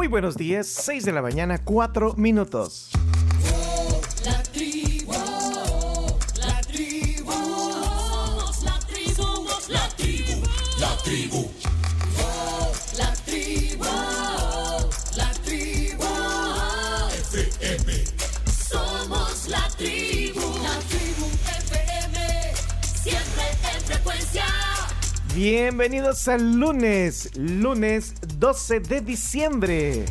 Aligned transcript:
Muy 0.00 0.08
buenos 0.08 0.38
días, 0.38 0.66
6 0.66 1.04
de 1.04 1.12
la 1.12 1.20
mañana, 1.20 1.58
4 1.62 2.14
minutos. 2.14 2.88
La 4.24 4.42
tribu, 4.44 5.12
la 6.38 6.60
tribu, 6.62 7.30
somos 7.30 8.64
la 8.64 8.78
tribu, 8.78 9.22
somos 9.22 9.68
la 9.68 9.86
tribu, 9.98 10.40
la 10.80 10.96
tribu. 11.04 11.50
La 12.96 13.12
tribu, 13.26 13.84
la 15.18 15.32
tribu, 15.44 16.04
FM. 17.30 18.04
Somos 18.70 19.48
la 19.48 19.68
tribu, 19.76 20.40
la 20.62 20.78
tribu 20.88 21.26
FM, 21.44 22.54
siempre 23.02 23.42
en 23.74 23.82
frecuencia. 23.82 24.46
Bienvenidos 25.34 26.26
al 26.26 26.54
lunes, 26.58 27.30
lunes 27.36 28.14
12 28.40 28.80
de 28.80 29.00
diciembre. 29.02 30.06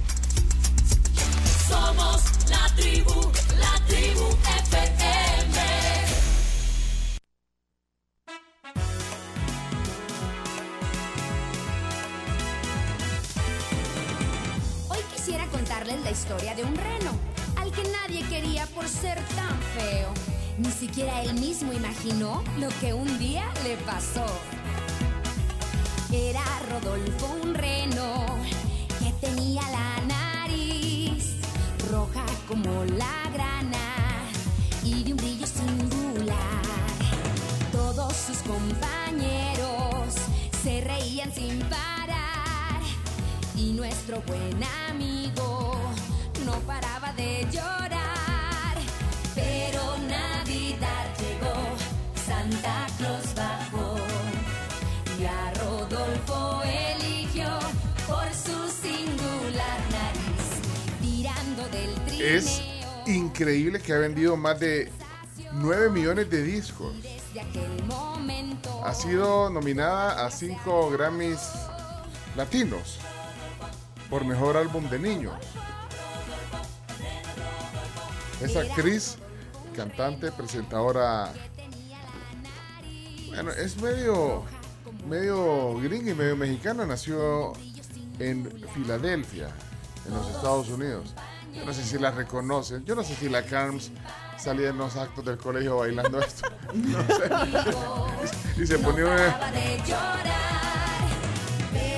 Vendido 64.19 64.35
más 64.35 64.59
de 64.59 64.91
9 65.53 65.89
millones 65.91 66.29
de 66.29 66.43
discos. 66.43 66.93
Ha 68.83 68.93
sido 68.93 69.49
nominada 69.49 70.25
a 70.25 70.29
5 70.29 70.91
Grammys 70.91 71.39
latinos 72.35 72.99
por 74.09 74.25
mejor 74.25 74.57
álbum 74.57 74.89
de 74.89 74.99
niños. 74.99 75.35
Es 78.41 78.57
actriz, 78.57 79.15
cantante, 79.73 80.33
presentadora. 80.33 81.31
Bueno, 83.27 83.51
es 83.51 83.81
medio, 83.81 84.43
medio 85.07 85.79
gringa 85.79 86.11
y 86.11 86.15
medio 86.15 86.35
mexicana. 86.35 86.85
Nació 86.85 87.53
en 88.19 88.51
Filadelfia, 88.73 89.47
en 90.05 90.13
los 90.13 90.27
Estados 90.29 90.67
Unidos. 90.67 91.15
Yo 91.53 91.65
no 91.65 91.73
sé 91.73 91.83
si 91.83 91.97
la 91.97 92.11
reconocen. 92.11 92.85
Yo 92.85 92.95
no 92.95 93.03
sé 93.03 93.15
si 93.15 93.27
la 93.29 93.43
Carms 93.43 93.91
salía 94.37 94.69
en 94.69 94.77
los 94.77 94.95
actos 94.95 95.25
del 95.25 95.37
colegio 95.37 95.77
bailando 95.77 96.19
esto. 96.21 96.47
No 96.73 96.99
sé. 97.07 98.61
Y 98.61 98.65
se 98.67 98.77
ponía 98.79 99.05
una, 99.05 99.39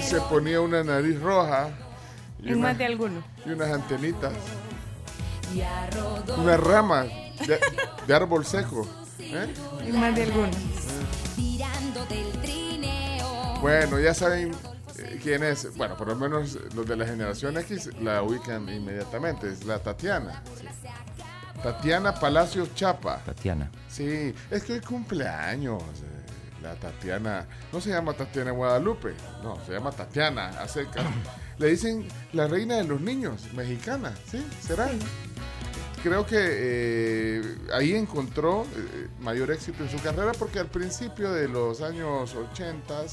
se 0.03 0.21
ponía 0.21 0.61
una 0.61 0.83
nariz 0.83 1.19
roja 1.21 1.69
y, 2.41 2.49
En 2.49 2.57
una- 2.57 2.69
más 2.69 2.77
de 2.77 2.85
alguno. 2.85 3.23
y 3.45 3.49
unas 3.51 3.69
antenitas, 3.71 4.33
Y 5.53 5.61
a 5.61 5.89
Rodolfo 5.91 6.41
unas 6.41 6.59
ramas 6.59 7.07
de, 7.47 7.59
de 8.07 8.13
árbol 8.13 8.45
seco. 8.45 8.87
¿eh? 9.19 9.53
En 9.83 9.99
más 9.99 10.15
de 10.15 10.23
alguno. 10.23 10.49
Bueno, 13.61 13.99
ya 13.99 14.13
saben 14.13 14.55
eh, 15.21 15.23
quién 15.23 15.43
es. 15.43 15.75
Bueno, 15.77 15.95
por 15.97 16.07
lo 16.07 16.15
menos 16.15 16.57
los 16.75 16.85
de 16.87 16.95
la 16.95 17.05
generación 17.05 17.57
X 17.57 17.89
la 18.01 18.23
ubican 18.23 18.67
inmediatamente. 18.69 19.49
Es 19.49 19.65
la 19.65 19.79
Tatiana. 19.79 20.43
Tatiana 21.63 22.13
Palacios 22.13 22.73
Chapa. 22.75 23.17
Tatiana. 23.25 23.69
Sí, 23.87 24.33
es 24.49 24.63
que 24.63 24.73
hoy 24.73 24.81
cumpleaños. 24.81 25.81
eh, 25.83 26.61
La 26.63 26.75
Tatiana. 26.75 27.45
No 27.71 27.79
se 27.81 27.89
llama 27.89 28.13
Tatiana 28.13 28.51
Guadalupe. 28.51 29.13
No, 29.43 29.59
se 29.65 29.73
llama 29.73 29.91
Tatiana. 29.91 30.47
a 30.49 30.67
secas. 30.67 31.05
Le 31.57 31.67
dicen 31.67 32.07
la 32.33 32.47
reina 32.47 32.75
de 32.77 32.83
los 32.85 32.99
niños, 33.01 33.53
mexicana. 33.53 34.13
¿Sí? 34.29 34.43
¿Será? 34.61 34.89
Creo 36.01 36.25
que 36.25 36.35
eh, 36.39 37.41
ahí 37.73 37.93
encontró 37.93 38.63
eh, 38.75 39.07
mayor 39.19 39.51
éxito 39.51 39.83
en 39.83 39.89
su 39.91 40.01
carrera 40.01 40.31
porque 40.39 40.57
al 40.57 40.65
principio 40.65 41.31
de 41.31 41.47
los 41.47 41.81
años 41.81 42.33
80, 42.33 43.03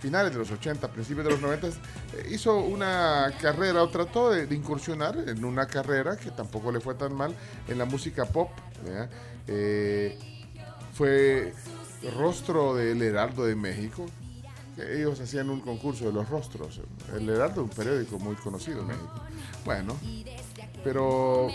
finales 0.00 0.32
de 0.32 0.38
los 0.38 0.50
80, 0.50 0.88
principios 0.88 1.26
de 1.26 1.32
los 1.32 1.40
90, 1.40 1.68
eh, 1.68 1.72
hizo 2.30 2.56
una 2.58 3.32
carrera 3.40 3.82
o 3.82 3.88
trató 3.88 4.30
de, 4.30 4.46
de 4.46 4.54
incursionar 4.54 5.16
en 5.28 5.44
una 5.44 5.66
carrera 5.66 6.16
que 6.16 6.30
tampoco 6.30 6.72
le 6.72 6.80
fue 6.80 6.94
tan 6.94 7.14
mal 7.14 7.34
en 7.68 7.78
la 7.78 7.84
música 7.84 8.24
pop. 8.24 8.50
Eh, 9.46 10.18
fue 10.94 11.52
rostro 12.16 12.74
del 12.74 13.02
Heraldo 13.02 13.44
de 13.44 13.54
México. 13.54 14.06
Ellos 14.78 15.20
hacían 15.20 15.50
un 15.50 15.60
concurso 15.60 16.06
de 16.06 16.12
los 16.12 16.28
rostros. 16.28 16.80
El 17.14 17.28
Heraldo, 17.28 17.62
un 17.62 17.68
periódico 17.68 18.18
muy 18.18 18.34
conocido 18.36 18.80
en 18.80 18.86
México. 18.88 19.12
Bueno, 19.64 19.96
pero 20.82 21.48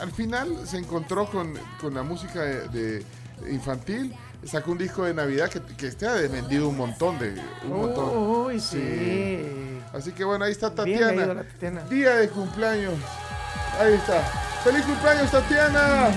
al 0.00 0.10
final 0.10 0.66
se 0.66 0.78
encontró 0.78 1.26
con, 1.26 1.54
con 1.80 1.94
la 1.94 2.02
música 2.02 2.42
de, 2.42 2.68
de 2.68 3.04
infantil. 3.52 4.14
Sacó 4.46 4.72
un 4.72 4.78
disco 4.78 5.04
de 5.04 5.14
Navidad 5.14 5.48
que, 5.48 5.60
que 5.60 5.86
este 5.86 6.06
ha 6.06 6.14
vendido 6.14 6.68
un 6.68 6.76
montón 6.76 7.18
de. 7.18 7.34
Un 7.64 7.80
montón. 7.80 8.16
Uy, 8.16 8.60
sí. 8.60 9.80
Así 9.92 10.12
que 10.12 10.24
bueno, 10.24 10.44
ahí 10.44 10.52
está 10.52 10.68
Bien 10.70 10.98
Tatiana. 10.98 11.12
leído 11.12 11.34
la 11.34 11.42
Tatiana. 11.44 11.80
Día 11.84 12.16
de 12.16 12.28
cumpleaños. 12.28 12.94
Ahí 13.78 13.94
está. 13.94 14.22
¡Feliz 14.64 14.82
cumpleaños, 14.86 15.30
Tatiana! 15.30 16.08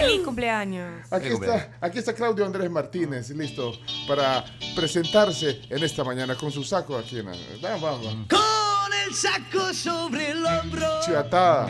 ¡Feliz 0.00 0.22
cumpleaños! 0.24 1.06
Aquí 1.10 1.28
está, 1.28 1.70
aquí 1.80 1.98
está 2.00 2.12
Claudio 2.14 2.44
Andrés 2.44 2.68
Martínez, 2.68 3.30
listo 3.30 3.72
para 4.08 4.44
presentarse 4.74 5.60
en 5.70 5.84
esta 5.84 6.02
mañana 6.02 6.34
con 6.34 6.50
su 6.50 6.64
saco 6.64 6.98
aquí 6.98 7.20
en 7.20 7.26
vamos, 7.26 7.80
vamos, 7.80 8.04
vamos. 8.04 8.26
Con 8.28 8.92
el 9.06 9.14
saco 9.14 9.72
sobre 9.72 10.32
el 10.32 10.44
hombro. 10.44 11.00
Chivatada, 11.04 11.68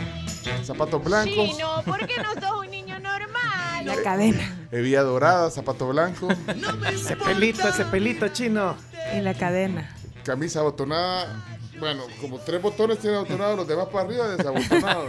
zapatos 0.65 1.05
blancos, 1.05 1.51
Chino, 1.51 1.83
¿por 1.85 2.07
qué 2.07 2.17
no 2.23 2.33
sos 2.33 2.67
un? 2.67 2.80
La 3.85 3.97
cadena. 4.03 4.67
hebilla 4.71 5.03
dorada, 5.03 5.51
zapato 5.51 5.89
blanco, 5.89 6.29
Ese 6.93 7.17
pelito, 7.17 7.69
ese 7.69 7.85
pelito 7.87 8.29
chino. 8.29 8.77
Y 9.17 9.21
la 9.21 9.35
cadena. 9.35 9.95
camisa 10.25 10.61
abotonada. 10.61 11.45
Bueno, 11.79 12.03
como 12.21 12.39
tres 12.39 12.61
botones 12.61 12.99
tiene 12.99 13.17
abotonados, 13.17 13.57
los 13.57 13.67
demás 13.69 13.87
para 13.87 14.05
arriba 14.07 14.29
desabotonados. 14.29 15.09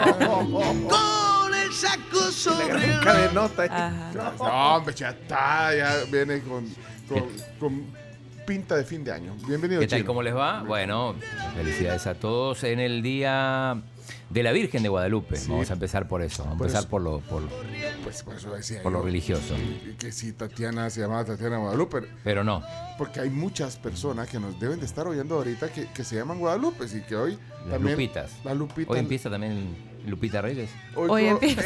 ¿no? 0.49 0.59
Con 0.89 1.53
el 1.53 1.71
saco 1.73 2.31
sobre 2.31 2.73
hombro. 2.73 3.01
cadenota. 3.03 3.63
Ajá. 3.65 4.11
No, 4.37 4.75
hombre, 4.77 4.93
chivatada, 4.95 5.75
ya 5.75 5.95
viene 6.09 6.39
con, 6.41 6.65
con, 7.09 7.23
con 7.59 7.85
pinta 8.47 8.75
de 8.77 8.85
fin 8.85 9.03
de 9.03 9.11
año. 9.11 9.35
Bienvenido, 9.47 9.81
¿Qué 9.81 9.87
tal? 9.87 9.99
Chino. 9.99 10.07
¿Cómo 10.07 10.23
les 10.23 10.35
va? 10.35 10.63
Bueno, 10.63 11.15
felicidades 11.55 12.07
a 12.07 12.13
todos 12.15 12.63
en 12.63 12.79
el 12.79 13.01
día 13.01 13.81
de 14.31 14.43
la 14.43 14.51
Virgen 14.51 14.83
de 14.83 14.89
Guadalupe. 14.89 15.35
Sí. 15.35 15.49
Vamos 15.49 15.69
a 15.69 15.73
empezar 15.73 16.07
por 16.07 16.21
eso. 16.21 16.43
Vamos 16.43 16.61
a 16.61 16.65
empezar 16.65 16.89
por 16.89 17.01
lo, 17.01 17.19
por, 17.21 17.43
Pues 18.03 18.23
por 18.23 18.35
eso 18.35 18.51
decía 18.53 18.81
por 18.81 18.91
lo 18.91 19.01
religioso. 19.01 19.55
que 19.99 20.11
si 20.11 20.31
Tatiana 20.31 20.89
se 20.89 21.01
llamaba 21.01 21.25
Tatiana 21.25 21.57
Guadalupe, 21.57 21.99
Pero 22.23 22.43
no, 22.43 22.63
porque 22.97 23.19
hay 23.19 23.29
muchas 23.29 23.77
personas 23.77 24.29
que 24.29 24.39
nos 24.39 24.59
deben 24.59 24.79
de 24.79 24.85
estar 24.85 25.07
oyendo 25.07 25.35
ahorita 25.35 25.69
que, 25.71 25.87
que 25.93 26.03
se 26.03 26.15
llaman 26.15 26.39
Guadalupe 26.39 26.85
y 26.85 27.01
que 27.01 27.15
hoy 27.15 27.37
las 27.63 27.71
también 27.71 27.91
Lupitas. 27.97 28.31
las 28.43 28.57
Lupitas 28.57 28.89
Hoy 28.93 28.99
empieza 28.99 29.29
también 29.29 29.75
Lupita 30.07 30.41
Reyes. 30.41 30.69
hoy 30.95 31.09
Hoy 31.11 31.25
empieza. 31.25 31.61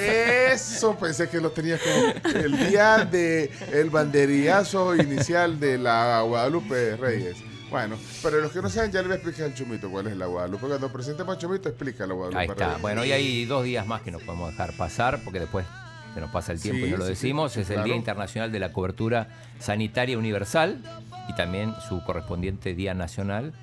eso 0.52 0.96
pensé 1.00 1.30
que 1.30 1.40
lo 1.40 1.52
tenía 1.52 1.78
como 1.80 2.30
el 2.40 2.70
día 2.70 3.06
de 3.06 3.50
el 3.72 3.90
banderillazo 3.90 4.96
inicial 4.96 5.60
de 5.60 5.78
la 5.78 6.22
Guadalupe 6.22 6.98
Reyes 6.98 7.38
bueno, 7.76 7.98
pero 8.24 8.40
los 8.40 8.54
que 8.54 8.62
no 8.62 8.70
saben 8.70 8.90
ya 8.90 9.02
le 9.02 9.08
voy 9.10 9.16
a 9.16 9.16
explicar 9.18 9.48
al 9.48 9.54
Chumito 9.54 9.90
cuál 9.90 10.08
es 10.08 10.16
la 10.16 10.28
Guadalupe. 10.28 10.66
Cuando 10.66 10.90
presentemos 10.94 11.36
al 11.36 11.42
Chumito, 11.42 11.68
explica 11.68 12.08
la 12.08 12.14
Guadalupe 12.14 12.40
Ahí 12.40 12.48
está. 12.48 12.78
Bueno, 12.78 13.02
hoy 13.02 13.12
hay 13.12 13.44
dos 13.44 13.66
días 13.66 13.86
más 13.86 14.02
que 14.02 14.12
no 14.12 14.20
podemos 14.20 14.52
dejar 14.52 14.72
pasar 14.78 15.20
porque 15.26 15.42
después 15.42 15.66
se 16.14 16.22
nos 16.22 16.32
pasa 16.32 16.54
el 16.54 16.62
tiempo 16.62 16.86
Sí, 16.86 16.88
y 16.88 16.92
no 16.92 16.98
lo 17.00 17.04
sí, 17.04 17.10
decimos. 17.10 17.52
sí, 17.52 17.60
es 17.60 17.70
el. 17.72 17.84
Día 17.84 17.98
Internacional 17.98 18.50
de 18.54 18.60
la 18.60 18.72
Cobertura 18.72 19.28
Sanitaria 19.60 20.18
Universal 20.18 20.82
y 21.28 21.36
también 21.36 21.74
su 21.90 22.02
correspondiente 22.06 22.76
Día 22.76 22.94
Nacional 22.94 23.54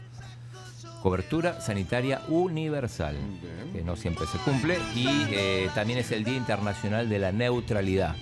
cobertura 1.03 1.61
sanitaria 1.61 2.21
universal, 2.29 3.17
Bien. 3.17 3.73
que 3.73 3.83
no 3.83 3.97
siempre 3.97 4.25
se 4.27 4.39
cumple, 4.39 4.79
y 4.95 5.09
eh, 5.31 5.69
también 5.75 5.99
es 5.99 6.13
el 6.13 6.23
Día 6.23 6.37
Internacional 6.37 7.09
de 7.09 7.19
la 7.19 7.33
Neutralidad. 7.33 8.15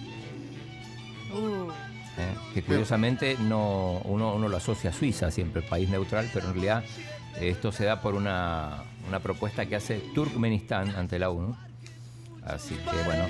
Uh, 1.35 1.71
¿eh? 2.21 2.35
que 2.55 2.63
curiosamente 2.63 3.37
no, 3.41 4.01
uno, 4.05 4.35
uno 4.35 4.49
lo 4.49 4.57
asocia 4.57 4.91
a 4.91 4.93
Suiza 4.93 5.31
siempre, 5.31 5.63
país 5.63 5.89
neutral, 5.89 6.29
pero 6.33 6.47
en 6.49 6.53
realidad 6.55 6.85
eh, 7.37 7.51
esto 7.51 7.73
se 7.73 7.85
da 7.85 8.01
por 8.01 8.15
una, 8.15 8.85
una 9.09 9.21
propuesta 9.21 9.67
que 9.67 9.77
hace 9.77 9.99
Turkmenistán 10.15 10.91
ante 10.97 11.19
la 11.19 11.31
ONU. 11.31 11.57
Así 12.45 12.75
que 12.75 13.03
bueno, 13.05 13.27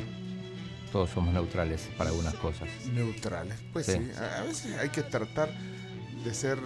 todos 0.93 1.11
somos 1.11 1.33
neutrales 1.35 1.89
para 1.99 2.11
algunas 2.11 2.35
cosas. 2.35 2.69
Neutrales. 2.93 3.57
Pues 3.73 3.87
Sí. 3.87 3.93
sí, 3.95 4.11
a, 4.19 4.43
veces 4.43 4.79
hay 4.79 4.89
que 4.91 5.03
tratar 5.03 5.51
de 6.25 6.35
ser. 6.35 6.59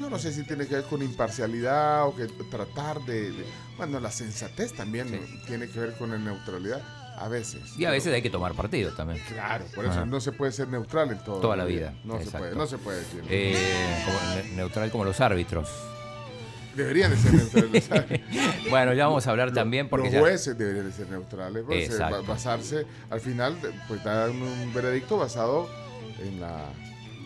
Yo 0.00 0.08
no 0.10 0.18
sé 0.18 0.32
si 0.32 0.42
tiene 0.44 0.66
que 0.66 0.76
ver 0.76 0.84
con 0.84 1.02
imparcialidad 1.02 2.06
o 2.06 2.16
que 2.16 2.26
tratar 2.50 3.00
de. 3.04 3.32
de- 3.32 3.44
bueno, 3.76 4.00
la 4.00 4.10
sensatez 4.10 4.72
también 4.74 5.08
Sí. 5.08 5.40
tiene 5.46 5.68
que 5.68 5.78
ver 5.80 5.96
con 5.96 6.10
la 6.10 6.18
neutralidal. 6.18 6.82
A 7.16 7.28
veces. 7.28 7.60
Y 7.78 7.84
a 7.84 7.90
veces 7.90 8.12
hay 8.12 8.22
que 8.22 8.30
tomar 8.30 8.54
partido 8.54 8.92
también. 8.94 9.20
Claro, 9.28 9.64
por 9.74 9.84
eso 9.84 9.94
Ajá. 9.94 10.06
no 10.06 10.20
se 10.20 10.32
puede 10.32 10.50
ser 10.52 10.68
neutral 10.68 11.10
en 11.12 11.18
todo. 11.18 11.40
Toda 11.40 11.56
la 11.56 11.64
vida, 11.64 11.94
No 12.04 12.20
se 12.20 12.30
puede, 12.30 12.54
no 12.56 12.66
se 12.66 12.78
puede 12.78 12.98
decir. 12.98 13.22
Eh, 13.28 14.02
como 14.04 14.56
neutral 14.56 14.90
como 14.90 15.04
los 15.04 15.20
árbitros. 15.20 15.68
Deberían 16.74 17.10
de 17.10 17.16
ser 17.18 17.34
neutrales. 17.34 17.84
¿sabes? 17.84 18.20
Bueno, 18.70 18.94
ya 18.94 19.06
vamos 19.06 19.26
a 19.26 19.30
hablar 19.30 19.52
también 19.52 19.88
porque 19.90 20.06
los 20.06 20.14
ya- 20.14 20.20
jueces 20.20 20.56
deberían 20.56 20.86
de 20.86 20.92
ser 20.92 21.08
neutrales, 21.10 21.64
Exacto. 21.68 22.24
basarse, 22.24 22.86
al 23.10 23.20
final, 23.20 23.56
pues 23.88 24.02
dan 24.02 24.30
un 24.40 24.72
veredicto 24.74 25.18
basado 25.18 25.68
en 26.24 26.40
la... 26.40 26.64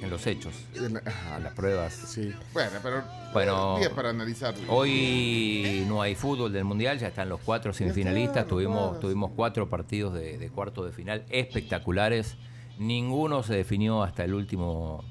en 0.02 0.10
los 0.10 0.26
hechos, 0.26 0.54
en 0.74 0.94
la- 0.94 1.02
ajá, 1.06 1.36
en 1.38 1.42
las 1.44 1.54
pruebas. 1.54 1.92
sí, 1.92 2.32
bueno, 2.52 2.70
pero 2.82 3.02
Bueno, 3.32 3.76
eh, 3.76 3.80
día 3.80 3.90
para 3.94 4.10
analizar. 4.10 4.54
Hoy 4.68 5.84
no 5.88 6.02
hay 6.02 6.14
fútbol 6.14 6.52
del 6.52 6.64
Mundial, 6.64 6.98
ya 6.98 7.08
están 7.08 7.28
los 7.28 7.40
cuatro 7.40 7.72
semifinalistas. 7.72 8.46
Tuvimos, 8.46 8.80
cuatro. 8.90 9.00
tuvimos 9.00 9.30
cuatro 9.34 9.68
partidos 9.68 10.14
de, 10.14 10.38
de 10.38 10.50
cuarto 10.50 10.84
de 10.84 10.92
final 10.92 11.24
espectaculares. 11.30 12.36
Ninguno 12.78 13.42
se 13.42 13.54
definió 13.54 14.02
hasta 14.02 14.24
el 14.24 14.34
último, 14.34 15.02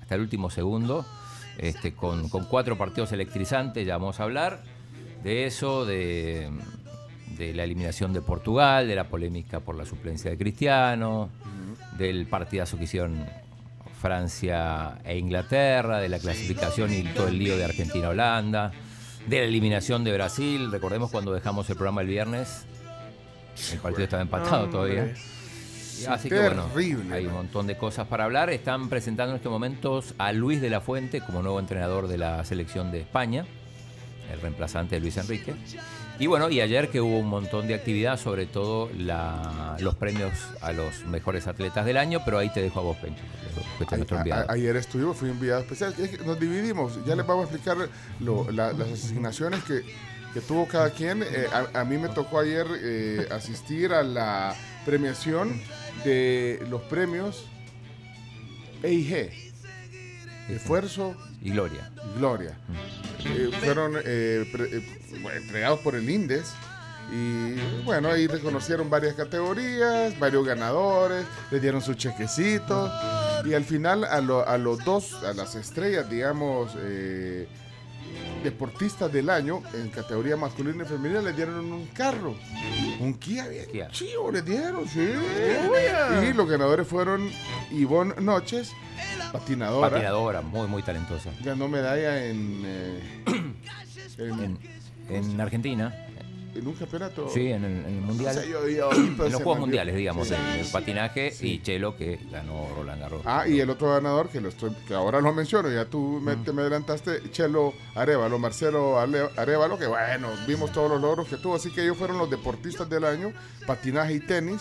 hasta 0.00 0.14
el 0.14 0.20
último 0.22 0.50
segundo. 0.50 1.04
Este, 1.58 1.92
con, 1.94 2.28
con 2.28 2.44
cuatro 2.44 2.78
partidos 2.78 3.10
electrizantes, 3.12 3.84
ya 3.86 3.96
vamos 3.98 4.20
a 4.20 4.22
hablar 4.22 4.62
de 5.24 5.46
eso, 5.46 5.84
de, 5.84 6.48
de 7.36 7.52
la 7.52 7.64
eliminación 7.64 8.12
de 8.12 8.20
Portugal, 8.22 8.86
de 8.86 8.94
la 8.94 9.08
polémica 9.08 9.58
por 9.58 9.74
la 9.76 9.84
suplencia 9.84 10.30
de 10.30 10.38
Cristiano, 10.38 11.30
del 11.98 12.26
partidazo 12.28 12.78
que 12.78 12.84
hicieron 12.84 13.26
Francia 14.00 14.98
e 15.04 15.18
Inglaterra, 15.18 15.98
de 15.98 16.08
la 16.08 16.18
clasificación 16.18 16.92
y 16.92 17.02
todo 17.02 17.28
el 17.28 17.38
lío 17.38 17.56
de 17.56 17.64
Argentina-Holanda, 17.64 18.72
de 19.26 19.38
la 19.38 19.44
eliminación 19.44 20.04
de 20.04 20.12
Brasil. 20.12 20.70
Recordemos 20.70 21.10
cuando 21.10 21.32
dejamos 21.32 21.68
el 21.68 21.76
programa 21.76 22.00
el 22.02 22.06
viernes, 22.06 22.64
el 23.72 23.78
partido 23.78 24.04
estaba 24.04 24.22
empatado 24.22 24.64
Hombre. 24.64 24.72
todavía. 24.72 25.14
Así 26.08 26.28
que 26.28 26.38
bueno, 26.38 26.66
hay 27.12 27.26
un 27.26 27.32
montón 27.32 27.66
de 27.66 27.76
cosas 27.76 28.06
para 28.06 28.24
hablar. 28.24 28.50
Están 28.50 28.88
presentando 28.88 29.32
en 29.32 29.36
estos 29.36 29.50
momentos 29.50 30.14
a 30.18 30.32
Luis 30.32 30.60
de 30.60 30.70
la 30.70 30.80
Fuente 30.80 31.20
como 31.20 31.42
nuevo 31.42 31.58
entrenador 31.58 32.06
de 32.06 32.18
la 32.18 32.44
selección 32.44 32.92
de 32.92 33.00
España, 33.00 33.44
el 34.32 34.40
reemplazante 34.40 34.94
de 34.94 35.00
Luis 35.00 35.16
Enrique. 35.16 35.54
Y 36.20 36.26
bueno, 36.26 36.50
y 36.50 36.60
ayer 36.60 36.88
que 36.90 37.00
hubo 37.00 37.18
un 37.18 37.28
montón 37.28 37.68
de 37.68 37.74
actividad, 37.74 38.18
sobre 38.18 38.46
todo 38.46 38.90
la- 38.96 39.76
los 39.80 39.94
premios 39.94 40.32
a 40.60 40.72
los 40.72 41.04
mejores 41.06 41.46
atletas 41.46 41.86
del 41.86 41.96
año, 41.96 42.22
pero 42.24 42.38
ahí 42.38 42.48
te 42.52 42.60
dejo 42.60 42.80
a 42.80 42.82
vos, 42.82 42.96
Pencho, 42.96 43.22
A- 44.16 44.40
a- 44.48 44.52
ayer 44.52 44.74
estuvimos, 44.76 45.16
fui 45.16 45.30
enviado 45.30 45.60
especial. 45.60 45.94
Es 45.98 46.10
que 46.10 46.24
nos 46.24 46.38
dividimos, 46.40 46.98
ya 47.06 47.14
les 47.14 47.24
vamos 47.26 47.46
a 47.48 47.54
explicar 47.54 47.88
lo- 48.20 48.50
la- 48.50 48.72
las 48.72 48.88
asignaciones 48.90 49.62
que, 49.62 49.82
que 50.34 50.40
tuvo 50.40 50.66
cada 50.66 50.90
quien. 50.90 51.22
Eh, 51.22 51.46
a, 51.74 51.80
a 51.80 51.84
mí 51.84 51.96
me 51.98 52.08
tocó 52.08 52.40
ayer 52.40 52.66
eh, 52.82 53.28
asistir 53.30 53.92
a 53.92 54.02
la 54.02 54.56
premiación 54.84 55.60
de 56.04 56.64
los 56.68 56.82
premios 56.82 57.46
EIG, 58.82 59.30
Esfuerzo 60.48 61.14
Y 61.42 61.50
Gloria. 61.50 61.90
y 62.14 62.18
Gloria. 62.18 62.58
Eh, 63.36 63.50
fueron 63.62 63.96
eh, 63.96 64.44
eh, 64.54 64.82
entregados 65.36 65.80
por 65.80 65.94
el 65.94 66.08
INDES. 66.08 66.52
Y 67.10 67.54
bueno, 67.84 68.10
ahí 68.10 68.26
reconocieron 68.26 68.90
varias 68.90 69.14
categorías, 69.14 70.18
varios 70.18 70.46
ganadores, 70.46 71.24
les 71.50 71.62
dieron 71.62 71.80
su 71.80 71.94
chequecito. 71.94 72.92
Y 73.46 73.54
al 73.54 73.64
final 73.64 74.04
a, 74.04 74.20
lo- 74.20 74.46
a 74.46 74.58
los 74.58 74.84
dos, 74.84 75.14
a 75.24 75.32
las 75.32 75.54
estrellas, 75.54 76.10
digamos, 76.10 76.72
deportistas 78.42 79.12
del 79.12 79.30
año, 79.30 79.62
en 79.74 79.88
categoría 79.88 80.36
masculina 80.36 80.84
y 80.84 80.86
femenina, 80.86 81.20
les 81.22 81.36
dieron 81.36 81.72
un 81.72 81.86
carro. 81.88 82.34
Un 83.00 83.14
Kia 83.14 83.48
bien 83.48 83.66
Kia. 83.70 83.88
chivo, 83.88 84.30
les 84.30 84.44
dieron, 84.44 84.86
sí. 84.88 85.08
Y 86.28 86.32
los 86.32 86.48
ganadores 86.48 86.86
fueron 86.86 87.28
Ivonne 87.70 88.14
Noches, 88.20 88.72
patinadora. 89.32 89.90
Patinadora, 89.90 90.40
muy, 90.42 90.66
muy 90.68 90.82
talentosa. 90.82 91.30
Ganó 91.42 91.68
medalla 91.68 92.24
en, 92.24 92.62
eh, 92.64 93.00
en, 94.18 94.40
En, 94.40 94.58
en 95.14 95.40
Argentina, 95.40 95.94
en 96.58 96.66
un 96.66 96.74
campeonato. 96.74 97.28
sí, 97.32 97.48
en 97.50 97.64
el, 97.64 97.72
en 97.84 97.84
el 97.86 98.00
Mundial. 98.00 98.36
O 98.36 98.40
sea, 98.40 98.48
yo- 98.48 98.68
yo- 98.68 98.90
en 98.92 99.16
los 99.18 99.34
Juegos 99.34 99.58
Mundiales, 99.60 99.94
digamos, 99.96 100.28
Sí. 100.28 100.34
en 100.34 100.60
el 100.60 100.66
patinaje 100.66 101.32
y 101.40 101.62
Chelo 101.62 101.96
que 101.96 102.18
ganó 102.30 102.68
Roland 102.76 103.00
Garros. 103.00 103.22
Ah, 103.24 103.46
y 103.48 103.60
el 103.60 103.70
otro 103.70 103.90
ganador 103.92 104.28
que, 104.28 104.40
lo 104.40 104.48
estoy, 104.48 104.70
que 104.86 104.94
ahora 104.94 105.20
lo 105.20 105.32
menciono, 105.32 105.70
ya 105.70 105.84
tú 105.84 106.20
me, 106.22 106.36
te 106.36 106.52
me 106.52 106.62
adelantaste, 106.62 107.30
Chelo 107.30 107.72
Arevalo, 107.94 108.38
Marcelo 108.38 108.98
Ale- 109.00 109.28
Arevalo, 109.36 109.78
que 109.78 109.86
bueno, 109.86 110.28
vimos 110.46 110.72
todos 110.72 110.90
los 110.90 111.00
logros 111.00 111.28
que 111.28 111.36
tuvo, 111.36 111.54
así 111.56 111.70
que 111.70 111.82
ellos 111.82 111.96
fueron 111.96 112.18
los 112.18 112.28
deportistas 112.30 112.88
del 112.88 113.04
año, 113.04 113.32
patinaje 113.66 114.14
y 114.14 114.20
tenis. 114.20 114.60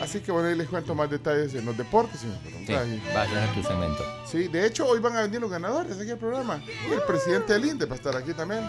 Así 0.00 0.20
que 0.20 0.32
bueno, 0.32 0.48
ahí 0.48 0.56
les 0.56 0.68
cuento 0.68 0.94
más 0.94 1.08
detalles 1.10 1.54
en 1.54 1.64
los 1.64 1.76
deportes. 1.76 2.20
si 2.20 2.26
me 2.26 2.66
Sí, 2.66 2.72
va 3.14 3.22
a 3.22 3.26
tener 3.26 3.52
tu 3.54 3.62
segmento. 3.62 4.04
Sí, 4.26 4.48
de 4.48 4.66
hecho 4.66 4.86
hoy 4.86 4.98
van 5.00 5.16
a 5.16 5.22
venir 5.22 5.40
los 5.40 5.50
ganadores 5.50 5.98
aquí 6.00 6.10
al 6.10 6.18
programa. 6.18 6.60
Y 6.88 6.92
el 6.92 7.02
presidente 7.02 7.52
del 7.52 7.64
INDE 7.66 7.86
va 7.86 7.92
a 7.94 7.96
estar 7.96 8.16
aquí 8.16 8.32
también. 8.34 8.62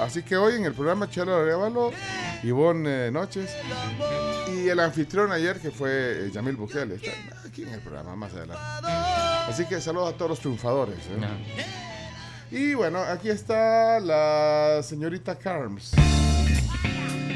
Así 0.00 0.22
que 0.22 0.36
hoy 0.36 0.54
en 0.54 0.64
el 0.64 0.72
programa 0.72 1.10
Chelo 1.10 1.36
Arevalo, 1.36 1.92
Ivonne 2.42 3.06
eh, 3.06 3.10
Noches 3.10 3.50
y 4.54 4.68
el 4.68 4.80
anfitrión 4.80 5.32
ayer 5.32 5.60
que 5.60 5.70
fue 5.70 6.26
eh, 6.26 6.30
Yamil 6.32 6.56
Bukele. 6.56 6.94
Está 6.94 7.12
aquí 7.46 7.62
en 7.62 7.74
el 7.74 7.80
programa 7.80 8.14
más 8.14 8.32
adelante. 8.32 8.62
Así 9.48 9.64
que 9.66 9.80
saludos 9.80 10.14
a 10.14 10.16
todos 10.16 10.30
los 10.30 10.40
triunfadores. 10.40 10.98
¿eh? 10.98 11.66
Y 12.50 12.74
bueno, 12.74 13.00
aquí 13.00 13.28
está 13.28 14.00
la 14.00 14.82
señorita 14.82 15.36
Carms. 15.36 15.92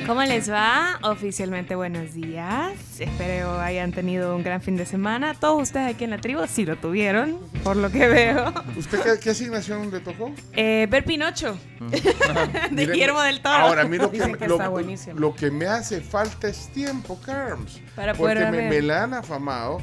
¿Cómo 0.06 0.22
les 0.22 0.50
va? 0.50 0.98
Oficialmente 1.02 1.76
buenos 1.76 2.12
días. 2.12 2.72
Espero 2.98 3.60
hayan 3.60 3.92
tenido 3.92 4.34
un 4.34 4.42
gran 4.42 4.60
fin 4.60 4.76
de 4.76 4.84
semana. 4.84 5.34
Todos 5.34 5.62
ustedes 5.62 5.94
aquí 5.94 6.04
en 6.04 6.10
la 6.10 6.18
tribu 6.18 6.40
sí 6.48 6.66
lo 6.66 6.76
tuvieron, 6.76 7.38
por 7.62 7.76
lo 7.76 7.90
que 7.90 8.08
veo. 8.08 8.52
¿Usted 8.76 9.00
qué, 9.00 9.20
qué 9.20 9.30
asignación 9.30 9.90
le 9.90 10.00
tocó? 10.00 10.32
Eh, 10.54 10.88
ver 10.90 11.04
Pinocho, 11.04 11.56
de 12.70 12.86
Guillermo 12.86 13.20
del 13.22 13.40
Toro. 13.40 13.54
Ahora, 13.54 13.84
mira, 13.84 14.04
lo 14.04 14.10
que, 14.10 14.18
que 14.18 14.48
lo, 14.48 14.56
está 14.56 14.68
buenísimo. 14.68 15.18
lo 15.18 15.34
que 15.34 15.50
me 15.50 15.66
hace 15.66 16.00
falta 16.00 16.48
es 16.48 16.68
tiempo, 16.72 17.20
Carms. 17.24 17.80
Para 17.94 18.12
porque 18.14 18.34
poder 18.34 18.50
me, 18.50 18.56
ver. 18.56 18.70
me 18.70 18.82
la 18.82 19.04
han 19.04 19.14
afamado. 19.14 19.78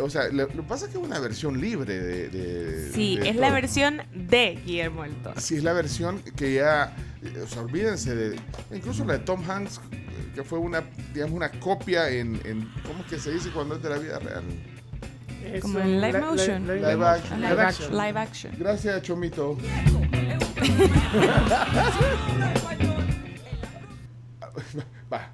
O 0.00 0.10
sea, 0.10 0.28
lo, 0.28 0.48
que 0.48 0.62
pasa 0.62 0.86
es 0.86 0.92
que 0.92 0.98
es 0.98 1.04
una 1.04 1.18
versión 1.20 1.60
libre 1.60 1.98
de... 2.00 2.28
de- 2.28 2.92
Sí, 2.92 3.16
de 3.18 3.28
es 3.30 3.36
la 3.36 3.50
versión 3.50 4.02
de 4.12 4.60
Guillermo 4.64 5.02
del 5.04 5.14
Toro. 5.22 5.40
Sí, 5.40 5.56
es 5.56 5.62
la 5.64 5.72
versión 5.72 6.20
que 6.36 6.54
ya... 6.54 6.96
eh, 7.22 7.40
O 7.42 7.46
sea, 7.46 7.62
olvídense 7.62 8.14
de... 8.14 8.40
Incluso 8.72 9.04
la 9.04 9.14
de 9.14 9.18
Tom 9.20 9.48
Hanks, 9.48 9.80
que 10.34 10.42
fue 10.42 10.58
una, 10.58 10.82
digamos, 11.12 11.36
una 11.36 11.50
copia 11.50 12.08
en... 12.10 12.40
en 12.44 12.68
¿Cómo 12.86 13.00
es 13.04 13.06
que 13.10 13.18
se 13.18 13.30
dice 13.32 13.50
cuando 13.50 13.76
es 13.76 13.82
de 13.82 13.90
la 13.90 13.98
vida 13.98 14.18
real? 14.18 14.42
Como 15.60 15.78
en 15.78 16.00
live 16.00 16.20
motion. 16.20 16.66
Live 16.66 17.04
action. 17.06 17.40
Live 17.40 17.60
action. 17.60 17.92
Live 17.92 18.18
action. 18.18 18.52
Gracias, 18.58 19.02
Chomito. 19.02 19.56
Va. 25.12 25.30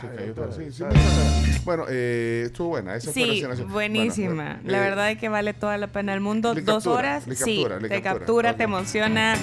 Se 0.00 0.08
cayó 0.08 0.34
todo. 0.34 0.52
Sí, 0.52 0.70
sí, 0.72 0.82
me- 0.84 1.58
Bueno, 1.64 1.84
eh, 1.88 2.44
estuvo 2.46 2.68
buena. 2.68 2.94
Esa 2.94 3.12
Sí, 3.12 3.42
buenísima. 3.68 4.34
Bueno, 4.34 4.58
la 4.64 4.78
eh, 4.78 4.80
verdad 4.80 5.10
es 5.10 5.18
que 5.18 5.28
vale 5.28 5.54
toda 5.54 5.76
la 5.76 5.88
pena 5.88 6.14
el 6.14 6.20
mundo. 6.20 6.54
Dos 6.54 6.64
captura, 6.84 6.94
horas, 6.98 7.24
sí, 7.36 7.66
te 7.88 8.02
captura. 8.02 8.54
te 8.56 8.62
emociona, 8.64 9.34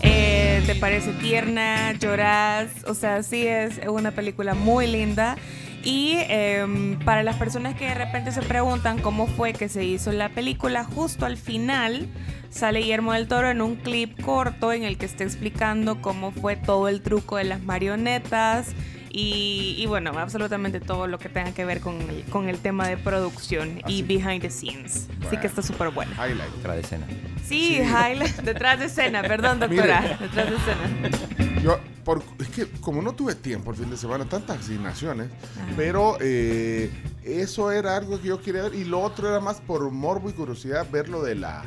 eh, 0.00 0.62
te 0.66 0.74
parece 0.76 1.12
tierna, 1.14 1.92
lloras. 1.92 2.70
O 2.86 2.94
sea, 2.94 3.22
sí 3.22 3.46
es 3.46 3.80
una 3.88 4.12
película 4.12 4.54
muy 4.54 4.86
linda. 4.86 5.36
Y 5.82 6.14
em, 6.28 6.98
para 7.00 7.22
las 7.22 7.36
personas 7.36 7.74
que 7.74 7.86
de 7.86 7.94
repente 7.94 8.32
se 8.32 8.40
preguntan 8.40 8.98
cómo 9.00 9.26
fue 9.26 9.52
que 9.52 9.68
se 9.68 9.84
hizo 9.84 10.12
la 10.12 10.30
película, 10.30 10.82
justo 10.84 11.26
al 11.26 11.36
final 11.36 12.06
sale 12.48 12.78
Guillermo 12.80 13.12
del 13.12 13.28
Toro 13.28 13.50
en 13.50 13.60
un 13.60 13.74
clip 13.76 14.18
corto 14.22 14.72
en 14.72 14.84
el 14.84 14.96
que 14.96 15.04
está 15.04 15.24
explicando 15.24 16.00
cómo 16.00 16.30
fue 16.30 16.56
todo 16.56 16.88
el 16.88 17.02
truco 17.02 17.36
de 17.36 17.44
las 17.44 17.62
marionetas 17.62 18.68
Y, 19.16 19.76
y 19.78 19.86
bueno, 19.86 20.10
absolutamente 20.18 20.80
todo 20.80 21.06
lo 21.06 21.20
que 21.20 21.28
tenga 21.28 21.52
que 21.52 21.64
ver 21.64 21.80
con 21.80 22.00
el, 22.00 22.24
con 22.24 22.48
el 22.48 22.58
tema 22.58 22.88
de 22.88 22.96
producción 22.96 23.80
y 23.86 24.02
behind 24.02 24.40
the 24.40 24.50
scenes. 24.50 25.06
Así 25.24 25.36
que 25.36 25.46
está 25.46 25.62
súper 25.62 25.90
buena. 25.90 26.10
Highlight. 26.14 26.50
Otra 26.58 26.76
escena. 26.76 27.06
Sí, 27.46 27.76
highlight, 27.76 28.34
detrás 28.40 28.80
de 28.80 28.86
escena, 28.86 29.22
perdón 29.22 29.60
doctora, 29.60 30.00
Mire. 30.00 30.16
detrás 30.18 30.50
de 30.50 30.56
escena. 30.56 31.60
Yo, 31.62 31.78
por, 32.04 32.24
es 32.40 32.48
que 32.48 32.66
como 32.80 33.02
no 33.02 33.12
tuve 33.12 33.36
tiempo 33.36 33.70
el 33.70 33.76
fin 33.76 33.88
de 33.88 33.96
semana, 33.96 34.24
tantas 34.24 34.58
asignaciones, 34.58 35.28
pero 35.76 36.16
eh, 36.20 36.90
eso 37.22 37.70
era 37.70 37.96
algo 37.96 38.20
que 38.20 38.26
yo 38.28 38.42
quería 38.42 38.64
ver 38.64 38.74
y 38.74 38.84
lo 38.84 39.00
otro 39.00 39.28
era 39.28 39.38
más 39.38 39.60
por 39.60 39.88
morbo 39.92 40.28
y 40.28 40.32
curiosidad 40.32 40.90
ver 40.90 41.08
lo 41.08 41.22
de 41.22 41.36
la 41.36 41.62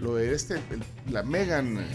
lo 0.00 0.14
de 0.14 0.34
este 0.34 0.54
el- 0.70 0.84
la 1.12 1.22
Megan 1.22 1.86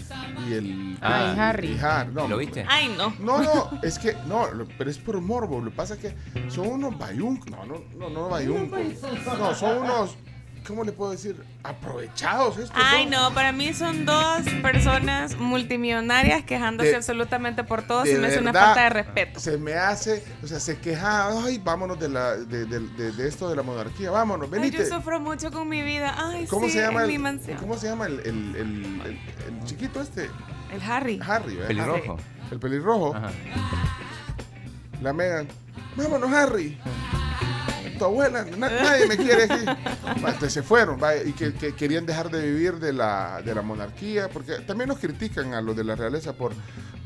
y 0.48 0.52
el 0.52 0.98
Ah, 1.00 1.32
y 1.36 1.38
Harry. 1.40 1.68
y 1.72 1.78
Har- 1.78 2.08
no, 2.12 2.28
¿Lo 2.28 2.36
viste? 2.36 2.64
Ay, 2.68 2.94
no. 2.96 3.14
No, 3.18 3.42
no, 3.42 3.78
es 3.82 3.98
que 3.98 4.14
no, 4.26 4.50
lo- 4.52 4.66
pero 4.78 4.90
es 4.90 4.98
por 4.98 5.20
morbo. 5.20 5.60
Lo 5.60 5.70
que 5.70 5.76
pasa 5.76 5.94
es 5.94 6.00
que 6.00 6.50
son 6.50 6.66
unos 6.68 6.98
bayuncos. 6.98 7.50
No, 7.50 7.64
no, 7.64 7.80
no, 7.98 8.10
no 8.10 8.28
bayuncos. 8.28 8.78
No, 9.38 9.54
son 9.54 9.78
unos, 9.78 10.16
¿cómo 10.66 10.84
le 10.84 10.92
puedo 10.92 11.10
decir? 11.12 11.36
Aprovechados 11.62 12.58
estos. 12.58 12.76
Ay, 12.82 13.06
no, 13.06 13.32
para 13.34 13.52
mí 13.52 13.72
son 13.74 14.04
dos 14.04 14.42
personas 14.62 15.36
multimillonarias 15.38 16.42
quejándose 16.44 16.90
De- 16.90 16.96
absolutamente 16.96 17.64
por 17.64 17.82
todo. 17.86 18.04
Se 18.04 18.18
me 18.18 18.26
hace 18.28 18.38
una 18.38 18.52
falta 18.52 18.82
de 18.84 18.90
respeto. 18.90 19.40
Se 19.40 19.58
me 19.58 19.74
hace, 19.74 20.24
o 20.42 20.46
sea, 20.46 20.60
se 20.60 20.78
queja, 20.78 21.28
ay, 21.44 21.58
vámonos 21.62 21.98
de, 22.00 22.08
la, 22.08 22.36
de, 22.36 22.64
de- 22.66 22.80
de- 22.80 23.12
de 23.12 23.28
esto 23.28 23.48
de 23.48 23.56
la 23.56 23.62
monarquía, 23.62 24.10
vámonos, 24.10 24.48
Ay, 24.52 24.58
venite. 24.60 24.78
yo 24.78 24.86
sufro 24.96 25.20
mucho 25.20 25.50
con 25.50 25.68
mi 25.68 25.82
vida. 25.82 26.14
Ay, 26.16 26.46
¿Cómo 26.46 26.66
sí, 26.66 26.72
se 26.72 26.80
llama 26.80 27.00
en 27.00 27.04
el, 27.06 27.12
mi 27.12 27.18
mansión. 27.18 27.58
¿Cómo 27.58 27.76
se 27.76 27.86
llama 27.88 28.06
el, 28.06 28.20
el, 28.20 28.26
el- 28.56 29.00
el- 29.04 29.20
el 29.48 29.64
chiquito 29.64 30.00
este? 30.00 30.30
El 30.72 30.82
Harry. 30.82 31.20
Harry, 31.26 31.54
¿verdad? 31.56 31.68
Pelirrojo. 31.68 32.16
El 32.50 32.58
pelirrojo. 32.58 33.14
Ajá. 33.16 33.30
La 35.02 35.12
Megan. 35.12 35.46
Vámonos, 35.96 36.32
Harry. 36.32 36.78
Tu 37.98 38.04
abuela, 38.04 38.44
na- 38.56 38.68
nadie 38.70 39.06
me 39.06 39.16
quiere 39.16 39.44
aquí. 39.44 39.64
Entonces 40.16 40.52
se 40.52 40.62
fueron 40.62 41.02
va, 41.02 41.16
y 41.16 41.32
que, 41.32 41.52
que 41.54 41.74
querían 41.74 42.06
dejar 42.06 42.30
de 42.30 42.42
vivir 42.42 42.74
de 42.74 42.92
la, 42.92 43.40
de 43.42 43.54
la 43.54 43.62
monarquía, 43.62 44.28
porque 44.28 44.54
también 44.66 44.88
nos 44.88 44.98
critican 44.98 45.54
a 45.54 45.60
los 45.60 45.76
de 45.76 45.84
la 45.84 45.94
realeza 45.94 46.32
por 46.32 46.52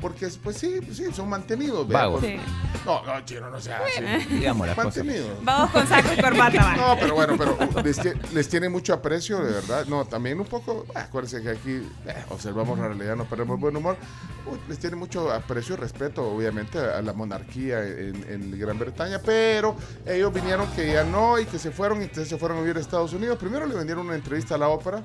porque 0.01 0.29
pues 0.41 0.55
sí, 0.55 0.79
sí, 0.93 1.07
son 1.13 1.27
mantenidos. 1.27 1.85
Vagos. 1.85 2.21
Sí. 2.23 2.37
No, 2.85 3.03
no, 3.05 3.19
chino, 3.25 3.49
no 3.49 3.59
sea 3.59 3.81
así. 3.85 4.25
Digamos 4.35 4.65
las 4.67 4.75
cosas. 4.77 4.95
Mantenidos. 5.03 5.37
Vamos 5.43 5.71
con 5.71 5.85
saco 5.87 6.07
y 6.17 6.21
corbata. 6.21 6.75
No, 6.77 6.95
pero 6.97 7.15
bueno, 7.15 7.35
pero 7.37 7.57
les, 7.83 7.99
les 8.33 8.47
tiene 8.47 8.69
mucho 8.69 8.93
aprecio, 8.93 9.39
de 9.39 9.51
verdad. 9.51 9.85
No, 9.87 10.05
también 10.05 10.39
un 10.39 10.45
poco, 10.45 10.85
ah, 10.95 11.01
acuérdense 11.01 11.41
que 11.41 11.49
aquí 11.49 11.71
eh, 12.07 12.15
observamos 12.29 12.79
la 12.79 12.87
realidad, 12.87 13.17
no 13.17 13.25
perdemos 13.25 13.59
buen 13.59 13.75
humor. 13.75 13.97
Uh, 14.45 14.55
les 14.69 14.79
tiene 14.79 14.95
mucho 14.95 15.33
aprecio 15.33 15.75
y 15.75 15.79
respeto, 15.79 16.23
obviamente, 16.31 16.79
a 16.79 17.01
la 17.01 17.11
monarquía 17.11 17.85
en, 17.85 18.25
en 18.29 18.57
Gran 18.57 18.79
Bretaña, 18.79 19.19
pero 19.19 19.75
ellos 20.05 20.33
vinieron 20.33 20.65
que 20.71 20.78
ya 20.87 21.03
no 21.03 21.39
y 21.39 21.45
que 21.45 21.57
se 21.59 21.71
fueron 21.71 21.99
y 22.01 22.03
entonces 22.05 22.27
se 22.29 22.37
fueron 22.37 22.57
a 22.57 22.61
vivir 22.61 22.77
a 22.77 22.79
Estados 22.79 23.13
Unidos. 23.13 23.37
Primero 23.37 23.65
le 23.65 23.75
vendieron 23.75 24.05
una 24.05 24.15
entrevista 24.15 24.55
a 24.55 24.57
la 24.57 24.67
ópera 24.69 25.03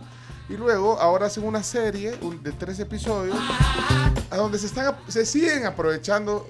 y 0.48 0.54
luego 0.56 0.98
ahora 1.00 1.26
hacen 1.26 1.44
una 1.44 1.62
serie 1.62 2.14
un- 2.20 2.42
de 2.42 2.52
tres 2.52 2.78
episodios 2.80 3.36
a 4.30 4.36
donde 4.36 4.58
se, 4.58 4.66
están, 4.66 4.94
se 5.08 5.24
siguen 5.26 5.64
aprovechando 5.66 6.48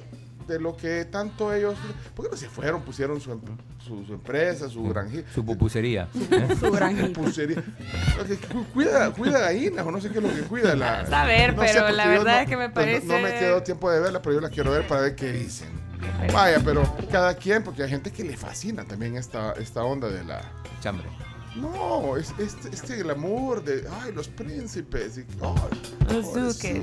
de 0.48 0.60
lo 0.60 0.76
que 0.76 1.06
tanto 1.06 1.54
ellos... 1.54 1.74
¿Por 2.14 2.26
qué 2.26 2.30
no 2.32 2.36
se 2.36 2.50
fueron? 2.50 2.82
Pusieron 2.82 3.18
su, 3.18 3.32
em- 3.32 3.40
su, 3.82 4.04
su 4.04 4.12
empresa, 4.12 4.68
su 4.68 4.82
granjita. 4.86 5.32
Su 5.32 5.42
pupusería. 5.42 6.06
Su 6.60 6.70
granjita. 6.70 7.20
Ok, 8.20 8.52
cu- 8.52 8.64
Cuida, 8.74 9.10
cuida 9.12 9.38
gallinas 9.38 9.86
o 9.86 9.90
no 9.90 10.00
sé 10.02 10.10
qué 10.10 10.18
es 10.18 10.22
lo 10.24 10.28
que 10.34 10.42
cuida. 10.42 10.74
La, 10.76 11.00
A 11.00 11.24
ver, 11.24 11.54
no 11.56 11.62
pero 11.62 11.88
la 11.90 12.06
verdad 12.08 12.34
no- 12.34 12.40
es 12.40 12.48
que 12.48 12.56
me 12.58 12.68
pues, 12.68 13.04
no- 13.04 13.14
No, 13.14 13.14
me 13.14 13.22
parece- 13.22 13.38
quedó 13.46 13.62
tiempo 13.62 13.90
de 13.90 14.00
verla, 14.00 14.20
pero 14.20 14.34
yo 14.34 14.40
la 14.42 14.50
quiero 14.50 14.70
ver 14.70 14.86
para 14.86 15.00
ver 15.00 15.14
qué 15.16 15.32
dicen. 15.32 15.68
Vaya, 16.32 16.60
pero 16.64 16.82
cada 17.10 17.34
quien, 17.34 17.62
porque 17.62 17.82
hay 17.82 17.90
gente 17.90 18.10
que 18.10 18.24
le 18.24 18.36
fascina 18.36 18.84
también 18.84 19.16
esta, 19.16 19.52
esta 19.52 19.84
onda 19.84 20.08
de 20.08 20.24
la... 20.24 20.40
Chambre. 20.80 21.06
No, 21.56 22.16
es, 22.16 22.34
este, 22.38 22.68
este 22.70 22.96
glamour 22.96 23.62
de, 23.62 23.84
ay, 24.02 24.12
los 24.12 24.26
príncipes. 24.28 25.18
Y, 25.18 25.24
ay, 25.40 26.12
Los 26.12 26.34
duques. 26.34 26.82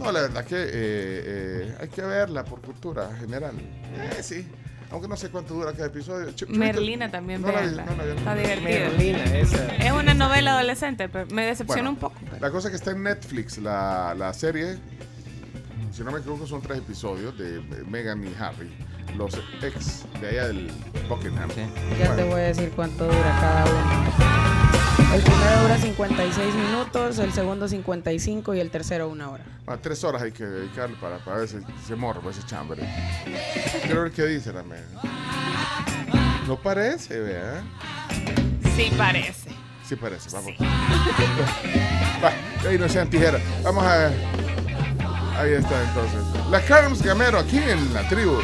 No, 0.00 0.10
la 0.10 0.22
verdad 0.22 0.44
que 0.44 0.56
eh, 0.56 0.68
eh, 0.72 1.76
hay 1.80 1.88
que 1.88 2.02
verla 2.02 2.44
por 2.44 2.60
cultura 2.60 3.08
general. 3.20 3.54
Eh, 3.58 4.20
sí, 4.20 4.44
aunque 4.90 5.06
no 5.06 5.16
sé 5.16 5.28
cuánto 5.30 5.54
dura 5.54 5.72
cada 5.72 5.86
episodio. 5.86 6.26
Ch- 6.30 6.34
Chupito, 6.34 6.58
Merlina 6.58 7.08
también, 7.08 7.40
no 7.40 7.52
no. 7.52 7.58
Está 7.60 8.34
divertida. 8.34 8.88
Merlina, 8.88 9.24
esa. 9.38 9.76
Es 9.76 9.92
una 9.92 10.14
novela 10.14 10.54
adolescente, 10.54 11.08
pero 11.08 11.26
me 11.32 11.46
decepciona 11.46 11.82
Bueno, 11.82 11.90
un 11.90 11.96
poco. 11.96 12.16
La 12.40 12.50
cosa 12.50 12.68
que 12.68 12.76
está 12.76 12.90
en 12.90 13.04
Netflix, 13.04 13.58
la, 13.58 14.12
la 14.18 14.32
serie, 14.32 14.76
si 15.92 16.02
no 16.04 16.12
me 16.12 16.18
equivoco, 16.20 16.46
son 16.46 16.60
tres 16.62 16.78
episodios 16.78 17.36
de 17.36 17.60
Meghan 17.88 18.24
y 18.24 18.34
Harry, 18.38 18.70
los 19.16 19.34
ex 19.62 20.04
de 20.20 20.28
allá 20.28 20.48
del 20.48 20.70
Buckingham. 21.08 21.50
Sí. 21.50 21.62
Ya 21.98 22.14
te 22.14 22.24
voy 22.24 22.40
a 22.40 22.44
decir 22.44 22.70
cuánto 22.74 23.04
dura 23.04 23.38
cada 23.40 23.64
uno. 23.64 24.10
El 25.14 25.22
primero 25.22 25.62
dura 25.62 25.78
56 25.78 26.54
minutos, 26.54 27.18
el 27.18 27.32
segundo 27.32 27.66
55 27.66 28.54
y 28.54 28.60
el 28.60 28.70
tercero 28.70 29.08
una 29.08 29.30
hora. 29.30 29.44
Ah, 29.66 29.76
tres 29.80 30.04
horas 30.04 30.22
hay 30.22 30.30
que 30.30 30.44
dedicarle 30.44 30.96
para, 31.00 31.18
para 31.18 31.38
ver 31.38 31.48
si 31.48 31.56
se 31.86 31.96
morbo 31.96 32.30
ese 32.30 32.44
chambre. 32.46 32.88
Quiero 33.82 34.02
ver 34.02 34.12
qué 34.12 34.26
dice 34.26 34.52
la 34.52 34.62
Meghan. 34.62 34.86
No 36.46 36.56
parece, 36.56 37.18
vea. 37.18 37.62
Sí, 38.76 38.92
parece. 38.96 39.50
Sí 39.84 39.96
parece, 39.96 40.30
vamos. 40.30 40.52
Va, 42.22 42.32
ahí 42.68 42.78
no 42.78 42.88
sean 42.88 43.10
tijeras. 43.10 43.42
Vamos 43.64 43.82
a 43.84 43.96
ver. 43.96 44.12
Ahí 45.40 45.52
está 45.54 45.82
entonces. 45.82 46.20
La 46.50 46.60
Carms 46.60 47.02
Gamero 47.02 47.38
aquí 47.38 47.56
en 47.58 47.94
la 47.94 48.06
tribu. 48.08 48.38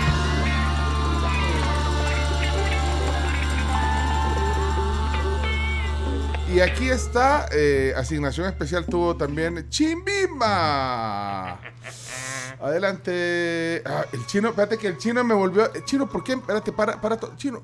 Y 6.55 6.61
aquí 6.61 6.89
está, 6.89 7.49
eh, 7.53 7.93
asignación 7.97 8.47
especial 8.47 8.87
tuvo 8.87 9.17
también 9.17 9.69
Chimbimba. 9.69 11.59
Adelante. 12.61 13.83
Ah, 13.85 14.07
el 14.13 14.25
chino, 14.27 14.49
espérate 14.51 14.79
que 14.79 14.87
el 14.87 14.97
chino 14.97 15.23
me 15.25 15.35
volvió. 15.35 15.67
eh, 15.75 15.83
Chino, 15.85 16.09
¿por 16.09 16.25
qué? 16.25 16.33
Espérate, 16.35 16.73
para, 16.73 16.99
para. 17.01 17.19
to- 17.19 17.35
Chino, 17.37 17.63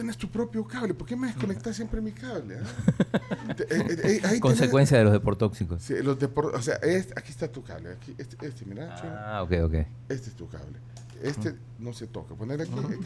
tú 0.00 0.06
tienes 0.06 0.16
tu 0.16 0.30
propio 0.30 0.64
cable. 0.66 0.94
¿Por 0.94 1.06
qué 1.06 1.14
me 1.16 1.26
desconectas 1.28 1.76
siempre 1.76 2.00
mi 2.00 2.12
cable? 2.12 2.58
ah? 2.58 3.54
Te- 3.56 3.64
eh, 3.64 3.86
eh, 3.88 3.96
eh, 4.04 4.20
ahí 4.24 4.40
Consecuencia 4.40 4.96
de 4.98 5.04
los 5.04 5.12
deportóxicos. 5.12 5.82
tenés- 5.82 5.98
Sí, 5.98 6.02
los 6.02 6.18
depor- 6.18 6.52
o 6.54 6.62
sea, 6.62 6.76
es- 6.76 7.08
aquí 7.16 7.30
está 7.30 7.48
tu 7.48 7.62
cable. 7.62 7.92
Aquí, 7.92 8.14
este, 8.18 8.46
este, 8.46 8.64
mira, 8.64 8.94
chino. 8.96 9.12
Ah, 9.14 9.42
ok, 9.42 9.52
ok. 9.64 9.74
Este 10.08 10.30
es 10.30 10.36
tu 10.36 10.48
cable. 10.48 10.78
Este 11.22 11.54
no 11.78 11.92
se 11.92 12.06
toca. 12.06 12.34
Poner 12.34 12.62
aquí. 12.62 12.72
eh, 12.72 12.98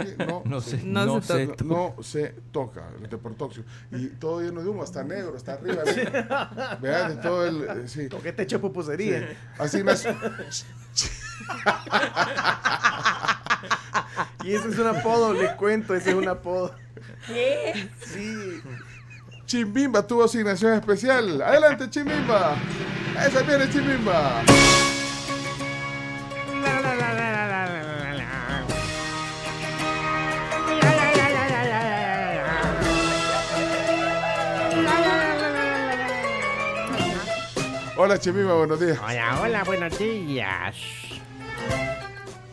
aquí. 0.00 0.14
No, 0.26 0.42
No 0.46 0.60
se-. 0.62 0.82
No 0.82 1.04
No, 1.04 1.20
se 1.20 1.26
sé. 1.46 1.46
no, 1.62 1.94
no 1.96 2.02
se 2.02 2.28
toca 2.52 2.88
el 3.02 3.10
deportóxido. 3.10 3.66
Y 3.92 4.06
todo 4.08 4.40
lleno 4.40 4.62
de 4.62 4.68
humo, 4.70 4.82
está 4.82 5.04
negro, 5.04 5.36
está 5.36 5.54
arriba. 5.54 5.82
Vean, 6.80 7.20
todo 7.20 7.46
el. 7.46 7.62
eh, 7.64 7.82
Sí. 7.88 8.08
¿Con 8.08 8.22
qué 8.22 8.32
te 8.32 8.44
echo 8.44 8.60
pupusería? 8.62 9.36
Asignación. 9.58 10.16
Y 14.42 14.54
ese 14.54 14.68
es 14.68 14.78
un 14.78 14.86
apodo, 14.86 15.34
les 15.34 15.52
cuento, 15.52 15.94
ese 15.94 16.10
es 16.10 16.16
un 16.16 16.28
apodo. 16.28 16.74
¿Qué? 17.26 17.88
Sí. 18.04 18.62
Chimbimba 19.44 20.06
tuvo 20.06 20.24
asignación 20.24 20.74
especial. 20.74 21.42
Adelante, 21.42 21.90
Chimbimba. 21.90 22.56
Esa 23.26 23.42
viene 23.42 23.68
Chimbimba. 23.68 24.42
Hola, 37.96 38.18
Chimbimba, 38.18 38.54
buenos 38.54 38.80
días. 38.80 38.98
Hola, 38.98 39.40
hola, 39.42 39.64
buenos 39.64 39.98
días. 39.98 40.74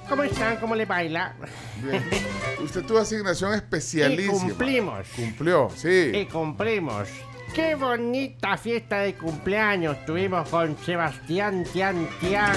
¿Cómo 0.09 0.23
están? 0.23 0.57
¿Cómo 0.57 0.75
le 0.75 0.85
baila? 0.85 1.35
Bien. 1.83 2.03
Usted 2.63 2.83
tuvo 2.85 2.99
asignación 2.99 3.51
Y 3.53 3.55
especialísima. 3.55 4.39
cumplimos. 4.39 5.07
Cumplió, 5.15 5.69
sí. 5.75 6.11
Y 6.13 6.25
cumplimos. 6.25 7.09
Qué 7.53 7.75
bonita 7.75 8.57
fiesta 8.57 8.99
de 8.99 9.15
cumpleaños 9.15 10.05
tuvimos 10.05 10.47
con 10.49 10.77
Sebastián 10.77 11.63
Tian 11.71 12.07
Tian 12.19 12.53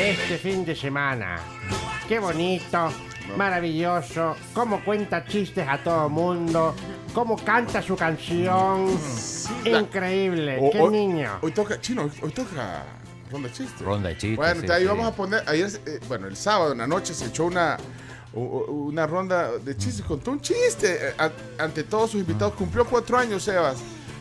este 0.00 0.36
fin 0.38 0.64
de 0.64 0.74
semana. 0.76 1.38
Qué 2.08 2.18
bonito, 2.18 2.90
maravilloso, 3.36 4.36
cómo 4.52 4.84
cuenta 4.84 5.24
chistes 5.24 5.66
a 5.68 5.78
todo 5.82 6.08
mundo, 6.10 6.74
cómo 7.14 7.36
canta 7.36 7.80
su 7.80 7.96
canción. 7.96 8.88
Increíble, 9.64 10.68
qué 10.72 10.80
hoy- 10.80 10.90
niño. 10.92 11.38
Hoy 11.40 11.52
toca, 11.52 11.80
chino, 11.80 12.10
hoy 12.20 12.30
toca 12.32 12.82
ronda 13.34 13.48
de 13.48 13.54
chistes. 13.54 13.80
Ronda 13.80 14.08
de 14.08 14.14
chistes. 14.16 14.36
Bueno, 14.36 14.60
sí, 14.62 14.70
ahí 14.70 14.82
sí. 14.82 14.88
vamos 14.88 15.06
a 15.06 15.14
poner, 15.14 15.42
ayer, 15.46 15.70
eh, 15.86 16.00
bueno, 16.08 16.26
el 16.28 16.36
sábado 16.36 16.72
en 16.72 16.78
la 16.78 16.86
noche 16.86 17.12
se 17.14 17.26
echó 17.26 17.44
una, 17.46 17.76
una 18.32 19.06
ronda 19.06 19.50
de 19.58 19.76
chistes, 19.76 20.04
contó 20.04 20.30
un 20.30 20.40
chiste 20.40 20.98
eh, 21.10 21.14
ante 21.58 21.82
todos 21.84 22.10
sus 22.12 22.20
invitados, 22.20 22.54
cumplió 22.54 22.84
cuatro 22.86 23.18
años, 23.18 23.42
Sebas. 23.42 23.76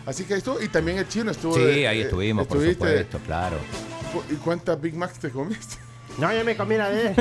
Así 0.05 0.25
que 0.25 0.33
ahí 0.33 0.39
estuvo, 0.39 0.61
y 0.61 0.67
también 0.67 0.97
el 0.97 1.07
chino 1.07 1.31
estuvo. 1.31 1.55
Sí, 1.55 1.61
de- 1.61 1.87
ahí 1.87 1.99
eh, 1.99 2.03
estuvimos, 2.03 2.45
por 2.47 2.57
estuviste- 2.57 2.73
supuesto, 2.73 3.19
claro. 3.25 3.57
¿Y 4.29 4.35
cuántas 4.35 4.79
Big 4.81 4.95
Macs 4.95 5.19
te 5.19 5.29
comiste? 5.29 5.75
No, 6.19 6.31
yo 6.31 6.43
me 6.45 6.55
comí 6.55 6.77
la 6.77 6.91
de 6.91 7.07
él. 7.07 7.15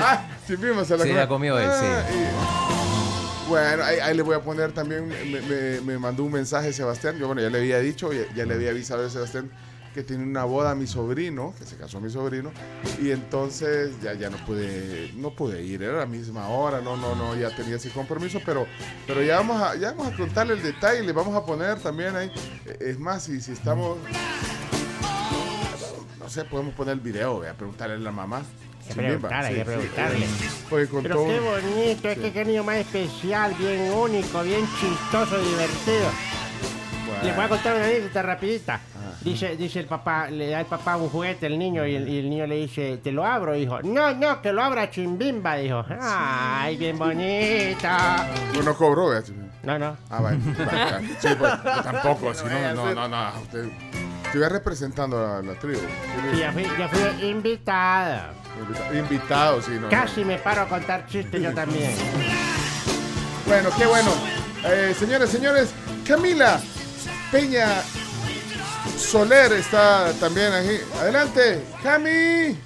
ah, 0.00 0.26
Chimbimba 0.46 0.84
se 0.84 0.96
la 0.96 1.04
Se 1.04 1.12
la 1.12 1.28
comió 1.28 1.56
él, 1.58 1.70
sí. 1.78 1.86
y- 2.14 3.48
Bueno, 3.48 3.84
ahí, 3.84 3.98
ahí 4.00 4.16
le 4.16 4.22
voy 4.22 4.34
a 4.34 4.40
poner 4.40 4.72
también, 4.72 5.06
me, 5.06 5.40
me- 5.42 5.80
me 5.82 5.98
mandó 5.98 6.24
un 6.24 6.32
mensaje 6.32 6.72
Sebastián, 6.72 7.16
yo 7.16 7.26
bueno, 7.28 7.40
ya 7.40 7.48
le 7.48 7.58
había 7.58 7.78
dicho, 7.78 8.12
ya, 8.12 8.22
ya 8.34 8.44
le 8.44 8.54
había 8.54 8.70
avisado 8.70 9.06
a 9.06 9.10
Sebastián 9.10 9.50
que 9.98 10.04
tiene 10.04 10.22
una 10.22 10.44
boda 10.44 10.70
a 10.70 10.74
mi 10.76 10.86
sobrino, 10.86 11.52
que 11.58 11.64
se 11.64 11.76
casó 11.76 12.00
mi 12.00 12.08
sobrino, 12.08 12.52
y 13.02 13.10
entonces 13.10 14.00
ya, 14.00 14.14
ya 14.14 14.30
no 14.30 14.36
pude, 14.46 15.10
no 15.16 15.30
pude 15.34 15.60
ir, 15.64 15.82
era 15.82 15.98
la 15.98 16.06
misma 16.06 16.46
hora, 16.50 16.80
no, 16.80 16.96
no, 16.96 17.16
no, 17.16 17.34
ya 17.34 17.50
tenía 17.56 17.74
ese 17.74 17.90
compromiso, 17.90 18.40
pero, 18.46 18.64
pero 19.08 19.24
ya 19.24 19.38
vamos 19.38 19.60
a, 19.60 19.74
ya 19.74 19.90
vamos 19.90 20.12
a 20.12 20.16
contarle 20.16 20.54
el 20.54 20.62
detalle, 20.62 21.02
le 21.02 21.10
vamos 21.10 21.34
a 21.34 21.44
poner 21.44 21.80
también 21.80 22.14
ahí, 22.14 22.30
eh, 22.64 22.76
es 22.78 22.98
más, 23.00 23.24
si, 23.24 23.40
si 23.40 23.50
estamos, 23.50 23.98
no 26.20 26.28
sé, 26.28 26.44
podemos 26.44 26.74
poner 26.74 26.94
el 26.94 27.00
video, 27.00 27.34
voy 27.34 27.48
a 27.48 27.54
preguntarle 27.54 27.96
a 27.96 27.98
la 27.98 28.12
mamá. 28.12 28.42
que 28.86 28.94
Chimbimba, 28.94 29.28
preguntarle, 29.28 29.48
hay 29.48 29.54
que 29.54 29.64
sí, 29.64 29.64
sí, 29.64 29.88
preguntarle. 29.96 30.26
eh, 30.84 30.86
con 30.86 31.02
Pero 31.02 31.26
qué 31.26 31.40
bonito, 31.40 32.08
es 32.08 32.18
que 32.18 32.32
qué 32.32 32.44
niño 32.44 32.62
más 32.62 32.76
especial, 32.76 33.52
bien 33.58 33.92
único, 33.92 34.44
bien 34.44 34.64
chistoso, 34.78 35.42
divertido. 35.42 36.08
Le 37.24 37.32
voy 37.32 37.44
a 37.44 37.48
contar 37.48 37.74
una 37.74 37.84
anécdota 37.86 38.22
rapidita. 38.22 38.80
Dice, 39.20 39.56
dice 39.56 39.80
el 39.80 39.86
papá, 39.86 40.30
le 40.30 40.50
da 40.50 40.60
el 40.60 40.66
papá 40.66 40.96
un 40.96 41.08
juguete 41.08 41.46
al 41.46 41.58
niño 41.58 41.84
y 41.84 41.96
el, 41.96 42.08
y 42.08 42.18
el 42.18 42.30
niño 42.30 42.46
le 42.46 42.56
dice, 42.56 42.98
¿te 42.98 43.10
lo 43.10 43.24
abro, 43.24 43.56
hijo? 43.56 43.82
No, 43.82 44.14
no, 44.14 44.40
que 44.40 44.52
lo 44.52 44.62
abra 44.62 44.90
Chimbimba, 44.90 45.56
dijo. 45.56 45.84
Ay, 46.00 46.76
bien 46.76 46.96
bonita. 46.96 48.28
No, 48.54 48.62
no 48.62 48.74
cobró, 48.76 49.20
Chimbimba. 49.20 49.48
No, 49.64 49.78
no. 49.78 49.96
Ah, 50.08 50.20
vale. 50.22 50.38
Sí, 51.18 51.28
pues, 51.36 51.52
yo 51.64 51.82
tampoco, 51.82 52.32
si 52.32 52.44
no, 52.44 52.74
no, 52.74 52.94
no, 52.94 53.08
no. 53.08 53.40
Usted, 53.42 53.68
estuviera 54.24 54.50
representando 54.50 55.18
a 55.18 55.42
la 55.42 55.54
tribu. 55.54 55.80
Sí, 56.32 56.38
ya 56.38 56.52
fui, 56.52 56.64
ya 56.78 56.88
fui 56.88 57.28
invitada. 57.28 58.30
Invitado, 58.92 59.60
sí, 59.62 59.72
no. 59.80 59.88
Casi 59.88 60.24
me 60.24 60.38
paro 60.38 60.62
a 60.62 60.68
contar 60.68 61.06
chistes 61.06 61.42
yo 61.42 61.52
también. 61.52 61.92
Bueno, 63.46 63.70
qué 63.76 63.86
bueno. 63.86 64.10
Eh, 64.64 64.94
señores, 64.96 65.30
señores, 65.30 65.72
Camila 66.06 66.60
Peña 67.30 67.82
Soler 68.98 69.52
está 69.52 70.12
también 70.20 70.52
aquí. 70.52 70.76
Adelante, 71.00 71.62
Cami. 71.82 72.58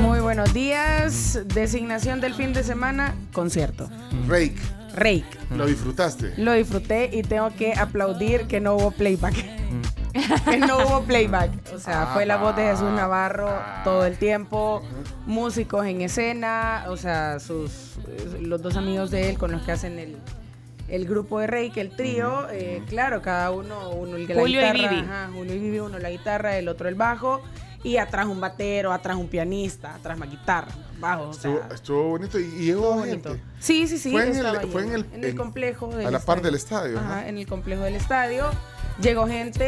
Muy 0.00 0.20
buenos 0.20 0.52
días. 0.52 1.40
Designación 1.46 2.20
del 2.20 2.34
fin 2.34 2.52
de 2.52 2.62
semana, 2.62 3.14
concierto. 3.32 3.88
Rake, 4.26 4.56
Rake. 4.94 5.26
¿lo 5.56 5.66
disfrutaste? 5.66 6.34
Lo 6.36 6.52
disfruté 6.52 7.10
y 7.12 7.22
tengo 7.22 7.50
que 7.56 7.72
aplaudir 7.74 8.46
que 8.46 8.60
no 8.60 8.74
hubo 8.76 8.90
playback. 8.90 9.34
que 10.50 10.58
no 10.58 10.78
hubo 10.78 11.02
playback. 11.02 11.50
O 11.74 11.78
sea, 11.78 12.02
Ah, 12.02 12.10
fue 12.14 12.26
la 12.26 12.36
voz 12.36 12.54
de. 12.56 12.62
Jesús 12.70 12.90
Navarro 12.92 13.50
todo 13.84 14.04
el 14.04 14.16
tiempo. 14.18 14.82
Músicos 15.26 15.86
en 15.86 16.02
escena. 16.02 16.84
O 16.88 16.96
sea, 16.96 17.40
sus 17.40 17.96
los 18.40 18.62
dos 18.62 18.76
amigos 18.76 19.10
de 19.10 19.30
él 19.30 19.38
con 19.38 19.50
los 19.52 19.62
que 19.62 19.72
hacen 19.72 19.98
el, 19.98 20.16
el 20.88 21.06
grupo 21.06 21.38
de 21.40 21.46
Reiki, 21.46 21.80
el 21.80 21.90
trío. 21.90 22.48
eh, 22.50 22.82
claro, 22.88 23.20
cada 23.22 23.50
uno, 23.50 23.90
uno 23.90 24.16
el 24.16 24.26
la 24.26 24.34
Julio 24.34 24.60
y 24.60 24.64
guitarra. 24.72 24.90
Vivi. 24.90 25.00
ajá, 25.02 25.30
Julio 25.34 25.54
y 25.54 25.58
Vivi, 25.58 25.78
uno 25.80 25.98
la 25.98 26.10
guitarra, 26.10 26.56
el 26.56 26.68
otro 26.68 26.88
el 26.88 26.94
bajo. 26.94 27.42
Y 27.84 27.96
atrás 27.98 28.26
un 28.26 28.40
batero, 28.40 28.92
atrás 28.92 29.16
un 29.16 29.28
pianista, 29.28 29.94
atrás 29.94 30.18
más 30.18 30.28
guitarra, 30.28 30.72
bajo. 30.98 31.28
O 31.28 31.32
sea, 31.32 31.52
Estuvo, 31.52 31.74
estuvo 31.74 32.02
bonito 32.08 32.40
y, 32.40 32.42
y 32.44 32.64
llegó 32.66 32.94
bonito. 32.96 33.30
gente. 33.30 33.44
Sí, 33.60 33.86
sí, 33.86 33.98
sí. 33.98 34.10
Fue 34.10 34.22
en 34.24 34.30
el- 34.30 34.36
estaba 34.46 34.60
fue 34.66 34.82
en 34.82 34.88
lleno. 34.90 34.98
el- 34.98 35.14
en 35.14 35.24
el 35.24 35.30
en- 35.30 35.36
complejo. 35.36 35.86
del 35.86 36.06
a 36.06 36.10
la 36.10 36.18
par 36.18 36.42
del 36.42 36.56
estadio, 36.56 36.98
Ajá, 36.98 37.18
ajá. 37.20 37.28
en 37.28 37.38
el 37.38 37.46
complejo 37.46 37.82
del 37.82 37.94
estadio. 37.94 38.50
Llegó 39.00 39.28
gente, 39.28 39.62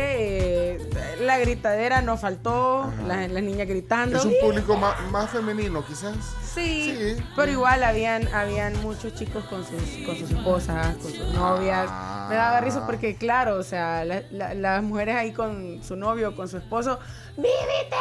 eh, 0.74 0.90
la 1.20 1.38
gritadera 1.38 2.02
no 2.02 2.16
faltó, 2.18 2.92
las, 3.06 3.30
las 3.30 3.42
niñas 3.44 3.68
gritando. 3.68 4.18
Es 4.18 4.24
un 4.24 4.34
público 4.40 4.76
ma- 4.76 4.96
más, 5.12 5.30
femenino, 5.30 5.84
quizás. 5.86 6.16
Sí, 6.52 6.96
Sí. 7.16 7.22
pero 7.36 7.52
igual 7.52 7.84
habían, 7.84 8.26
habían 8.34 8.80
muchos 8.82 9.14
chicos 9.14 9.44
con 9.44 9.64
sus, 9.64 9.80
con 10.04 10.16
sus 10.16 10.32
esposas, 10.32 10.96
con 10.96 11.12
sus 11.12 11.32
novias. 11.32 11.88
Me 12.28 12.34
daba 12.34 12.60
risa 12.60 12.84
porque, 12.86 13.14
claro, 13.14 13.54
o 13.56 13.62
sea, 13.62 14.04
la- 14.04 14.22
la- 14.32 14.54
las 14.54 14.82
mujeres 14.82 15.14
ahí 15.14 15.32
con 15.32 15.80
su 15.84 15.94
novio, 15.94 16.34
con 16.34 16.48
su 16.48 16.56
esposo, 16.56 16.98
¡Vivi, 17.36 17.48
te 17.88 17.96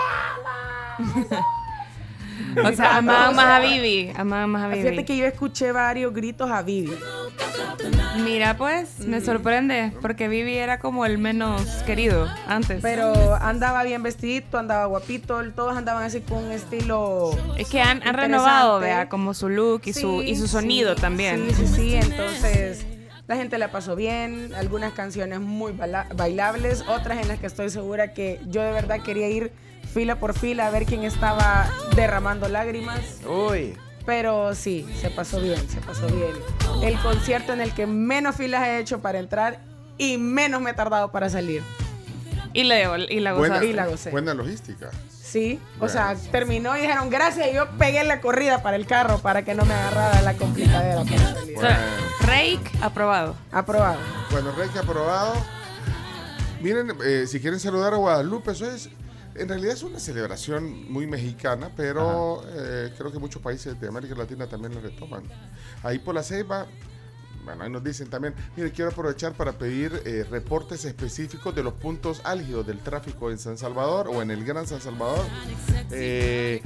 amo! 1.30 1.46
O 2.64 2.72
sea, 2.74 2.98
amaban 2.98 3.36
más 3.36 3.46
a 3.46 3.60
Vivi. 3.60 4.12
Amaban 4.16 4.50
más 4.50 4.64
a 4.64 4.70
Fíjate 4.72 4.92
Vivi. 4.92 5.04
que 5.06 5.18
yo 5.18 5.26
escuché 5.26 5.72
varios 5.72 6.14
gritos 6.14 6.50
a 6.52 6.62
Vivi. 6.62 6.94
Mira, 8.24 8.58
pues, 8.58 9.00
me 9.00 9.22
sorprende. 9.22 9.92
Porque 10.02 10.28
Vivi 10.28 10.56
era 10.58 10.80
como 10.80 11.06
el 11.06 11.18
menos 11.18 11.62
querido 11.86 12.28
antes. 12.48 12.82
Pero 12.82 13.36
andaba 13.36 13.84
bien 13.84 14.04
vestidito, 14.04 14.58
andaba 14.58 14.86
guapito, 14.86 15.42
todos 15.54 15.78
andaban 15.78 16.04
así 16.04 16.22
con 16.22 16.44
un 16.46 16.52
estilo. 16.52 17.32
Es 17.58 17.70
que 17.70 17.82
han, 17.82 18.02
han 18.08 18.14
renovado, 18.16 18.80
vea, 18.80 19.10
como 19.10 19.34
su 19.34 19.50
look 19.50 19.82
y 19.86 19.94
su, 19.94 20.22
y 20.24 20.36
su 20.36 20.48
sonido 20.48 20.96
sí, 20.96 21.02
también. 21.02 21.48
Sí, 21.50 21.66
sí, 21.66 21.68
sí. 21.76 21.96
Entonces, 21.96 22.86
la 23.28 23.36
gente 23.36 23.58
la 23.58 23.72
pasó 23.72 23.96
bien. 23.96 24.52
Algunas 24.56 24.94
canciones 24.94 25.40
muy 25.40 25.72
baila- 25.72 26.08
bailables, 26.16 26.84
otras 26.88 27.20
en 27.20 27.28
las 27.28 27.40
que 27.40 27.48
estoy 27.48 27.70
segura 27.70 28.14
que 28.14 28.40
yo 28.48 28.62
de 28.62 28.72
verdad 28.72 29.02
quería 29.02 29.30
ir 29.30 29.52
fila 29.90 30.20
por 30.20 30.38
fila 30.38 30.68
a 30.68 30.70
ver 30.70 30.86
quién 30.86 31.04
estaba 31.04 31.70
derramando 31.96 32.48
lágrimas. 32.48 33.00
Uy. 33.28 33.76
Pero 34.06 34.56
sí, 34.56 34.88
se 35.02 35.10
pasó 35.10 35.40
bien, 35.40 35.70
se 35.70 35.82
pasó 35.82 36.08
bien. 36.08 36.32
El 36.82 36.98
concierto 37.00 37.54
en 37.54 37.62
el 37.62 37.74
que 37.74 37.86
menos 37.86 38.36
filas 38.36 38.66
he 38.68 38.80
hecho 38.80 39.00
para 39.02 39.20
entrar 39.20 39.60
y 39.98 40.18
menos 40.18 40.62
me 40.62 40.72
he 40.72 40.74
tardado 40.74 41.12
para 41.12 41.30
salir. 41.30 41.62
Y 42.54 42.64
la, 42.64 42.98
y 42.98 43.20
la 43.20 43.34
Buena. 43.34 43.64
Y 43.64 43.74
la 43.74 43.86
gocé. 43.88 44.10
buena 44.10 44.34
logística. 44.34 44.90
Sí, 45.12 45.60
o 45.76 45.80
Bueno. 45.82 45.94
sea, 45.94 46.16
terminó 46.32 46.76
y 46.76 46.82
dijeron 46.82 47.12
gracias 47.12 47.50
y 47.52 47.54
yo 47.54 47.70
pegué 47.78 48.04
la 48.04 48.20
corrida 48.20 48.64
para 48.64 48.78
el 48.78 48.88
carro 48.88 49.20
para 49.20 49.44
que 49.44 49.54
no 49.54 49.64
me 49.66 49.76
agarrara 49.76 50.22
la 50.24 50.34
complicadera 50.36 51.04
para 51.04 51.34
salir. 51.36 51.58
O 51.58 51.62
sea, 51.62 51.80
Rake, 52.22 52.62
aprobado. 52.82 53.36
Aprobado. 53.52 54.00
Bueno, 54.32 54.52
Rey 54.54 54.70
que 54.70 54.80
aprobado. 54.80 55.34
Miren, 56.62 56.94
eh, 57.06 57.26
si 57.28 57.40
quieren 57.40 57.60
saludar 57.60 57.94
a 57.94 57.98
Guadalupe, 57.98 58.52
eso 58.52 58.66
es. 58.72 58.90
En 59.40 59.48
realidad 59.48 59.74
es 59.74 59.84
una 59.84 60.00
celebración 60.02 60.92
muy 60.92 61.08
mexicana, 61.08 61.72
pero 61.76 62.44
eh, 62.46 62.94
creo 62.98 63.10
que 63.10 63.20
muchos 63.20 63.42
países 63.42 63.80
de 63.80 63.88
América 63.88 64.14
Latina 64.14 64.48
también 64.48 64.76
la 64.76 64.82
retoman. 64.82 65.24
Ahí 65.82 65.98
por 65.98 66.14
la 66.14 66.24
ceiba, 66.24 66.68
bueno, 67.46 67.64
ahí 67.64 67.70
nos 67.70 67.82
dicen 67.82 68.10
también, 68.10 68.36
mire, 68.58 68.74
quiero 68.74 68.92
aprovechar 68.92 69.32
para 69.34 69.54
pedir 69.54 70.02
eh, 70.06 70.26
reportes 70.30 70.84
específicos 70.84 71.56
de 71.56 71.64
los 71.64 71.74
puntos 71.74 72.20
álgidos 72.26 72.68
del 72.68 72.80
tráfico 72.80 73.32
en 73.32 73.40
San 73.40 73.58
Salvador 73.58 74.10
o 74.10 74.22
en 74.22 74.30
el 74.30 74.44
Gran 74.44 74.68
San 74.68 74.82
Salvador. 74.82 75.26
Eh, 75.90 76.62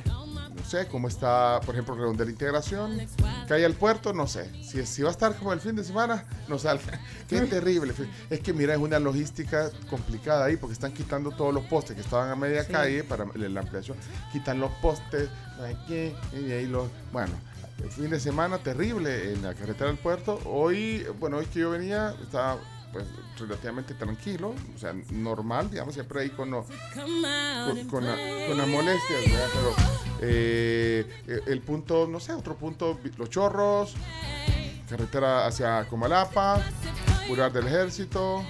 no 0.56 0.64
sé 0.66 0.88
cómo 0.88 1.08
está, 1.08 1.60
por 1.66 1.76
ejemplo, 1.76 1.96
Redondela 1.96 2.30
Integración, 2.30 3.00
calle 3.48 3.66
al 3.66 3.74
puerto, 3.74 4.14
no 4.14 4.28
sé. 4.28 4.50
Si, 4.64 4.86
si 4.86 5.02
va 5.02 5.10
a 5.10 5.12
estar 5.12 5.36
como 5.36 5.54
el 5.54 5.60
fin 5.60 5.76
de 5.76 5.84
semana, 5.84 6.26
no 6.48 6.60
salga. 6.60 7.00
Qué 7.28 7.42
terrible. 7.42 7.94
Es 8.30 8.40
que 8.40 8.54
mira, 8.54 8.74
es 8.74 8.80
una 8.80 9.00
logística 9.00 9.70
complicada 9.90 10.46
ahí 10.46 10.58
porque 10.58 10.74
están 10.74 10.94
quitando 10.94 11.32
todos 11.32 11.54
los 11.54 11.66
postes 11.66 11.96
que 11.96 12.02
estaban 12.02 12.30
a 12.30 12.36
media 12.36 12.68
calle 12.68 13.04
para 13.04 13.26
la 13.26 13.60
ampliación. 13.60 13.98
Quitan 14.32 14.60
los 14.60 14.72
postes, 14.74 15.30
qué, 15.88 16.16
y 16.34 16.52
ahí 16.52 16.66
los. 16.68 16.90
Bueno, 17.12 17.34
el 17.84 17.90
fin 17.90 18.10
de 18.10 18.20
semana 18.20 18.60
terrible 18.60 19.34
en 19.34 19.42
la 19.42 19.54
carretera 19.54 19.88
del 19.88 19.98
puerto. 19.98 20.40
Hoy, 20.46 21.06
bueno, 21.20 21.38
hoy 21.38 21.46
que 21.46 21.60
yo 21.60 21.72
venía, 21.72 22.16
estaba 22.22 22.60
pues 22.94 23.06
relativamente 23.40 23.94
tranquilo, 23.96 24.54
o 24.76 24.80
sea, 24.80 24.94
normal, 25.10 25.70
digamos, 25.70 25.96
siempre 25.96 26.22
ahí 26.22 26.30
con, 26.30 26.52
lo- 26.52 26.66
con, 27.90 28.06
la- 28.06 28.16
con 28.48 28.58
las 28.58 28.68
molestias, 28.68 29.22
eh, 30.22 31.06
eh, 31.28 31.40
el 31.48 31.62
punto, 31.62 32.08
no 32.08 32.20
sé, 32.20 32.34
otro 32.34 32.56
punto, 32.56 33.00
Los 33.18 33.30
Chorros, 33.32 33.96
carretera 34.88 35.48
hacia 35.48 35.86
Comalapa, 35.90 36.62
Curar 37.28 37.52
del 37.52 37.66
Ejército, 37.68 38.44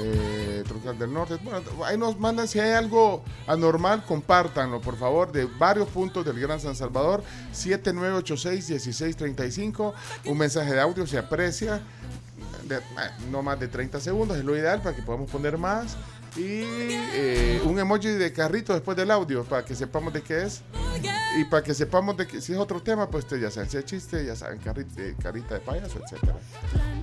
eh, 0.00 0.62
Troncal 0.66 0.98
del 0.98 1.12
Norte. 1.12 1.36
Bueno, 1.42 1.60
ahí 1.84 1.96
nos 1.98 2.18
mandan 2.18 2.46
si 2.48 2.58
hay 2.60 2.72
algo 2.72 3.22
anormal, 3.46 4.04
compártanlo, 4.04 4.80
por 4.80 4.96
favor, 4.98 5.30
de 5.32 5.44
varios 5.44 5.88
puntos 5.88 6.24
del 6.24 6.38
Gran 6.40 6.58
San 6.60 6.74
Salvador. 6.76 7.22
7986-1635. 7.54 9.92
Un 10.26 10.38
mensaje 10.38 10.72
de 10.72 10.80
audio 10.80 11.06
se 11.06 11.18
aprecia. 11.18 11.80
Eh, 12.76 13.10
no 13.30 13.42
más 13.42 13.58
de 13.58 13.68
30 13.68 14.00
segundos, 14.00 14.36
es 14.36 14.44
lo 14.44 14.56
ideal 14.56 14.80
para 14.80 14.94
que 14.94 15.02
podamos 15.02 15.30
poner 15.30 15.58
más. 15.58 15.96
Y 16.38 16.62
eh, 17.14 17.60
un 17.64 17.78
emoji 17.78 18.08
de 18.08 18.32
carrito 18.32 18.72
después 18.72 18.96
del 18.96 19.10
audio 19.10 19.42
para 19.44 19.64
que 19.64 19.74
sepamos 19.74 20.12
de 20.12 20.22
qué 20.22 20.44
es. 20.44 20.62
Y 21.38 21.44
para 21.44 21.62
que 21.62 21.74
sepamos 21.74 22.16
de 22.16 22.26
que 22.26 22.40
si 22.40 22.52
es 22.52 22.58
otro 22.58 22.80
tema, 22.80 23.08
pues 23.10 23.24
ustedes 23.24 23.42
ya 23.42 23.50
saben, 23.50 23.68
si 23.70 23.76
es 23.76 23.84
chiste, 23.84 24.24
ya 24.24 24.34
saben, 24.36 24.58
carrita, 24.58 25.00
eh, 25.02 25.14
carita 25.20 25.54
de 25.54 25.60
payaso, 25.60 26.00
etcétera. 26.04 26.36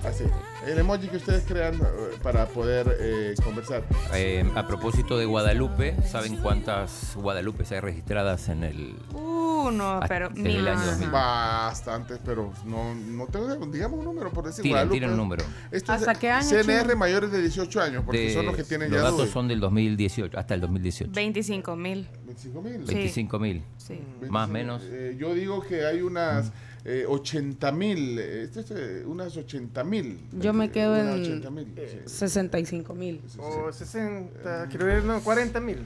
Así, 0.04 0.24
el 0.66 0.78
emoji 0.78 1.08
que 1.08 1.16
ustedes 1.18 1.44
crean 1.46 1.74
eh, 1.76 2.18
para 2.22 2.46
poder 2.46 2.96
eh, 3.00 3.34
conversar. 3.44 3.84
Eh, 4.14 4.44
a 4.54 4.66
propósito 4.66 5.16
de 5.18 5.24
Guadalupe, 5.26 5.96
¿saben 6.10 6.36
cuántas 6.36 7.14
Guadalupes 7.16 7.72
hay 7.72 7.80
registradas 7.80 8.48
en 8.48 8.64
el, 8.64 8.96
uno, 9.14 10.00
pero 10.08 10.28
en 10.34 10.46
el 10.46 10.68
año 10.68 10.78
mil. 10.80 10.86
2000. 10.90 11.10
Bastantes, 11.10 12.18
pero 12.24 12.52
no, 12.64 12.94
no 12.94 13.26
tengo, 13.26 13.54
digamos 13.66 13.98
un 14.00 14.04
número 14.04 14.30
por 14.32 14.44
decir. 14.44 14.62
Tienen, 14.62 14.74
Guadalupe. 14.76 14.94
tienen 14.98 15.10
un 15.10 15.16
número. 15.16 15.44
Esto 15.70 15.92
es 15.94 16.00
¿Hasta 16.00 16.14
qué 16.14 16.30
año, 16.30 16.48
CNR 16.48 16.94
mayores 16.96 17.30
de 17.32 17.40
18 17.40 17.80
años, 17.80 18.02
porque 18.04 18.20
De- 18.28 18.34
son 18.34 18.46
los 18.46 18.54
que 18.56 18.64
tienen 18.64 18.90
los 18.90 19.00
ya 19.00 19.10
datos 19.10 19.25
son 19.26 19.48
del 19.48 19.60
2018, 19.60 20.38
hasta 20.38 20.54
el 20.54 20.60
2018. 20.60 21.12
25 21.14 21.76
mil. 21.76 22.08
25 22.24 22.62
mil. 22.62 22.86
Sí. 22.86 22.94
25 22.94 23.38
mil. 23.38 23.62
Sí. 23.76 24.00
Más 24.28 24.48
o 24.48 24.52
menos. 24.52 24.82
Eh, 24.84 25.16
yo 25.18 25.34
digo 25.34 25.62
que 25.62 25.84
hay 25.84 26.02
unas 26.02 26.52
eh, 26.84 27.04
80 27.08 27.72
mil, 27.72 28.16
este 28.18 28.60
es, 28.60 28.70
eh, 28.70 29.04
unas 29.04 29.36
80 29.36 29.82
mil. 29.82 30.20
Yo 30.38 30.52
me 30.52 30.70
quedo 30.70 30.96
en 30.96 31.08
80 31.20 31.50
mil. 31.50 31.72
Eh, 31.76 32.02
sí. 32.06 32.18
65 32.26 32.94
mil. 32.94 33.20
O 33.38 33.72
60, 33.72 34.66
quiero 34.68 34.86
ver, 34.86 35.02
no, 35.02 35.20
40 35.20 35.60
mil. 35.60 35.78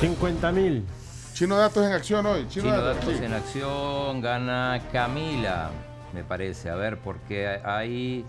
50 0.00 0.52
mil. 0.52 0.82
Chino 1.34 1.58
Datos 1.58 1.84
en 1.84 1.92
acción 1.92 2.24
hoy. 2.24 2.46
Chino, 2.48 2.64
Chino 2.64 2.80
Datos, 2.80 3.04
Datos 3.04 3.18
sí. 3.18 3.24
en 3.26 3.32
acción 3.34 4.20
gana 4.22 4.80
Camila, 4.90 5.70
me 6.14 6.24
parece. 6.24 6.70
A 6.70 6.76
ver, 6.76 7.00
porque 7.00 7.46
hay 7.62 8.24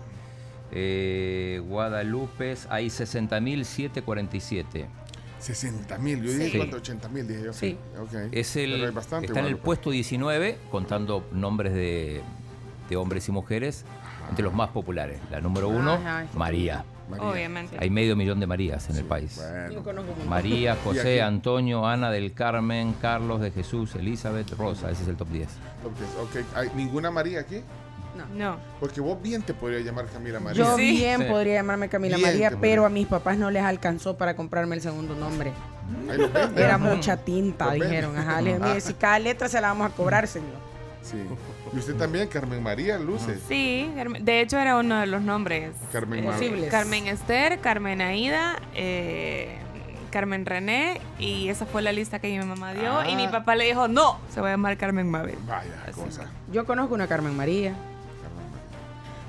eh, 0.72 1.62
Guadalupe, 1.66 2.56
hay 2.68 2.88
60.747. 2.88 4.86
60 5.38 5.98
mil, 5.98 6.20
yo 6.22 6.32
dije 6.32 6.50
Sí. 6.50 6.56
cuánto, 6.58 6.76
80 6.78 7.08
mil, 7.10 7.28
dije 7.28 7.44
yo. 7.44 7.52
Sí. 7.52 7.78
Es 8.32 8.50
Pero 8.54 8.74
el, 8.74 8.84
hay 8.86 8.90
bastante, 8.90 9.26
está 9.26 9.38
en 9.38 9.46
el 9.46 9.52
Guadalupe. 9.52 9.64
puesto 9.64 9.90
19, 9.90 10.58
contando 10.70 11.28
nombres 11.32 11.72
de, 11.74 12.22
de 12.90 12.96
hombres 12.96 13.28
y 13.28 13.32
mujeres, 13.32 13.84
entre 14.30 14.42
los 14.44 14.52
más 14.52 14.70
populares. 14.70 15.20
La 15.30 15.40
número 15.40 15.68
uno, 15.68 15.92
Ajá. 15.92 16.26
María. 16.34 16.84
María. 17.08 17.24
Obviamente. 17.24 17.76
Hay 17.80 17.88
medio 17.88 18.16
millón 18.16 18.38
de 18.40 18.46
Marías 18.48 18.90
en 18.90 18.96
el 18.96 19.04
país. 19.04 19.36
Bueno. 19.36 19.72
Yo 19.72 19.82
conozco. 19.84 20.12
María. 20.28 20.76
José, 20.84 21.22
Antonio, 21.22 21.86
Ana 21.86 22.10
del 22.10 22.34
Carmen, 22.34 22.92
Carlos 23.00 23.40
de 23.40 23.50
Jesús, 23.52 23.94
Elizabeth, 23.94 24.50
Rosa. 24.58 24.90
Ese 24.90 25.04
es 25.04 25.08
el 25.08 25.16
top 25.16 25.28
10. 25.30 25.48
Ok, 25.84 25.92
ok. 26.24 26.56
¿Hay 26.56 26.68
ninguna 26.74 27.10
María 27.10 27.40
aquí? 27.40 27.62
No. 28.26 28.56
Porque 28.80 29.00
vos 29.00 29.20
bien 29.22 29.42
te 29.42 29.54
podrías 29.54 29.82
llamar 29.84 30.06
Camila 30.06 30.40
María. 30.40 30.62
Yo 30.64 30.76
Sí. 30.76 30.90
bien 30.96 31.18
Sí. 31.22 31.26
podría 31.28 31.54
llamarme 31.54 31.88
Camila 31.88 32.16
Bien 32.16 32.28
María, 32.28 32.48
pero 32.50 32.82
podría. 32.82 32.86
a 32.86 32.88
mis 32.90 33.06
papás 33.06 33.38
no 33.38 33.50
les 33.50 33.62
alcanzó 33.62 34.16
para 34.16 34.34
comprarme 34.36 34.74
el 34.76 34.80
segundo 34.82 35.14
nombre. 35.14 35.52
Ahí 36.10 36.18
lo 36.18 36.28
venden. 36.30 36.58
Era 36.64 36.78
mucha 36.78 37.16
tinta, 37.16 37.64
Lo 37.66 37.70
venden. 37.72 37.88
dijeron. 37.90 38.16
Ajá, 38.18 38.40
le 38.40 38.50
dije, 38.54 38.62
Ah. 38.62 38.66
mire, 38.68 38.80
si 38.80 38.94
cada 38.94 39.18
letra 39.18 39.48
se 39.48 39.60
la 39.60 39.68
vamos 39.68 39.90
a 39.90 39.94
cobrar, 39.94 40.26
señor. 40.26 40.68
Sí. 41.02 41.16
Y 41.72 41.78
usted 41.78 41.94
también, 41.96 42.28
Carmen 42.28 42.62
María 42.62 42.98
Luces. 42.98 43.40
Sí, 43.48 43.90
Carmen- 43.96 44.24
de 44.24 44.40
hecho 44.42 44.58
era 44.58 44.76
uno 44.76 45.00
de 45.00 45.06
los 45.06 45.22
nombres. 45.22 45.72
Carmen 45.92 46.24
Eh, 46.24 46.26
Posibles. 46.26 46.70
Carmen 46.70 47.06
Esther, 47.06 47.60
Carmen 47.60 48.02
Aida, 48.02 48.56
eh, 48.74 49.56
Carmen 50.10 50.44
René, 50.46 51.00
y 51.18 51.48
esa 51.48 51.66
fue 51.66 51.82
la 51.82 51.92
lista 51.92 52.18
que 52.18 52.28
mi 52.28 52.44
mamá 52.44 52.72
dio. 52.74 53.04
Y 53.08 53.14
mi 53.16 53.26
Ah. 53.26 53.30
papá 53.30 53.54
le 53.56 53.64
dijo, 53.64 53.88
no, 53.88 54.18
se 54.32 54.40
va 54.40 54.48
a 54.48 54.50
llamar 54.52 54.76
Carmen 54.76 55.08
Mabel. 55.10 55.36
Vaya 55.46 55.70
Así. 55.86 56.00
cosa. 56.00 56.24
Yo 56.52 56.64
conozco 56.66 56.94
una 56.94 57.06
Carmen 57.06 57.36
María. 57.36 57.74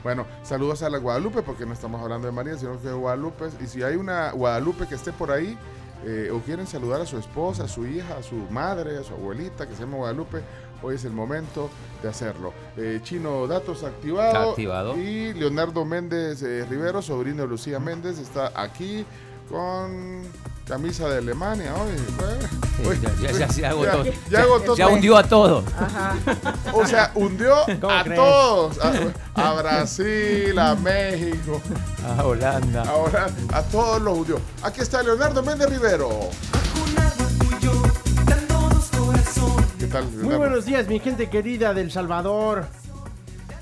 Bueno, 0.03 0.25
saludos 0.43 0.81
a 0.83 0.89
la 0.89 0.97
Guadalupe, 0.97 1.41
porque 1.41 1.65
no 1.65 1.73
estamos 1.73 2.01
hablando 2.01 2.27
de 2.27 2.31
María, 2.31 2.57
sino 2.57 2.79
que 2.79 2.87
de 2.87 2.93
Guadalupe. 2.93 3.49
Y 3.61 3.67
si 3.67 3.83
hay 3.83 3.95
una 3.95 4.31
Guadalupe 4.31 4.87
que 4.87 4.95
esté 4.95 5.11
por 5.11 5.31
ahí, 5.31 5.57
eh, 6.05 6.29
o 6.31 6.39
quieren 6.39 6.65
saludar 6.65 7.01
a 7.01 7.05
su 7.05 7.17
esposa, 7.17 7.65
a 7.65 7.67
su 7.67 7.85
hija, 7.85 8.17
a 8.17 8.23
su 8.23 8.35
madre, 8.49 8.97
a 8.97 9.03
su 9.03 9.13
abuelita, 9.13 9.67
que 9.67 9.75
se 9.75 9.81
llama 9.81 9.97
Guadalupe, 9.97 10.41
hoy 10.81 10.95
es 10.95 11.03
el 11.03 11.11
momento 11.11 11.69
de 12.01 12.07
hacerlo. 12.07 12.53
Eh, 12.77 13.01
Chino 13.03 13.45
Datos 13.47 13.83
activado. 13.83 14.27
Está 14.27 14.49
activado. 14.51 14.97
Y 14.97 15.33
Leonardo 15.33 15.83
Méndez 15.83 16.41
eh, 16.41 16.65
Rivero, 16.69 17.01
sobrino 17.01 17.41
de 17.41 17.49
Lucía 17.49 17.79
Méndez, 17.79 18.17
está 18.17 18.53
aquí 18.55 19.05
con 19.49 20.21
camisa 20.69 21.09
de 21.09 21.17
Alemania 21.17 21.73
hoy. 21.75 21.97
Sí, 22.77 22.87
Hoy- 22.87 22.99
ya- 23.01 23.31
ya- 23.31 23.47
ya 23.47 23.69
agotó. 23.71 24.75
Ya, 24.75 24.87
hundió 24.87 25.17
a 25.17 25.23
todos. 25.23 25.65
Ajá. 25.77 26.15
O 26.73 26.85
sea, 26.85 27.11
hundió 27.15 27.55
¿Cómo 27.81 27.91
a 27.93 28.03
crees? 28.03 28.19
todos. 28.19 28.77
A, 29.35 29.49
a 29.49 29.53
Brasil, 29.55 30.57
a 30.59 30.75
México, 30.75 31.59
A 32.07 32.23
Holanda. 32.23 32.83
ahora 32.87 33.27
a 33.51 33.63
todos 33.63 33.99
los 34.01 34.17
hundió. 34.19 34.39
Aquí 34.61 34.81
está 34.81 35.01
Leonardo 35.01 35.41
Méndez 35.41 35.69
Rivero. 35.71 36.29
¿Qué 39.79 39.87
tal, 39.87 40.03
Muy 40.05 40.11
Leonardo? 40.17 40.37
buenos 40.37 40.65
días, 40.65 40.87
mi 40.87 40.99
gente 40.99 41.29
querida 41.31 41.73
del 41.73 41.91
Salvador. 41.91 42.67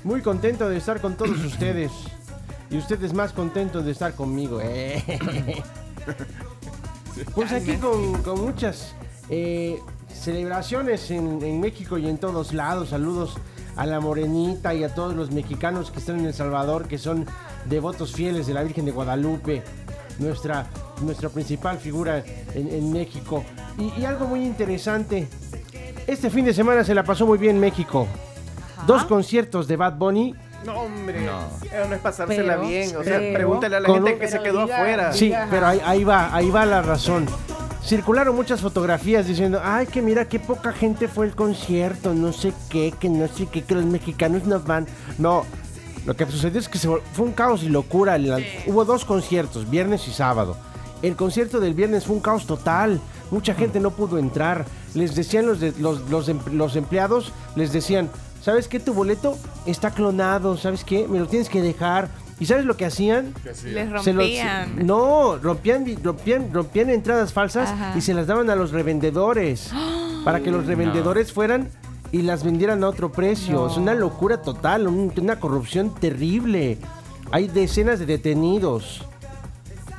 Muy 0.04 0.20
contento 0.20 0.68
de 0.68 0.76
estar 0.76 1.00
con 1.00 1.16
todos 1.16 1.38
ustedes. 1.42 1.90
Y 2.70 2.76
ustedes 2.76 3.14
más 3.14 3.32
contentos 3.32 3.82
de 3.86 3.92
estar 3.92 4.12
conmigo. 4.14 4.60
Pues 7.34 7.52
aquí 7.52 7.76
con, 7.76 8.22
con 8.22 8.40
muchas 8.40 8.94
eh, 9.30 9.78
celebraciones 10.12 11.10
en, 11.10 11.42
en 11.42 11.60
México 11.60 11.98
y 11.98 12.08
en 12.08 12.18
todos 12.18 12.52
lados. 12.52 12.90
Saludos 12.90 13.36
a 13.76 13.86
la 13.86 14.00
Morenita 14.00 14.74
y 14.74 14.84
a 14.84 14.94
todos 14.94 15.14
los 15.14 15.30
mexicanos 15.30 15.90
que 15.90 16.00
están 16.00 16.18
en 16.18 16.26
El 16.26 16.34
Salvador, 16.34 16.88
que 16.88 16.98
son 16.98 17.26
devotos 17.66 18.12
fieles 18.12 18.46
de 18.46 18.54
la 18.54 18.62
Virgen 18.62 18.84
de 18.84 18.90
Guadalupe, 18.90 19.62
nuestra, 20.18 20.66
nuestra 21.02 21.28
principal 21.28 21.78
figura 21.78 22.24
en, 22.54 22.68
en 22.68 22.92
México. 22.92 23.44
Y, 23.78 24.00
y 24.00 24.04
algo 24.04 24.26
muy 24.26 24.44
interesante, 24.44 25.28
este 26.06 26.30
fin 26.30 26.44
de 26.44 26.54
semana 26.54 26.82
se 26.82 26.94
la 26.94 27.04
pasó 27.04 27.26
muy 27.26 27.38
bien 27.38 27.60
México. 27.60 28.06
Dos 28.86 29.04
conciertos 29.04 29.68
de 29.68 29.76
Bad 29.76 29.96
Bunny. 29.96 30.34
No, 30.64 30.80
hombre. 30.80 31.20
No. 31.20 31.40
Eso 31.64 31.88
no 31.88 31.94
es 31.94 32.00
pasársela 32.00 32.56
Pero- 32.56 32.68
bien. 32.68 32.96
O 32.96 33.04
sea, 33.04 33.18
pero- 33.18 33.34
pregúntale 33.34 33.76
a 33.76 33.80
la 33.80 33.88
gente 33.88 34.12
un- 34.14 34.18
que 34.18 34.28
se 34.28 34.40
quedó 34.42 34.66
diga- 34.66 34.74
afuera. 34.76 35.12
Sí, 35.12 35.26
Diga, 35.26 35.46
pero 35.50 35.66
ahí, 35.66 36.04
va, 36.04 36.34
ahí 36.34 36.50
va 36.50 36.66
la 36.66 36.82
razón. 36.82 37.26
Circularon 37.84 38.34
muchas 38.34 38.60
fotografías 38.60 39.26
diciendo, 39.26 39.60
ay, 39.62 39.86
que 39.86 40.02
mira 40.02 40.26
qué 40.28 40.38
poca 40.40 40.72
gente 40.72 41.08
fue 41.08 41.26
el 41.26 41.34
concierto, 41.34 42.12
no 42.12 42.32
sé 42.32 42.52
qué, 42.68 42.92
que 42.98 43.08
no 43.08 43.28
sé 43.28 43.46
qué, 43.46 43.62
que 43.62 43.74
los 43.74 43.84
mexicanos 43.86 44.44
no 44.44 44.60
van. 44.60 44.86
No, 45.16 45.44
lo 46.04 46.14
que 46.14 46.26
sucedió 46.26 46.60
es 46.60 46.68
que 46.68 46.76
se 46.78 46.88
fue 46.88 47.24
un 47.24 47.32
caos 47.32 47.62
y 47.62 47.68
locura. 47.68 48.18
La- 48.18 48.40
Hubo 48.66 48.84
dos 48.84 49.04
conciertos, 49.04 49.70
viernes 49.70 50.06
y 50.08 50.12
sábado. 50.12 50.56
El 51.00 51.14
concierto 51.16 51.60
del 51.60 51.74
viernes 51.74 52.04
fue 52.04 52.16
un 52.16 52.20
caos 52.20 52.46
total. 52.46 53.00
Mucha 53.30 53.54
gente 53.54 53.78
no 53.78 53.92
pudo 53.92 54.18
entrar. 54.18 54.64
Les 54.94 55.14
decían 55.14 55.46
los, 55.46 55.60
de- 55.60 55.72
los, 55.78 56.10
los, 56.10 56.28
em- 56.28 56.40
los 56.52 56.74
empleados, 56.76 57.32
les 57.54 57.72
decían, 57.72 58.10
¿sabes 58.48 58.66
qué? 58.66 58.80
Tu 58.80 58.94
boleto 58.94 59.36
está 59.66 59.90
clonado, 59.90 60.56
¿sabes 60.56 60.82
qué? 60.82 61.06
Me 61.06 61.18
lo 61.18 61.26
tienes 61.26 61.50
que 61.50 61.60
dejar. 61.60 62.08
¿Y 62.40 62.46
sabes 62.46 62.64
lo 62.64 62.78
que 62.78 62.86
hacían? 62.86 63.34
Les 63.44 63.58
Se 63.58 63.72
los- 64.14 64.24
rompían. 64.24 64.86
no, 64.86 65.36
rompían, 65.36 65.84
rompían, 66.02 66.50
rompían 66.50 66.88
entradas 66.88 67.34
falsas 67.34 67.68
Ajá. 67.68 67.92
y 67.94 68.00
se 68.00 68.14
las 68.14 68.26
daban 68.26 68.48
a 68.48 68.56
los 68.56 68.70
revendedores. 68.70 69.70
para 70.24 70.40
que 70.40 70.50
los 70.50 70.64
revendedores 70.66 71.30
fueran 71.30 71.68
y 72.10 72.22
las 72.22 72.42
vendieran 72.42 72.82
a 72.84 72.88
otro 72.88 73.12
precio. 73.12 73.66
Es 73.66 73.76
una 73.76 73.92
locura 73.92 74.40
total, 74.40 74.88
un- 74.88 75.12
una 75.20 75.38
corrupción 75.40 75.94
terrible. 75.94 76.78
Hay 77.30 77.48
decenas 77.48 77.98
de 77.98 78.06
detenidos. 78.06 79.04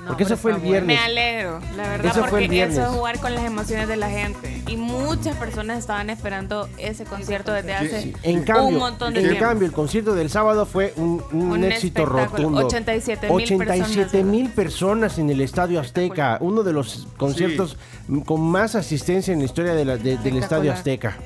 Porque 0.10 0.24
eso 0.24 0.36
pero 0.36 0.42
fue 0.42 0.52
el 0.54 0.60
viernes. 0.60 0.98
Me 0.98 0.98
alegro, 1.04 1.60
la 1.78 1.84
verdad, 1.90 2.12
Eso 2.12 2.26
porque 2.30 2.64
eso 2.64 2.82
es 2.82 2.88
jugar 2.90 3.20
con 3.20 3.34
las 3.34 3.46
emociones 3.46 3.88
de 3.88 3.96
la 3.96 4.10
gente. 4.10 4.62
Y 4.68 4.76
muchas 4.76 5.38
personas 5.38 5.80
estaban 5.80 6.10
esperando 6.10 6.68
ese 6.78 7.06
concierto 7.06 7.54
desde 7.54 7.74
hace 7.74 8.02
Sí, 8.02 8.14
En 8.24 8.44
cambio, 8.44 8.66
un 8.68 8.78
montón 8.78 9.14
de 9.14 9.22
en 9.22 9.28
tiempo. 9.28 9.46
cambio, 9.46 9.66
el 9.68 9.72
concierto 9.74 10.14
del 10.16 10.30
sábado 10.30 10.66
fue 10.66 10.94
un, 10.98 11.24
un 11.32 11.52
Un 11.52 11.64
éxito 11.64 12.06
rotundo. 12.06 12.66
87,000 12.68 13.32
87 13.32 14.24
mil 14.24 14.50
personas 14.50 15.18
en 15.20 15.30
el 15.30 15.40
Estadio 15.42 15.80
Azteca. 15.80 16.38
Uno 16.42 16.64
de 16.64 16.74
los 16.74 17.08
conciertos 17.18 17.78
con 18.26 18.42
más 18.42 18.76
asistencia 18.76 19.32
en 19.32 19.40
la 19.40 19.46
historia 19.46 19.74
de 19.74 19.86
la- 19.86 19.98
de- 19.98 20.18
del 20.18 20.38
Estadio 20.38 20.74
Azteca. 20.74 21.18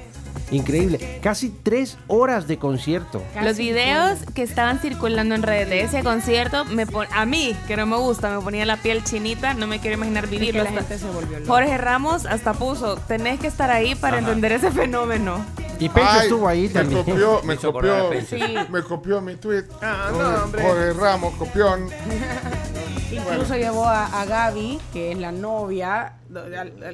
Increíble. 0.54 1.20
Casi 1.22 1.50
tres 1.50 1.98
horas 2.08 2.48
de 2.48 2.58
concierto. 2.58 3.22
Los 3.42 3.58
videos 3.58 4.20
que 4.34 4.44
estaban 4.44 4.80
circulando 4.80 5.36
en 5.36 5.44
redes 5.44 5.70
de 5.70 5.82
ese 5.82 6.04
concierto, 6.04 6.64
me 6.66 6.86
pon- 6.86 7.08
a 7.12 7.26
mí, 7.26 7.56
que 7.68 7.76
no 7.76 7.86
me 7.86 7.98
gusta, 7.98 8.30
me 8.38 8.42
ponía 8.44 8.66
la 8.66 8.78
piel 8.78 9.04
chinita, 9.04 9.54
no 9.54 9.68
me 9.68 9.80
quiero 9.80 9.96
imaginar 9.98 10.26
Es 10.26 10.30
que 10.30 10.38
vivirlo. 10.38 10.64
la 10.64 10.70
Hasta- 10.70 10.82
gente 10.82 11.00
se 11.00 11.06
volvió 11.12 11.40
loca. 11.40 11.52
Jorge 11.52 11.78
Ramos 11.78 12.26
hasta 12.26 12.54
puso, 12.54 12.96
tenés 12.96 13.40
que 13.40 13.48
estar 13.48 13.72
ahí 13.72 13.96
para 13.96 14.20
entender 14.20 14.52
ese 14.52 14.72
fenómeno. 14.72 15.44
Y 15.80 15.90
Pencho 15.90 16.10
Ay, 16.12 16.20
estuvo 16.24 16.48
ahí 16.48 16.62
me 16.64 16.70
también. 16.70 17.04
Copió, 17.04 17.42
me 17.44 17.58
copió. 17.58 18.10
Sí. 18.30 18.40
me 18.70 18.84
copió 18.84 19.22
mi 19.22 19.36
tweet. 19.36 19.64
Ah, 19.82 20.10
no, 20.12 20.18
Jorge- 20.18 20.44
hombre. 20.44 20.62
Jorge 20.64 20.94
Ramos, 20.94 21.34
copión. 21.36 21.90
Incluso 23.12 23.56
llevó 23.56 23.86
a, 23.86 24.06
a 24.22 24.26
Gaby, 24.26 24.80
que 24.92 25.12
es 25.12 25.18
la 25.18 25.32
novia. 25.32 26.14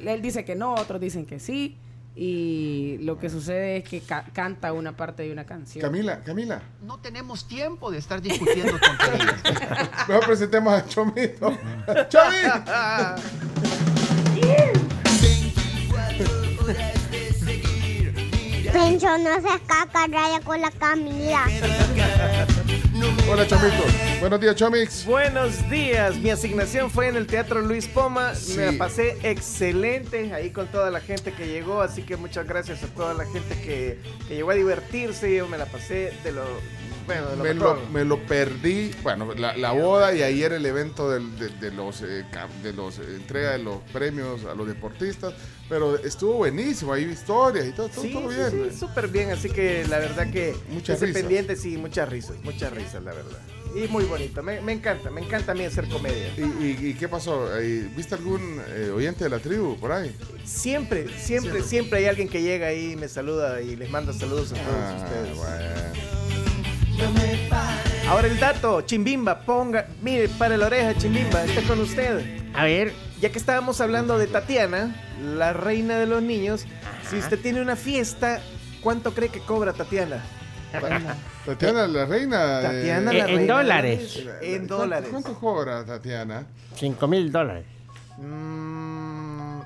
Él 0.05 0.21
dice 0.21 0.43
que 0.43 0.55
no, 0.55 0.73
otros 0.73 0.99
dicen 0.99 1.25
que 1.25 1.39
sí. 1.39 1.77
Y 2.21 2.97
lo 2.99 3.17
que 3.17 3.29
sucede 3.29 3.77
es 3.77 3.85
que 3.85 4.01
ca- 4.01 4.25
canta 4.33 4.73
una 4.73 4.91
parte 4.97 5.23
de 5.23 5.31
una 5.31 5.45
canción. 5.45 5.81
Camila, 5.81 6.19
Camila. 6.19 6.61
No 6.81 6.99
tenemos 6.99 7.47
tiempo 7.47 7.89
de 7.91 7.97
estar 7.97 8.21
discutiendo 8.21 8.77
tonterías. 8.77 9.35
Mejor 10.09 10.25
presentemos 10.25 10.73
a 10.73 10.85
Chomito. 10.85 11.49
¡Chomi! 12.09 12.35
Pencho, 18.73 19.17
no 19.17 19.41
seas 19.41 19.61
caca, 19.67 20.07
raya 20.07 20.39
con 20.43 20.61
la 20.61 20.71
Camila. 20.71 21.45
Hola, 23.27 23.47
Chomito. 23.47 23.83
Buenos 24.19 24.39
días, 24.39 24.55
Chomix. 24.55 25.05
Buenos 25.05 25.69
días. 25.69 26.17
Mi 26.17 26.29
asignación 26.29 26.89
fue 26.91 27.07
en 27.07 27.15
el 27.15 27.27
Teatro 27.27 27.61
Luis 27.61 27.87
Poma. 27.87 28.35
Sí. 28.35 28.57
Me 28.57 28.71
la 28.71 28.77
pasé 28.77 29.17
excelente 29.23 30.33
ahí 30.33 30.51
con 30.51 30.67
toda 30.67 30.91
la 30.91 30.99
gente 30.99 31.31
que 31.33 31.47
llegó. 31.47 31.81
Así 31.81 32.03
que 32.03 32.17
muchas 32.17 32.47
gracias 32.47 32.83
a 32.83 32.87
toda 32.87 33.13
la 33.13 33.25
gente 33.25 33.55
que, 33.61 33.99
que 34.27 34.35
llegó 34.35 34.51
a 34.51 34.55
divertirse. 34.55 35.35
Yo 35.35 35.47
me 35.47 35.57
la 35.57 35.65
pasé 35.65 36.13
de 36.23 36.31
lo, 36.31 36.43
bueno, 37.09 37.29
de 37.31 37.35
lo 37.37 37.43
Me 37.43 37.53
lo, 37.53 37.89
me 37.91 38.05
lo 38.05 38.19
perdí. 38.25 38.91
Bueno, 39.03 39.33
la, 39.35 39.57
la 39.57 39.71
boda 39.71 40.13
y 40.13 40.21
ayer 40.23 40.53
el 40.53 40.65
evento 40.65 41.09
del- 41.09 41.37
de, 41.39 41.49
de 41.49 41.71
los 41.71 42.01
eh, 42.01 42.25
de 42.63 42.73
los 42.73 42.99
eh, 42.99 43.03
entrega 43.15 43.51
de 43.51 43.59
los 43.59 43.79
premios 43.91 44.45
a 44.45 44.53
los 44.55 44.67
deportistas. 44.67 45.33
Pero 45.67 45.97
estuvo 45.97 46.33
buenísimo. 46.33 46.93
Hay 46.93 47.03
historias 47.05 47.67
y 47.67 47.71
todo, 47.71 47.89
todo, 47.89 48.01
Sí, 48.03 48.11
todo 48.13 48.29
sí, 48.31 48.35
bien. 48.37 48.69
sí, 48.71 48.77
súper 48.79 49.07
bien. 49.07 49.29
Así 49.31 49.49
que 49.49 49.85
la 49.87 49.99
verdad 49.99 50.31
que 50.31 50.55
Muchas 50.69 50.99
risas. 50.99 51.21
pendiente, 51.21 51.55
sí, 51.55 51.77
muchas 51.77 52.09
risas, 52.09 52.35
muchas 52.43 52.73
risas, 52.73 53.03
la 53.03 53.13
verdad. 53.13 53.37
Y 53.75 53.87
muy 53.87 54.03
bonito. 54.05 54.41
Me, 54.41 54.61
me 54.61 54.71
encanta, 54.73 55.11
me 55.11 55.21
encanta 55.21 55.51
a 55.51 55.55
mí 55.55 55.63
hacer 55.63 55.87
comedia. 55.89 56.33
¿Y, 56.37 56.41
y- 56.41 56.87
y 56.89 56.93
qué 56.95 57.07
pasó? 57.07 57.49
¿Viste 57.95 58.15
algún 58.15 58.59
eh, 58.69 58.89
oyente 58.89 59.25
de 59.25 59.29
la 59.29 59.37
tribu 59.37 59.77
por 59.77 59.91
ahí? 59.91 60.15
Siempre, 60.43 61.05
siempre, 61.19 61.61
siempre 61.61 61.99
hay 61.99 62.05
alguien 62.05 62.29
que 62.29 62.41
llega 62.41 62.65
ahí 62.67 62.93
y 62.93 62.95
me 62.95 63.07
saluda 63.07 63.61
y 63.61 63.75
les 63.75 63.91
manda 63.91 64.11
saludos 64.11 64.51
a 64.53 64.55
todos 64.55 64.65
Ah, 64.67 65.03
ustedes. 65.05 65.37
bueno. 65.37 66.09
Ahora 68.07 68.27
el 68.27 68.39
dato, 68.39 68.81
Chimbimba, 68.81 69.41
ponga, 69.41 69.85
mire, 70.01 70.29
para 70.29 70.57
la 70.57 70.65
oreja, 70.65 70.95
Chimbimba, 70.95 71.43
está 71.43 71.61
con 71.67 71.79
usted. 71.79 72.39
A 72.55 72.63
ver, 72.63 72.93
Ya 73.21 73.29
que 73.31 73.37
estábamos 73.37 73.81
hablando 73.81 74.17
de 74.17 74.27
Tatiana, 74.27 74.95
la 75.21 75.51
reina 75.53 75.97
de 75.97 76.05
los 76.05 76.23
niños, 76.23 76.65
si 77.09 77.17
usted 77.17 77.37
tiene 77.39 77.61
una 77.61 77.75
fiesta, 77.75 78.39
¿cuánto 78.81 79.13
cree 79.13 79.27
que 79.29 79.41
cobra 79.41 79.73
Tatiana? 79.73 80.23
Tatiana, 81.45 81.85
la 81.87 82.05
reina. 82.05 82.59
eh, 82.59 82.63
Tatiana, 82.63 83.11
Eh, 83.11 83.13
la 83.17 83.25
en 83.29 83.35
reina 83.37 83.53
dólares. 83.55 84.19
En 84.41 84.55
¿cuánto- 84.59 84.77
dólares. 84.77 85.09
¿Cuánto 85.11 85.33
cobra 85.39 85.83
Tatiana? 85.85 86.45
5 86.75 87.07
mil 87.07 87.29
dólares. 87.31 87.65
Mm, 88.17 89.59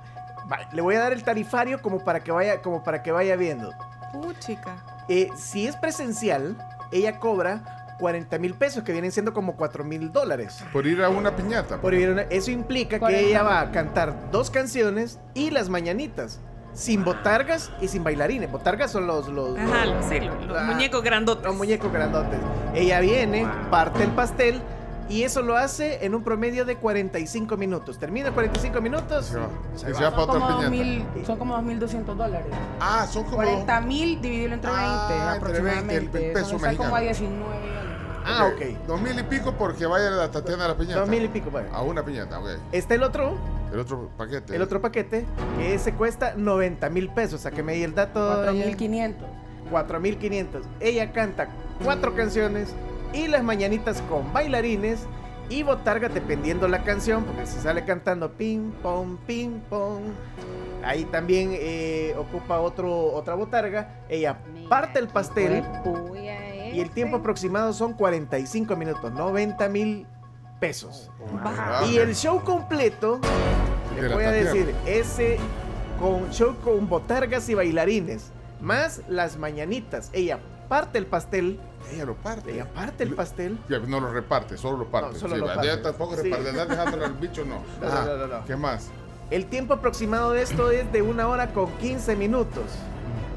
vale, 0.48 0.68
le 0.74 0.82
voy 0.82 0.96
a 0.96 1.00
dar 1.00 1.14
el 1.14 1.24
tarifario 1.24 1.80
como 1.82 2.04
para 2.04 2.22
que 2.24 2.32
vaya, 2.32 2.62
como 2.62 2.84
para 2.84 3.04
que 3.04 3.12
vaya 3.12 3.36
viendo. 3.36 3.72
Puchica. 4.14 4.84
Eh, 5.10 5.30
si 5.38 5.68
es 5.68 5.76
presencial, 5.76 6.56
ella 6.98 7.20
cobra 7.20 7.96
40 8.00 8.38
mil 8.40 8.54
pesos, 8.56 8.84
que 8.84 8.92
vienen 8.92 9.12
siendo 9.12 9.34
como 9.34 9.56
4 9.56 9.84
mil 9.84 10.12
dólares. 10.12 10.64
Por 10.74 10.86
ir 10.88 11.02
a 11.04 11.10
una 11.10 11.36
piñata. 11.36 11.78
Por 11.80 11.94
ir 11.94 12.10
a 12.10 12.12
una- 12.14 12.22
Eso 12.24 12.52
implica 12.52 12.96
que 12.96 13.00
40. 13.00 13.28
ella 13.28 13.44
va 13.44 13.62
a 13.62 13.72
cantar 13.72 14.32
dos 14.32 14.50
canciones 14.50 15.20
y 15.34 15.52
las 15.52 15.70
mañanitas. 15.70 16.40
Sin 16.74 17.04
botargas 17.06 17.72
y 17.82 17.88
sin 17.88 18.04
bailarines. 18.04 18.52
Botargas 18.52 18.90
son 18.92 19.06
los, 19.06 19.28
los, 19.30 19.58
Ajá, 19.60 19.86
los- 19.86 20.06
sí, 20.06 20.20
los, 20.20 20.46
los 20.48 20.58
Ah, 20.58 20.64
muñecos 20.64 21.04
grandotes. 21.04 21.46
los 21.46 21.56
muñecos 21.56 21.94
grandotes. 21.94 22.40
Ella 22.74 23.00
viene, 23.00 23.48
parte 23.70 24.04
el 24.04 24.10
pastel 24.10 24.60
y 25.10 25.24
eso 25.24 25.42
lo 25.42 25.56
hace 25.58 26.06
en 26.06 26.16
un 26.16 26.24
promedio 26.24 26.66
de 26.66 26.78
45 26.78 27.58
minutos. 27.58 27.98
Termina 28.00 28.32
45 28.32 28.82
minutos. 28.82 29.26
Se 29.28 29.38
va. 29.38 29.48
se 29.76 29.90
Y 29.90 29.92
va. 29.94 29.98
se 29.98 30.04
va 30.06 30.10
Son 30.12 30.20
para 30.28 30.40
como, 30.40 30.46
otra 30.58 30.70
piñata. 30.70 31.06
2000, 31.14 31.26
son 31.26 31.38
como 31.38 31.58
2.200 31.58 32.16
dólares. 32.16 32.48
Ah, 32.80 33.06
son 33.10 33.24
como. 33.26 33.36
40 33.38 33.82
mil 33.82 34.22
dividido 34.22 34.54
entre 34.54 34.72
20 34.72 34.86
Ah, 34.90 35.34
entre 35.36 35.52
20, 35.54 35.70
aproximadamente. 35.70 36.28
el 36.28 36.34
peso 36.34 36.46
Son- 36.60 36.70
está 36.70 36.76
como 36.84 36.96
a 36.96 37.00
19 37.02 37.34
y 37.66 37.78
algo. 37.78 37.94
Ah, 38.26 38.46
Ok, 38.48 38.62
ok. 38.62 38.88
Dos 38.88 39.02
mil 39.02 39.20
y 39.20 39.24
pico 39.24 39.54
porque 39.58 39.86
vaya 39.86 40.10
la 40.10 40.32
Tatiana 40.32 40.66
a 40.66 40.68
la 40.70 40.78
piñata. 40.78 41.02
Dos 41.02 41.10
mil 41.10 41.24
y 41.24 41.28
pico, 41.28 41.52
vaya. 41.52 41.68
A 41.74 41.82
una 41.82 42.04
piñata, 42.06 42.40
ok. 42.40 42.48
Está 42.72 42.96
el 42.96 43.04
otro, 43.04 43.36
El 43.74 43.80
otro 43.80 44.10
paquete. 44.18 44.56
el 44.56 44.62
otro 44.62 44.82
paquete, 44.82 45.26
que 45.58 45.74
ese 45.74 45.94
cuesta 45.94 46.34
90 46.38 46.90
mil 46.90 47.10
pesos. 47.10 47.42
Sáqueme 47.42 47.74
ahí 47.74 47.84
el 47.84 47.94
dato. 47.94 48.20
4.500. 48.46 49.16
4.500. 49.72 50.62
Ella 50.80 51.12
canta 51.12 51.48
cuatro 51.84 52.16
canciones 52.16 52.70
y 53.14 53.28
las 53.28 53.44
mañanitas 53.44 54.02
con 54.10 54.34
bailarines 54.34 55.06
y 55.50 55.64
botarga 55.64 56.10
dependiendo 56.10 56.68
la 56.68 56.84
canción, 56.84 57.24
porque 57.24 57.46
si 57.46 57.60
sale 57.60 57.86
cantando 57.86 58.32
ping 58.32 58.72
pong, 58.82 59.18
ping 59.28 59.60
pong, 59.70 60.02
ahí 60.84 61.06
también 61.06 61.52
eh, 61.54 62.16
ocupa 62.18 62.60
otro, 62.60 63.14
otra 63.14 63.36
botarga. 63.36 64.02
Ella 64.10 64.40
parte 64.68 65.00
el 65.00 65.08
pastel 65.08 65.64
y 66.74 66.80
el 66.80 66.90
tiempo 66.90 67.18
aproximado 67.18 67.74
son 67.74 67.94
45 67.94 68.76
minutos, 68.76 69.12
90 69.12 69.70
mil 69.70 70.08
pesos. 70.60 71.12
Y 71.88 71.98
el 71.98 72.16
show 72.16 72.42
completo, 72.44 73.20
De 73.96 74.02
le 74.02 74.10
la 74.10 74.16
voy 74.16 74.24
a 74.24 74.32
decir, 74.32 74.74
ese 74.86 75.38
con 76.00 76.30
show 76.32 76.56
con 76.64 76.90
botargas 76.90 77.48
y 77.50 77.54
bailarines, 77.54 78.32
más 78.60 79.02
las 79.08 79.38
mañanitas. 79.38 80.10
Ella 80.14 80.40
parte 80.68 80.98
el 80.98 81.06
pastel, 81.06 81.60
Ella 81.92 82.06
lo 82.06 82.16
parte. 82.16 82.52
ella 82.54 82.66
parte 82.72 83.04
el 83.04 83.14
pastel. 83.14 83.58
No 83.88 84.00
lo 84.00 84.12
reparte, 84.12 84.58
solo 84.58 84.78
lo 84.78 84.86
parte. 84.88 85.14
No, 85.14 85.20
solo 85.20 85.36
Sí, 85.36 85.40
lo 85.42 85.48
va, 85.48 85.54
parte. 85.56 85.68
Ya 85.70 85.82
tampoco 85.82 86.16
Sí. 86.16 86.24
reparte. 86.24 86.50
Andar 86.50 86.68
dejándolo 86.68 87.06
al 87.06 87.14
bicho, 87.14 87.44
no. 87.46 87.56
No, 87.82 87.88
Ah. 87.88 88.44
¿Qué 88.48 88.56
más? 88.56 88.90
El 89.30 89.46
tiempo 89.48 89.74
aproximado 89.74 90.32
de 90.32 90.42
esto 90.42 90.70
es 90.72 90.92
de 90.92 91.02
una 91.02 91.28
hora 91.28 91.48
con 91.54 91.72
15 91.78 92.16
minutos. 92.16 92.64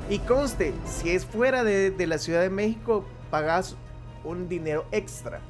Y 0.08 0.18
conste, 0.20 0.74
si 0.86 1.10
es 1.10 1.24
fuera 1.24 1.64
de, 1.64 1.90
de 1.90 2.06
la 2.06 2.18
Ciudad 2.18 2.40
de 2.42 2.50
México, 2.50 3.04
pagas 3.30 3.76
un 4.24 4.48
dinero 4.48 4.84
extra. 4.92 5.40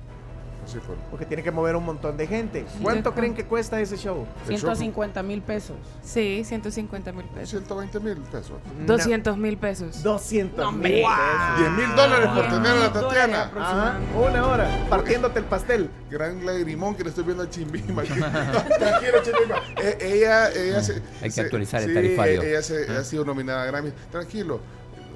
Así 0.66 0.78
fue. 0.80 0.96
Porque 1.10 1.24
tiene 1.24 1.44
que 1.44 1.52
mover 1.52 1.76
un 1.76 1.84
montón 1.84 2.16
de 2.16 2.26
gente. 2.26 2.66
¿Cuánto 2.82 3.14
creen 3.14 3.34
que 3.34 3.44
cuesta 3.44 3.80
ese 3.80 3.96
show? 3.96 4.26
El 4.48 4.54
show- 4.56 4.74
150 4.74 5.22
mil 5.22 5.40
pesos. 5.40 5.76
Sí, 6.02 6.42
150 6.44 7.12
mil 7.12 7.24
pesos. 7.26 7.50
120 7.50 8.00
mil 8.00 8.16
pesos. 8.16 8.52
200 8.84 9.36
mil 9.38 9.56
pesos. 9.58 10.02
200 10.02 10.56
mil 10.56 10.66
hombre. 10.66 10.90
pesos. 11.02 11.58
10 11.58 11.70
mil 11.70 11.96
dólares 11.96 12.28
por 12.34 12.44
tener 12.48 12.66
a 12.66 12.74
la 12.74 12.92
Tatiana. 12.92 13.52
Ajá, 13.56 13.98
una 14.16 14.46
hora 14.46 14.86
partiéndote 14.90 15.38
el 15.38 15.44
pastel. 15.44 15.88
Gran 16.10 16.44
lagrimón 16.44 16.96
que 16.96 17.04
le 17.04 17.10
estoy 17.10 17.22
viendo 17.24 17.44
a 17.44 17.48
Chimbima. 17.50 18.02
Tranquilo, 18.78 19.22
Chimbima. 19.22 19.62
Eh, 19.80 19.98
ella, 20.00 20.50
ella 20.50 20.82
se, 20.82 20.94
Hay 20.94 21.02
que 21.22 21.30
se- 21.30 21.40
actualizar 21.42 21.82
el 21.82 21.88
sí, 21.90 21.94
tarifario. 21.94 22.42
eh, 22.42 22.50
Ella 22.50 22.62
se, 22.62 22.90
ha 22.90 23.04
sido 23.04 23.24
nominada 23.24 23.62
a 23.62 23.66
Grammy. 23.66 23.92
Tranquilo. 24.10 24.60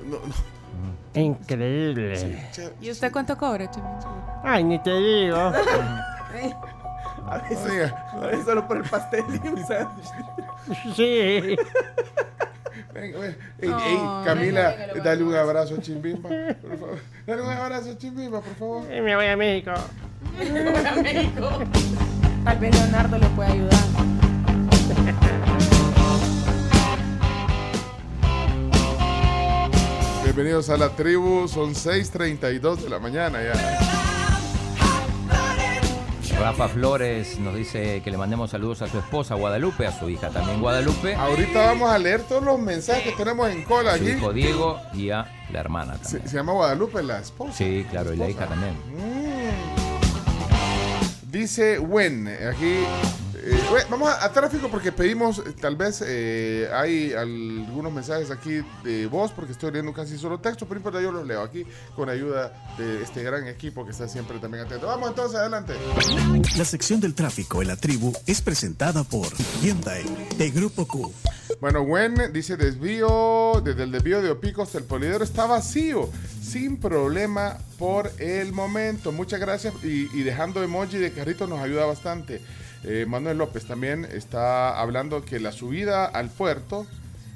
No, 0.07 0.17
no. 0.27 0.60
Increíble. 1.15 2.49
Che- 2.53 2.73
¿Y 2.81 2.91
usted 2.91 3.13
cuánto 3.13 3.37
cobra, 3.37 3.71
Chimi? 3.71 3.87
Ay, 4.45 4.65
ni 4.65 4.79
te 4.83 4.97
digo. 4.97 5.37
A 7.27 7.39
veces, 7.39 7.59
Oiga, 7.71 8.07
a 8.13 8.17
veces 8.27 8.45
solo 8.45 8.67
por 8.67 8.77
el 8.79 8.83
pastel 8.85 9.25
y 9.45 9.49
un 9.49 9.65
sándwich. 9.65 10.07
Sí. 10.97 11.57
venga, 12.93 13.19
venga. 13.19 13.37
Ey, 13.61 13.71
ey, 13.71 13.99
Camila, 14.25 14.71
venga, 14.71 14.87
venga, 14.95 15.05
dale 15.05 15.23
un 15.25 15.35
abrazo 15.37 15.75
a 15.77 15.81
Chimbimba, 15.81 16.29
por 16.29 16.79
favor. 16.79 16.99
Dale 17.27 17.43
un 17.43 17.51
abrazo 17.51 17.91
a 17.91 17.99
Chimbimba, 17.99 18.41
por 18.41 18.55
favor. 18.55 18.83
Y 18.93 19.01
me 19.01 19.15
voy 19.15 19.27
a 19.27 19.37
México. 19.37 19.73
Tal 22.45 22.59
vez 22.59 22.75
Leonardo 22.75 23.19
le 23.19 23.27
puede 23.29 23.53
ayudar. 23.53 23.81
Bienvenidos 30.35 30.71
a 30.71 30.77
la 30.77 30.91
tribu, 30.91 31.49
son 31.49 31.75
6.32 31.75 32.77
de 32.77 32.89
la 32.89 33.01
mañana 33.01 33.41
ya. 33.43 33.53
Rafa 36.39 36.69
Flores 36.69 37.39
nos 37.41 37.55
dice 37.57 38.01
que 38.03 38.11
le 38.13 38.17
mandemos 38.17 38.51
saludos 38.53 38.81
a 38.83 38.87
su 38.89 38.99
esposa 38.99 39.35
Guadalupe, 39.35 39.87
a 39.87 39.93
su 39.99 40.09
hija 40.09 40.31
también 40.31 40.61
Guadalupe, 40.61 41.15
Ahorita 41.15 41.67
vamos 41.67 41.91
a 41.91 41.99
leer 41.99 42.23
todos 42.23 42.43
los 42.45 42.59
mensajes 42.61 43.03
que 43.03 43.13
tenemos 43.13 43.51
en 43.51 43.65
cola 43.65 43.93
a 43.95 43.99
su 43.99 44.05
aquí. 44.05 44.13
hijo 44.13 44.33
Diego 44.33 44.79
y 44.95 45.11
a 45.11 45.27
la 45.53 45.61
hermana 45.61 45.97
Se, 45.97 46.03
también. 46.13 46.29
se 46.29 46.37
llama 46.37 46.53
Guadalupe, 46.53 47.03
la 47.03 47.19
esposa. 47.19 47.53
Sí, 47.53 47.85
claro, 47.91 48.15
y 48.15 48.17
la 48.17 48.31
hija 48.31 48.47
también. 48.47 48.75
Mm. 48.75 49.51
Dice 51.31 51.79
Wen, 51.81 52.29
aquí. 52.29 52.85
Eh, 53.53 53.87
vamos 53.91 54.09
a, 54.09 54.25
a 54.25 54.33
tráfico 54.33 54.69
porque 54.69 54.93
pedimos, 54.93 55.39
eh, 55.39 55.55
tal 55.61 55.77
vez 55.77 56.03
eh, 56.07 56.69
hay 56.73 57.13
algunos 57.13 57.93
mensajes 57.93 58.31
aquí 58.31 58.63
de 58.85 59.07
voz 59.07 59.33
porque 59.33 59.53
estoy 59.53 59.71
leyendo 59.71 59.93
casi 59.93 60.19
solo 60.19 60.39
texto, 60.39 60.67
pero 60.67 61.01
yo 61.01 61.13
los 61.13 61.27
leo 61.27 61.43
aquí 61.43 61.65
con 61.95 62.09
ayuda 62.09 62.53
de 62.79 63.03
este 63.03 63.23
gran 63.23 63.47
equipo 63.47 63.85
que 63.85 63.93
está 63.93 64.09
siempre 64.09 64.39
también 64.39 64.65
atento. 64.67 64.87
Vamos 64.87 65.11
entonces, 65.11 65.39
adelante. 65.39 65.75
La 66.57 66.65
sección 66.65 67.01
del 67.01 67.15
tráfico 67.15 67.63
en 67.63 67.69
la 67.69 67.77
tribu 67.77 68.13
es 68.27 68.41
presentada 68.41 69.05
por 69.05 69.29
Hyundai 69.63 70.05
de 70.37 70.51
Grupo 70.51 70.87
Q. 70.87 71.13
Bueno, 71.61 71.83
Gwen 71.85 72.33
dice 72.33 72.57
desvío, 72.57 73.61
desde 73.63 73.83
el 73.83 73.93
desvío 73.93 74.23
de 74.23 74.31
Opico 74.31 74.63
hasta 74.63 74.79
el 74.79 74.85
Polidoro 74.85 75.25
está 75.25 75.47
vacío, 75.47 76.09
sin 76.43 76.79
problema 76.79 77.59
por 77.79 78.11
el 78.19 78.53
momento. 78.53 79.13
Muchas 79.13 79.41
gracias 79.41 79.75
y, 79.83 80.09
y 80.19 80.23
dejando 80.23 80.63
emoji 80.63 80.99
de 80.99 81.13
carrito 81.13 81.47
nos 81.47 81.61
ayuda 81.61 81.85
bastante. 81.85 82.41
Eh, 82.85 83.05
Manuel 83.07 83.39
López 83.39 83.67
también 83.67 84.05
está 84.05 84.79
hablando 84.81 85.25
que 85.25 85.39
la 85.39 85.53
subida 85.53 86.07
al 86.07 86.31
puerto, 86.31 86.87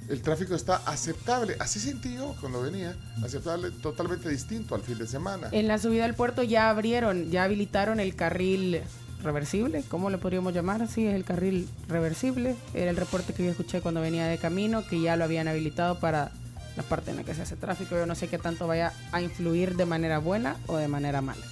el 0.09 0.22
tráfico 0.22 0.54
está 0.54 0.76
aceptable. 0.87 1.57
Así 1.61 1.80
sentí 1.80 2.14
yo 2.14 2.35
cuando 2.40 2.62
venía, 2.62 2.96
aceptable, 3.22 3.70
totalmente 3.70 4.28
distinto 4.28 4.74
al 4.74 4.83
fin 4.83 4.98
de 4.98 5.07
semana. 5.07 5.48
En 5.52 5.68
la 5.68 5.78
subida 5.78 6.04
al 6.04 6.14
puerto 6.14 6.42
ya 6.42 6.70
abrieron, 6.70 7.30
ya 7.30 7.44
habilitaron 7.44 8.00
el 8.00 8.14
carril 8.14 8.83
reversible, 9.22 9.83
¿cómo 9.88 10.11
le 10.11 10.18
podríamos 10.18 10.52
llamar? 10.52 10.87
Sí, 10.87 11.07
es 11.07 11.14
el 11.14 11.24
carril 11.24 11.68
reversible. 11.88 12.57
Era 12.74 12.90
el 12.90 12.96
reporte 12.96 13.33
que 13.33 13.44
yo 13.44 13.50
escuché 13.50 13.80
cuando 13.80 14.00
venía 14.00 14.26
de 14.26 14.38
camino, 14.38 14.87
que 14.87 15.00
ya 15.00 15.16
lo 15.16 15.24
habían 15.24 15.48
habilitado 15.48 15.98
para 15.98 16.30
la 16.76 16.83
parte 16.83 17.11
en 17.11 17.16
la 17.16 17.24
que 17.24 17.35
se 17.35 17.42
hace 17.42 17.57
tráfico. 17.57 17.96
Yo 17.96 18.07
no 18.07 18.14
sé 18.14 18.28
qué 18.28 18.38
tanto 18.38 18.66
vaya 18.66 18.92
a 19.12 19.22
influir 19.22 19.76
de 19.76 19.87
manera 19.87 20.18
buena 20.18 20.57
o 20.66 20.76
de 20.76 20.88
manera 20.88 21.20
mala. 21.20 21.44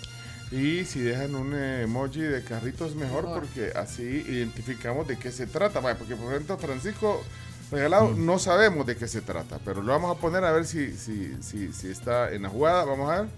Y 0.53 0.85
si 0.85 1.01
dejan 1.01 1.35
un 1.35 1.55
emoji 1.55 2.21
de 2.21 2.45
carrito 2.45 2.85
es 2.85 2.95
mejor 2.95 3.25
Mejor. 3.25 3.41
porque 3.41 3.73
así 3.75 4.03
identificamos 4.03 5.09
de 5.09 5.17
qué 5.19 5.33
se 5.33 5.47
trata. 5.47 5.81
Vaya, 5.81 5.97
porque 5.99 6.15
por 6.15 6.33
ejemplo 6.33 6.59
Francisco 6.59 7.23
Regalado 7.71 8.11
no 8.15 8.39
sabemos 8.39 8.85
de 8.87 8.97
qué 8.97 9.09
se 9.09 9.23
trata, 9.23 9.59
pero 9.65 9.83
lo 9.83 9.93
vamos 9.93 10.15
a 10.15 10.21
poner 10.21 10.45
a 10.45 10.53
ver 10.53 10.67
si, 10.67 10.93
si, 10.95 11.33
si, 11.43 11.73
si 11.73 11.89
está 11.89 12.31
en 12.31 12.43
la 12.43 12.51
jugada. 12.51 12.85
Vamos 12.85 13.11
a 13.11 13.23
ver. 13.23 13.31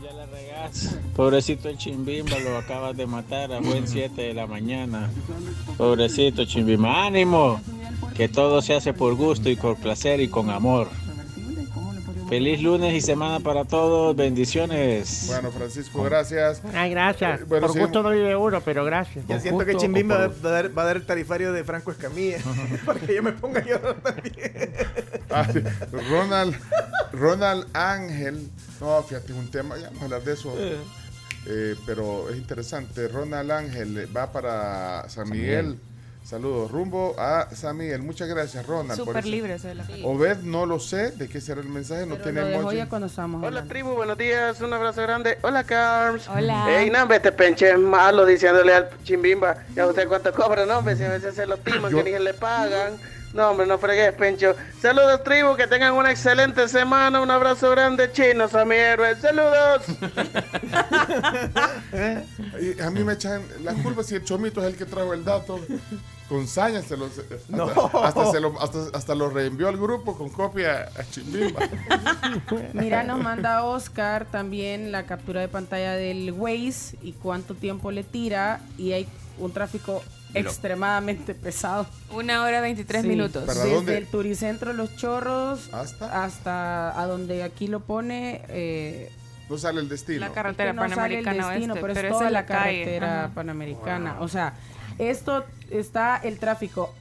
Ya 0.00 0.12
la 0.12 0.26
regás. 0.26 0.96
Pobrecito 1.16 1.68
el 1.68 1.76
Chimbimba, 1.76 2.38
lo 2.38 2.56
acabas 2.56 2.96
de 2.96 3.06
matar 3.06 3.52
a 3.52 3.58
buen 3.60 3.88
7 3.88 4.20
de 4.22 4.34
la 4.34 4.46
mañana. 4.46 5.10
Pobrecito 5.76 6.44
Chimbimba, 6.44 7.06
ánimo. 7.06 7.60
Que 8.14 8.28
todo 8.28 8.62
se 8.62 8.74
hace 8.74 8.92
por 8.92 9.14
gusto 9.16 9.48
y 9.48 9.56
por 9.56 9.76
placer 9.76 10.20
y 10.20 10.28
con 10.28 10.48
amor. 10.50 10.88
Feliz 12.32 12.62
lunes 12.62 12.94
y 12.94 13.02
semana 13.02 13.40
para 13.40 13.66
todos. 13.66 14.16
Bendiciones. 14.16 15.24
Bueno, 15.26 15.50
Francisco, 15.52 16.02
gracias. 16.02 16.62
Ay, 16.72 16.88
gracias. 16.90 17.42
Eh, 17.42 17.44
bueno, 17.46 17.66
Por 17.66 17.74
sí. 17.76 17.80
gusto 17.80 18.02
no 18.02 18.08
vive 18.08 18.34
uno, 18.34 18.62
pero 18.62 18.86
gracias. 18.86 19.26
Ya 19.26 19.34
Con 19.34 19.42
siento 19.42 19.66
que 19.66 19.72
o 19.72 19.78
va 20.08 20.28
por- 20.38 20.46
a, 20.46 20.50
dar, 20.50 20.78
va 20.78 20.82
a 20.82 20.84
dar 20.86 20.96
el 20.96 21.04
tarifario 21.04 21.52
de 21.52 21.62
Franco 21.62 21.90
Escamilla 21.90 22.38
para 22.86 22.98
que 23.00 23.14
yo 23.16 23.22
me 23.22 23.32
ponga 23.32 23.60
a 23.60 23.64
llorar 23.66 23.96
también. 23.96 24.70
Ah. 25.28 25.46
Ronald, 26.08 26.56
Ronald 27.12 27.66
Ángel. 27.74 28.48
No, 28.80 29.02
fíjate, 29.02 29.34
un 29.34 29.50
tema, 29.50 29.76
ya 29.76 29.88
vamos 29.88 30.00
a 30.00 30.04
hablar 30.06 30.22
de 30.24 30.32
eso. 30.32 30.54
Eh, 31.46 31.76
pero 31.84 32.30
es 32.30 32.38
interesante. 32.38 33.08
Ronald 33.08 33.50
Ángel 33.50 33.98
eh, 33.98 34.06
va 34.06 34.32
para 34.32 35.06
San 35.10 35.28
Miguel. 35.28 35.66
Miguel. 35.66 35.78
Saludos. 36.24 36.70
Rumbo 36.70 37.14
a 37.18 37.48
San 37.54 37.76
Miguel. 37.76 38.00
Muchas 38.02 38.28
gracias, 38.28 38.66
Ronald. 38.66 38.98
Súper 38.98 39.26
libre 39.26 39.56
la 39.74 39.84
Obed, 40.04 40.38
no 40.38 40.66
lo 40.66 40.78
sé 40.78 41.10
de 41.10 41.28
qué 41.28 41.40
será 41.40 41.60
el 41.60 41.68
mensaje. 41.68 42.06
No 42.06 42.14
Pero 42.14 42.24
tiene 42.24 42.40
lo 42.42 42.46
dejó 42.46 42.60
emoji. 42.60 42.76
ya 42.76 42.88
cuando 42.88 43.06
estábamos 43.08 43.38
Hola 43.40 43.48
hablando. 43.48 43.68
tribu, 43.68 43.90
buenos 43.94 44.16
días, 44.16 44.60
un 44.60 44.72
abrazo 44.72 45.02
grande. 45.02 45.38
Hola 45.42 45.64
Carms. 45.64 46.28
Hola. 46.28 46.80
Ey, 46.80 46.90
no, 46.90 47.02
hombre, 47.02 47.16
este 47.18 47.32
penche 47.32 47.70
es 47.70 47.78
malo 47.78 48.24
diciéndole 48.24 48.72
al 48.72 48.88
chimbimba. 49.02 49.56
Ya 49.74 49.86
usted 49.86 50.06
cuánto 50.08 50.32
cobra, 50.32 50.64
no, 50.64 50.78
hombre, 50.78 50.96
si 50.96 51.02
a 51.04 51.08
veces 51.10 51.34
se 51.34 51.44
lo 51.46 51.56
timan 51.58 51.90
Yo- 51.90 51.98
que 51.98 52.04
ni 52.04 52.10
se 52.12 52.20
le 52.20 52.34
pagan. 52.34 52.94
No, 53.32 53.50
hombre, 53.50 53.66
no 53.66 53.78
fregues, 53.78 54.12
pencho. 54.12 54.54
Saludos 54.80 55.24
tribu, 55.24 55.56
que 55.56 55.66
tengan 55.66 55.94
una 55.94 56.10
excelente 56.10 56.68
semana. 56.68 57.20
Un 57.20 57.30
abrazo 57.30 57.70
grande, 57.70 58.12
chinos, 58.12 58.54
a 58.54 58.64
mi 58.64 58.74
héroe. 58.74 59.16
Saludos. 59.16 59.82
Y 62.60 62.80
a 62.80 62.90
mí 62.90 63.02
me 63.04 63.14
echan 63.14 63.42
la 63.64 63.72
culpa 63.74 64.02
si 64.02 64.14
el 64.14 64.24
chomito 64.24 64.60
es 64.60 64.66
el 64.68 64.76
que 64.76 64.84
trajo 64.84 65.12
el 65.14 65.24
dato. 65.24 65.58
Con 66.28 66.46
sañas 66.46 66.84
se 66.86 66.96
los, 66.96 67.10
hasta, 67.18 67.34
No. 67.48 67.68
hasta, 68.02 68.30
se 68.30 68.40
lo, 68.40 68.60
hasta, 68.60 68.78
hasta 68.96 69.14
lo 69.14 69.28
reenvió 69.28 69.68
al 69.68 69.76
grupo 69.76 70.16
con 70.16 70.30
copia 70.30 70.88
a 70.98 71.04
Chimbimba. 71.10 71.60
Mira, 72.72 73.02
nos 73.02 73.20
manda 73.20 73.64
Oscar 73.64 74.26
también 74.30 74.92
la 74.92 75.04
captura 75.04 75.40
de 75.40 75.48
pantalla 75.48 75.92
del 75.94 76.32
Waze 76.32 76.96
y 77.02 77.12
cuánto 77.12 77.54
tiempo 77.54 77.90
le 77.90 78.04
tira 78.04 78.60
y 78.78 78.92
hay 78.92 79.06
un 79.38 79.52
tráfico 79.52 80.02
extremadamente 80.34 81.34
pesado. 81.34 81.86
Una 82.12 82.42
hora 82.42 82.60
23 82.60 83.02
Sí. 83.02 83.08
minutos. 83.08 83.44
¿Para 83.44 83.60
Desde 83.60 83.74
dónde? 83.74 83.98
el 83.98 84.06
Turicentro 84.06 84.72
Los 84.72 84.96
Chorros 84.96 85.72
¿Hasta? 85.72 86.24
hasta 86.24 87.00
a 87.00 87.06
donde 87.06 87.42
aquí 87.42 87.66
lo 87.68 87.80
pone 87.80 88.42
eh, 88.48 89.10
No 89.50 89.58
sale 89.58 89.80
el 89.80 89.88
destino. 89.88 90.20
La 90.20 90.28
que 90.28 90.34
carretera 90.34 90.72
no 90.72 90.82
sale 90.88 91.18
el 91.18 91.24
panamericana 91.24 91.48
destino, 91.50 91.74
oeste, 91.74 91.80
pero, 91.86 91.94
pero 91.94 92.08
es 92.08 92.10
esa 92.10 92.18
toda 92.18 92.26
es 92.26 92.32
la, 92.32 92.40
la 92.40 92.46
calle, 92.46 92.78
carretera 92.84 93.24
ajá. 93.24 93.34
panamericana. 93.34 94.16
O 94.20 94.28
sea, 94.28 94.54
esto 94.98 95.44
está 95.70 96.16
el 96.16 96.38
tráfico 96.38 96.94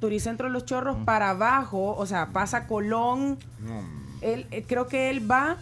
Turicentro 0.00 0.48
Los 0.48 0.64
Chorros 0.64 0.96
para 1.04 1.30
abajo, 1.30 1.94
o 1.96 2.06
sea, 2.06 2.26
pasa 2.28 2.66
Colón. 2.66 3.38
No, 3.60 3.82
Él, 4.20 4.46
eh, 4.52 4.64
creo 4.66 4.86
que 4.86 5.10
él 5.10 5.28
va 5.30 5.56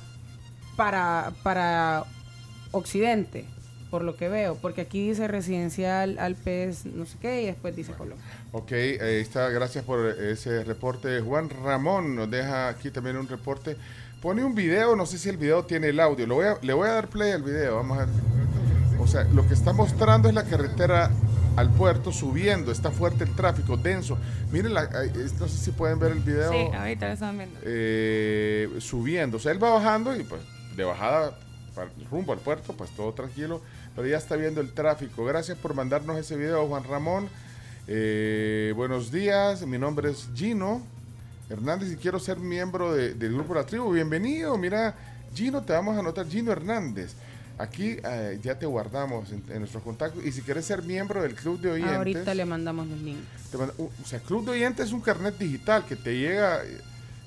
para, 0.76 1.32
para 1.42 2.04
Occidente, 2.72 3.46
por 3.90 4.02
lo 4.02 4.16
que 4.16 4.28
veo, 4.28 4.56
porque 4.56 4.82
aquí 4.82 5.08
dice 5.08 5.28
residencial 5.28 6.18
Alpes, 6.18 6.86
no 6.86 7.06
sé 7.06 7.16
qué, 7.20 7.42
y 7.42 7.46
después 7.46 7.74
dice 7.76 7.92
Colón. 7.92 8.18
Ok, 8.52 8.72
ahí 8.72 9.20
está, 9.20 9.48
gracias 9.50 9.84
por 9.84 10.06
ese 10.06 10.64
reporte. 10.64 11.20
Juan 11.20 11.48
Ramón 11.50 12.16
nos 12.16 12.30
deja 12.30 12.68
aquí 12.68 12.90
también 12.90 13.16
un 13.16 13.28
reporte. 13.28 13.76
Pone 14.20 14.42
un 14.44 14.54
video, 14.54 14.96
no 14.96 15.06
sé 15.06 15.18
si 15.18 15.28
el 15.28 15.36
video 15.36 15.64
tiene 15.64 15.88
el 15.88 16.00
audio. 16.00 16.26
Lo 16.26 16.34
voy 16.36 16.46
a- 16.46 16.58
le 16.62 16.72
voy 16.72 16.88
a 16.88 16.92
dar 16.92 17.08
play 17.08 17.32
al 17.32 17.42
video, 17.42 17.76
vamos 17.76 17.98
a 17.98 18.06
ver. 18.06 18.14
O 18.98 19.06
sea, 19.06 19.24
lo 19.24 19.46
que 19.46 19.54
está 19.54 19.72
mostrando 19.72 20.28
es 20.28 20.34
la 20.34 20.44
carretera 20.44 21.10
al 21.54 21.70
puerto 21.70 22.12
subiendo, 22.12 22.72
está 22.72 22.90
fuerte 22.90 23.24
el 23.24 23.34
tráfico, 23.34 23.76
denso. 23.76 24.18
Miren, 24.52 24.74
la, 24.74 24.88
no 25.38 25.48
sé 25.48 25.56
si 25.58 25.70
pueden 25.70 25.98
ver 25.98 26.12
el 26.12 26.18
video. 26.20 26.50
Sí, 26.50 26.58
ahorita 26.74 27.06
lo 27.06 27.12
están 27.14 27.36
viendo. 27.38 27.58
eh, 27.62 28.68
subiendo. 28.80 29.36
O 29.36 29.40
sea, 29.40 29.52
él 29.52 29.62
va 29.62 29.70
bajando 29.70 30.14
y 30.16 30.24
pues 30.24 30.40
de 30.76 30.84
bajada 30.84 31.38
para- 31.76 31.90
rumbo 32.10 32.32
al 32.32 32.40
puerto, 32.40 32.72
pues 32.72 32.90
todo 32.90 33.12
tranquilo. 33.12 33.60
Pero 33.94 34.08
ya 34.08 34.16
está 34.16 34.34
viendo 34.34 34.60
el 34.60 34.72
tráfico. 34.72 35.24
Gracias 35.24 35.56
por 35.58 35.74
mandarnos 35.74 36.16
ese 36.18 36.36
video, 36.36 36.66
Juan 36.66 36.82
Ramón. 36.84 37.28
Eh, 37.86 38.72
buenos 38.74 39.12
días, 39.12 39.64
mi 39.64 39.78
nombre 39.78 40.10
es 40.10 40.28
Gino 40.34 40.82
Hernández 41.48 41.92
y 41.92 41.96
quiero 41.96 42.18
ser 42.18 42.38
miembro 42.38 42.92
de- 42.92 43.14
del 43.14 43.34
grupo 43.34 43.54
La 43.54 43.64
Tribu. 43.64 43.92
Bienvenido, 43.92 44.56
mira, 44.58 44.96
Gino, 45.34 45.62
te 45.62 45.72
vamos 45.74 45.96
a 45.96 46.00
anotar, 46.00 46.26
Gino 46.26 46.50
Hernández. 46.50 47.12
Aquí 47.58 47.96
eh, 48.02 48.38
ya 48.42 48.58
te 48.58 48.66
guardamos 48.66 49.30
en, 49.30 49.42
en 49.50 49.60
nuestros 49.60 49.82
contactos. 49.82 50.24
Y 50.26 50.32
si 50.32 50.42
quieres 50.42 50.64
ser 50.66 50.82
miembro 50.82 51.22
del 51.22 51.34
club 51.34 51.60
de 51.60 51.70
oyentes. 51.70 51.96
Ahorita 51.96 52.34
le 52.34 52.44
mandamos 52.44 52.86
los 52.88 52.98
links. 53.00 53.20
Te 53.50 53.56
manda- 53.58 53.74
uh, 53.78 53.84
o 54.02 54.06
sea, 54.06 54.18
Club 54.20 54.44
de 54.44 54.50
Oyentes 54.52 54.86
es 54.86 54.92
un 54.92 55.00
carnet 55.00 55.38
digital 55.38 55.84
que 55.86 55.94
te 55.96 56.18
llega 56.18 56.62
eh, 56.64 56.78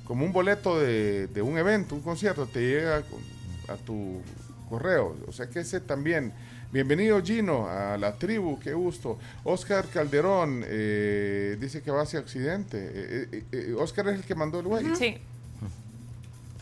como 0.05 0.25
un 0.25 0.33
boleto 0.33 0.77
de, 0.79 1.27
de 1.27 1.41
un 1.41 1.57
evento, 1.57 1.95
un 1.95 2.01
concierto, 2.01 2.45
te 2.45 2.59
llega 2.59 3.01
con- 3.03 3.38
a 3.71 3.75
tu 3.77 4.21
correo. 4.69 5.15
O 5.27 5.31
sea 5.31 5.47
que 5.49 5.59
ese 5.59 5.79
también. 5.79 6.33
Bienvenido 6.71 7.19
Gino 7.23 7.67
a 7.67 7.97
la 7.97 8.15
tribu, 8.19 8.59
qué 8.59 8.73
gusto. 8.73 9.17
Oscar 9.43 9.87
Calderón 9.87 10.63
eh, 10.67 11.57
dice 11.59 11.81
que 11.81 11.89
va 11.89 12.03
hacia 12.03 12.19
Occidente. 12.19 12.77
Eh, 12.77 13.27
eh, 13.31 13.43
eh, 13.51 13.75
Oscar 13.75 14.07
es 14.09 14.17
el 14.17 14.23
que 14.23 14.35
mandó 14.35 14.59
el 14.59 14.67
güey. 14.67 14.95
Sí. 14.95 15.17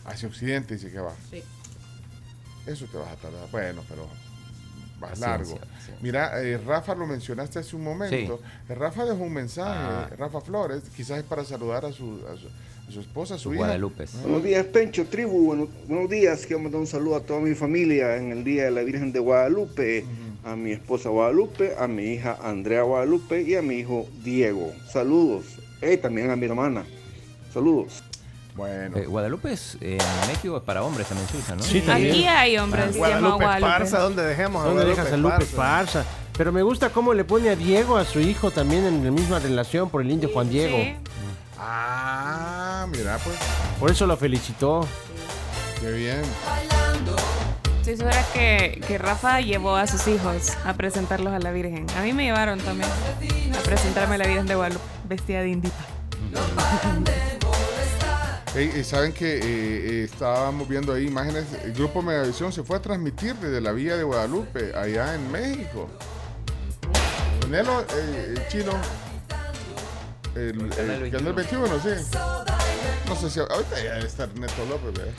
Hacia 0.06 0.28
Occidente 0.28 0.74
dice 0.74 0.90
que 0.90 0.98
va. 0.98 1.12
Sí. 1.30 1.42
Eso 2.66 2.86
te 2.86 2.96
vas 2.96 3.08
a 3.12 3.16
tardar. 3.16 3.50
Bueno, 3.50 3.82
pero 3.86 4.08
más 4.98 5.18
largo. 5.20 5.58
Mira, 6.00 6.40
eh, 6.42 6.56
Rafa 6.56 6.94
lo 6.94 7.06
mencionaste 7.06 7.58
hace 7.58 7.76
un 7.76 7.84
momento. 7.84 8.40
Rafa 8.66 9.04
dejó 9.04 9.22
un 9.24 9.34
mensaje, 9.34 9.78
Ah. 9.78 10.10
Rafa 10.18 10.40
Flores, 10.40 10.84
quizás 10.96 11.18
es 11.18 11.24
para 11.24 11.44
saludar 11.44 11.84
a 11.84 11.92
su, 11.92 12.24
a 12.26 12.34
su, 12.36 12.48
a 12.88 12.92
su 12.92 13.00
esposa, 13.00 13.34
a 13.34 13.38
su 13.38 13.50
hija. 13.52 13.64
Guadalupe. 13.64 14.06
Buenos 14.22 14.42
días, 14.44 14.64
Pencho, 14.66 15.04
tribu. 15.06 15.46
Bueno- 15.46 15.68
buenos 15.86 16.08
días. 16.10 16.46
Quiero 16.46 16.62
mandar 16.62 16.80
un 16.80 16.86
saludo 16.86 17.16
a 17.16 17.20
toda 17.20 17.40
mi 17.40 17.54
familia 17.54 18.16
en 18.16 18.32
el 18.32 18.44
Día 18.44 18.64
de 18.64 18.70
la 18.70 18.82
Virgen 18.82 19.12
de 19.12 19.18
Guadalupe. 19.20 20.04
A 20.44 20.56
mi 20.56 20.72
esposa 20.72 21.10
Guadalupe, 21.10 21.74
a 21.78 21.86
mi 21.88 22.04
hija 22.14 22.38
Andrea 22.42 22.82
Guadalupe 22.82 23.42
y 23.42 23.54
a 23.56 23.62
mi 23.62 23.74
hijo 23.76 24.06
Diego. 24.24 24.72
Saludos. 24.90 25.44
Y 25.82 25.96
también 25.98 26.30
a 26.30 26.36
mi 26.36 26.46
hermana. 26.46 26.84
Saludos. 27.52 28.02
Bueno. 28.56 28.96
Eh, 28.96 29.04
Guadalupe 29.06 29.52
es, 29.52 29.76
eh, 29.80 29.98
en 30.00 30.28
México 30.28 30.56
es 30.56 30.62
para 30.62 30.82
hombres 30.82 31.06
también 31.06 31.28
se 31.28 31.36
usa, 31.36 31.54
¿no? 31.54 31.62
Sí, 31.62 31.80
también. 31.80 32.10
Aquí 32.10 32.24
hay 32.26 32.58
hombres 32.58 32.86
que 32.86 32.92
se 32.94 32.98
llaman 32.98 33.10
Guadalupe 33.20 33.44
Guadalupe. 33.44 33.68
Esparza, 33.84 33.98
¿dónde 34.00 34.22
dejemos 34.24 34.62
a 34.62 34.66
¿Dónde 34.66 34.82
Guadalupe 34.84 35.00
dejas 35.02 35.12
a 35.12 35.16
Lupe? 35.16 35.44
Esparza? 35.44 36.04
Pero 36.36 36.52
me 36.52 36.62
gusta 36.62 36.90
cómo 36.90 37.14
le 37.14 37.24
pone 37.24 37.50
a 37.50 37.56
Diego, 37.56 37.96
a 37.96 38.04
su 38.04 38.20
hijo, 38.20 38.50
también 38.50 38.84
en 38.84 39.04
la 39.04 39.10
misma 39.10 39.38
relación 39.38 39.90
por 39.90 40.02
el 40.02 40.10
indio 40.10 40.30
Juan 40.32 40.48
Diego. 40.48 40.76
Sí. 40.76 40.94
Ah, 41.58 42.86
mira, 42.90 43.18
pues, 43.18 43.36
Por 43.80 43.90
eso 43.90 44.06
lo 44.06 44.16
felicitó. 44.16 44.86
qué 45.80 45.90
bien. 45.92 46.22
Si 47.82 47.96
supieras 47.96 48.26
que, 48.28 48.82
que 48.86 48.98
Rafa 48.98 49.40
llevó 49.40 49.74
a 49.76 49.86
sus 49.86 50.06
hijos 50.08 50.52
a 50.64 50.74
presentarlos 50.74 51.32
a 51.32 51.38
la 51.38 51.50
Virgen. 51.52 51.86
A 51.96 52.02
mí 52.02 52.12
me 52.12 52.24
llevaron 52.24 52.60
también 52.60 52.88
a 53.58 53.62
presentarme 53.62 54.16
a 54.16 54.18
la 54.18 54.26
Virgen 54.26 54.46
de 54.46 54.54
Guadalupe, 54.54 54.84
vestida 55.08 55.40
de 55.40 55.48
indita. 55.48 55.76
Ey, 58.54 58.70
eh, 58.74 58.84
Saben 58.84 59.12
que 59.12 59.36
eh, 59.36 59.40
eh, 59.42 60.04
estábamos 60.04 60.68
viendo 60.68 60.92
ahí 60.92 61.06
imágenes. 61.06 61.46
El 61.64 61.72
grupo 61.72 62.02
Megavisión 62.02 62.52
se 62.52 62.62
fue 62.62 62.76
a 62.76 62.82
transmitir 62.82 63.34
desde 63.36 63.60
la 63.60 63.72
Villa 63.72 63.96
de 63.96 64.02
Guadalupe, 64.04 64.74
allá 64.76 65.14
en 65.14 65.30
México. 65.32 65.88
Ponelo, 67.40 67.80
eh, 67.82 68.34
el 68.36 68.48
chino. 68.48 68.72
El, 70.38 70.60
el 70.60 70.68
canal 70.70 71.10
canal 71.10 71.32
21, 71.32 71.66
sí. 71.82 71.88
No 73.08 73.16
sé 73.16 73.30
si 73.30 73.40
ahorita 73.40 73.82
ya 73.82 73.94
debe 73.94 74.06
estar 74.06 74.28
Neto 74.38 74.64
López, 74.68 74.92
¿verdad? 74.94 75.12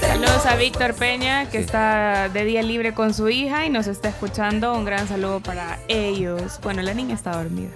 Saludos 0.00 0.46
a 0.46 0.54
Víctor 0.56 0.94
Peña, 0.94 1.50
que 1.50 1.58
está 1.58 2.28
de 2.28 2.44
día 2.44 2.62
libre 2.62 2.94
con 2.94 3.12
su 3.12 3.28
hija 3.28 3.66
y 3.66 3.70
nos 3.70 3.88
está 3.88 4.08
escuchando. 4.10 4.72
Un 4.74 4.84
gran 4.84 5.08
saludo 5.08 5.40
para 5.40 5.80
ellos. 5.88 6.60
Bueno, 6.62 6.82
la 6.82 6.94
niña 6.94 7.14
está 7.16 7.32
dormida. 7.36 7.70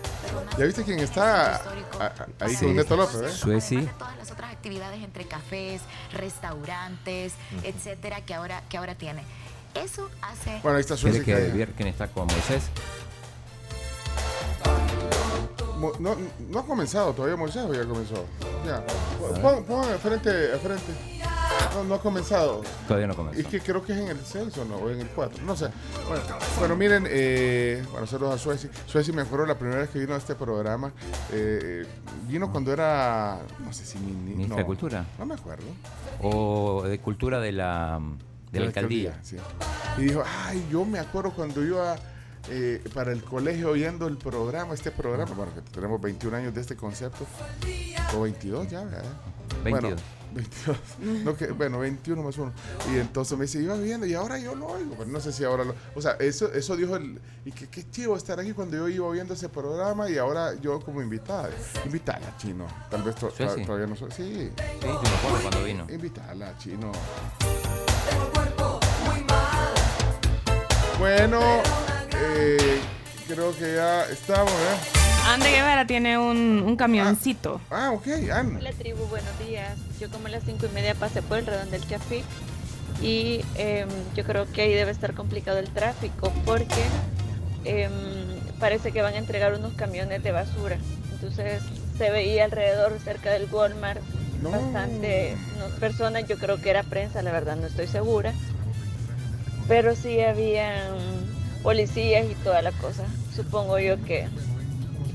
¿Ya 0.56 0.64
viste 0.64 0.84
quién 0.84 1.00
está 1.00 1.56
a- 1.56 1.60
a- 2.00 2.26
ahí 2.40 2.54
Sí. 2.54 2.64
con 2.66 2.76
Neto 2.76 2.96
López, 2.96 3.16
eh? 3.22 3.30
Sueci. 3.32 3.88
todas 3.98 4.16
las 4.16 4.30
otras 4.30 4.52
actividades 4.52 5.02
entre 5.02 5.24
cafés, 5.26 5.80
restaurantes, 6.12 7.32
etcétera, 7.64 8.20
que 8.20 8.34
ahora, 8.34 8.62
que 8.68 8.76
ahora 8.78 8.94
tiene. 8.94 9.22
Eso 9.74 10.08
hace. 10.22 10.60
Bueno, 10.62 10.76
ahí 10.76 10.82
está 10.82 10.94
¿Quiere 10.94 11.18
Sueci. 11.18 11.24
que 11.24 11.34
que- 11.34 11.58
ver 11.58 11.68
quién 11.72 11.88
está 11.88 12.06
con 12.06 12.26
Moisés? 12.28 12.62
No, 15.78 16.16
no 16.50 16.58
ha 16.58 16.66
comenzado 16.66 17.12
todavía 17.12 17.36
Moisés 17.36 17.64
o 17.64 17.72
ya 17.72 17.84
comenzó. 17.84 18.24
Ya. 18.66 18.84
Pon, 19.40 19.64
pon 19.64 19.88
al 19.88 19.98
frente, 19.98 20.28
al 20.52 20.58
frente. 20.58 20.92
No, 21.74 21.84
no 21.84 21.94
ha 21.94 22.00
comenzado. 22.00 22.62
Todavía 22.86 23.06
no 23.06 23.14
comenzó. 23.14 23.40
Es 23.40 23.46
que 23.46 23.60
creo 23.60 23.82
que 23.84 23.92
es 23.92 23.98
en 23.98 24.08
el 24.08 24.18
6 24.18 24.58
o 24.58 24.64
no, 24.64 24.76
o 24.76 24.90
en 24.90 25.00
el 25.00 25.08
4, 25.08 25.44
no 25.44 25.56
sé. 25.56 25.68
Bueno, 26.08 26.22
bueno 26.58 26.76
miren, 26.76 27.06
eh, 27.08 27.84
bueno, 27.90 28.06
saludos 28.06 28.34
a 28.34 28.38
Sueci. 28.38 28.68
Sueci 28.86 29.12
me 29.12 29.22
acuerdo 29.22 29.46
la 29.46 29.56
primera 29.56 29.80
vez 29.80 29.90
que 29.90 29.98
vino 29.98 30.14
a 30.14 30.18
este 30.18 30.34
programa. 30.34 30.92
eh, 31.32 31.86
vino 32.26 32.50
cuando 32.50 32.72
era, 32.72 33.38
no 33.64 33.72
sé 33.72 33.84
si 33.84 33.98
mini, 33.98 34.32
¿Ministra 34.32 34.48
no, 34.48 34.56
de 34.56 34.66
Cultura? 34.66 35.06
No 35.18 35.26
me 35.26 35.34
acuerdo. 35.34 35.64
O 36.22 36.82
de 36.84 36.98
cultura 36.98 37.40
de 37.40 37.52
la, 37.52 38.00
de 38.52 38.60
la 38.60 38.66
alcaldía. 38.66 39.18
sí. 39.22 39.36
Y 39.96 40.02
dijo, 40.02 40.22
ay, 40.44 40.66
yo 40.70 40.84
me 40.84 40.98
acuerdo 40.98 41.32
cuando 41.32 41.64
iba 41.64 41.96
eh, 42.50 42.82
para 42.94 43.12
el 43.12 43.22
colegio 43.22 43.70
oyendo 43.70 44.06
el 44.06 44.16
programa, 44.16 44.74
este 44.74 44.90
programa, 44.90 45.32
bueno, 45.34 45.52
que 45.54 45.60
tenemos 45.70 46.00
21 46.00 46.36
años 46.36 46.54
de 46.54 46.60
este 46.60 46.76
concepto, 46.76 47.26
o 48.16 48.20
22 48.22 48.68
ya, 48.68 48.84
¿verdad? 48.84 49.02
22. 49.64 49.80
Bueno, 49.80 49.96
22. 50.34 50.76
No, 51.24 51.36
que, 51.36 51.46
bueno, 51.52 51.78
21 51.78 52.22
más 52.22 52.36
uno. 52.38 52.52
Y 52.94 52.98
entonces 52.98 53.36
me 53.38 53.46
dice, 53.46 53.62
iba 53.62 53.74
viendo 53.76 54.06
y 54.06 54.12
ahora 54.14 54.38
yo 54.38 54.54
lo 54.54 54.66
oigo, 54.66 54.94
pero 54.98 55.10
no 55.10 55.20
sé 55.20 55.32
si 55.32 55.42
ahora 55.44 55.64
lo... 55.64 55.74
O 55.94 56.02
sea, 56.02 56.12
eso, 56.20 56.52
eso 56.52 56.76
dijo 56.76 56.96
el... 56.96 57.18
Y 57.46 57.52
que 57.52 57.66
qué 57.68 57.88
chivo 57.90 58.14
estar 58.16 58.38
aquí 58.38 58.52
cuando 58.52 58.76
yo 58.76 58.88
iba 58.88 59.10
viendo 59.10 59.32
ese 59.34 59.48
programa 59.48 60.08
y 60.10 60.18
ahora 60.18 60.54
yo 60.60 60.80
como 60.80 61.00
invitada. 61.02 61.48
Invitarla, 61.86 62.36
Chino. 62.36 62.66
Tal 62.90 63.02
vez 63.02 63.14
to- 63.16 63.30
Sí, 63.30 63.44
sí. 63.56 63.64
todavía 63.64 63.86
no 63.86 63.96
soy... 63.96 64.10
Sí. 64.12 64.50
Sí, 64.56 64.64
yo 64.82 65.00
me 65.02 65.08
acuerdo 65.08 65.38
cuando 65.42 65.64
vino. 65.64 65.86
Invitarla, 65.90 66.56
Chino. 66.58 66.92
Bueno, 70.98 71.40
eh, 72.20 72.80
creo 73.26 73.56
que 73.56 73.74
ya 73.74 74.04
estamos, 74.06 74.52
¿eh? 74.52 74.98
Ande 75.26 75.50
Guevara 75.50 75.86
tiene 75.86 76.16
un, 76.16 76.62
un 76.66 76.76
camioncito. 76.76 77.60
Ah, 77.70 77.90
ok, 77.92 78.06
Anne. 78.32 78.58
Hola 78.58 78.72
tribu, 78.72 79.04
buenos 79.06 79.38
días. 79.46 79.76
Yo 80.00 80.08
como 80.10 80.26
a 80.26 80.30
las 80.30 80.42
cinco 80.44 80.66
y 80.66 80.74
media 80.74 80.94
pasé 80.94 81.20
por 81.20 81.38
el 81.38 81.46
redón 81.46 81.70
del 81.70 81.86
Chafí 81.86 82.22
y 83.02 83.44
em, 83.56 83.88
yo 84.16 84.24
creo 84.24 84.50
que 84.50 84.62
ahí 84.62 84.72
debe 84.72 84.90
estar 84.90 85.14
complicado 85.14 85.58
el 85.58 85.68
tráfico 85.68 86.32
porque 86.46 86.82
em, 87.64 87.92
parece 88.58 88.90
que 88.90 89.02
van 89.02 89.14
a 89.14 89.18
entregar 89.18 89.52
unos 89.54 89.74
camiones 89.74 90.22
de 90.22 90.32
basura. 90.32 90.78
Entonces 91.12 91.62
se 91.98 92.10
veía 92.10 92.44
alrededor 92.44 92.98
cerca 93.04 93.30
del 93.30 93.48
Walmart 93.52 94.00
bastante 94.42 95.36
no, 95.58 95.66
personas, 95.78 96.26
yo 96.26 96.38
creo 96.38 96.60
que 96.60 96.70
era 96.70 96.84
prensa, 96.84 97.22
la 97.22 97.32
verdad 97.32 97.56
no 97.56 97.66
estoy 97.66 97.86
segura. 97.86 98.32
Pero 99.66 99.94
sí 99.94 100.20
habían 100.22 100.96
policías 101.68 102.24
y 102.30 102.34
toda 102.36 102.62
la 102.62 102.72
cosa. 102.72 103.04
Supongo 103.36 103.78
yo 103.78 104.02
que 104.02 104.26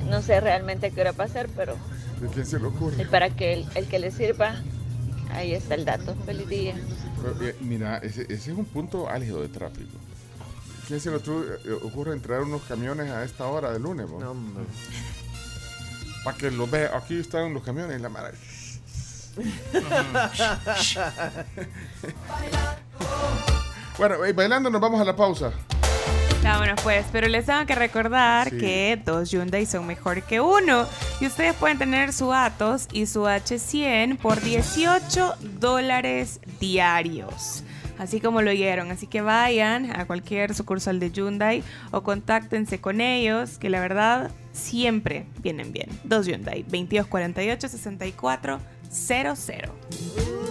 no 0.08 0.22
sé 0.22 0.39
realmente 0.39 0.86
a 0.86 0.91
qué 0.91 1.01
hora 1.01 1.12
va 1.12 1.24
a 1.24 1.28
ser, 1.28 1.49
pero 1.56 1.76
¿De 2.22 2.28
quién 2.28 2.45
se 2.45 2.60
le 2.60 2.68
ocurre? 2.68 3.01
y 3.01 3.06
para 3.06 3.32
que 3.32 3.54
el, 3.54 3.66
el 3.74 3.88
que 3.88 3.97
le 3.97 4.12
sirva, 4.12 4.62
ahí 5.32 5.56
está 5.56 5.74
el 5.74 5.84
dato. 5.84 6.14
Feliz 6.28 6.47
día. 6.47 6.76
Pero, 7.20 7.43
eh, 7.43 7.56
mira, 7.60 7.97
ese, 7.97 8.32
ese 8.32 8.51
es 8.51 8.58
un 8.58 8.66
punto 8.66 9.10
álgido 9.10 9.41
de 9.41 9.49
tráfico. 9.49 9.97
¿Quién 10.88 10.99
se 10.99 11.10
le 11.10 11.18
eh, 11.18 11.80
ocurre 11.82 12.14
entrar 12.14 12.41
unos 12.41 12.62
camiones 12.62 13.10
a 13.10 13.24
esta 13.24 13.47
hora 13.47 13.72
de 13.72 13.80
lunes? 13.80 14.06
Para 16.24 16.38
que 16.38 16.51
los 16.51 16.70
vea. 16.70 16.95
Aquí 16.95 17.20
están 17.20 17.51
los 17.56 17.64
camiones, 17.64 17.99
la 17.99 18.10
mara. 18.10 18.32
bueno, 23.97 24.24
eh, 24.24 24.34
bailando 24.34 24.70
nos 24.70 24.80
vamos 24.80 25.01
a 25.01 25.04
la 25.04 25.16
pausa. 25.16 25.51
Vámonos 26.44 26.82
pues, 26.84 27.06
pero 27.12 27.28
les 27.30 27.46
tengo 27.46 27.66
que 27.66 27.74
recordar 27.76 28.50
Sí. 28.50 28.58
que 28.58 29.02
dos 29.04 29.32
Hyundai 29.32 29.66
son 29.66 29.88
mejor 29.88 30.22
que 30.24 30.41
uno. 30.41 30.86
Y 31.22 31.28
ustedes 31.28 31.54
pueden 31.56 31.78
tener 31.78 32.12
su 32.12 32.34
Atos 32.34 32.88
y 32.91 33.06
su 33.06 33.22
H100 33.28 34.18
por 34.18 34.41
18 34.41 35.36
dólares 35.60 36.41
diarios. 36.60 37.64
Así 37.98 38.20
como 38.20 38.41
lo 38.41 38.52
oyeron. 38.52 38.91
Así 38.91 39.08
que 39.08 39.22
vayan 39.22 39.98
a 39.98 40.04
cualquier 40.06 40.54
sucursal 40.54 41.00
de 41.00 41.12
Hyundai 41.12 41.64
o 41.91 42.04
contáctense 42.04 42.82
con 42.82 43.00
ellos, 43.00 43.58
que 43.58 43.70
la 43.70 43.80
verdad 43.80 44.30
siempre 44.52 45.26
vienen 45.39 45.72
bien. 45.72 45.88
Dos 46.04 46.26
Hyundai, 46.28 46.64
2248 46.64 47.70
6400. 47.70 50.43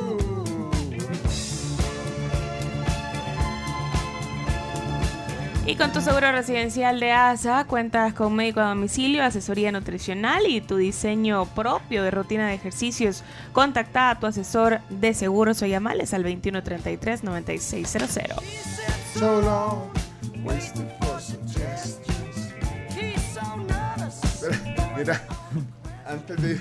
Y 5.65 5.77
con 5.77 5.93
tu 5.93 6.01
seguro 6.01 6.33
residencial 6.33 6.99
de 6.99 7.13
ASA 7.13 7.65
cuentas 7.67 8.15
con 8.15 8.35
médico 8.35 8.59
a 8.61 8.71
domicilio, 8.71 9.23
asesoría 9.23 9.71
nutricional 9.71 10.43
y 10.49 10.61
tu 10.61 10.77
diseño 10.77 11.47
propio 11.47 12.03
de 12.03 12.11
rutina 12.11 12.49
de 12.49 12.55
ejercicios. 12.55 13.23
Contacta 13.53 14.11
a 14.11 14.19
tu 14.19 14.27
asesor 14.27 14.81
de 14.91 15.15
seguros 15.15 15.63
o 15.63 15.67
llamales 15.67 16.15
al 16.15 16.25
2133-9600. 16.25 18.43
So 19.15 19.41
long, 19.41 19.89
wasted 20.45 20.89
for 21.01 21.21
suggestions. 21.21 22.01
Mira, 24.97 25.23
antes 26.07 26.43
de 26.43 26.59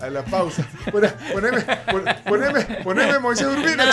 a 0.00 0.10
la 0.10 0.24
pausa, 0.24 0.66
pon- 0.90 1.02
poneme, 1.32 1.60
pon- 1.90 2.04
poneme, 2.28 2.60
poneme 2.82 3.18
Moisés 3.18 3.46
Urbina. 3.46 3.84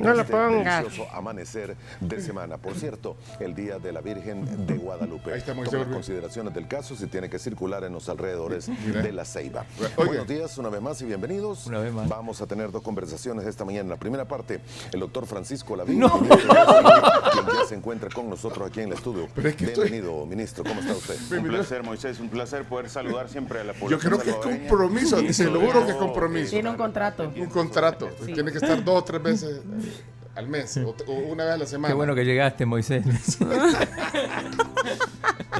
No, 0.00 0.14
lo 0.14 0.24
pongas. 0.26 0.82
delicioso 0.82 1.10
amanecer 1.12 1.76
de 2.00 2.20
semana. 2.20 2.58
Por 2.58 2.74
cierto, 2.74 3.16
el 3.40 3.54
día 3.54 3.78
de 3.78 3.92
la 3.92 4.00
Virgen 4.00 4.66
de 4.66 4.74
Guadalupe. 4.76 5.32
Ahí 5.32 5.38
está 5.38 5.54
Moisés 5.54 5.74
Urbina. 5.74 5.94
consideraciones 5.94 6.54
del 6.54 6.66
caso 6.68 6.96
si 6.96 7.06
tiene 7.06 7.28
que 7.30 7.38
circular 7.38 7.84
en 7.84 7.92
los 7.92 8.08
alrededores 8.08 8.68
de 8.92 9.12
la 9.12 9.24
Ceiba. 9.24 9.64
Buenos 9.96 10.26
días, 10.26 10.56
una 10.58 10.68
vez 10.68 10.80
más 10.82 11.00
y 11.02 11.04
bienvenidos. 11.06 11.66
Una 11.66 11.78
vez 11.80 11.92
más. 11.92 12.08
Vamos 12.08 12.40
a 12.40 12.46
tener 12.46 12.70
dos 12.70 12.82
conversaciones 12.82 13.46
esta 13.46 13.64
mañana. 13.64 13.84
En 13.84 13.90
la 13.90 13.96
primera 13.96 14.24
parte, 14.26 14.60
el 14.92 15.00
doctor 15.00 15.26
Francisco 15.26 15.76
Lavín, 15.76 15.98
No. 16.00 16.18
ministro 16.18 16.54
de 16.54 16.64
Salud, 16.64 16.90
quien 17.32 17.46
ya 17.46 17.64
se 17.68 17.74
encuentra 17.74 18.08
con 18.10 18.28
nosotros 18.30 18.68
aquí 18.68 18.80
en 18.80 18.88
el 18.88 18.94
estudio. 18.94 19.28
Pero 19.34 19.48
es 19.48 19.56
que 19.56 19.64
estoy- 19.66 19.90
Bienvenido, 19.90 20.24
ministro. 20.26 20.64
¿Cómo 20.64 20.80
está 20.80 20.92
usted? 20.94 21.38
Un 21.38 21.44
placer, 21.48 21.82
Moisés, 21.82 22.20
un 22.20 22.28
placer 22.28 22.64
poder 22.64 22.88
saludar 22.88 23.28
siempre 23.34 23.60
a 23.60 23.64
la 23.64 23.72
Yo 23.88 23.98
creo 23.98 24.16
que 24.20 24.30
es 24.30 24.36
compromiso, 24.36 25.18
se 25.32 25.50
lo 25.50 25.60
juro 25.60 25.84
que 25.84 25.90
es 25.90 25.96
compromiso. 25.96 26.50
Tiene 26.50 26.70
un 26.70 26.76
contrato. 26.76 27.32
Un 27.36 27.46
contrato. 27.46 28.06
Tiene 28.24 28.52
que 28.52 28.58
estar 28.58 28.82
dos 28.84 29.00
o 29.00 29.04
tres 29.04 29.20
veces 29.20 29.60
al 30.36 30.46
mes 30.48 30.76
o, 30.76 30.94
o 31.08 31.12
una 31.32 31.44
vez 31.44 31.54
a 31.54 31.56
la 31.58 31.66
semana. 31.66 31.88
Qué 31.92 31.96
bueno 31.96 32.14
que 32.14 32.24
llegaste, 32.24 32.64
Moisés. 32.64 33.04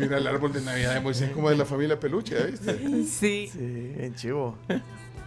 Mira 0.01 0.19
el 0.19 0.27
árbol 0.29 0.53
de 0.53 0.61
Navidad 0.61 0.95
de 0.95 1.01
Moisés 1.01 1.31
como 1.31 1.51
de 1.51 1.57
la 1.57 1.65
familia 1.65 1.99
Peluche, 1.99 2.37
¿ya 2.39 2.45
¿viste? 2.47 2.79
Sí. 2.79 3.49
Sí, 3.53 3.95
en 3.99 4.15
chivo. 4.15 4.57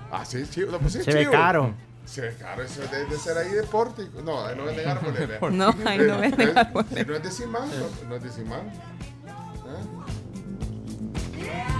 Ah, 0.10 0.24
sí, 0.26 0.43
chivo. 0.50 0.72
No, 0.72 0.80
pues 0.80 0.93
sí, 0.93 1.04
Se 1.04 1.12
ve 1.14 1.20
chivo. 1.22 1.32
caro. 1.34 1.74
Se 2.06 2.22
ve 2.22 2.34
caro, 2.39 2.64
eso 2.64 2.82
debe 2.89 3.06
de 3.10 3.18
ser 3.18 3.38
ahí 3.38 3.52
de 3.52 3.64
pórtico. 3.64 4.22
No, 4.22 4.45
ahí 4.45 4.56
no 4.56 4.64
venden 4.64 4.88
árboles. 4.88 5.30
No, 5.52 5.76
ahí 5.86 5.98
no 6.00 6.18
venden 6.20 6.58
árboles. 6.58 7.06
No 7.08 7.16
es 7.16 7.24
de 7.24 7.32
Simán, 7.32 7.70
no, 7.70 8.08
no 8.10 8.16
es 8.16 8.24
de 8.24 8.30
Simán. 8.32 8.72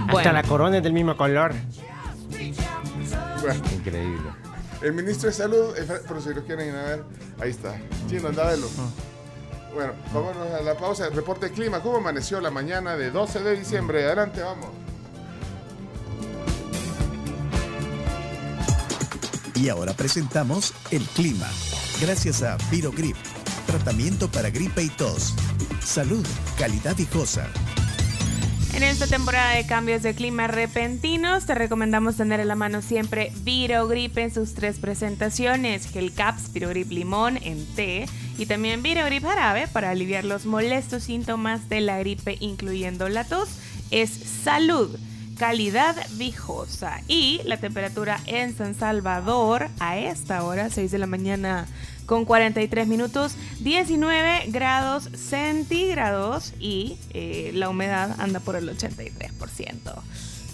Hasta 0.08 0.32
la 0.32 0.42
corona 0.42 0.78
es 0.78 0.82
del 0.82 0.92
mismo 0.92 1.16
color. 1.16 1.52
Bueno, 3.40 3.62
Increíble. 3.72 4.30
el 4.82 4.92
ministro 4.92 5.28
de 5.28 5.34
Salud, 5.34 5.76
eh, 5.76 5.86
pero 6.06 6.20
si 6.20 6.34
lo 6.34 6.44
quieren 6.44 6.68
ir 6.68 6.74
a 6.74 6.82
ver, 6.82 7.04
ahí 7.40 7.50
está. 7.50 7.78
Chino, 8.08 8.28
anda 8.28 8.44
a 8.44 8.50
verlo. 8.50 8.68
Bueno, 9.74 9.92
vámonos 10.12 10.52
a 10.58 10.62
la 10.62 10.74
pausa. 10.76 11.06
El 11.06 11.14
reporte 11.14 11.46
de 11.46 11.52
clima. 11.52 11.80
¿Cómo 11.80 11.98
amaneció 11.98 12.40
la 12.40 12.50
mañana 12.50 12.96
de 12.96 13.10
12 13.10 13.40
de 13.40 13.56
diciembre? 13.56 14.04
Adelante, 14.04 14.42
vamos. 14.42 14.68
Y 19.54 19.68
ahora 19.68 19.92
presentamos 19.92 20.72
el 20.90 21.02
clima. 21.04 21.46
Gracias 22.00 22.42
a 22.42 22.56
Virogrip, 22.70 23.16
tratamiento 23.66 24.28
para 24.28 24.50
gripe 24.50 24.82
y 24.82 24.88
tos. 24.88 25.34
Salud, 25.84 26.24
calidad 26.56 26.94
viejosa. 26.96 27.46
En 28.74 28.82
esta 28.84 29.06
temporada 29.06 29.54
de 29.54 29.66
cambios 29.66 30.02
de 30.02 30.14
clima 30.14 30.46
repentinos, 30.46 31.46
te 31.46 31.54
recomendamos 31.54 32.16
tener 32.16 32.40
a 32.40 32.44
la 32.44 32.54
mano 32.54 32.80
siempre 32.80 33.32
Virogrip 33.42 34.16
en 34.18 34.32
sus 34.32 34.54
tres 34.54 34.78
presentaciones: 34.78 35.90
Gel 35.90 36.12
Caps, 36.12 36.52
Virogrip 36.52 36.90
Limón 36.90 37.38
en 37.42 37.66
té 37.74 38.06
y 38.38 38.46
también 38.46 38.82
Virogrip 38.82 39.24
Jarabe 39.24 39.66
para 39.66 39.90
aliviar 39.90 40.24
los 40.24 40.46
molestos 40.46 41.02
síntomas 41.02 41.68
de 41.68 41.80
la 41.80 41.98
gripe, 41.98 42.36
incluyendo 42.40 43.08
la 43.08 43.24
tos. 43.24 43.48
Es 43.90 44.10
salud, 44.10 44.96
calidad 45.38 45.96
viejosa. 46.12 47.00
Y 47.08 47.40
la 47.44 47.56
temperatura 47.56 48.20
en 48.26 48.56
San 48.56 48.74
Salvador 48.74 49.68
a 49.78 49.96
esta 49.98 50.42
hora, 50.44 50.68
6 50.68 50.90
de 50.90 50.98
la 50.98 51.06
mañana 51.06 51.66
con 52.06 52.24
43 52.24 52.86
minutos, 52.88 53.36
19 53.60 54.46
grados 54.48 55.10
centígrados 55.14 56.54
y 56.58 56.98
eh, 57.10 57.52
la 57.54 57.68
humedad 57.68 58.16
anda 58.18 58.40
por 58.40 58.56
el 58.56 58.68
83%. 58.68 59.92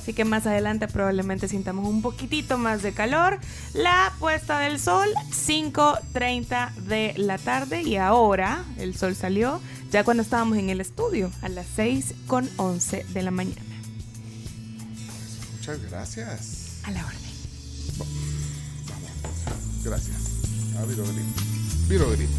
Así 0.04 0.12
que 0.12 0.26
más 0.26 0.46
adelante 0.46 0.86
probablemente 0.86 1.48
sintamos 1.48 1.88
un 1.88 2.02
poquitito 2.02 2.58
más 2.58 2.82
de 2.82 2.92
calor. 2.92 3.38
La 3.72 4.12
puesta 4.18 4.58
del 4.58 4.78
sol, 4.78 5.08
5.30 5.30 6.74
de 6.74 7.14
la 7.16 7.38
tarde 7.38 7.82
y 7.82 7.96
ahora 7.96 8.64
el 8.76 8.94
sol 8.94 9.14
salió 9.14 9.62
ya 9.90 10.04
cuando 10.04 10.22
estábamos 10.22 10.58
en 10.58 10.68
el 10.68 10.82
estudio 10.82 11.30
a 11.40 11.48
las 11.48 11.66
6.11 11.78 13.06
de 13.06 13.22
la 13.22 13.30
mañana. 13.30 13.63
Muchas 15.66 15.90
gracias. 15.90 16.80
A 16.82 16.90
la 16.90 17.06
orden. 17.06 17.20
Gracias. 19.82 20.16
A 20.78 20.84
Viro 20.84 21.04
grita. 21.04 21.42
Viro 21.88 22.10
grita. 22.10 22.32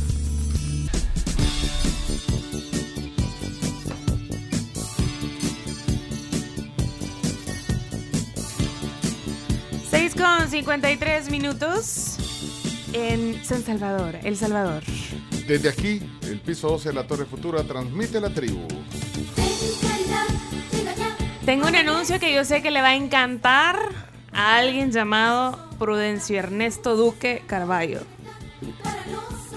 Con 10.16 10.50
53 10.50 11.30
minutos 11.30 12.18
en 12.94 13.44
San 13.44 13.64
Salvador, 13.64 14.16
El 14.24 14.38
Salvador. 14.38 14.84
Desde 15.48 15.68
aquí, 15.68 16.00
el 16.22 16.40
piso 16.40 16.70
12 16.70 16.90
de 16.90 16.96
la 16.96 17.06
Torre 17.06 17.26
Futura 17.26 17.64
transmite 17.64 18.22
la 18.22 18.30
tribu. 18.30 18.66
Tengo 21.46 21.68
un 21.68 21.76
anuncio 21.76 22.20
que 22.20 22.34
yo 22.34 22.44
sé 22.44 22.64
que 22.64 22.72
le 22.72 22.82
va 22.82 22.88
a 22.88 22.96
encantar 22.96 23.78
a 24.34 24.58
alguien 24.58 24.92
llamado 24.92 25.60
Prudencio 25.78 26.40
Ernesto 26.40 26.96
Duque 26.96 27.44
Carballo. 27.46 28.00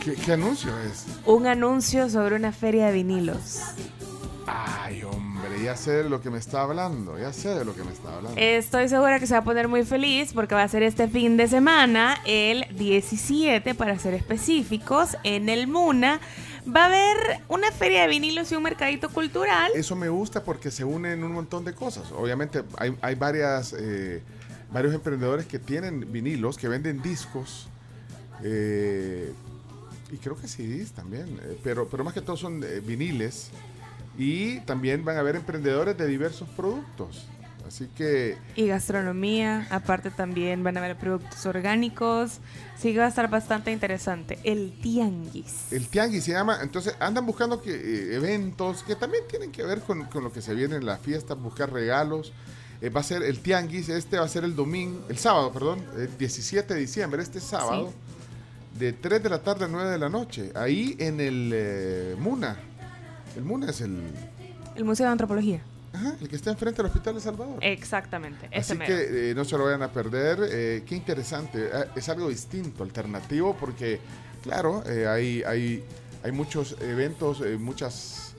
¿Qué, 0.05 0.13
qué 0.13 0.33
anuncio 0.33 0.71
es? 0.81 1.07
Un 1.25 1.47
anuncio 1.47 2.11
sobre 2.11 2.37
una 2.37 2.53
feria 2.53 2.89
de 2.89 2.93
vinilos. 2.93 3.61
Ay, 4.47 5.03
hombre, 5.03 5.63
ya 5.63 5.77
sé 5.77 6.03
de 6.03 6.11
lo 6.11 6.21
que 6.21 6.29
me 6.29 6.37
está 6.37 6.61
hablando. 6.61 7.19
Ya 7.19 7.33
sé 7.33 7.55
de 7.55 7.65
lo 7.65 7.75
que 7.75 7.83
me 7.83 7.93
está 7.93 8.17
hablando. 8.17 8.39
Estoy 8.39 8.91
segura 8.91 9.19
que 9.19 9.27
se 9.27 9.33
va 9.33 9.41
a 9.41 9.45
poner 9.45 9.67
muy 9.67 9.83
feliz 9.85 10.35
porque 10.35 10.55
va 10.55 10.65
a 10.65 10.69
ser 10.69 10.83
este 10.83 11.09
fin 11.09 11.39
de 11.39 11.49
semana, 11.49 12.19
el 12.27 12.67
17 12.77 13.75
para 13.75 13.99
ser 13.99 14.13
específicos, 14.13 15.17
en 15.25 15.49
el 15.49 15.67
MUNA. 15.69 16.21
Va 16.75 16.83
a 16.83 16.87
haber 16.87 17.41
una 17.49 17.73
feria 17.73 18.03
de 18.03 18.09
vinilos 18.09 18.53
y 18.53 18.55
un 18.57 18.63
mercadito 18.63 19.09
cultural. 19.09 19.71
Eso 19.75 19.97
me 19.97 20.09
gusta 20.09 20.45
porque 20.45 20.71
se 20.71 20.85
unen 20.85 21.25
un 21.25 21.33
montón 21.33 21.65
de 21.65 21.73
cosas. 21.75 22.13
Obviamente 22.13 22.63
hay, 22.77 22.95
hay 23.01 23.15
varias, 23.15 23.75
eh, 23.79 24.23
varios 24.71 24.95
emprendedores 24.95 25.47
que 25.47 25.59
tienen 25.59 26.13
vinilos, 26.13 26.59
que 26.59 26.69
venden 26.69 27.01
discos. 27.03 27.69
eh, 28.43 29.33
y 30.11 30.17
creo 30.17 30.37
que 30.37 30.49
CDs 30.49 30.93
también. 30.93 31.39
eh, 31.43 31.59
pero, 31.63 31.87
pero 31.89 32.05
más 32.05 32.15
que 32.15 32.21
todo 32.21 32.37
son 32.37 32.63
eh, 32.65 32.81
viniles. 32.81 33.51
Y 34.17 34.61
también 34.61 35.05
van 35.05 35.17
a 35.17 35.21
haber 35.21 35.37
emprendedores 35.37 35.97
de 35.97 36.07
diversos 36.07 36.49
productos. 36.51 37.27
Así 37.69 37.87
que 37.95 38.39
Y 38.57 38.67
gastronomía, 38.67 39.67
aparte 39.71 40.11
también 40.11 40.65
van 40.65 40.77
a 40.79 40.81
haber 40.81 40.97
productos 40.97 41.45
orgánicos. 41.45 42.39
Sí 42.79 42.93
que 42.93 42.99
va 42.99 43.05
a 43.05 43.09
estar 43.09 43.29
bastante 43.29 43.71
interesante. 43.71 44.39
El 44.43 44.73
tianguis. 44.81 45.71
el 45.73 45.87
tianguis 45.87 46.25
se 46.25 46.33
llama. 46.33 46.59
Entonces 46.63 46.97
andan 46.99 47.27
buscando 47.27 47.61
que, 47.61 47.75
eh, 47.75 48.15
eventos 48.17 48.83
que 48.83 48.97
también 48.97 49.25
tienen 49.29 49.53
que 49.53 49.63
ver 49.63 49.81
con, 49.83 50.05
con 50.07 50.25
lo 50.25 50.33
que 50.33 50.41
se 50.41 50.55
viene 50.55 50.77
en 50.77 50.87
las 50.87 51.01
fiestas, 51.01 51.39
buscar 51.39 51.71
regalos. 51.71 52.33
Eh, 52.81 52.89
va 52.91 53.01
a 53.01 53.05
ser 53.05 53.23
el 53.23 53.41
tianguis, 53.41 53.89
este 53.89 54.19
va 54.19 54.25
a 54.25 54.29
ser 54.29 54.45
el 54.45 54.55
domingo, 54.55 55.05
el 55.09 55.19
sábado, 55.19 55.53
perdón, 55.53 55.85
el 55.97 56.17
17 56.17 56.75
de 56.75 56.81
diciembre, 56.81 57.23
este 57.23 57.41
sábado, 57.41 57.93
de 58.79 58.93
3 58.93 59.21
de 59.21 59.29
la 59.29 59.43
tarde 59.43 59.65
a 59.65 59.69
9 59.69 59.91
de 59.91 59.99
la 59.99 60.09
noche, 60.09 60.53
ahí 60.55 60.97
en 61.01 61.21
el 61.21 61.51
eh, 61.53 62.17
MUNA. 62.19 62.57
El 63.37 63.45
MUNA 63.45 63.71
es 63.71 63.81
el, 63.81 64.01
El 64.77 64.85
Museo 64.85 65.07
de 65.07 65.13
Antropología. 65.13 65.61
Ajá, 65.93 66.15
el 66.21 66.29
que 66.29 66.37
está 66.37 66.51
enfrente 66.51 66.79
del 66.83 66.87
Hospital 66.87 67.15
de 67.15 67.21
Salvador. 67.21 67.59
Exactamente. 67.63 68.47
Ese 68.51 68.73
Así 68.73 68.79
mero. 68.79 68.95
que 68.97 69.31
eh, 69.31 69.35
no 69.35 69.45
se 69.45 69.57
lo 69.59 69.65
vayan 69.65 69.83
a 69.83 69.93
perder. 69.93 70.39
eh, 70.51 70.83
qué 70.87 70.95
interesante. 70.95 71.69
eh, 71.73 71.85
es 71.97 72.09
algo 72.09 72.29
distinto, 72.29 72.83
alternativo, 72.85 73.57
porque, 73.59 74.01
claro, 74.43 74.83
eh, 74.87 75.07
hay, 75.07 75.43
hay, 75.45 75.85
hay 76.23 76.33
muchos 76.33 76.77
eventos, 76.81 77.43
muchas 77.59 78.35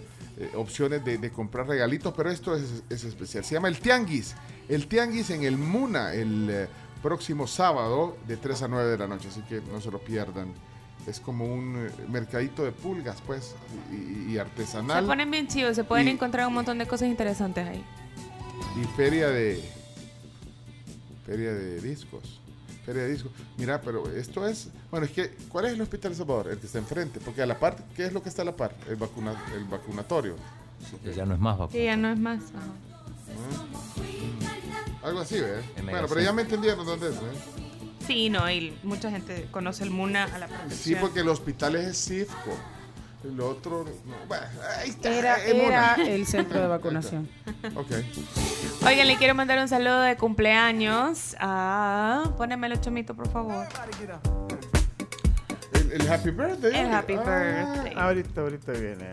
opciones 0.55 1.03
de, 1.03 1.17
de 1.17 1.31
comprar 1.31 1.67
regalitos, 1.67 2.13
pero 2.15 2.31
esto 2.31 2.55
es, 2.55 2.63
es 2.89 3.03
especial. 3.03 3.43
Se 3.43 3.55
llama 3.55 3.67
el 3.67 3.79
Tianguis. 3.79 4.35
El 4.69 4.87
Tianguis 4.87 5.29
en 5.31 5.43
el 5.43 5.57
Muna 5.57 6.13
el 6.13 6.67
próximo 7.03 7.45
sábado 7.47 8.15
de 8.27 8.37
3 8.37 8.61
a 8.63 8.67
9 8.69 8.89
de 8.91 8.97
la 8.97 9.07
noche. 9.07 9.27
Así 9.29 9.41
que 9.41 9.59
no 9.69 9.81
se 9.81 9.91
lo 9.91 9.99
pierdan. 9.99 10.53
Es 11.09 11.19
como 11.19 11.45
un 11.45 11.75
eh, 11.87 11.91
mercadito 12.07 12.63
de 12.63 12.71
pulgas, 12.71 13.17
pues, 13.25 13.55
y, 13.91 14.29
y 14.29 14.33
Se 14.33 14.39
artesanal. 14.41 15.05
ponen 15.05 15.31
bien 15.31 15.47
chidos, 15.47 15.75
se 15.75 15.83
pueden 15.83 16.07
Y- 16.07 16.11
encontrar 16.11 16.47
un 16.47 16.53
montón 16.53 16.77
de 16.77 16.85
cosas 16.87 17.07
interesantes 17.07 17.67
ahí. 17.67 17.83
y 18.79 18.85
feria 18.95 19.29
de 19.29 19.59
feria 21.25 21.51
de 21.53 21.81
discos 21.81 22.39
feria 22.85 23.03
de 23.03 23.11
discos 23.13 23.31
mira 23.57 23.79
pero 23.81 24.07
esto 24.11 24.47
es 24.47 24.69
bueno 24.91 25.05
es 25.05 25.11
que 25.11 25.29
¿cuál 25.49 25.65
es 25.65 25.73
el 25.73 25.81
hospital 25.81 26.11
de 26.11 26.17
Salvador? 26.17 26.47
el 26.51 26.57
que 26.59 26.65
está 26.65 26.79
enfrente 26.79 27.19
porque 27.23 27.41
a 27.41 27.45
la 27.45 27.57
par 27.59 27.75
¿qué 27.95 28.05
es 28.05 28.13
lo 28.13 28.21
que 28.23 28.29
está 28.29 28.41
a 28.41 28.45
la 28.45 28.55
par? 28.55 28.75
el, 28.89 28.95
vacuna, 28.95 29.33
el 29.55 29.63
vacunatorio 29.65 30.35
Que 31.03 31.13
ya 31.13 31.25
no 31.25 31.33
es 31.35 31.39
más 31.39 31.57
vacuna. 31.57 31.77
Sí, 31.79 31.83
ya 31.85 31.95
no 31.97 32.11
es 32.11 32.19
más. 32.19 32.39
ajá. 32.55 32.67
algo 35.07 35.19
así. 35.21 35.35
En 35.75 35.85
bueno 35.85 36.07
pero 36.07 36.21
ya 36.21 36.33
me 36.33 36.41
entendieron 36.43 36.85
dónde 36.85 37.09
es 37.09 37.15
¿eh? 37.15 37.19
Sí, 38.09 38.29
no, 38.29 38.49
y 38.49 38.75
mucha 38.81 39.11
gente 39.11 39.47
conoce 39.51 39.83
el 39.83 39.91
MUNA 39.91 40.23
a 40.33 40.39
la 40.39 40.47
sí 40.47 40.53
perfección. 40.53 40.99
porque 40.99 41.19
el 41.19 41.29
hospital 41.29 41.75
es 41.75 42.05
CIFCO 42.07 42.57
el 43.23 43.39
otro 43.41 43.83
no. 44.05 44.15
bueno, 44.27 44.45
ahí 44.79 44.89
está 44.89 45.11
Era, 45.11 45.95
el 45.95 46.25
centro 46.25 46.59
de 46.61 46.67
vacunación. 46.67 47.29
ok 47.75 47.91
Oigan, 48.87 49.07
le 49.07 49.15
quiero 49.17 49.35
mandar 49.35 49.59
un 49.59 49.67
saludo 49.67 50.01
de 50.01 50.15
cumpleaños 50.17 51.35
a... 51.39 52.31
Póneme 52.37 52.67
el 52.67 52.79
chomito, 52.81 53.13
por 53.13 53.29
favor. 53.29 53.67
el, 55.73 55.91
el 56.01 56.11
happy 56.11 56.31
birthday 56.31 56.79
El 56.79 56.93
happy 56.93 57.13
Ah, 57.13 57.73
birthday. 57.75 57.93
Ahorita, 57.97 58.41
ahorita 58.41 58.71
viene. 58.71 59.05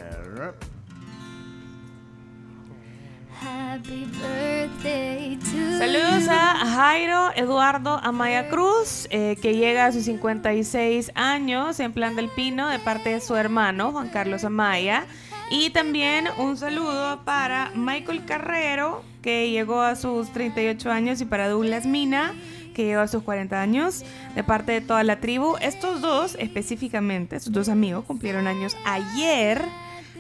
Saludos 5.79 6.29
a 6.29 6.67
Jairo 6.67 7.31
Eduardo 7.37 8.01
Amaya 8.03 8.49
Cruz, 8.49 9.07
eh, 9.11 9.37
que 9.41 9.57
llega 9.57 9.87
a 9.87 9.93
sus 9.93 10.05
56 10.05 11.13
años 11.15 11.79
en 11.81 11.93
Plan 11.93 12.17
del 12.17 12.29
Pino 12.31 12.69
de 12.69 12.79
parte 12.79 13.11
de 13.11 13.21
su 13.21 13.37
hermano 13.37 13.93
Juan 13.93 14.09
Carlos 14.09 14.45
Amaya. 14.45 15.07
Y 15.51 15.71
también 15.71 16.29
un 16.39 16.57
saludo 16.57 17.23
para 17.25 17.71
Michael 17.75 18.25
Carrero, 18.25 19.05
que 19.23 19.51
llegó 19.51 19.81
a 19.81 19.95
sus 19.95 20.33
38 20.33 20.91
años, 20.91 21.21
y 21.21 21.25
para 21.25 21.49
Douglas 21.49 21.87
Mina, 21.87 22.35
que 22.75 22.85
llegó 22.85 23.01
a 23.01 23.09
sus 23.09 23.23
40 23.23 23.61
años, 23.61 24.05
de 24.35 24.43
parte 24.43 24.73
de 24.73 24.81
toda 24.81 25.05
la 25.05 25.21
tribu. 25.21 25.57
Estos 25.61 26.01
dos, 26.01 26.37
específicamente, 26.41 27.37
estos 27.37 27.53
dos 27.53 27.69
amigos, 27.69 28.05
cumplieron 28.05 28.49
años 28.49 28.77
ayer, 28.85 29.63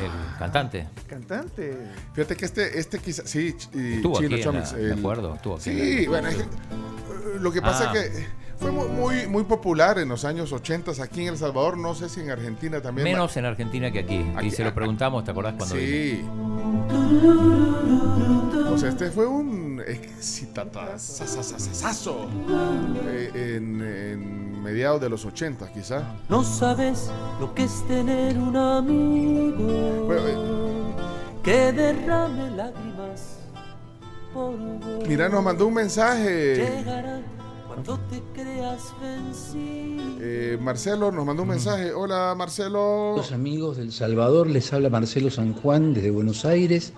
El 0.00 0.38
cantante. 0.38 0.88
Cantante. 1.06 1.76
Fíjate 2.14 2.34
que 2.36 2.44
este, 2.46 2.78
este 2.78 2.98
quizás, 2.98 3.28
sí, 3.28 3.54
y 3.74 3.94
Estuvo 3.96 4.18
Chino 4.20 4.36
aquí 4.36 4.44
la- 4.44 4.72
de 4.78 4.92
acuerdo, 4.94 5.34
estuvo 5.34 5.56
aquí 5.56 5.64
Sí, 5.64 6.06
bueno, 6.06 6.28
es 6.28 6.36
que, 6.36 6.44
lo 7.40 7.52
que 7.52 7.60
pasa 7.60 7.90
Ah. 7.90 7.98
es 7.98 8.08
que 8.10 8.26
fue 8.60 8.70
mu- 8.70 8.88
muy, 8.88 9.26
muy 9.26 9.44
popular 9.44 9.98
en 9.98 10.08
los 10.10 10.24
años 10.24 10.52
80 10.52 10.92
aquí 11.02 11.22
en 11.22 11.28
El 11.28 11.38
Salvador, 11.38 11.76
no 11.78 11.94
sé 11.94 12.08
si 12.08 12.20
en 12.20 12.30
Argentina 12.30 12.80
también. 12.80 13.04
Menos 13.04 13.36
en 13.36 13.44
Argentina 13.46 13.90
que 13.90 14.00
aquí. 14.00 14.24
Aquí- 14.36 14.48
y 14.48 14.50
se 14.50 14.62
lo 14.64 14.74
preguntamos, 14.74 15.24
¿te 15.24 15.30
acordás 15.30 15.54
cuando? 15.56 15.74
Sí. 15.74 16.22
O 18.72 18.78
sea, 18.78 18.88
este 18.90 19.10
fue 19.10 19.26
un 19.26 19.82
exitatazazazazazo 19.86 22.28
eh, 23.06 23.56
en, 23.56 23.80
en 23.82 24.62
mediados 24.62 25.00
de 25.00 25.08
los 25.08 25.24
80 25.24 25.72
quizá. 25.72 26.02
No 26.28 26.44
sabes 26.44 27.10
lo 27.40 27.52
que 27.54 27.64
es 27.64 27.84
tener 27.88 28.36
un 28.38 28.56
amigo 28.56 30.04
Bueno, 30.06 30.22
eh, 30.28 30.36
que 31.42 31.72
derrame 31.72 32.50
lágrimas 32.50 33.38
por 34.34 34.56
vos. 34.56 35.08
mira, 35.08 35.28
nos 35.28 35.42
mandó 35.42 35.66
un 35.66 35.74
mensaje. 35.74 36.54
Llegará 36.56 37.20
cuando 37.70 38.00
te 38.10 38.20
creas 38.34 38.92
vencido. 39.00 40.18
eh, 40.20 40.58
Marcelo 40.60 41.12
nos 41.12 41.24
mandó 41.24 41.44
un 41.44 41.50
mensaje. 41.50 41.92
Hola 41.92 42.34
Marcelo. 42.36 43.14
Los 43.16 43.30
amigos 43.30 43.76
del 43.76 43.92
Salvador, 43.92 44.48
les 44.48 44.72
habla 44.72 44.90
Marcelo 44.90 45.30
San 45.30 45.54
Juan 45.54 45.94
desde 45.94 46.10
Buenos 46.10 46.44
Aires. 46.44 46.92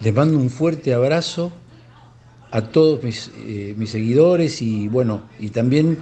Les 0.00 0.14
mando 0.14 0.38
un 0.38 0.48
fuerte 0.48 0.94
abrazo 0.94 1.52
a 2.50 2.62
todos 2.62 3.02
mis, 3.02 3.30
eh, 3.36 3.74
mis 3.76 3.90
seguidores 3.90 4.62
y 4.62 4.88
bueno, 4.88 5.24
y 5.38 5.50
también 5.50 5.98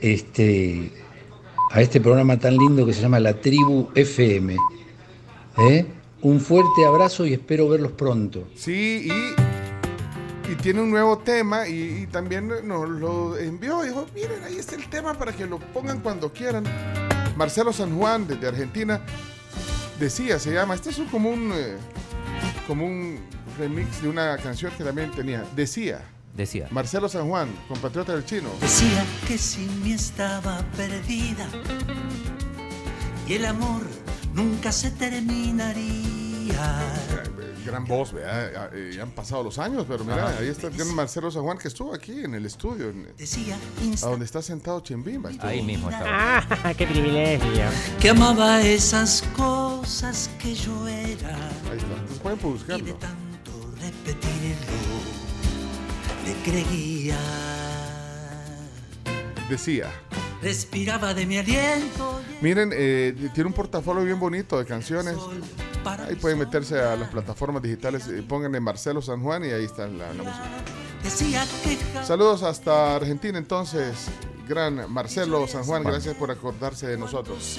este, 0.00 0.92
a 1.70 1.80
este 1.80 2.02
programa 2.02 2.38
tan 2.38 2.58
lindo 2.58 2.84
que 2.84 2.92
se 2.92 3.00
llama 3.00 3.18
La 3.18 3.32
Tribu 3.40 3.88
FM. 3.94 4.56
¿Eh? 5.56 5.86
Un 6.20 6.38
fuerte 6.40 6.84
abrazo 6.86 7.24
y 7.24 7.32
espero 7.32 7.66
verlos 7.66 7.92
pronto. 7.92 8.44
Sí, 8.54 9.08
y, 9.08 9.39
y 10.50 10.56
tiene 10.56 10.80
un 10.80 10.90
nuevo 10.90 11.18
tema 11.18 11.68
y, 11.68 12.02
y 12.02 12.06
también 12.06 12.48
nos 12.64 12.88
lo 12.88 13.38
envió. 13.38 13.82
Dijo, 13.82 14.06
miren, 14.14 14.42
ahí 14.44 14.56
está 14.56 14.74
el 14.74 14.88
tema 14.88 15.14
para 15.14 15.32
que 15.32 15.46
lo 15.46 15.58
pongan 15.58 16.00
cuando 16.00 16.32
quieran. 16.32 16.64
Marcelo 17.36 17.72
San 17.72 17.96
Juan, 17.96 18.26
desde 18.26 18.48
Argentina, 18.48 19.00
decía, 19.98 20.38
se 20.38 20.52
llama, 20.52 20.74
este 20.74 20.90
es 20.90 20.98
un, 20.98 21.06
como 21.06 21.30
un, 21.30 21.52
eh, 21.54 21.76
como 22.66 22.84
un 22.84 23.20
remix 23.58 24.02
de 24.02 24.08
una 24.08 24.36
canción 24.38 24.72
que 24.76 24.82
también 24.82 25.10
tenía. 25.12 25.44
Decía, 25.54 26.02
Decía. 26.36 26.68
Marcelo 26.70 27.08
San 27.08 27.28
Juan, 27.28 27.48
compatriota 27.68 28.14
del 28.14 28.24
chino. 28.24 28.48
Decía 28.60 29.04
que 29.26 29.36
sin 29.36 29.82
mí 29.82 29.92
estaba 29.92 30.64
perdida 30.76 31.48
y 33.26 33.34
el 33.34 33.46
amor 33.46 33.82
nunca 34.32 34.72
se 34.72 34.90
terminaría. 34.90 35.90
Gran 37.64 37.84
voz, 37.84 38.12
¿verdad? 38.12 38.70
Eh, 38.74 38.92
Ya 38.96 39.02
han 39.02 39.10
pasado 39.12 39.42
los 39.42 39.58
años, 39.58 39.84
pero 39.88 40.04
mira, 40.04 40.28
Ajá. 40.28 40.38
ahí 40.40 40.48
está 40.48 40.68
el 40.68 40.74
gran 40.76 40.94
Marcelo 40.94 41.30
San 41.30 41.42
Juan 41.42 41.58
que 41.58 41.68
estuvo 41.68 41.94
aquí 41.94 42.24
en 42.24 42.34
el 42.34 42.46
estudio, 42.46 42.88
en- 42.90 43.08
Decía 43.16 43.56
a 44.02 44.06
donde 44.06 44.24
está 44.24 44.40
sentado 44.42 44.80
Chimbimba. 44.80 45.30
estuvo. 45.30 45.46
Ahí 45.48 45.62
mismo 45.62 45.90
estaba. 45.90 46.38
Ah, 46.48 46.74
qué 46.76 46.86
privilegio. 46.86 47.48
que 48.00 48.10
amaba 48.10 48.60
esas 48.62 49.22
cosas 49.36 50.30
que 50.38 50.54
yo 50.54 50.86
era. 50.88 51.36
Ahí 51.70 51.76
está, 51.78 51.86
entonces 51.94 52.18
pueden 52.20 52.38
buscarlo. 52.40 52.96
Repetirlo, 53.80 54.76
le 56.24 56.34
creía. 56.50 57.16
Decía. 59.50 59.90
Respiraba 60.42 61.12
de 61.12 61.26
mi 61.26 61.36
aliento. 61.38 62.20
Miren, 62.40 62.70
eh, 62.72 63.14
tiene 63.34 63.48
un 63.48 63.52
portafolio 63.52 64.04
bien 64.04 64.18
bonito 64.20 64.58
de 64.58 64.64
canciones. 64.64 65.16
Ahí 65.84 66.14
pueden 66.14 66.38
meterse 66.38 66.80
a 66.80 66.94
las 66.94 67.08
plataformas 67.08 67.62
digitales, 67.62 68.06
eh, 68.06 68.22
pónganle 68.26 68.60
Marcelo 68.60 69.02
San 69.02 69.22
Juan 69.22 69.44
y 69.44 69.48
ahí 69.48 69.64
está 69.64 69.86
la, 69.88 70.14
la 70.14 70.22
música. 70.22 71.44
Saludos 72.04 72.42
hasta 72.42 72.96
Argentina 72.96 73.38
entonces, 73.38 74.06
gran 74.46 74.90
Marcelo 74.92 75.48
San 75.48 75.64
Juan, 75.64 75.82
gracias 75.82 76.14
por 76.14 76.30
acordarse 76.30 76.86
de 76.86 76.96
nosotros. 76.96 77.58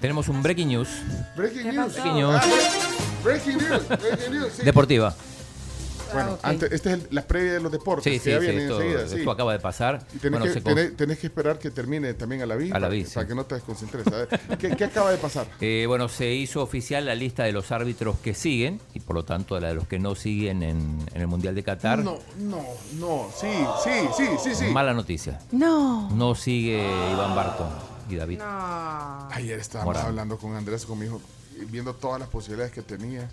Tenemos 0.00 0.28
un 0.28 0.42
breaking 0.42 0.68
news. 0.68 0.88
Breaking 1.36 1.74
news. 1.74 1.92
Breaking 1.94 2.14
news. 2.14 2.34
Ah, 2.34 2.46
breaking 3.22 3.58
news, 3.58 3.88
breaking 3.88 4.32
news, 4.32 4.52
sí. 4.56 4.62
Deportiva. 4.64 5.14
Bueno, 6.12 6.38
antes, 6.42 6.72
esta 6.72 6.92
es 6.92 7.00
el- 7.02 7.08
la 7.10 7.22
previa 7.22 7.54
de 7.54 7.60
los 7.60 7.72
deportes, 7.72 8.04
Sí, 8.04 8.18
que 8.18 8.24
sí, 8.24 8.30
ya 8.30 8.38
sí, 8.38 8.44
vienen 8.46 8.62
esto, 8.62 8.80
enseguida. 8.80 9.08
sí. 9.08 9.16
esto 9.18 9.30
acaba 9.30 9.52
de 9.52 9.58
pasar. 9.60 10.06
Y 10.14 10.18
tenés, 10.18 10.40
Bueno, 10.40 10.54
que, 10.54 10.60
tenés- 10.62 10.96
tenés 10.96 11.18
que 11.18 11.26
esperar 11.28 11.58
que 11.58 11.70
termine 11.70 12.14
también 12.14 12.42
a 12.42 12.46
la 12.46 12.56
vida 12.56 12.74
A 12.76 12.78
la 12.78 12.86
para, 12.86 12.94
vid, 12.94 13.06
para 13.12 13.22
sí. 13.22 13.28
que 13.28 13.34
no 13.34 13.44
te 13.46 13.54
desconcentres. 13.56 14.06
A 14.06 14.10
ver, 14.10 14.28
¿Qué, 14.58 14.76
qué 14.76 14.84
acaba 14.84 15.10
de 15.10 15.18
pasar? 15.18 15.46
Eh, 15.60 15.84
bueno, 15.86 16.08
se 16.08 16.32
hizo 16.32 16.62
oficial 16.62 17.06
la 17.06 17.14
lista 17.14 17.44
de 17.44 17.52
los 17.52 17.72
árbitros 17.72 18.16
que 18.18 18.34
siguen 18.34 18.80
y 18.94 19.00
por 19.00 19.14
lo 19.16 19.24
tanto 19.24 19.58
la 19.60 19.68
de 19.68 19.74
los 19.74 19.86
que 19.88 19.98
no 19.98 20.14
siguen 20.14 20.62
en, 20.62 20.98
en 21.14 21.20
el 21.20 21.26
Mundial 21.28 21.54
de 21.54 21.62
Qatar. 21.62 22.00
No, 22.00 22.18
no, 22.38 22.58
no, 22.98 23.28
sí, 23.34 23.48
sí, 23.84 23.90
sí, 24.16 24.24
sí, 24.42 24.54
sí. 24.54 24.64
Mala 24.66 24.92
noticia. 24.94 25.38
No. 25.52 26.10
No 26.10 26.34
sigue 26.34 26.84
Iván 27.12 27.34
Barton 27.34 27.68
y 28.10 28.16
David. 28.16 28.40
Ayer 29.30 29.58
estábamos 29.58 29.94
Morán. 29.94 30.06
hablando 30.10 30.36
con 30.38 30.54
Andrés, 30.54 30.84
con 30.84 30.98
mi 30.98 31.06
hijo, 31.06 31.20
viendo 31.70 31.94
todas 31.94 32.20
las 32.20 32.28
posibilidades 32.28 32.72
que 32.72 32.82
tenía 32.82 33.28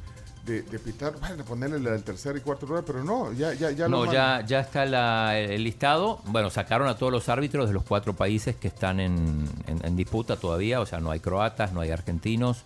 de, 0.46 0.62
de 0.64 0.80
pitar, 0.80 1.14
bueno, 1.20 1.44
ponerle 1.44 1.80
la 1.80 1.92
del 1.92 2.04
tercer 2.04 2.36
y 2.38 2.42
cuarto 2.42 2.66
lugar, 2.66 2.84
pero 2.86 3.04
no, 3.04 3.32
ya, 3.34 3.54
ya, 3.54 3.72
ya 3.72 3.84
lo 3.88 3.90
no, 3.90 4.06
mandan. 4.06 4.42
ya, 4.42 4.46
ya 4.48 4.60
está 4.62 4.86
la- 4.86 5.38
el 5.38 5.64
listado. 5.64 6.22
Bueno, 6.26 6.50
sacaron 6.50 6.88
a 6.88 6.98
todos 6.98 7.12
los 7.12 7.30
árbitros 7.30 7.68
de 7.68 7.74
los 7.74 7.84
cuatro 7.84 8.14
países 8.16 8.56
que 8.56 8.68
están 8.70 9.00
en, 9.00 9.48
en- 9.68 9.86
en 9.86 9.96
disputa 9.96 10.38
todavía. 10.38 10.80
O 10.82 10.86
sea, 10.86 11.00
no 11.00 11.12
hay 11.12 11.20
croatas, 11.20 11.72
no 11.74 11.82
hay 11.82 11.92
argentinos, 11.92 12.64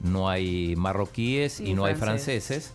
no 0.00 0.28
hay 0.30 0.74
marroquíes 0.76 1.60
y 1.60 1.74
no 1.74 1.84
hay 1.84 1.94
franceses. 1.96 2.72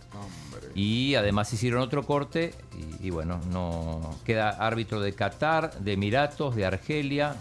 Y 0.76 1.14
además 1.14 1.52
hicieron 1.52 1.80
otro 1.82 2.04
corte 2.04 2.52
y, 3.00 3.06
y 3.06 3.10
bueno, 3.10 3.40
no 3.50 4.14
queda 4.24 4.50
árbitro 4.50 5.00
de 5.00 5.12
Qatar, 5.14 5.72
de 5.78 5.92
Emiratos, 5.92 6.56
de 6.56 6.66
Argelia, 6.66 7.36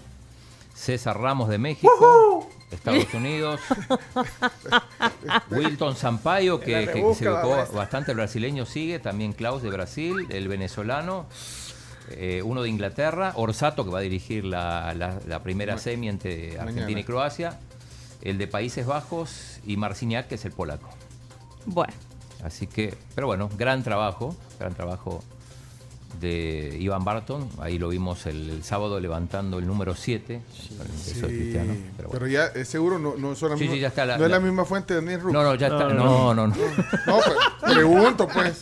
César 0.75 1.19
Ramos 1.19 1.49
de 1.49 1.57
México, 1.57 2.47
Estados 2.73 3.13
Unidos, 3.13 3.59
Wilton 5.51 5.95
Sampaio, 5.95 6.59
que, 6.59 6.85
se 7.15 7.25
educó 7.25 7.65
bastante 7.73 8.11
el 8.11 8.17
brasileño, 8.17 8.65
sigue, 8.65 8.99
también 8.99 9.33
Klaus 9.33 9.61
de 9.63 9.69
Brasil, 9.69 10.27
el 10.29 10.47
venezolano, 10.47 11.25
eh, 12.11 12.41
uno 12.43 12.61
de 12.63 12.69
Inglaterra, 12.69 13.33
Orsato, 13.35 13.85
que 13.85 13.91
va 13.91 13.99
a 13.99 14.01
dirigir 14.01 14.45
la, 14.45 14.93
la- 14.93 15.19
la 15.27 15.41
primera 15.43 15.77
semi 15.77 16.09
entre 16.09 16.59
Argentina 16.59 16.85
mañana. 16.85 16.99
y 16.99 17.03
Croacia, 17.03 17.59
el 18.21 18.37
de 18.37 18.47
Países 18.47 18.85
Bajos 18.85 19.59
y 19.65 19.77
Marciniak, 19.77 20.27
que 20.27 20.35
es 20.35 20.45
el 20.45 20.51
polaco. 20.51 20.89
Bueno. 21.65 21.93
Así 22.43 22.67
que, 22.67 22.93
pero 23.15 23.27
bueno, 23.27 23.49
gran 23.57 23.83
trabajo, 23.83 24.35
gran 24.59 24.73
trabajo 24.73 25.23
de 26.19 26.77
Iván 26.79 27.03
Barton. 27.03 27.49
Ahí 27.59 27.77
lo 27.77 27.89
vimos 27.89 28.25
el, 28.25 28.49
el 28.49 28.63
sábado 28.63 28.99
levantando 28.99 29.59
el 29.59 29.67
número 29.67 29.95
7. 29.95 30.41
Sí, 30.95 31.21
cristiano. 31.21 31.73
pero, 32.11 32.27
ya 32.27 32.45
es 32.47 32.67
seguro 32.67 32.99
no, 32.99 33.15
no, 33.17 33.35
son 33.35 33.51
la 33.51 33.55
Sí, 33.57 33.63
misma, 33.63 33.75
sí, 33.75 33.81
ya 33.81 33.87
está 33.89 34.05
la- 34.05 34.17
no 34.17 34.25
es 34.25 34.31
la 34.31 34.39
misma 34.39 34.65
fuente 34.65 34.93
de 34.93 35.01
Daniel 35.01 35.21
Rook. 35.21 35.33
No, 35.33 35.43
no, 35.43 35.55
ya 35.55 35.67
está. 35.67 35.89
No, 35.89 36.33
no, 36.33 36.47
no. 36.47 36.55
No, 37.07 37.17
pero 37.63 37.73
pregunto 37.73 38.27
pues. 38.27 38.61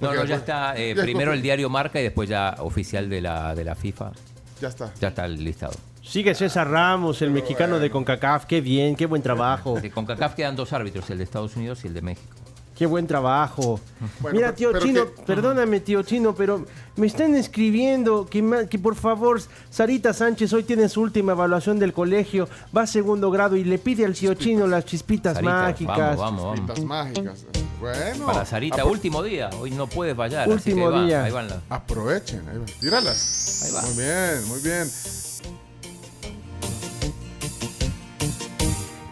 No, 0.00 0.14
no, 0.14 0.24
ya 0.24 0.36
está. 0.36 0.76
eh, 0.76 0.94
ya 0.96 1.02
primero 1.02 1.32
el 1.32 1.42
diario 1.42 1.68
Marca 1.68 2.00
y 2.00 2.04
después 2.04 2.28
ya 2.28 2.56
oficial 2.60 3.08
de 3.08 3.20
la, 3.20 3.54
de 3.54 3.64
la 3.64 3.74
FIFA. 3.74 4.12
Ya 4.60 4.68
está. 4.68 4.92
Ya 5.00 5.08
está 5.08 5.24
el 5.24 5.42
listado. 5.42 5.72
Sigue 6.02 6.34
César 6.34 6.68
Ramos, 6.68 7.22
el 7.22 7.30
mexicano 7.30 7.78
de 7.78 7.88
CONCACAF. 7.90 8.44
Qué 8.46 8.60
bien, 8.60 8.96
qué 8.96 9.06
buen 9.06 9.22
trabajo. 9.22 9.80
De 9.80 9.90
CONCACAF 9.90 10.34
quedan 10.34 10.56
dos 10.56 10.72
árbitros, 10.72 11.08
el 11.10 11.18
de 11.18 11.24
Estados 11.24 11.56
Unidos 11.56 11.84
y 11.84 11.88
el 11.88 11.94
de 11.94 12.02
México. 12.02 12.36
Qué 12.80 12.86
buen 12.86 13.06
trabajo. 13.06 13.78
Bueno, 14.20 14.38
Mira, 14.38 14.54
tío 14.54 14.72
pero 14.72 14.82
Chino, 14.86 15.14
que- 15.14 15.22
perdóname, 15.24 15.80
tío 15.80 16.02
Chino, 16.02 16.34
pero 16.34 16.64
me 16.96 17.06
están 17.06 17.34
escribiendo 17.34 18.24
que, 18.24 18.40
ma- 18.40 18.64
que 18.64 18.78
por 18.78 18.94
favor, 18.94 19.38
Sarita 19.68 20.14
Sánchez 20.14 20.50
hoy 20.54 20.62
tiene 20.64 20.88
su 20.88 21.02
última 21.02 21.32
evaluación 21.32 21.78
del 21.78 21.92
colegio, 21.92 22.48
va 22.74 22.84
a 22.84 22.86
segundo 22.86 23.30
grado 23.30 23.54
y 23.56 23.64
le 23.64 23.76
pide 23.78 24.06
al 24.06 24.14
tío 24.14 24.32
Chino 24.32 24.66
las 24.66 24.86
chispitas 24.86 25.34
Sarita, 25.34 25.52
mágicas. 25.52 26.16
Vamos, 26.16 26.18
vamos, 26.42 26.54
Chispitas 26.54 26.76
vamos. 26.86 26.88
mágicas. 26.88 27.44
Bueno. 27.78 28.24
Para 28.24 28.46
Sarita, 28.46 28.84
último 28.86 29.22
día. 29.22 29.50
Hoy 29.60 29.72
no 29.72 29.86
puede 29.86 30.14
fallar. 30.14 30.44
así 30.44 30.48
que 30.48 30.54
Último 30.54 30.88
ahí 30.88 30.94
va, 30.94 31.04
día. 31.04 31.24
Ahí 31.24 31.32
van 31.32 31.48
las. 31.48 31.58
Aprovechen, 31.68 32.48
ahí 32.48 32.56
va. 32.56 32.64
Tíralas. 32.80 33.62
Ahí 33.66 33.72
va. 33.74 33.82
Muy 33.82 33.92
bien, 34.02 34.48
muy 34.48 34.60
bien. 34.62 34.90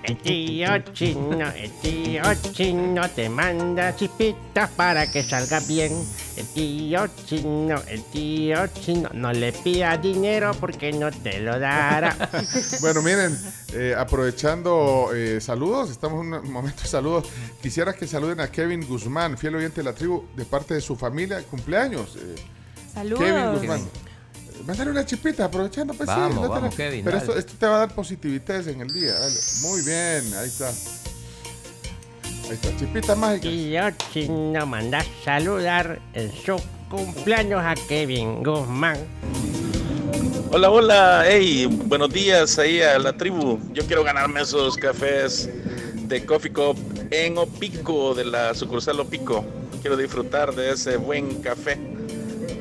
El 0.09 0.17
tío 0.17 0.79
Chino, 0.95 1.51
el 1.55 1.71
tío 1.83 2.23
Chino 2.53 3.11
te 3.11 3.29
manda 3.29 3.95
chispitas 3.95 4.71
para 4.71 5.11
que 5.11 5.23
salga 5.23 5.61
bien. 5.61 5.93
El 6.37 6.47
tío 6.47 7.07
chino, 7.27 7.83
el 7.89 8.03
tío 8.05 8.67
chino, 8.69 9.11
no 9.13 9.33
le 9.33 9.53
pida 9.53 9.97
dinero 9.99 10.53
porque 10.59 10.93
no 10.93 11.11
te 11.11 11.41
lo 11.41 11.59
dará. 11.59 12.17
Bueno, 12.81 13.03
miren, 13.03 13.39
eh, 13.75 13.95
aprovechando 13.99 15.11
eh, 15.15 15.41
saludos, 15.43 15.91
estamos 15.91 16.25
en 16.25 16.33
un 16.35 16.53
momento 16.53 16.83
de 16.83 16.89
saludos. 16.89 17.27
Quisiera 17.61 17.93
que 17.93 18.07
saluden 18.07 18.41
a 18.41 18.51
Kevin 18.51 18.87
Guzmán, 18.87 19.37
fiel 19.37 19.57
oyente 19.57 19.81
de 19.81 19.85
la 19.85 19.93
tribu, 19.95 20.25
de 20.37 20.45
parte 20.47 20.75
de 20.75 20.81
su 20.81 20.97
familia, 20.97 21.43
cumpleaños. 21.43 22.17
eh, 22.17 22.35
Saludos. 22.95 23.19
Kevin 23.25 23.53
Guzmán. 23.53 23.81
Mándale 24.67 24.91
una 24.91 25.05
chipita, 25.07 25.45
aprovechando. 25.47 25.95
Pues, 25.95 26.09
sí, 26.09 26.15
Vamos, 26.17 26.35
no 26.37 26.43
te 26.43 26.49
vamos, 26.49 26.71
la- 26.71 26.77
Kevin, 26.77 27.05
Pero 27.05 27.17
esto, 27.19 27.37
esto 27.37 27.53
te 27.59 27.67
va 27.67 27.77
a 27.77 27.79
dar 27.81 27.95
positividad 27.95 28.67
en 28.69 28.81
el 28.83 28.89
día. 28.93 29.13
dale. 29.15 29.35
Muy 29.63 29.83
bien, 29.83 30.35
ahí 30.35 30.47
está. 30.49 30.69
Ahí 30.69 32.53
está, 32.55 32.77
chipita 32.77 33.15
mágica. 33.15 33.43
Tío 33.49 33.91
chino 34.13 34.67
manda 34.67 34.99
a 34.99 35.05
saludar 35.25 36.01
en 36.15 36.31
su 36.33 36.57
cumpleaños 36.91 37.61
a 37.63 37.75
Kevin 37.89 38.43
Guzmán. 38.43 38.99
Hola, 40.51 40.71
hola, 40.71 41.25
hey, 41.29 41.67
buenos 41.87 42.11
días 42.11 42.59
ahí 42.59 42.81
a 42.81 42.99
la 42.99 43.13
tribu. 43.15 43.59
Yo 43.75 43.85
quiero 43.87 44.03
ganarme 44.03 44.41
esos 44.41 44.77
cafés 44.77 45.49
de 45.95 46.25
Coffee 46.25 46.53
Cup 46.53 46.77
en 47.11 47.37
Opico, 47.37 48.15
de 48.15 48.25
la 48.25 48.55
sucursal 48.55 48.99
Opico. 49.01 49.45
Quiero 49.83 49.97
disfrutar 49.97 50.55
de 50.55 50.73
ese 50.73 50.97
buen 50.97 51.43
café. 51.43 51.79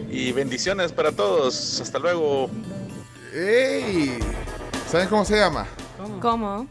Y 0.09 0.31
bendiciones 0.31 0.91
para 0.91 1.11
todos. 1.11 1.81
Hasta 1.81 1.99
luego. 1.99 2.49
¡Ey! 3.33 4.17
¿Saben 4.89 5.07
cómo 5.09 5.25
se 5.25 5.37
llama? 5.37 5.67
¿Cómo? 6.21 6.67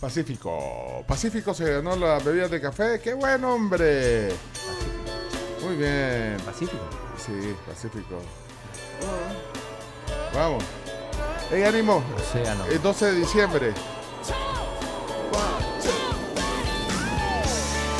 Pacífico. 0.00 1.04
Pacífico 1.06 1.54
se 1.54 1.74
ganó 1.74 1.96
las 1.96 2.24
bebidas 2.24 2.50
de 2.50 2.60
café. 2.60 3.00
¡Qué 3.00 3.14
buen 3.14 3.44
hombre! 3.44 4.28
Muy 5.62 5.76
bien. 5.76 6.36
¿Pacífico? 6.44 6.82
Sí, 7.16 7.54
Pacífico. 7.66 8.20
Vamos. 10.34 10.64
¡Ey, 11.50 11.62
ánimo! 11.62 12.02
Océano. 12.16 12.66
El 12.66 12.82
12 12.82 13.06
de 13.06 13.12
diciembre. 13.12 13.72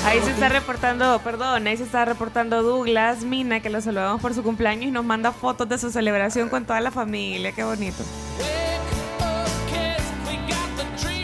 Ahí 0.07 0.21
se 0.23 0.31
está 0.31 0.49
reportando, 0.49 1.19
perdón, 1.25 1.67
ahí 1.67 1.77
se 1.77 1.83
está 1.83 2.05
reportando 2.05 2.63
Douglas 2.63 3.25
Mina, 3.25 3.59
que 3.61 3.71
lo 3.71 3.81
saludamos 3.81 4.23
por 4.23 4.35
su 4.35 4.43
cumpleaños 4.45 4.85
y 4.87 4.91
nos 4.93 5.05
manda 5.05 5.33
fotos 5.33 5.69
de 5.69 5.79
su 5.79 5.91
celebración 5.91 6.49
con 6.49 6.65
toda 6.65 6.81
la 6.81 6.93
familia. 6.93 7.51
Qué 7.53 7.65
bonito. 7.65 8.05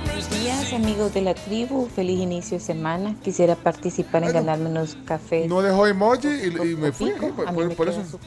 Buenos 0.04 0.30
días, 0.30 0.72
amigos 0.72 1.14
de 1.14 1.22
la 1.22 1.34
tribu. 1.34 1.88
Feliz 1.94 2.18
inicio 2.20 2.58
de 2.58 2.64
semana. 2.64 3.14
Quisiera 3.22 3.54
participar 3.54 4.24
en 4.24 4.32
ganarme 4.32 4.68
unos 4.68 4.96
cafés. 5.06 5.48
No 5.48 5.62
dejó 5.62 5.86
emoji 5.86 6.28
y, 6.28 6.46
y 6.72 6.76
me 6.76 6.90
fui. 6.90 7.12
Por, 7.12 7.46
A 7.46 7.52
mí 7.52 7.58
por- 7.58 7.68
me 7.68 7.74
por 7.76 7.88
queda 7.88 8.00
eso. 8.02 8.18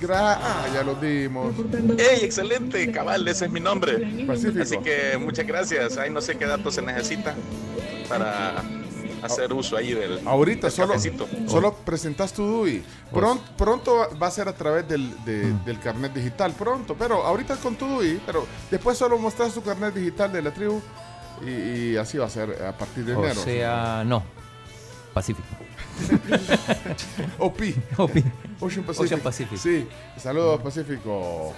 Gra- 0.00 0.38
ah, 0.40 0.66
ya 0.72 0.82
lo 0.82 0.94
dimos. 0.94 1.54
Hey, 1.98 2.20
excelente, 2.22 2.90
cabal, 2.92 3.26
ese 3.28 3.46
es 3.46 3.50
mi 3.50 3.60
nombre. 3.60 4.24
Pacífico. 4.26 4.62
Así 4.62 4.78
que 4.78 5.18
muchas 5.18 5.46
gracias. 5.46 5.96
Ahí 5.98 6.10
no 6.10 6.20
sé 6.20 6.36
qué 6.36 6.46
datos 6.46 6.74
se 6.74 6.82
necesitan 6.82 7.34
para 8.08 8.62
hacer 9.22 9.52
uso 9.52 9.76
ahí 9.76 9.92
del. 9.94 10.20
Ahorita 10.26 10.68
del 10.68 10.72
solo, 10.76 10.88
cafecito. 10.94 11.28
solo 11.46 11.74
presentas 11.74 12.32
tu 12.32 12.44
DUI. 12.46 12.82
Pronto, 13.12 13.44
pronto 13.56 14.08
va 14.20 14.28
a 14.28 14.30
ser 14.30 14.48
a 14.48 14.52
través 14.52 14.86
del, 14.88 15.12
de- 15.24 15.52
del 15.64 15.80
carnet 15.80 16.12
digital, 16.14 16.52
pronto. 16.52 16.94
Pero 16.98 17.24
ahorita 17.24 17.56
con 17.56 17.74
tu 17.76 17.86
DUI, 17.86 18.20
pero 18.24 18.46
después 18.70 18.96
solo 18.96 19.18
mostras 19.18 19.52
tu 19.52 19.62
carnet 19.62 19.94
digital 19.94 20.32
de 20.32 20.42
la 20.42 20.52
tribu 20.52 20.80
y, 21.44 21.50
y 21.92 21.96
así 21.96 22.18
va 22.18 22.26
a 22.26 22.30
ser 22.30 22.62
a 22.62 22.72
partir 22.76 23.04
de 23.04 23.14
O 23.14 23.24
enero. 23.24 23.40
sea, 23.42 24.04
no. 24.06 24.22
Pacífico. 25.12 25.48
OPI. 27.38 27.74
OPI. 27.96 28.24
Ocean 28.60 28.84
Pacific. 28.84 29.06
Ocean 29.06 29.20
Pacific. 29.20 29.58
Sí, 29.58 29.88
saludos 30.16 30.60
Pacífico. 30.60 31.52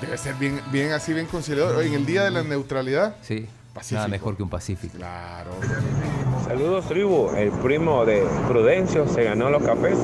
Debe 0.00 0.18
ser 0.18 0.34
bien, 0.34 0.60
bien 0.70 0.92
así, 0.92 1.12
bien 1.12 1.26
conciliador. 1.26 1.82
En 1.84 1.94
el 1.94 2.04
día 2.04 2.24
de 2.24 2.30
la 2.30 2.42
neutralidad. 2.42 3.16
Sí. 3.22 3.46
Pacífico. 3.72 3.96
Nada 3.96 4.08
mejor 4.08 4.36
que 4.36 4.42
un 4.42 4.50
Pacífico. 4.50 4.96
Claro. 4.98 5.52
Saludos 6.44 6.86
tribu, 6.88 7.30
el 7.36 7.50
primo 7.50 8.04
de 8.04 8.26
Prudencio 8.48 9.08
se 9.08 9.24
ganó 9.24 9.48
los 9.48 9.62
cafés. 9.62 9.96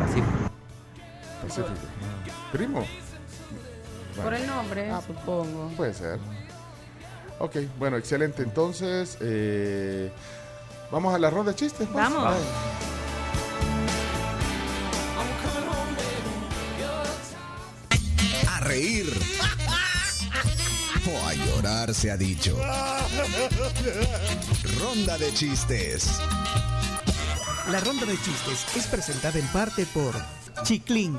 Pacífico. 0.00 1.74
Primo. 2.52 2.84
Por 4.22 4.34
el 4.34 4.46
nombre, 4.46 4.90
supongo. 5.06 5.68
Puede 5.76 5.92
ser. 5.92 6.18
Ok, 7.38 7.56
bueno, 7.78 7.96
excelente. 7.96 8.42
Entonces, 8.42 9.18
eh, 9.20 10.10
vamos 10.90 11.14
a 11.14 11.18
la 11.18 11.30
ronda 11.30 11.52
de 11.52 11.56
chistes. 11.56 11.88
pues? 11.90 11.94
Vamos. 11.94 12.34
A 18.50 18.60
reír. 18.60 19.12
O 21.06 21.26
a 21.26 21.34
llorar 21.34 21.94
se 21.94 22.10
ha 22.10 22.16
dicho. 22.16 22.56
Ronda 24.80 25.18
de 25.18 25.32
chistes. 25.34 26.18
La 27.70 27.80
ronda 27.80 28.06
de 28.06 28.16
chistes 28.20 28.66
es 28.76 28.86
presentada 28.86 29.38
en 29.38 29.46
parte 29.48 29.86
por 29.86 30.14
Chiclín, 30.62 31.18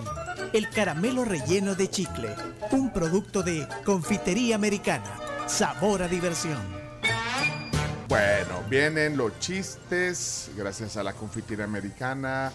el 0.53 0.69
caramelo 0.69 1.25
relleno 1.25 1.75
de 1.75 1.89
chicle, 1.89 2.29
un 2.71 2.91
producto 2.91 3.43
de 3.43 3.67
confitería 3.83 4.55
americana. 4.55 5.19
Sabor 5.47 6.01
a 6.01 6.07
diversión. 6.07 6.84
Bueno, 8.15 8.63
vienen 8.69 9.17
los 9.17 9.37
chistes 9.39 10.49
gracias 10.55 10.95
a 10.95 11.03
la 11.03 11.11
confitería 11.13 11.65
americana. 11.65 12.51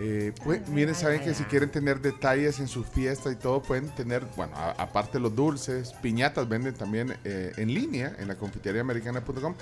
Eh, 0.00 0.32
pues, 0.44 0.66
miren, 0.68 0.94
saben 0.94 1.20
que 1.20 1.34
si 1.34 1.44
quieren 1.44 1.70
tener 1.70 2.00
detalles 2.00 2.58
en 2.60 2.68
sus 2.68 2.86
fiestas 2.86 3.32
y 3.32 3.36
todo, 3.36 3.62
pueden 3.62 3.88
tener, 3.90 4.24
bueno, 4.36 4.56
a- 4.56 4.70
aparte 4.70 5.18
los 5.20 5.34
dulces, 5.34 5.92
piñatas 6.02 6.48
venden 6.48 6.74
también 6.74 7.16
eh, 7.24 7.52
en 7.56 7.72
línea 7.74 8.14
en 8.18 8.28
la 8.28 8.34
confiteríaamericana.com. 8.36 9.54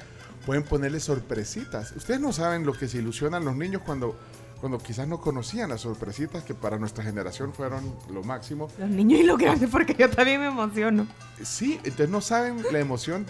Pueden 0.45 0.63
ponerle 0.63 1.01
sorpresitas. 1.01 1.93
Ustedes 1.93 2.21
no 2.21 2.33
saben 2.33 2.65
lo 2.67 2.73
que 2.73 2.89
se 2.89 2.99
ilusionan 2.99 3.45
los 3.45 3.57
niños 3.57 3.83
cuando, 3.85 4.19
cuando 4.61 4.79
quizás 4.79 5.07
no 5.09 5.21
conocían 5.21 5.71
las 5.71 5.81
sorpresitas 5.83 6.45
que 6.45 6.55
para 6.55 6.79
nuestra 6.79 7.03
generación 7.05 7.53
fueron 7.55 7.95
lo 8.11 8.23
máximo. 8.23 8.71
Los 8.79 8.89
niños 8.91 9.21
y 9.21 9.23
los 9.25 9.39
grandes, 9.39 9.69
porque 9.71 9.95
yo 9.95 10.09
también 10.11 10.41
me 10.41 10.47
emociono. 10.49 11.07
Sí, 11.43 11.75
entonces 11.85 12.11
no 12.11 12.21
saben 12.21 12.63
la 12.73 12.79
emoción 12.79 13.27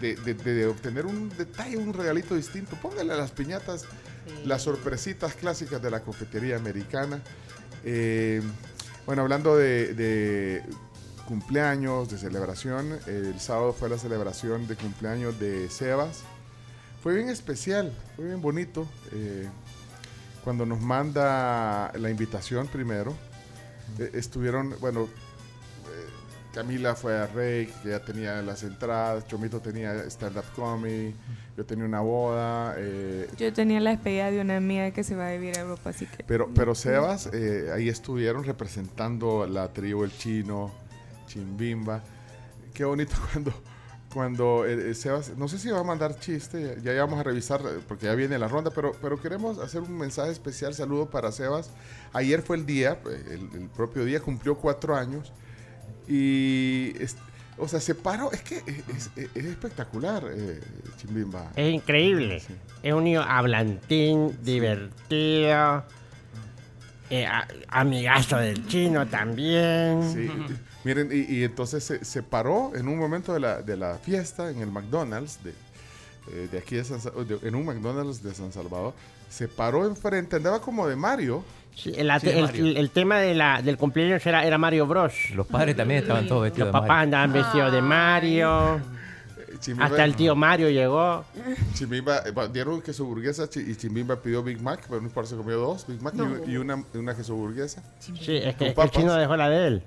de, 0.00 0.16
de- 0.16 0.34
de 0.34 0.66
obtener 0.66 1.06
un 1.06 1.28
detalle, 1.36 1.76
un 1.76 1.92
regalito 1.92 2.34
distinto. 2.34 2.76
Póngale 2.76 3.16
las 3.16 3.30
piñatas 3.30 3.84
las 4.44 4.62
sorpresitas 4.62 5.34
clásicas 5.34 5.80
de 5.80 5.90
la 5.90 6.00
confitería 6.00 6.56
americana. 6.56 7.22
Eh, 7.84 8.42
bueno, 9.06 9.22
hablando 9.22 9.56
de, 9.56 9.94
de 9.94 10.62
cumpleaños, 11.28 12.08
de 12.10 12.18
celebración, 12.18 12.98
el 13.06 13.38
sábado 13.40 13.72
fue 13.72 13.88
la 13.88 13.98
celebración 13.98 14.66
de 14.66 14.76
cumpleaños 14.76 15.38
de 15.38 15.68
Sebas. 15.70 16.22
Fue 17.02 17.14
bien 17.14 17.28
especial, 17.28 17.92
fue 18.16 18.24
bien 18.26 18.40
bonito. 18.40 18.88
eh, 19.12 19.48
cuando 20.42 20.64
nos 20.64 20.80
manda 20.80 21.92
la 21.98 22.08
invitación 22.08 22.68
primero, 22.68 23.12
eh, 23.98 24.10
estuvieron, 24.14 24.76
bueno, 24.80 25.08
Camila 26.56 26.94
fue 26.94 27.14
a 27.14 27.26
Rey, 27.26 27.66
que 27.82 27.90
ya 27.90 28.00
tenía 28.00 28.40
las 28.40 28.62
entradas, 28.62 29.26
Chomito 29.26 29.60
tenía 29.60 29.92
stand-up 30.08 30.46
comedy, 30.54 31.14
yo 31.54 31.66
tenía 31.66 31.84
una 31.84 32.00
boda, 32.00 32.74
eh, 32.78 33.28
Yo 33.36 33.52
tenía 33.52 33.78
la 33.78 33.90
despedida 33.90 34.30
de 34.30 34.40
una 34.40 34.56
amiga 34.56 34.90
que 34.90 35.04
se 35.04 35.14
va 35.14 35.28
a 35.28 35.32
vivir 35.32 35.58
a 35.58 35.60
Europa, 35.60 35.90
así 35.90 36.06
que. 36.06 36.24
pero, 36.24 36.48
pero 36.54 36.74
Sebas, 36.74 37.28
eh, 37.34 37.70
ahí 37.74 37.90
estuvieron 37.90 38.42
representando 38.42 39.46
la 39.46 39.70
tribu 39.70 40.04
El 40.04 40.16
Chino, 40.16 40.72
Chimbimba. 41.26 42.02
Qué 42.72 42.86
bonito 42.86 43.16
cuando, 43.32 43.52
cuando 44.14 44.64
eh, 44.64 44.94
Sebas, 44.94 45.36
no 45.36 45.48
sé 45.48 45.58
si 45.58 45.68
va 45.68 45.80
a 45.80 45.84
mandar 45.84 46.18
chiste, 46.18 46.78
ya, 46.82 46.94
ya 46.94 47.04
vamos 47.04 47.20
a 47.20 47.22
revisar 47.22 47.60
porque 47.86 48.06
ya 48.06 48.14
viene 48.14 48.38
la 48.38 48.48
ronda, 48.48 48.70
pero, 48.70 48.92
pero 49.02 49.20
queremos 49.20 49.58
hacer 49.58 49.82
un 49.82 49.98
mensaje 49.98 50.30
especial, 50.30 50.72
saludo 50.72 51.10
para 51.10 51.30
Sebas. 51.32 51.68
Ayer 52.14 52.40
fue 52.40 52.56
el 52.56 52.64
día, 52.64 52.98
el, 53.04 53.50
el 53.52 53.68
propio 53.68 54.06
día, 54.06 54.20
cumplió 54.20 54.56
cuatro 54.56 54.96
años 54.96 55.34
y, 56.08 56.92
es- 57.00 57.16
o 57.58 57.66
sea, 57.68 57.80
se 57.80 57.94
paró, 57.94 58.30
es 58.32 58.42
que 58.42 58.56
es, 58.66 59.10
es- 59.16 59.28
es 59.34 59.44
espectacular, 59.46 60.24
eh, 60.30 60.60
Chimbimba. 60.98 61.52
Es 61.56 61.72
increíble. 61.74 62.42
Es 62.82 62.92
un 62.92 63.04
niño 63.04 63.22
hablantín, 63.22 64.36
divertido. 64.42 65.84
eh, 67.08 67.24
a- 67.24 67.46
amigazo 67.68 68.36
del 68.36 68.66
chino 68.66 69.06
también. 69.06 70.02
Sí. 70.12 70.28
Miren, 70.84 71.08
y, 71.12 71.36
y 71.36 71.44
entonces 71.44 71.82
se, 71.84 72.04
se 72.04 72.22
paró 72.22 72.74
en 72.74 72.88
un 72.88 72.98
momento 72.98 73.32
de 73.32 73.38
la, 73.40 73.62
de 73.62 73.76
la 73.76 73.96
fiesta 73.98 74.50
en 74.50 74.60
el 74.60 74.70
McDonald's 74.70 75.38
de, 75.44 75.50
eh, 76.32 76.48
de 76.50 76.58
aquí 76.58 76.74
de 76.76 76.84
San 76.84 76.98
de- 77.00 77.38
en 77.42 77.54
un 77.54 77.64
McDonald's 77.64 78.22
de 78.22 78.34
San 78.34 78.52
Salvador. 78.52 78.92
Se 79.30 79.46
paró 79.48 79.86
enfrente, 79.86 80.36
andaba 80.36 80.60
como 80.60 80.86
de 80.88 80.96
Mario. 80.96 81.44
Sí, 81.76 81.92
el, 81.94 82.10
el- 82.10 82.76
el 82.78 82.90
tema 82.90 83.18
de 83.20 83.34
la, 83.34 83.60
del 83.62 83.76
cumpleaños 83.76 84.24
era, 84.26 84.44
era 84.46 84.56
Mario 84.58 84.86
Bros. 84.86 85.12
Los 85.34 85.46
padres 85.46 85.76
también 85.76 86.00
estaban 86.00 86.26
todos 86.26 86.42
vestidos 86.44 86.66
Los 86.66 86.72
de 86.72 86.72
papás 86.72 86.88
Mario. 86.88 87.02
andaban 87.02 87.32
vestidos 87.32 87.72
de 87.72 87.82
Mario. 87.82 88.80
Chimbimba- 89.60 89.84
Hasta 89.84 90.04
el 90.04 90.14
tío 90.16 90.34
Mario 90.36 90.68
llegó. 90.70 91.24
Chimbimba, 91.74 92.18
eh, 92.18 92.32
dieron 92.52 92.82
queso 92.82 93.04
burguesa 93.04 93.48
y 93.54 93.74
Chimbimba 93.74 94.16
pidió 94.16 94.42
Big 94.42 94.60
Mac, 94.60 94.80
pero 94.88 95.00
no 95.00 95.06
importa, 95.06 95.30
se 95.30 95.36
comió 95.36 95.56
dos 95.58 95.86
Big 95.86 96.00
Mac 96.02 96.14
y- 96.14 96.18
No. 96.18 96.30
y, 96.46 96.56
una, 96.56 96.82
una 96.94 97.14
queso 97.14 97.34
burguesa. 97.34 97.82
Sí, 97.98 98.12
es 98.36 98.54
que, 98.56 98.74
que 98.74 98.80
el 98.82 98.90
chino 98.90 99.14
dejó 99.14 99.36
la 99.36 99.48
de 99.48 99.66
él. 99.66 99.82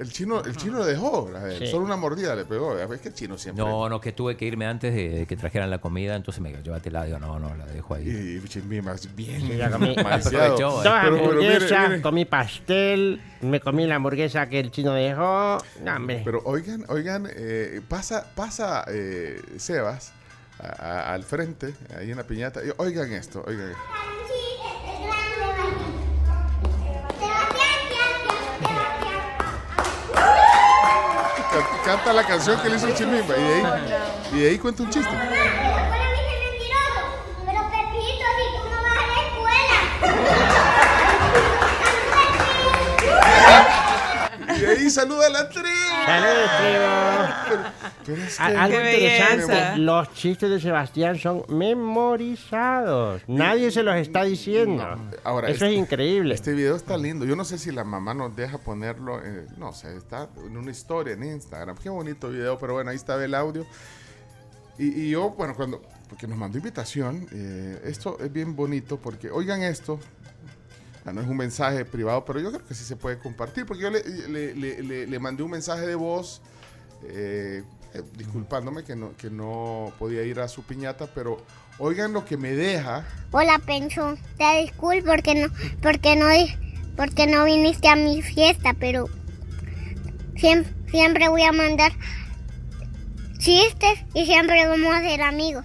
El 0.00 0.10
chino, 0.10 0.42
el 0.42 0.56
chino 0.56 0.78
le 0.78 0.86
dejó, 0.86 1.28
él, 1.44 1.58
Sí. 1.58 1.66
solo 1.66 1.84
una 1.84 1.94
mordida 1.96 2.34
le 2.34 2.46
pegó. 2.46 2.78
Es 2.78 3.00
que 3.02 3.08
el 3.08 3.14
chino 3.14 3.36
siempre. 3.36 3.62
No, 3.62 3.86
no, 3.88 4.00
que 4.00 4.12
tuve 4.12 4.34
que 4.34 4.46
irme 4.46 4.64
antes 4.66 4.94
de, 4.94 5.10
de 5.10 5.26
que 5.26 5.36
trajeran 5.36 5.68
la 5.68 5.76
comida, 5.78 6.16
entonces 6.16 6.40
me 6.40 6.48
dijo, 6.48 6.62
llévatela. 6.62 7.04
Digo, 7.04 7.18
no, 7.18 7.38
no, 7.38 7.54
la 7.54 7.66
dejo 7.66 7.94
ahí. 7.94 8.08
Y 8.42 8.48
Chimbimba, 8.48 8.94
bien. 9.14 9.40
Sí, 9.42 9.60
comí 9.70 9.94
Aprovechó, 9.98 10.70
dos 10.70 10.86
eh. 10.86 10.88
hamburguesas, 10.88 12.00
comí 12.00 12.24
pastel, 12.24 13.20
me 13.42 13.60
comí 13.60 13.86
la 13.86 13.96
hamburguesa 13.96 14.48
que 14.48 14.58
el 14.60 14.70
chino 14.70 14.94
dejó. 14.94 15.58
No, 15.84 15.96
hombre. 15.96 16.22
Pero 16.24 16.40
oigan, 16.46 16.84
oigan, 16.88 17.28
eh, 17.36 17.82
pasa, 17.86 18.26
pasa 18.34 18.84
eh, 18.88 19.38
Sebas 19.58 20.14
a- 20.58 20.66
a- 21.10 21.12
al 21.12 21.24
frente, 21.24 21.74
ahí 21.94 22.10
en 22.10 22.16
la 22.16 22.24
piñata. 22.26 22.64
y 22.64 22.70
Oigan 22.78 23.12
esto, 23.12 23.44
oigan 23.46 23.68
esto. 23.72 23.82
Can- 31.50 31.66
Canta 31.84 32.12
la 32.12 32.26
canción 32.26 32.60
que 32.62 32.68
le 32.68 32.76
hizo 32.76 32.86
el 32.86 32.94
Chimbimba 32.94 33.36
y 33.36 33.42
de 33.42 33.54
ahí, 33.54 33.62
y 34.32 34.38
de 34.40 34.48
ahí 34.50 34.58
cuenta 34.58 34.82
un 34.82 34.90
chiste. 34.90 35.10
Y 44.60 44.64
ahí 44.64 44.90
saluda 44.90 45.26
a 45.26 45.30
la 45.30 45.48
tribu. 45.48 45.66
Saludos, 46.06 46.50
tribu. 46.58 47.62
Pero 48.06 48.22
es 48.24 48.40
A- 48.40 48.48
que- 48.48 48.56
Algo 48.56 48.78
Qué 48.78 48.92
interesante, 48.94 49.46
belleza. 49.54 49.76
los 49.76 50.12
chistes 50.14 50.50
de 50.50 50.60
Sebastián 50.60 51.18
son 51.18 51.44
memorizados. 51.48 53.22
Nadie 53.26 53.70
se 53.70 53.82
los 53.82 53.96
está 53.96 54.24
diciendo. 54.24 54.84
Ahora, 55.24 55.48
Eso 55.48 55.64
este- 55.64 55.74
es 55.74 55.78
increíble. 55.80 56.34
Este 56.34 56.52
video 56.52 56.76
está 56.76 56.96
lindo. 56.96 57.24
Yo 57.24 57.36
no 57.36 57.44
sé 57.44 57.58
si 57.58 57.70
la 57.72 57.84
mamá 57.84 58.14
nos 58.14 58.34
deja 58.36 58.58
ponerlo, 58.58 59.20
eh, 59.24 59.46
no 59.56 59.72
sé, 59.72 59.96
está 59.96 60.28
en 60.44 60.56
una 60.56 60.70
historia 60.70 61.14
en 61.14 61.24
Instagram. 61.24 61.76
Qué 61.76 61.88
bonito 61.88 62.28
video, 62.30 62.58
pero 62.58 62.74
bueno, 62.74 62.90
ahí 62.90 62.96
está 62.96 63.22
el 63.22 63.34
audio. 63.34 63.66
Y, 64.78 65.02
y 65.06 65.10
yo, 65.10 65.30
bueno, 65.30 65.54
cuando, 65.54 65.82
porque 66.08 66.26
nos 66.26 66.38
mandó 66.38 66.56
invitación, 66.58 67.26
eh, 67.32 67.80
esto 67.84 68.16
es 68.20 68.32
bien 68.32 68.56
bonito 68.56 68.96
porque, 68.98 69.30
oigan 69.30 69.62
esto, 69.62 70.00
ah, 71.04 71.12
no 71.12 71.20
es 71.20 71.26
un 71.28 71.36
mensaje 71.36 71.84
privado, 71.84 72.24
pero 72.24 72.40
yo 72.40 72.50
creo 72.52 72.66
que 72.66 72.74
sí 72.74 72.84
se 72.84 72.96
puede 72.96 73.18
compartir, 73.18 73.66
porque 73.66 73.82
yo 73.82 73.90
le, 73.90 74.02
le- 74.28 74.54
le- 74.54 74.82
le- 74.82 75.06
le 75.06 75.18
mandé 75.18 75.42
un 75.42 75.50
mensaje 75.50 75.86
de 75.86 75.94
voz 75.94 76.40
eh, 77.04 77.62
eh, 77.94 78.02
disculpándome 78.16 78.84
que 78.84 78.94
no, 78.96 79.16
que 79.16 79.30
no 79.30 79.92
podía 79.98 80.22
ir 80.22 80.40
a 80.40 80.48
su 80.48 80.62
piñata, 80.62 81.06
pero 81.14 81.42
oigan 81.78 82.12
lo 82.12 82.24
que 82.24 82.36
me 82.36 82.52
deja. 82.52 83.04
Hola, 83.32 83.58
Pencho. 83.58 84.16
Te 84.38 84.62
disculpo 84.62 85.06
porque 85.10 85.34
no, 85.34 85.48
porque 85.82 86.14
no, 86.16 86.26
porque 86.96 87.26
no 87.26 87.44
viniste 87.44 87.88
a 87.88 87.96
mi 87.96 88.20
fiesta, 88.22 88.74
pero 88.78 89.06
siempre, 90.36 90.72
siempre 90.90 91.28
voy 91.28 91.42
a 91.42 91.52
mandar 91.52 91.92
chistes 93.38 93.98
y 94.14 94.26
siempre 94.26 94.66
vamos 94.66 94.94
a 94.94 95.00
ser 95.00 95.22
amigos. 95.22 95.64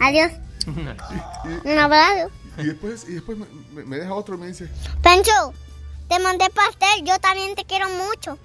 Adiós. 0.00 0.32
Un 0.66 1.78
abrazo. 1.78 2.30
Y 2.58 2.64
después, 2.64 3.08
y 3.08 3.14
después 3.14 3.38
me, 3.72 3.96
deja 3.96 4.14
otro 4.14 4.36
y 4.36 4.38
me 4.38 4.46
dice, 4.48 4.68
Pencho, 5.02 5.52
te 6.08 6.18
mandé 6.18 6.48
pastel. 6.50 7.04
Yo 7.04 7.18
también 7.18 7.54
te 7.54 7.64
quiero 7.64 7.88
mucho. 7.88 8.38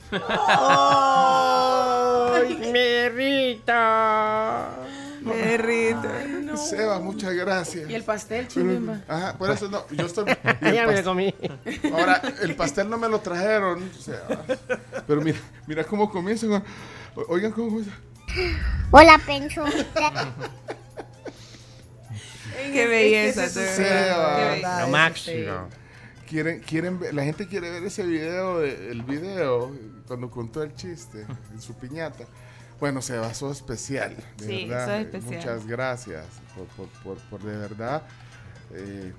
¡Ay, 2.32 2.55
mi. 3.16 3.62
Seba, 6.57 6.99
muchas 6.99 7.34
gracias. 7.34 7.89
Y 7.89 7.95
el 7.95 8.03
pastel, 8.03 8.47
chimbimba. 8.47 9.01
Ajá, 9.07 9.36
por 9.38 9.51
eso 9.51 9.70
no, 9.70 9.86
yo 9.89 10.05
estoy... 10.05 10.26
Ya 10.62 10.88
me 10.88 10.95
lo 10.95 11.03
comí. 11.03 11.34
Ahora, 11.93 12.22
el 12.41 12.55
pastel 12.55 12.89
no 12.89 12.97
me 12.97 13.10
lo 13.10 13.20
trajeron, 13.20 13.84
o 13.97 14.01
sea, 14.01 14.22
pero 15.07 15.22
mira, 15.22 15.38
mira 15.68 15.84
cómo 15.84 16.10
comienza. 16.10 16.47
Oigan 17.28 17.51
cómo 17.51 17.68
comienza. 17.70 17.91
Hola, 18.91 19.20
Pencho. 19.26 19.66
Qué 22.72 22.88
belleza. 22.88 23.48
Qué 23.54 23.84
belleza. 23.84 24.82
Lo 24.82 24.88
máximo. 24.90 25.70
Quieren, 26.28 26.60
quieren 26.60 27.00
ver- 27.00 27.14
la 27.14 27.24
gente 27.24 27.48
quiere 27.48 27.72
ver 27.72 27.84
ese 27.84 28.04
video, 28.06 28.60
de- 28.60 28.92
el 28.92 29.02
video, 29.04 29.76
cuando 30.08 30.30
contó 30.30 30.62
el 30.62 30.76
chiste 30.76 31.26
en 31.54 31.62
su 31.62 31.74
piñata. 31.76 32.26
Bueno, 32.80 33.02
Seba, 33.02 33.34
sos 33.34 33.58
especial, 33.58 34.16
de 34.38 34.46
Sí, 34.46 34.66
verdad. 34.68 34.86
sos 34.86 34.96
eh, 34.96 35.02
especial. 35.02 35.36
Muchas 35.40 35.68
gracias 35.68 36.26
por, 36.56 36.68
por, 36.68 36.88
por, 37.04 37.18
por 37.30 37.44
de 37.44 37.58
verdad 37.58 38.04
eh, 38.74 39.12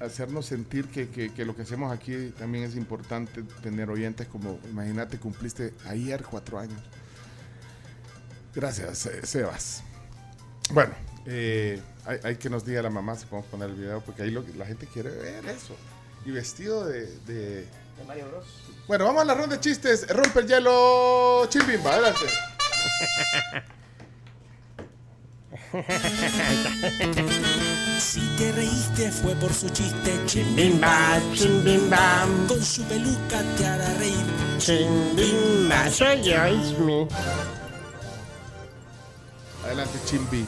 hacernos 0.00 0.44
sentir 0.46 0.88
que, 0.88 1.08
que- 1.08 1.32
que 1.32 1.44
lo 1.44 1.54
que 1.56 1.62
hacemos 1.62 1.92
aquí 1.92 2.34
también 2.38 2.64
es 2.64 2.74
importante 2.76 3.42
tener 3.62 3.88
oyentes 3.88 4.26
como, 4.26 4.58
imagínate, 4.68 5.18
cumpliste 5.18 5.72
ayer 5.86 6.22
cuatro 6.24 6.58
años. 6.58 6.80
Gracias, 8.54 9.06
eh, 9.06 9.24
Sebas. 9.24 9.82
Bueno, 10.72 10.92
eh, 11.26 11.80
hay, 12.04 12.18
hay 12.24 12.36
que 12.36 12.50
nos 12.50 12.64
diga 12.64 12.82
la 12.82 12.90
mamá 12.90 13.16
si 13.16 13.26
podemos 13.26 13.50
poner 13.50 13.70
el 13.70 13.76
video, 13.76 14.00
porque 14.00 14.22
ahí 14.22 14.30
lo 14.30 14.44
que- 14.44 14.52
la 14.54 14.66
gente 14.66 14.86
quiere 14.86 15.10
ver 15.10 15.44
eso. 15.46 15.74
Y 16.24 16.30
vestido 16.30 16.84
de, 16.86 17.06
de- 17.26 17.60
De 17.62 18.04
Mario 18.06 18.28
Bros. 18.28 18.44
Bueno, 18.88 19.04
vamos 19.04 19.22
a 19.22 19.24
la 19.24 19.34
ronda 19.34 19.56
de 19.56 19.60
chistes. 19.60 20.06
Rompe 20.08 20.40
el 20.40 20.46
hielo, 20.48 21.46
Chimbimba, 21.48 21.92
adelante. 21.94 22.26
Si 27.98 28.20
te 28.36 28.52
reíste 28.52 29.10
fue 29.10 29.34
por 29.36 29.52
su 29.52 29.68
chiste, 29.70 30.18
Chimbimba, 30.26 31.20
chimbimba. 31.34 32.26
Con 32.48 32.62
su 32.62 32.82
peluca 32.84 33.42
te 33.56 33.66
hará 33.66 33.94
reír. 33.94 34.14
Chimbimba, 34.58 35.88
soy 35.90 36.22
yo, 36.22 36.46
it's 36.48 36.78
me. 36.78 37.06
Adelante, 39.72 39.98
Chimbi. 40.04 40.46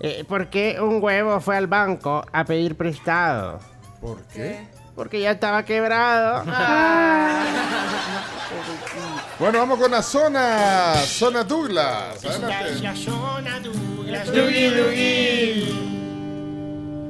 Eh, 0.00 0.24
¿Por 0.28 0.50
qué 0.50 0.78
un 0.80 1.02
huevo 1.02 1.40
fue 1.40 1.56
al 1.56 1.66
banco 1.66 2.24
a 2.30 2.44
pedir 2.44 2.76
prestado? 2.76 3.58
¿Por 4.00 4.20
qué? 4.24 4.66
Porque 4.94 5.20
ya 5.20 5.30
estaba 5.32 5.64
quebrado. 5.64 6.44
Bueno, 9.38 9.58
vamos 9.58 9.80
con 9.80 9.90
la 9.90 10.00
zona. 10.02 10.94
Zona 11.04 11.42
Douglas. 11.42 12.24
Adelante. 12.24 12.94
zona 12.96 13.58
Douglas. 13.60 14.26
Dougie, 14.32 15.64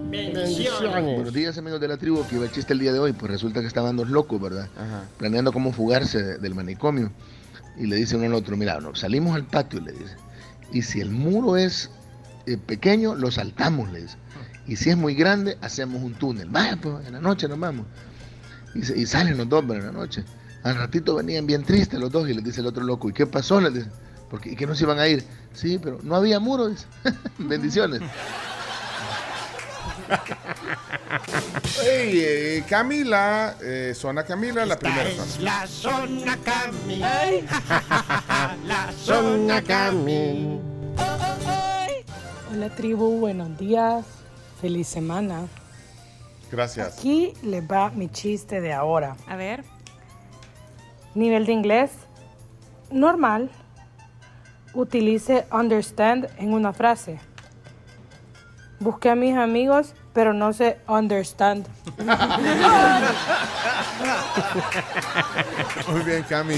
Bendiciones. 0.08 1.04
Buenos 1.16 1.32
días 1.34 1.58
amigos 1.58 1.80
de 1.80 1.88
la 1.88 1.98
tribu, 1.98 2.26
que 2.26 2.36
iba 2.36 2.44
el 2.46 2.52
chiste 2.52 2.72
el 2.72 2.78
día 2.78 2.92
de 2.94 2.98
hoy, 2.98 3.12
pues 3.12 3.30
resulta 3.30 3.60
que 3.60 3.66
estaban 3.66 3.96
dos 3.96 4.08
locos, 4.08 4.40
¿verdad? 4.40 4.68
Planeando 5.18 5.52
cómo 5.52 5.70
fugarse 5.72 6.22
de- 6.22 6.38
del 6.38 6.54
manicomio. 6.54 7.12
Y 7.76 7.86
le 7.88 7.96
dice 7.96 8.16
uno 8.16 8.24
al 8.26 8.34
otro, 8.34 8.56
mira, 8.56 8.80
no, 8.80 8.94
salimos 8.94 9.34
al 9.34 9.44
patio, 9.44 9.80
le 9.80 9.92
dice. 9.92 10.16
Y 10.72 10.82
si 10.82 11.00
el 11.00 11.10
muro 11.10 11.56
es 11.56 11.90
eh, 12.46 12.56
pequeño, 12.56 13.14
lo 13.14 13.30
saltamos, 13.30 13.90
le 13.92 14.02
dice. 14.02 14.16
Y 14.66 14.76
si 14.76 14.90
es 14.90 14.96
muy 14.96 15.14
grande, 15.14 15.58
hacemos 15.60 16.02
un 16.02 16.14
túnel. 16.14 16.48
Vaya, 16.48 16.76
pues, 16.76 17.06
en 17.06 17.12
la 17.14 17.20
noche 17.20 17.48
nos 17.48 17.58
vamos. 17.58 17.86
Y, 18.74 19.06
salen 19.06 19.36
los 19.36 19.48
dos, 19.48 19.64
pero 19.66 19.80
en 19.80 19.86
la 19.86 19.92
noche. 19.92 20.24
Al 20.62 20.76
ratito 20.76 21.14
venían 21.14 21.46
bien 21.46 21.62
tristes 21.64 22.00
los 22.00 22.10
dos 22.10 22.28
y 22.28 22.34
les 22.34 22.42
dice 22.42 22.60
el 22.60 22.66
otro 22.66 22.82
loco, 22.82 23.08
¿y 23.08 23.12
qué 23.12 23.26
pasó? 23.26 23.60
Les 23.60 23.74
dice, 23.74 23.88
porque, 24.30 24.52
¿y 24.52 24.56
que 24.56 24.66
no 24.66 24.74
se 24.74 24.84
iban 24.84 24.98
a 24.98 25.06
ir? 25.06 25.24
Sí, 25.52 25.78
pero 25.80 26.00
no 26.02 26.16
había 26.16 26.40
muro. 26.40 26.70
Bendiciones. 27.38 28.00
Hey, 31.82 32.12
eh, 32.14 32.64
Camila, 32.68 33.56
eh, 33.62 33.92
zona 33.94 34.24
Camila, 34.24 34.64
la 34.64 34.76
primera 34.76 35.08
es 35.08 35.16
zona. 35.16 35.42
la 35.42 35.66
zona 35.66 36.38
Cami. 36.44 36.98
la 38.66 38.92
zona 38.92 39.62
Cami. 39.62 40.60
Hola 42.52 42.70
tribu, 42.70 43.18
buenos 43.18 43.56
días, 43.58 44.04
feliz 44.60 44.88
semana. 44.88 45.46
Gracias. 46.50 46.98
Aquí 46.98 47.32
les 47.42 47.62
va 47.64 47.90
mi 47.90 48.08
chiste 48.08 48.60
de 48.60 48.72
ahora. 48.72 49.16
A 49.26 49.36
ver. 49.36 49.64
Nivel 51.14 51.46
de 51.46 51.52
inglés 51.52 51.90
normal. 52.90 53.50
Utilice 54.72 55.46
understand 55.52 56.28
en 56.38 56.52
una 56.52 56.72
frase. 56.72 57.20
Busqué 58.84 59.08
a 59.08 59.14
mis 59.14 59.34
amigos, 59.34 59.94
pero 60.12 60.34
no 60.34 60.52
sé 60.52 60.78
understand. 60.86 61.66
Muy 65.90 66.00
bien, 66.02 66.22
Cami. 66.24 66.56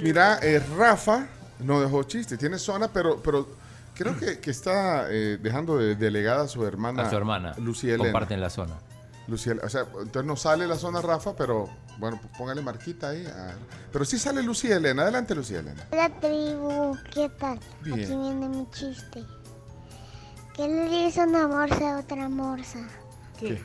Mira, 0.00 0.38
eh, 0.40 0.62
Rafa 0.78 1.26
no 1.58 1.80
dejó 1.80 2.04
chiste, 2.04 2.36
tiene 2.36 2.58
zona, 2.60 2.86
pero, 2.92 3.20
pero 3.22 3.48
creo 3.94 4.16
que, 4.16 4.38
que 4.38 4.50
está 4.52 5.06
eh, 5.10 5.36
dejando 5.42 5.76
de 5.78 5.96
delegada 5.96 6.44
a 6.44 6.48
su 6.48 6.64
hermana. 6.64 7.02
A 7.02 7.10
su 7.10 7.16
hermana. 7.16 7.54
Lucía 7.58 7.94
Elena. 7.94 8.04
Comparten 8.12 8.40
la 8.40 8.50
zona. 8.50 8.74
Lucía, 9.26 9.54
o 9.64 9.68
sea, 9.68 9.80
entonces 9.80 10.24
no 10.24 10.36
sale 10.36 10.68
la 10.68 10.76
zona 10.76 11.02
Rafa, 11.02 11.34
pero 11.34 11.68
Bueno, 11.98 12.20
pues 12.22 12.32
póngale 12.38 12.62
marquita 12.62 13.08
ahí. 13.08 13.26
a- 13.26 13.54
Pero 13.92 14.04
sí 14.04 14.16
sale 14.18 14.42
Lucía 14.44 14.76
Elena. 14.76 15.02
Adelante, 15.02 15.34
Lucía 15.34 15.58
Elena. 15.58 15.82
Hola 15.90 16.08
tribu, 16.20 16.96
¿qué 17.12 17.28
tal? 17.30 17.58
Bien. 17.82 17.98
Aquí 17.98 18.06
viene 18.14 18.48
mi 18.48 18.70
chiste. 18.70 19.24
¿Qué 20.56 20.66
le 20.66 20.88
dice 20.88 21.20
una 21.22 21.46
morsa 21.46 21.96
a 21.96 21.98
otra 21.98 22.30
morsa? 22.30 22.78
¿Qué? 23.38 23.62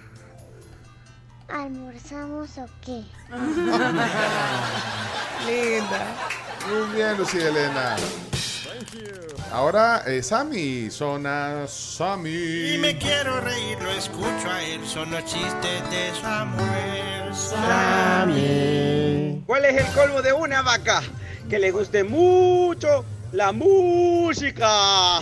¿Almorzamos 1.47 2.57
o 2.57 2.65
qué? 2.85 3.05
Linda. 5.47 6.15
Muy 6.67 6.93
bien, 6.93 7.17
Lucía 7.17 7.47
Elena. 7.47 7.95
Ahora, 9.53 10.03
eh, 10.05 10.21
Sammy, 10.21 10.91
zona 10.91 11.65
Sammy. 11.65 12.73
Y 12.73 12.77
me 12.77 12.97
quiero 12.97 13.39
reír, 13.39 13.81
lo 13.81 13.91
escucho 13.91 14.49
a 14.49 14.61
él, 14.61 14.85
son 14.85 15.11
los 15.11 15.23
chistes 15.23 15.89
de 15.89 16.11
Samuel. 16.21 17.31
¿Cuál 19.45 19.63
es 19.63 19.85
el 19.85 19.93
colmo 19.93 20.21
de 20.21 20.33
una 20.33 20.61
vaca? 20.61 21.01
Que 21.49 21.57
le 21.57 21.71
guste 21.71 22.03
mucho 22.03 23.05
la 23.31 23.51
música. 23.51 25.21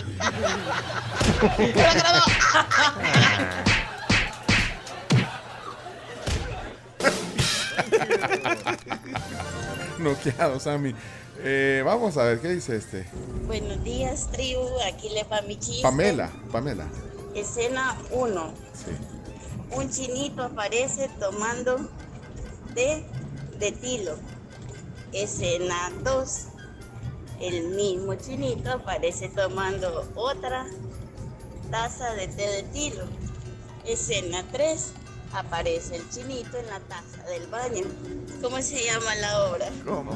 Noqueado, 9.98 10.58
Sammy. 10.58 10.94
Eh, 11.42 11.82
vamos 11.84 12.16
a 12.16 12.24
ver, 12.24 12.40
¿qué 12.40 12.48
dice 12.48 12.76
este? 12.76 13.06
Buenos 13.46 13.82
días, 13.84 14.30
tribu. 14.30 14.68
Aquí 14.86 15.08
le 15.10 15.24
va 15.24 15.42
mi 15.42 15.58
chiste. 15.58 15.82
Pamela, 15.82 16.30
Pamela. 16.50 16.86
Escena 17.34 17.96
1. 18.10 18.54
Sí. 18.74 18.90
Un 19.76 19.90
chinito 19.90 20.42
aparece 20.42 21.08
tomando 21.20 21.88
té 22.74 23.04
de 23.58 23.72
tilo. 23.72 24.16
Escena 25.12 25.92
2. 26.02 26.49
El 27.40 27.68
mismo 27.68 28.14
chinito 28.16 28.70
aparece 28.70 29.30
tomando 29.30 30.06
otra 30.14 30.66
taza 31.70 32.12
de 32.12 32.28
té 32.28 32.46
de 32.46 32.62
tilo. 32.64 33.04
Escena 33.86 34.44
3. 34.52 34.92
Aparece 35.32 35.96
el 35.96 36.06
chinito 36.10 36.58
en 36.58 36.66
la 36.66 36.80
taza 36.80 37.22
del 37.30 37.46
baño. 37.46 37.84
¿Cómo 38.42 38.60
se 38.60 38.84
llama 38.84 39.14
la 39.14 39.44
obra? 39.44 39.70
¿Cómo? 39.86 40.12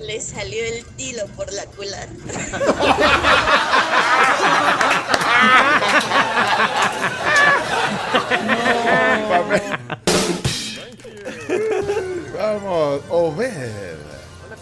Le 0.00 0.18
salió 0.20 0.64
el 0.64 0.86
tilo 0.96 1.26
por 1.36 1.52
la 1.52 1.66
culata. 1.66 2.08
Vamos, 12.38 13.00
Obed. 13.10 13.91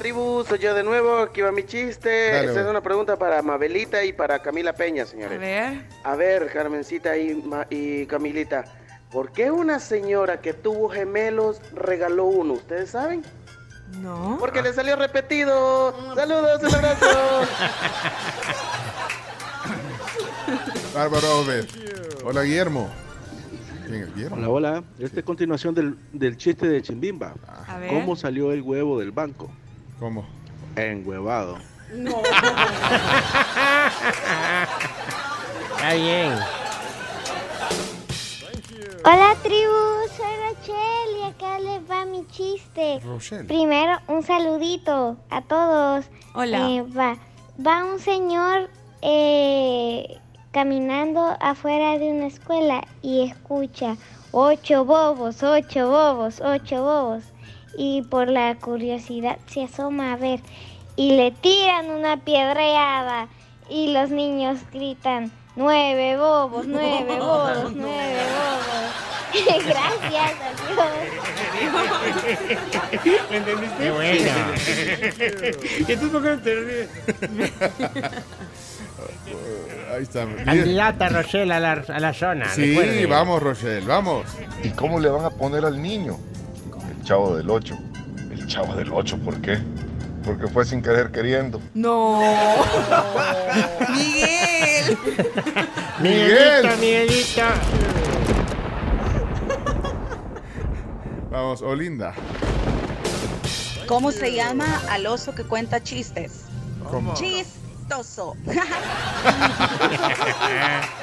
Tribu, 0.04 0.44
soy 0.48 0.58
yo 0.60 0.72
de 0.74 0.82
nuevo, 0.82 1.18
aquí 1.18 1.42
va 1.42 1.52
mi 1.52 1.62
chiste. 1.64 2.30
Dale, 2.32 2.48
Esta 2.48 2.62
es 2.62 2.66
una 2.66 2.80
pregunta 2.80 3.18
para 3.18 3.42
Mabelita 3.42 4.02
y 4.02 4.14
para 4.14 4.40
Camila 4.40 4.72
Peña, 4.72 5.04
señores. 5.04 5.36
A 5.36 5.40
ver. 5.40 5.82
A 6.04 6.16
ver, 6.16 6.50
Carmencita 6.50 7.18
y, 7.18 7.34
Ma- 7.34 7.66
y 7.68 8.06
Camilita, 8.06 8.64
¿por 9.12 9.30
qué 9.30 9.50
una 9.50 9.78
señora 9.78 10.40
que 10.40 10.54
tuvo 10.54 10.88
gemelos 10.88 11.60
regaló 11.74 12.24
uno? 12.24 12.54
¿Ustedes 12.54 12.90
saben? 12.92 13.22
No. 14.00 14.38
Porque 14.40 14.62
le 14.62 14.72
salió 14.72 14.96
repetido. 14.96 15.94
Saludos, 16.14 16.62
un 16.62 16.74
abrazo. 16.74 17.06
Bárbaro 20.94 21.40
Obed. 21.40 21.66
Hola, 22.24 22.42
Guillermo. 22.42 22.88
Hola, 24.32 24.48
hola. 24.48 24.82
Esta 24.98 25.20
es 25.20 25.26
continuación 25.26 25.74
del, 25.74 25.94
del 26.12 26.38
chiste 26.38 26.66
de 26.68 26.80
Chimbimba. 26.80 27.34
A 27.68 27.76
ver. 27.78 27.90
¿Cómo 27.90 28.16
salió 28.16 28.50
el 28.52 28.62
huevo 28.62 28.98
del 28.98 29.10
banco? 29.10 29.50
¿Cómo? 30.00 30.24
Enhuevado. 30.76 31.58
No. 31.92 32.22
Está 35.76 35.92
bien. 35.94 36.32
Hola 39.04 39.36
tribu, 39.42 40.08
soy 40.16 40.34
Rochelle 40.48 41.18
y 41.18 41.22
acá 41.24 41.58
les 41.58 41.90
va 41.90 42.06
mi 42.06 42.26
chiste. 42.28 43.00
Rochelle. 43.04 43.44
Primero, 43.44 43.98
un 44.08 44.22
saludito 44.22 45.18
a 45.28 45.42
todos. 45.42 46.06
Hola. 46.34 46.70
Eh, 46.70 46.82
va, 46.82 47.18
va 47.64 47.84
un 47.84 47.98
señor 47.98 48.70
eh, 49.02 50.18
caminando 50.50 51.36
afuera 51.40 51.98
de 51.98 52.10
una 52.10 52.28
escuela 52.28 52.86
y 53.02 53.28
escucha 53.28 53.98
ocho 54.32 54.86
bobos, 54.86 55.42
ocho 55.42 55.90
bobos, 55.90 56.40
ocho 56.40 56.82
bobos. 56.82 57.24
Y 57.76 58.02
por 58.02 58.28
la 58.28 58.54
curiosidad 58.56 59.38
se 59.46 59.64
asoma 59.64 60.12
a 60.12 60.16
ver 60.16 60.40
y 60.96 61.12
le 61.16 61.30
tiran 61.30 61.90
una 61.90 62.18
piedreada 62.18 63.28
y 63.68 63.92
los 63.92 64.10
niños 64.10 64.58
gritan 64.72 65.30
nueve 65.56 66.16
bobos, 66.16 66.66
nueve 66.66 67.16
bobos, 67.18 67.72
nueve 67.74 68.18
bobos. 68.18 69.10
Gracias, 69.64 70.32
adiós. 70.66 70.90
¿Me 73.30 73.36
entendiste? 73.36 73.76
Qué 73.78 73.90
bueno. 73.90 74.30
¿Y 75.88 75.96
tú 75.96 76.10
por 76.10 76.22
qué 76.22 76.36
te 76.42 76.54
ríes? 76.56 76.88
Ahí 79.94 80.02
está. 80.02 80.26
Candidata 80.44 81.08
Rochelle 81.08 81.52
a 81.52 81.60
la, 81.60 81.72
a 81.72 82.00
la 82.00 82.12
zona. 82.12 82.48
Sí, 82.48 82.70
recuerde. 82.74 83.06
vamos, 83.06 83.42
Rochelle, 83.42 83.86
vamos. 83.86 84.26
¿Y 84.64 84.70
cómo 84.70 84.98
le 84.98 85.08
van 85.08 85.24
a 85.24 85.30
poner 85.30 85.64
al 85.64 85.80
niño? 85.80 86.18
El 87.00 87.06
chavo 87.06 87.34
del 87.34 87.48
8. 87.48 87.78
El 88.30 88.46
chavo 88.46 88.74
del 88.74 88.92
8, 88.92 89.18
¿por 89.24 89.40
qué? 89.40 89.58
Porque 90.22 90.46
fue 90.48 90.66
sin 90.66 90.82
querer 90.82 91.10
queriendo. 91.10 91.58
No. 91.72 92.20
Miguel. 93.88 94.98
Miguelito, 95.98 96.76
Miguelito. 96.78 97.42
Vamos, 101.30 101.62
Olinda. 101.62 102.12
¿Cómo 103.88 104.12
se 104.12 104.34
llama 104.34 104.66
al 104.90 105.06
oso 105.06 105.34
que 105.34 105.44
cuenta 105.44 105.82
chistes? 105.82 106.42
¿Cómo? 106.90 107.14
Chistoso. 107.14 108.36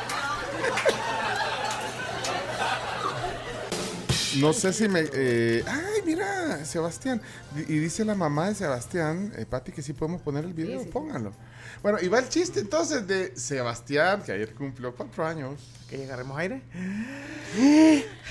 No 4.35 4.53
sé 4.53 4.73
si 4.73 4.87
me. 4.87 5.05
eh, 5.13 5.63
ay, 5.67 6.01
mira, 6.05 6.63
Sebastián. 6.65 7.21
Y 7.55 7.77
dice 7.79 8.03
la 8.05 8.15
mamá 8.15 8.49
de 8.49 8.55
Sebastián, 8.55 9.33
eh, 9.37 9.45
Pati, 9.49 9.71
que 9.71 9.81
sí 9.81 9.93
podemos 9.93 10.21
poner 10.21 10.45
el 10.45 10.53
video. 10.53 10.83
Pónganlo. 10.89 11.33
Bueno, 11.81 11.99
y 12.01 12.07
va 12.07 12.19
el 12.19 12.27
chiste 12.29 12.59
entonces 12.59 13.07
de 13.07 13.37
Sebastián, 13.37 14.21
que 14.23 14.31
ayer 14.31 14.53
cumplió 14.53 14.93
cuatro 14.95 15.25
años. 15.25 15.59
Que 15.89 16.03
agarremos 16.03 16.37
aire. 16.37 16.61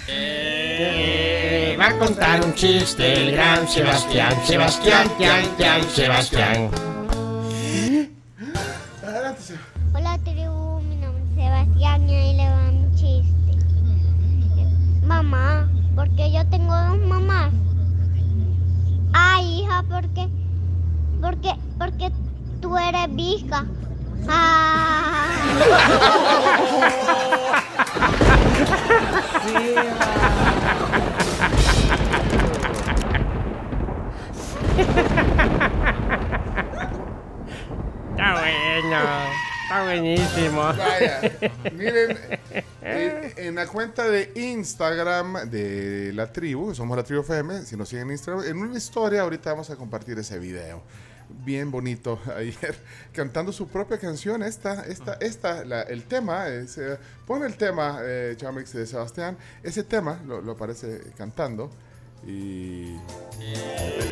Eh, 0.09 1.77
va 1.81 1.89
a 1.89 1.99
contar 1.99 2.45
un 2.45 2.53
chiste 2.55 3.15
el 3.15 3.33
gran 3.33 3.67
Sebastián. 3.67 4.35
Sebastián, 4.47 5.11
Tian, 5.17 5.57
Tian, 5.57 5.89
Sebastián. 5.89 6.71
Dos 16.99 17.09
mamás. 17.09 17.53
Ay, 19.13 19.61
hija, 19.63 19.85
porque, 19.89 20.29
porque, 21.21 21.53
porque 21.79 22.11
tú 22.61 22.77
eres 22.77 23.15
visca. 23.15 23.65
Ah. 24.29 25.27
Está 38.11 38.33
bueno. 38.33 38.99
Está 39.63 39.83
buenísimo. 39.85 40.63
Vaya, 40.63 41.21
miren, 41.73 42.19
en, 42.97 43.33
en 43.37 43.55
la 43.55 43.67
cuenta 43.67 44.09
de 44.09 44.33
Instagram 44.35 45.51
de 45.51 46.13
la 46.15 46.33
tribu, 46.33 46.75
somos 46.75 46.97
la 46.97 47.03
tribu 47.05 47.21
FM, 47.23 47.65
si 47.65 47.77
nos 47.77 47.89
siguen 47.89 48.07
en 48.07 48.13
Instagram, 48.13 48.45
en 48.47 48.57
una 48.59 48.77
historia 48.77 49.23
ahorita 49.23 49.51
vamos 49.53 49.71
a 49.71 49.77
compartir 49.77 50.19
ese 50.19 50.39
video. 50.39 50.83
Bien 51.45 51.71
bonito 51.73 52.21
ayer, 52.37 52.77
cantando 53.13 53.53
su 53.53 53.67
propia 53.69 53.99
canción. 53.99 54.43
Esta, 54.43 54.85
esta, 54.87 55.15
esta, 55.15 55.65
la- 55.65 55.83
el 55.83 56.05
tema, 56.05 56.49
es, 56.49 56.79
eh, 56.79 56.97
pone 57.27 57.47
el 57.47 57.57
tema, 57.57 57.99
eh, 58.03 58.35
Chamix 58.37 58.73
de 58.73 58.87
Sebastián, 58.87 59.37
ese 59.63 59.83
tema 59.83 60.21
lo, 60.27 60.41
lo 60.41 60.53
aparece 60.53 61.01
cantando. 61.17 61.71
Y. 62.27 62.97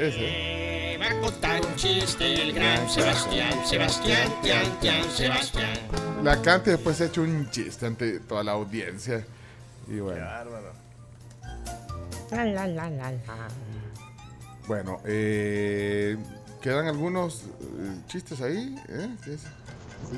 Ese. 0.00 0.98
Va 1.00 1.10
a 1.10 1.20
contar 1.20 1.60
un 1.64 1.74
chiste 1.76 2.42
el 2.42 2.52
gran 2.52 2.88
Sebastián. 2.88 3.52
Sebastián, 3.66 4.32
Tian, 4.42 4.80
Tian, 4.80 5.10
Sebastián. 5.10 5.78
La 6.22 6.40
canta 6.40 6.70
y 6.70 6.72
después 6.72 6.96
se 6.96 7.04
ha 7.04 7.06
hecho 7.06 7.22
un 7.22 7.50
chiste 7.50 7.86
ante 7.86 8.20
toda 8.20 8.42
la 8.44 8.52
audiencia. 8.52 9.24
Y 9.88 9.98
bueno. 10.00 10.24
La, 12.30 12.44
la, 12.44 12.66
la, 12.66 12.90
la, 12.90 13.10
la. 13.10 13.48
Bueno, 14.66 15.00
eh, 15.04 16.16
quedan 16.60 16.86
algunos 16.86 17.42
eh, 17.42 17.96
chistes 18.06 18.40
ahí. 18.40 18.76
¿eh? 18.88 19.08
¿Qué 19.24 19.34
es? 19.34 19.42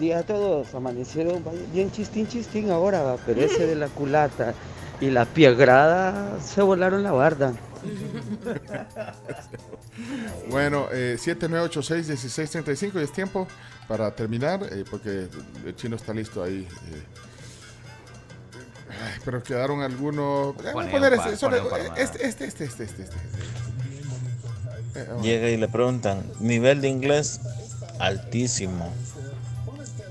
día 0.00 0.18
a 0.18 0.22
todos, 0.22 0.74
amanecieron 0.74 1.42
bien 1.72 1.90
chistín 1.90 2.26
chistín 2.26 2.70
ahora, 2.70 3.02
va, 3.02 3.16
pero 3.24 3.40
ese 3.40 3.66
de 3.66 3.76
la 3.76 3.88
culata 3.88 4.52
y 5.00 5.10
la 5.10 5.24
piegrada 5.24 6.40
se 6.40 6.62
volaron 6.62 7.02
la 7.02 7.12
barda. 7.12 7.52
Bueno, 10.50 10.88
eh, 10.92 11.16
7986-1635 11.18 13.00
y 13.00 13.04
es 13.04 13.12
tiempo 13.12 13.48
para 13.88 14.14
terminar 14.14 14.60
eh, 14.70 14.84
porque 14.90 15.28
el 15.64 15.76
chino 15.76 15.96
está 15.96 16.12
listo 16.12 16.42
ahí. 16.42 16.68
eh. 16.88 17.02
Ay, 18.88 19.20
pero 19.24 19.42
quedaron 19.42 19.82
algunos. 19.82 20.54
Eh, 20.64 20.70
voy 20.72 20.86
a 20.86 20.90
poner 20.90 21.12
este, 21.14 21.32
este, 21.32 21.46
este, 21.96 22.26
este, 22.26 22.44
este, 22.46 22.64
este, 22.84 22.84
este. 22.84 23.04
Eh. 24.94 25.06
Llega 25.22 25.48
y 25.50 25.56
le 25.56 25.68
preguntan, 25.68 26.22
nivel 26.40 26.80
de 26.80 26.88
inglés 26.88 27.40
altísimo. 27.98 28.92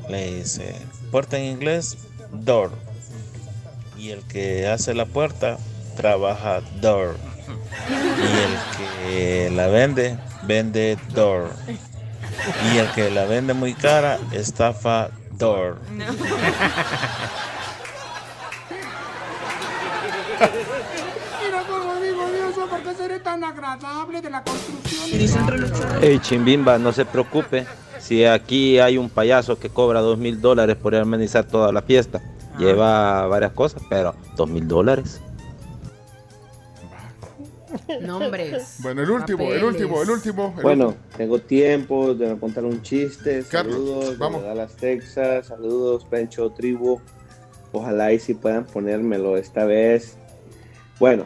Le 0.09 0.35
dice, 0.35 0.75
puerta 1.11 1.37
en 1.37 1.45
inglés, 1.45 1.97
door. 2.31 2.71
Y 3.97 4.09
el 4.11 4.21
que 4.27 4.67
hace 4.67 4.93
la 4.93 5.05
puerta 5.05 5.57
trabaja 5.95 6.61
door. 6.81 7.15
Y 7.87 8.23
el 8.43 8.57
que 8.77 9.49
la 9.55 9.67
vende, 9.67 10.17
vende 10.43 10.97
door. 11.13 11.49
Y 12.73 12.77
el 12.77 12.87
que 12.91 13.09
la 13.11 13.25
vende 13.25 13.53
muy 13.53 13.73
cara, 13.73 14.19
estafa 14.31 15.09
door. 15.31 15.77
Mira 15.89 16.07
cómo 21.67 21.95
digo 22.01 22.27
Dios, 22.31 22.53
¿por 22.69 22.81
qué 22.81 22.93
seré 22.95 23.19
tan 23.19 23.43
agradable 23.43 24.21
de 24.21 24.29
la 24.29 24.43
construcción? 24.43 24.85
Hey 26.01 26.19
Chimbimba, 26.21 26.77
no 26.77 26.91
se 26.91 27.05
preocupe. 27.05 27.65
Si 27.99 28.25
aquí 28.25 28.79
hay 28.79 28.97
un 28.97 29.09
payaso 29.09 29.57
que 29.57 29.69
cobra 29.69 30.01
dos 30.01 30.17
mil 30.17 30.41
dólares 30.41 30.75
por 30.75 30.95
amenizar 30.95 31.45
toda 31.45 31.71
la 31.71 31.81
fiesta, 31.81 32.21
lleva 32.59 33.25
varias 33.27 33.51
cosas, 33.53 33.81
pero 33.89 34.15
dos 34.35 34.49
mil 34.49 34.67
dólares. 34.67 35.21
Nombres. 38.01 38.77
Bueno, 38.79 39.01
el 39.03 39.11
último, 39.11 39.51
el 39.53 39.63
último, 39.63 40.01
el 40.01 40.09
último. 40.09 40.53
el 40.57 40.63
Bueno, 40.63 40.87
último. 40.87 41.05
tengo 41.17 41.39
tiempo 41.39 42.13
de 42.13 42.37
contar 42.37 42.65
un 42.65 42.81
chiste. 42.81 43.43
Carlos, 43.49 43.75
saludos 43.75 44.17
vamos. 44.17 44.41
de 44.41 44.47
Dallas, 44.47 44.75
Texas. 44.75 45.47
Saludos, 45.47 46.05
Pencho 46.05 46.49
Tribu. 46.51 46.99
Ojalá 47.71 48.13
y 48.13 48.19
si 48.19 48.33
puedan 48.33 48.65
ponérmelo 48.65 49.37
esta 49.37 49.65
vez. 49.65 50.17
Bueno, 50.99 51.25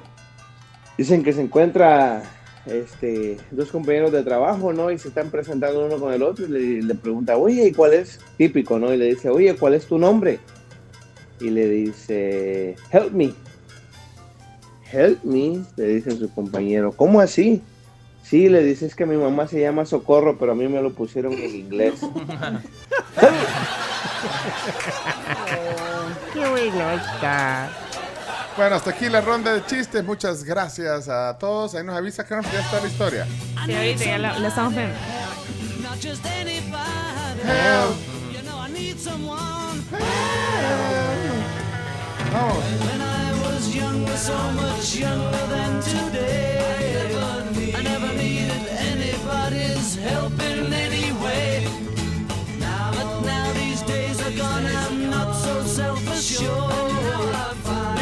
dicen 0.98 1.24
que 1.24 1.32
se 1.34 1.42
encuentra 1.42 2.24
este, 2.66 3.38
dos 3.52 3.70
compañeros 3.72 4.12
de 4.12 4.24
trabajo, 4.24 4.74
¿no? 4.74 4.90
Y 4.92 4.98
se 4.98 5.10
están 5.10 5.30
presentando 5.30 5.86
uno 5.86 6.00
con 6.00 6.12
el 6.14 6.24
otro 6.24 6.46
y 6.46 6.50
le, 6.50 6.82
le 6.82 6.96
pregunta, 6.96 7.38
oye, 7.38 7.68
¿y 7.68 7.72
cuál 7.72 7.94
es? 7.94 8.20
Típico, 8.38 8.80
¿no? 8.80 8.92
Y 8.94 8.98
le 8.98 9.06
dice, 9.06 9.30
oye, 9.30 9.56
¿cuál 9.56 9.76
es 9.76 9.86
tu 9.86 9.98
nombre? 10.00 10.40
Y 11.40 11.52
le 11.52 11.70
dice, 11.70 12.76
help 12.92 13.12
me. 13.14 13.34
Help 14.92 15.24
me, 15.24 15.64
le 15.76 15.88
dice 15.88 16.18
su 16.18 16.32
compañero. 16.34 16.92
¿Cómo 16.92 17.20
así? 17.20 17.62
Sí, 18.24 18.50
le 18.50 18.64
dices 18.64 18.96
que 18.96 19.06
mi 19.06 19.16
mamá 19.16 19.48
se 19.48 19.60
llama 19.60 19.86
Socorro, 19.86 20.38
pero 20.38 20.52
a 20.52 20.56
mí 20.56 20.68
me 20.68 20.82
lo 20.82 20.94
pusieron 20.94 21.34
en 21.34 21.56
inglés. 21.56 21.94
Qué 26.34 26.48
bueno 26.48 26.92
está. 26.92 27.70
Bueno, 28.58 28.76
hasta 28.76 28.90
aquí 28.92 29.10
la 29.10 29.22
ronda 29.22 29.54
de 29.54 29.66
chistes. 29.66 30.04
Muchas 30.04 30.44
gracias 30.44 31.08
a 31.08 31.38
todos. 31.40 31.76
Ahí 31.76 31.84
nos 31.84 31.96
avisa 31.96 32.26
que 32.26 32.32
ya 32.32 32.60
está 32.60 32.82
la 32.82 32.88
historia. 32.88 33.26
Sí, 33.66 33.74
ahorita 33.74 34.04
ya 34.04 34.18
la, 34.18 34.38
la 34.38 34.48
estamos 34.50 34.76
viendo. 34.76 34.96
Not 35.82 35.96
just 36.02 36.26
anybody. 36.26 37.42
Help. 37.46 37.96
You 38.34 38.42
know 38.44 38.60
I 38.60 38.70
need 38.72 38.98
someone. 38.98 39.82
Vamos. 42.34 43.19
I 47.76 47.82
never 47.84 48.14
needed 48.16 48.68
anybody's 48.80 49.96
help 49.96 50.34
in 50.42 50.74
any 50.74 51.12
way. 51.24 51.66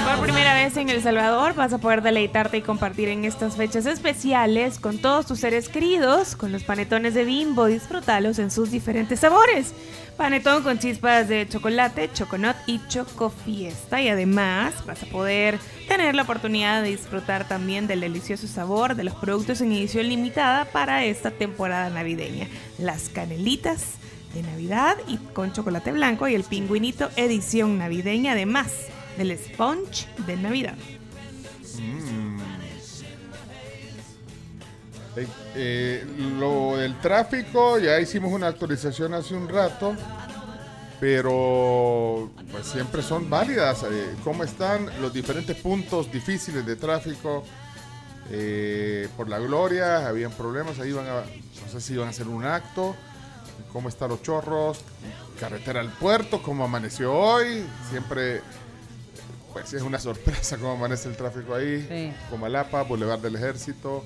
Por 0.06 0.24
primera 0.24 0.54
vez 0.54 0.78
en 0.78 0.90
El 0.90 1.02
Salvador 1.02 1.54
vas 1.54 1.74
a 1.74 1.78
poder 1.78 2.02
deleitarte 2.02 2.58
y 2.58 2.62
compartir 2.62 3.10
en 3.10 3.26
estas 3.26 3.56
fechas 3.56 3.86
especiales 3.86 4.80
con 4.80 4.98
todos 4.98 5.26
tus 5.26 5.40
seres 5.40 5.70
queridos, 5.70 6.36
con 6.36 6.52
los 6.52 6.64
panetones 6.64 7.14
de 7.14 7.24
Bimbo, 7.26 7.66
disfrútalos 7.66 8.40
en 8.40 8.52
sus 8.52 8.72
diferentes 8.72 9.20
sabores. 9.20 9.74
Panetón 10.18 10.64
con 10.64 10.80
chispas 10.80 11.28
de 11.28 11.48
chocolate, 11.48 12.10
choconut 12.12 12.56
y 12.66 12.82
chocofiesta. 12.88 14.02
Y 14.02 14.10
además 14.10 14.74
vas 14.88 15.04
a 15.04 15.06
poder 15.06 15.60
tener 15.88 16.16
la 16.16 16.24
oportunidad 16.24 16.82
de 16.82 16.90
disfrutar 16.90 17.48
también 17.48 17.86
del 17.86 18.00
delicioso 18.00 18.48
sabor 18.48 18.96
de 18.96 19.04
los 19.04 19.14
productos 19.14 19.62
en 19.62 19.72
edición 19.72 20.08
limitada 20.08 20.66
para 20.66 21.06
esta 21.06 21.30
temporada 21.30 21.92
navideña. 21.92 22.48
Las 22.80 23.10
canelitas 23.10 23.94
de 24.34 24.42
Navidad 24.42 24.98
y 25.08 25.18
con 25.18 25.54
chocolate 25.54 25.92
blanco 25.92 26.28
y 26.28 26.34
el 26.34 26.44
pingüinito 26.44 27.12
edición 27.16 27.78
navideña 27.78 28.32
además 28.32 28.72
del 29.20 29.38
sponge 29.38 30.08
de 30.26 30.36
Navidad. 30.36 30.76
Mm. 31.80 32.07
Eh, 35.56 36.06
lo 36.40 36.78
del 36.78 37.00
tráfico, 37.00 37.80
ya 37.80 38.00
hicimos 38.00 38.32
una 38.32 38.48
actualización 38.48 39.14
hace 39.14 39.34
un 39.34 39.48
rato, 39.48 39.96
pero 41.00 42.30
pues, 42.52 42.68
siempre 42.68 43.02
son 43.02 43.30
válidas. 43.30 43.84
eh, 43.84 44.16
¿Cómo 44.24 44.44
están 44.44 44.90
los 45.02 45.14
diferentes 45.14 45.56
puntos 45.58 46.12
difíciles 46.12 46.66
de 46.66 46.76
tráfico? 46.76 47.44
Eh, 48.30 49.08
por 49.16 49.30
la 49.30 49.40
gloria, 49.40 50.08
habían 50.08 50.32
problemas, 50.32 50.80
ahí 50.80 50.90
iban 50.90 51.08
a, 51.08 51.22
no 51.22 51.72
sé 51.72 51.80
si 51.80 51.94
iban 51.94 52.08
a 52.08 52.12
hacer 52.12 52.28
un 52.28 52.44
acto. 52.46 52.96
¿Cómo 53.72 53.90
están 53.90 54.10
los 54.10 54.22
chorros? 54.22 54.80
Carretera 55.40 55.80
al 55.82 55.90
puerto, 55.90 56.42
¿cómo 56.42 56.66
amaneció 56.66 57.14
hoy? 57.14 57.64
Siempre 57.90 58.42
pues 59.54 59.74
es 59.74 59.82
una 59.82 60.00
sorpresa 60.00 60.58
cómo 60.60 60.74
amanece 60.74 61.10
el 61.10 61.16
tráfico 61.16 61.56
ahí. 61.56 61.86
Sí. 61.90 62.14
Comalapa, 62.30 62.84
Boulevard 62.84 63.20
del 63.20 63.36
Ejército, 63.36 64.04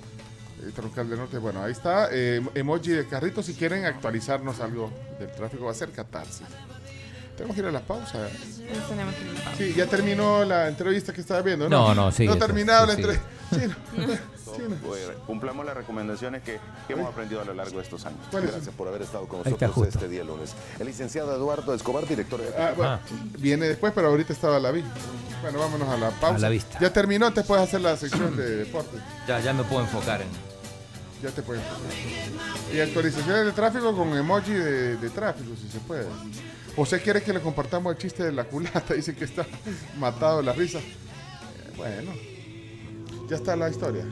Troncal 0.76 1.09
del 1.09 1.20
Norte. 1.20 1.38
Bueno, 1.38 1.64
ahí 1.64 1.72
está. 1.72 2.09
eh, 2.12 2.41
emoji 2.55 2.91
de 2.91 3.07
carrito. 3.07 3.41
Si 3.41 3.53
quieren 3.53 3.86
actualizarnos 3.86 4.59
algo 4.59 4.91
del 5.20 5.32
tráfico, 5.32 5.66
va 5.66 5.72
a 5.72 5.76
ser 5.76 5.91
catarsis. 5.91 6.47
Tenemos 7.36 7.55
que 7.55 7.62
ir 7.62 7.68
a 7.68 7.72
la 7.72 7.80
pausa. 7.80 8.30
Sí, 9.57 9.74
ya 9.76 9.88
terminó 9.88 10.43
la 10.45 10.68
entrevista 10.68 11.12
que 11.14 11.22
estaba 11.22 11.41
viendo, 11.41 11.68
¿no? 11.68 11.88
No, 11.88 11.95
no, 11.95 12.12
sigue 12.12 12.28
No 12.28 12.34
ha 12.36 12.38
terminado 12.38 12.86
sí, 12.86 12.88
la 12.88 12.93
entrevista. 12.93 13.28
Pues, 14.86 15.09
Cumplamos 15.26 15.66
las 15.66 15.76
recomendaciones 15.76 16.43
que, 16.43 16.59
que 16.88 16.93
hemos 16.93 17.07
aprendido 17.07 17.41
a 17.41 17.45
lo 17.45 17.53
largo 17.53 17.78
de 17.78 17.84
estos 17.84 18.05
años. 18.05 18.20
Gracias 18.32 18.70
por 18.76 18.88
haber 18.88 19.01
estado 19.01 19.28
con 19.28 19.39
nosotros 19.43 19.88
este 19.88 20.07
día 20.09 20.24
lunes. 20.24 20.53
El 20.78 20.88
licenciado 20.88 21.34
Eduardo 21.36 21.74
Escobar, 21.74 22.05
director 22.05 22.41
de... 22.41 22.49
Ah, 22.62 22.74
bueno, 22.76 22.99
Viene 23.39 23.68
después, 23.68 23.93
pero 23.95 24.07
ahorita 24.09 24.34
estaba 24.34 24.59
la 24.59 24.72
vi. 24.72 24.84
Bueno, 25.41 25.59
vámonos 25.59 25.88
a 25.88 25.97
la 25.97 26.09
pausa. 26.12 26.36
A 26.36 26.39
la 26.39 26.49
vista. 26.49 26.78
Ya 26.80 26.91
terminó, 26.91 27.32
te 27.34 27.43
puedes 27.43 27.64
hacer 27.64 27.82
la 27.82 27.95
sección 27.95 28.36
de 28.36 28.57
deportes. 28.57 28.99
Ya, 29.28 29.39
ya 29.39 29.53
me 29.53 29.64
puedo 29.64 29.82
enfocar 29.82 30.22
en. 30.22 30.50
Ya 31.22 31.30
te 31.30 31.41
puedes. 31.43 31.61
Y 32.74 32.80
actualizaciones 32.80 33.45
de 33.45 33.51
tráfico 33.51 33.95
con 33.95 34.16
emoji 34.17 34.54
de, 34.54 34.97
de 34.97 35.09
tráfico, 35.09 35.51
si 35.55 35.70
se 35.70 35.79
puede. 35.79 36.05
José 36.75 37.01
quiere 37.01 37.21
que 37.21 37.33
le 37.33 37.41
compartamos 37.41 37.93
el 37.93 37.97
chiste 38.00 38.24
de 38.24 38.32
la 38.32 38.45
culata. 38.45 38.93
Dice 38.95 39.16
que 39.16 39.25
está 39.25 39.45
matado 40.00 40.37
de 40.37 40.43
la 40.43 40.54
risa. 40.54 40.79
Eh, 40.79 41.74
bueno, 41.78 42.12
ya 43.29 43.36
está 43.36 43.55
la 43.55 43.70
historia. 43.70 44.05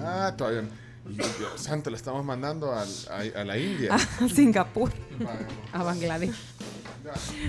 Ah, 0.00 0.34
todavía 0.36 0.62
no. 0.62 0.68
Dios 1.06 1.28
santo, 1.60 1.90
le 1.90 1.96
estamos 1.96 2.24
mandando 2.24 2.72
al- 2.72 2.88
a, 3.36 3.40
a 3.40 3.44
la 3.44 3.58
India. 3.58 3.94
A 4.20 4.28
Singapur. 4.28 4.90
A 5.72 5.82
Bangladesh. 5.82 6.34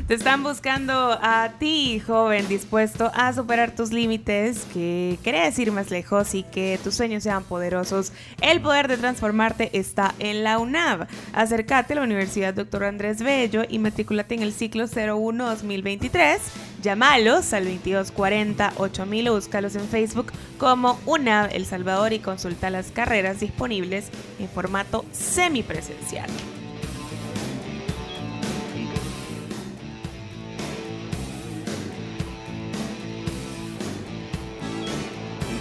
Te 0.07 0.13
están 0.13 0.43
buscando 0.43 1.17
a 1.21 1.53
ti, 1.59 1.99
joven, 1.99 2.47
dispuesto 2.47 3.11
a 3.13 3.31
superar 3.33 3.71
tus 3.71 3.91
límites, 3.91 4.65
que 4.73 5.17
querés 5.23 5.57
ir 5.59 5.71
más 5.71 5.91
lejos 5.91 6.35
y 6.35 6.43
que 6.43 6.79
tus 6.83 6.95
sueños 6.95 7.23
sean 7.23 7.43
poderosos. 7.43 8.11
El 8.41 8.61
poder 8.61 8.87
de 8.87 8.97
transformarte 8.97 9.69
está 9.77 10.13
en 10.19 10.43
la 10.43 10.59
UNAV. 10.59 11.07
Acércate 11.33 11.93
a 11.93 11.95
la 11.97 12.03
Universidad 12.03 12.53
Dr. 12.53 12.83
Andrés 12.83 13.21
Bello 13.21 13.63
y 13.67 13.79
matricúlate 13.79 14.35
en 14.35 14.43
el 14.43 14.53
ciclo 14.53 14.85
01-2023. 14.85 16.39
Llámalos 16.83 17.53
al 17.53 17.65
2240-8000 17.65 19.29
o 19.29 19.33
búscalos 19.35 19.75
en 19.75 19.87
Facebook 19.87 20.31
como 20.57 20.99
UNAV 21.05 21.49
El 21.53 21.65
Salvador 21.65 22.13
y 22.13 22.19
consulta 22.19 22.69
las 22.69 22.91
carreras 22.91 23.39
disponibles 23.39 24.09
en 24.39 24.49
formato 24.49 25.05
semipresencial. 25.11 26.29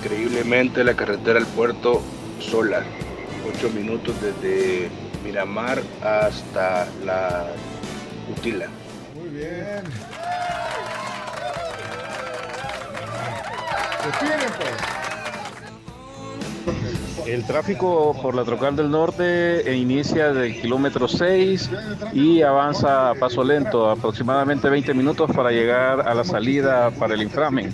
Increíblemente 0.04 0.84
la 0.84 0.92
carretera 0.92 1.38
al 1.38 1.46
puerto 1.46 2.02
Sola, 2.38 2.82
ocho 3.48 3.70
minutos 3.70 4.14
desde 4.20 4.90
Miramar 5.24 5.80
hasta 6.02 6.86
la 7.06 7.46
Utila. 8.30 8.66
Muy 9.14 9.30
bien. 9.30 9.82
Respiren, 14.04 14.40
pues. 14.58 15.13
El 17.26 17.44
tráfico 17.44 18.14
por 18.20 18.34
la 18.34 18.44
Trocal 18.44 18.76
del 18.76 18.90
Norte 18.90 19.74
inicia 19.74 20.32
del 20.32 20.60
kilómetro 20.60 21.08
6 21.08 21.70
y 22.12 22.42
avanza 22.42 23.10
a 23.10 23.14
paso 23.14 23.42
lento, 23.42 23.90
aproximadamente 23.90 24.68
20 24.68 24.92
minutos 24.94 25.30
para 25.34 25.50
llegar 25.50 26.06
a 26.06 26.14
la 26.14 26.24
salida 26.24 26.90
para 26.90 27.14
el 27.14 27.22
inframen. 27.22 27.72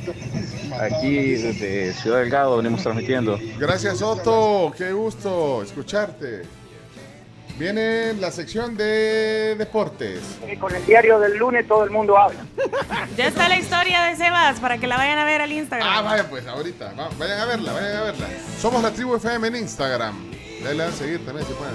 Aquí 0.80 1.32
desde 1.32 1.92
Ciudad 1.94 2.18
Delgado 2.20 2.56
venimos 2.58 2.82
transmitiendo. 2.82 3.38
Gracias, 3.58 4.02
Otto. 4.02 4.72
Qué 4.76 4.92
gusto 4.92 5.62
escucharte. 5.62 6.59
Viene 7.60 8.14
la 8.14 8.30
sección 8.30 8.74
de 8.74 9.54
deportes. 9.58 10.18
Con 10.58 10.74
el 10.74 10.84
diario 10.86 11.20
del 11.20 11.36
lunes 11.36 11.68
todo 11.68 11.84
el 11.84 11.90
mundo 11.90 12.16
habla. 12.16 12.40
Ya 13.18 13.26
está 13.26 13.48
la 13.50 13.58
historia 13.58 14.00
de 14.04 14.16
Sebas 14.16 14.58
para 14.60 14.78
que 14.78 14.86
la 14.86 14.96
vayan 14.96 15.18
a 15.18 15.26
ver 15.26 15.42
al 15.42 15.52
Instagram. 15.52 15.86
Ah, 15.86 16.00
vaya 16.00 16.26
pues, 16.30 16.46
ahorita. 16.46 16.94
Va- 16.98 17.10
Vayan 17.18 17.38
a 17.40 17.44
verla, 17.44 17.72
vayan 17.74 17.96
a 17.96 18.02
verla. 18.04 18.26
Somos 18.58 18.82
la 18.82 18.90
tribu 18.92 19.14
FM 19.16 19.48
en 19.48 19.56
Instagram. 19.56 20.14
Dale 20.64 20.84
a 20.84 20.90
seguir 20.92 21.22
también 21.26 21.46
si 21.46 21.52
pueden. 21.52 21.74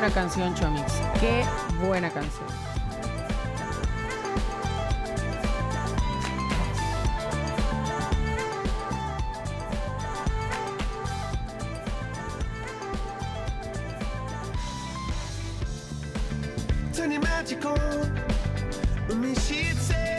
Buena 0.00 0.14
canción, 0.14 0.54
Chomix. 0.54 0.94
Qué 1.20 1.44
buena 1.86 2.08
canción. 2.10 2.46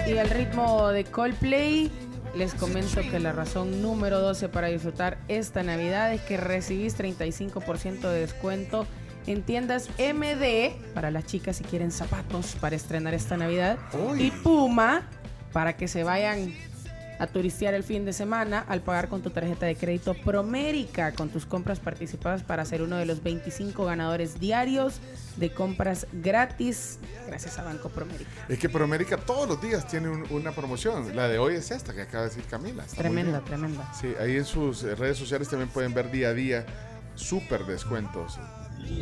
Y 0.07 0.17
al 0.17 0.29
ritmo 0.29 0.89
de 0.89 1.05
Coldplay, 1.05 1.89
les 2.35 2.53
comento 2.53 3.01
que 3.01 3.19
la 3.19 3.31
razón 3.31 3.81
número 3.81 4.19
12 4.19 4.49
para 4.49 4.67
disfrutar 4.67 5.17
esta 5.27 5.63
Navidad 5.63 6.13
es 6.13 6.21
que 6.21 6.37
recibís 6.37 6.99
35% 6.99 8.01
de 8.01 8.19
descuento 8.19 8.85
en 9.27 9.43
tiendas 9.43 9.89
MD 9.97 10.71
para 10.93 11.11
las 11.11 11.25
chicas 11.25 11.57
si 11.57 11.63
quieren 11.63 11.91
zapatos 11.91 12.55
para 12.59 12.75
estrenar 12.75 13.13
esta 13.13 13.37
Navidad. 13.37 13.77
Y 14.17 14.31
Puma 14.31 15.07
para 15.53 15.75
que 15.75 15.87
se 15.87 16.03
vayan 16.03 16.53
a 17.19 17.27
turistear 17.27 17.75
el 17.75 17.83
fin 17.83 18.03
de 18.03 18.13
semana 18.13 18.65
al 18.67 18.81
pagar 18.81 19.07
con 19.07 19.21
tu 19.21 19.29
tarjeta 19.29 19.67
de 19.67 19.75
crédito 19.75 20.15
Promérica 20.15 21.11
con 21.11 21.29
tus 21.29 21.45
compras 21.45 21.79
participadas 21.79 22.41
para 22.41 22.65
ser 22.65 22.81
uno 22.81 22.95
de 22.97 23.05
los 23.05 23.21
25 23.21 23.85
ganadores 23.85 24.39
diarios 24.39 24.99
de 25.37 25.51
compras 25.53 26.07
gratis 26.13 26.97
gracias 27.27 27.59
a 27.59 27.63
Banco 27.63 27.89
Promérica. 27.89 28.31
Es 28.49 28.57
que 28.57 28.69
Promérica 28.69 29.17
todos 29.17 29.47
los 29.47 29.61
días 29.61 29.87
tiene 29.87 30.09
un- 30.09 30.25
una 30.31 30.51
promoción. 30.51 31.15
La 31.15 31.27
de 31.27 31.37
hoy 31.37 31.53
es 31.55 31.69
esta 31.69 31.93
que 31.93 32.01
acaba 32.01 32.23
de 32.23 32.29
decir 32.29 32.43
Camila. 32.49 32.83
Está 32.85 32.97
Tremenda, 32.97 33.41
tremenda. 33.41 33.93
Sí, 33.93 34.13
ahí 34.19 34.37
en 34.37 34.45
sus 34.45 34.81
redes 34.81 35.17
sociales 35.17 35.47
también 35.47 35.69
pueden 35.69 35.93
ver 35.93 36.09
día 36.09 36.29
a 36.29 36.33
día 36.33 36.65
súper 37.13 37.65
descuentos. 37.67 38.39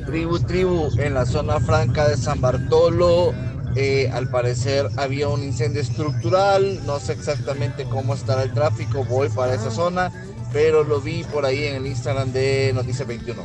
Tribu, 0.06 0.40
tribu, 0.40 0.90
en 0.98 1.14
la 1.14 1.26
zona 1.26 1.60
franca 1.60 2.08
de 2.08 2.16
San 2.18 2.42
Bartolo, 2.42 3.34
eh, 3.76 4.10
al 4.12 4.30
parecer 4.30 4.90
había 4.98 5.28
un 5.28 5.44
incendio 5.44 5.82
estructural, 5.82 6.84
no 6.86 7.00
sé 7.00 7.14
exactamente 7.14 7.86
cómo 7.86 8.16
estará 8.16 8.42
el 8.44 8.54
tráfico, 8.54 9.06
voy 9.06 9.30
para 9.30 9.54
esa 9.54 9.70
zona, 9.70 10.12
pero 10.52 10.84
lo 10.84 11.00
vi 11.00 11.24
por 11.26 11.46
ahí 11.46 11.66
en 11.66 11.76
el 11.76 11.86
Instagram 11.86 12.32
de 12.32 12.72
Noticias 12.74 13.08
21. 13.08 13.44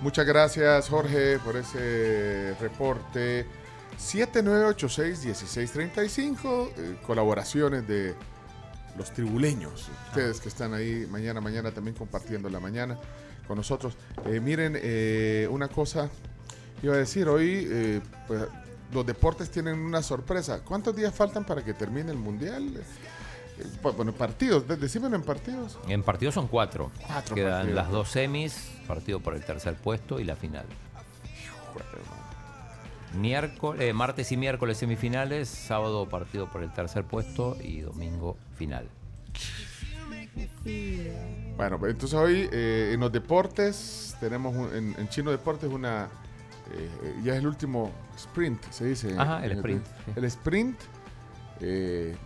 Muchas 0.00 0.24
gracias, 0.26 0.88
Jorge, 0.88 1.38
por 1.40 1.56
ese 1.56 2.54
reporte. 2.60 3.44
7986-1635, 3.98 6.70
eh, 6.76 6.96
colaboraciones 7.06 7.86
de 7.86 8.14
los 8.96 9.12
tribuleños, 9.12 9.90
ustedes 10.08 10.40
que 10.40 10.48
están 10.48 10.72
ahí 10.72 11.06
mañana, 11.10 11.42
mañana 11.42 11.70
también 11.70 11.94
compartiendo 11.94 12.48
la 12.48 12.60
mañana 12.60 12.98
con 13.50 13.56
nosotros. 13.58 13.94
Eh, 14.26 14.38
miren, 14.38 14.78
eh, 14.80 15.48
una 15.50 15.66
cosa, 15.66 16.08
iba 16.84 16.94
a 16.94 16.98
decir, 16.98 17.26
hoy 17.26 17.66
eh, 17.68 18.00
pues, 18.28 18.42
los 18.92 19.04
deportes 19.04 19.50
tienen 19.50 19.76
una 19.76 20.04
sorpresa. 20.04 20.60
¿Cuántos 20.64 20.94
días 20.94 21.12
faltan 21.12 21.44
para 21.44 21.64
que 21.64 21.74
termine 21.74 22.12
el 22.12 22.16
Mundial? 22.16 22.76
Eh, 22.76 23.64
pues, 23.82 23.96
bueno, 23.96 24.12
partidos, 24.12 24.68
de- 24.68 24.76
decímelo 24.76 25.16
en 25.16 25.22
partidos. 25.24 25.80
En 25.88 26.04
partidos 26.04 26.34
son 26.36 26.46
cuatro. 26.46 26.92
Cuatro 27.04 27.34
Quedan 27.34 27.52
partidos. 27.54 27.74
las 27.74 27.90
dos 27.90 28.08
semis, 28.10 28.70
partido 28.86 29.18
por 29.18 29.34
el 29.34 29.44
tercer 29.44 29.74
puesto 29.74 30.20
y 30.20 30.24
la 30.24 30.36
final. 30.36 30.66
Miércoles, 33.18 33.82
eh, 33.82 33.92
martes 33.92 34.30
y 34.30 34.36
miércoles 34.36 34.78
semifinales, 34.78 35.48
sábado 35.48 36.08
partido 36.08 36.48
por 36.48 36.62
el 36.62 36.72
tercer 36.72 37.02
puesto 37.02 37.56
y 37.60 37.80
domingo 37.80 38.36
final. 38.56 38.88
Bueno, 41.60 41.78
pues, 41.78 41.92
entonces 41.92 42.18
hoy 42.18 42.48
eh, 42.50 42.92
en 42.94 43.00
los 43.00 43.12
deportes 43.12 44.16
tenemos 44.18 44.56
un- 44.56 44.74
en, 44.74 44.94
en 44.98 45.08
Chino 45.10 45.30
Deportes 45.30 45.70
una 45.70 46.08
eh, 46.72 46.88
ya 47.22 47.34
es 47.34 47.40
el 47.40 47.46
último 47.48 47.90
sprint, 48.16 48.62
se 48.70 48.86
dice. 48.86 49.14
Ajá, 49.18 49.44
el 49.44 49.52
sprint, 49.52 49.84
sí. 49.84 50.12
El 50.16 50.24
sprint. 50.24 50.78
eh, 51.60 52.16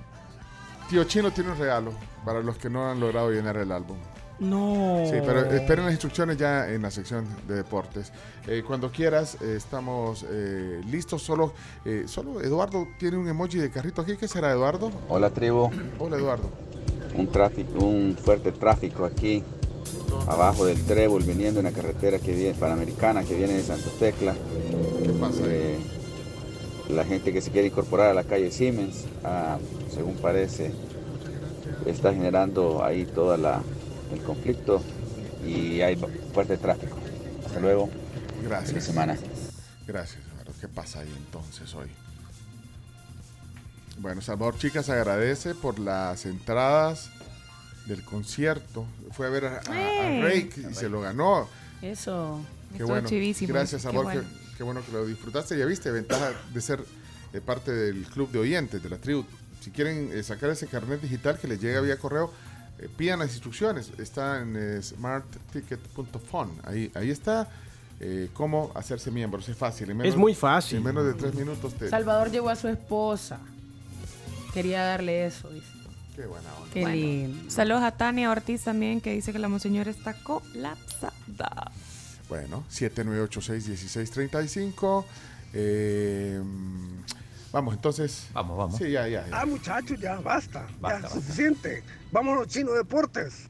Tío 0.89 1.03
Chino 1.03 1.33
tiene 1.33 1.51
un 1.51 1.59
regalo 1.59 1.93
para 2.25 2.43
los 2.43 2.59
que 2.59 2.71
no 2.71 2.89
han 2.89 3.01
logrado 3.01 3.33
llenar 3.33 3.57
el 3.57 3.73
álbum. 3.73 3.97
No. 4.39 5.03
Sí, 5.07 5.17
pero 5.27 5.41
esperen 5.47 5.85
las 5.85 5.95
instrucciones 5.95 6.37
ya 6.37 6.69
en 6.71 6.83
la 6.83 6.93
sección 6.93 7.27
de 7.49 7.57
deportes. 7.57 8.13
Eh, 8.47 8.63
cuando 8.65 8.93
quieras, 8.93 9.37
eh, 9.41 9.55
estamos 9.57 10.25
eh, 10.31 10.81
listos. 10.89 11.23
Solo, 11.23 11.55
eh, 11.85 12.05
solo 12.07 12.41
Eduardo 12.41 12.87
tiene 13.01 13.17
un 13.17 13.27
emoji 13.27 13.59
de 13.59 13.69
carrito 13.71 14.01
aquí. 14.03 14.17
¿Qué 14.17 14.29
será, 14.29 14.53
Eduardo? 14.53 14.93
Hola 15.09 15.31
tribu, 15.31 15.71
Hola, 15.99 16.19
Eduardo. 16.19 16.51
Un 17.17 17.29
tráfico, 17.29 17.85
un 17.85 18.17
fuerte 18.17 18.53
tráfico 18.53 19.05
aquí 19.05 19.43
abajo 20.29 20.67
del 20.67 20.83
Trébol 20.83 21.23
viniendo 21.23 21.61
en 21.61 21.67
la 21.67 21.73
carretera 21.73 22.19
que 22.19 22.33
viene 22.33 22.55
panamericana 22.55 23.25
que 23.25 23.35
viene 23.35 23.55
de 23.55 23.63
Santa 23.63 23.91
Tecla. 23.99 24.35
¿Qué 25.03 25.11
pasa? 25.21 25.43
Eh, 25.47 25.79
la 26.89 27.05
gente 27.05 27.33
que 27.33 27.41
se 27.41 27.51
quiere 27.51 27.69
incorporar 27.69 28.11
a 28.11 28.15
la 28.15 28.25
calle 28.25 28.51
Siemens, 28.51 29.05
ah, 29.25 29.59
según 29.93 30.15
parece, 30.17 30.73
está 31.87 32.13
generando 32.13 32.85
ahí 32.85 33.05
todo 33.05 33.35
el 33.35 34.21
conflicto 34.27 34.83
y 35.47 35.81
hay 35.81 35.97
fuerte 36.33 36.57
tráfico. 36.57 36.97
Hasta 37.47 37.61
luego. 37.61 37.89
Gracias. 38.43 38.71
Feliz 38.71 38.85
semana. 38.85 39.19
Gracias, 39.87 40.23
Eduardo. 40.27 40.53
¿Qué 40.61 40.69
pasa 40.69 41.01
ahí 41.01 41.13
entonces 41.17 41.75
hoy? 41.75 41.89
Bueno, 43.99 44.21
Salvador 44.21 44.59
Chicas 44.59 44.89
agradece 44.91 45.55
por 45.55 45.79
las 45.79 46.27
entradas 46.27 47.11
del 47.87 48.05
concierto. 48.05 48.87
Fue 49.13 49.27
a 49.27 49.31
ver 49.31 49.45
a, 49.47 49.59
a-. 49.59 50.23
Rake 50.23 50.67
y 50.71 50.75
se 50.75 50.89
lo 50.89 51.01
ganó. 51.01 51.49
Eso. 51.81 52.41
Qué 52.71 52.75
Estuvo 52.79 52.89
bueno. 52.89 53.09
chivísimo. 53.09 53.53
Gracias, 53.53 53.83
Qué 53.83 53.87
Salvador. 53.89 54.13
bueno. 54.15 54.29
Qué, 54.29 54.57
qué 54.57 54.63
bueno 54.65 54.85
que 54.85 54.93
lo 54.93 55.07
disfrutaste. 55.07 55.57
Ya 55.59 55.67
viste, 55.67 55.91
ventaja 55.91 56.33
de 56.53 56.61
ser 56.61 56.85
eh, 57.33 57.41
parte 57.41 57.73
del 57.73 58.05
club 58.07 58.31
de 58.31 58.39
oyentes 58.41 58.83
de 58.83 58.89
la 58.89 58.99
tribu. 58.99 59.25
Si 59.61 59.71
quieren 59.71 60.11
eh, 60.13 60.23
sacar 60.23 60.51
ese 60.51 60.67
carnet 60.67 61.01
digital 61.01 61.39
que 61.39 61.47
les 61.49 61.61
llega 61.61 61.81
vía 61.81 61.97
correo, 61.99 62.33
eh, 62.79 62.89
pidan 62.97 63.21
las 63.21 63.31
instrucciones. 63.31 63.93
Está 63.99 64.41
en 64.41 64.57
eh, 64.57 64.83
smartticket.fun. 64.83 66.61
Ahí, 66.65 66.91
ahí 66.95 67.11
está 67.11 67.49
eh, 68.01 68.29
cómo 68.33 68.73
hacerse 68.75 69.11
miembro. 69.11 69.41
Es 69.41 69.57
fácil. 69.57 69.91
En 69.91 70.01
Es 70.03 70.17
muy 70.17 70.35
fácil. 70.35 70.79
En 70.79 70.85
menos 70.85 71.07
de 71.07 71.15
tres 71.15 71.35
minutos 71.35 71.75
te... 71.75 71.89
Salvador 71.89 72.31
llevó 72.31 72.51
a 72.51 72.57
su 72.57 72.69
esposa. 72.69 73.39
Quería 74.55 74.83
darle 74.85 75.27
eso, 75.27 75.51
dice. 75.51 75.67
Qué 76.17 76.25
buena 76.27 76.49
onda. 76.55 76.71
Qué 76.73 76.81
Bueno, 76.83 76.95
lindo. 76.97 77.51
Saludos 77.51 77.83
a 77.83 77.91
Tania 77.91 78.31
Ortiz 78.31 78.63
también, 78.63 79.01
que 79.01 79.13
dice 79.13 79.33
que 79.33 79.41
la 79.41 79.49
monseñora 79.49 79.91
está 79.91 80.15
colapsada. 80.15 81.73
Bueno, 82.29 82.65
7986-1635. 82.71 85.05
Eh, 85.55 86.41
vamos, 87.53 87.75
entonces. 87.75 88.29
Vamos, 88.33 88.57
vamos. 88.57 88.77
Sí, 88.79 88.93
ya, 88.93 89.09
ya. 89.09 89.27
ya. 89.29 89.41
Ah, 89.41 89.45
muchachos, 89.47 89.99
ya, 90.01 90.15
basta. 90.21 90.69
Basta, 90.81 90.99
ya, 90.99 91.03
basta. 91.03 91.09
suficiente. 91.21 91.83
Vámonos, 92.13 92.47
Chino 92.47 92.71
Deportes. 92.73 93.49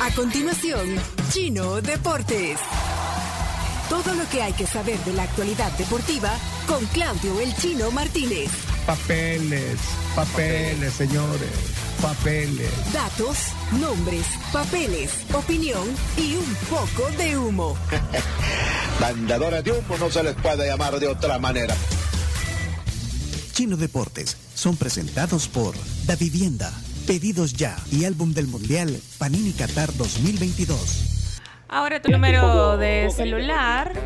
A 0.00 0.10
continuación, 0.14 0.96
Chino 1.30 1.80
Deportes. 1.80 2.58
Todo 4.04 4.14
lo 4.14 4.28
que 4.28 4.42
hay 4.42 4.52
que 4.52 4.66
saber 4.66 4.98
de 5.06 5.14
la 5.14 5.22
actualidad 5.22 5.72
deportiva 5.78 6.30
con 6.68 6.84
Claudio 6.88 7.40
El 7.40 7.56
Chino 7.56 7.90
Martínez. 7.90 8.50
Papeles, 8.86 9.78
papeles, 10.14 10.92
señores, 10.92 11.50
papeles. 12.02 12.70
Datos, 12.92 13.38
nombres, 13.80 14.26
papeles, 14.52 15.12
opinión 15.32 15.82
y 16.18 16.34
un 16.34 16.54
poco 16.68 17.10
de 17.16 17.38
humo. 17.38 17.74
Mandadores 19.00 19.64
de 19.64 19.72
humo 19.72 19.96
no 19.98 20.10
se 20.10 20.22
les 20.22 20.34
puede 20.34 20.66
llamar 20.66 21.00
de 21.00 21.08
otra 21.08 21.38
manera. 21.38 21.74
Chino 23.54 23.78
Deportes 23.78 24.36
son 24.54 24.76
presentados 24.76 25.48
por 25.48 25.74
Da 26.04 26.16
Vivienda, 26.16 26.70
Pedidos 27.06 27.54
Ya 27.54 27.74
y 27.90 28.04
Álbum 28.04 28.34
del 28.34 28.46
Mundial 28.46 29.00
Panini 29.16 29.52
Qatar 29.52 29.96
2022. 29.96 31.15
Ahora 31.68 32.00
tu 32.00 32.10
número 32.10 32.76
de 32.76 33.10
celular. 33.10 33.92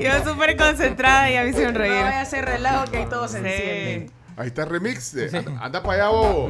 Yo 0.00 0.24
súper 0.24 0.56
concentrada 0.56 1.30
y 1.30 1.36
a 1.36 1.44
mí 1.44 1.52
se 1.52 1.66
me 1.66 1.72
No 1.72 1.78
reía. 1.78 2.02
vaya 2.02 2.18
a 2.18 2.22
hacer 2.22 2.44
relajo 2.44 2.90
que 2.90 2.98
ahí 2.98 3.06
todos 3.06 3.30
se 3.32 3.38
encienden. 3.38 4.10
Ahí 4.36 4.46
está 4.48 4.62
el 4.62 4.70
remix. 4.70 5.12
de- 5.14 5.36
anda, 5.38 5.52
anda 5.60 5.82
para 5.82 5.94
allá, 5.94 6.08
bobo. 6.08 6.48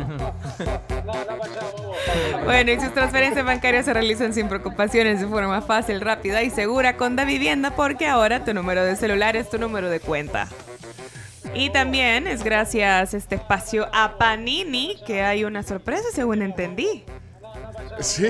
Bueno, 2.45 2.71
y 2.71 2.81
sus 2.81 2.95
transferencias 2.95 3.45
bancarias 3.45 3.85
se 3.85 3.93
realizan 3.93 4.33
sin 4.33 4.49
preocupaciones 4.49 5.21
de 5.21 5.27
forma 5.27 5.61
fácil, 5.63 6.01
rápida 6.01 6.43
y 6.43 6.51
segura 6.51 6.97
con 6.97 7.17
Da 7.17 7.25
Vivienda 7.25 7.73
porque 7.75 8.07
ahora 8.07 8.45
tu 8.45 8.55
número 8.55 8.85
de 8.85 8.97
celular 8.97 9.37
es 9.37 9.51
tu 9.51 9.59
número 9.59 9.91
de 9.91 10.01
cuenta. 10.01 10.49
Y 11.55 11.70
también 11.70 12.27
es 12.27 12.43
gracias 12.43 13.15
este 13.15 13.35
espacio 13.35 13.87
a 13.93 14.16
Panini 14.16 14.97
que 15.07 15.23
hay 15.23 15.45
una 15.45 15.62
sorpresa 15.62 16.05
según 16.15 16.41
entendí. 16.43 17.05
Sí, 18.01 18.29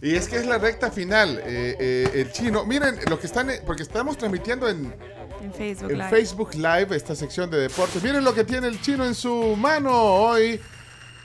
y 0.00 0.14
es 0.14 0.26
que 0.28 0.36
es 0.36 0.46
la 0.46 0.58
recta 0.58 0.90
final. 0.90 1.38
eh, 1.44 1.76
eh, 1.78 2.10
el 2.14 2.32
chino, 2.32 2.64
miren, 2.64 2.96
lo 3.10 3.18
que 3.18 3.26
están, 3.26 3.50
porque 3.66 3.82
estamos 3.82 4.16
transmitiendo 4.16 4.68
en, 4.68 4.92
En 5.42 5.52
Facebook 5.52 5.90
en 5.90 5.98
Live. 5.98 6.10
Facebook 6.10 6.54
Live 6.54 6.96
esta 6.96 7.14
sección 7.14 7.50
de 7.50 7.58
deportes. 7.58 8.02
Miren 8.02 8.24
lo 8.24 8.34
que 8.34 8.44
tiene 8.44 8.68
el 8.68 8.80
chino 8.80 9.04
en 9.04 9.14
su 9.14 9.54
mano 9.56 9.90
hoy. 9.92 10.58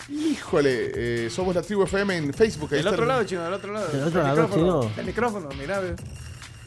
Híjole, 0.10 0.92
eh, 1.26 1.30
somos 1.30 1.56
la 1.56 1.62
tribu 1.62 1.84
FM 1.84 2.16
en 2.18 2.34
Facebook. 2.34 2.70
Ahí 2.72 2.78
Del 2.78 2.88
está 2.88 2.92
otro 2.92 3.04
el- 3.04 3.08
lado, 3.10 3.24
chino, 3.24 3.44
del 3.44 3.54
otro 3.54 3.74
lado. 3.74 3.88
Del 3.88 4.04
otro 4.04 4.20
El 4.22 4.28
lado, 4.28 4.42
micrófono, 4.48 4.82
chino. 4.82 4.92
El 4.98 5.06
micrófono, 5.06 5.50
mira, 5.58 5.80
ve. 5.80 5.96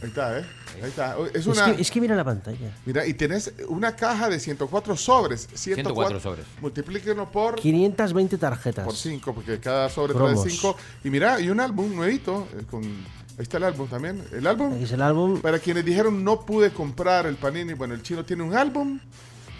Ahí 0.02 0.08
está, 0.08 0.38
¿eh? 0.38 0.44
Ahí 0.82 0.88
está. 0.88 1.16
Es 1.34 1.34
Es, 1.40 1.46
una. 1.46 1.74
que, 1.76 1.82
es 1.82 1.90
que 1.90 2.00
mira 2.00 2.14
la 2.16 2.24
pantalla. 2.24 2.72
Mira, 2.86 3.06
y 3.06 3.12
tenés 3.14 3.52
una 3.68 3.94
caja 3.94 4.28
de 4.30 4.40
104 4.40 4.96
sobres. 4.96 5.48
104 5.54 6.20
sobres. 6.20 6.46
Multiplíquenlo 6.60 7.30
por 7.30 7.56
520 7.56 8.38
tarjetas. 8.38 8.84
por 8.86 8.96
5, 8.96 9.34
porque 9.34 9.58
cada 9.60 9.88
sobre 9.90 10.14
Cromos. 10.14 10.42
trae 10.42 10.50
5. 10.50 10.76
Y 11.04 11.10
mira, 11.10 11.38
y 11.40 11.50
un 11.50 11.60
álbum 11.60 11.94
nuevito. 11.94 12.48
eh, 12.58 12.62
con, 12.70 12.82
ahí 12.82 12.94
está 13.40 13.58
el 13.58 13.64
álbum 13.64 13.88
también. 13.88 14.24
El 14.32 14.46
álbum. 14.46 14.72
Aquí 14.74 14.84
es 14.84 14.92
el 14.92 15.02
álbum. 15.02 15.40
Para 15.40 15.58
quienes 15.58 15.84
dijeron 15.84 16.24
no 16.24 16.40
pude 16.46 16.70
comprar 16.70 17.26
el 17.26 17.36
Panini, 17.36 17.74
bueno, 17.74 17.92
el 17.94 18.02
chino 18.02 18.24
tiene 18.24 18.42
un 18.42 18.54
álbum 18.56 18.98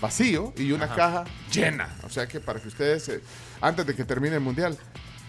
vacío 0.01 0.55
y 0.57 0.73
una 0.73 0.87
Ajá. 0.87 0.95
caja 0.97 1.25
llena. 1.53 1.95
O 2.05 2.09
sea 2.09 2.27
que 2.27 2.41
para 2.41 2.59
que 2.61 2.69
ustedes, 2.69 3.11
eh, 3.11 3.21
antes 3.61 3.87
de 3.87 3.95
que 3.95 4.05
termine 4.07 4.37
el 4.37 4.41
mundial, 4.41 4.79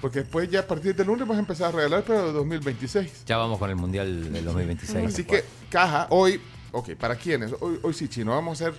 porque 0.01 0.19
después 0.19 0.49
ya 0.49 0.61
a 0.61 0.67
partir 0.67 0.95
del 0.95 1.07
lunes 1.07 1.27
vas 1.27 1.37
a 1.37 1.41
empezar 1.41 1.69
a 1.69 1.71
regalar, 1.71 2.03
pero 2.05 2.27
de 2.27 2.33
2026. 2.33 3.25
Ya 3.25 3.37
vamos 3.37 3.59
con 3.59 3.69
el 3.69 3.75
Mundial 3.75 4.33
del 4.33 4.43
2026. 4.43 5.05
Así 5.05 5.23
que 5.23 5.43
caja, 5.69 6.07
hoy, 6.09 6.41
ok, 6.71 6.95
¿para 6.95 7.15
quiénes? 7.15 7.53
Hoy, 7.59 7.79
hoy 7.83 7.93
sí, 7.93 8.07
chino, 8.07 8.31
vamos 8.31 8.61
a 8.61 8.65
ser, 8.65 8.73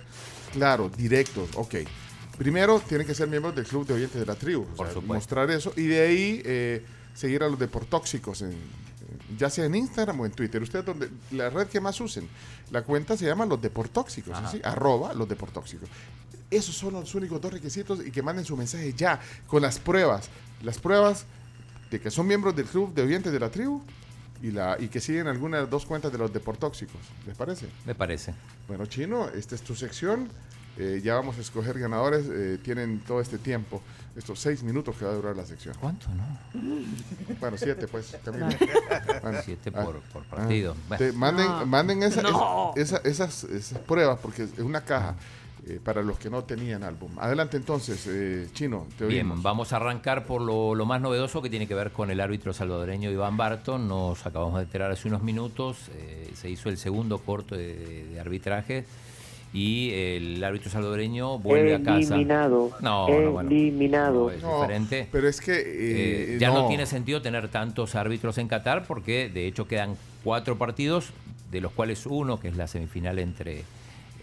claro, 0.52 0.90
directos, 0.90 1.50
ok. 1.54 1.76
Primero, 2.36 2.80
tienen 2.80 3.06
que 3.06 3.14
ser 3.14 3.28
miembros 3.28 3.54
del 3.54 3.66
club 3.66 3.86
de 3.86 3.94
oyentes 3.94 4.18
de 4.18 4.26
la 4.26 4.34
tribu. 4.34 4.66
o 4.76 4.86
sea, 4.86 5.00
mostrar 5.02 5.50
eso. 5.50 5.72
Y 5.76 5.86
de 5.86 6.00
ahí 6.00 6.42
eh, 6.44 6.84
seguir 7.14 7.42
a 7.42 7.48
los 7.48 7.58
deportóxicos, 7.58 8.42
en, 8.42 8.56
ya 9.38 9.50
sea 9.50 9.66
en 9.66 9.74
Instagram 9.74 10.20
o 10.20 10.26
en 10.26 10.32
Twitter. 10.32 10.62
Ustedes, 10.62 10.84
donde, 10.84 11.08
la 11.30 11.50
red 11.50 11.68
que 11.68 11.80
más 11.80 12.00
usen. 12.00 12.28
La 12.70 12.82
cuenta 12.82 13.16
se 13.16 13.26
llama 13.26 13.46
Los 13.46 13.60
Deportóxicos, 13.60 14.34
Ajá. 14.34 14.50
¿sí? 14.50 14.60
arroba 14.64 15.12
Los 15.14 15.28
Deportóxicos. 15.28 15.88
Esos 16.50 16.74
son 16.74 16.94
los 16.94 17.14
únicos 17.14 17.40
dos 17.40 17.52
requisitos 17.52 18.04
y 18.04 18.10
que 18.10 18.22
manden 18.22 18.44
su 18.44 18.56
mensaje 18.56 18.92
ya, 18.94 19.20
con 19.46 19.62
las 19.62 19.78
pruebas. 19.78 20.28
Las 20.62 20.78
pruebas 20.78 21.24
de 21.90 22.00
que 22.00 22.10
son 22.10 22.26
miembros 22.26 22.54
del 22.56 22.66
club 22.66 22.94
de 22.94 23.02
oyentes 23.02 23.32
de 23.32 23.40
la 23.40 23.50
tribu 23.50 23.82
y, 24.42 24.50
la, 24.50 24.76
y 24.80 24.88
que 24.88 25.00
siguen 25.00 25.26
algunas 25.26 25.68
dos 25.68 25.84
cuentas 25.86 26.10
de 26.12 26.18
los 26.18 26.32
deportóxicos. 26.32 27.00
¿Les 27.26 27.36
parece? 27.36 27.66
Me 27.86 27.94
parece. 27.94 28.34
Bueno, 28.68 28.86
Chino, 28.86 29.28
esta 29.28 29.54
es 29.54 29.62
tu 29.62 29.74
sección. 29.74 30.28
Eh, 30.78 31.02
ya 31.04 31.14
vamos 31.16 31.36
a 31.36 31.42
escoger 31.42 31.78
ganadores. 31.78 32.24
eh, 32.30 32.58
tienen 32.62 33.00
todo 33.00 33.20
este 33.20 33.36
tiempo, 33.36 33.82
estos 34.16 34.40
seis 34.40 34.62
minutos 34.62 34.96
que 34.96 35.04
va 35.04 35.10
a 35.10 35.14
durar 35.14 35.36
la 35.36 35.44
sección. 35.44 35.74
¿Cuánto, 35.78 36.06
no? 36.14 36.24
Bueno, 37.40 37.58
siete, 37.58 37.86
pues. 37.88 38.06
Siete 39.44 39.70
ah, 39.74 39.84
por- 39.84 40.00
por 40.00 40.24
partido. 40.24 40.74
ah, 40.78 40.84
Bueno. 40.88 41.04
te 41.04 41.12
manden 41.12 41.46
No. 41.46 41.66
manden 41.66 42.02
esa- 42.02 42.22
No. 42.22 42.72
esa- 42.76 43.02
esas, 43.04 43.44
esas 43.44 43.78
pruebas, 43.80 44.18
porque 44.22 44.44
es 44.44 44.58
una 44.60 44.80
caja 44.82 45.14
eh, 45.66 45.78
para 45.82 46.02
los 46.02 46.18
que 46.18 46.28
no 46.30 46.42
tenían 46.44 46.82
álbum. 46.82 47.10
Adelante 47.18 47.56
entonces, 47.56 48.06
eh, 48.08 48.48
Chino, 48.52 48.86
te 48.98 49.04
oímos. 49.04 49.34
Bien, 49.34 49.42
vamos 49.42 49.72
a 49.72 49.76
arrancar 49.76 50.24
por 50.24 50.40
lo, 50.42 50.74
lo 50.74 50.86
más 50.86 51.00
novedoso 51.00 51.40
que 51.42 51.50
tiene 51.50 51.66
que 51.68 51.74
ver 51.74 51.92
con 51.92 52.10
el 52.10 52.20
árbitro 52.20 52.52
salvadoreño 52.52 53.10
Iván 53.10 53.36
Barton. 53.36 53.86
Nos 53.88 54.26
acabamos 54.26 54.56
de 54.58 54.64
enterar 54.64 54.90
hace 54.90 55.08
unos 55.08 55.22
minutos, 55.22 55.88
eh, 55.94 56.30
se 56.34 56.50
hizo 56.50 56.68
el 56.68 56.78
segundo 56.78 57.18
corto 57.18 57.56
de, 57.56 58.04
de 58.06 58.20
arbitraje 58.20 58.84
y 59.54 59.90
el 59.92 60.42
árbitro 60.42 60.70
salvadoreño 60.70 61.38
vuelve 61.38 61.74
a 61.74 61.82
casa. 61.82 62.14
Eliminado. 62.14 62.70
No, 62.80 63.06
no, 63.08 63.30
bueno. 63.32 63.50
Eliminado. 63.50 64.24
No, 64.24 64.30
es 64.30 64.42
No, 64.42 64.62
diferente. 64.62 65.08
pero 65.12 65.28
es 65.28 65.40
que 65.42 65.52
Eh, 65.52 65.64
eh, 66.34 66.38
ya 66.40 66.48
no. 66.48 66.62
no. 66.62 66.68
tiene 66.68 66.86
sentido 66.86 67.20
tener 67.22 67.48
tantos 67.48 67.94
árbitros 67.94 68.38
en 68.38 68.48
Qatar 68.48 68.86
porque 68.86 69.28
de 69.28 69.46
hecho 69.46 69.68
quedan 69.68 69.96
cuatro 70.24 70.56
partidos, 70.56 71.10
de 71.50 71.60
los 71.60 71.70
cuales 71.72 72.06
uno, 72.06 72.40
que 72.40 72.48
es 72.48 72.56
la 72.56 72.66
semifinal 72.66 73.18
entre 73.18 73.62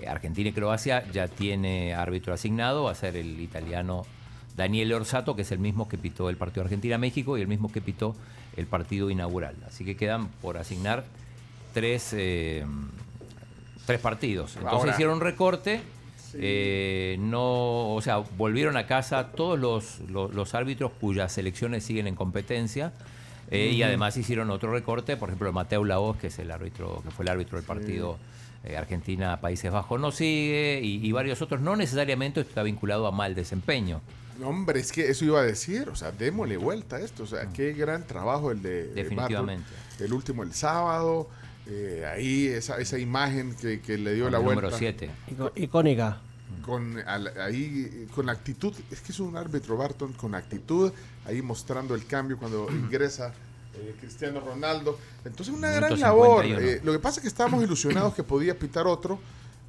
Argentina 0.08 0.50
y 0.50 0.54
Croacia, 0.54 1.04
ya 1.12 1.28
tiene 1.28 1.94
árbitro 1.94 2.34
asignado, 2.34 2.84
va 2.84 2.92
a 2.92 2.96
ser 2.96 3.16
el 3.16 3.40
italiano 3.40 4.06
Daniele 4.56 4.94
Orsato, 4.96 5.36
que 5.36 5.44
es 5.44 5.52
el 5.52 5.60
mismo 5.60 5.88
que 5.88 5.98
pitó 5.98 6.30
el 6.30 6.38
partido 6.38 6.64
Argentina-México 6.64 7.38
y 7.38 7.42
el 7.42 7.48
mismo 7.48 7.72
que 7.72 7.82
pitó 7.82 8.16
el 8.58 8.66
partido 8.68 9.10
inaugural. 9.10 9.56
Así 9.68 9.86
que 9.86 9.96
quedan 9.96 10.28
por 10.42 10.58
asignar 10.58 11.06
tres, 11.74 12.14
eh, 12.14 12.66
tres 13.86 14.00
partidos. 14.02 14.56
Entonces 14.58 14.80
Ahora- 14.80 14.92
hicieron 14.92 15.20
recorte. 15.22 15.82
eh, 16.36 17.18
no, 17.20 17.94
o 17.96 18.02
sea, 18.04 18.18
volvieron 18.18 18.78
a 18.78 18.86
casa 18.86 19.32
todos 19.32 19.58
los, 19.58 20.00
los, 20.10 20.32
los 20.36 20.54
árbitros 20.54 20.92
cuyas 21.00 21.32
selecciones 21.32 21.84
siguen 21.84 22.06
en 22.08 22.14
competencia. 22.16 22.94
eh, 23.50 23.72
Y 23.74 23.82
además 23.82 24.16
hicieron 24.16 24.52
otro 24.52 24.72
recorte, 24.72 25.18
por 25.18 25.30
ejemplo, 25.30 25.52
Mateo 25.52 25.84
Laoz, 25.86 26.18
que 26.18 26.28
es 26.28 26.38
el 26.38 26.52
árbitro, 26.52 27.02
que 27.04 27.10
fue 27.10 27.26
el 27.26 27.30
árbitro 27.32 27.58
del 27.58 27.66
partido 27.66 28.18
eh, 28.64 28.78
Argentina-Países 28.78 29.72
Bajos, 29.72 30.00
no 30.00 30.12
sigue, 30.12 30.82
y, 30.84 31.06
y 31.06 31.12
varios 31.12 31.42
otros. 31.42 31.62
No 31.62 31.76
necesariamente 31.76 32.42
está 32.42 32.64
vinculado 32.64 33.08
a 33.08 33.12
mal 33.12 33.36
desempeño. 33.36 34.02
No, 34.40 34.48
hombre, 34.50 34.80
es 34.80 34.92
que 34.92 35.10
eso 35.10 35.26
iba 35.26 35.40
a 35.42 35.44
decir, 35.44 35.90
o 35.90 35.96
sea, 35.96 36.12
démosle 36.14 36.56
vuelta 36.58 36.96
a 36.96 37.02
esto, 37.02 37.24
o 37.24 37.28
sea, 37.28 37.50
qué 37.50 37.74
gran 37.74 38.08
trabajo 38.08 38.52
el 38.52 38.62
de 38.62 38.88
de 38.88 38.94
Definitivamente. 39.04 39.66
Barton, 39.70 40.06
el 40.06 40.14
último 40.14 40.44
el 40.44 40.54
sábado, 40.54 41.30
eh, 41.68 42.06
ahí 42.10 42.48
esa, 42.48 42.78
esa 42.78 42.98
imagen 42.98 43.54
que, 43.56 43.82
que 43.82 43.98
le 43.98 44.14
dio 44.14 44.24
Con 44.24 44.32
la 44.32 44.38
el 44.38 44.44
vuelta. 44.46 44.62
número 44.62 44.78
siete. 44.78 45.10
Ico- 45.30 45.52
Icónica. 45.56 46.22
Con 46.66 46.98
al- 47.06 47.34
ahí 47.40 48.08
con 48.16 48.30
actitud, 48.30 48.74
es 48.92 49.02
que 49.02 49.12
es 49.12 49.20
un 49.20 49.36
árbitro 49.36 49.76
Barton 49.76 50.14
con 50.14 50.34
actitud, 50.36 50.92
ahí 51.26 51.42
mostrando 51.42 51.94
el 51.94 52.06
cambio 52.06 52.38
cuando 52.38 52.68
ingresa 52.72 53.34
eh, 53.82 53.96
Cristiano 54.00 54.40
Ronaldo. 54.40 54.98
Entonces 55.26 55.54
una 55.54 55.70
Minuto 55.70 55.88
gran 55.88 56.00
labor. 56.00 56.44
51. 56.44 56.72
Eh, 56.72 56.82
lo 56.84 56.92
que 56.92 57.00
pasa 57.00 57.20
es 57.20 57.22
que 57.24 57.28
estábamos 57.28 57.64
ilusionados 57.64 58.14
que 58.14 58.24
podía 58.24 58.58
pitar 58.58 58.88
otro, 58.88 59.20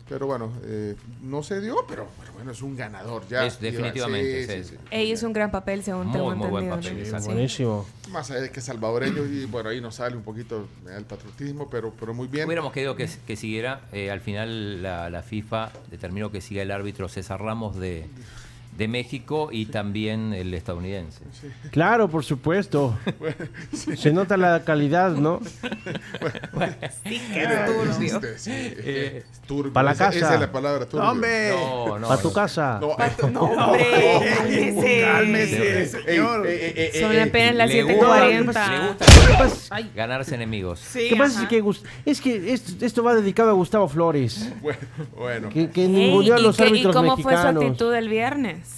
pero 0.08 0.26
bueno, 0.26 0.52
eh, 0.64 0.96
no 1.22 1.40
se 1.44 1.60
dio, 1.60 1.84
pero, 1.88 2.08
pero 2.18 2.32
bueno, 2.32 2.50
es 2.50 2.62
un 2.62 2.74
ganador 2.76 3.22
ya. 3.28 3.46
Es 3.46 3.60
definitivamente, 3.60 4.64
Sí, 4.64 4.76
sí, 4.90 4.96
hizo 4.96 5.26
un 5.28 5.32
gran 5.32 5.52
papel, 5.52 5.84
según 5.84 6.06
Muy, 6.08 6.12
tengo 6.16 6.34
muy 6.34 6.48
buen 6.48 6.68
papel, 6.68 7.12
¿no? 7.12 7.20
Buenísimo. 7.20 7.86
Más 8.10 8.28
allá 8.32 8.40
de 8.40 8.50
que 8.50 8.60
salvadoreño 8.60 9.24
y 9.24 9.44
bueno, 9.44 9.68
ahí 9.68 9.80
nos 9.80 9.94
sale 9.96 10.16
un 10.16 10.24
poquito 10.24 10.66
el 10.96 11.04
patriotismo, 11.04 11.70
pero, 11.70 11.92
pero 11.98 12.12
muy 12.12 12.26
bien. 12.26 12.46
Hubiéramos 12.46 12.72
querido 12.72 12.96
que, 12.96 13.08
que 13.24 13.36
siguiera. 13.36 13.82
eh, 13.92 14.10
al 14.10 14.20
final 14.20 14.82
la, 14.82 15.10
la 15.10 15.22
FIFA 15.22 15.70
determinó 15.92 16.32
que 16.32 16.40
siga 16.40 16.62
el 16.62 16.72
árbitro 16.72 17.08
César 17.08 17.40
Ramos 17.40 17.76
de, 17.78 18.06
de 18.80 18.88
México 18.88 19.50
y 19.52 19.66
también 19.66 20.32
el 20.32 20.54
estadounidense. 20.54 21.20
Claro, 21.70 22.08
por 22.08 22.24
supuesto. 22.24 22.98
Se 23.94 24.10
nota 24.10 24.38
la 24.38 24.64
calidad, 24.64 25.10
¿no? 25.12 25.38
Sí, 27.04 27.20
qué 27.34 27.46
turbio. 27.66 28.20
Sí, 28.38 28.50
Eh, 28.52 29.24
es 29.30 29.40
turbio. 29.42 29.72
pa' 29.72 29.82
la 29.82 29.94
casa. 29.94 30.16
Esa 30.16 30.34
es 30.34 30.40
la 30.40 30.50
palabra 30.50 30.86
turbio. 30.86 31.04
No, 31.04 31.10
hombre. 31.12 31.50
No, 31.50 31.98
no. 31.98 32.08
Para 32.08 32.22
tu 32.22 32.28
no. 32.28 32.34
casa. 32.34 32.78
No, 32.80 32.88
hombre, 33.42 35.02
cálmese. 35.02 35.86
Señor. 35.86 36.46
Son 36.98 37.18
apenas 37.18 37.54
las 37.56 37.68
Le 37.68 37.84
7:40. 37.84 38.44
gusta, 38.46 38.70
le 38.70 38.86
gusta 38.88 39.06
¿Qué 39.26 39.34
pasa? 39.38 39.80
ganarse 39.94 40.34
enemigos. 40.36 40.80
Sí, 40.80 41.08
¿Qué 41.10 41.16
pasa? 41.16 41.42
Es 41.42 41.48
que, 41.48 41.62
es 42.06 42.20
que 42.22 42.52
esto, 42.54 42.84
esto 42.84 43.02
va 43.02 43.14
dedicado 43.14 43.50
a 43.50 43.52
Gustavo 43.52 43.88
Flores. 43.88 44.50
Bueno, 44.62 44.78
bueno. 45.16 45.48
Que, 45.50 45.68
que 45.70 45.86
ninguneó 45.86 46.36
a 46.36 46.40
¿y 46.40 46.42
los 46.42 46.58
¿Y 46.58 46.62
árbitros 46.62 46.96
cómo 46.96 47.16
fue 47.16 47.22
su 47.24 47.28
mexicanos. 47.30 47.64
actitud 47.64 47.94
el 47.94 48.08
viernes? 48.08 48.69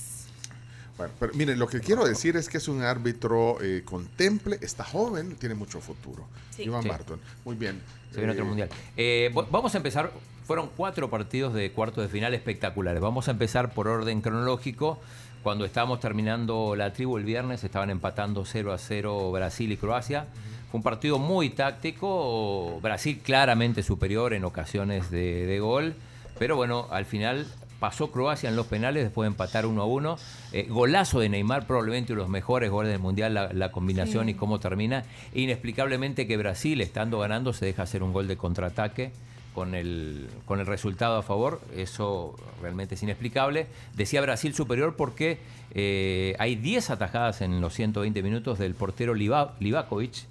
Bueno, 0.98 1.12
pero 1.19 1.32
miren, 1.35 1.59
lo 1.59 1.66
que 1.66 1.81
quiero 1.81 2.05
decir 2.05 2.36
es 2.36 2.48
que 2.48 2.59
es 2.59 2.69
un 2.69 2.82
árbitro 2.82 3.56
eh, 3.62 3.82
contemple, 3.85 4.59
está 4.60 4.85
joven, 4.85 5.36
tiene 5.36 5.55
mucho 5.55 5.81
futuro. 5.81 6.27
Sí. 6.51 6.64
Iván 6.64 6.82
Sí. 6.82 6.89
Barton, 6.89 7.20
muy 7.44 7.56
bien. 7.56 7.81
Se 8.10 8.19
viene 8.19 8.32
otro 8.32 8.44
Eh, 8.44 8.48
mundial. 8.48 8.69
Eh, 8.97 9.31
vamos 9.51 9.74
a 9.74 9.78
empezar. 9.78 10.12
Fueron 10.47 10.70
cuatro 10.77 11.09
partidos 11.09 11.55
de 11.55 11.70
cuartos 11.73 12.02
de 12.05 12.09
final 12.10 12.35
espectaculares. 12.35 13.01
Vamos 13.01 13.28
a 13.28 13.31
empezar 13.31 13.73
por 13.73 13.89
orden 13.89 14.20
cronológico. 14.20 14.98
Cuando 15.43 15.64
estábamos 15.64 15.98
terminando 16.01 16.77
la 16.77 16.93
tribu 16.93 17.16
el 17.16 17.24
viernes, 17.24 17.64
estaban 17.64 17.90
empatando 17.90 18.44
0 18.44 18.73
a 18.73 18.78
0 18.78 19.32
Brasil 19.32 19.73
y 19.73 19.77
Croacia. 19.77 20.27
Fue 20.70 20.78
un 20.78 20.82
partido 20.85 21.19
muy 21.19 21.51
táctico. 21.51 22.81
Brasil 22.81 23.20
claramente 23.23 23.82
superior 23.82 24.35
en 24.35 24.44
ocasiones 24.44 25.10
de, 25.10 25.47
de 25.47 25.59
gol. 25.60 25.94
Pero 26.39 26.56
bueno, 26.56 26.86
al 26.90 27.06
final 27.06 27.47
pasó 27.82 28.12
Croacia 28.12 28.48
en 28.48 28.54
los 28.54 28.66
penales 28.68 29.02
después 29.02 29.26
de 29.26 29.32
empatar 29.32 29.66
1 29.66 29.82
a 29.82 29.84
1. 29.84 30.16
Eh, 30.52 30.66
golazo 30.68 31.18
de 31.18 31.28
Neymar, 31.28 31.66
probablemente 31.66 32.12
uno 32.12 32.20
de 32.20 32.24
los 32.26 32.30
mejores 32.30 32.70
goles 32.70 32.92
del 32.92 33.00
mundial, 33.00 33.34
la, 33.34 33.52
la 33.52 33.72
combinación 33.72 34.26
Sí. 34.26 34.30
y 34.30 34.34
cómo 34.34 34.60
termina. 34.60 35.02
Inexplicablemente 35.34 36.28
que 36.28 36.36
Brasil, 36.36 36.80
estando 36.80 37.18
ganando, 37.18 37.52
se 37.52 37.66
deja 37.66 37.82
hacer 37.82 38.04
un 38.04 38.12
gol 38.12 38.28
de 38.28 38.36
contraataque 38.36 39.10
con 39.52 39.74
el, 39.74 40.28
con 40.46 40.60
el 40.60 40.66
resultado 40.66 41.16
a 41.16 41.22
favor. 41.22 41.60
Eso 41.76 42.36
realmente 42.62 42.94
es 42.94 43.02
inexplicable. 43.02 43.66
Decía 43.96 44.20
Brasil 44.20 44.54
superior 44.54 44.94
porque 44.96 45.38
eh, 45.74 46.36
hay 46.38 46.54
10 46.54 46.90
atajadas 46.90 47.40
en 47.40 47.60
los 47.60 47.74
120 47.74 48.22
minutos 48.22 48.60
del 48.60 48.74
portero 48.76 49.12
Liva- 49.14 49.54
Livakovic. 49.59 50.26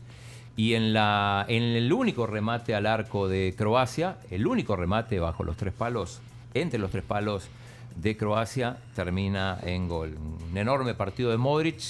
Y 0.56 0.74
en, 0.76 0.94
la, 0.94 1.46
en 1.50 1.64
el 1.64 1.92
único 1.92 2.28
remate 2.28 2.76
al 2.76 2.86
arco 2.86 3.28
de 3.28 3.54
Croacia, 3.58 4.18
el 4.32 4.48
único 4.48 4.76
remate 4.76 5.20
bajo 5.20 5.44
los 5.44 5.58
tres 5.58 5.74
palos, 5.74 6.20
entre 6.54 6.80
los 6.80 6.92
tres 6.92 7.04
palos 7.04 7.48
de 7.96 8.16
Croacia, 8.18 8.78
termina 8.96 9.60
en 9.64 9.88
gol. 9.88 10.16
Un 10.50 10.58
enorme 10.58 10.94
partido 10.94 11.32
de 11.32 11.38
Modric, 11.38 11.82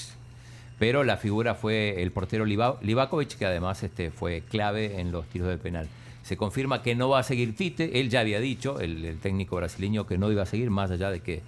pero 0.79 1.03
la 1.03 1.17
figura 1.17 1.53
fue 1.55 2.01
el 2.01 2.11
portero 2.11 2.45
Liva- 2.45 2.77
Livakovic, 2.81 3.37
que 3.37 3.45
además 3.45 3.83
este, 3.83 4.09
fue 4.11 4.41
clave 4.49 4.99
en 4.99 5.11
los 5.11 5.25
tiros 5.27 5.47
del 5.47 5.59
penal. 5.59 5.87
Se 6.23 6.37
confirma 6.37 6.81
que 6.81 6.95
no 6.95 7.09
va 7.09 7.19
a 7.19 7.23
seguir 7.23 7.55
Tite, 7.55 7.99
él 7.99 8.09
ya 8.09 8.19
había 8.21 8.39
dicho, 8.39 8.79
el, 8.79 9.03
el 9.05 9.17
técnico 9.19 9.55
brasileño, 9.57 10.05
que 10.07 10.17
no 10.17 10.31
iba 10.31 10.43
a 10.43 10.45
seguir, 10.47 10.69
más 10.71 10.89
allá 10.91 11.09
de 11.11 11.19
que 11.21 11.41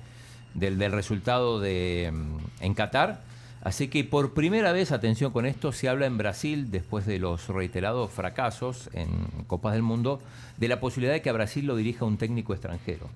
del, 0.53 0.77
del 0.77 0.91
resultado 0.91 1.59
de, 1.59 2.11
mm, 2.13 2.63
en 2.63 2.73
Qatar. 2.75 3.21
Así 3.63 3.87
que 3.87 4.03
por 4.03 4.33
primera 4.33 4.73
vez, 4.73 4.91
atención 4.91 5.31
con 5.31 5.45
esto, 5.45 5.71
se 5.71 5.87
habla 5.87 6.05
en 6.05 6.17
Brasil, 6.17 6.69
después 6.69 7.05
de 7.05 7.17
los 7.17 7.47
reiterados 7.47 8.11
fracasos 8.11 8.89
en 8.91 9.07
Copas 9.47 9.71
del 9.71 9.83
Mundo, 9.83 10.21
de 10.57 10.67
la 10.67 10.81
posibilidad 10.81 11.13
de 11.13 11.21
que 11.21 11.29
a 11.29 11.33
Brasil 11.33 11.65
lo 11.65 11.77
dirija 11.77 12.03
un 12.03 12.17
técnico 12.17 12.53
extranjero. 12.53 13.07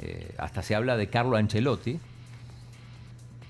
Eh, 0.00 0.32
hasta 0.38 0.62
se 0.62 0.76
habla 0.76 0.96
de 0.96 1.08
Carlo 1.08 1.36
Ancelotti, 1.36 1.98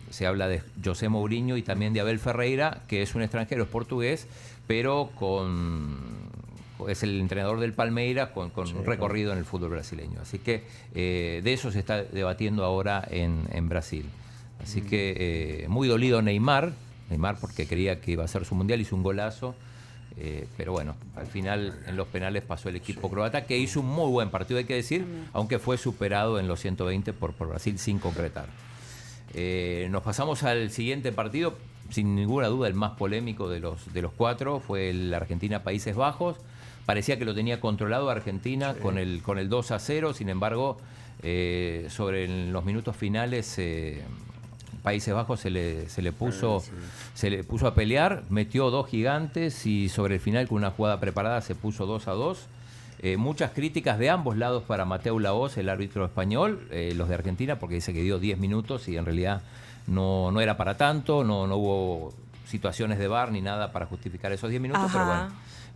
se 0.08 0.26
habla 0.26 0.48
de 0.48 0.62
José 0.82 1.10
Mourinho 1.10 1.58
y 1.58 1.62
también 1.62 1.92
de 1.92 2.00
Abel 2.00 2.18
Ferreira, 2.18 2.80
que 2.88 3.02
es 3.02 3.14
un 3.14 3.20
extranjero, 3.20 3.64
es 3.64 3.68
portugués, 3.68 4.26
pero 4.66 5.10
con 5.16 6.28
es 6.88 7.02
el 7.02 7.20
entrenador 7.20 7.60
del 7.60 7.72
Palmeiras 7.74 8.30
con, 8.30 8.50
con 8.50 8.74
un 8.74 8.86
recorrido 8.86 9.32
en 9.32 9.38
el 9.38 9.44
fútbol 9.44 9.70
brasileño. 9.70 10.20
Así 10.22 10.38
que 10.38 10.64
eh, 10.94 11.40
de 11.44 11.52
eso 11.52 11.70
se 11.72 11.80
está 11.80 12.04
debatiendo 12.04 12.64
ahora 12.64 13.06
en, 13.10 13.44
en 13.52 13.68
Brasil. 13.68 14.06
Así 14.68 14.82
que 14.82 15.62
eh, 15.64 15.68
muy 15.68 15.88
dolido 15.88 16.20
Neymar, 16.20 16.72
Neymar 17.08 17.38
porque 17.40 17.66
creía 17.66 18.02
que 18.02 18.10
iba 18.10 18.24
a 18.24 18.28
ser 18.28 18.44
su 18.44 18.54
mundial, 18.54 18.78
hizo 18.82 18.94
un 18.96 19.02
golazo. 19.02 19.54
eh, 20.18 20.46
pero 20.58 20.72
bueno, 20.72 20.94
al 21.16 21.26
final 21.26 21.78
en 21.86 21.96
los 21.96 22.06
penales 22.08 22.42
pasó 22.42 22.68
el 22.68 22.76
equipo 22.76 23.08
croata, 23.08 23.46
que 23.46 23.56
hizo 23.56 23.80
un 23.80 23.86
muy 23.86 24.10
buen 24.10 24.28
partido, 24.28 24.58
hay 24.58 24.66
que 24.66 24.74
decir, 24.74 25.06
aunque 25.32 25.58
fue 25.58 25.78
superado 25.78 26.38
en 26.38 26.48
los 26.48 26.60
120 26.60 27.14
por, 27.14 27.32
por 27.32 27.48
Brasil 27.48 27.78
sin 27.78 27.98
concretar. 27.98 28.44
Eh, 29.32 29.88
nos 29.90 30.02
pasamos 30.02 30.42
al 30.42 30.70
siguiente 30.70 31.12
partido, 31.12 31.56
sin 31.88 32.14
ninguna 32.14 32.48
duda 32.48 32.68
el 32.68 32.74
más 32.74 32.92
polémico 32.92 33.48
de 33.48 33.60
los, 33.60 33.90
de 33.94 34.02
los 34.02 34.12
cuatro, 34.12 34.60
fue 34.60 34.90
el 34.90 35.14
Argentina-Países 35.14 35.96
Bajos. 35.96 36.36
Parecía 36.84 37.18
que 37.18 37.24
lo 37.24 37.34
tenía 37.34 37.58
controlado 37.58 38.10
Argentina 38.10 38.74
con, 38.74 38.98
el, 38.98 39.22
con 39.22 39.38
el 39.38 39.48
2 39.48 39.70
a 39.70 39.78
0, 39.78 40.12
sin 40.12 40.28
embargo, 40.28 40.76
eh, 41.22 41.86
sobre 41.88 42.28
los 42.50 42.64
minutos 42.66 42.96
finales 42.96 43.58
Países 44.82 45.14
Bajos 45.14 45.40
se 45.40 45.50
le, 45.50 45.88
se 45.88 46.02
le 46.02 46.12
puso 46.12 46.62
se 47.14 47.30
le 47.30 47.42
puso 47.42 47.66
a 47.66 47.74
pelear, 47.74 48.22
metió 48.30 48.70
dos 48.70 48.88
gigantes 48.88 49.66
y 49.66 49.88
sobre 49.88 50.14
el 50.14 50.20
final 50.20 50.46
con 50.46 50.58
una 50.58 50.70
jugada 50.70 51.00
preparada 51.00 51.40
se 51.40 51.54
puso 51.54 51.84
2 51.86 52.08
a 52.08 52.12
2. 52.12 52.46
Eh, 53.00 53.16
muchas 53.16 53.52
críticas 53.52 53.98
de 53.98 54.10
ambos 54.10 54.36
lados 54.36 54.64
para 54.64 54.84
Mateo 54.84 55.18
Laoz, 55.18 55.56
el 55.56 55.68
árbitro 55.68 56.04
español, 56.04 56.66
eh, 56.70 56.92
los 56.96 57.08
de 57.08 57.14
Argentina, 57.14 57.58
porque 57.58 57.76
dice 57.76 57.92
que 57.92 58.02
dio 58.02 58.18
10 58.18 58.38
minutos 58.38 58.88
y 58.88 58.96
en 58.96 59.04
realidad 59.04 59.42
no, 59.86 60.30
no 60.32 60.40
era 60.40 60.56
para 60.56 60.76
tanto, 60.76 61.24
no, 61.24 61.46
no 61.46 61.56
hubo 61.56 62.14
situaciones 62.46 62.98
de 62.98 63.08
bar 63.08 63.30
ni 63.30 63.40
nada 63.40 63.72
para 63.72 63.86
justificar 63.86 64.32
esos 64.32 64.50
10 64.50 64.62
minutos, 64.62 64.90
pero 64.92 65.06
bueno. 65.06 65.28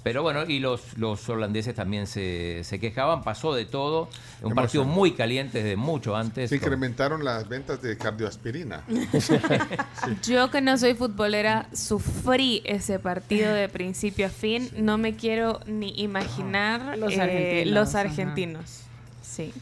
Pero 0.03 0.23
bueno, 0.23 0.43
y 0.49 0.59
los, 0.59 0.99
los 0.99 1.29
holandeses 1.29 1.77
también 1.77 2.09
se, 2.09 2.63
se 2.65 2.81
quejaban, 2.81 3.23
pasó 3.23 3.55
de 3.55 3.67
todo, 3.67 4.09
un 4.43 4.53
partido 4.53 4.83
muy 4.85 5.13
caliente 5.13 5.63
desde 5.63 5.77
mucho 5.77 6.17
antes. 6.17 6.51
Se 6.51 6.59
con- 6.59 6.67
incrementaron 6.67 7.25
las 7.25 7.49
ventas 7.49 7.81
de 7.83 7.97
cardioaspirina. 7.97 8.83
Yo 10.25 10.51
que 10.51 10.61
no 10.61 10.77
soy 10.77 10.95
futbolera, 10.95 11.67
sufrí 11.73 12.63
ese 12.65 12.99
partido 12.99 13.53
de 13.53 13.69
principio 13.69 14.27
a 14.27 14.31
fin. 14.31 14.69
No 14.77 14.99
me 14.99 15.15
quiero 15.15 15.61
ni 15.67 15.91
imaginar 16.01 16.99
Los 16.99 17.13
eh, 17.15 17.21
argentinos, 17.21 17.75
los 17.75 17.95
argentinos. 17.95 18.81
Sí. 19.23 19.53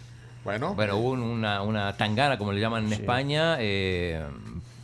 Bueno, 0.44 0.74
Bueno, 0.74 0.96
hubo 0.96 1.10
un- 1.10 1.20
una, 1.22 1.62
una 1.62 1.96
tangana, 1.96 2.38
como 2.38 2.52
le 2.52 2.60
llaman 2.60 2.86
en 2.86 2.92
España, 2.94 3.56
eh, 3.60 4.24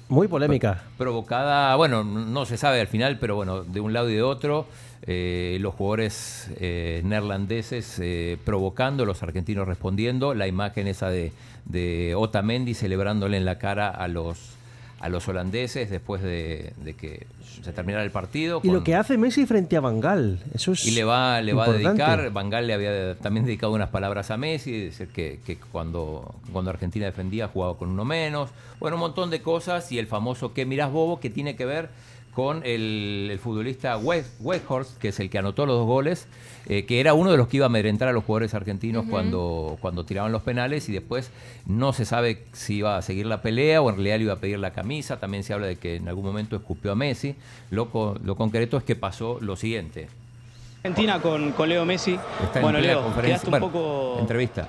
Muy 0.09 0.29
polémica. 0.29 0.83
provocada, 0.99 1.75
bueno, 1.77 2.05
no 2.05 2.45
se 2.45 2.59
sabe 2.59 2.81
al 2.81 2.89
final, 2.89 3.19
pero 3.19 3.37
bueno, 3.37 3.65
de 3.65 3.81
un 3.81 3.93
lado 3.95 4.11
y 4.11 4.15
de 4.15 4.23
otro, 4.23 4.67
eh, 5.03 5.59
los 5.61 5.75
jugadores 5.75 6.51
eh, 6.59 7.01
neerlandeses 7.05 7.99
eh, 8.01 8.39
provocando, 8.45 9.05
los 9.05 9.23
argentinos 9.23 9.67
respondiendo, 9.69 10.35
la 10.35 10.47
imagen 10.47 10.87
esa 10.87 11.09
de, 11.11 11.33
de 11.65 12.15
Otamendi 12.17 12.75
celebrándole 12.75 13.37
en 13.37 13.45
la 13.45 13.59
cara 13.59 13.89
a 13.89 14.09
los 14.09 14.53
a 14.99 15.11
los 15.11 15.29
holandeses 15.29 15.91
después 15.91 16.23
de, 16.23 16.73
de 16.83 16.95
que 16.95 17.27
se 17.63 17.71
terminara 17.75 18.03
el 18.03 18.11
partido. 18.11 18.61
Y 18.63 18.69
con- 18.69 18.77
lo 18.77 18.83
que 18.83 18.95
hace 18.95 19.19
Messi 19.19 19.45
frente 19.45 19.77
a 19.77 19.81
Bangal, 19.81 20.39
eso 20.55 20.73
es 20.73 20.87
y 20.87 20.93
le 20.93 21.05
va, 21.05 21.43
le 21.43 21.53
va 21.53 21.67
a 21.67 21.73
dedicar, 21.73 22.31
Van 22.33 22.49
Gaal 22.49 22.67
le 22.67 22.73
había 22.73 23.15
también 23.19 23.45
dedicado 23.45 23.75
unas 23.75 23.91
palabras 23.91 24.31
a 24.31 24.39
Messi, 24.39 24.87
decir 24.87 25.09
que, 25.09 25.41
que 25.45 25.59
cuando, 25.71 26.35
cuando 26.51 26.71
Argentina 26.71 27.05
defendía 27.05 27.47
jugaba 27.47 27.77
con 27.77 27.91
uno 27.91 28.07
menos, 28.07 28.49
bueno, 28.81 28.97
un 28.97 29.01
montón 29.01 29.29
de 29.29 29.43
cosas 29.43 29.93
y 29.93 29.99
el 29.99 30.07
famoso 30.07 30.55
¿qué 30.55 30.65
mirás 30.65 30.91
bobo? 30.91 31.21
que 31.21 31.29
tiene 31.29 31.57
que 31.57 31.67
ver 31.67 31.91
con 32.37 32.61
el, 32.67 33.29
el 33.33 33.39
futbolista 33.39 33.97
West, 33.97 34.29
Weghorst, 34.41 34.99
que 34.99 35.09
es 35.09 35.19
el 35.21 35.31
que 35.31 35.39
anotó 35.39 35.65
los 35.65 35.79
dos 35.79 35.87
goles, 35.87 36.29
eh, 36.67 36.85
que 36.85 37.01
era 37.01 37.15
uno 37.15 37.31
de 37.31 37.39
los 37.39 37.49
que 37.49 37.57
iba 37.57 37.65
a 37.65 37.69
amedrentar 37.69 38.09
a 38.09 38.13
los 38.13 38.25
jugadores 38.25 38.53
argentinos 38.53 39.07
cuando, 39.09 39.79
cuando 39.81 40.05
tiraban 40.05 40.33
los 40.33 40.43
penales 40.43 40.87
y 40.91 40.93
después 40.93 41.31
no 41.65 41.95
se 41.95 42.05
sabe 42.05 42.45
si 42.53 42.75
iba 42.77 42.99
a 42.99 43.01
seguir 43.01 43.25
la 43.25 43.41
pelea 43.41 43.81
o 43.81 43.89
en 43.89 43.97
realidad 43.97 44.17
le 44.19 44.23
iba 44.25 44.33
a 44.35 44.37
pedir 44.37 44.59
la 44.59 44.75
camisa, 44.75 45.19
también 45.19 45.45
se 45.45 45.55
habla 45.55 45.67
de 45.67 45.77
que 45.77 45.97
en 45.97 46.09
algún 46.09 46.27
momento 46.27 46.57
escupió 46.57 46.93
a 46.93 46.95
Messi, 46.95 47.37
lo, 47.71 47.89
co- 47.89 48.19
lo 48.23 48.37
concreto 48.37 48.77
es 48.77 48.85
que 48.85 48.97
pasó 48.97 49.39
lo 49.41 49.57
siguiente. 49.57 50.09
Argentina 50.85 51.19
con, 51.23 51.53
con 51.53 51.71
Leo 51.71 51.87
Messi. 51.87 52.19
Está 52.45 52.61
bueno, 52.61 52.79
Leo, 52.81 53.03
conferencia- 53.03 53.23
quedaste 53.41 53.47
un 53.47 53.51
bueno, 53.53 53.67
poco 53.73 54.17
entrevista. 54.21 54.69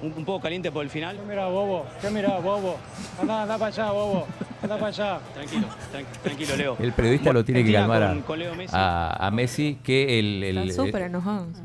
Un, 0.00 0.12
un 0.16 0.24
poco 0.24 0.40
caliente 0.40 0.70
por 0.70 0.82
el 0.84 0.90
final. 0.90 1.16
¿Qué 1.16 1.22
mira, 1.28 1.46
bobo? 1.48 1.86
¿Qué 2.00 2.10
mira, 2.10 2.38
bobo? 2.38 2.76
Anda, 3.20 3.42
anda 3.42 3.58
para 3.58 3.66
allá, 3.72 3.90
bobo. 3.90 4.26
Anda 4.62 4.74
para 4.76 4.86
allá. 4.88 5.20
Tranquilo, 5.34 5.66
tran- 5.92 6.22
tranquilo, 6.22 6.56
Leo. 6.56 6.76
El 6.80 6.92
periodista 6.92 7.32
lo 7.32 7.44
tiene 7.44 7.64
que 7.64 7.72
calmar 7.72 8.02
a, 8.02 8.08
con- 8.10 8.22
con 8.22 8.38
Leo 8.38 8.54
Messi. 8.54 8.74
a- 8.76 9.26
a 9.26 9.30
Messi, 9.30 9.78
que 9.82 10.18
el, 10.18 10.42
el- 10.44 10.58
Está 10.70 10.84
súper 10.84 11.02
enojado. 11.02 11.46
sí. 11.54 11.60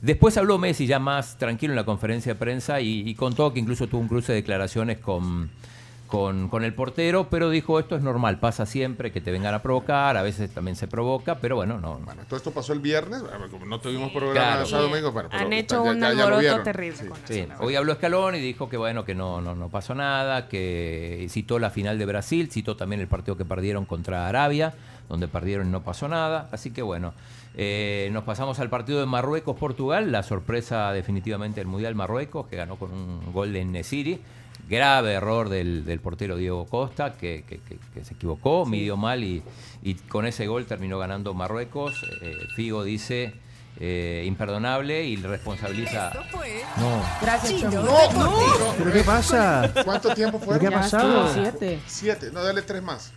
Después 0.00 0.36
habló 0.36 0.58
Messi 0.58 0.86
ya 0.88 0.98
más 0.98 1.38
tranquilo 1.38 1.72
en 1.72 1.76
la 1.76 1.84
conferencia 1.84 2.32
de 2.34 2.38
prensa 2.38 2.80
y, 2.80 3.08
y 3.08 3.14
contó 3.14 3.52
que 3.52 3.60
incluso 3.60 3.86
tuvo 3.86 4.00
un 4.00 4.08
cruce 4.08 4.32
de 4.32 4.36
declaraciones 4.40 4.98
con, 4.98 5.48
con, 6.12 6.50
con 6.50 6.62
el 6.62 6.74
portero, 6.74 7.28
pero 7.30 7.48
dijo 7.48 7.78
esto 7.80 7.96
es 7.96 8.02
normal, 8.02 8.38
pasa 8.38 8.66
siempre 8.66 9.10
que 9.12 9.22
te 9.22 9.32
vengan 9.32 9.54
a 9.54 9.62
provocar, 9.62 10.18
a 10.18 10.22
veces 10.22 10.50
también 10.52 10.76
se 10.76 10.86
provoca, 10.86 11.36
pero 11.36 11.56
bueno, 11.56 11.78
no. 11.80 12.00
todo 12.28 12.36
esto 12.36 12.50
pasó 12.50 12.74
el 12.74 12.80
viernes, 12.80 13.24
como 13.50 13.64
no 13.64 13.80
tuvimos 13.80 14.12
programa 14.12 14.32
Claro. 14.50 14.66
sábado 14.66 14.88
domingo, 14.90 15.10
bueno, 15.10 15.30
pero 15.32 15.42
Han 15.46 15.54
hecho 15.54 15.82
ya- 15.82 15.90
un 15.90 16.04
alboroto 16.04 16.62
terrible 16.62 16.98
Sí. 16.98 17.06
con 17.06 17.18
Sí, 17.26 17.46
hoy 17.60 17.76
habló 17.76 17.92
Escalón 17.92 18.34
y 18.34 18.40
dijo 18.40 18.68
que 18.68 18.76
bueno, 18.76 19.06
que 19.06 19.14
no, 19.14 19.40
no, 19.40 19.54
no 19.54 19.70
pasó 19.70 19.94
nada, 19.94 20.48
que 20.50 21.26
citó 21.30 21.58
la 21.58 21.70
final 21.70 21.98
de 21.98 22.04
Brasil, 22.04 22.50
citó 22.52 22.76
también 22.76 23.00
el 23.00 23.08
partido 23.08 23.38
que 23.38 23.46
perdieron 23.46 23.86
contra 23.86 24.28
Arabia, 24.28 24.74
donde 25.08 25.28
perdieron 25.28 25.68
y 25.68 25.70
no 25.70 25.82
pasó 25.82 26.08
nada. 26.08 26.46
Así 26.52 26.72
que 26.72 26.82
bueno, 26.82 27.14
eh, 27.56 28.10
nos 28.12 28.24
pasamos 28.24 28.60
al 28.60 28.68
partido 28.68 29.00
de 29.00 29.06
Marruecos-Portugal, 29.06 30.12
la 30.12 30.22
sorpresa 30.22 30.92
definitivamente 30.92 31.60
del 31.60 31.68
Mundial 31.68 31.94
Marruecos, 31.94 32.48
que 32.48 32.56
ganó 32.56 32.76
con 32.76 32.92
un 32.92 33.32
gol 33.32 33.54
de 33.54 33.64
Nesiri. 33.64 34.20
Grave 34.72 35.12
error 35.12 35.50
del, 35.50 35.84
del 35.84 36.00
portero 36.00 36.36
Diego 36.36 36.64
Costa, 36.66 37.12
que, 37.12 37.44
que- 37.46 37.58
que- 37.60 37.78
que 37.92 38.04
se 38.06 38.14
equivocó, 38.14 38.64
midió 38.64 38.96
mal 38.96 39.22
y, 39.22 39.42
y 39.82 39.94
con 39.94 40.24
ese 40.24 40.46
gol 40.46 40.64
terminó 40.64 40.98
ganando 40.98 41.34
Marruecos. 41.34 42.02
Eh, 42.22 42.34
Figo 42.56 42.82
dice 42.82 43.34
eh, 43.78 44.24
imperdonable 44.26 45.04
y 45.04 45.18
le 45.18 45.28
responsabiliza. 45.28 46.10
No. 46.78 47.02
Gracias, 47.20 47.60
Chino. 47.60 47.82
No, 47.82 48.12
no. 48.14 48.74
¿Pero 48.78 48.92
qué 48.92 49.04
pasa? 49.04 49.70
¿Cuánto 49.84 50.14
tiempo 50.14 50.38
fueron? 50.38 50.60
¿Qué 50.60 50.74
ha 50.74 50.80
pasado? 50.80 51.30
siete. 51.34 51.78
Siete. 51.86 52.30
No, 52.32 52.42
dale 52.42 52.62
tres 52.62 52.82
más. 52.82 53.12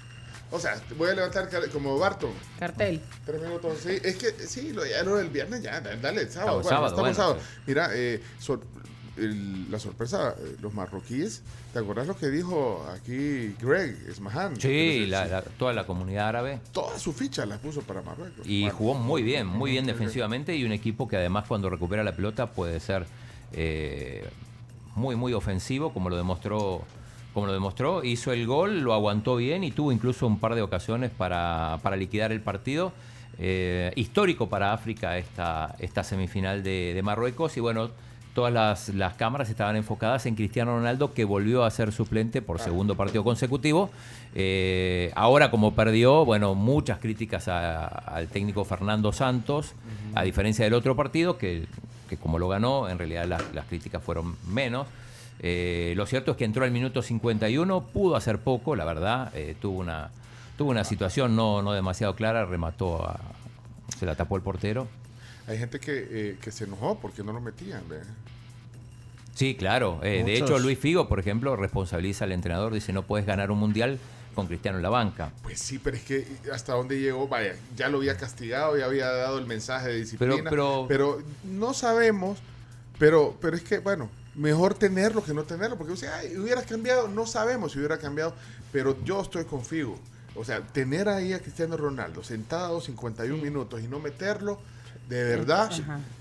O 0.52 0.60
sea, 0.60 0.80
voy 0.98 1.10
a 1.10 1.14
levantar 1.14 1.50
como 1.72 1.98
Barton. 1.98 2.32
Cartel. 2.60 3.02
Tres 3.26 3.42
minutos, 3.42 3.78
sí. 3.82 3.98
Es 4.04 4.16
que 4.18 4.32
sí, 4.46 4.74
lo, 4.74 4.86
ya 4.86 5.04
lo 5.04 5.16
del 5.16 5.30
viernes 5.30 5.62
ya, 5.62 5.80
da- 5.82 5.96
dale, 5.96 6.22
el 6.22 6.30
sábado. 6.30 6.56
Bueno, 6.62 6.70
sábado, 6.70 6.88
estamos 6.88 7.02
bueno, 7.02 7.16
sábado. 7.16 7.40
Mira, 7.66 7.90
eh, 7.94 8.22
el- 9.18 9.70
la 9.72 9.80
sorpresa, 9.80 10.36
eh, 10.40 10.56
los 10.62 10.74
marroquíes, 10.74 11.42
¿te 11.74 11.80
acordás 11.80 12.08
lo 12.08 12.18
que 12.18 12.28
dijo 12.30 12.86
aquí 12.94 13.56
Greg 13.62 13.98
Esmahan? 14.10 14.60
Sí, 14.60 15.06
la- 15.08 15.26
la- 15.26 15.42
toda 15.42 15.74
la 15.74 15.86
comunidad 15.86 16.28
árabe. 16.30 16.60
Toda 16.72 16.98
su 17.00 17.14
ficha 17.14 17.46
la 17.46 17.58
puso 17.58 17.82
para 17.82 18.02
Marruecos. 18.02 18.46
Y 18.48 18.70
jugó 18.70 18.94
muy 18.94 19.24
bien, 19.24 19.48
muy 19.48 19.72
bien 19.72 19.86
defensivamente 19.86 20.56
y 20.56 20.64
un 20.66 20.72
equipo 20.72 21.08
que 21.08 21.18
además 21.18 21.46
cuando 21.48 21.70
recupera 21.70 22.04
la 22.04 22.16
pelota 22.16 22.48
puede 22.52 22.80
ser 22.80 23.06
eh, 23.54 24.28
muy, 24.96 25.16
muy 25.16 25.34
ofensivo, 25.34 25.94
como 25.94 26.10
lo 26.10 26.18
demostró. 26.18 26.82
Como 27.34 27.48
lo 27.48 27.54
demostró, 27.54 28.02
hizo 28.06 28.32
el 28.32 28.48
gol, 28.48 28.80
lo 28.80 28.94
aguantó 28.94 29.36
bien 29.36 29.66
y 29.66 29.72
tuvo 29.72 29.92
incluso 29.92 30.26
un 30.26 30.40
par 30.40 30.56
de 30.56 30.62
ocasiones 30.62 31.12
para, 31.12 31.80
para 31.84 31.98
liquidar 31.98 32.32
el 32.32 32.40
partido. 32.40 32.94
Eh, 33.38 33.92
histórico 33.98 34.48
para 34.48 34.72
África 34.72 35.18
esta, 35.18 35.76
esta 35.80 36.06
semifinal 36.06 36.64
de, 36.64 36.94
de 36.94 37.04
Marruecos. 37.04 37.58
Y 37.58 37.60
bueno, 37.60 37.90
todas 38.36 38.54
las, 38.54 38.90
las 38.90 39.16
cámaras 39.16 39.50
estaban 39.50 39.76
enfocadas 39.76 40.28
en 40.28 40.36
Cristiano 40.36 40.76
Ronaldo, 40.78 41.14
que 41.14 41.24
volvió 41.26 41.64
a 41.64 41.72
ser 41.72 41.92
suplente 41.92 42.44
por 42.44 42.60
segundo 42.60 42.96
partido 42.96 43.24
consecutivo. 43.24 43.90
Eh, 44.36 45.12
ahora, 45.16 45.50
como 45.50 45.74
perdió, 45.74 46.26
bueno, 46.26 46.54
muchas 46.54 47.00
críticas 47.00 47.48
a- 47.48 47.86
al 47.88 48.28
técnico 48.28 48.64
Fernando 48.66 49.12
Santos, 49.14 49.72
a 50.14 50.22
diferencia 50.24 50.66
del 50.66 50.74
otro 50.76 50.96
partido, 50.96 51.38
que, 51.38 51.66
que 52.10 52.18
como 52.18 52.38
lo 52.38 52.48
ganó, 52.50 52.90
en 52.90 52.98
realidad 53.00 53.26
las, 53.26 53.42
las 53.54 53.66
críticas 53.66 54.04
fueron 54.04 54.36
menos. 54.48 54.86
Eh, 55.40 55.94
lo 55.96 56.06
cierto 56.06 56.32
es 56.32 56.38
que 56.38 56.46
entró 56.46 56.64
al 56.66 56.72
minuto 56.72 57.02
51, 57.02 57.82
pudo 57.82 58.16
hacer 58.16 58.40
poco, 58.40 58.76
la 58.76 58.86
verdad, 58.86 59.32
eh, 59.34 59.56
tuvo 59.60 59.80
una 59.80 60.10
tuvo 60.58 60.72
una 60.72 60.86
situación 60.86 61.36
no, 61.36 61.62
no 61.62 61.74
demasiado 61.74 62.16
clara, 62.16 62.46
remató 62.46 63.06
a, 63.06 63.20
se 63.98 64.06
la 64.06 64.16
tapó 64.16 64.38
el 64.38 64.42
portero. 64.42 64.88
Hay 65.48 65.58
gente 65.58 65.80
que, 65.80 66.08
eh, 66.10 66.38
que 66.42 66.52
se 66.52 66.64
enojó 66.64 67.00
porque 67.00 67.24
no 67.24 67.34
lo 67.34 67.42
metían. 67.42 67.88
¿ve? 67.88 68.00
Sí, 69.36 69.56
claro. 69.56 70.00
Eh, 70.02 70.24
de 70.26 70.38
hecho, 70.38 70.58
Luis 70.60 70.80
Figo, 70.80 71.08
por 71.08 71.20
ejemplo, 71.20 71.56
responsabiliza 71.56 72.26
al 72.26 72.32
entrenador, 72.32 72.74
dice 72.74 72.94
no 72.94 73.04
puedes 73.04 73.26
ganar 73.28 73.52
un 73.52 73.60
mundial 73.60 74.00
con 74.34 74.48
Cristiano 74.48 74.78
en 74.78 74.84
la 74.84 74.90
banca. 74.90 75.32
Pues 75.44 75.60
sí, 75.60 75.80
pero 75.80 75.96
es 75.98 76.04
que 76.04 76.28
hasta 76.54 76.74
dónde 76.74 77.00
llegó, 77.00 77.28
vaya, 77.28 77.56
ya 77.76 77.90
lo 77.90 77.98
había 78.00 78.18
castigado, 78.18 78.78
ya 78.78 78.86
había 78.86 79.10
dado 79.10 79.38
el 79.38 79.46
mensaje 79.46 79.90
de 79.90 79.96
disciplina. 79.98 80.50
Pero- 80.50 80.86
pero, 80.88 81.22
no 81.44 81.74
sabemos, 81.74 82.40
pero, 83.00 83.38
pero 83.42 83.56
es 83.56 83.64
que, 83.64 83.80
bueno, 83.80 84.10
mejor 84.36 84.74
tenerlo 84.74 85.24
que 85.24 85.34
no 85.34 85.44
tenerlo, 85.44 85.78
porque 85.78 85.94
o 85.94 85.98
sea, 85.98 86.18
ay, 86.18 86.36
hubieras 86.38 86.66
cambiado, 86.66 87.08
no 87.08 87.26
sabemos 87.26 87.72
si 87.72 87.78
hubiera 87.80 87.98
cambiado, 87.98 88.34
pero 88.74 89.02
yo 89.06 89.22
estoy 89.22 89.46
con 89.46 89.64
Figo. 89.64 89.98
O 90.36 90.44
sea, 90.44 90.60
tener 90.62 91.08
ahí 91.08 91.32
a 91.32 91.40
Cristiano 91.40 91.78
Ronaldo 91.78 92.22
sentado 92.22 92.82
51 92.82 93.42
minutos 93.42 93.82
y 93.82 93.88
no 93.88 94.00
meterlo, 94.00 94.60
de 95.10 95.24
verdad. 95.24 95.70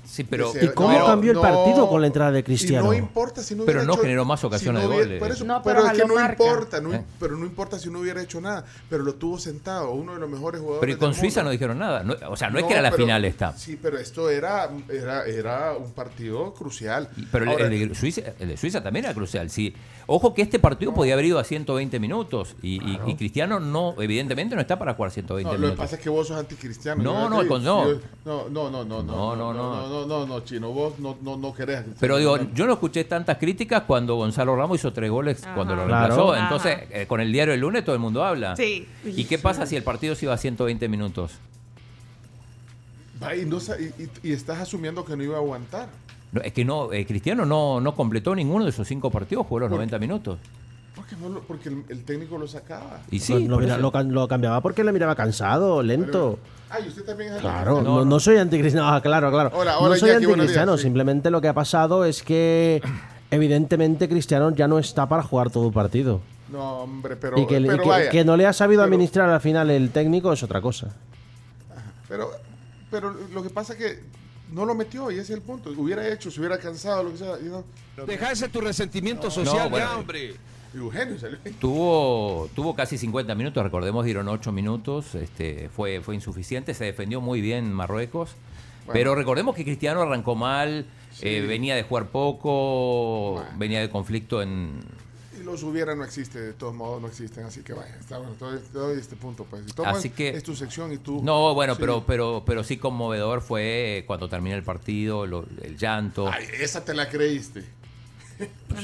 Sí, 0.07 0.23
pero- 0.23 0.53
¿Y 0.61 0.69
cómo 0.69 0.97
no, 0.97 1.07
cambió 1.07 1.31
el 1.31 1.37
no, 1.37 1.41
partido 1.43 1.89
con 1.89 2.01
la 2.03 2.07
entrada 2.07 2.31
de 2.31 2.45
Cristiano? 2.45 2.93
Y 2.93 2.99
no 2.99 3.05
importa 3.05 3.43
si 3.43 3.55
no 3.55 3.65
Pero 3.65 3.79
hubiera 3.79 3.87
no 3.87 3.95
hecho- 3.95 4.03
generó 4.03 4.25
más 4.27 4.45
ocasiones 4.45 4.83
si 4.83 4.89
no 4.89 4.95
de 4.95 5.03
goles. 5.05 5.19
por 5.19 5.31
eso- 5.31 5.45
No, 5.45 5.63
pero, 5.63 5.81
pero 5.81 5.93
es 5.95 6.01
que 6.03 6.07
no 6.07 6.15
marca. 6.15 6.45
importa, 6.45 6.81
no, 6.83 6.93
Eh. 6.95 7.05
pero 7.19 7.37
no 7.37 7.47
importa 7.47 7.79
si 7.79 7.89
no 7.91 8.01
hubiera 8.01 8.21
hecho 8.23 8.41
nada, 8.41 8.65
pero 8.91 9.03
lo 9.03 9.15
tuvo 9.15 9.39
sentado, 9.39 9.91
uno 9.93 10.13
de 10.15 10.21
los 10.21 10.29
mejores 10.29 10.61
jugadores. 10.61 10.81
Pero 10.83 10.93
y 10.93 10.97
con 11.01 11.11
del 11.13 11.21
Suiza 11.21 11.43
no 11.43 11.51
dijeron 11.51 11.79
nada. 11.79 12.05
No- 12.05 12.17
o 12.29 12.37
sea, 12.37 12.51
no, 12.51 12.59
es 12.59 12.65
que 12.67 12.73
era 12.75 12.83
la 12.83 12.91
pero- 12.91 13.03
final 13.05 13.25
esta. 13.25 13.57
Sí, 13.57 13.79
pero 13.81 13.99
esto 13.99 14.29
era, 14.29 14.69
era, 14.93 15.25
era 15.25 15.73
un 15.73 15.93
partido 15.93 16.53
crucial. 16.53 17.09
Pero 17.33 17.51
Ahora, 17.51 17.65
el, 17.67 17.89
de 17.89 17.95
Suiza, 17.95 18.21
el 18.39 18.49
de 18.49 18.57
Suiza 18.59 18.83
también 18.83 19.07
era 19.07 19.15
crucial. 19.15 19.49
Sí. 19.51 19.75
Ojo 20.07 20.35
que 20.35 20.43
este 20.43 20.59
partido 20.59 20.93
podía 20.93 21.15
haber 21.15 21.25
ido 21.25 21.39
a 21.39 21.45
120 21.45 21.99
minutos 21.99 22.57
y, 22.63 22.75
y- 22.85 22.99
y 23.07 23.15
Cristiano 23.15 23.59
no, 23.59 23.95
evidentemente 23.99 24.55
no 24.55 24.61
está 24.61 24.79
para 24.79 24.95
jugar 24.95 25.11
120 25.11 25.45
no, 25.47 25.53
lo 25.53 25.57
que 25.59 25.61
minutos. 25.63 25.79
pasa 25.85 25.97
es 25.97 26.03
que 26.03 26.11
vos 26.11 26.29
sos 26.29 26.37
anticristiano. 26.39 27.03
No, 27.03 27.31
no, 27.31 27.43
no. 27.43 27.59
no, 27.59 27.85
no, 28.25 28.49
no, 28.51 28.71
no, 28.71 28.85
no, 28.85 29.03
No, 29.03 29.37
no, 29.37 29.53
no. 29.55 29.55
no, 29.55 29.89
no, 29.89 30.07
no, 30.07 30.27
no, 30.27 30.41
chino, 30.41 30.71
vos 30.73 30.99
no, 30.99 31.17
no, 31.23 31.37
no 31.39 31.55
querés. 31.55 31.85
Pero 31.99 32.19
digo, 32.19 32.39
yo 32.55 32.67
no 32.67 32.75
escuché 32.75 33.05
tantas 33.05 33.39
críticas 33.39 33.85
cuando 33.87 34.17
Gonzalo 34.17 34.55
Ramos 34.57 34.79
hizo 34.81 34.93
tres 34.93 35.11
goles 35.11 35.43
cuando 35.55 35.75
lo 35.75 35.87
reemplazó. 35.87 36.37
Entonces, 36.37 36.79
eh, 36.91 37.07
con 37.07 37.21
el 37.21 37.33
diario 37.33 37.55
el 37.55 37.61
lunes 37.61 37.85
todo 37.85 37.95
el 37.95 38.01
mundo 38.01 38.23
habla. 38.25 38.57
Sí. 38.57 38.87
¿Y 39.05 39.25
qué 39.25 39.39
pasa 39.39 39.65
si 39.67 39.75
el 39.77 39.83
partido 39.83 40.15
se 40.15 40.27
iba 40.27 40.35
a 40.35 40.39
120 40.39 40.87
minutos? 40.89 41.33
Va, 43.23 43.35
y, 43.35 43.45
no 43.47 43.61
sa- 43.61 43.81
y- 43.81 43.93
y- 44.23 44.29
y 44.29 44.33
estás 44.33 44.59
asumiendo 44.61 45.05
que 45.05 45.17
no 45.17 45.23
iba 45.23 45.37
a 45.37 45.39
aguantar. 45.39 45.89
No, 46.35 46.41
es 46.43 46.53
que 46.53 46.65
no, 46.65 46.93
eh, 46.93 47.07
Cristiano 47.07 47.47
no, 47.47 47.81
no 47.81 47.95
completó 47.95 48.35
ninguno 48.35 48.65
de 48.65 48.71
esos 48.71 48.87
cinco 48.89 49.11
partidos, 49.11 49.47
jugó 49.47 49.61
los 49.61 49.69
¿Por 49.69 49.77
90 49.79 49.99
minutos. 49.99 50.39
Porque, 50.97 51.17
no 51.17 51.29
lo- 51.29 51.41
porque 51.43 51.69
el, 51.69 51.85
el 51.89 52.05
técnico 52.05 52.39
lo 52.39 52.47
sacaba. 52.47 53.01
Y 53.11 53.19
Lo- 53.19 53.25
sí, 53.25 53.47
lo, 53.47 53.61
lo 54.03 54.29
cambiaba 54.29 54.61
porque 54.61 54.83
le 54.85 54.93
miraba 54.93 55.15
cansado, 55.15 55.83
lento. 55.83 56.39
Ay, 56.71 56.89
usted 56.89 57.05
también 57.05 57.35
es 57.35 57.41
Claro, 57.41 57.71
anticristiano. 57.79 57.99
no, 58.01 58.05
no 58.05 58.21
soy 58.21 58.37
anticristiano. 58.37 58.89
Ah, 58.89 59.01
claro, 59.01 59.31
claro. 59.31 59.51
Hola, 59.55 59.79
hola, 59.79 59.91
no 59.91 59.97
soy 59.97 60.09
Jackie, 60.11 60.25
anticristiano. 60.27 60.73
días, 60.73 60.81
sí. 60.81 60.85
Simplemente 60.87 61.31
lo 61.31 61.41
que 61.41 61.49
ha 61.49 61.53
pasado 61.55 62.05
es 62.05 62.23
que, 62.23 62.81
evidentemente, 63.31 64.09
Cristiano 64.09 64.51
ya 64.55 64.67
no 64.69 64.79
está 64.79 65.09
para 65.09 65.23
jugar 65.23 65.51
todo 65.51 65.69
el 65.69 65.73
partido. 65.73 66.21
No, 66.51 66.81
hombre, 66.83 67.17
pero, 67.17 67.39
y 67.41 67.47
que, 67.47 67.59
y 67.61 67.65
pero 67.67 67.83
que- 67.83 67.89
vaya. 67.89 68.11
que 68.11 68.25
no 68.25 68.37
le 68.37 68.47
ha 68.47 68.53
sabido 68.53 68.81
pero- 68.83 68.93
administrar 68.95 69.31
al 69.31 69.41
final 69.41 69.71
el 69.71 69.91
técnico 69.91 70.33
es 70.33 70.43
otra 70.43 70.61
cosa. 70.61 70.95
Pero, 72.09 72.31
pero 72.91 73.15
lo 73.33 73.43
que 73.43 73.51
pasa 73.51 73.73
es 73.75 73.79
que 73.79 74.01
no 74.53 74.65
lo 74.65 74.75
metió 74.75 75.11
y 75.11 75.15
ese 75.15 75.23
es 75.23 75.31
el 75.39 75.43
punto. 75.43 75.71
Hubiera 75.77 76.07
hecho, 76.13 76.31
se 76.31 76.41
hubiera 76.41 76.59
cansado, 76.59 77.03
lo 77.05 77.13
que 77.13 77.19
sea. 77.19 77.35
y 77.41 77.45
no. 77.45 77.65
Deja 78.07 78.31
ese 78.33 78.49
tu 78.49 78.61
resentimiento 78.61 79.25
No, 79.25 79.31
social, 79.31 79.69
bueno. 79.71 79.87
ya, 79.87 79.99
hombre. 79.99 80.35
Eugenio 80.75 81.19
salió. 81.19 81.39
Tuvo, 81.61 82.49
tuvo 82.55 82.75
casi 82.75 82.99
50 82.99 83.35
minutos, 83.37 83.63
recordemos, 83.63 84.05
dieron 84.05 84.27
8 84.29 84.51
minutos, 84.51 85.15
este, 85.15 85.69
fue, 85.69 86.01
fue 86.01 86.17
insuficiente, 86.17 86.75
se 86.75 86.85
defendió 86.85 87.21
muy 87.21 87.41
bien 87.41 87.73
Marruecos, 87.73 88.31
pero 88.93 89.15
recordemos 89.15 89.55
que 89.55 89.63
Cristiano 89.63 90.03
arrancó 90.03 90.35
mal, 90.35 90.85
eh, 91.23 91.45
venía 91.47 91.77
de 91.77 91.85
jugar 91.85 92.09
poco, 92.09 93.41
venía 93.57 93.81
de 93.81 93.89
conflicto 93.89 94.43
en... 94.43 94.81
Los 95.45 95.63
hubiera 95.63 95.95
no 95.95 96.05
existe, 96.05 96.41
de 96.41 96.53
todos 96.55 96.75
modos 96.75 97.01
no 97.03 97.09
existen, 97.09 97.45
así 97.45 97.61
que 97.63 97.73
vaya, 97.75 97.95
está 98.01 98.19
bueno, 98.19 98.33
te 98.35 98.45
doy, 98.45 98.59
te 98.61 98.79
doy 98.79 98.99
este 98.99 99.15
punto. 99.17 99.45
Pues. 99.45 99.67
Todo 99.75 99.87
Así 99.87 100.09
es, 100.09 100.15
que- 100.15 100.31
es 100.31 100.43
tu 100.43 100.57
sección 100.57 100.93
y 100.93 100.99
tú. 100.99 101.21
No, 101.23 101.53
bueno, 101.55 101.75
Sí. 101.75 101.81
pero, 101.81 102.05
pero, 102.07 102.43
pero 102.47 102.65
sí 102.65 102.79
conmovedor 102.79 103.43
fue 103.43 104.05
cuando 104.07 104.29
terminó 104.29 104.57
el 104.57 104.63
partido, 104.63 105.27
lo- 105.27 105.47
el 105.63 105.77
llanto. 105.77 106.29
Ay, 106.29 106.47
esa 106.61 106.85
te 106.85 106.95
la 106.95 107.09
creíste. 107.11 107.63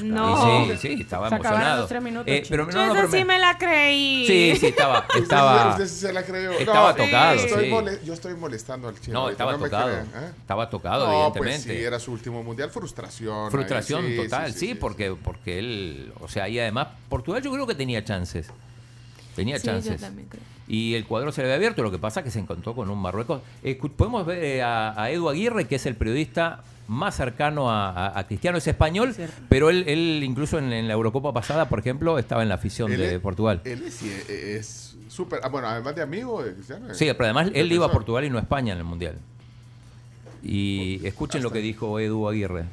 No. 0.03 0.65
Sí, 0.67 0.77
sí, 0.77 1.01
estaba 1.01 1.27
Se 1.27 1.35
emocionado. 1.35 1.79
los 1.81 1.89
tres 1.89 2.01
minutos, 2.01 2.27
Eh, 2.27 2.43
pero 2.49 2.65
no, 2.65 2.71
no, 2.71 2.87
Yo 2.87 2.93
pero 2.93 3.07
sí 3.11 3.17
me- 3.17 3.25
me 3.25 3.39
la 3.39 3.57
creí. 3.57 4.25
Sí, 4.25 4.55
sí, 4.57 4.67
estaba, 4.67 5.05
estaba, 5.17 5.71
usted 5.71 5.87
se 5.87 6.13
la 6.13 6.23
creyó. 6.23 6.51
estaba 6.51 6.91
No, 6.93 7.03
tocado, 7.03 7.33
estoy 7.35 7.65
sí. 7.65 7.69
mole- 7.71 7.99
yo 8.05 8.13
estoy 8.13 8.33
molestando 8.35 8.87
al 8.87 8.99
chino. 9.01 9.13
No, 9.15 9.19
ahorita, 9.23 9.43
estaba 9.43 9.57
tocado. 9.63 9.87
crean, 9.89 10.05
¿eh? 10.23 10.31
Estaba 10.39 10.69
tocado, 10.69 11.07
No, 11.07 11.13
evidentemente. 11.13 11.65
Pues 11.67 11.77
sí, 11.77 11.83
era 11.83 11.99
su 11.99 12.11
último 12.13 12.41
mundial, 12.41 12.69
frustración. 12.69 13.45
ahí, 13.45 13.51
Frustración 13.51 14.05
sí, 14.07 14.15
total, 14.15 14.53
sí, 14.53 14.75
porque, 14.75 15.13
porque 15.21 15.59
él, 15.59 16.13
o 16.21 16.29
sea, 16.29 16.47
y 16.47 16.57
además 16.59 16.87
Portugal 17.09 17.41
yo 17.43 17.51
creo 17.51 17.67
que 17.67 17.75
tenía 17.75 18.03
chances. 18.05 18.47
Tenía 19.35 19.59
Sí, 19.59 19.67
yo 19.67 19.73
chances. 19.73 19.99
también 19.99 20.27
creo. 20.29 20.41
Y 20.69 20.93
el 20.95 21.05
cuadro 21.05 21.33
se 21.33 21.41
le 21.41 21.47
había 21.47 21.55
abierto, 21.57 21.83
lo 21.83 21.91
que 21.91 21.99
pasa 21.99 22.21
es 22.21 22.23
que 22.25 22.31
se 22.31 22.39
encontró 22.39 22.73
con 22.73 22.89
un 22.89 22.97
Marruecos. 23.01 23.41
Podemos 23.97 24.25
ver 24.25 24.41
eh, 24.41 24.61
a, 24.61 24.93
a 25.01 25.11
Edu 25.11 25.27
Aguirre, 25.27 25.67
que 25.67 25.75
es 25.75 25.85
el 25.85 25.95
periodista 25.95 26.63
más 26.91 27.15
cercano 27.15 27.71
a, 27.71 27.89
a- 27.89 28.19
a 28.19 28.27
Cristiano, 28.27 28.57
es 28.57 28.67
español, 28.67 29.15
pero 29.49 29.69
él, 29.69 29.85
él 29.87 30.21
incluso 30.23 30.59
en, 30.59 30.71
en 30.73 30.87
la 30.87 30.93
Eurocopa 30.93 31.31
pasada, 31.33 31.69
por 31.69 31.79
ejemplo, 31.79 32.19
estaba 32.19 32.43
en 32.43 32.49
la 32.49 32.55
afición 32.55 32.91
Él 32.91 32.97
de 32.99 33.15
es- 33.15 33.21
Portugal. 33.21 33.61
Él 33.63 33.83
es 33.87 34.97
súper. 35.07 35.39
ah, 35.43 35.47
bueno, 35.49 35.67
además 35.69 35.95
de 35.95 36.01
amigo 36.01 36.43
de 36.43 36.53
Cristiano. 36.53 36.93
Sí, 36.93 37.05
pero 37.13 37.23
además 37.25 37.49
él 37.53 37.71
iba 37.71 37.85
a. 37.85 37.91
Portugal 37.91 38.25
y 38.25 38.29
no 38.29 38.37
a 38.37 38.41
España 38.41 38.73
en 38.73 38.79
el 38.79 38.83
Mundial. 38.83 39.15
Y 40.43 40.99
escuchen 41.05 41.41
lo 41.43 41.51
que 41.51 41.59
dijo 41.59 41.99
Edu 41.99 42.27
Aguirre. 42.27 42.65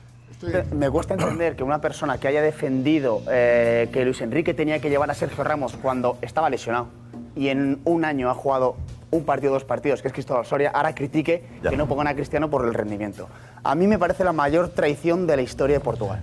Me 0.73 0.89
cuesta 0.91 1.15
entender 1.15 1.57
que 1.57 1.65
una 1.65 1.81
persona 1.81 2.19
que 2.19 2.29
haya 2.29 2.41
defendido 2.43 3.23
eh, 3.31 3.89
que 3.93 4.05
Luis 4.05 4.21
Enrique 4.21 4.55
tenía 4.55 4.81
que 4.81 4.89
llevar 4.89 5.11
a 5.11 5.15
Sergio 5.15 5.43
Ramos 5.45 5.75
cuando 5.81 6.17
estaba 6.23 6.49
lesionado 6.49 6.89
y 7.35 7.49
en 7.49 7.81
un 7.85 8.05
año 8.05 8.31
ha 8.31 8.35
jugado 8.35 8.77
un 9.11 9.25
partido, 9.25 9.53
dos 9.53 9.65
partidos, 9.65 10.03
que 10.03 10.09
es 10.09 10.15
Cristóbal 10.15 10.45
Soria, 10.45 10.71
ahora 10.75 10.95
critique 10.95 11.43
que 11.69 11.77
no 11.77 11.87
pongan 11.87 12.09
a 12.09 12.15
Cristiano 12.15 12.51
por 12.51 12.65
el 12.67 12.75
rendimiento. 12.75 13.29
A 13.63 13.75
mí 13.75 13.87
me 13.87 13.99
parece 13.99 14.25
la 14.25 14.33
mayor 14.33 14.69
traición 14.71 15.27
de 15.27 15.37
la 15.37 15.43
historia 15.43 15.79
de 15.79 15.81
Portugal. 15.81 16.21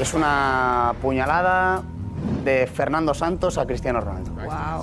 Es 0.00 0.12
una 0.12 0.94
puñalada 1.00 1.82
de 2.44 2.66
Fernando 2.66 3.14
Santos 3.14 3.56
a 3.58 3.66
Cristiano 3.66 4.00
Ronaldo. 4.00 4.32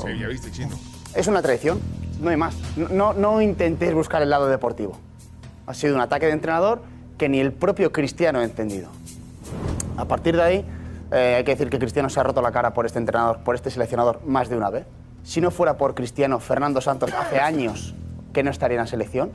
Sí, 0.03 0.19
ya 0.19 0.27
viste, 0.27 0.51
chino. 0.51 0.75
Es 1.13 1.27
una 1.27 1.41
traición, 1.41 1.79
no 2.19 2.29
hay 2.29 2.37
más. 2.37 2.55
No, 2.75 3.13
no 3.13 3.41
intentéis 3.41 3.93
buscar 3.93 4.21
el 4.21 4.29
lado 4.29 4.47
deportivo. 4.47 4.97
Ha 5.67 5.73
sido 5.73 5.95
un 5.95 6.01
ataque 6.01 6.25
de 6.25 6.31
entrenador 6.31 6.81
que 7.17 7.29
ni 7.29 7.39
el 7.39 7.53
propio 7.53 7.91
Cristiano 7.91 8.39
ha 8.39 8.43
entendido. 8.43 8.89
A 9.97 10.05
partir 10.05 10.35
de 10.35 10.41
ahí, 10.41 10.65
eh, 11.11 11.35
hay 11.37 11.43
que 11.43 11.51
decir 11.51 11.69
que 11.69 11.77
Cristiano 11.77 12.09
se 12.09 12.19
ha 12.19 12.23
roto 12.23 12.41
la 12.41 12.51
cara 12.51 12.73
por 12.73 12.87
este 12.87 12.97
entrenador, 12.97 13.39
por 13.43 13.53
este 13.53 13.69
seleccionador, 13.69 14.21
más 14.25 14.49
de 14.49 14.57
una 14.57 14.71
vez. 14.71 14.85
Si 15.23 15.39
no 15.41 15.51
fuera 15.51 15.77
por 15.77 15.95
Cristiano, 15.95 16.39
Fernando 16.39 16.81
Santos 16.81 17.11
hace 17.13 17.39
años 17.39 17.95
que 18.33 18.43
no 18.43 18.51
estaría 18.51 18.75
en 18.75 18.83
la 18.83 18.87
selección. 18.87 19.31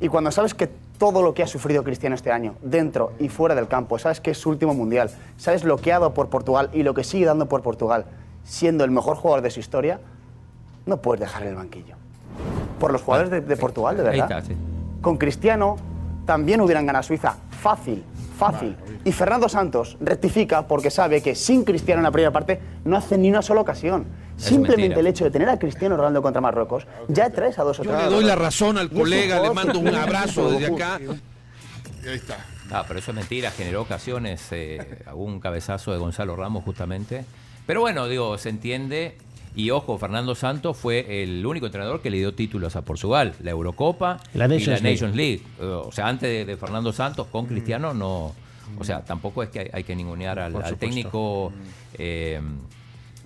Y 0.00 0.08
cuando 0.08 0.30
sabes 0.30 0.54
que 0.54 0.68
todo 0.98 1.22
lo 1.22 1.34
que 1.34 1.42
ha 1.42 1.46
sufrido 1.46 1.82
Cristiano 1.82 2.14
este 2.14 2.30
año, 2.30 2.56
dentro 2.62 3.12
y 3.18 3.28
fuera 3.28 3.54
del 3.54 3.68
campo, 3.68 3.98
sabes 3.98 4.20
que 4.20 4.32
es 4.32 4.38
su 4.38 4.50
último 4.50 4.74
mundial, 4.74 5.10
sabes 5.36 5.64
lo 5.64 5.78
que 5.78 5.92
ha 5.92 5.98
dado 5.98 6.14
por 6.14 6.28
Portugal 6.28 6.68
y 6.72 6.82
lo 6.82 6.94
que 6.94 7.04
sigue 7.04 7.24
dando 7.24 7.48
por 7.48 7.62
Portugal, 7.62 8.04
siendo 8.44 8.84
el 8.84 8.90
mejor 8.90 9.16
jugador 9.16 9.42
de 9.42 9.50
su 9.50 9.60
historia, 9.60 10.00
no 10.86 10.98
puedes 10.98 11.20
dejar 11.20 11.44
el 11.44 11.54
banquillo. 11.54 11.96
Por 12.78 12.92
los 12.92 13.02
jugadores 13.02 13.30
de, 13.30 13.40
de 13.40 13.56
Portugal, 13.56 13.96
de 13.96 14.02
verdad. 14.02 14.44
Con 15.00 15.16
Cristiano 15.16 15.76
también 16.26 16.60
hubieran 16.60 16.84
ganado 16.86 17.00
a 17.00 17.02
Suiza. 17.04 17.36
Fácil, 17.50 18.04
fácil. 18.36 18.76
Y 19.04 19.12
Fernando 19.12 19.48
Santos 19.48 19.96
rectifica 20.00 20.66
porque 20.66 20.90
sabe 20.90 21.22
que 21.22 21.34
sin 21.34 21.64
Cristiano 21.64 22.00
en 22.00 22.04
la 22.04 22.10
primera 22.10 22.32
parte 22.32 22.60
no 22.84 22.96
hace 22.96 23.16
ni 23.16 23.30
una 23.30 23.42
sola 23.42 23.60
ocasión. 23.60 24.06
Simplemente 24.36 25.00
el 25.00 25.06
hecho 25.06 25.24
de 25.24 25.30
tener 25.30 25.48
a 25.48 25.58
Cristiano 25.58 25.96
Ronaldo 25.96 26.22
contra 26.22 26.40
Marruecos, 26.40 26.86
ya 27.08 27.30
traes 27.30 27.58
a 27.58 27.62
dos 27.62 27.80
o 27.80 27.84
Yo 27.84 27.90
tres. 27.92 28.04
le 28.04 28.10
doy 28.10 28.24
la 28.24 28.36
razón 28.36 28.78
al 28.78 28.86
Y 28.86 28.90
colega, 28.90 29.40
le 29.40 29.52
mando 29.52 29.78
un 29.78 29.88
abrazo 29.94 30.50
desde 30.50 30.74
acá. 30.74 30.96
Ahí 30.96 32.14
está. 32.14 32.44
Ah, 32.70 32.84
pero 32.86 32.98
eso 32.98 33.10
es 33.12 33.16
mentira, 33.16 33.50
generó 33.50 33.82
ocasiones, 33.82 34.46
eh, 34.50 35.02
algún 35.06 35.38
cabezazo 35.40 35.92
de 35.92 35.98
Gonzalo 35.98 36.34
Ramos 36.34 36.64
justamente. 36.64 37.24
Pero 37.66 37.80
bueno, 37.80 38.08
digo, 38.08 38.36
se 38.38 38.48
entiende. 38.48 39.16
Y 39.56 39.70
ojo, 39.70 39.96
Fernando 39.98 40.34
Santos 40.34 40.76
fue 40.76 41.22
el 41.22 41.46
único 41.46 41.66
entrenador 41.66 42.02
que 42.02 42.10
le 42.10 42.16
dio 42.18 42.34
títulos 42.34 42.74
a 42.74 42.82
Portugal, 42.82 43.34
la 43.40 43.52
Eurocopa 43.52 44.18
La 44.34 44.46
y 44.46 44.64
la. 44.64 44.80
Nations 44.80 45.14
League. 45.14 45.42
Eh, 45.60 45.64
O 45.64 45.92
sea, 45.92 46.08
antes 46.08 46.28
de, 46.28 46.44
de 46.44 46.56
Fernando 46.56 46.92
Santos 46.92 47.28
con 47.30 47.46
Cristiano 47.46 47.94
no... 47.94 48.34
O 48.78 48.82
sea, 48.82 49.04
tampoco 49.04 49.42
es 49.44 49.50
que 49.50 49.60
hay, 49.60 49.70
hay 49.72 49.84
que 49.84 49.94
ningunear 49.94 50.38
al, 50.40 50.76
técnico 50.78 51.52
eh, 51.96 52.40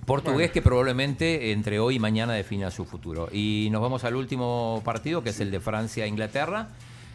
portugués 0.09 0.51
que 0.51 0.61
probablemente 0.61 1.51
entre 1.51 1.79
hoy 1.79 1.95
y 1.95 1.99
mañana 1.99 2.33
defina 2.33 2.71
su 2.71 2.83
futuro. 2.85 3.29
Y 3.31 3.69
nos 3.71 3.81
vamos 3.81 4.03
al 4.03 4.15
último 4.15 4.81
partido, 4.83 5.23
que 5.23 5.29
es 5.29 5.39
el 5.39 5.51
de 5.51 5.59
Francia-Inglaterra. 5.59 6.67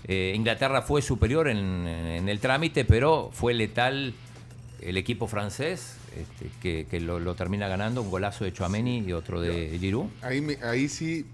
Eh, 0.07 0.33
Inglaterra 0.35 0.83
fue 0.83 1.03
superior 1.03 1.49
en, 1.49 1.59
en 1.87 2.29
el 2.29 2.39
trámite, 2.41 2.85
pero 2.85 3.31
fue 3.33 3.55
letal 3.55 4.15
el 4.81 4.97
equipo 4.97 5.27
francés, 5.27 5.97
este, 6.17 6.51
que, 6.63 6.87
que 6.91 7.01
lo, 7.01 7.19
lo 7.19 7.35
termina 7.35 7.69
ganando, 7.69 8.03
un 8.03 8.11
golazo 8.11 8.45
de 8.45 8.53
Chouameni 8.53 8.99
y 8.99 9.13
otro 9.13 9.41
de 9.41 9.77
Giroud. 9.81 10.07
Ahí, 10.23 10.41
me- 10.43 10.59
ahí 10.63 10.89
sí 10.89 11.25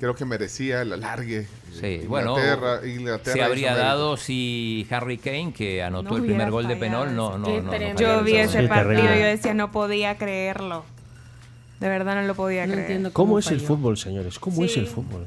creo 0.00 0.14
que 0.16 0.24
merecía 0.24 0.82
el 0.82 0.92
alargue. 0.92 1.46
Sí, 1.72 2.02
bueno, 2.08 2.36
Inglaterra, 2.36 2.86
Inglaterra 2.86 3.32
se 3.34 3.42
habría 3.42 3.76
dado 3.76 4.16
si 4.16 4.86
Harry 4.90 5.18
Kane, 5.18 5.52
que 5.52 5.82
anotó 5.82 6.10
No 6.10 6.16
el 6.16 6.22
primer 6.24 6.50
gol 6.50 6.66
de 6.66 6.76
penal, 6.76 7.14
no, 7.14 7.38
no, 7.38 7.60
no, 7.62 7.94
Yo 7.94 8.22
vi 8.24 8.34
ese 8.36 8.66
partido 8.66 9.14
y 9.14 9.20
yo 9.20 9.26
decía, 9.26 9.54
no 9.54 9.70
podía 9.70 10.16
creerlo. 10.18 10.84
De 11.80 11.88
verdad 11.88 12.14
no 12.16 12.22
lo 12.22 12.34
podía 12.34 12.66
No 12.66 12.72
creer. 12.72 12.86
entiendo 12.86 13.12
¿Cómo, 13.12 13.38
es 13.38 13.50
el 13.50 13.60
fútbol, 13.60 13.96
señores? 13.96 14.38
¿Cómo 14.38 14.64
es 14.64 14.72
Sí. 14.74 14.80
el 14.80 14.86
fútbol? 14.86 15.26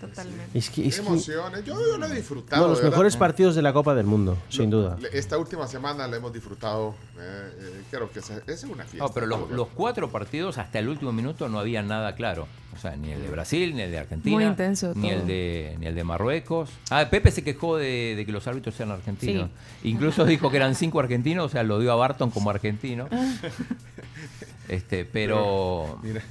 Totalmente. 0.00 0.58
Es 0.58 0.68
que, 0.68 0.86
es 0.86 1.00
que- 1.00 1.06
Emociones. 1.06 1.64
Yo, 1.64 1.74
yo 1.80 1.96
lo 1.96 2.04
he 2.06 2.14
disfrutado. 2.14 2.60
uno 2.62 2.64
de 2.66 2.70
los 2.72 2.78
verdad. 2.80 2.90
mejores 2.90 3.16
partidos 3.16 3.54
de 3.54 3.62
la 3.62 3.72
Copa 3.72 3.94
del 3.94 4.04
Mundo, 4.04 4.36
sin 4.50 4.68
duda. 4.68 4.98
Esta 5.12 5.38
última 5.38 5.66
semana 5.66 6.06
la 6.06 6.16
hemos 6.16 6.30
disfrutado. 6.32 6.94
eh, 7.18 7.50
eh, 7.58 7.82
creo 7.90 8.10
que 8.10 8.18
esa, 8.18 8.36
esa 8.38 8.52
es 8.52 8.64
una 8.64 8.84
fiesta. 8.84 8.98
No, 9.06 9.14
pero 9.14 9.24
los, 9.26 9.50
los 9.50 9.68
cuatro 9.68 10.10
partidos 10.10 10.58
hasta 10.58 10.78
el 10.80 10.88
último 10.90 11.10
minuto 11.12 11.48
no 11.48 11.58
había 11.58 11.80
nada 11.82 12.14
claro. 12.16 12.46
O 12.76 12.78
sea, 12.78 12.96
ni 12.96 13.12
el 13.12 13.22
de 13.22 13.28
Brasil, 13.30 13.74
ni 13.74 13.82
el 13.82 13.90
de 13.92 13.98
Argentina, 13.98 14.34
Muy 14.34 14.44
intenso 14.44 14.92
ni 14.96 15.08
todo. 15.08 15.20
el 15.20 15.26
de 15.28 15.76
ni 15.78 15.86
el 15.86 15.94
de 15.94 16.04
Marruecos. 16.04 16.70
Ah, 16.90 17.08
Pepe 17.08 17.30
se 17.30 17.42
quejó 17.44 17.76
de, 17.78 18.14
de 18.16 18.26
que 18.26 18.32
los 18.32 18.46
árbitros 18.48 18.74
sean 18.74 18.90
argentinos. 18.90 19.48
Incluso 19.84 20.24
dijo 20.26 20.50
que 20.50 20.56
eran 20.58 20.74
cinco 20.74 20.98
argentinos, 21.00 21.46
o 21.46 21.48
sea, 21.48 21.62
lo 21.62 21.78
dio 21.78 21.92
a 21.92 21.94
Barton 21.94 22.30
como 22.30 22.50
argentino. 22.50 23.08
Este, 24.68 25.04
pero 25.04 25.98
Mira, 26.02 26.22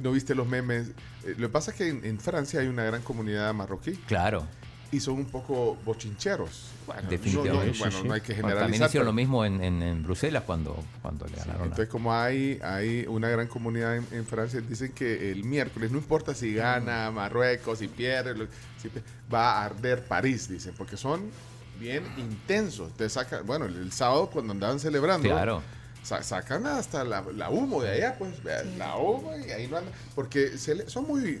¿no 0.00 0.12
viste 0.12 0.34
los 0.34 0.46
memes? 0.46 0.88
Eh, 1.24 1.34
lo 1.38 1.48
que 1.48 1.52
pasa 1.52 1.70
es 1.72 1.76
que 1.76 1.88
en, 1.88 2.04
en 2.04 2.18
Francia 2.20 2.60
hay 2.60 2.66
una 2.68 2.84
gran 2.84 3.02
comunidad 3.02 3.52
marroquí. 3.54 3.92
Claro. 4.06 4.46
Y 4.92 4.98
son 4.98 5.14
un 5.14 5.26
poco 5.26 5.76
bochincheros. 5.84 6.70
Bueno, 6.86 7.08
definitivamente. 7.08 7.78
no- 7.78 7.86
no- 7.86 7.90
bueno, 7.92 8.08
no 8.08 8.14
hay 8.14 8.20
que 8.22 8.32
Bueno, 8.42 8.58
también 8.58 8.82
hicieron 8.82 8.90
pero- 8.92 9.04
lo 9.04 9.12
mismo 9.12 9.44
en, 9.44 9.62
en- 9.62 9.82
en 9.84 10.02
Bruselas 10.02 10.42
cuando, 10.44 10.82
cuando 11.00 11.26
le 11.26 11.36
ganaron. 11.36 11.62
Entonces, 11.62 11.88
como 11.88 12.12
hay, 12.12 12.58
hay 12.60 13.04
una 13.06 13.28
gran 13.28 13.46
comunidad 13.46 13.96
en, 13.96 14.06
en 14.10 14.26
Francia, 14.26 14.60
dicen 14.60 14.90
que 14.92 15.30
el 15.30 15.44
miércoles, 15.44 15.92
no 15.92 15.98
importa 15.98 16.34
si 16.34 16.52
gana 16.54 17.08
Marruecos, 17.12 17.78
si 17.78 17.86
pierde, 17.86 18.34
lo- 18.34 18.46
si 18.82 18.88
pe- 18.88 19.02
va 19.32 19.60
a 19.60 19.64
arder 19.66 20.04
París, 20.04 20.48
dicen, 20.48 20.74
porque 20.76 20.96
son 20.96 21.30
bien 21.78 22.02
intensos. 22.18 22.92
Te 22.96 23.08
sacan, 23.08 23.46
bueno, 23.46 23.66
el, 23.66 23.76
el 23.76 23.92
sábado 23.92 24.28
cuando 24.28 24.52
andaban 24.52 24.80
celebrando, 24.80 25.28
Claro. 25.28 25.62
Sa- 26.02 26.22
sacan 26.22 26.66
hasta 26.66 27.04
la, 27.04 27.22
la 27.34 27.50
humo 27.50 27.82
de 27.82 27.90
allá, 27.90 28.16
pues, 28.18 28.32
la 28.78 28.96
humo 28.96 29.32
y 29.36 29.50
ahí 29.50 29.66
no 29.68 29.76
andan, 29.78 29.92
porque 30.14 30.56
se 30.58 30.74
le- 30.74 30.88
son 30.88 31.06
muy, 31.06 31.40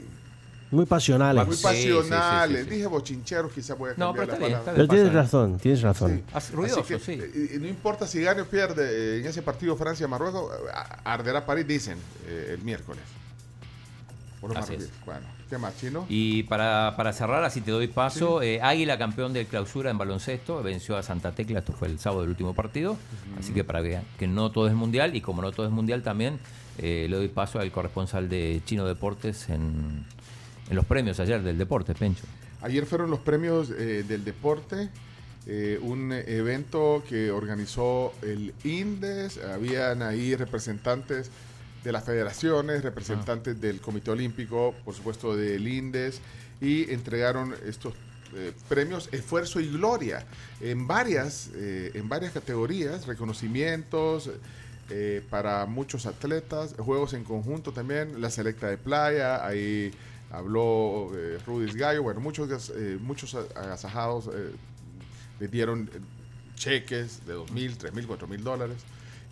Muy 0.70 0.86
pasionales. 0.86 1.46
muy 1.46 1.56
pasionales. 1.56 2.68
Dije 2.68 2.86
bochincheros, 2.86 3.52
quizás 3.52 3.76
voy 3.76 3.90
a 3.90 3.94
No, 3.96 4.06
cambiar 4.14 4.26
pero 4.28 4.32
la 4.32 4.38
bien, 4.38 4.52
palabra. 4.52 4.72
Pero 4.74 4.88
tienes 4.88 5.12
razón, 5.12 5.58
tienes 5.58 5.82
razón. 5.82 6.22
Ruidoso, 6.52 6.80
Así 6.80 6.94
que, 6.94 7.00
sí. 7.00 7.12
eh, 7.20 7.58
no 7.60 7.66
importa 7.66 8.06
si 8.06 8.20
gane 8.22 8.42
o 8.42 8.46
pierde 8.46 9.16
eh, 9.16 9.20
en 9.20 9.26
ese 9.26 9.42
partido 9.42 9.76
Francia-Marruecos, 9.76 10.52
eh, 10.54 10.70
arderá 11.04 11.44
París, 11.44 11.66
dicen, 11.66 11.98
eh, 12.26 12.50
el 12.56 12.62
miércoles. 12.62 13.02
Así 14.42 14.54
marroquíes. 14.54 14.90
Bueno, 15.04 15.26
¿qué 15.50 15.58
más, 15.58 15.76
chino? 15.78 16.06
Y 16.08 16.44
para, 16.44 16.94
para 16.96 17.12
cerrar, 17.12 17.44
así 17.44 17.60
te 17.60 17.72
doy 17.72 17.88
paso, 17.88 18.40
eh, 18.40 18.62
Águila 18.62 18.96
campeón 18.96 19.32
del 19.32 19.46
clausura 19.46 19.90
en 19.90 19.98
baloncesto, 19.98 20.62
venció 20.62 20.96
a 20.96 21.02
Santa 21.02 21.32
Tecla, 21.32 21.58
esto 21.58 21.72
fue 21.72 21.88
el 21.88 21.98
sábado 21.98 22.22
del 22.22 22.30
último 22.30 22.54
partido, 22.54 22.96
así 23.38 23.52
que 23.52 23.64
para 23.64 23.82
que 23.82 24.00
que 24.18 24.28
no 24.28 24.50
todo 24.52 24.68
es 24.68 24.74
mundial, 24.74 25.16
y 25.16 25.20
como 25.20 25.42
no 25.42 25.50
todo 25.50 25.66
es 25.66 25.72
mundial 25.72 26.02
también, 26.02 26.38
eh, 26.78 27.06
le 27.10 27.16
doy 27.16 27.28
paso 27.28 27.58
al 27.58 27.70
corresponsal 27.72 28.28
de 28.28 28.62
Chino 28.64 28.86
Deportes 28.86 29.48
en, 29.48 30.04
en 30.70 30.76
los 30.76 30.86
premios 30.86 31.18
ayer 31.20 31.42
del 31.42 31.58
deporte, 31.58 31.94
Pencho. 31.94 32.24
Ayer 32.62 32.86
fueron 32.86 33.10
los 33.10 33.20
premios 33.20 33.70
eh, 33.70 34.04
del 34.06 34.24
deporte, 34.24 34.88
eh, 35.46 35.78
un 35.82 36.12
evento 36.12 37.02
que 37.08 37.30
organizó 37.30 38.12
el 38.22 38.54
INDES, 38.62 39.38
habían 39.38 40.02
ahí 40.02 40.36
representantes 40.36 41.30
de 41.84 41.92
las 41.92 42.04
federaciones, 42.04 42.82
representantes 42.82 43.60
del 43.60 43.80
Comité 43.80 44.10
Olímpico, 44.10 44.74
por 44.84 44.94
supuesto 44.94 45.36
del 45.36 45.66
INDES, 45.66 46.20
y 46.60 46.90
entregaron 46.92 47.54
estos 47.66 47.94
eh, 48.34 48.52
premios 48.68 49.08
Esfuerzo 49.12 49.60
y 49.60 49.68
Gloria 49.68 50.24
en 50.60 50.86
varias, 50.86 51.50
eh, 51.54 51.90
en 51.94 52.08
varias 52.08 52.32
categorías, 52.32 53.06
reconocimientos 53.06 54.30
eh, 54.90 55.22
para 55.30 55.66
muchos 55.66 56.06
atletas, 56.06 56.74
juegos 56.78 57.14
en 57.14 57.24
conjunto 57.24 57.72
también, 57.72 58.20
la 58.20 58.30
selecta 58.30 58.68
de 58.68 58.76
playa, 58.76 59.44
ahí 59.44 59.92
habló 60.30 61.10
Rudis 61.44 61.74
Gallo, 61.74 62.04
bueno, 62.04 62.20
muchos, 62.20 62.72
muchos 63.00 63.34
agasajados 63.34 64.30
le 65.40 65.48
dieron 65.48 65.90
cheques 66.54 67.26
de 67.26 67.32
dos 67.32 67.50
mil, 67.50 67.76
tres 67.76 67.92
mil, 67.94 68.06
cuatro 68.06 68.28
mil 68.28 68.44
dólares. 68.44 68.76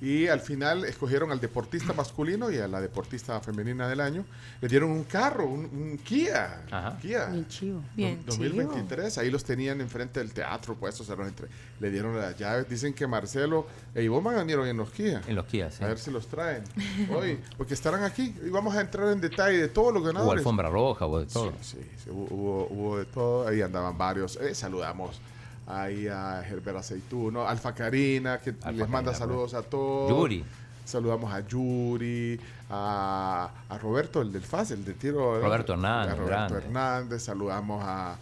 Y 0.00 0.28
al 0.28 0.38
final 0.38 0.84
escogieron 0.84 1.32
al 1.32 1.40
deportista 1.40 1.92
masculino 1.92 2.52
y 2.52 2.58
a 2.58 2.68
la 2.68 2.80
deportista 2.80 3.40
femenina 3.40 3.88
del 3.88 4.00
año. 4.00 4.24
Le 4.60 4.68
dieron 4.68 4.90
un 4.92 5.02
carro, 5.02 5.46
un, 5.46 5.64
un 5.64 5.98
Kia. 6.04 6.62
Kia. 7.02 7.26
Bien 7.26 7.48
chivo. 7.48 7.82
Bien 7.96 8.22
2023, 8.24 9.18
ahí 9.18 9.28
los 9.28 9.42
tenían 9.42 9.80
enfrente 9.80 10.20
del 10.20 10.32
teatro 10.32 10.76
puestos, 10.76 11.04
se 11.06 11.16
los 11.16 11.26
entre- 11.26 11.48
le 11.80 11.90
dieron 11.90 12.16
las 12.16 12.36
llaves. 12.38 12.68
Dicen 12.68 12.94
que 12.94 13.08
Marcelo 13.08 13.66
e 13.92 14.04
Ivonne 14.04 14.54
hoy 14.54 14.70
en 14.70 14.76
los 14.76 14.90
Kia. 14.90 15.20
En 15.26 15.34
los 15.34 15.46
Kia, 15.46 15.68
sí. 15.70 15.82
A 15.82 15.88
ver 15.88 15.98
si 15.98 16.12
los 16.12 16.28
traen 16.28 16.62
hoy, 17.12 17.40
porque 17.56 17.74
estarán 17.74 18.04
aquí 18.04 18.34
y 18.46 18.50
vamos 18.50 18.76
a 18.76 18.80
entrar 18.80 19.08
en 19.12 19.20
detalle 19.20 19.58
de 19.58 19.68
todos 19.68 19.92
los 19.92 20.02
Hubo 20.02 20.12
ganadores. 20.12 20.38
alfombra 20.42 20.68
roja, 20.70 21.06
hubo 21.06 21.18
de 21.18 21.26
todo. 21.26 21.52
Sí, 21.60 21.78
sí, 21.80 21.90
sí, 22.04 22.10
hubo, 22.10 22.26
hubo- 22.30 22.68
hubo 22.70 22.98
de 22.98 23.04
todo, 23.06 23.48
ahí 23.48 23.62
andaban 23.62 23.98
varios. 23.98 24.36
Eh, 24.36 24.54
saludamos 24.54 25.20
ahí 25.68 26.08
a 26.08 26.42
Herbert 26.44 26.78
Aceituno, 26.78 27.46
Alfa 27.46 27.74
Karina, 27.74 28.38
que 28.38 28.52
les 28.52 28.88
manda 28.88 29.12
Karina, 29.12 29.14
saludos 29.14 29.54
a 29.54 29.62
todos. 29.62 30.10
Yuri. 30.10 30.44
Saludamos 30.84 31.30
a 31.32 31.40
Yuri, 31.46 32.40
a, 32.70 33.50
a 33.68 33.78
Roberto, 33.78 34.22
el 34.22 34.32
del 34.32 34.42
FAS, 34.42 34.70
el 34.70 34.84
de 34.86 34.94
tiro. 34.94 35.38
Roberto 35.40 35.74
Hernández, 35.74 36.12
A 36.12 36.16
Roberto 36.16 36.26
grande. 36.54 36.56
Hernández, 36.66 37.22
saludamos 37.22 37.84
a, 37.84 38.16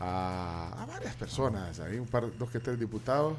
a, 0.00 0.82
a 0.82 0.86
varias 0.86 1.14
personas, 1.16 1.78
ahí 1.80 1.98
un 1.98 2.06
par, 2.06 2.24
dos 2.38 2.50
que 2.50 2.58
tres 2.58 2.80
diputados. 2.80 3.34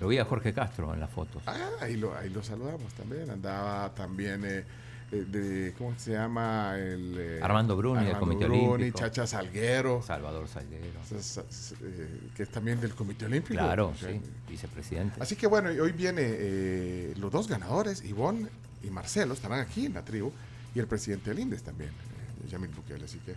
Lo 0.00 0.08
vi 0.08 0.18
a 0.18 0.24
Jorge 0.24 0.52
Castro 0.52 0.92
en 0.92 0.98
las 0.98 1.10
fotos. 1.10 1.42
Ah, 1.46 1.56
ahí 1.80 1.96
lo, 1.96 2.16
ahí 2.16 2.30
lo 2.30 2.42
saludamos 2.42 2.92
también. 2.94 3.30
Andaba 3.30 3.90
también, 3.94 4.42
eh, 4.44 4.64
de, 5.10 5.74
¿cómo 5.76 5.94
se 5.98 6.12
llama? 6.12 6.76
El, 6.78 7.16
eh, 7.18 7.40
Armando 7.42 7.76
Bruni, 7.76 8.04
del 8.04 8.14
Armando 8.14 8.26
Comité 8.26 8.44
Bruni, 8.46 8.66
Olímpico. 8.68 8.98
Chacha 8.98 9.26
Salguero. 9.26 10.02
Salvador 10.02 10.46
Salguero. 10.48 11.00
Eh, 11.10 12.30
que 12.36 12.42
es 12.44 12.48
también 12.50 12.80
del 12.80 12.94
Comité 12.94 13.26
Olímpico. 13.26 13.54
Claro, 13.54 13.92
Sí. 13.98 14.06
sí, 14.06 14.20
vicepresidente. 14.48 15.20
Así 15.20 15.34
que 15.36 15.46
bueno, 15.46 15.68
hoy 15.70 15.92
viene 15.92 16.22
eh, 16.22 17.14
los 17.16 17.32
dos 17.32 17.48
ganadores, 17.48 18.04
Ivonne 18.04 18.48
y 18.84 18.90
Marcelo, 18.90 19.34
estarán 19.34 19.60
aquí 19.60 19.86
en 19.86 19.94
la 19.94 20.04
tribu, 20.04 20.32
y 20.74 20.78
el 20.78 20.86
presidente 20.86 21.30
del 21.30 21.40
INDES 21.40 21.64
también, 21.64 21.90
eh, 21.90 22.48
Yamil 22.48 22.70
Bukele, 22.70 23.04
así 23.04 23.18
que 23.18 23.34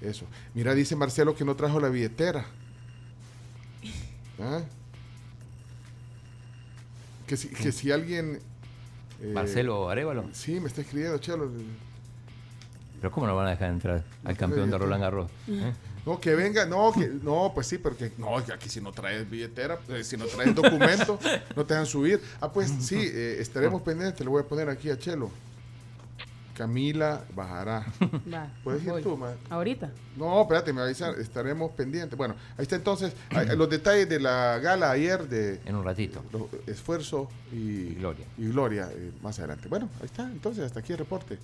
eso. 0.00 0.26
Mira, 0.54 0.74
dice 0.74 0.96
Marcelo 0.96 1.34
que 1.36 1.44
no 1.44 1.54
trajo 1.54 1.80
la 1.80 1.88
billetera. 1.90 2.46
¿Ah? 4.40 4.62
Que 7.26 7.36
si, 7.36 7.48
que 7.48 7.72
si 7.72 7.90
alguien... 7.92 8.38
eh, 9.20 9.32
Marcelo 9.32 9.88
Arevalo. 9.88 10.24
Sí, 10.32 10.60
me 10.60 10.68
está 10.68 10.82
escribiendo, 10.82 11.18
Chelo. 11.18 11.50
Pero 13.00 13.12
¿cómo 13.12 13.26
no 13.26 13.36
van 13.36 13.46
a 13.46 13.50
dejar 13.50 13.70
entrar 13.70 14.04
al 14.24 14.36
campeón 14.36 14.70
de 14.70 14.78
Roland 14.78 15.02
Garros? 15.02 15.30
¿Eh? 15.48 15.72
No, 16.04 16.18
que 16.18 16.34
venga, 16.34 16.64
no, 16.64 16.92
que, 16.92 17.06
no, 17.06 17.52
pues 17.54 17.66
sí, 17.66 17.78
porque 17.78 18.12
no, 18.18 18.44
que 18.44 18.52
aquí 18.52 18.68
si 18.68 18.80
no 18.80 18.92
traes 18.92 19.28
billetera, 19.28 19.78
eh, 19.88 20.02
si 20.02 20.16
no 20.16 20.24
traes 20.24 20.54
documento, 20.54 21.18
no 21.56 21.64
te 21.64 21.74
dejan 21.74 21.86
subir. 21.86 22.20
Ah, 22.40 22.50
pues 22.50 22.72
sí, 22.80 22.96
eh, 22.96 23.36
estaremos 23.40 23.82
pendientes, 23.82 24.20
le 24.20 24.28
voy 24.28 24.42
a 24.42 24.46
poner 24.46 24.68
aquí 24.68 24.90
a 24.90 24.98
Chelo. 24.98 25.30
Camila 26.58 27.22
bajará. 27.36 27.86
Va, 28.34 28.48
¿Puedes 28.64 28.82
ir 28.82 28.90
voy. 28.90 29.02
tú, 29.02 29.16
ma? 29.16 29.30
Ahorita. 29.48 29.90
No, 30.16 30.42
espérate, 30.42 30.72
me 30.72 30.82
avisar, 30.82 31.14
estaremos 31.20 31.70
pendientes. 31.72 32.18
Bueno, 32.18 32.34
ahí 32.56 32.62
está 32.62 32.74
entonces 32.76 33.12
los 33.56 33.70
detalles 33.70 34.08
de 34.08 34.18
la 34.20 34.58
gala 34.58 34.90
ayer 34.90 35.28
de 35.28 35.60
En 35.64 35.76
un 35.76 35.84
ratito. 35.84 36.22
los- 36.32 36.48
esfuerzo 36.68 37.28
y, 37.52 37.94
gloria. 37.94 38.26
Y 38.36 38.48
gloria 38.48 38.88
eh, 38.92 39.12
más 39.22 39.38
adelante. 39.38 39.68
Bueno, 39.68 39.88
ahí 40.00 40.06
está, 40.06 40.24
entonces 40.24 40.64
hasta 40.64 40.80
aquí 40.80 40.92
el 40.92 40.98
reporte. 40.98 41.38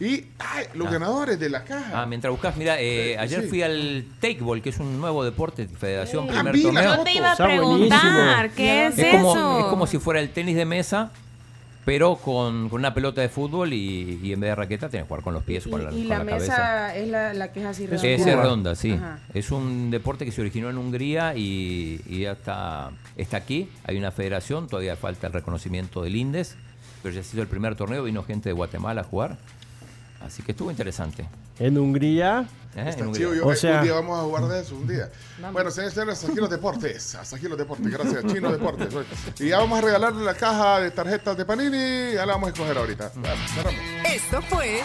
Y 0.00 0.26
ay, 0.38 0.66
los 0.74 0.88
Ah. 0.88 0.92
ganadores 0.92 1.38
de 1.38 1.48
la 1.50 1.64
caja. 1.64 2.02
Ah, 2.02 2.06
mientras 2.06 2.30
buscas, 2.32 2.56
mira, 2.56 2.80
eh, 2.80 3.12
Eh, 3.12 3.18
ayer 3.18 3.42
sí. 3.42 3.48
fui 3.48 3.62
al 3.62 4.04
Takeball, 4.20 4.60
que 4.60 4.70
es 4.70 4.78
un 4.78 5.00
nuevo 5.00 5.24
deporte 5.24 5.66
de 5.66 5.74
Federación 5.76 6.26
Ah, 6.30 6.42
Primer 6.50 6.74
la 6.74 6.82
Torneo. 6.82 6.96
Yo 6.96 7.04
te 7.04 7.12
iba 7.12 7.32
a 7.32 7.36
preguntar. 7.36 8.50
¿qué 8.50 8.86
es, 8.88 8.98
Es 8.98 9.14
como, 9.14 9.32
eso? 9.36 9.58
es 9.60 9.64
como 9.66 9.86
si 9.86 9.98
fuera 9.98 10.20
el 10.20 10.30
tenis 10.30 10.56
de 10.56 10.64
mesa, 10.64 11.12
pero 11.84 12.16
con, 12.16 12.68
con 12.68 12.80
una 12.80 12.94
pelota 12.94 13.20
de 13.20 13.28
fútbol 13.28 13.72
y, 13.72 14.18
y 14.22 14.32
en 14.32 14.40
vez 14.40 14.50
de 14.50 14.54
raqueta 14.54 14.88
tienes 14.88 15.04
que 15.04 15.08
jugar 15.08 15.22
con 15.22 15.34
los 15.34 15.42
pies 15.42 15.66
o 15.66 15.70
con 15.70 15.84
la, 15.84 15.92
Y, 15.92 16.00
con 16.00 16.08
la 16.08 16.18
la 16.18 16.24
mesa 16.24 16.56
cabeza. 16.56 16.96
es 16.96 17.08
la, 17.08 17.34
la 17.34 17.52
que 17.52 17.60
es 17.60 17.66
así 17.66 17.84
Es 17.84 17.90
redonda. 17.90 18.08
Es 18.14 18.22
curva. 18.22 18.42
redonda, 18.42 18.74
sí. 18.74 18.92
Ajá. 18.92 19.18
Es 19.34 19.50
un 19.50 19.90
deporte 19.90 20.24
que 20.24 20.32
se 20.32 20.40
originó 20.40 20.70
en 20.70 20.78
Hungría 20.78 21.36
y, 21.36 22.00
y 22.08 22.20
ya 22.20 22.32
está, 22.32 22.90
está 23.16 23.36
aquí. 23.36 23.68
Hay 23.84 23.96
una 23.98 24.10
federación, 24.12 24.66
todavía 24.68 24.96
falta 24.96 25.26
el 25.26 25.32
reconocimiento 25.32 26.02
del 26.02 26.16
INDES, 26.16 26.56
pero 27.02 27.14
ya 27.14 27.20
ha 27.20 27.24
sido 27.24 27.42
el 27.42 27.48
primer 27.48 27.74
torneo, 27.76 28.02
vino 28.02 28.22
gente 28.24 28.48
de 28.48 28.54
Guatemala 28.54 29.02
a 29.02 29.04
jugar. 29.04 29.36
Así 30.24 30.42
que 30.42 30.52
estuvo 30.52 30.70
interesante. 30.70 31.26
En 31.58 31.78
Hungría. 31.78 32.48
¿eh? 32.76 32.84
Está 32.88 33.00
En 33.02 33.08
Hungría. 33.08 33.28
yo- 33.34 33.46
O 33.46 33.54
sea- 33.54 33.78
un 33.78 33.84
día 33.84 33.92
vamos 33.94 34.18
a 34.18 34.22
jugar 34.22 34.48
de 34.48 34.60
eso, 34.60 34.74
un 34.74 34.86
día. 34.86 35.10
Bueno, 35.52 35.70
señores, 35.70 35.94
señores, 35.94 36.14
hasta 36.18 36.28
aquí 36.28 36.40
los 36.40 36.50
deportes. 36.50 37.14
Hasta 37.14 37.36
aquí 37.36 37.48
los 37.48 37.58
deportes, 37.58 37.90
gracias, 37.92 38.24
Chino 38.32 38.50
Deportes. 38.50 38.88
Y 39.38 39.48
ya 39.48 39.58
vamos 39.58 39.78
a 39.78 39.82
regalarle 39.82 40.24
la 40.24 40.34
caja 40.34 40.80
de 40.80 40.90
tarjetas 40.90 41.36
de 41.36 41.44
Panini. 41.44 42.14
Ya 42.14 42.26
la 42.26 42.34
vamos 42.34 42.48
a 42.48 42.52
escoger 42.52 42.76
ahorita. 42.78 43.12
Vamos, 43.14 43.50
cerramos. 43.54 43.80
Esto 44.12 44.42
fue 44.42 44.80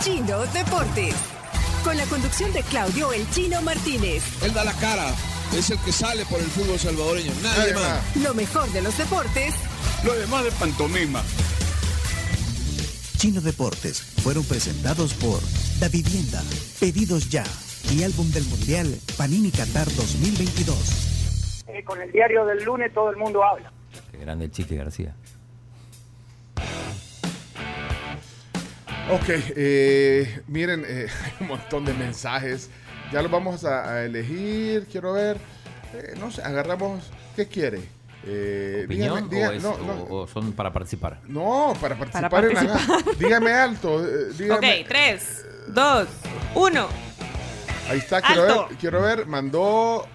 Chino 0.00 0.40
Deportes. 0.46 1.14
Con 1.84 1.96
la 1.96 2.04
conducción 2.06 2.52
de 2.52 2.62
Claudio 2.62 3.12
El 3.12 3.28
Chino 3.30 3.60
Martínez. 3.60 4.22
Él 4.42 4.54
da 4.54 4.62
la 4.64 4.72
cara, 4.74 5.12
es 5.56 5.68
el 5.70 5.78
que 5.80 5.90
sale 5.90 6.24
por 6.26 6.38
el 6.38 6.46
fútbol 6.46 6.78
salvadoreño, 6.78 7.32
nadie 7.42 7.58
Nadie 7.58 7.74
más. 7.74 7.82
más. 7.82 8.16
Lo 8.22 8.34
mejor 8.34 8.70
de 8.70 8.82
los 8.82 8.96
deportes 8.96 9.54
Lo 10.04 10.14
demás 10.14 10.44
de 10.44 10.52
pantomima. 10.52 11.22
Chino 13.22 13.40
Deportes 13.40 14.02
fueron 14.02 14.42
presentados 14.42 15.14
por 15.14 15.38
Da 15.78 15.86
Vivienda, 15.86 16.42
Pedidos 16.80 17.30
Ya 17.30 17.44
y 17.94 18.02
Álbum 18.02 18.28
del 18.32 18.42
Mundial 18.46 18.98
Panini 19.16 19.52
Qatar 19.52 19.86
2022. 19.94 21.62
Eh, 21.68 21.84
con 21.84 22.02
el 22.02 22.10
diario 22.10 22.44
del 22.44 22.64
lunes 22.64 22.92
todo 22.92 23.10
el 23.10 23.16
mundo 23.16 23.44
habla. 23.44 23.72
Qué 24.10 24.18
grande 24.18 24.46
el 24.46 24.50
Chique 24.50 24.74
García. 24.74 25.14
Ok, 29.12 29.28
eh, 29.28 30.42
miren, 30.48 30.84
eh, 30.84 31.06
hay 31.24 31.32
un 31.42 31.46
montón 31.46 31.84
de 31.84 31.94
mensajes. 31.94 32.70
Ya 33.12 33.22
los 33.22 33.30
vamos 33.30 33.64
a, 33.64 33.88
a 33.88 34.04
elegir. 34.04 34.88
Quiero 34.90 35.12
ver. 35.12 35.36
Eh, 35.94 36.14
no 36.18 36.32
sé, 36.32 36.42
agarramos. 36.42 37.04
¿Qué 37.36 37.46
quiere? 37.46 37.82
Eh, 38.24 38.82
¿Opinión 38.86 39.28
dígame- 39.28 39.48
o, 39.48 39.52
es- 39.52 39.62
no, 39.62 39.70
o- 39.70 39.78
no, 39.78 40.14
o 40.14 40.26
son 40.28 40.52
para 40.52 40.72
participar? 40.72 41.20
no, 41.26 41.74
para 41.80 41.96
participar, 41.96 42.30
Para 42.30 42.46
en 42.48 42.54
la. 42.54 42.80
Dígame 43.18 43.52
alto. 43.52 44.04
eh, 44.04 44.28
dígame. 44.38 44.80
Ok, 44.82 44.86
tres, 44.88 45.44
dos, 45.68 46.08
uno. 46.54 46.86
Ahí 47.88 47.98
está, 47.98 48.22
quiero 48.22 48.42
Alto. 48.42 48.66
ver, 48.68 48.76
quiero 48.78 49.02
ver. 49.02 49.26
Mandó 49.26 50.06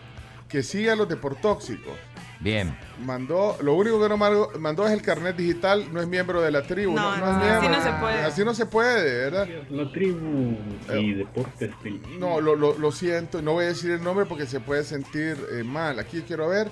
que 0.48 0.64
siga 0.64 0.96
los 0.96 1.10
deportóxicos. 1.10 1.94
Bien. 2.40 2.78
Mandó, 3.04 3.58
lo 3.62 3.74
único 3.74 4.00
que 4.02 4.08
no 4.10 4.16
mandó, 4.16 4.52
mandó 4.60 4.86
es 4.88 4.94
el 4.94 5.02
carnet 5.02 5.36
digital, 5.36 5.92
no 5.92 6.00
es 6.00 6.08
miembro 6.08 6.40
de 6.40 6.52
la 6.52 6.62
tribu. 6.62 6.94
No, 6.94 7.18
No, 7.18 7.18
no, 7.18 7.44
es 7.44 7.52
así 7.52 7.68
miembro. 7.68 7.70
no 7.70 7.84
se 7.84 8.00
puede. 8.00 8.24
Así 8.24 8.46
no 8.46 8.54
se 8.54 8.66
puede, 8.68 9.18
¿verdad? 9.30 9.48
La 9.70 9.92
tribu 9.92 10.56
y 10.98 11.14
deportes. 11.14 11.72
No, 12.20 12.40
lo, 12.40 12.56
lo- 12.56 12.78
lo 12.78 12.92
siento, 12.92 13.42
no 13.42 13.54
voy 13.54 13.66
a 13.66 13.68
decir 13.70 13.92
el 13.92 14.04
nombre 14.04 14.26
porque 14.26 14.46
se 14.46 14.60
puede 14.60 14.84
sentir 14.84 15.36
eh, 15.52 15.64
mal. 15.64 16.00
Aquí 16.00 16.22
quiero 16.22 16.48
ver. 16.48 16.70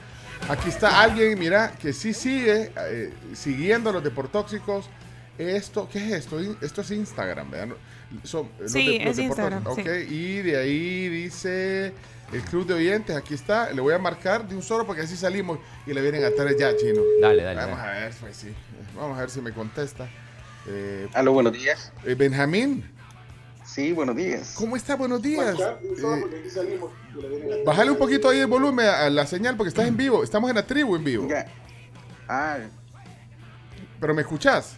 Aquí 0.47 0.69
está 0.69 1.01
alguien, 1.01 1.39
mira, 1.39 1.71
que 1.81 1.91
sí 1.91 2.13
sigue 2.13 2.71
eh, 2.77 3.11
siguiendo 3.33 3.89
a 3.89 3.93
los 3.93 4.03
deportóxicos. 4.03 4.89
Esto, 5.37 5.89
¿qué 5.91 5.99
es 5.99 6.11
esto? 6.13 6.39
Esto 6.61 6.81
es 6.81 6.91
Instagram, 6.91 7.49
¿verdad? 7.51 7.75
Los 8.23 8.29
Sí, 8.71 8.99
los 8.99 9.11
es 9.11 9.19
Instagram, 9.19 9.63
deportóxicos. 9.63 9.75
sí. 9.97 10.03
Ok, 10.05 10.11
y 10.11 10.41
de 10.43 10.57
ahí 10.57 11.09
dice 11.09 11.93
el 12.31 12.41
club 12.43 12.67
de 12.67 12.75
oyentes. 12.75 13.15
Aquí 13.15 13.33
está. 13.33 13.71
Le 13.71 13.81
voy 13.81 13.93
a 13.93 13.97
marcar 13.99 14.47
de 14.47 14.55
un 14.55 14.61
solo 14.61 14.85
porque 14.85 15.01
así 15.01 15.17
salimos 15.17 15.59
y 15.87 15.93
le 15.93 16.01
vienen 16.01 16.23
a 16.23 16.29
traer 16.31 16.55
ya, 16.57 16.75
chino. 16.77 17.01
Dale, 17.21 17.41
dale, 17.43 17.59
Vamos 17.61 17.77
dale. 17.79 17.91
a 17.91 18.01
ver, 18.05 18.13
pues 18.21 18.37
sí. 18.37 18.53
Vamos 18.95 19.17
a 19.17 19.21
ver 19.21 19.29
si 19.31 19.41
me 19.41 19.51
contesta. 19.51 20.07
Eh, 20.67 21.07
Aló, 21.13 21.33
buenos 21.33 21.53
días. 21.53 21.91
eh, 22.05 22.15
Benjamín. 22.15 22.85
Sí, 23.75 23.91
buenos 23.91 24.15
días. 24.15 24.55
¿Cómo 24.57 24.77
está? 24.77 24.95
Buenos 24.95 25.21
días. 25.21 25.53
Eh, 25.59 27.63
bájale 27.65 27.91
un 27.91 27.97
poquito 27.97 28.29
ahí 28.29 28.39
el 28.39 28.47
volumen 28.47 28.85
a 28.87 29.09
la 29.09 29.27
señal 29.27 29.57
porque 29.57 29.67
estás 29.67 29.85
en 29.85 29.97
vivo. 29.97 30.23
Estamos 30.23 30.49
en 30.49 30.55
la 30.55 30.65
tribu 30.65 30.95
en 30.95 31.03
vivo. 31.03 31.27
Ah, 32.29 32.55
¿Pero 33.99 34.13
me 34.13 34.21
escuchás? 34.21 34.77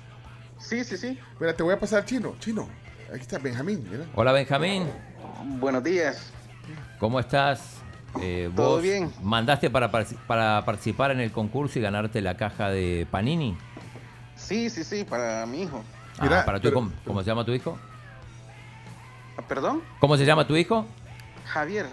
sí, 0.57 0.83
sí, 0.83 0.97
sí. 0.97 1.19
Espera, 1.31 1.53
te 1.55 1.61
voy 1.61 1.75
a 1.75 1.79
pasar 1.79 2.05
chino. 2.05 2.33
Chino. 2.39 2.67
Aquí 3.11 3.21
está 3.21 3.37
Benjamín. 3.37 3.87
mira. 3.87 4.05
Hola 4.15 4.31
Benjamín, 4.31 4.87
Buenos 5.59 5.83
días. 5.83 6.31
¿cómo 6.99 7.19
estás? 7.19 7.61
Eh, 8.19 8.49
Todo 8.55 8.77
¿Vos 8.77 8.81
bien. 8.81 9.13
mandaste 9.21 9.69
para, 9.69 9.91
para 9.91 10.65
participar 10.65 11.11
en 11.11 11.19
el 11.19 11.31
concurso 11.31 11.77
y 11.77 11.83
ganarte 11.83 12.19
la 12.19 12.35
caja 12.35 12.71
de 12.71 13.05
Panini? 13.11 13.55
Sí, 14.35 14.71
sí, 14.71 14.83
sí, 14.83 15.03
para 15.03 15.45
mi 15.45 15.61
hijo. 15.61 15.83
Ah, 16.17 16.23
Mira, 16.23 16.45
para 16.45 16.57
tu 16.57 16.63
pero- 16.63 16.73
¿cómo, 16.73 16.91
cómo 17.05 17.21
se 17.21 17.27
llama 17.27 17.45
tu 17.45 17.53
hijo? 17.53 17.77
Ah, 19.37 19.41
¿Perdón? 19.47 19.81
¿Cómo 19.99 20.17
se 20.17 20.25
llama 20.25 20.47
tu 20.47 20.55
hijo? 20.55 20.85
Javier. 21.45 21.85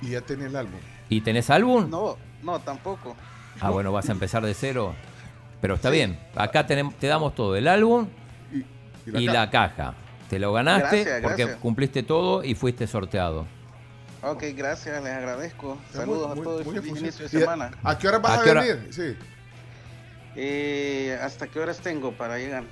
Y 0.00 0.10
ya 0.10 0.20
tenía 0.20 0.46
el 0.48 0.56
álbum. 0.56 0.80
¿Y 1.08 1.20
tenés 1.20 1.48
álbum? 1.50 1.88
No, 1.88 2.16
no, 2.42 2.58
tampoco. 2.60 3.16
Ah, 3.60 3.70
bueno, 3.70 3.92
vas 3.92 4.08
a 4.08 4.12
empezar 4.12 4.44
de 4.44 4.54
cero. 4.54 4.94
Pero 5.60 5.74
está 5.74 5.90
bien. 5.90 6.18
Acá 6.34 6.66
tenemos, 6.66 6.94
te 6.96 7.06
damos 7.06 7.34
todo, 7.34 7.54
el 7.54 7.68
álbum 7.68 8.08
y 9.06 9.16
y 9.16 9.26
la 9.26 9.32
la, 9.34 9.50
caja. 9.50 9.94
Te 10.28 10.38
lo 10.38 10.52
ganaste 10.52 11.04
Gracias, 11.04 11.20
porque 11.22 11.42
gracias. 11.44 11.60
cumpliste 11.60 12.02
todo 12.02 12.42
y 12.42 12.54
fuiste 12.54 12.86
sorteado. 12.86 13.46
Ok, 14.22 14.44
gracias, 14.56 15.02
les 15.02 15.12
agradezco. 15.12 15.78
Saludos 15.92 16.30
muy- 16.30 16.40
a 16.40 16.42
todos 16.44 16.64
muy 16.66 16.76
y 16.76 16.80
feliz 16.80 17.00
inicio 17.00 17.28
de 17.28 17.32
¿Y 17.32 17.36
a- 17.36 17.40
semana. 17.40 17.70
¿A 17.84 17.98
qué 17.98 18.08
hora 18.08 18.18
vas 18.18 18.38
¿A 18.38 18.40
a, 18.40 18.44
qué 18.44 18.50
hora? 18.50 18.60
venir? 18.62 18.88
Sí. 18.90 19.16
Eh, 20.34 21.18
¿Hasta 21.22 21.46
qué 21.46 21.60
horas 21.60 21.78
tengo 21.80 22.12
para 22.12 22.38
llegar? 22.38 22.64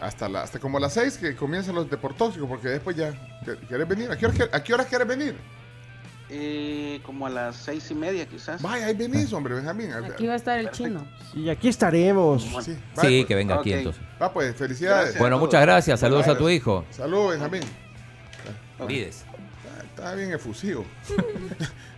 Hasta, 0.00 0.28
la, 0.28 0.42
hasta 0.42 0.58
como 0.58 0.78
las 0.78 0.92
seis 0.94 1.16
que 1.16 1.34
comienzan 1.34 1.74
los 1.74 1.88
deportóxicos 1.90 2.48
porque 2.48 2.68
después 2.68 2.96
ya. 2.96 3.12
¿Quieres 3.68 3.88
venir? 3.88 4.10
¿A 4.10 4.16
qué 4.16 4.26
hora, 4.26 4.48
a 4.52 4.62
qué 4.62 4.74
hora 4.74 4.84
quieres 4.84 5.06
venir? 5.06 5.34
Eh, 6.28 7.00
como 7.04 7.26
a 7.26 7.30
las 7.30 7.54
seis 7.56 7.88
y 7.90 7.94
media 7.94 8.26
quizás. 8.26 8.60
Vaya, 8.60 8.86
ahí 8.86 8.94
venís, 8.94 9.32
hombre, 9.32 9.54
Benjamín. 9.54 9.92
Aquí 9.92 10.26
va 10.26 10.32
a 10.32 10.36
estar 10.36 10.58
el 10.58 10.70
chino. 10.72 11.06
Y 11.34 11.48
aquí 11.48 11.68
estaremos. 11.68 12.42
Sí, 12.64 12.76
Sí, 13.00 13.24
que 13.24 13.34
venga 13.36 13.54
aquí 13.60 13.70
Ok. 13.72 13.78
entonces. 13.78 14.02
Va, 14.20 14.32
pues, 14.32 14.56
felicidades. 14.56 14.98
Gracias. 15.02 15.18
Bueno, 15.20 15.38
muchas 15.38 15.62
gracias. 15.62 16.00
Saludos 16.00 16.26
a 16.26 16.36
tu 16.36 16.48
hijo. 16.48 16.84
Saludos, 16.90 17.32
Benjamín. 17.32 17.62
Vides. 18.88 19.24
Está 19.94 20.14
bien 20.14 20.32
efusivo. 20.32 20.84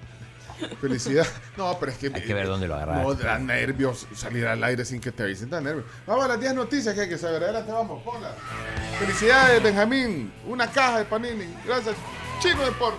Felicidad. 0.81 1.27
No, 1.57 1.77
pero 1.81 1.91
es 1.91 1.99
que. 1.99 2.07
Hay 2.15 2.23
que 2.23 2.35
ver 2.35 2.47
dónde 2.47 2.69
lo 2.69 2.77
agarraste. 2.77 3.03
No, 3.03 3.15
da 3.15 3.39
nervios 3.39 4.07
salir 4.15 4.47
al 4.47 4.63
aire 4.63 4.85
sin 4.85 5.01
que 5.01 5.11
te 5.11 5.25
avisen, 5.25 5.51
da 5.51 5.61
nervios. 5.61 5.87
Vamos 6.07 6.25
a 6.25 6.29
las 6.29 6.41
10 6.41 6.55
noticias 6.55 6.95
que 6.95 7.01
hay 7.01 7.09
que 7.09 7.19
saber. 7.19 7.43
Adelante, 7.43 7.73
vamos, 7.73 8.03
ponla. 8.05 8.33
Felicidades, 9.01 9.61
Benjamín. 9.63 10.33
Una 10.47 10.71
caja 10.71 10.99
de 10.99 11.05
Panini. 11.05 11.47
Gracias, 11.67 11.97
Chino 12.41 12.65
Deporte. 12.65 12.99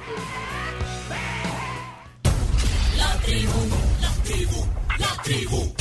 La 2.97 3.13
tribu, 3.21 3.59
la 4.01 4.11
tribu, 4.23 4.65
la 4.99 5.23
tribu. 5.23 5.73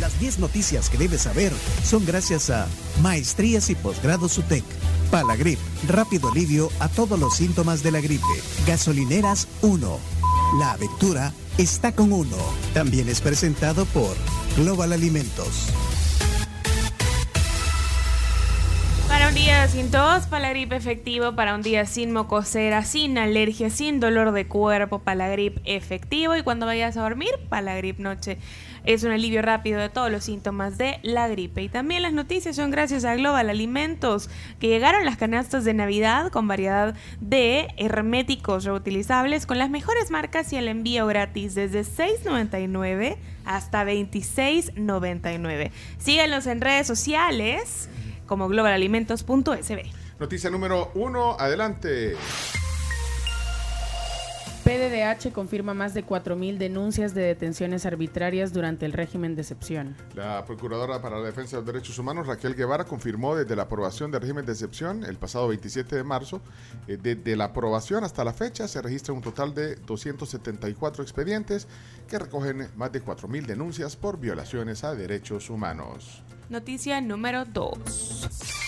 Las 0.00 0.20
10 0.20 0.40
noticias 0.40 0.90
que 0.90 0.98
debes 0.98 1.22
saber 1.22 1.52
son 1.82 2.04
gracias 2.04 2.50
a 2.50 2.66
Maestrías 3.00 3.70
y 3.70 3.74
Posgrados 3.74 4.36
UTEC, 4.36 4.64
Palagrip, 5.10 5.58
rápido 5.88 6.28
alivio 6.30 6.70
a 6.80 6.88
todos 6.88 7.18
los 7.18 7.34
síntomas 7.36 7.82
de 7.82 7.92
la 7.92 8.00
gripe, 8.00 8.24
Gasolineras 8.66 9.48
1. 9.62 9.98
La 10.58 10.72
aventura 10.72 11.32
está 11.58 11.92
con 11.92 12.12
uno. 12.14 12.36
También 12.72 13.10
es 13.10 13.20
presentado 13.20 13.84
por 13.84 14.16
Global 14.56 14.94
Alimentos. 14.94 15.68
Para 19.06 19.30
día 19.32 19.68
sin 19.68 19.90
tos, 19.90 20.26
Palagrip 20.26 20.72
efectivo 20.72 21.34
para 21.34 21.54
un 21.54 21.60
día 21.60 21.84
sin 21.84 22.10
mocosera, 22.10 22.84
sin 22.84 23.18
alergia, 23.18 23.68
sin 23.68 24.00
dolor 24.00 24.32
de 24.32 24.48
cuerpo, 24.48 25.00
Palagrip 25.00 25.58
efectivo 25.64 26.34
y 26.36 26.42
cuando 26.42 26.64
vayas 26.64 26.96
a 26.96 27.02
dormir, 27.02 27.32
Palagrip 27.50 27.98
noche. 27.98 28.38
Es 28.86 29.02
un 29.02 29.10
alivio 29.10 29.42
rápido 29.42 29.80
de 29.80 29.88
todos 29.88 30.10
los 30.10 30.24
síntomas 30.24 30.78
de 30.78 31.00
la 31.02 31.26
gripe. 31.28 31.60
Y 31.62 31.68
también 31.68 32.02
las 32.02 32.12
noticias 32.12 32.54
son 32.54 32.70
gracias 32.70 33.04
a 33.04 33.16
Global 33.16 33.50
Alimentos, 33.50 34.30
que 34.60 34.68
llegaron 34.68 35.04
las 35.04 35.16
canastas 35.16 35.64
de 35.64 35.74
Navidad 35.74 36.30
con 36.30 36.46
variedad 36.46 36.94
de 37.20 37.68
herméticos 37.76 38.64
reutilizables 38.64 39.44
con 39.44 39.58
las 39.58 39.70
mejores 39.70 40.12
marcas 40.12 40.52
y 40.52 40.56
el 40.56 40.68
envío 40.68 41.06
gratis 41.06 41.56
desde 41.56 41.82
6.99 41.82 43.16
hasta 43.44 43.84
26.99. 43.84 45.70
Síguenos 45.98 46.46
en 46.46 46.60
redes 46.60 46.86
sociales 46.86 47.88
como 48.26 48.48
globalalimentos.sb. 48.48 49.82
Noticia 50.18 50.48
número 50.48 50.92
uno, 50.94 51.36
adelante. 51.38 52.14
PDDH 54.66 55.32
confirma 55.32 55.74
más 55.74 55.94
de 55.94 56.04
4.000 56.04 56.58
denuncias 56.58 57.14
de 57.14 57.22
detenciones 57.22 57.86
arbitrarias 57.86 58.52
durante 58.52 58.84
el 58.84 58.92
régimen 58.92 59.36
de 59.36 59.42
excepción. 59.42 59.94
La 60.16 60.44
Procuradora 60.44 61.00
para 61.00 61.20
la 61.20 61.24
Defensa 61.24 61.54
de 61.54 61.62
los 61.62 61.72
Derechos 61.72 61.96
Humanos, 62.00 62.26
Raquel 62.26 62.56
Guevara, 62.56 62.82
confirmó 62.82 63.36
desde 63.36 63.54
la 63.54 63.62
aprobación 63.62 64.10
del 64.10 64.22
régimen 64.22 64.44
de 64.44 64.50
excepción 64.50 65.04
el 65.04 65.18
pasado 65.18 65.46
27 65.46 65.94
de 65.94 66.02
marzo, 66.02 66.40
eh, 66.88 66.98
desde 67.00 67.36
la 67.36 67.44
aprobación 67.44 68.02
hasta 68.02 68.24
la 68.24 68.32
fecha 68.32 68.66
se 68.66 68.82
registra 68.82 69.14
un 69.14 69.22
total 69.22 69.54
de 69.54 69.76
274 69.76 71.04
expedientes 71.04 71.68
que 72.08 72.18
recogen 72.18 72.68
más 72.74 72.90
de 72.90 73.04
4.000 73.04 73.46
denuncias 73.46 73.94
por 73.94 74.18
violaciones 74.18 74.82
a 74.82 74.96
derechos 74.96 75.48
humanos. 75.48 76.24
Noticia 76.48 77.00
número 77.00 77.44
2. 77.44 78.65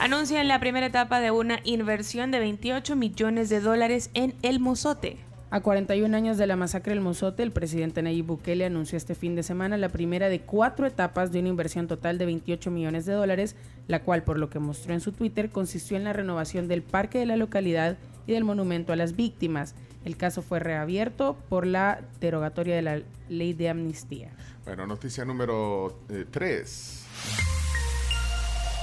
Anuncian 0.00 0.48
la 0.48 0.60
primera 0.60 0.86
etapa 0.86 1.20
de 1.20 1.30
una 1.30 1.60
inversión 1.62 2.30
de 2.30 2.38
28 2.38 2.96
millones 2.96 3.50
de 3.50 3.60
dólares 3.60 4.08
en 4.14 4.34
El 4.40 4.58
Mozote. 4.58 5.18
A 5.50 5.60
41 5.60 6.16
años 6.16 6.38
de 6.38 6.46
la 6.46 6.56
masacre 6.56 6.94
del 6.94 7.02
Mozote, 7.02 7.42
el 7.42 7.52
presidente 7.52 8.00
Nayib 8.00 8.24
Bukele 8.24 8.64
anunció 8.64 8.96
este 8.96 9.14
fin 9.14 9.34
de 9.34 9.42
semana 9.42 9.76
la 9.76 9.90
primera 9.90 10.30
de 10.30 10.40
cuatro 10.40 10.86
etapas 10.86 11.32
de 11.32 11.40
una 11.40 11.50
inversión 11.50 11.86
total 11.86 12.16
de 12.16 12.24
28 12.24 12.70
millones 12.70 13.04
de 13.04 13.12
dólares, 13.12 13.56
la 13.88 14.02
cual, 14.02 14.22
por 14.22 14.38
lo 14.38 14.48
que 14.48 14.58
mostró 14.58 14.94
en 14.94 15.02
su 15.02 15.12
Twitter, 15.12 15.50
consistió 15.50 15.98
en 15.98 16.04
la 16.04 16.14
renovación 16.14 16.66
del 16.66 16.82
parque 16.82 17.18
de 17.18 17.26
la 17.26 17.36
localidad 17.36 17.98
y 18.26 18.32
del 18.32 18.44
monumento 18.44 18.94
a 18.94 18.96
las 18.96 19.16
víctimas. 19.16 19.74
El 20.06 20.16
caso 20.16 20.40
fue 20.40 20.60
reabierto 20.60 21.36
por 21.50 21.66
la 21.66 22.00
derogatoria 22.22 22.74
de 22.74 22.82
la 22.82 23.02
ley 23.28 23.52
de 23.52 23.68
amnistía. 23.68 24.30
Bueno, 24.64 24.86
noticia 24.86 25.26
número 25.26 25.94
3. 26.30 27.49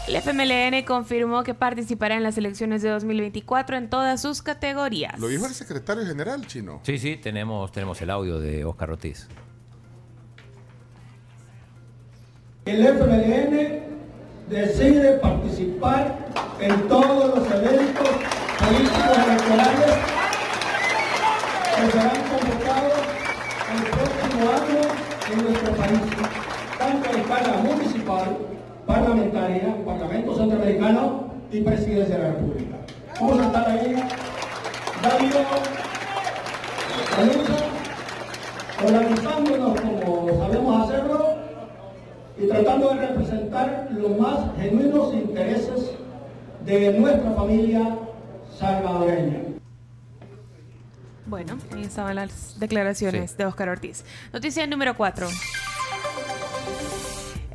El 0.07 0.15
FMLN 0.15 0.85
confirmó 0.85 1.43
que 1.43 1.53
participará 1.53 2.15
en 2.15 2.23
las 2.23 2.37
elecciones 2.37 2.81
de 2.81 2.89
2024 2.89 3.75
en 3.75 3.89
todas 3.89 4.21
sus 4.21 4.41
categorías. 4.41 5.19
Lo 5.19 5.27
dijo 5.27 5.45
el 5.45 5.53
secretario 5.53 6.05
general 6.05 6.47
chino. 6.47 6.79
Sí, 6.83 6.97
sí, 6.97 7.17
tenemos, 7.17 7.73
tenemos 7.73 8.01
el 8.01 8.09
audio 8.09 8.39
de 8.39 8.63
Oscar 8.63 8.91
Ortiz. 8.91 9.27
El 12.63 12.85
FMLN 12.85 13.81
decide 14.49 15.17
participar 15.17 16.25
en 16.61 16.87
todos 16.87 17.37
los 17.37 17.51
eventos 17.51 18.09
políticos 18.59 19.17
electorales 19.27 19.97
que 21.75 21.91
serán 21.91 22.21
convocados 22.29 22.93
el 23.75 23.83
próximo 23.89 24.51
año 24.51 24.81
en 25.33 25.43
nuestro 25.43 25.71
país, 25.73 25.99
tanto 26.77 27.09
en 27.09 27.19
escala 27.19 27.57
municipal, 27.57 28.56
parlamentaria, 28.87 29.75
Parlamento 29.85 30.35
Centroamericano 30.35 31.29
y 31.51 31.61
Presidencia 31.61 32.17
de 32.17 32.23
la 32.23 32.29
República. 32.29 32.77
Vamos 33.19 33.39
a 33.39 33.45
estar 33.45 33.69
ahí 33.69 33.95
dando 35.03 35.39
la 37.17 37.25
lucha, 37.25 37.53
organizándonos 38.83 39.81
como 39.81 40.39
sabemos 40.39 40.83
hacerlo 40.89 41.35
y 42.37 42.47
tratando 42.47 42.89
de 42.89 43.07
representar 43.07 43.89
los 43.91 44.17
más 44.17 44.39
genuinos 44.57 45.13
intereses 45.13 45.91
de 46.65 46.93
nuestra 46.93 47.31
familia 47.31 47.97
salvadoreña. 48.57 49.41
Bueno, 51.25 51.57
ahí 51.75 51.83
estaban 51.83 52.15
las 52.15 52.57
declaraciones 52.57 53.35
de 53.35 53.45
Oscar 53.45 53.67
Ortiz. 53.69 54.05
Noticia 54.31 54.65
número 54.65 54.95
4. 54.95 55.27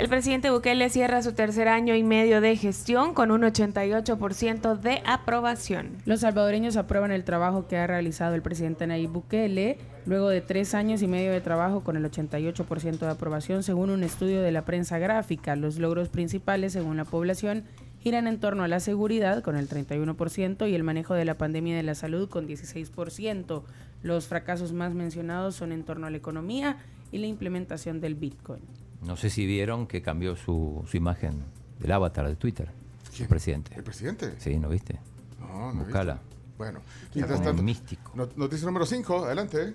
El 0.03 0.09
presidente 0.09 0.51
Bukele 0.51 0.91
cierra 0.91 1.23
su 1.23 1.33
tercer 1.33 1.69
año 1.69 1.95
y 1.95 2.03
medio 2.03 2.41
de 2.41 2.57
gestión 2.57 3.15
con 3.15 3.31
un 3.31 3.43
88% 3.43 4.77
de 4.81 5.01
aprobación. 5.07 5.91
Los 6.07 6.23
salvadoreños 6.23 6.77
aprueban 6.77 7.13
el 7.13 7.23
trabajo 7.23 7.69
que 7.69 7.77
ha 7.77 7.87
realizado 7.87 8.35
el 8.35 8.43
presidente 8.43 8.85
Nayib 8.85 9.11
Bukele 9.11 9.79
luego 10.05 10.29
de 10.29 10.41
tres 10.41 10.75
años 10.75 11.03
y 11.03 11.07
medio 11.07 11.31
de 11.31 11.41
trabajo 11.41 11.85
con 11.85 11.97
el 11.97 12.03
88% 12.03 12.99
de 12.99 13.11
aprobación 13.11 13.63
según 13.63 13.91
un 13.91 14.03
estudio 14.03 14.43
de 14.43 14.51
la 14.51 14.65
prensa 14.65 14.99
gráfica. 14.99 15.55
Los 15.55 15.79
logros 15.79 16.09
principales 16.09 16.73
según 16.73 16.97
la 16.97 17.05
población 17.05 17.63
giran 18.01 18.27
en 18.27 18.41
torno 18.41 18.65
a 18.65 18.69
la 18.69 18.81
seguridad 18.81 19.41
con 19.45 19.55
el 19.57 19.69
31% 19.69 20.69
y 20.69 20.75
el 20.75 20.83
manejo 20.83 21.15
de 21.15 21.27
la 21.27 21.39
pandemia 21.39 21.77
de 21.77 21.85
la 21.85 21.95
salud 21.95 22.29
con 22.29 22.49
16%. 22.49 23.63
Los 24.03 24.27
fracasos 24.27 24.73
más 24.73 24.95
mencionados 24.95 25.55
son 25.55 25.71
en 25.71 25.85
torno 25.85 26.09
a 26.09 26.11
la 26.11 26.17
economía 26.17 26.79
y 27.13 27.19
la 27.19 27.29
implementación 27.29 28.01
del 28.01 28.17
Bitcoin. 28.17 28.82
No 29.05 29.17
sé 29.17 29.31
si 29.31 29.47
vieron 29.47 29.87
que 29.87 30.03
cambió 30.03 30.37
su, 30.37 30.85
su 30.89 30.97
imagen 30.97 31.43
del 31.81 31.93
avatar 31.93 32.27
de 32.29 32.37
Twitter. 32.37 32.71
El 33.19 33.27
presidente. 33.29 33.73
¿El 33.77 33.83
presidente? 33.85 34.35
Sí, 34.39 34.57
¿no 34.59 34.69
viste? 34.69 34.99
No, 35.41 35.73
no 35.73 35.85
Buscala. 35.85 36.15
visto. 36.15 36.27
Bueno, 36.59 36.81
mientras 37.15 37.43
tanto, 37.43 37.63
místico. 37.63 38.13
not- 38.15 38.37
noticia 38.37 38.67
número 38.67 38.87
5, 38.87 39.25
adelante. 39.25 39.75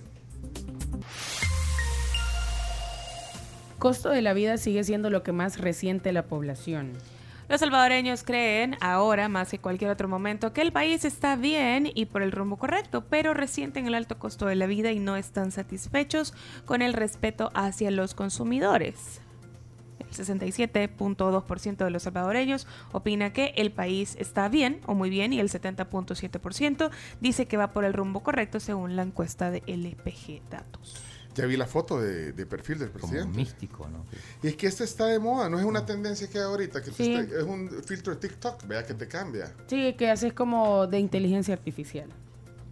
Costo 3.79 4.09
de 4.09 4.21
la 4.21 4.33
vida 4.33 4.57
sigue 4.57 4.83
siendo 4.83 5.09
lo 5.09 5.21
que 5.23 5.31
más 5.31 5.59
resiente 5.59 6.11
la 6.11 6.23
población. 6.25 6.93
Los 7.49 7.61
salvadoreños 7.61 8.23
creen, 8.23 8.75
ahora 8.81 9.29
más 9.29 9.51
que 9.51 9.59
cualquier 9.59 9.89
otro 9.89 10.09
momento, 10.09 10.51
que 10.51 10.61
el 10.61 10.73
país 10.73 11.05
está 11.05 11.37
bien 11.37 11.89
y 11.93 12.07
por 12.07 12.21
el 12.21 12.33
rumbo 12.33 12.57
correcto, 12.57 13.05
pero 13.09 13.33
resienten 13.33 13.87
el 13.87 13.95
alto 13.95 14.19
costo 14.19 14.47
de 14.47 14.55
la 14.55 14.65
vida 14.65 14.91
y 14.91 14.99
no 14.99 15.15
están 15.15 15.51
satisfechos 15.51 16.33
con 16.65 16.81
el 16.81 16.91
respeto 16.91 17.49
hacia 17.53 17.89
los 17.89 18.15
consumidores. 18.15 19.21
El 19.99 20.07
67.2% 20.09 21.77
de 21.77 21.89
los 21.89 22.03
salvadoreños 22.03 22.67
opina 22.91 23.31
que 23.31 23.53
el 23.55 23.71
país 23.71 24.17
está 24.19 24.49
bien 24.49 24.81
o 24.85 24.93
muy 24.93 25.09
bien 25.09 25.31
y 25.31 25.39
el 25.39 25.49
70.7% 25.49 26.91
dice 27.21 27.45
que 27.45 27.57
va 27.57 27.71
por 27.71 27.85
el 27.85 27.93
rumbo 27.93 28.23
correcto 28.23 28.59
según 28.59 28.97
la 28.97 29.03
encuesta 29.03 29.51
de 29.51 29.63
LPG 29.67 30.49
Datos. 30.49 31.06
Ya 31.37 31.45
vi 31.45 31.55
la 31.55 31.67
foto 31.67 32.01
de, 32.01 32.33
de 32.33 32.45
perfil 32.47 32.79
del 32.79 32.89
presidente. 32.89 33.37
místico, 33.37 33.87
¿no? 33.87 34.05
Y 34.41 34.47
es 34.47 34.55
que 34.55 34.65
este 34.65 34.83
está 34.83 35.05
de 35.05 35.19
moda, 35.19 35.47
no 35.49 35.59
es 35.59 35.65
una 35.65 35.85
tendencia 35.85 36.27
que 36.27 36.39
hay 36.39 36.45
ahorita, 36.45 36.81
que 36.81 36.89
Sí. 36.91 37.13
es 37.13 37.43
un 37.43 37.69
filtro 37.85 38.15
de 38.15 38.19
TikTok, 38.27 38.65
vea 38.67 38.83
que 38.83 38.95
te 38.95 39.07
cambia. 39.07 39.53
Sí, 39.67 39.93
que 39.93 40.09
haces 40.09 40.33
como 40.33 40.87
de 40.87 40.97
inteligencia 40.99 41.53
artificial. 41.53 42.09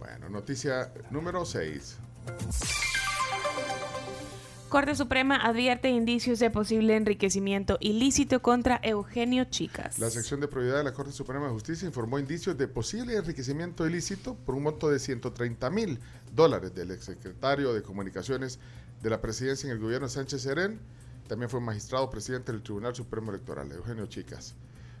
Bueno, 0.00 0.28
noticia 0.28 0.92
número 1.10 1.44
6. 1.46 1.96
Corte 4.68 4.96
Suprema 4.96 5.36
advierte 5.36 5.88
indicios 5.90 6.40
de 6.40 6.50
posible 6.50 6.96
enriquecimiento 6.96 7.78
ilícito 7.80 8.42
contra 8.42 8.80
Eugenio 8.82 9.44
Chicas. 9.44 10.00
La 10.00 10.10
sección 10.10 10.40
de 10.40 10.48
probidad 10.48 10.78
de 10.78 10.84
la 10.84 10.92
Corte 10.92 11.12
Suprema 11.12 11.46
de 11.46 11.52
Justicia 11.52 11.86
informó 11.86 12.18
indicios 12.18 12.58
de 12.58 12.66
posible 12.66 13.16
enriquecimiento 13.16 13.86
ilícito 13.86 14.34
por 14.34 14.56
un 14.56 14.64
monto 14.64 14.90
de 14.90 14.98
130 14.98 15.70
mil 15.70 16.00
dólares 16.36 16.74
del 16.74 16.90
exsecretario 16.92 17.72
de 17.74 17.82
Comunicaciones 17.82 18.60
de 19.02 19.10
la 19.10 19.20
presidencia 19.20 19.66
en 19.66 19.72
el 19.72 19.80
gobierno 19.82 20.06
de 20.06 20.12
Sánchez 20.12 20.42
Serén. 20.42 20.78
También 21.28 21.50
fue 21.50 21.60
magistrado 21.60 22.08
presidente 22.08 22.52
del 22.52 22.62
Tribunal 22.62 22.94
Supremo 22.94 23.30
Electoral, 23.32 23.72
Eugenio 23.72 24.06
Chicas. 24.06 24.54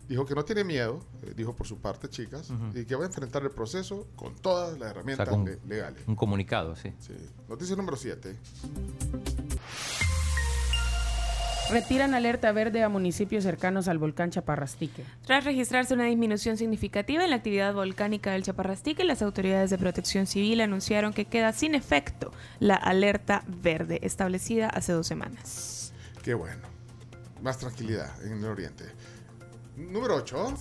Dijo 0.08 0.24
que 0.24 0.34
no 0.34 0.44
tiene 0.44 0.62
miedo, 0.64 1.00
eh, 1.22 1.32
dijo 1.36 1.54
por 1.54 1.66
su 1.66 1.78
parte 1.78 2.08
Chicas, 2.08 2.48
y 2.74 2.84
que 2.84 2.94
va 2.96 3.04
a 3.04 3.06
enfrentar 3.06 3.42
el 3.42 3.50
proceso 3.50 4.06
con 4.16 4.34
todas 4.36 4.78
las 4.78 4.90
herramientas 4.92 5.28
le- 5.44 5.58
legales. 5.68 6.02
un 6.06 6.14
comunicado, 6.16 6.74
sí. 6.76 6.92
Sí. 7.00 7.12
Noticia 7.48 7.74
número 7.76 7.96
7. 7.96 8.36
Retiran 11.68 12.14
alerta 12.14 12.52
verde 12.52 12.84
a 12.84 12.88
municipios 12.88 13.42
cercanos 13.42 13.88
al 13.88 13.98
volcán 13.98 14.30
Chaparrastique. 14.30 15.04
Tras 15.24 15.44
registrarse 15.44 15.94
una 15.94 16.04
disminución 16.04 16.56
significativa 16.56 17.24
en 17.24 17.30
la 17.30 17.36
actividad 17.36 17.74
volcánica 17.74 18.30
del 18.30 18.44
Chaparrastique, 18.44 19.02
las 19.02 19.20
autoridades 19.20 19.70
de 19.70 19.78
protección 19.78 20.26
civil 20.26 20.60
anunciaron 20.60 21.12
que 21.12 21.24
queda 21.24 21.52
sin 21.52 21.74
efecto 21.74 22.32
la 22.60 22.76
alerta 22.76 23.42
verde 23.48 23.98
establecida 24.02 24.68
hace 24.68 24.92
dos 24.92 25.08
semanas. 25.08 25.92
Qué 26.22 26.34
bueno. 26.34 26.62
Más 27.42 27.58
tranquilidad 27.58 28.10
en 28.24 28.38
el 28.38 28.44
oriente. 28.44 28.84
Número 29.76 30.16
8. 30.16 30.54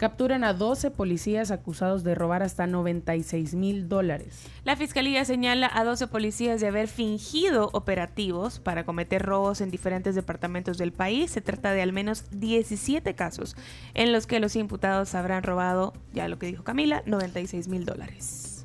Capturan 0.00 0.44
a 0.44 0.54
12 0.54 0.92
policías 0.92 1.50
acusados 1.50 2.04
de 2.04 2.14
robar 2.14 2.42
hasta 2.42 2.66
96 2.66 3.54
mil 3.54 3.86
dólares. 3.86 4.44
La 4.64 4.74
fiscalía 4.74 5.26
señala 5.26 5.70
a 5.70 5.84
12 5.84 6.06
policías 6.06 6.58
de 6.62 6.68
haber 6.68 6.88
fingido 6.88 7.68
operativos 7.74 8.60
para 8.60 8.86
cometer 8.86 9.20
robos 9.20 9.60
en 9.60 9.70
diferentes 9.70 10.14
departamentos 10.14 10.78
del 10.78 10.94
país. 10.94 11.32
Se 11.32 11.42
trata 11.42 11.72
de 11.72 11.82
al 11.82 11.92
menos 11.92 12.24
17 12.30 13.14
casos 13.14 13.56
en 13.92 14.10
los 14.10 14.26
que 14.26 14.40
los 14.40 14.56
imputados 14.56 15.14
habrán 15.14 15.42
robado, 15.42 15.92
ya 16.14 16.28
lo 16.28 16.38
que 16.38 16.46
dijo 16.46 16.64
Camila, 16.64 17.02
96 17.04 17.68
mil 17.68 17.84
dólares. 17.84 18.64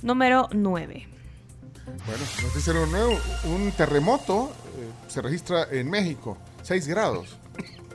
Número 0.00 0.48
9. 0.52 1.08
Bueno, 2.06 2.24
noticia 2.44 2.72
número 2.72 2.92
nuevo. 2.92 3.20
Un 3.46 3.72
terremoto 3.72 4.52
eh, 4.78 4.90
se 5.08 5.22
registra 5.22 5.66
en 5.72 5.90
México, 5.90 6.38
6 6.62 6.86
grados. 6.86 7.39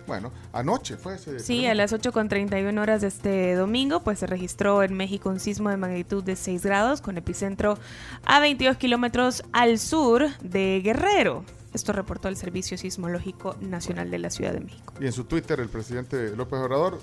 Bueno, 0.08 0.32
anoche 0.54 0.98
fue 0.98 1.16
ese. 1.16 1.40
Sí, 1.40 1.66
a 1.66 1.74
las 1.74 1.94
8.31 1.94 2.80
horas 2.80 3.02
de 3.02 3.08
este 3.08 3.56
domingo, 3.56 4.02
pues 4.02 4.20
se 4.20 4.28
registró 4.28 4.84
en 4.84 4.96
México 4.96 5.30
un 5.30 5.40
sismo 5.40 5.70
de 5.70 5.78
magnitud 5.78 6.24
de 6.24 6.36
6 6.36 6.64
grados 6.64 7.02
con 7.02 7.18
epicentro 7.18 7.78
a 8.26 8.40
22 8.40 8.78
kilómetros 8.78 9.44
al 9.52 9.80
sur 9.80 10.28
de 10.42 10.82
Guerrero. 10.84 11.44
Esto 11.74 11.92
reportó 11.92 12.30
el 12.30 12.38
Servicio 12.38 12.78
Sismológico 12.78 13.58
Nacional 13.60 14.10
de 14.10 14.20
la 14.20 14.30
Ciudad 14.30 14.54
de 14.54 14.62
México. 14.62 14.94
Y 15.00 15.08
en 15.08 15.12
su 15.12 15.26
Twitter, 15.26 15.60
el 15.60 15.68
presidente 15.68 16.34
López 16.36 16.60
Obrador 16.60 17.02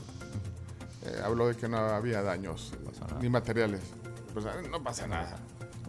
eh, 1.05 1.21
habló 1.23 1.49
de 1.49 1.57
que 1.57 1.69
no 1.69 1.77
había 1.77 2.23
daños 2.23 2.73
ni 3.21 3.29
materiales. 3.29 3.83
Pues, 4.33 4.47
no 4.71 4.83
pasa 4.83 5.07
nada. 5.07 5.37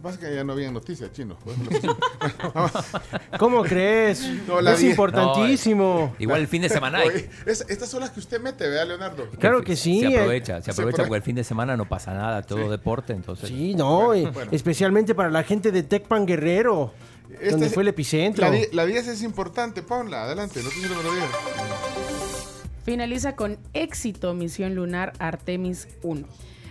Pasa 0.04 0.18
es 0.20 0.28
que 0.28 0.34
ya 0.34 0.44
no 0.44 0.52
había 0.52 0.70
noticias, 0.70 1.10
chino. 1.14 1.38
¿Cómo 3.38 3.62
crees? 3.62 4.20
No, 4.46 4.60
es 4.60 4.82
vi- 4.82 4.90
importantísimo. 4.90 6.14
Igual 6.18 6.42
el 6.42 6.46
fin 6.46 6.60
de 6.60 6.68
semana 6.68 6.98
hay. 6.98 7.08
Oye, 7.08 7.30
es- 7.46 7.64
estas 7.70 7.88
son 7.88 8.00
las 8.00 8.10
que 8.10 8.20
usted 8.20 8.38
mete, 8.38 8.68
¿verdad, 8.68 8.86
Leonardo? 8.88 9.30
Claro 9.38 9.62
que 9.62 9.76
sí. 9.76 10.00
Se 10.00 10.08
eh. 10.08 10.18
aprovecha, 10.18 10.60
se 10.60 10.70
aprovecha 10.72 11.04
porque 11.04 11.16
el 11.16 11.22
fin 11.22 11.36
de 11.36 11.42
semana 11.42 11.74
no 11.78 11.88
pasa 11.88 12.12
nada, 12.12 12.42
todo 12.42 12.70
deporte, 12.70 13.14
entonces. 13.14 13.48
Sí, 13.48 13.74
no, 13.74 14.14
y 14.14 14.28
especialmente 14.52 15.14
para 15.14 15.30
la 15.30 15.42
gente 15.42 15.72
de 15.72 15.82
Tecpan 15.82 16.26
Guerrero, 16.26 16.92
Este 17.32 17.52
donde 17.52 17.66
es- 17.68 17.72
fue 17.72 17.82
el 17.82 17.88
epicentro. 17.88 18.44
La, 18.44 18.50
di- 18.50 18.66
la 18.72 18.84
10 18.84 19.08
es 19.08 19.22
importante, 19.22 19.80
ponla, 19.80 20.24
adelante, 20.24 20.62
noticia 20.62 20.86
número 20.88 21.12
10. 21.14 21.24
Finaliza 22.84 23.34
con 23.36 23.56
éxito 23.72 24.34
misión 24.34 24.74
lunar 24.74 25.14
Artemis 25.18 25.88
1. 26.02 26.26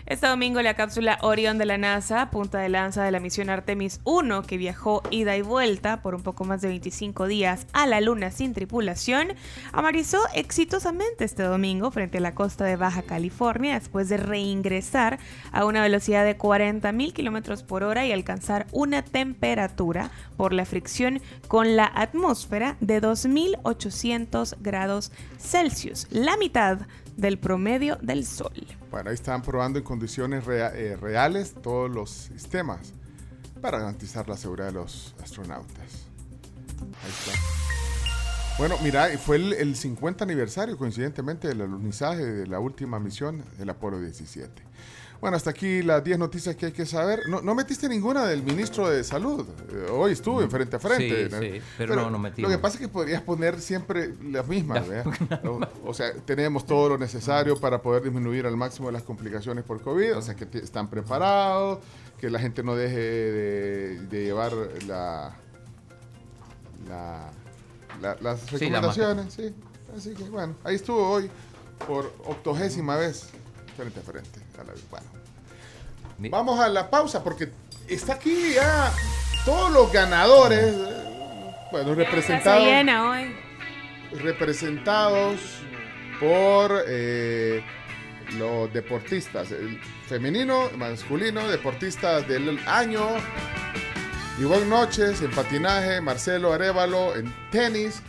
Este 0.06 0.28
domingo 0.28 0.62
la 0.62 0.74
cápsula 0.74 1.18
Orion 1.22 1.58
de 1.58 1.66
la 1.66 1.78
NASA, 1.78 2.30
punta 2.30 2.60
de 2.60 2.68
lanza 2.68 3.06
de 3.06 3.12
la 3.12 3.22
misión 3.22 3.50
Artemis 3.50 4.02
1, 4.04 4.44
que 4.44 4.58
viajó 4.58 5.02
ida 5.12 5.38
y 5.38 5.42
vuelta 5.42 6.02
por 6.02 6.14
un 6.14 6.22
poco 6.24 6.44
más 6.44 6.62
de 6.62 6.68
25 6.68 7.26
días 7.26 7.68
a 7.72 7.88
la 7.88 8.02
Luna 8.02 8.30
sin 8.30 8.54
tripulación, 8.54 9.30
amarizó 9.72 10.20
exitosamente 10.34 11.24
este 11.24 11.44
domingo 11.44 11.90
frente 11.90 12.18
a 12.18 12.22
la 12.22 12.36
costa 12.36 12.66
de 12.66 12.76
Baja 12.76 13.04
California 13.04 13.76
después 13.76 14.10
de 14.10 14.18
reingresar 14.18 15.20
a 15.54 15.64
una 15.64 15.82
velocidad 15.82 16.26
de 16.26 16.38
40.000 16.38 17.14
kilómetros 17.14 17.64
por 17.64 17.84
hora 17.84 18.06
y 18.06 18.12
alcanzar 18.12 18.68
una 18.74 19.04
temperatura 19.04 20.12
por 20.36 20.52
la 20.52 20.66
fricción 20.66 21.22
con 21.48 21.78
la 21.78 21.86
atmósfera 21.86 22.76
de 22.82 23.02
2.800 23.02 24.58
grados 24.60 25.14
Celsius, 25.40 26.08
la 26.12 26.36
mitad 26.36 26.80
del 27.18 27.38
promedio 27.40 27.98
del 28.02 28.26
Sol. 28.26 28.54
Bueno, 28.92 29.10
ahí 29.10 29.16
están 29.16 29.42
probando 29.42 29.80
en 29.80 29.86
condiciones 29.86 30.46
rea- 30.46 30.74
eh, 30.76 30.96
reales 30.96 31.54
todos 31.62 31.90
los 31.90 32.10
sistemas 32.10 32.94
para 33.62 33.80
garantizar 33.80 34.28
la 34.28 34.38
seguridad 34.38 34.68
de 34.68 34.74
los 34.74 35.16
astronautas. 35.22 36.08
Ahí 37.04 37.10
está. 37.10 37.40
Bueno, 38.58 38.76
mira, 38.84 39.08
fue 39.18 39.38
el, 39.38 39.54
el 39.54 39.76
50 39.76 40.24
aniversario, 40.24 40.78
coincidentemente, 40.78 41.48
del 41.48 41.62
alunizaje 41.62 42.24
de 42.24 42.46
la 42.48 42.60
última 42.60 43.00
misión 43.00 43.44
del 43.58 43.70
Apolo 43.72 44.00
17. 44.00 44.62
Bueno, 45.24 45.38
hasta 45.38 45.52
aquí 45.52 45.82
las 45.84 46.04
10 46.04 46.20
noticias 46.20 46.54
que 46.58 46.66
hay 46.66 46.72
que 46.74 46.86
saber. 46.86 47.22
No, 47.30 47.42
no 47.42 47.56
metiste 47.56 47.88
ninguna 47.88 48.26
del 48.26 48.44
ministro 48.44 48.90
de 48.90 49.06
Salud. 49.06 49.48
Eh, 49.72 49.88
hoy 49.90 50.12
estuvo 50.12 50.42
en 50.42 50.52
frente 50.52 50.76
a 50.76 50.80
frente. 50.80 51.30
Sí, 51.30 51.60
sí, 51.60 51.62
pero 51.78 51.96
no, 51.96 52.10
no 52.10 52.20
metimos. 52.20 52.52
Lo 52.52 52.58
que 52.58 52.62
pasa 52.62 52.76
es 52.76 52.82
que 52.82 52.90
podrías 52.90 53.22
poner 53.22 53.62
siempre 53.62 54.14
las 54.22 54.46
mismas, 54.46 54.86
La-. 54.86 55.04
O, 55.50 55.62
o 55.86 55.94
sea, 55.94 56.12
tenemos 56.26 56.66
todo 56.66 56.90
lo 56.90 56.98
necesario 56.98 57.58
para 57.58 57.82
poder 57.82 58.04
disminuir 58.04 58.46
al 58.46 58.58
máximo 58.58 58.92
las 58.92 59.04
complicaciones 59.04 59.64
por 59.64 59.82
COVID. 59.82 60.18
O 60.18 60.22
sea, 60.22 60.36
que 60.36 60.46
están 60.58 60.90
preparados, 60.90 61.80
que 62.20 62.30
la 62.30 62.40
gente 62.40 62.62
no 62.62 62.76
deje 62.76 62.98
de, 62.98 64.00
de 64.08 64.24
llevar 64.26 64.52
la, 64.88 65.38
la- 66.90 67.32
la- 68.02 68.18
las 68.20 68.52
recomendaciones. 68.52 69.34
Sí, 69.34 69.56
Así 69.98 70.14
que, 70.16 70.26
bueno, 70.26 70.54
ahí 70.66 70.76
estuvo 70.76 71.08
hoy 71.08 71.32
por 71.88 72.12
octogésima 72.26 72.98
vez 72.98 73.30
frente 73.78 74.02
a 74.02 74.04
frente. 74.04 74.40
a 74.60 74.64
la- 74.66 74.74
bueno. 74.92 75.13
Vamos 76.18 76.60
a 76.60 76.70
la 76.70 76.90
pausa 76.90 77.24
porque 77.24 77.50
está 77.88 78.14
aquí 78.14 78.54
ya 78.56 78.92
todos 79.46 79.72
los 79.72 79.92
ganadores, 79.92 80.74
eh, 80.76 81.56
bueno, 81.72 81.90
Se 81.90 81.96
representados, 81.96 82.64
llena 82.64 83.10
hoy. 83.10 83.36
representados 84.14 85.40
por 86.20 86.84
eh, 86.88 87.64
los 88.38 88.72
deportistas, 88.74 89.52
el 89.52 89.80
femenino, 90.08 90.70
masculino, 90.78 91.48
deportistas 91.48 92.28
del 92.28 92.60
año. 92.68 93.06
Ivonne 94.40 94.66
Noches 94.66 95.22
en 95.22 95.32
patinaje, 95.32 96.02
Marcelo 96.02 96.54
Arevalo 96.54 97.16
en 97.16 97.34
tenis. 97.52 98.02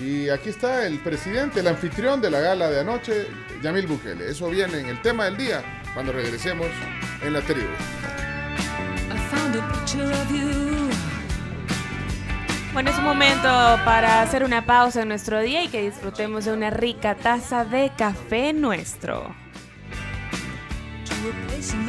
Y 0.00 0.28
aquí 0.30 0.48
está 0.48 0.86
el 0.86 0.98
presidente, 0.98 1.60
el 1.60 1.68
anfitrión 1.68 2.20
de 2.20 2.30
la 2.30 2.40
gala 2.40 2.70
de 2.70 2.80
anoche, 2.80 3.26
Yamil 3.62 3.86
Bukele. 3.86 4.30
Eso 4.30 4.48
viene 4.48 4.80
en 4.80 4.86
el 4.86 5.00
tema 5.02 5.26
del 5.26 5.36
día 5.36 5.62
cuando 5.94 6.12
regresemos 6.12 6.68
en 7.22 7.32
la 7.32 7.40
tribu. 7.42 7.68
Bueno, 12.72 12.90
es 12.90 12.98
un 12.98 13.04
momento 13.04 13.48
para 13.84 14.22
hacer 14.22 14.44
una 14.44 14.64
pausa 14.64 15.02
en 15.02 15.08
nuestro 15.08 15.40
día 15.40 15.62
y 15.62 15.68
que 15.68 15.82
disfrutemos 15.82 16.46
de 16.46 16.52
una 16.52 16.70
rica 16.70 17.14
taza 17.14 17.66
de 17.66 17.92
café 17.96 18.54
nuestro. 18.54 19.34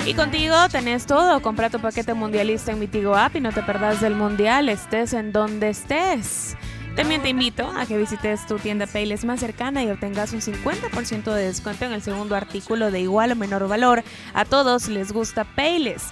Y 0.05 0.13
contigo 0.13 0.55
tenés 0.69 1.05
todo. 1.05 1.41
Compra 1.41 1.69
tu 1.69 1.79
paquete 1.79 2.13
mundialista 2.13 2.73
en 2.73 2.79
mi 2.79 2.87
Tigo 2.87 3.15
App 3.15 3.35
y 3.35 3.39
no 3.39 3.51
te 3.51 3.63
perdás 3.63 4.01
del 4.01 4.15
mundial, 4.15 4.67
estés 4.69 5.13
en 5.13 5.31
donde 5.31 5.69
estés. 5.69 6.57
También 6.95 7.23
te 7.23 7.29
invito 7.29 7.67
a 7.75 7.87
que 7.87 7.97
visites 7.97 8.45
tu 8.45 8.59
tienda 8.59 8.85
Payless 8.85 9.25
más 9.25 9.39
cercana 9.39 9.83
y 9.83 9.89
obtengas 9.89 10.31
un 10.31 10.41
50% 10.41 11.33
de 11.33 11.45
descuento 11.45 11.85
en 11.85 11.93
el 11.93 12.03
segundo 12.03 12.35
artículo 12.35 12.91
de 12.91 13.01
igual 13.01 13.31
o 13.31 13.35
menor 13.35 13.67
valor. 13.67 14.03
A 14.35 14.45
todos 14.45 14.87
les 14.89 15.11
gusta 15.11 15.43
Payless. 15.43 16.03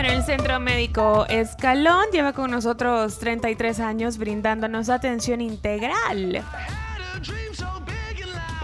Bueno, 0.00 0.16
el 0.16 0.24
Centro 0.24 0.58
Médico 0.58 1.26
Escalón 1.28 2.06
lleva 2.10 2.32
con 2.32 2.50
nosotros 2.50 3.18
33 3.18 3.80
años 3.80 4.16
brindándonos 4.16 4.88
atención 4.88 5.42
integral. 5.42 6.42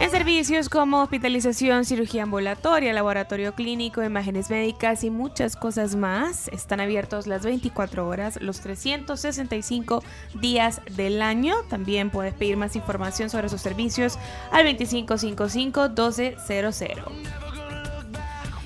En 0.00 0.10
servicios 0.10 0.70
como 0.70 1.02
hospitalización, 1.02 1.84
cirugía 1.84 2.22
ambulatoria, 2.22 2.94
laboratorio 2.94 3.54
clínico, 3.54 4.02
imágenes 4.02 4.48
médicas 4.48 5.04
y 5.04 5.10
muchas 5.10 5.56
cosas 5.56 5.94
más, 5.94 6.48
están 6.48 6.80
abiertos 6.80 7.26
las 7.26 7.44
24 7.44 8.08
horas, 8.08 8.40
los 8.40 8.62
365 8.62 10.02
días 10.40 10.80
del 10.92 11.20
año. 11.20 11.54
También 11.68 12.08
puedes 12.08 12.32
pedir 12.32 12.56
más 12.56 12.76
información 12.76 13.28
sobre 13.28 13.50
sus 13.50 13.60
servicios 13.60 14.18
al 14.52 14.66
2555-1200. 14.68 17.55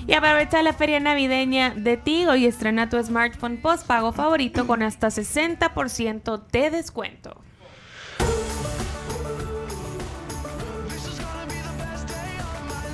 Y 0.07 0.13
aprovecha 0.13 0.61
la 0.63 0.73
feria 0.73 0.99
navideña 0.99 1.71
de 1.75 1.97
Tigo 1.97 2.35
y 2.35 2.45
estrena 2.45 2.89
tu 2.89 3.01
smartphone 3.01 3.57
postpago 3.57 4.11
favorito 4.11 4.67
con 4.67 4.81
hasta 4.83 5.07
60% 5.07 6.41
de 6.51 6.69
descuento. 6.71 7.41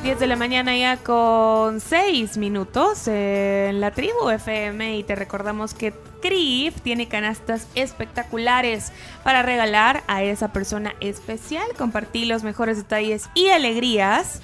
De 0.08 0.26
la 0.26 0.38
mañana 0.38 0.76
ya 0.78 0.96
con 0.96 1.82
6 1.82 2.38
minutos 2.38 3.10
en 3.10 3.82
la 3.82 3.92
tribu 3.92 4.30
FM 4.30 4.98
y 4.98 5.04
te 5.04 5.16
recordamos 5.16 5.74
que 5.74 5.94
CRIF 6.22 6.80
tiene 6.80 7.10
canastas 7.10 7.68
espectaculares 7.76 8.94
para 9.26 9.44
regalar 9.44 10.04
a 10.08 10.24
esa 10.24 10.54
persona 10.54 10.96
especial. 11.02 11.66
Compartí 11.78 12.24
los 12.24 12.44
mejores 12.44 12.78
detalles 12.78 13.30
y 13.36 13.50
alegrías 13.50 14.42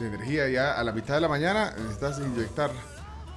energía, 0.00 0.48
ya 0.48 0.72
a 0.72 0.82
la 0.82 0.90
mitad 0.90 1.14
de 1.14 1.20
la 1.20 1.28
mañana 1.28 1.72
necesitas 1.78 2.18
inyectar 2.18 2.72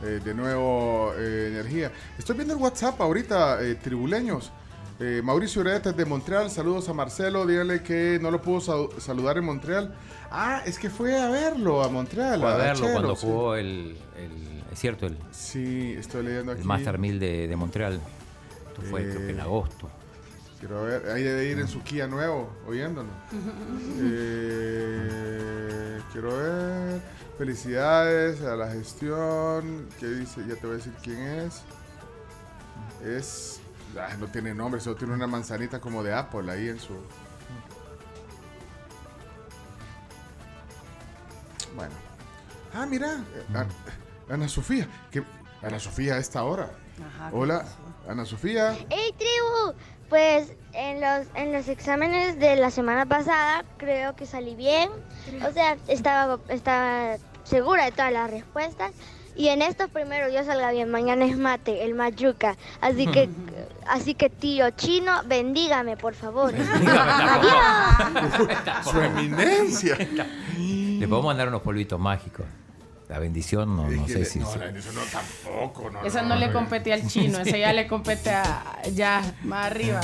eh, 0.02 0.20
de 0.24 0.34
nuevo 0.34 1.14
eh, 1.16 1.50
energía. 1.52 1.92
Estoy 2.18 2.36
viendo 2.38 2.56
el 2.56 2.60
WhatsApp 2.62 3.00
ahorita, 3.00 3.60
tribuleños. 3.84 4.52
Eh, 5.00 5.22
Mauricio 5.24 5.60
Ureta 5.62 5.92
de 5.92 6.06
Montreal, 6.06 6.50
saludos 6.50 6.88
a 6.88 6.94
Marcelo, 6.94 7.46
dígale 7.46 7.84
que 7.84 8.18
no 8.22 8.32
lo 8.32 8.42
pudo 8.42 8.62
sal- 8.62 8.88
saludar 8.98 9.38
en 9.38 9.44
Montreal. 9.44 9.94
Ah, 10.32 10.62
es 10.66 10.80
que 10.80 10.90
fue 10.90 11.20
a 11.20 11.30
verlo 11.30 11.84
a 11.84 11.90
Montreal. 11.90 12.40
Fue 12.40 12.52
a 12.54 12.56
verlo 12.56 12.88
cuando 12.94 13.16
sí. 13.16 13.26
jugó 13.28 13.56
el, 13.56 13.98
el- 14.18 14.64
es 14.72 14.80
cierto, 14.80 15.06
el, 15.08 15.18
Sí, 15.32 15.96
estoy 16.00 16.24
leyendo 16.24 16.54
aquí. 16.54 16.62
el 16.62 16.68
Master 16.68 16.98
1000 16.98 17.20
de, 17.20 17.48
de 17.48 17.56
Montreal. 17.58 18.00
Esto 18.70 18.82
fue 18.90 19.04
creo 19.04 19.18
que 19.20 19.30
en 19.32 19.40
Eh, 19.40 19.42
agosto. 19.42 19.90
Quiero 20.60 20.84
ver, 20.84 21.10
ahí 21.10 21.22
debe 21.24 21.46
ir 21.46 21.60
en 21.60 21.68
su 21.68 21.82
Kia 21.84 22.08
nuevo, 22.08 22.50
oyéndonos. 22.66 23.14
Eh, 24.02 26.00
quiero 26.14 26.38
ver. 26.38 27.02
Felicidades 27.38 28.42
a 28.42 28.56
la 28.56 28.72
gestión. 28.72 29.88
¿Qué 30.00 30.08
dice? 30.08 30.40
Ya 30.48 30.56
te 30.56 30.66
voy 30.66 30.76
a 30.76 30.78
decir 30.78 30.94
quién 31.04 31.20
es. 31.20 31.62
Es. 33.06 33.60
Ah, 34.00 34.16
no 34.20 34.28
tiene 34.28 34.54
nombre, 34.54 34.80
solo 34.82 34.96
tiene 34.96 35.14
una 35.14 35.28
manzanita 35.28 35.80
como 35.80 36.04
de 36.04 36.14
Apple 36.14 36.52
ahí 36.52 36.70
en 36.70 36.80
su. 36.80 36.94
Bueno. 41.76 41.94
Ah, 42.74 42.86
mira. 42.86 43.14
eh, 43.36 43.46
An- 43.56 43.68
Ana 44.30 44.48
Sofía. 44.50 44.88
que 45.12 45.24
Ana 45.62 45.80
Sofía 45.80 46.16
a 46.16 46.18
esta 46.20 46.44
hora. 46.44 46.70
Ajá, 47.18 47.30
¿qué 47.30 47.36
Hola, 47.36 47.66
Ana 48.08 48.26
Sofía. 48.26 48.76
¡Hey, 48.90 49.14
tribu! 49.18 49.78
Pues 50.10 50.54
en 50.74 51.02
los, 51.02 51.28
en 51.36 51.52
los 51.52 51.68
exámenes 51.68 52.40
de 52.40 52.56
la 52.58 52.70
semana 52.70 53.06
pasada 53.06 53.66
creo 53.78 54.16
que 54.16 54.26
salí 54.26 54.56
bien. 54.56 54.90
O 55.48 55.52
sea, 55.52 55.78
estaba, 55.88 56.40
estaba 56.50 57.18
segura 57.44 57.86
de 57.86 57.92
todas 57.92 58.14
las 58.14 58.30
respuestas. 58.30 58.92
Y 59.36 59.50
en 59.50 59.62
estos 59.62 59.90
primero 59.90 60.30
yo 60.30 60.44
salga 60.46 60.72
bien. 60.72 60.90
Mañana 60.90 61.26
es 61.26 61.38
mate, 61.38 61.84
el 61.84 61.94
mayuca. 61.94 62.56
Así 62.80 63.06
que, 63.08 63.30
así 63.88 64.14
que 64.16 64.30
tío 64.30 64.70
chino, 64.72 65.24
bendígame, 65.26 65.98
por 65.98 66.14
favor. 66.14 66.54
¡Adiós! 66.56 68.34
Su 68.90 69.00
eminencia. 69.02 69.98
Le 69.98 71.08
podemos 71.08 71.26
mandar 71.26 71.50
unos 71.50 71.62
polvitos 71.62 72.00
mágicos. 72.00 72.46
La 73.10 73.20
bendición, 73.20 73.76
no, 73.76 73.88
no 73.88 74.08
sé 74.08 74.26
si. 74.26 74.40
no, 74.40 74.56
la 74.56 74.66
bendición 74.66 74.96
no, 74.96 75.02
tampoco. 75.04 75.92
No, 75.92 76.04
Esa 76.04 76.24
no, 76.24 76.30
no, 76.30 76.36
le 76.38 76.52
compete 76.52 76.92
al 76.92 77.06
chino, 77.08 77.40
esa 77.40 77.56
ya 77.56 77.72
le 77.72 77.88
compete 77.88 78.32
a 78.32 78.82
ya 78.94 79.22
más 79.44 79.68
arriba. 79.68 80.02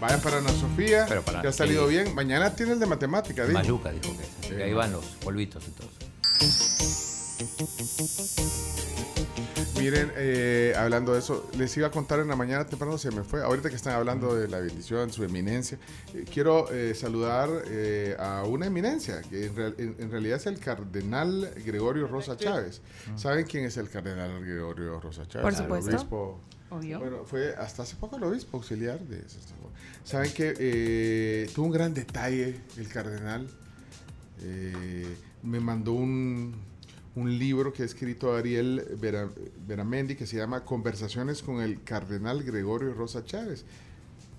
Vayan 0.00 0.20
para 0.20 0.38
Ana 0.38 0.50
Sofía. 0.50 1.06
Pero 1.08 1.22
para- 1.22 1.40
que 1.40 1.48
ha 1.48 1.52
salido 1.52 1.84
sí. 1.88 1.94
bien. 1.94 2.14
Mañana 2.16 2.56
tiene 2.56 2.72
el 2.72 2.80
de 2.80 2.86
matemática, 2.86 3.42
dijo. 3.42 3.54
Mayuca 3.54 3.90
dijo 3.92 4.12
que. 4.16 4.24
Sí. 4.48 4.54
que 4.56 4.64
ahí 4.64 4.72
van 4.72 4.90
los 4.92 5.04
polvitos 5.04 5.62
y 5.68 5.70
todo. 5.70 5.88
Miren, 9.78 10.12
eh, 10.16 10.72
hablando 10.78 11.12
de 11.12 11.18
eso, 11.18 11.50
les 11.58 11.76
iba 11.76 11.88
a 11.88 11.90
contar 11.90 12.20
en 12.20 12.28
la 12.28 12.36
mañana 12.36 12.64
temprano, 12.66 12.96
se 12.96 13.10
me 13.10 13.22
fue. 13.22 13.42
Ahorita 13.42 13.68
que 13.68 13.76
están 13.76 13.94
hablando 13.94 14.34
de 14.34 14.48
la 14.48 14.60
bendición, 14.60 15.12
su 15.12 15.24
eminencia, 15.24 15.78
eh, 16.14 16.24
quiero 16.32 16.70
eh, 16.72 16.94
saludar 16.94 17.50
eh, 17.66 18.16
a 18.18 18.44
una 18.44 18.66
eminencia, 18.66 19.20
que 19.22 19.46
en, 19.46 19.56
real- 19.56 19.74
en- 19.78 19.96
en 19.98 20.10
realidad 20.10 20.36
es 20.38 20.46
el 20.46 20.58
cardenal 20.58 21.50
Gregorio 21.66 22.06
Rosa 22.06 22.36
Chávez. 22.36 22.80
¿Saben 23.16 23.44
quién 23.46 23.64
es 23.64 23.76
el 23.76 23.90
cardenal 23.90 24.40
Gregorio 24.44 25.00
Rosa 25.00 25.26
Chávez? 25.26 25.42
Por 25.42 25.52
El 25.52 25.56
supuesto. 25.82 25.90
obispo- 25.96 26.38
Obvio. 26.70 26.98
Bueno, 26.98 27.24
fue 27.24 27.54
hasta 27.54 27.82
hace 27.82 27.94
poco 27.96 28.16
el 28.16 28.24
obispo 28.24 28.56
auxiliar 28.56 28.98
de 29.00 29.18
eso. 29.18 29.38
Saben 30.02 30.32
que 30.32 30.54
eh, 30.58 31.50
tuvo 31.54 31.66
un 31.66 31.72
gran 31.72 31.92
detalle 31.94 32.60
el 32.78 32.88
cardenal. 32.88 33.46
Eh, 34.42 35.06
me 35.42 35.60
mandó 35.60 35.92
un, 35.92 36.54
un 37.16 37.38
libro 37.38 37.72
que 37.72 37.82
ha 37.82 37.86
escrito 37.86 38.34
Ariel 38.34 38.84
Vera- 39.00 39.28
Veramendi 39.66 40.16
que 40.16 40.26
se 40.26 40.36
llama 40.36 40.64
Conversaciones 40.64 41.42
con 41.42 41.60
el 41.60 41.82
cardenal 41.82 42.42
Gregorio 42.42 42.92
Rosa 42.94 43.24
Chávez, 43.24 43.64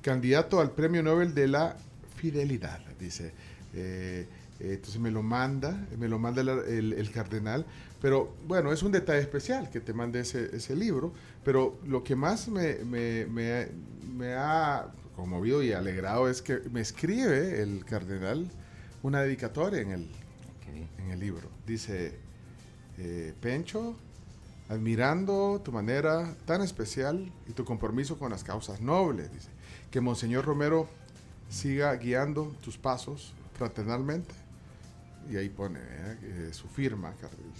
candidato 0.01 0.59
al 0.59 0.71
Premio 0.71 1.01
Nobel 1.01 1.33
de 1.33 1.47
la 1.47 1.77
Fidelidad, 2.17 2.79
dice. 2.99 3.31
Eh, 3.73 4.25
eh, 4.59 4.73
entonces 4.75 4.99
me 5.01 5.11
lo 5.11 5.21
manda, 5.23 5.85
me 5.97 6.07
lo 6.07 6.17
manda 6.19 6.41
el, 6.41 6.49
el- 6.49 6.93
el 6.93 7.11
cardenal, 7.11 7.65
pero 8.01 8.33
bueno, 8.47 8.71
es 8.71 8.83
un 8.83 8.91
detalle 8.91 9.19
especial 9.19 9.69
que 9.69 9.79
te 9.81 9.93
mande 9.93 10.19
ese, 10.21 10.55
ese 10.55 10.75
libro, 10.75 11.13
pero 11.43 11.77
lo 11.87 12.03
que 12.03 12.15
más 12.15 12.47
me, 12.49 12.75
me- 12.85 13.25
me- 13.25 13.67
me 14.17 14.33
ha 14.33 14.87
conmovido 15.15 15.63
y 15.63 15.71
alegrado 15.73 16.29
es 16.29 16.41
que 16.41 16.59
me 16.71 16.81
escribe 16.81 17.61
el 17.61 17.83
cardenal 17.85 18.49
una 19.03 19.21
dedicatoria 19.21 19.79
en 19.81 19.91
el, 19.91 20.07
en 20.99 21.11
el 21.11 21.19
libro. 21.19 21.49
Dice, 21.65 22.13
eh, 22.97 23.33
Pencho, 23.39 23.95
admirando 24.69 25.61
tu 25.63 25.71
manera 25.71 26.35
tan 26.45 26.61
especial 26.61 27.31
y 27.47 27.53
tu 27.53 27.65
compromiso 27.65 28.17
con 28.17 28.31
las 28.31 28.43
causas 28.43 28.81
nobles, 28.81 29.31
dice, 29.31 29.49
que 29.91 30.01
Monseñor 30.01 30.45
Romero 30.45 30.87
siga 31.49 31.95
guiando 31.95 32.55
tus 32.63 32.77
pasos 32.77 33.33
fraternalmente. 33.53 34.33
Y 35.29 35.37
ahí 35.37 35.49
pone 35.49 35.79
¿eh? 35.79 36.17
Eh, 36.21 36.49
su 36.51 36.67
firma, 36.67 37.13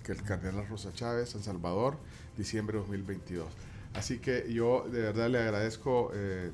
que 0.03 0.11
el 0.11 0.21
cardenal 0.21 0.67
Rosa 0.67 0.93
Chávez, 0.93 1.29
San 1.29 1.41
Salvador, 1.41 1.97
diciembre 2.37 2.75
de 2.75 2.81
2022. 2.81 3.47
Así 3.95 4.19
que 4.19 4.51
yo 4.51 4.85
de 4.91 5.01
verdad 5.01 5.29
le 5.29 5.39
agradezco, 5.39 6.11
eh, 6.13 6.51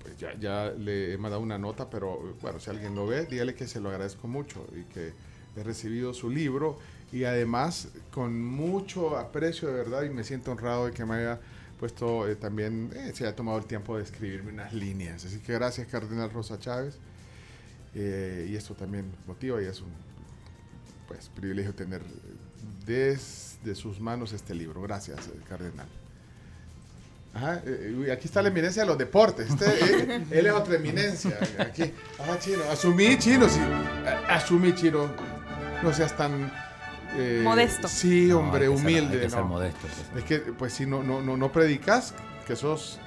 pues 0.00 0.16
ya, 0.18 0.38
ya 0.38 0.70
le 0.70 1.12
he 1.12 1.18
mandado 1.18 1.42
una 1.42 1.58
nota, 1.58 1.90
pero 1.90 2.14
eh, 2.14 2.34
bueno, 2.40 2.60
si 2.60 2.70
alguien 2.70 2.94
lo 2.94 3.06
ve, 3.06 3.26
dígale 3.26 3.54
que 3.54 3.66
se 3.66 3.80
lo 3.80 3.90
agradezco 3.90 4.28
mucho 4.28 4.64
y 4.76 4.84
que 4.84 5.12
he 5.56 5.62
recibido 5.62 6.14
su 6.14 6.30
libro 6.30 6.78
y 7.14 7.24
además 7.24 7.88
con 8.10 8.42
mucho 8.42 9.16
aprecio 9.16 9.68
de 9.68 9.74
verdad 9.74 10.02
y 10.02 10.10
me 10.10 10.24
siento 10.24 10.50
honrado 10.50 10.86
de 10.86 10.92
que 10.92 11.04
me 11.04 11.14
haya 11.14 11.40
puesto 11.78 12.28
eh, 12.28 12.36
también, 12.36 12.90
eh, 12.94 13.12
se 13.14 13.24
haya 13.24 13.36
tomado 13.36 13.58
el 13.58 13.66
tiempo 13.66 13.96
de 13.96 14.02
escribirme 14.02 14.52
unas 14.52 14.72
líneas. 14.72 15.24
Así 15.24 15.38
que 15.38 15.52
gracias, 15.52 15.86
Cardenal 15.86 16.30
Rosa 16.30 16.58
Chávez. 16.58 16.98
Eh, 17.94 18.48
y 18.50 18.56
esto 18.56 18.74
también 18.74 19.06
motiva 19.26 19.62
y 19.62 19.66
es 19.66 19.80
un 19.80 19.92
pues, 21.06 21.28
privilegio 21.28 21.72
tener 21.74 22.02
desde 22.84 23.74
sus 23.74 24.00
manos 24.00 24.32
este 24.32 24.54
libro. 24.54 24.82
Gracias, 24.82 25.28
eh, 25.28 25.40
Cardenal. 25.48 25.86
Ajá, 27.34 27.62
eh, 27.66 28.10
aquí 28.12 28.26
está 28.26 28.42
la 28.42 28.48
eminencia 28.48 28.82
de 28.82 28.88
los 28.88 28.98
deportes. 28.98 29.50
Este, 29.50 29.66
eh, 29.66 30.24
él 30.30 30.46
es 30.46 30.52
otra 30.52 30.76
eminencia. 30.76 31.36
Aquí, 31.58 31.92
ah, 32.20 32.36
chino, 32.38 32.62
asumí, 32.70 33.18
chino, 33.18 33.48
sí. 33.48 33.60
Asumí, 34.28 34.72
chino. 34.74 35.10
No 35.82 35.92
seas 35.92 36.16
tan. 36.16 36.52
Eh, 37.16 37.40
Modesto. 37.44 37.88
Sí, 37.88 38.26
No, 38.28 38.38
hombre, 38.40 38.60
que 38.68 38.76
ser- 38.76 38.76
humilde. 38.76 39.16
hay 39.16 39.22
que 39.24 39.30
ser 39.30 39.38
no. 39.40 39.44
modesto, 39.46 39.78
hay 39.86 39.88
que 39.92 39.96
ser- 39.96 40.18
Es 40.18 40.24
que, 40.24 40.52
pues, 40.52 40.72
si 40.72 40.86
no, 40.86 41.02
no, 41.02 41.20
no, 41.22 41.36
no 41.36 41.52
predicas 41.52 42.14
que 42.46 42.56
sos 42.56 42.98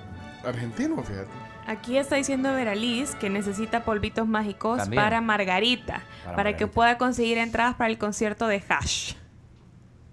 argentino, 0.46 1.02
fíjate. 1.04 1.28
Aquí 1.68 1.98
está 1.98 2.16
diciendo 2.16 2.54
Veraliz 2.54 3.14
que 3.16 3.30
necesita 3.30 3.84
polvitos 3.84 4.26
mágicos 4.26 4.78
También. 4.78 5.04
para 5.04 5.20
Margarita, 5.20 6.02
Para 6.24 6.36
para, 6.36 6.50
que 6.52 6.64
Margarita. 6.66 6.74
pueda 6.74 6.98
conseguir 6.98 7.38
entradas 7.38 7.76
para 7.76 7.90
el 7.90 7.98
concierto 7.98 8.48
de 8.48 8.64
Hash. 8.70 9.16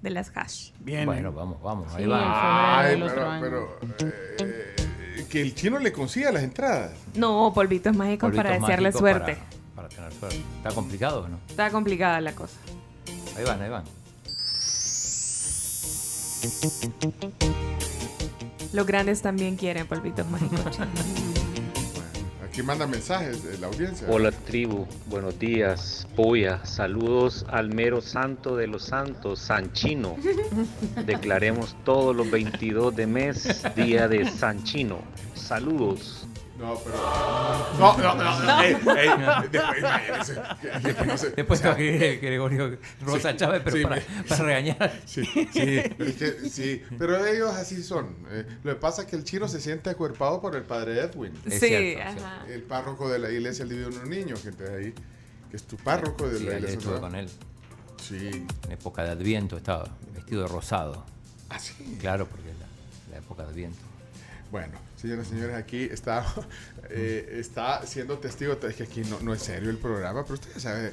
De 0.02 0.10
las 0.10 0.32
Hash. 0.36 0.72
Bien. 0.80 1.06
Bueno, 1.06 1.32
vamos, 1.32 1.62
vamos, 1.62 1.94
ahí 1.94 2.02
Sí, 2.04 2.10
va. 2.10 2.80
Ay, 2.80 2.96
pero, 3.00 3.38
pero, 3.40 3.78
eh, 4.00 4.74
eh, 5.16 5.26
que 5.30 5.40
el 5.40 5.54
chino 5.54 5.78
le 5.78 5.92
consiga 5.92 6.32
las 6.32 6.42
entradas. 6.42 6.90
No, 7.14 7.52
polvitos 7.54 7.96
mágicos 7.96 8.26
Polvitos 8.30 8.44
para 8.44 8.58
desearle 8.58 8.88
mágicos 8.88 9.00
suerte. 9.00 9.36
Para, 9.36 9.48
para 9.76 9.88
tener 9.88 10.12
suerte. 10.12 10.42
¿Está 10.58 10.70
complicado 10.72 11.22
o 11.22 11.28
no? 11.28 11.38
Está 11.48 11.70
complicada 11.70 12.20
la 12.20 12.32
cosa. 12.32 12.56
Ahí 13.36 13.44
van, 13.44 13.62
ahí 13.62 13.70
van. 13.70 13.84
Los 18.72 18.86
grandes 18.86 19.22
también 19.22 19.56
quieren 19.56 19.86
polvitos 19.86 20.26
mágicos. 20.30 20.78
Aquí 22.44 22.62
manda 22.62 22.86
mensajes 22.86 23.42
de 23.42 23.58
la 23.58 23.66
audiencia. 23.66 24.06
Hola 24.08 24.30
tribu, 24.30 24.86
buenos 25.06 25.36
días, 25.40 26.06
Polla, 26.14 26.64
saludos 26.64 27.44
al 27.48 27.74
mero 27.74 28.00
santo 28.00 28.54
de 28.56 28.68
los 28.68 28.84
santos, 28.84 29.40
San 29.40 29.72
Chino. 29.72 30.16
Declaremos 31.04 31.74
todos 31.84 32.14
los 32.14 32.30
22 32.30 32.94
de 32.94 33.06
mes 33.08 33.62
día 33.74 34.06
de 34.06 34.30
San 34.30 34.62
Chino. 34.62 34.98
Saludos. 35.34 36.23
No, 36.64 36.78
pero. 36.82 36.96
No, 37.78 37.96
no, 37.98 38.14
no. 38.14 38.42
no. 38.42 38.62
Ey, 38.62 38.72
ey, 38.72 38.76
después, 39.50 39.78
imagínese, 39.78 40.34
que- 40.82 40.94
que 40.94 41.06
no 41.06 41.18
se- 41.18 41.30
Después 41.30 41.60
o 41.60 41.62
sea, 41.62 41.74
te 41.76 41.82
va 41.84 41.90
a 41.90 41.96
escribir 41.98 42.20
Gregorio 42.20 42.78
Rosa 43.02 43.30
sí, 43.32 43.36
Chávez, 43.36 43.62
pero 43.64 43.76
sí, 43.76 43.82
para, 43.82 44.02
para 44.28 44.42
regañar. 44.44 45.00
Sí, 45.04 45.24
sí, 45.52 45.82
pero 45.98 46.10
es 46.10 46.16
que- 46.16 46.48
sí, 46.48 46.82
pero 46.98 47.26
ellos 47.26 47.50
así 47.54 47.82
son. 47.82 48.16
Eh, 48.30 48.46
lo 48.62 48.72
que 48.74 48.80
pasa 48.80 49.02
es 49.02 49.08
que 49.08 49.16
el 49.16 49.24
chino 49.24 49.46
se 49.48 49.60
siente 49.60 49.90
acuerpado 49.90 50.40
por 50.40 50.56
el 50.56 50.62
padre 50.62 51.00
Edwin. 51.00 51.32
Es 51.44 51.60
Sí, 51.60 51.68
cierto, 51.68 52.22
ajá. 52.22 52.46
El 52.48 52.62
párroco 52.62 53.08
de 53.10 53.18
la 53.18 53.30
iglesia 53.30 53.64
del 53.64 53.76
Divino 53.84 54.04
Niño, 54.06 54.34
que 54.42 54.48
está 54.48 54.64
ahí, 54.64 54.94
que 55.50 55.56
es 55.56 55.64
tu 55.64 55.76
párroco 55.76 56.28
de 56.28 56.38
Sí, 56.38 56.44
la 56.44 56.54
iglesia. 56.54 56.78
estuve 56.78 56.94
¿no? 56.94 57.00
con 57.00 57.14
él. 57.14 57.28
Sí. 58.02 58.46
En 58.66 58.72
época 58.72 59.02
de 59.04 59.10
Adviento 59.10 59.56
estaba 59.56 59.88
vestido 60.14 60.42
de 60.42 60.48
rosado. 60.48 61.04
¿Ah, 61.50 61.58
sí? 61.58 61.98
Claro, 62.00 62.26
porque 62.26 62.50
es 62.50 62.56
la, 62.58 62.66
la 63.12 63.18
época 63.18 63.42
de 63.44 63.50
Adviento. 63.50 63.78
Bueno, 64.50 64.72
señoras 65.04 65.26
y 65.26 65.30
señores, 65.30 65.56
aquí 65.56 65.82
está, 65.82 66.24
eh, 66.90 67.36
está 67.38 67.84
siendo 67.86 68.18
testigo, 68.18 68.54
es 68.54 68.74
que 68.74 68.84
aquí 68.84 69.02
no, 69.02 69.20
no 69.20 69.34
es 69.34 69.42
serio 69.42 69.70
el 69.70 69.76
programa, 69.76 70.22
pero 70.22 70.34
usted 70.34 70.50
ya 70.54 70.60
sabe 70.60 70.92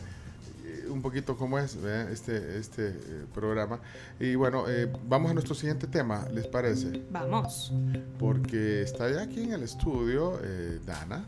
eh, 0.65 0.88
un 0.89 1.01
poquito 1.01 1.38
cómo 1.38 1.57
es 1.57 1.81
¿verdad? 1.81 2.11
este, 2.11 2.57
este 2.57 2.89
eh, 2.89 3.25
programa. 3.33 3.79
Y 4.19 4.35
bueno, 4.35 4.69
eh, 4.69 4.91
vamos 5.07 5.31
a 5.31 5.33
nuestro 5.33 5.55
siguiente 5.55 5.88
tema, 5.88 6.27
¿les 6.31 6.47
parece? 6.47 7.03
Vamos. 7.09 7.71
Porque 8.19 8.81
está 8.81 9.09
ya 9.09 9.21
aquí 9.21 9.43
en 9.43 9.53
el 9.53 9.63
estudio 9.63 10.39
eh, 10.43 10.79
Dana. 10.85 11.23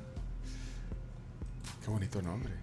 Qué 1.83 1.89
bonito 1.89 2.21
nombre. 2.21 2.62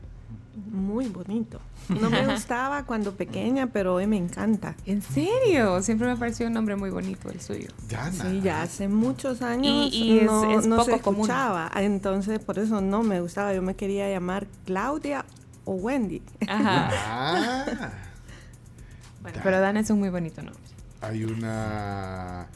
Muy 0.70 1.06
bonito. 1.08 1.60
No 1.88 2.10
me 2.10 2.26
gustaba 2.26 2.84
cuando 2.84 3.14
pequeña, 3.14 3.68
pero 3.68 3.94
hoy 3.94 4.06
me 4.06 4.16
encanta. 4.16 4.74
¿En 4.84 5.00
serio? 5.02 5.80
Siempre 5.82 6.06
me 6.08 6.16
pareció 6.16 6.46
un 6.48 6.52
nombre 6.52 6.76
muy 6.76 6.90
bonito 6.90 7.30
el 7.30 7.40
suyo. 7.40 7.68
Sí, 8.12 8.40
ya 8.42 8.62
hace 8.62 8.88
muchos 8.88 9.42
años 9.42 9.88
Y- 9.92 10.20
no, 10.24 10.58
es 10.58 10.66
no 10.66 10.76
poco 10.78 10.90
se 10.90 11.00
común. 11.00 11.20
escuchaba. 11.22 11.70
Entonces, 11.76 12.38
por 12.40 12.58
eso 12.58 12.80
no 12.80 13.02
me 13.02 13.20
gustaba. 13.20 13.54
Yo 13.54 13.62
me 13.62 13.74
quería 13.76 14.10
llamar 14.10 14.46
Claudia 14.66 15.24
o 15.64 15.74
Wendy. 15.74 16.20
Ah, 16.48 17.90
Bueno, 19.22 19.38
pero 19.42 19.60
Dan 19.60 19.76
es 19.76 19.90
un 19.90 19.98
muy 19.98 20.08
bonito 20.08 20.42
nombre. 20.42 20.62
hay 21.00 21.24
una... 21.24 22.46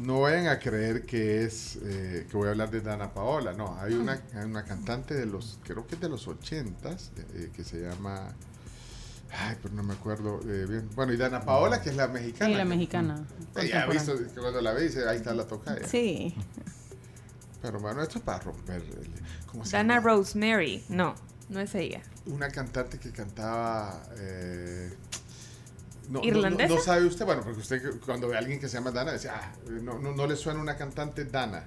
No 0.00 0.20
vayan 0.20 0.46
a 0.46 0.58
creer 0.60 1.04
que 1.04 1.44
es 1.44 1.76
eh, 1.82 2.26
que 2.30 2.36
voy 2.36 2.46
a 2.46 2.50
hablar 2.52 2.70
de 2.70 2.80
Dana 2.80 3.12
Paola, 3.12 3.52
no, 3.52 3.76
hay 3.80 3.94
una, 3.94 4.12
hay 4.34 4.44
una 4.44 4.64
cantante 4.64 5.14
de 5.14 5.26
los, 5.26 5.58
creo 5.64 5.86
que 5.88 5.96
es 5.96 6.00
de 6.00 6.08
los 6.08 6.28
ochentas, 6.28 7.10
eh, 7.34 7.50
que 7.54 7.64
se 7.64 7.80
llama, 7.80 8.32
ay, 9.32 9.56
pero 9.60 9.74
no 9.74 9.82
me 9.82 9.94
acuerdo 9.94 10.40
eh, 10.48 10.66
bien. 10.68 10.88
Bueno, 10.94 11.12
y 11.12 11.16
Dana 11.16 11.40
Paola, 11.40 11.82
que 11.82 11.90
es 11.90 11.96
la 11.96 12.06
mexicana. 12.06 12.50
Sí, 12.50 12.56
la 12.56 12.64
mexicana. 12.64 13.26
Eh, 13.56 13.68
ya 13.68 13.82
ha 13.82 13.86
visto 13.86 14.16
que 14.16 14.40
cuando 14.40 14.60
la 14.60 14.72
ve 14.72 14.84
dice, 14.84 15.08
ahí 15.08 15.16
está 15.16 15.34
la 15.34 15.46
toca. 15.48 15.76
Sí. 15.88 16.32
Pero 17.60 17.80
bueno, 17.80 18.00
esto 18.00 18.18
es 18.18 18.24
para 18.24 18.38
romper. 18.38 18.76
el- 18.76 19.10
¿Cómo 19.50 19.64
se 19.64 19.76
Dana 19.76 19.96
llama? 19.96 20.06
Rosemary. 20.14 20.84
No, 20.90 21.16
no 21.48 21.58
es 21.58 21.74
ella. 21.74 22.02
Una 22.26 22.50
cantante 22.50 23.00
que 23.00 23.10
cantaba. 23.10 24.00
No, 26.08 26.20
no- 26.20 26.24
¿Irlandesa? 26.24 26.68
No, 26.68 26.76
no 26.76 26.80
sabe 26.80 27.06
usted, 27.06 27.24
bueno, 27.24 27.42
porque 27.42 27.60
usted 27.60 27.82
cuando 28.04 28.28
ve 28.28 28.36
a 28.36 28.38
alguien 28.38 28.58
que 28.60 28.68
se 28.68 28.76
llama 28.78 28.90
Dana, 28.90 29.12
dice, 29.12 29.28
ah, 29.28 29.52
no, 29.82 29.98
no, 29.98 30.12
no 30.12 30.26
le 30.26 30.36
suena 30.36 30.60
una 30.60 30.76
cantante 30.76 31.24
Dana. 31.24 31.64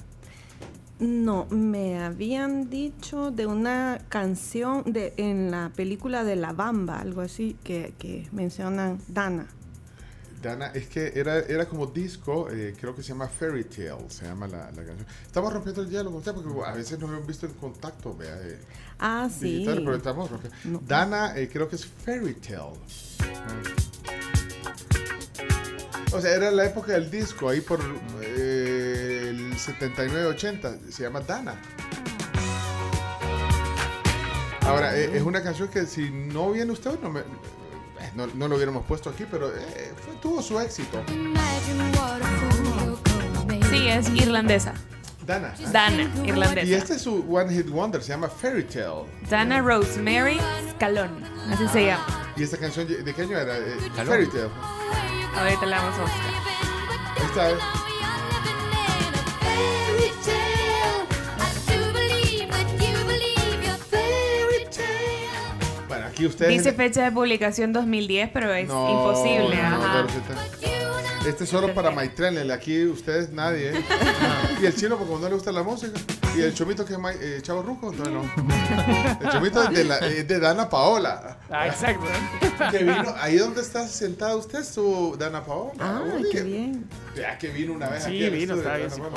No, 1.00 1.48
me 1.50 2.00
habían 2.04 2.70
dicho 2.70 3.32
de 3.32 3.48
una 3.48 4.00
canción 4.10 4.84
de 4.94 5.14
en 5.18 5.50
la 5.50 5.72
película 5.76 6.24
de 6.24 6.36
La 6.36 6.54
Bamba, 6.54 7.00
algo 7.00 7.22
así, 7.22 7.58
que, 7.64 7.96
que 7.98 8.28
mencionan 8.32 9.00
Dana. 9.08 9.48
Dana, 10.44 10.68
es 10.74 10.88
que 10.88 11.12
era, 11.16 11.38
era 11.40 11.68
como 11.68 11.86
disco, 11.88 12.50
eh, 12.52 12.76
creo 12.80 12.96
que 12.96 13.02
se 13.04 13.10
llama 13.10 13.28
Fairy 13.28 13.64
Tale, 13.64 14.10
se 14.10 14.26
llama 14.26 14.48
la, 14.48 14.72
la 14.72 14.84
canción. 14.84 15.06
Estamos 15.26 15.54
rompiendo 15.54 15.82
el 15.84 15.90
hielo 15.90 16.06
con 16.12 16.16
usted 16.20 16.34
porque 16.34 16.50
a 16.68 16.74
veces 16.74 16.98
nos 17.00 17.10
hemos 17.12 17.28
visto 17.28 17.46
en 17.48 17.54
contacto, 17.54 18.16
vea. 18.16 18.36
eh, 18.42 18.60
Ah, 19.00 19.28
sí. 19.32 19.54
digital, 19.60 19.82
pero 19.84 19.96
estamos 19.96 20.30
rompiendo. 20.30 20.82
Dana, 20.88 21.36
eh, 21.38 21.48
creo 21.52 21.68
que 21.68 21.76
es 21.78 21.86
Fairy 21.86 22.36
Tale. 22.36 22.74
O 26.14 26.20
sea, 26.20 26.32
era 26.36 26.52
la 26.52 26.66
época 26.66 26.92
del 26.94 27.10
disco, 27.10 27.48
ahí 27.50 27.62
por 27.62 27.80
eh, 28.22 29.28
el 29.30 29.54
79-80, 29.56 30.90
se 30.92 31.04
llama 31.04 31.22
Dana. 31.22 31.56
Ahora, 34.66 34.96
eh, 34.98 35.10
es 35.14 35.24
una 35.24 35.42
canción 35.42 35.70
que 35.70 35.86
si 35.86 36.10
no 36.10 36.52
viene 36.52 36.72
usted, 36.74 37.00
no, 37.02 37.10
me- 37.10 37.22
eh, 37.22 37.24
no, 38.16 38.28
no 38.28 38.48
lo 38.48 38.56
hubiéramos 38.58 38.86
puesto 38.86 39.10
aquí, 39.10 39.26
pero 39.30 39.48
eh, 39.56 39.94
fue- 40.06 40.16
tuvo 40.22 40.42
su 40.42 40.60
éxito. 40.60 41.02
Sí, 43.70 43.88
es 43.88 44.10
irlandesa. 44.10 44.74
Dana. 45.26 45.54
Dana, 45.72 46.12
irlandesa. 46.26 46.66
Y 46.68 46.74
este 46.74 46.96
es 46.96 47.04
su 47.04 47.26
One 47.34 47.54
Hit 47.54 47.70
Wonder, 47.70 48.02
se 48.02 48.10
llama 48.10 48.28
Fairy 48.28 48.64
Tale. 48.66 49.06
Dana 49.30 49.62
Rosemary 49.62 50.40
Scalón. 50.72 51.24
Así 51.50 51.68
se 51.70 51.86
llama. 51.86 52.06
¿Y 52.36 52.44
esta 52.44 52.58
canción 52.58 52.88
de 52.88 53.14
qué 53.14 53.22
año 53.22 53.38
era? 53.38 53.58
Eh. 53.58 53.78
Fairy 54.06 54.28
Tale. 54.28 54.50
Ahorita 55.38 55.66
la 55.66 55.78
vamos 55.82 56.00
a 56.00 56.02
buscar. 56.02 57.26
Está. 57.26 57.52
eh. 57.52 57.56
Bueno, 65.88 66.06
aquí 66.08 66.26
ustedes... 66.26 66.52
Dice 66.52 66.74
fecha 66.74 67.04
de 67.04 67.12
publicación 67.12 67.74
2010, 67.74 68.30
pero 68.34 68.54
es 68.54 68.68
No, 68.68 68.90
imposible. 68.90 69.56
no, 69.56 69.62
ajá. 69.86 70.06
Este 71.26 71.44
es 71.44 71.50
solo 71.50 71.74
para 71.74 71.92
Maitrenes, 71.92 72.50
aquí 72.50 72.86
ustedes 72.86 73.32
nadie. 73.32 73.72
¿eh? 73.78 73.86
Y 74.62 74.66
el 74.66 74.76
chino, 74.76 74.98
porque 74.98 75.14
no 75.14 75.30
le 75.30 75.36
gusta 75.36 75.52
la 75.52 75.64
música. 75.64 76.00
Y 76.36 76.42
el 76.42 76.54
chomito 76.54 76.86
que 76.86 76.94
es 76.94 77.00
eh, 77.20 77.40
Chavo 77.42 77.62
Ruco, 77.62 77.92
entonces 77.92 78.14
no. 78.14 78.24
El 79.22 79.30
chomito 79.30 79.64
es 79.64 79.70
de, 79.72 79.84
la- 79.84 79.98
es 80.00 80.28
de 80.28 80.40
Dana 80.40 80.70
Paola. 80.70 81.38
Ah, 81.50 81.68
exacto. 81.68 82.06
Que 82.72 82.80
vino, 82.80 83.14
ahí 83.20 83.38
donde 83.38 83.62
está 83.62 83.88
sentada 83.88 84.36
usted, 84.36 84.64
su 84.64 85.16
Dana 85.20 85.44
Paola. 85.44 85.74
Ah, 85.80 86.02
Uy, 86.16 86.28
qué 86.32 86.42
bien. 86.42 86.86
Ya 87.16 87.38
que 87.38 87.50
vino 87.50 87.74
una 87.74 87.90
vez 87.90 88.04
Sí, 88.04 88.10
aquí. 88.10 88.26
al 88.26 88.32
vino, 88.32 88.56
está 88.56 88.78
bien, 88.78 88.90
sí. 88.92 89.02
Bueno, 89.02 89.16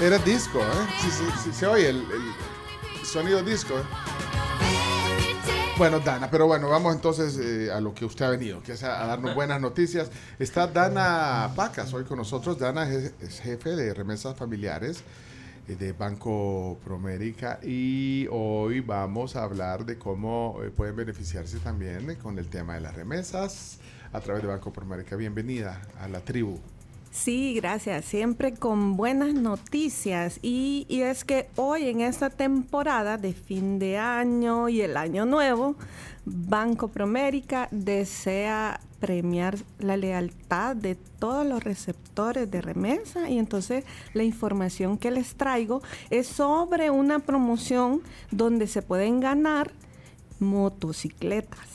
era 0.00 0.18
disco, 0.18 0.60
¿eh? 0.60 0.86
Sí, 1.00 1.08
sí, 1.10 1.24
sí, 1.44 1.52
se 1.52 1.66
oye 1.66 1.88
el, 1.88 1.96
el 1.96 2.32
sonido 3.08 3.42
disco, 3.42 3.78
¿eh? 3.78 3.82
Bueno, 5.78 5.98
Dana, 6.00 6.30
pero 6.30 6.46
bueno, 6.46 6.68
vamos 6.68 6.94
entonces 6.94 7.38
eh, 7.38 7.72
a 7.72 7.80
lo 7.80 7.94
que 7.94 8.04
usted 8.04 8.26
ha 8.26 8.30
venido, 8.30 8.62
que 8.62 8.72
es 8.72 8.82
a, 8.82 9.02
a 9.02 9.06
darnos 9.06 9.34
buenas 9.34 9.60
noticias. 9.60 10.10
Está 10.38 10.66
Dana 10.66 11.50
Pacas 11.56 11.94
hoy 11.94 12.04
con 12.04 12.18
nosotros. 12.18 12.58
Dana 12.58 12.86
es, 12.90 13.14
es 13.20 13.40
jefe 13.40 13.76
de 13.76 13.94
remesas 13.94 14.36
familiares 14.36 15.04
eh, 15.68 15.76
de 15.76 15.92
Banco 15.92 16.78
Promérica 16.84 17.60
y 17.62 18.26
hoy 18.30 18.80
vamos 18.80 19.36
a 19.36 19.44
hablar 19.44 19.86
de 19.86 19.96
cómo 19.96 20.58
eh, 20.62 20.70
pueden 20.70 20.96
beneficiarse 20.96 21.60
también 21.60 22.16
con 22.16 22.38
el 22.38 22.48
tema 22.48 22.74
de 22.74 22.80
las 22.82 22.94
remesas 22.94 23.78
a 24.12 24.20
través 24.20 24.42
de 24.42 24.48
Banco 24.48 24.70
Promérica. 24.70 25.16
Bienvenida 25.16 25.80
a 25.98 26.08
la 26.08 26.20
tribu. 26.20 26.58
Sí, 27.10 27.54
gracias. 27.54 28.04
Siempre 28.04 28.54
con 28.54 28.96
buenas 28.96 29.34
noticias. 29.34 30.38
Y, 30.42 30.86
y 30.88 31.02
es 31.02 31.24
que 31.24 31.48
hoy 31.56 31.88
en 31.88 32.00
esta 32.00 32.30
temporada 32.30 33.16
de 33.16 33.32
fin 33.32 33.78
de 33.78 33.98
año 33.98 34.68
y 34.68 34.82
el 34.82 34.96
año 34.96 35.24
nuevo, 35.24 35.74
Banco 36.24 36.88
Promérica 36.88 37.68
desea 37.70 38.80
premiar 39.00 39.56
la 39.78 39.96
lealtad 39.96 40.76
de 40.76 40.96
todos 40.96 41.46
los 41.46 41.62
receptores 41.62 42.50
de 42.50 42.60
remesa 42.60 43.30
y 43.30 43.38
entonces 43.38 43.84
la 44.12 44.24
información 44.24 44.98
que 44.98 45.10
les 45.10 45.34
traigo 45.36 45.82
es 46.10 46.26
sobre 46.26 46.90
una 46.90 47.20
promoción 47.20 48.02
donde 48.30 48.66
se 48.66 48.82
pueden 48.82 49.20
ganar 49.20 49.70
motocicletas. 50.40 51.67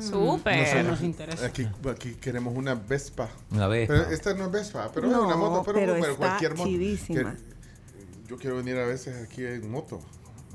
Súper. 0.00 0.54
Eso 0.54 0.82
nos 0.88 1.00
interesa. 1.02 1.46
Aquí, 1.46 1.68
aquí 1.90 2.14
queremos 2.14 2.56
una 2.56 2.74
Vespa. 2.74 3.28
Una 3.50 3.66
Vespa. 3.68 3.94
Pero 3.94 4.10
esta 4.10 4.34
no 4.34 4.46
es 4.46 4.50
Vespa, 4.52 4.90
pero 4.94 5.06
No, 5.08 5.20
es 5.20 5.26
una 5.26 5.36
moto, 5.36 5.62
pero, 5.64 5.78
pero 5.78 5.92
pero 5.94 6.06
está 6.12 6.16
cualquier 6.16 6.54
moto. 6.56 6.68
chidísima. 6.68 7.34
Que- 7.34 7.50
yo 8.28 8.36
quiero 8.38 8.56
venir 8.56 8.76
a 8.78 8.86
veces 8.86 9.22
aquí 9.26 9.44
en 9.44 9.70
moto. 9.70 10.00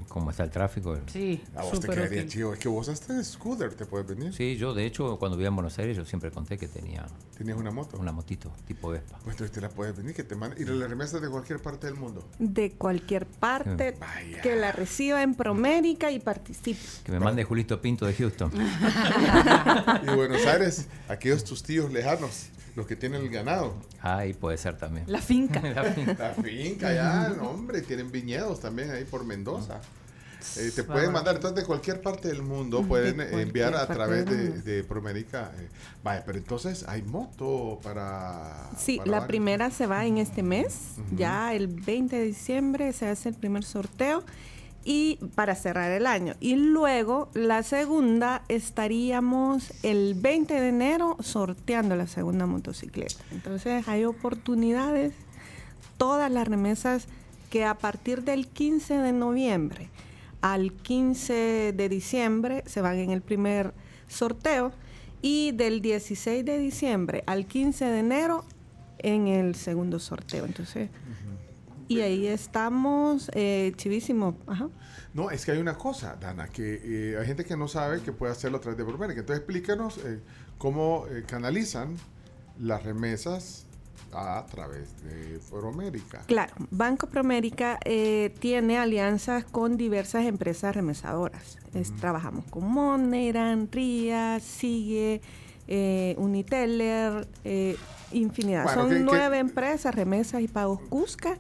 ¿Cómo 0.08 0.30
está 0.32 0.44
el 0.44 0.50
tráfico? 0.52 0.98
Sí, 1.08 1.44
A 1.56 1.62
vos 1.64 1.72
te 1.72 1.76
súper 1.88 1.96
quedaría 1.96 2.20
útil. 2.22 2.32
chido. 2.32 2.54
Es 2.54 2.60
que 2.60 2.68
vos 2.70 2.88
hasta 2.90 3.14
en 3.14 3.24
scooter 3.26 3.74
te 3.74 3.86
puedes 3.86 4.08
venir. 4.08 4.34
Sí, 4.34 4.56
yo 4.56 4.74
de 4.74 4.86
hecho 4.86 5.18
cuando 5.20 5.36
vivía 5.38 5.50
en 5.50 5.56
Buenos 5.56 5.78
Aires 5.80 5.98
yo 5.98 6.06
siempre 6.06 6.32
conté 6.32 6.58
que 6.58 6.68
tenía 6.68 7.06
¿Tenías 7.38 7.58
una 7.58 7.72
moto? 7.72 7.98
una 7.98 8.12
motito 8.14 8.52
tipo 8.68 8.90
Vespa. 8.90 9.18
Pues 9.24 9.34
entonces 9.34 9.52
te 9.54 9.60
la 9.62 9.70
puedes 9.70 9.96
venir, 9.96 10.14
que 10.16 10.24
te 10.24 10.36
manden. 10.36 10.62
Y 10.62 10.66
las 10.66 10.90
remesas 10.90 11.22
de 11.22 11.30
cualquier 11.30 11.62
parte 11.62 11.88
del 11.88 11.96
mundo. 11.96 12.24
de 12.40 12.72
cualquier 12.74 13.26
parte 13.26 13.92
Vaya. 14.00 14.42
que 14.42 14.56
la 14.56 14.72
reciba 14.72 15.22
en 15.22 15.36
Promérica 15.36 16.12
y 16.12 16.20
participe. 16.20 16.80
Que 17.04 17.12
me 17.12 17.20
mande 17.20 17.44
Julito 17.44 17.82
Pinto 17.82 18.06
de 18.06 18.14
Houston. 18.14 18.52
Y 20.04 20.16
Buenos 20.16 20.46
Aires, 20.46 20.88
aquellos 21.08 21.44
tus 21.44 21.64
tíos 21.64 21.92
lejanos, 21.92 22.48
los 22.76 22.86
que 22.88 22.96
tienen 22.96 23.22
el 23.22 23.30
ganado. 23.30 23.76
Ahí 24.02 24.34
puede 24.34 24.58
ser 24.58 24.78
también. 24.78 25.06
La 25.08 25.22
finca. 25.22 25.60
La 25.76 25.84
finca. 25.84 26.14
La 26.18 26.34
finca 26.44 26.94
ya, 26.94 27.30
no, 27.30 27.50
hombre, 27.52 27.82
tienen 27.82 28.12
viñedos 28.12 28.60
también 28.60 28.92
ahí 28.92 29.04
por 29.06 29.24
Mendoza. 29.26 29.80
Eh, 30.58 30.72
te 30.76 30.84
pueden 30.84 31.12
mandar, 31.12 31.36
entonces 31.38 31.56
de 31.62 31.66
cualquier 31.66 32.02
parte 32.02 32.28
del 32.28 32.44
mundo 32.44 32.84
pueden 32.84 33.20
eh, 33.20 33.42
enviar 33.42 33.74
a 33.76 33.88
través 33.88 34.26
de, 34.28 34.50
de 34.62 34.84
Promérica. 34.84 35.52
eh, 35.58 35.68
vaya, 36.04 36.24
pero 36.24 36.38
entonces 36.38 36.86
hay 36.88 37.02
moto 37.02 37.80
para... 37.82 38.70
Sí, 38.78 38.98
para 38.98 39.10
la 39.10 39.18
varios. 39.22 39.28
primera 39.28 39.72
se 39.72 39.88
va 39.88 40.06
en 40.06 40.20
este 40.20 40.44
mes, 40.44 40.76
ya 41.16 41.52
el 41.56 41.68
20 41.68 42.16
de 42.16 42.26
diciembre 42.26 42.94
se 42.94 43.08
hace 43.08 43.30
el 43.30 43.36
primer 43.36 43.64
sorteo 43.64 44.24
y 44.86 45.18
para 45.34 45.56
cerrar 45.56 45.92
el 45.92 46.06
año. 46.06 46.36
Y 46.40 46.56
luego 46.56 47.30
la 47.34 47.64
segunda 47.64 48.44
estaríamos 48.48 49.74
el 49.84 50.14
20 50.14 50.54
de 50.54 50.70
enero 50.70 51.18
sorteando 51.20 51.96
la 51.96 52.08
segunda 52.08 52.46
motocicleta. 52.46 53.16
Entonces 53.32 53.88
hay 53.88 54.06
oportunidades, 54.06 55.14
todas 55.98 56.32
las 56.32 56.48
remesas 56.48 57.08
que 57.50 57.66
a 57.66 57.74
partir 57.78 58.24
del 58.24 58.48
15 58.48 59.00
de 59.00 59.12
noviembre 59.12 59.90
al 60.42 60.72
15 60.74 61.74
de 61.76 61.90
diciembre 61.90 62.64
se 62.68 62.82
van 62.82 62.98
en 62.98 63.10
el 63.10 63.22
primer 63.22 63.74
sorteo 64.08 64.72
y 65.24 65.54
del 65.54 65.82
16 65.82 66.46
de 66.46 66.60
diciembre 66.60 67.24
al 67.26 67.48
15 67.48 67.86
de 67.86 68.00
enero 68.00 68.46
en 69.00 69.28
el 69.28 69.56
segundo 69.56 70.00
sorteo. 70.00 70.46
Entonces, 70.46 70.90
y 71.88 72.02
ahí 72.02 72.28
estamos 72.28 73.30
eh, 73.34 73.74
chivísimo. 73.76 74.38
Ajá. 74.48 74.70
No, 75.14 75.32
es 75.32 75.46
que 75.46 75.52
hay 75.52 75.60
una 75.60 75.78
cosa, 75.78 76.18
Dana, 76.20 76.48
que 76.48 76.82
eh, 77.14 77.18
hay 77.18 77.26
gente 77.26 77.46
que 77.46 77.56
no 77.56 77.68
sabe 77.68 78.02
que 78.02 78.12
puede 78.12 78.32
hacerlo 78.34 78.58
a 78.58 78.62
través 78.62 78.78
de 78.78 78.86
Promérica. 78.86 79.20
Entonces 79.22 79.44
explícanos 79.44 79.98
eh, 80.00 80.20
cómo 80.58 81.06
canalizan 81.28 81.96
las 82.60 82.84
remesas 82.84 83.66
a 84.14 84.46
través 84.50 84.90
de 85.04 85.40
Promérica. 85.50 86.22
Claro, 86.28 86.54
Banco 86.72 87.08
Promérica 87.08 87.80
eh, 87.86 88.34
tiene 88.40 88.78
alianzas 88.78 89.44
con 89.46 89.76
diversas 89.78 90.26
empresas 90.26 90.74
remesadoras. 90.76 91.58
Es- 91.74 91.94
Trabajamos 91.98 92.46
con 92.46 92.66
Moneran, 92.66 93.70
RIA, 93.72 94.40
Sigue, 94.40 95.22
eh, 95.68 96.16
Uniteller, 96.18 97.28
eh, 97.44 97.76
infinidad. 98.12 98.64
Bueno, 98.64 98.82
Son 98.82 98.90
que- 98.90 98.96
que- 98.98 99.04
nueve 99.04 99.40
empresas, 99.40 99.94
remesas 99.96 100.42
y 100.42 100.48
pagos 100.48 100.80
Cusca. 100.90 101.38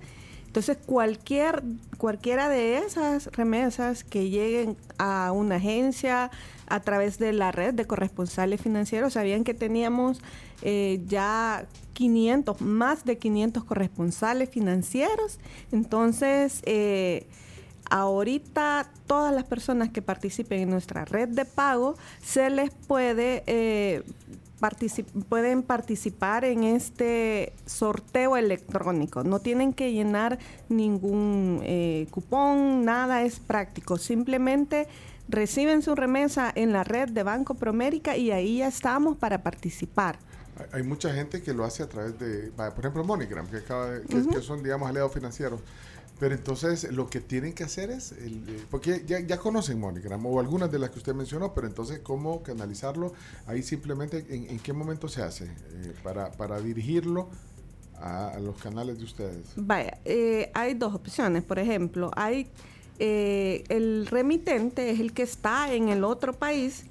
Entonces, 0.56 0.77
cualquier, 0.86 1.64
cualquiera 1.98 2.48
de 2.48 2.77
esas 2.77 3.26
remesas 3.34 4.06
que 4.06 4.30
lleguen 4.30 4.77
a 4.98 5.34
una 5.34 5.56
agencia 5.56 6.32
a 6.68 6.80
través 6.80 7.19
de 7.19 7.34
la 7.34 7.52
red 7.52 7.73
de 7.73 7.84
corresponsales 7.84 8.61
financieros, 8.61 9.11
sabían 9.11 9.44
que 9.44 9.53
teníamos 9.53 10.22
eh, 10.61 11.02
ya 11.07 11.65
500, 11.91 12.61
más 12.61 13.03
de 13.03 13.18
500 13.18 13.65
corresponsales 13.65 14.49
financieros. 14.49 15.40
Entonces, 15.73 16.61
eh, 16.64 17.27
ahorita 17.90 18.90
todas 19.07 19.36
las 19.36 19.44
personas 19.44 19.90
que 19.90 20.02
participen 20.02 20.61
en 20.61 20.69
nuestra 20.69 21.03
red 21.03 21.27
de 21.27 21.44
pago 21.44 21.98
se 22.23 22.49
les 22.49 22.72
puede 22.88 23.44
eh, 23.45 24.03
particip- 24.60 25.11
pueden 25.27 25.64
participar 25.64 26.45
en 26.45 26.64
este 26.64 27.53
sorteo 27.65 28.38
electrónico. 28.38 29.23
No 29.23 29.40
tienen 29.40 29.73
que 29.73 29.91
llenar 29.91 30.40
ningún 30.69 31.60
eh, 31.64 32.07
cupón, 32.11 32.86
nada 32.86 33.23
es 33.23 33.40
práctico. 33.40 33.98
Simplemente 33.98 34.88
reciben 35.27 35.82
su 35.82 35.95
remesa 35.95 36.52
en 36.56 36.72
la 36.72 36.84
red 36.84 37.10
de 37.10 37.23
Banco 37.23 37.56
Promérica 37.56 38.15
y 38.18 38.32
ahí 38.32 38.57
ya 38.60 38.68
estamos 38.68 39.18
para 39.18 39.41
participar. 39.44 40.19
Hay- 40.72 40.84
mucha 40.84 41.14
gente 41.14 41.41
que 41.41 41.53
lo 41.53 41.65
hace 41.65 41.84
a 41.84 41.90
través 41.90 42.18
de, 42.18 42.49
por 42.56 42.80
ejemplo, 42.80 43.03
MoneyGram, 43.03 43.48
que, 43.48 43.57
acaba 43.57 43.90
de- 43.91 44.27
que 44.27 44.41
son, 44.41 44.64
digamos, 44.64 44.88
aliados 44.88 45.11
financieros. 45.14 45.60
Pero 46.20 46.34
entonces 46.34 46.92
lo 46.92 47.10
que 47.10 47.20
tienen 47.20 47.54
que 47.54 47.64
hacer 47.64 47.90
es, 47.90 48.14
el, 48.14 48.44
eh, 48.48 48.64
porque 48.70 49.04
ya, 49.06 49.38
conocen 49.38 49.80
MoneyGram 49.80 50.26
o 50.26 50.40
algunas 50.40 50.72
de 50.72 50.80
las 50.80 50.90
que 50.92 51.00
usted 51.00 51.14
mencionó, 51.14 51.54
pero 51.54 51.68
entonces 51.68 52.00
cómo 52.00 52.42
canalizarlo, 52.42 53.14
ahí 53.48 53.62
simplemente 53.62 54.26
en, 54.30 54.60
qué 54.60 54.72
momento 54.72 55.10
se 55.10 55.22
hace 55.22 55.46
eh, 55.46 55.94
para, 56.04 56.32
para 56.32 56.62
dirigirlo 56.62 57.28
a, 58.00 58.38
los 58.40 58.56
canales 58.58 58.98
de 58.98 59.04
ustedes. 59.04 59.46
Vaya, 59.58 59.98
eh, 60.06 60.52
hay 60.54 60.74
dos 60.74 60.94
opciones. 60.94 61.44
Por 61.44 61.60
ejemplo, 61.60 62.12
hay 62.16 62.48
el 62.98 64.08
remitente 64.08 64.90
es 64.90 65.02
el 65.02 65.12
que 65.12 65.24
está 65.24 65.74
en 65.74 65.90
el 65.90 66.06
otro 66.06 66.32
país 66.32 66.86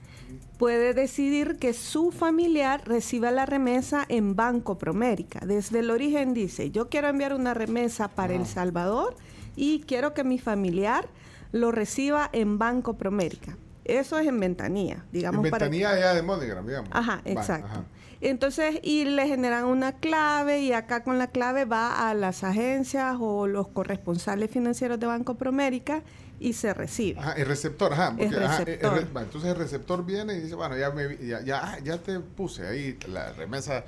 puede 0.58 0.94
decidir 0.94 1.56
que 1.58 1.72
su 1.72 2.10
familiar 2.12 2.82
reciba 2.86 3.30
la 3.30 3.46
remesa 3.46 4.04
en 4.08 4.36
Banco 4.36 4.78
Promérica. 4.78 5.40
Desde 5.44 5.80
el 5.80 5.90
origen 5.90 6.32
dice, 6.34 6.70
yo 6.70 6.88
quiero 6.88 7.08
enviar 7.08 7.34
una 7.34 7.54
remesa 7.54 8.08
para 8.08 8.34
El 8.34 8.46
Salvador 8.46 9.16
y 9.56 9.80
quiero 9.80 10.14
que 10.14 10.24
mi 10.24 10.38
familiar 10.38 11.08
lo 11.52 11.72
reciba 11.72 12.30
en 12.32 12.58
Banco 12.58 12.94
Promérica. 12.96 13.56
Eso 13.84 14.18
es 14.18 14.26
en 14.26 14.40
ventanilla, 14.40 15.04
digamos. 15.12 15.44
en 15.44 15.50
para 15.50 15.66
que- 15.66 15.70
ventanilla 15.76 16.00
ya 16.00 16.14
de 16.14 16.22
MoneyGram, 16.22 16.66
digamos. 16.66 16.90
Ajá, 16.92 17.20
exacto. 17.24 17.66
ajá. 17.66 17.84
Entonces, 18.20 18.78
y 18.82 19.04
le 19.04 19.26
generan 19.28 19.66
una 19.66 19.92
clave 19.92 20.60
y 20.60 20.72
acá 20.72 21.02
con 21.02 21.18
la 21.18 21.26
clave 21.26 21.66
va 21.66 22.08
a 22.08 22.14
las 22.14 22.42
agencias 22.42 23.16
o 23.20 23.46
los 23.46 23.68
corresponsales 23.68 24.50
financieros 24.50 24.98
de 24.98 25.06
Banco 25.06 25.34
Promérica 25.34 26.02
y 26.40 26.52
se 26.52 26.74
recibe. 26.74 27.20
Ajá, 27.20 27.32
el 27.34 27.46
receptor, 27.46 27.92
ajá. 27.92 28.14
El 28.18 28.32
el 28.34 29.08
entonces 29.16 29.44
el 29.50 29.56
receptor 29.56 30.04
viene 30.04 30.34
y 30.34 30.40
dice, 30.40 30.54
bueno, 30.54 30.76
ya, 30.76 30.90
me, 30.90 31.16
ya, 31.26 31.40
ya, 31.42 31.60
ah, 31.62 31.78
ya 31.82 31.98
te 31.98 32.20
puse 32.20 32.66
ahí 32.66 32.98
la 33.08 33.32
remesa 33.32 33.84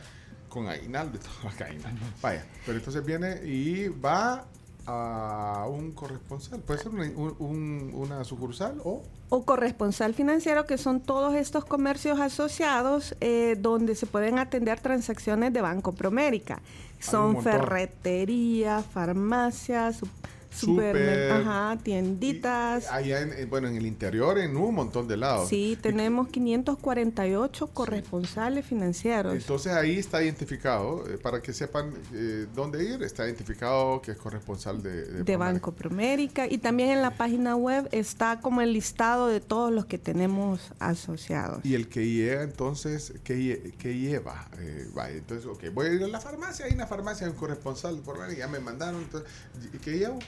con 0.49 0.69
aguinaldo 0.69 1.19
y 1.19 1.21
todo 1.21 1.65
aguinaldo. 1.67 2.01
Vaya, 2.23 2.45
pero 2.65 2.79
entonces 2.79 3.05
viene 3.05 3.41
y 3.45 3.89
va 3.89 4.45
a 4.89 5.67
un 5.69 5.91
corresponsal. 5.93 6.61
Puede 6.61 6.79
ser 6.81 6.93
una, 6.93 7.05
un- 7.17 7.35
un- 7.41 7.91
una 7.95 8.23
sucursal 8.25 8.81
o... 8.85 9.03
O 9.29 9.45
corresponsal 9.45 10.15
financiero, 10.15 10.67
que 10.67 10.79
son 10.79 11.01
todos 11.01 11.35
estos 11.35 11.65
comercios 11.65 12.21
asociados 12.21 13.17
eh, 13.21 13.57
donde 13.59 13.97
se 13.97 14.07
pueden 14.07 14.39
atender 14.39 14.79
transacciones 14.79 15.53
de 15.53 15.61
Banco 15.61 15.93
Promérica. 15.93 16.63
Son 17.01 17.43
ferreterías, 17.43 18.87
farmacias, 18.87 20.01
su- 20.57 20.67
Súper. 20.67 20.97
supermer- 20.97 21.31
ajá, 21.33 21.79
tienditas. 21.83 22.91
Allá, 22.91 23.21
en, 23.21 23.33
en- 23.33 23.51
bueno, 23.51 23.69
en 23.69 23.77
el 23.77 23.87
interior, 23.87 24.39
en 24.39 24.57
un 24.57 24.75
montón 24.75 25.07
de 25.09 25.17
lados. 25.17 25.49
Sí, 25.49 25.79
tenemos 25.81 26.29
548 26.29 27.67
corresponsales 27.69 28.65
financieros. 28.65 29.35
Entonces 29.35 29.73
ahí 29.73 29.99
está 29.99 30.23
identificado, 30.23 31.05
eh, 31.09 31.19
para 31.19 31.41
que 31.43 31.53
sepan 31.53 31.93
eh, 32.15 32.47
dónde 32.55 32.85
ir, 32.85 33.03
está 33.03 33.25
identificado 33.27 34.01
que 34.03 34.13
es 34.13 34.17
corresponsal 34.17 34.83
de, 34.83 35.23
de. 35.23 35.37
Banco 35.37 35.73
Promérica 35.73 36.47
y 36.51 36.57
también 36.59 36.89
en 36.91 37.03
la 37.03 37.11
página 37.17 37.57
web 37.57 37.89
está 37.93 38.41
como 38.41 38.63
el 38.63 38.73
listado 38.73 39.29
de 39.29 39.41
todos 39.41 39.71
los 39.71 39.85
que 39.85 39.99
tenemos 39.99 40.61
asociados. 40.79 41.63
Y 41.65 41.75
el 41.75 41.89
que 41.89 42.07
llega 42.09 42.43
entonces, 42.43 43.13
¿qué, 43.23 43.75
qué 43.79 43.99
lleva? 43.99 44.49
Eh, 44.59 44.89
vaya, 44.95 45.17
entonces, 45.17 45.47
ok, 45.47 45.65
voy 45.75 45.87
a 45.89 45.93
ir 45.93 46.03
a 46.05 46.09
la 46.09 46.21
farmacia, 46.21 46.65
hay 46.67 46.73
una 46.73 46.87
farmacia, 46.87 47.27
hay 47.27 47.33
un 47.33 47.39
corresponsal, 47.39 47.99
por 47.99 48.21
ahí, 48.23 48.37
ya 48.37 48.49
me 48.49 48.61
mandaron, 48.61 49.03
entonces, 49.03 49.29
¿y 49.75 49.79
qué 49.79 49.99
llevo? 49.99 50.19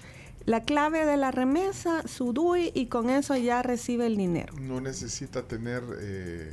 La 0.44 0.62
clave 0.64 1.04
de 1.04 1.16
la 1.16 1.30
remesa, 1.30 2.06
su 2.08 2.32
DUI 2.32 2.72
y 2.74 2.86
con 2.86 3.10
eso 3.10 3.36
ya 3.36 3.62
recibe 3.62 4.06
el 4.06 4.16
dinero. 4.16 4.54
No 4.60 4.80
necesita 4.80 5.42
tener 5.42 5.82
eh, 6.00 6.52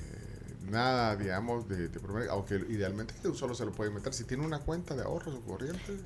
nada, 0.69 1.15
digamos, 1.15 1.67
de, 1.69 1.87
de 1.87 1.99
aunque 2.29 2.55
idealmente 2.69 3.13
solo 3.33 3.55
se 3.55 3.63
lo 3.65 3.71
puede 3.71 3.91
meter. 3.91 4.13
Si 4.13 4.25
tiene 4.25 4.45
una 4.45 4.59
cuenta 4.59 4.95
de 4.95 5.03
ahorros 5.03 5.35
o 5.35 5.41
corriente, 5.41 5.97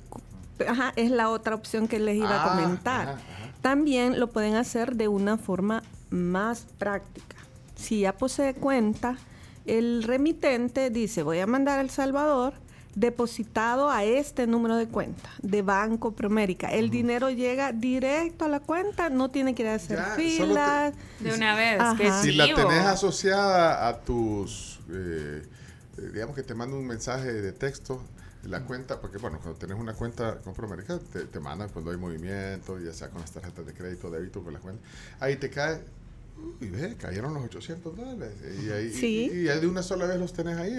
Ajá, 0.68 0.92
es 0.94 1.10
la 1.10 1.30
otra 1.30 1.54
opción 1.54 1.88
que 1.88 1.98
les 1.98 2.16
iba 2.16 2.30
Ah, 2.44 2.44
a 2.44 2.50
comentar. 2.62 3.08
ajá, 3.08 3.20
También 3.62 4.20
lo 4.20 4.28
pueden 4.28 4.54
hacer 4.56 4.94
de 4.94 5.08
una 5.08 5.38
forma 5.38 5.82
más 6.10 6.66
práctica. 6.78 7.36
Si 7.76 8.00
ya 8.00 8.16
posee 8.16 8.54
cuenta, 8.54 9.16
el 9.64 10.02
remitente 10.02 10.90
dice, 10.90 11.22
voy 11.22 11.38
a 11.38 11.46
mandar 11.46 11.78
a 11.78 11.82
El 11.82 11.88
Salvador 11.90 12.52
depositado 12.94 13.90
a 13.90 14.04
este 14.04 14.46
número 14.46 14.76
de 14.76 14.88
cuenta 14.88 15.30
de 15.42 15.62
Banco 15.62 16.12
Promérica. 16.12 16.68
El 16.68 16.90
dinero 16.90 17.30
llega 17.30 17.72
directo 17.72 18.44
a 18.44 18.48
la 18.48 18.60
cuenta, 18.60 19.10
no 19.10 19.30
tiene 19.30 19.54
que 19.54 19.62
ir 19.62 19.68
a 19.68 19.74
hacer 19.74 19.98
Ya, 19.98 20.04
filas. 20.16 20.94
De 21.20 21.34
una 21.34 21.54
vez, 21.54 21.80
que 21.96 22.10
si 22.22 22.32
la 22.32 22.52
tenés 22.54 22.84
asociada 22.84 23.88
a 23.88 24.00
tus, 24.00 24.80
eh, 24.90 25.42
eh, 25.98 26.10
digamos 26.12 26.34
que 26.34 26.42
te 26.42 26.54
manda 26.54 26.76
un 26.76 26.86
mensaje 26.86 27.32
de 27.32 27.52
texto, 27.52 28.02
la 28.44 28.62
cuenta, 28.64 29.00
porque 29.00 29.18
bueno, 29.18 29.38
cuando 29.42 29.58
tenés 29.58 29.78
una 29.78 29.92
cuenta 29.92 30.38
con 30.38 30.54
Promérica, 30.54 30.98
te, 31.12 31.24
te 31.24 31.40
mandan 31.40 31.68
cuando 31.68 31.90
hay 31.90 31.98
movimiento, 31.98 32.78
ya 32.78 32.92
sea 32.92 33.10
con 33.10 33.20
las 33.20 33.30
tarjetas 33.32 33.66
de 33.66 33.74
crédito, 33.74 34.10
débito, 34.10 34.42
con 34.42 34.54
la 34.54 34.60
cuenta, 34.60 34.82
ahí 35.20 35.36
te 35.36 35.50
cae, 35.50 35.80
y 36.58 36.66
ve, 36.68 36.96
cayeron 36.96 37.34
los 37.34 37.44
800 37.44 37.94
dólares, 37.94 38.32
y 38.64 38.70
ahí, 38.70 38.90
Sí. 38.94 39.30
y, 39.30 39.40
y 39.42 39.48
ahí 39.50 39.60
de 39.60 39.66
una 39.66 39.82
sola 39.82 40.06
vez 40.06 40.18
los 40.18 40.32
tenés 40.32 40.56
ahí, 40.56 40.74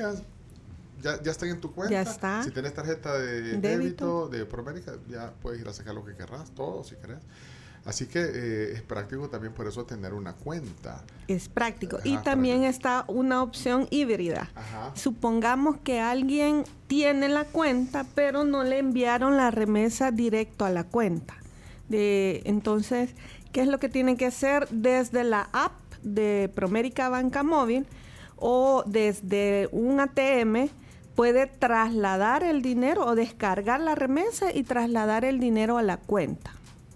ya, 1.02 1.22
ya, 1.22 1.32
están 1.32 1.50
en 1.50 1.60
tu 1.60 1.74
cuenta. 1.74 1.92
Ya 1.92 2.02
está. 2.02 2.44
Si 2.44 2.52
tenés 2.52 2.74
tarjeta 2.74 3.18
de 3.18 3.42
Débito. 3.42 3.68
débito, 3.68 4.30
de 4.30 4.46
Promérica, 4.46 4.94
ya 5.08 5.34
puedes 5.42 5.60
ir 5.60 5.68
a 5.68 5.74
sacar 5.74 5.94
lo 5.94 6.06
que 6.06 6.16
querrás, 6.16 6.52
todo 6.52 6.84
si 6.84 6.96
querés. 6.96 7.20
Así 7.84 8.06
que 8.06 8.20
eh, 8.20 8.74
es 8.74 8.82
práctico 8.84 9.28
también 9.30 9.54
por 9.54 9.68
eso 9.68 9.86
tener 9.86 10.14
una 10.14 10.34
cuenta. 10.34 11.04
Es 11.28 11.50
práctico. 11.50 11.98
Ajá, 11.98 12.08
y 12.08 12.18
también 12.18 12.64
está 12.64 13.06
una 13.08 13.42
opción 13.42 13.88
híbrida. 13.90 14.52
Ajá. 14.54 14.92
Supongamos 14.94 15.78
que 15.78 16.00
alguien 16.00 16.64
tiene 16.88 17.28
la 17.28 17.46
cuenta, 17.46 18.06
pero 18.14 18.44
no 18.44 18.64
le 18.64 18.78
enviaron 18.78 19.36
la 19.36 19.50
remesa 19.50 20.12
directo 20.12 20.64
a 20.64 20.70
la 20.70 20.84
cuenta. 20.84 21.36
De, 21.90 22.44
entonces, 22.46 23.16
¿qué 23.52 23.62
es 23.62 23.68
lo 23.68 23.80
que 23.80 23.90
tiene 23.90 24.16
que 24.16 24.28
hacer 24.28 24.68
desde 24.70 25.24
la 25.24 25.50
app 25.52 25.74
de 26.04 26.52
Promérica 26.54 27.10
Banca 27.10 27.42
Móvil 27.42 27.88
o 28.36 28.84
desde 28.86 29.70
un 29.72 30.00
ATM? 30.00 30.70
Puede 31.16 31.48
trasladar 31.48 32.44
el 32.44 32.62
dinero 32.62 33.06
o 33.06 33.16
descargar 33.16 33.80
la 33.82 33.96
remesa 33.96 34.54
y 34.54 34.64
trasladar 34.64 35.26
el 35.26 35.40
dinero 35.40 35.78
a 35.78 35.84
la 35.84 35.98
cuenta. 35.98 36.52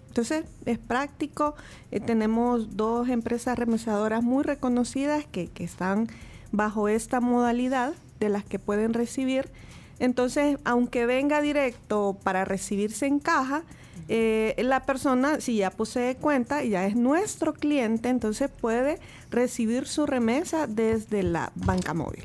Entonces 0.08 0.44
es 0.64 0.78
práctico. 0.78 1.54
Eh, 1.90 2.00
tenemos 2.00 2.76
dos 2.76 3.08
empresas 3.08 3.58
remesadoras 3.58 4.22
muy 4.22 4.42
reconocidas 4.42 5.26
que, 5.26 5.48
que 5.48 5.64
están 5.64 6.08
bajo 6.52 6.88
esta 6.88 7.20
modalidad 7.20 7.92
de 8.18 8.30
las 8.30 8.44
que 8.44 8.58
pueden 8.58 8.94
recibir. 8.94 9.50
Entonces, 9.98 10.58
aunque 10.64 11.06
venga 11.06 11.40
directo 11.40 12.18
para 12.22 12.44
recibirse 12.44 13.06
en 13.06 13.18
caja, 13.18 13.62
eh, 14.08 14.54
la 14.58 14.84
persona, 14.84 15.40
si 15.40 15.56
ya 15.56 15.70
posee 15.70 16.16
cuenta 16.16 16.62
y 16.62 16.70
ya 16.70 16.86
es 16.86 16.96
nuestro 16.96 17.54
cliente, 17.54 18.08
entonces 18.08 18.50
puede 18.50 18.98
recibir 19.30 19.86
su 19.86 20.06
remesa 20.06 20.66
desde 20.66 21.22
la 21.22 21.52
banca 21.56 21.92
móvil. 21.92 22.24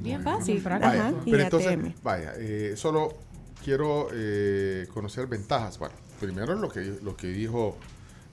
Bien 0.00 0.22
fácil. 0.22 0.62
Ajá, 0.66 1.12
y 1.24 1.30
Pero 1.30 1.42
entonces, 1.44 1.72
ATM. 1.72 1.94
vaya, 2.02 2.32
eh, 2.36 2.74
solo 2.76 3.14
quiero 3.64 4.08
eh, 4.12 4.86
conocer 4.92 5.26
ventajas. 5.26 5.78
Bueno, 5.78 5.94
primero 6.20 6.54
lo 6.54 6.68
que, 6.68 6.80
lo 7.02 7.16
que 7.16 7.28
dijo 7.28 7.76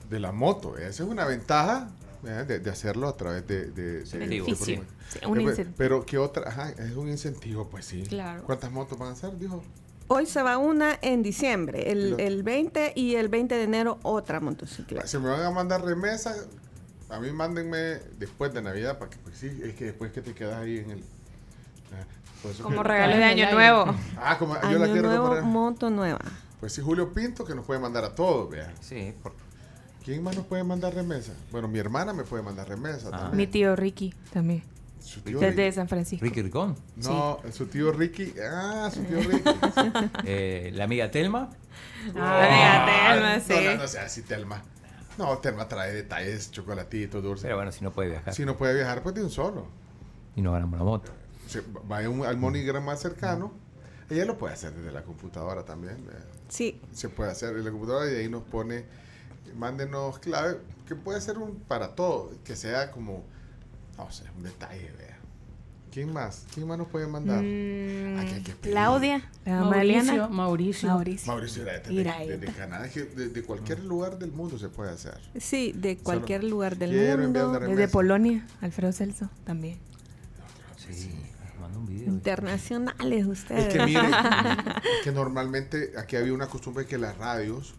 de 0.10 0.20
la 0.20 0.32
moto. 0.32 0.78
Esa 0.78 1.04
es 1.04 1.10
una 1.10 1.26
ventaja 1.26 1.90
de, 2.24 2.60
de 2.60 2.70
hacerlo 2.70 3.08
a 3.08 3.18
través 3.18 3.48
de... 3.48 3.72
de, 3.72 4.04
de- 4.04 4.18
Beneficio. 4.20 4.82
de- 4.82 5.02
Sí, 5.12 5.20
un 5.28 5.40
Eh, 5.40 5.44
incentivo. 5.44 5.76
Pero 5.78 6.06
¿qué 6.06 6.18
otra? 6.18 6.48
Ajá, 6.50 6.70
es 6.70 6.96
un 6.96 7.10
incentivo, 7.10 7.68
pues 7.70 7.86
sí. 7.86 8.04
Claro. 8.04 8.44
¿Cuántas 8.44 8.72
motos 8.72 8.98
van 8.98 9.10
a 9.10 9.12
hacer? 9.12 9.38
Dijo. 9.38 9.62
Hoy 10.08 10.26
se 10.26 10.42
va 10.42 10.58
una 10.58 10.98
en 11.02 11.24
diciembre, 11.24 11.90
el, 11.92 12.20
el 12.20 12.44
20 12.44 12.94
y 12.96 13.16
el 13.16 13.30
20 13.30 13.56
de 13.56 13.64
enero 13.64 13.98
otra 14.04 14.40
motocicleta. 14.42 15.08
Si 15.08 15.18
me 15.18 15.30
van 15.30 15.42
a 15.42 15.52
mandar 15.52 15.84
remesa, 15.84 16.36
a 17.10 17.20
mí 17.22 17.32
mándenme 17.32 18.00
después 18.20 18.54
de 18.54 18.62
Navidad, 18.62 19.00
para 19.00 19.10
que, 19.10 19.18
pues 19.18 19.38
sí, 19.38 19.48
es 19.64 19.74
que 19.76 19.86
después 19.86 20.12
que 20.12 20.22
te 20.22 20.34
quedas 20.34 20.56
ahí 20.62 20.78
en 20.80 20.92
el... 20.92 21.04
ah, 21.94 22.06
por 22.42 22.56
Como 22.58 22.84
regalo 22.84 23.16
de 23.18 23.24
Año 23.24 23.52
Nuevo. 23.52 23.96
Ah, 24.18 24.38
como 24.38 24.56
yo 24.56 24.68
Año 24.68 24.80
la 24.80 24.86
quiero 24.88 25.08
nuevo, 25.10 25.24
comprar. 25.26 25.44
moto 25.46 25.90
nueva. 25.90 26.20
Pues 26.60 26.74
sí, 26.74 26.82
Julio 26.82 27.12
Pinto, 27.14 27.44
que 27.46 27.56
nos 27.56 27.66
puede 27.66 27.80
mandar 27.80 28.04
a 28.06 28.14
todos, 28.16 28.50
vea. 28.50 28.72
Sí. 28.82 29.14
¿Quién 30.04 30.24
más 30.24 30.36
nos 30.36 30.46
puede 30.46 30.64
mandar 30.64 30.94
remesa? 30.96 31.34
Bueno, 31.52 31.68
mi 31.68 31.78
hermana 31.80 32.14
me 32.14 32.24
puede 32.24 32.42
mandar 32.44 32.68
remesa 32.68 33.08
Ah. 33.10 33.12
también. 33.12 33.38
Mi 33.38 33.48
tío 33.48 33.76
Ricky 33.76 34.14
también. 34.34 34.64
Su 35.00 35.22
tío 35.22 35.40
Desde 35.40 35.64
Ricky. 35.66 35.76
San 35.76 35.88
Francisco. 35.88 36.24
Ricky 36.26 36.42
Ricón. 36.44 36.76
No, 36.98 37.40
su 37.52 37.66
tío 37.68 37.92
Ricky. 37.92 38.34
Ah, 38.52 38.90
su 38.94 39.02
tío 39.04 39.20
Ricky. 39.20 39.44
Eh, 40.26 40.72
la 40.76 40.84
amiga 40.86 41.10
Telma. 41.12 41.50
Ah, 42.16 43.10
Telma, 43.12 43.36
no, 43.38 43.42
sí. 43.44 43.66
No, 43.66 43.82
no, 43.82 43.88
sea 43.88 44.04
así, 44.06 44.22
Telma. 44.24 44.62
No, 45.18 45.38
Telma 45.40 45.68
trae 45.68 45.92
detalles, 45.94 46.52
chocolatitos, 46.52 47.22
dulces. 47.22 47.44
Pero 47.44 47.56
bueno, 47.58 47.72
si 47.72 47.84
no 47.84 47.92
puede 47.92 48.10
viajar. 48.10 48.34
Si 48.34 48.46
no 48.46 48.56
puede 48.58 48.76
viajar, 48.76 49.04
pues 49.04 49.14
de 49.16 49.24
un 49.24 49.30
solo. 49.30 49.66
Y 50.36 50.42
no 50.42 50.52
ganamos 50.54 50.80
la 50.80 50.86
moto. 50.86 51.12
Se 51.52 51.62
vaya 51.88 52.10
un- 52.10 52.26
al 52.26 52.38
MoneyGram 52.38 52.86
más 52.86 53.02
cercano. 53.02 53.52
Ella 54.10 54.24
lo 54.26 54.38
puede 54.38 54.54
hacer 54.54 54.74
desde 54.74 54.92
la 54.92 55.04
computadora 55.04 55.64
también. 55.66 56.06
¿verdad? 56.06 56.24
Sí. 56.50 56.80
Se 56.94 57.10
puede 57.10 57.32
hacer 57.32 57.50
desde 57.50 57.64
la 57.66 57.72
computadora 57.72 58.10
y 58.12 58.16
ahí 58.16 58.30
nos 58.30 58.44
pone, 58.44 58.86
mándenos 59.56 60.20
clave, 60.20 60.58
que 60.88 60.96
puede 60.96 61.20
ser 61.20 61.38
un 61.38 61.56
para 61.60 61.94
todo, 61.96 62.32
que 62.46 62.56
sea 62.56 62.92
como, 62.92 63.24
no 63.98 64.10
sé, 64.12 64.24
un 64.38 64.44
detalle, 64.44 64.92
vea. 64.98 65.18
¿Quién 65.92 66.14
más? 66.14 66.46
¿Quién 66.54 66.68
más 66.70 66.78
nos 66.78 66.88
puede 66.88 67.06
mandar? 67.06 67.42
Mm, 67.44 68.18
Aquí 68.20 68.34
hay 68.36 68.44
que 68.44 68.54
pedir. 68.56 68.72
Claudia, 68.72 69.30
la 69.44 69.60
Mauricio. 69.66 70.30
Mauricio. 70.30 70.88
Mauricio. 70.90 71.28
Mauricio 71.34 71.64
era 71.64 71.80
de, 71.80 71.90
Mira, 71.90 72.18
de- 72.20 72.38
de 72.38 72.48
Canadá, 72.54 72.88
de, 72.88 73.28
de 73.28 73.44
cualquier 73.44 73.84
lugar 73.84 74.18
del 74.18 74.32
mundo 74.32 74.58
se 74.58 74.70
puede 74.70 74.92
hacer. 74.92 75.20
Sí, 75.38 75.74
de 75.76 75.98
cualquier 75.98 76.46
lugar 76.46 76.78
del 76.78 77.18
mundo. 77.20 77.60
Desde 77.60 77.90
Polonia, 77.90 78.48
Alfredo 78.62 78.94
Celso 78.94 79.30
también. 79.44 79.80
Sí, 80.78 81.12
un 81.82 81.88
video. 81.88 82.08
Internacionales 82.08 83.26
ustedes. 83.26 83.68
Es 83.68 83.74
que 83.74 83.86
miren, 83.86 84.12
que 85.04 85.12
normalmente 85.12 85.92
aquí 85.98 86.16
había 86.16 86.34
una 86.34 86.48
costumbre 86.48 86.86
que 86.86 86.98
las 86.98 87.18
radios 87.18 87.74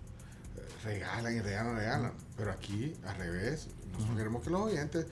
eh, 0.57 0.61
regalan 0.85 1.35
y 1.37 1.41
regalan, 1.41 1.77
regalan. 1.77 2.12
Pero 2.37 2.51
aquí, 2.53 2.95
al 3.07 3.16
revés, 3.16 3.69
nosotros 3.93 4.16
queremos 4.16 4.43
que 4.43 4.51
los 4.51 4.61
oyentes, 4.62 5.07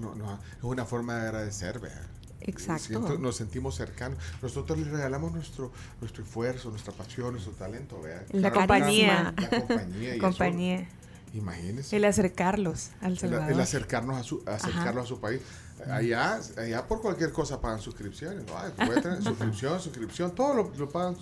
no, 0.00 0.14
no, 0.14 0.34
es 0.34 0.62
una 0.62 0.84
forma 0.84 1.16
de 1.16 1.22
agradecer, 1.28 1.78
vea. 1.80 2.02
Exacto. 2.42 2.84
Siento- 2.84 3.18
nos 3.18 3.36
sentimos 3.36 3.74
cercanos. 3.76 4.18
Nosotros 4.40 4.78
les 4.78 4.88
regalamos 4.88 5.32
nuestro, 5.32 5.72
nuestro 6.00 6.24
esfuerzo, 6.24 6.70
nuestra 6.70 6.92
pasión, 6.94 7.32
nuestro 7.32 7.52
talento, 7.52 8.00
vea. 8.00 8.24
La 8.32 8.50
Claro, 8.50 8.54
compañía. 8.56 9.34
La 9.36 9.50
compañía. 9.60 10.14
y 10.14 10.18
eso, 10.18 10.20
Compañía. 10.26 10.88
imagínense. 11.34 11.94
El 11.96 12.04
acercarlos 12.06 12.90
al 13.02 13.12
El, 13.12 13.18
Salvador. 13.18 13.52
el 13.52 13.60
acercarnos 13.60 14.16
a 14.16 14.22
su, 14.22 14.42
acercarlo 14.46 15.02
a 15.02 15.06
su 15.06 15.20
país. 15.20 15.40
Allá, 15.88 16.40
allá 16.56 16.86
por 16.86 17.00
cualquier 17.00 17.32
cosa 17.32 17.60
pagan 17.60 17.80
suscripciones. 17.80 18.44
¿no? 18.46 18.56
Ay, 18.58 18.72
puede 18.86 19.00
tener 19.00 19.22
suscripción, 19.22 19.80
suscripción, 19.80 20.34
todo 20.34 20.54
lo, 20.54 20.72
lo 20.76 20.88
pagan. 20.90 21.16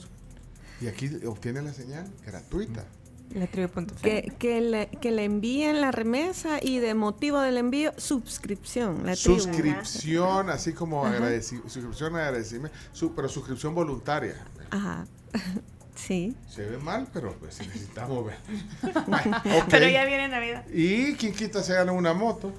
Y 0.81 0.87
aquí 0.87 1.11
obtiene 1.27 1.63
la 1.63 1.73
señal 1.73 2.07
gratuita. 2.25 2.85
La 3.35 3.47
tribu.com. 3.47 3.87
Que, 4.03 4.33
que, 4.39 4.61
le, 4.63 4.87
que 5.03 5.11
le 5.11 5.25
envíen 5.25 5.81
la 5.83 5.91
remesa 5.91 6.59
y 6.63 6.79
de 6.79 6.95
motivo 6.95 7.39
del 7.41 7.59
envío, 7.59 7.93
suscripción. 7.99 9.05
La 9.05 9.15
tribu. 9.17 9.39
Suscripción, 9.39 10.49
así 10.49 10.73
como 10.73 11.05
Ajá. 11.05 11.19
agradeci- 11.19 11.63
suscripción, 11.69 12.17
agradecimiento, 12.17 12.77
su- 12.93 13.15
pero 13.15 13.29
suscripción 13.29 13.75
voluntaria. 13.75 14.35
Ajá. 14.71 15.05
Sí. 15.99 16.37
Se 16.49 16.65
ve 16.65 16.79
mal, 16.79 17.09
pero 17.13 17.35
pues 17.41 17.59
necesitamos 17.59 18.25
ver. 18.25 18.37
Ay. 19.11 19.33
Pero 19.69 19.89
ya 19.89 20.05
viene 20.05 20.29
Navidad. 20.29 20.65
Y 20.73 21.15
quien 21.15 21.35
quita 21.35 21.61
se 21.61 21.75
gana 21.75 21.91
una 21.91 22.15
moto 22.15 22.53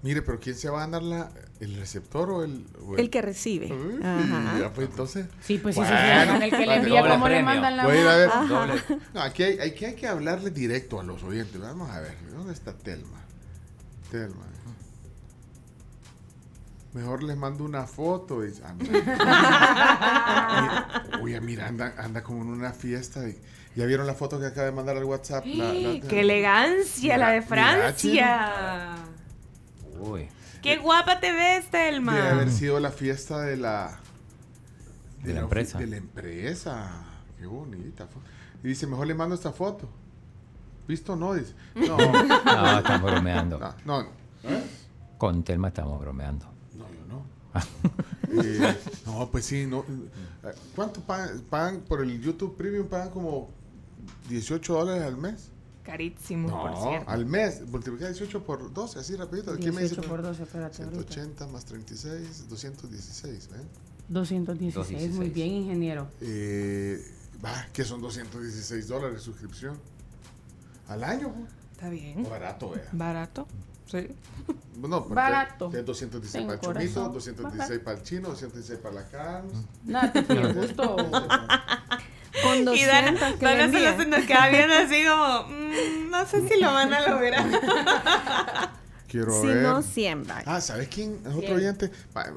Mire, 0.03 0.21
pero 0.23 0.41
¿quién 0.41 0.57
se 0.57 0.69
va 0.69 0.83
a 0.83 0.87
dar 0.89 1.03
la, 1.03 1.31
el 1.61 1.77
receptor 1.77 2.29
o 2.31 2.43
el...? 2.43 2.67
o 2.85 2.97
El 2.97 3.09
que 3.09 3.23
recibe. 3.23 3.73
Uy, 3.73 4.01
Ajá. 4.03 4.59
ya, 4.59 4.73
pues 4.73 4.89
entonces... 4.91 5.27
Sí, 5.41 5.59
pues 5.59 5.77
sí, 5.77 5.81
sí, 5.83 5.87
sí, 5.89 5.95
el 6.43 6.51
que 6.51 6.67
le 6.67 6.75
envía, 6.75 7.09
¿cómo 7.09 7.29
le 7.29 7.43
mandan 7.45 7.77
la 7.77 7.85
Voy 7.85 7.99
a 7.99 8.17
ver. 8.17 8.29
Doble. 8.49 8.83
No, 9.15 9.23
aquí 9.23 9.45
hay, 9.45 9.61
aquí 9.61 9.85
hay 9.85 9.95
que 9.95 10.09
hablarle 10.09 10.51
directo 10.51 10.99
a 10.99 11.05
los 11.05 11.23
oyentes. 11.23 11.61
Vamos 11.61 11.89
a 11.91 12.01
ver, 12.01 12.17
¿dónde 12.33 12.53
está 12.53 12.73
Telma? 12.77 13.21
Telma. 14.11 14.45
Mejor 16.95 17.23
les 17.23 17.37
mando 17.37 17.65
una 17.65 17.87
foto. 17.87 18.45
Y, 18.45 18.53
ah, 18.65 18.75
mira. 18.77 19.01
Oye, 21.23 21.41
mira, 21.41 21.69
anda, 21.69 21.95
anda 21.97 22.23
como 22.23 22.43
en 22.43 22.49
una 22.49 22.73
fiesta. 22.73 23.27
y- 23.29 23.39
¿Ya 23.77 23.87
vieron 23.87 24.07
la 24.07 24.13
foto 24.15 24.39
que 24.39 24.47
acaba 24.47 24.67
de 24.67 24.73
mandar 24.73 24.97
al 24.99 25.05
WhatsApp? 25.05 25.47
La- 25.47 25.73
la- 25.73 26.01
¡Qué 26.07 26.21
elegancia 26.21 27.17
la 27.17 27.31
de 27.31 27.41
mira, 27.41 27.47
Francia! 27.49 28.95
Uy. 30.03 30.29
¡Qué 30.63 30.77
guapa 30.79 31.21
te 31.21 31.33
ves, 31.33 31.71
Telma! 31.71 32.15
Debe 32.15 32.29
haber 32.29 32.51
sido 32.51 32.79
la 32.81 32.91
fiesta 32.91 33.41
de 33.41 33.57
la... 33.57 33.99
De 35.23 35.35
la 35.35 35.41
empresa. 35.41 35.79
De 35.79 35.87
la 35.87 35.97
empresa. 35.97 37.05
Qué 37.39 37.47
bonita. 37.47 38.09
Y 38.63 38.69
dice, 38.69 38.87
mejor 38.87 39.07
le 39.07 39.15
mando 39.15 39.35
esta 39.35 39.53
foto. 39.53 39.89
¿Visto 40.89 41.13
o 41.13 41.17
no? 41.17 41.35
Dice. 41.35 41.55
No. 41.75 41.97
No, 42.45 42.79
estamos 42.79 43.11
bromeando. 43.11 43.59
No, 43.59 44.03
no. 44.03 44.09
¿Eh? 44.45 44.63
Con 45.19 45.43
Telma 45.45 45.69
estamos 45.69 46.01
bromeando. 46.01 46.47
No, 46.75 46.85
yo 46.93 47.07
no. 47.09 47.23
Eh, 48.43 48.77
no, 49.05 49.29
pues 49.31 49.45
sí, 49.45 49.67
no. 49.67 49.85
eh, 50.45 50.55
¿Cuánto 50.75 51.03
pagan, 51.03 51.43
pagan 51.51 51.81
por 51.81 52.01
el 52.03 52.19
YouTube 52.19 52.57
Premium? 52.57 52.87
Pagan 52.89 53.11
como 53.11 53.51
18 54.31 54.73
dólares 54.73 55.03
al 55.05 55.19
mes. 55.19 55.51
Carísimo, 55.83 56.49
por 56.49 56.71
No, 56.71 56.83
cierto. 56.91 57.11
al 57.11 57.27
mes. 57.27 57.63
Multiplica 57.69 58.07
18 58.07 58.45
por 58.45 58.73
12, 58.73 58.99
así 59.01 59.17
rapidito. 59.17 59.57
¿Qué 59.57 59.73
me 59.73 59.83
dice? 59.83 59.97
18 59.97 60.09
por 60.09 60.23
12, 60.23 60.43
espérate, 60.45 60.83
ahorita. 60.85 61.03
180 61.13 61.47
más 61.49 61.65
36, 61.65 62.49
216, 62.49 63.49
¿ven? 63.51 63.69
216, 64.09 65.13
muy 65.13 65.31
bien, 65.31 65.49
ingeniero. 65.53 66.09
Eh, 66.21 67.05
va, 67.45 67.67
que 67.73 67.83
son 67.85 68.01
216 68.01 68.87
dólares 68.89 69.15
de 69.17 69.21
suscripción. 69.21 69.77
Al 70.89 71.03
año. 71.05 71.33
Está 71.73 71.89
bien. 71.89 72.23
Barato, 72.29 72.71
vea. 72.71 72.89
Barato. 72.93 73.47
Sí. 73.87 74.09
No, 74.75 75.05
Barato. 75.05 75.67
es 75.73 75.85
216 75.85 76.33
Tengo 76.33 76.47
para 76.61 76.83
el 76.83 76.91
corazón. 76.91 77.13
216 77.13 77.81
para 77.81 77.99
el 77.99 78.03
chino, 78.03 78.29
216 78.31 78.79
para 78.81 78.95
la 78.97 79.09
carne. 79.09 79.51
Nada, 79.85 80.53
gusto. 80.55 80.97
Con 82.43 82.59
Y 82.59 82.65
200 82.65 82.87
Dana, 83.21 83.39
que 83.39 83.45
Dana 83.45 83.67
le 83.67 83.73
solo 83.73 83.89
envíe. 83.89 84.05
se 84.05 84.11
nos 84.11 84.27
queda 84.27 84.49
viendo 84.49 84.75
así 84.75 85.05
como, 85.05 85.43
"Mm, 85.49 86.11
no 86.11 86.27
sé 86.27 86.49
si 86.49 86.61
lo 86.61 86.73
van 86.73 86.93
a 86.93 87.09
lograr. 87.09 87.47
Quiero 89.09 89.39
Si 89.43 89.47
ver. 89.47 89.57
no, 89.63 89.83
siembra. 89.83 90.43
Ah, 90.47 90.59
¿sabes 90.63 90.89
quién 90.89 91.19
es 91.27 91.35
otro 91.35 91.57
oyente? 91.57 91.91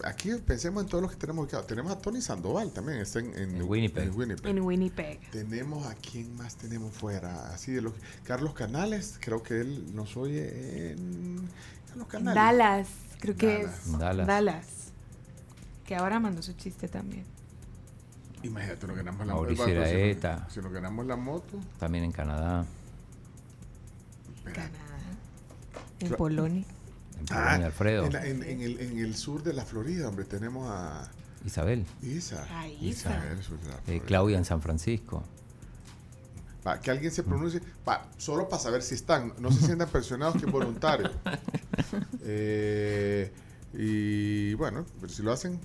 Aquí 0.03 0.31
pensemos 0.45 0.83
en 0.83 0.89
todos 0.89 1.01
los 1.03 1.11
que 1.11 1.17
tenemos 1.17 1.43
ubicados. 1.43 1.67
Tenemos 1.67 1.89
a 1.93 1.97
Tony 1.99 2.19
Sandoval 2.19 2.73
también, 2.73 2.99
está 2.99 3.19
en, 3.19 3.33
en, 3.37 3.61
Winnipeg. 3.61 4.03
en 4.03 4.13
Winnipeg. 4.13 4.45
En 4.47 4.59
Winnipeg. 4.61 5.31
Tenemos 5.31 5.87
a 5.87 5.95
quién 5.95 6.35
más 6.35 6.57
tenemos 6.57 6.93
fuera, 6.93 7.53
así 7.53 7.71
de 7.71 7.81
los 7.81 7.93
Carlos 8.25 8.53
Canales, 8.53 9.17
creo 9.21 9.41
que 9.41 9.61
él 9.61 9.95
nos 9.95 10.17
oye 10.17 10.91
en 10.91 11.47
Carlos 11.87 12.07
Canales. 12.09 12.35
Dallas, 12.35 12.87
creo 13.21 13.37
que 13.37 13.47
Dallas. 13.63 13.79
es 13.85 13.97
Dallas. 13.97 14.27
Dallas. 14.27 14.65
Que 15.85 15.95
ahora 15.95 16.19
mandó 16.19 16.41
su 16.41 16.51
chiste 16.53 16.89
también. 16.89 17.23
Imagínate, 18.45 18.87
nos 18.87 18.95
ganamos 18.95 19.27
la 19.27 19.33
Mauricio 19.33 19.65
moto. 19.67 19.75
Si 19.85 19.89
Iraeta. 19.91 20.35
nos, 20.43 20.53
si 20.53 20.59
nos 20.61 20.71
ganamos 20.71 21.05
la 21.05 21.15
moto, 21.15 21.59
También 21.79 22.03
en 22.03 22.11
Canadá. 22.11 22.65
En 25.99 26.09
Cla- 26.09 26.17
Polonia. 26.17 26.63
En 27.19 27.25
Polonia, 27.25 27.65
Alfredo. 27.67 28.03
Ah, 28.03 28.07
En, 28.07 28.13
la- 28.13 28.25
en- 28.27 28.43
en 28.43 28.61
el, 28.61 28.79
en 28.81 28.99
el 28.99 29.15
sur 29.15 29.41
de 29.43 29.53
la 29.53 29.65
Florida, 29.65 30.07
hombre, 30.07 30.25
tenemos 30.25 30.67
a 30.69 31.09
Isabel. 31.45 31.85
Isa. 32.01 32.45
Isabel, 32.81 33.41
sur 33.43 33.59
de 33.59 33.69
la 33.69 33.79
Eh. 33.87 34.01
Claudia 34.05 34.37
en 34.37 34.45
San 34.45 34.61
Francisco. 34.61 35.23
Va, 36.67 36.79
que 36.81 36.89
alguien 36.89 37.11
se 37.11 37.21
pronuncie, 37.23 37.61
solo 38.17 38.49
para 38.49 38.59
saber 38.61 38.81
si 38.81 38.95
están, 38.95 39.33
no 39.39 39.51
se 39.51 39.61
sientan 39.65 39.87
presionados 39.89 40.35
que 40.37 40.45
es 40.45 40.51
voluntario. 40.51 41.09
Eh, 42.27 43.31
y 43.73 44.53
bueno, 44.55 44.85
pero 44.99 45.11
si 45.13 45.21
lo 45.21 45.31
hacen, 45.31 45.59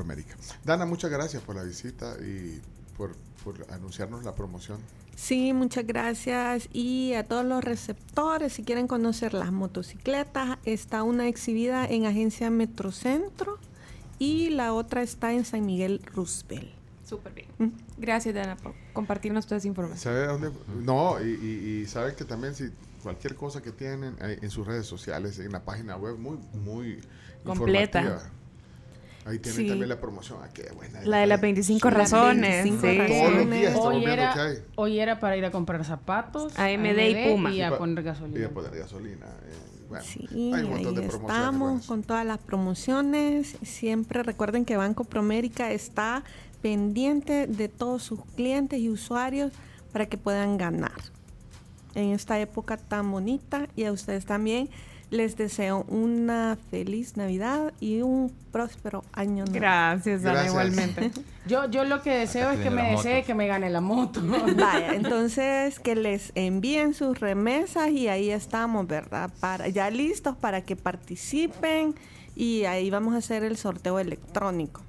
América. 0.00 0.36
Dana, 0.64 0.86
muchas 0.86 1.10
gracias 1.10 1.42
por 1.42 1.56
la 1.56 1.62
visita 1.62 2.16
y 2.20 2.60
por, 2.96 3.14
por 3.44 3.54
anunciarnos 3.72 4.24
la 4.24 4.34
promoción. 4.34 4.78
Sí, 5.14 5.52
muchas 5.52 5.86
gracias. 5.86 6.68
Y 6.72 7.14
a 7.14 7.24
todos 7.24 7.44
los 7.44 7.64
receptores, 7.64 8.52
si 8.52 8.62
quieren 8.64 8.86
conocer 8.86 9.32
las 9.32 9.50
motocicletas, 9.52 10.58
está 10.64 11.02
una 11.02 11.26
exhibida 11.28 11.86
en 11.86 12.04
Agencia 12.04 12.50
Metrocentro 12.50 13.58
y 14.18 14.50
la 14.50 14.74
otra 14.74 15.02
está 15.02 15.32
en 15.32 15.44
San 15.44 15.64
Miguel 15.64 16.02
Roosevelt. 16.14 16.70
Súper 17.08 17.32
bien. 17.32 17.48
Mm. 17.58 17.68
Gracias, 17.98 18.34
Dana, 18.34 18.56
por 18.56 18.74
compartirnos 18.92 19.46
toda 19.46 19.58
esa 19.58 19.68
información. 19.68 20.02
¿Sabe 20.14 20.26
dónde? 20.26 20.50
No, 20.82 21.16
y, 21.24 21.28
y, 21.28 21.80
y 21.82 21.86
saben 21.86 22.14
que 22.16 22.24
también 22.24 22.54
si 22.54 22.70
cualquier 23.02 23.36
cosa 23.36 23.62
que 23.62 23.70
tienen 23.70 24.16
eh, 24.20 24.38
en 24.42 24.50
sus 24.50 24.66
redes 24.66 24.86
sociales, 24.86 25.38
en 25.38 25.52
la 25.52 25.64
página 25.64 25.96
web, 25.96 26.18
muy, 26.18 26.36
muy 26.52 27.00
Completa. 27.44 28.00
informativa. 28.00 28.35
Ahí 29.26 29.38
tienen 29.40 29.60
Sí. 29.62 29.68
también 29.68 29.88
la 29.88 30.00
promoción. 30.00 30.38
Ah, 30.42 30.48
qué 30.54 30.70
buena. 30.74 31.00
La 31.04 31.18
de 31.18 31.26
las 31.26 31.40
25 31.40 31.90
razones. 31.90 32.62
25 32.64 33.04
sí. 33.06 33.12
Todos 33.20 33.34
los 33.34 33.50
días 33.50 33.72
estamos 33.72 33.86
Hoy 33.94 34.04
era, 34.04 34.32
que 34.34 34.40
hay. 34.40 34.56
hoy 34.76 35.00
era 35.00 35.18
para 35.20 35.36
ir 35.36 35.44
a 35.44 35.50
comprar 35.50 35.84
zapatos. 35.84 36.56
AMD 36.58 36.98
y 37.08 37.28
Puma. 37.30 37.50
Y 37.52 37.60
a 37.60 37.76
poner 37.76 37.98
Y 38.00 38.06
gasolina. 38.06 38.46
a 38.46 38.50
poner 38.50 38.76
gasolina. 38.78 39.26
eh, 39.26 39.82
bueno, 39.88 40.04
Sí, 40.04 40.28
hay 40.32 40.62
un 40.64 40.70
montón 40.70 40.76
ahí 40.76 41.02
de 41.02 41.08
promociones. 41.08 41.12
estamos 41.12 41.68
buenas. 41.70 41.86
con 41.86 42.02
todas 42.04 42.24
las 42.26 42.38
promociones. 42.38 43.56
Siempre 43.62 44.22
recuerden 44.22 44.64
que 44.64 44.76
Banco 44.76 45.04
Promérica 45.04 45.70
está 45.72 46.22
pendiente 46.62 47.46
de 47.46 47.68
todos 47.68 48.02
sus 48.02 48.24
clientes 48.36 48.78
y 48.80 48.88
usuarios 48.88 49.52
para 49.92 50.06
que 50.06 50.18
puedan 50.18 50.56
ganar 50.56 50.92
en 51.94 52.10
esta 52.10 52.38
época 52.40 52.76
tan 52.76 53.10
bonita 53.10 53.68
y 53.76 53.84
a 53.84 53.92
ustedes 53.92 54.24
también 54.26 54.68
les 55.10 55.36
deseo 55.36 55.84
una 55.88 56.58
feliz 56.70 57.16
Navidad 57.16 57.72
y 57.80 58.02
un 58.02 58.32
próspero 58.50 59.04
año 59.12 59.44
nuevo. 59.44 59.52
Gracias, 59.52 60.22
Dana, 60.22 60.42
Gracias. 60.42 60.52
igualmente. 60.52 61.10
Yo, 61.46 61.70
yo 61.70 61.84
lo 61.84 62.02
que 62.02 62.10
deseo 62.10 62.50
es 62.50 62.58
que 62.58 62.70
me 62.70 62.90
desee 62.90 63.22
que 63.22 63.32
me 63.32 63.46
gane 63.46 63.70
la 63.70 63.80
moto. 63.80 64.20
Vaya, 64.56 64.94
entonces 64.94 65.78
que 65.78 65.94
les 65.94 66.32
envíen 66.34 66.92
sus 66.92 67.20
remesas 67.20 67.90
y 67.90 68.08
ahí 68.08 68.32
estamos, 68.32 68.88
¿verdad? 68.88 69.30
Para, 69.38 69.68
ya 69.68 69.88
listos 69.90 70.36
para 70.36 70.62
que 70.62 70.74
participen 70.74 71.94
y 72.34 72.64
ahí 72.64 72.90
vamos 72.90 73.14
a 73.14 73.18
hacer 73.18 73.44
el 73.44 73.56
sorteo 73.56 74.00
electrónico. 74.00 74.82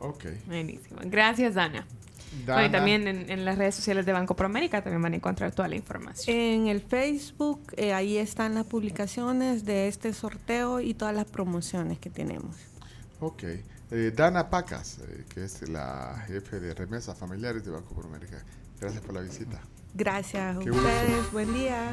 Ok. 0.00 0.24
Buenísimo. 0.46 0.98
Gracias, 1.04 1.54
Dana. 1.54 1.86
Y 2.32 2.70
también 2.70 3.08
en, 3.08 3.28
en 3.30 3.44
las 3.44 3.58
redes 3.58 3.74
sociales 3.74 4.06
de 4.06 4.12
Banco 4.12 4.36
Promérica 4.36 4.82
también 4.82 5.02
van 5.02 5.12
a 5.14 5.16
encontrar 5.16 5.52
toda 5.52 5.68
la 5.68 5.76
información. 5.76 6.36
En 6.36 6.66
el 6.68 6.80
Facebook, 6.80 7.60
eh, 7.76 7.92
ahí 7.92 8.16
están 8.18 8.54
las 8.54 8.66
publicaciones 8.66 9.64
de 9.64 9.88
este 9.88 10.12
sorteo 10.12 10.80
y 10.80 10.94
todas 10.94 11.14
las 11.14 11.24
promociones 11.26 11.98
que 11.98 12.10
tenemos. 12.10 12.56
Ok. 13.20 13.42
Eh, 13.92 14.12
Dana 14.14 14.48
Pacas, 14.48 14.98
eh, 15.00 15.24
que 15.34 15.44
es 15.44 15.68
la 15.68 16.22
jefe 16.28 16.60
de 16.60 16.74
remesas 16.74 17.18
familiares 17.18 17.64
de 17.64 17.72
Banco 17.72 17.94
Promérica. 17.94 18.44
Gracias 18.80 19.02
por 19.02 19.14
la 19.14 19.20
visita. 19.22 19.60
Gracias 19.94 20.56
a 20.56 20.58
Qué 20.60 20.70
gusto. 20.70 20.86
ustedes, 20.86 21.32
buen 21.32 21.52
día. 21.52 21.90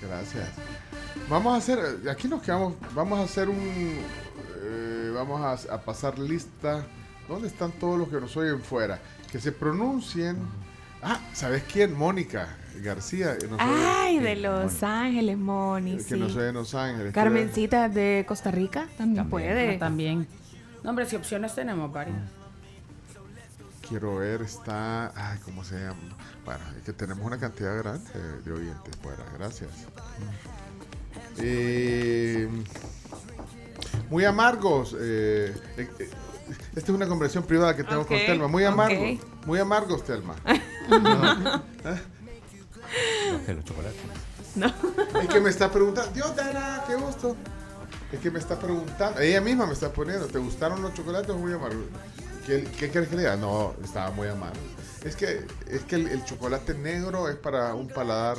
Gracias. 0.00 0.48
Vamos 1.28 1.52
a 1.52 1.56
hacer, 1.56 2.08
aquí 2.08 2.28
nos 2.28 2.40
quedamos, 2.42 2.74
vamos 2.94 3.18
a 3.18 3.24
hacer 3.24 3.48
un, 3.48 3.58
eh, 3.58 5.10
vamos 5.12 5.68
a, 5.68 5.74
a 5.74 5.80
pasar 5.82 6.18
lista. 6.18 6.86
¿Dónde 7.28 7.48
están 7.48 7.72
todos 7.72 7.98
los 7.98 8.08
que 8.08 8.20
nos 8.20 8.36
oyen 8.36 8.60
fuera? 8.60 9.00
Que 9.30 9.40
se 9.40 9.52
pronuncien. 9.52 10.38
Ah, 11.02 11.20
¿sabes 11.32 11.62
quién? 11.70 11.96
Mónica 11.96 12.56
García. 12.82 13.36
Ay, 13.58 14.18
de 14.18 14.36
Los 14.36 14.82
Ángeles, 14.82 15.38
Moni. 15.38 15.96
que 15.96 16.02
sí. 16.02 16.18
nos 16.18 16.36
oye 16.36 16.48
en 16.48 16.54
Los 16.54 16.74
Ángeles. 16.74 17.12
Carmencita 17.14 17.88
de 17.88 18.24
Costa 18.28 18.50
Rica 18.50 18.86
también, 18.98 19.28
puede. 19.30 19.76
Ah, 19.76 19.78
también. 19.78 20.26
No, 20.82 20.90
hombre, 20.90 21.06
si 21.06 21.16
opciones 21.16 21.54
tenemos 21.54 21.90
varias. 21.92 22.16
Quiero 23.88 24.16
ver, 24.16 24.42
está. 24.42 25.12
Ay, 25.16 25.38
¿cómo 25.44 25.64
se 25.64 25.78
llama? 25.80 25.96
Bueno, 26.44 26.60
es 26.76 26.84
que 26.84 26.92
tenemos 26.92 27.24
una 27.26 27.38
cantidad 27.38 27.76
grande 27.78 28.10
de, 28.12 28.42
de 28.42 28.52
oyentes 28.52 28.96
fuera. 29.02 29.24
Gracias. 29.38 29.70
Eh, 31.38 32.48
muy 34.10 34.24
amargos. 34.24 34.94
eh, 34.98 35.54
eh, 35.76 35.88
esta 36.50 36.80
es 36.80 36.88
una 36.90 37.06
conversación 37.06 37.44
privada 37.44 37.74
que 37.76 37.84
tengo 37.84 38.02
Ok, 38.02 38.08
con 38.08 38.18
Telma. 38.18 38.48
Muy 38.48 38.64
ok. 38.64 38.72
amargos. 38.72 39.18
Muy 39.46 39.58
amargos, 39.58 40.04
Telma. 40.04 40.34
No. 40.90 41.62
Bajé 43.38 43.54
los 43.54 43.64
chocolates. 43.64 44.00
Es 45.22 45.28
que 45.28 45.40
me 45.40 45.50
está 45.50 45.70
preguntando. 45.70 46.10
Dios, 46.12 46.34
Dana, 46.34 46.82
qué 46.88 46.96
gusto. 46.96 47.36
Es 48.12 48.18
que 48.18 48.30
me 48.30 48.38
está 48.40 48.58
preguntando. 48.58 49.20
Ella 49.20 49.40
misma 49.40 49.66
me 49.66 49.72
está 49.74 49.92
poniendo. 49.92 50.26
¿Te 50.26 50.38
gustaron 50.38 50.82
los 50.82 50.92
chocolates 50.94 51.30
o 51.30 51.38
muy 51.38 51.52
amargos? 51.52 51.84
¿Qué, 52.46 52.64
qué 52.78 52.88
quieres 52.90 53.08
que 53.08 53.16
le 53.16 53.22
diga? 53.22 53.36
No, 53.36 53.74
estaba 53.84 54.10
muy 54.10 54.26
amargo. 54.26 54.56
Es 55.04 55.14
que, 55.14 55.46
es 55.68 55.82
que 55.82 55.94
el, 55.96 56.08
el 56.08 56.24
chocolate 56.24 56.74
negro 56.74 57.28
es 57.28 57.36
para 57.36 57.74
un 57.74 57.86
paladar 57.88 58.36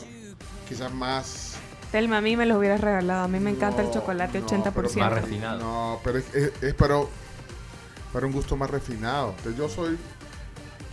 quizás 0.68 0.94
más. 0.94 1.54
Telma, 1.92 2.18
a 2.18 2.22
mí 2.22 2.36
me 2.36 2.46
lo 2.46 2.58
hubieras 2.58 2.82
regalado. 2.82 3.24
A 3.24 3.28
mí 3.28 3.40
me 3.40 3.52
encanta 3.52 3.82
el 3.82 3.88
No, 3.88 3.94
chocolate 3.94 4.42
no, 4.42 4.48
80%. 4.48 4.72
pero- 4.76 4.90
Más 5.00 5.14
refinado. 5.14 5.60
No, 5.60 6.00
pero 6.04 6.18
es, 6.20 6.26
es- 6.36 6.52
es 6.62 6.74
para, 6.74 6.96
para 8.12 8.26
un 8.26 8.32
gusto 8.34 8.56
más 8.56 8.70
refinado. 8.70 9.30
Entonces 9.38 9.58
yo 9.58 9.70
soy. 9.70 9.98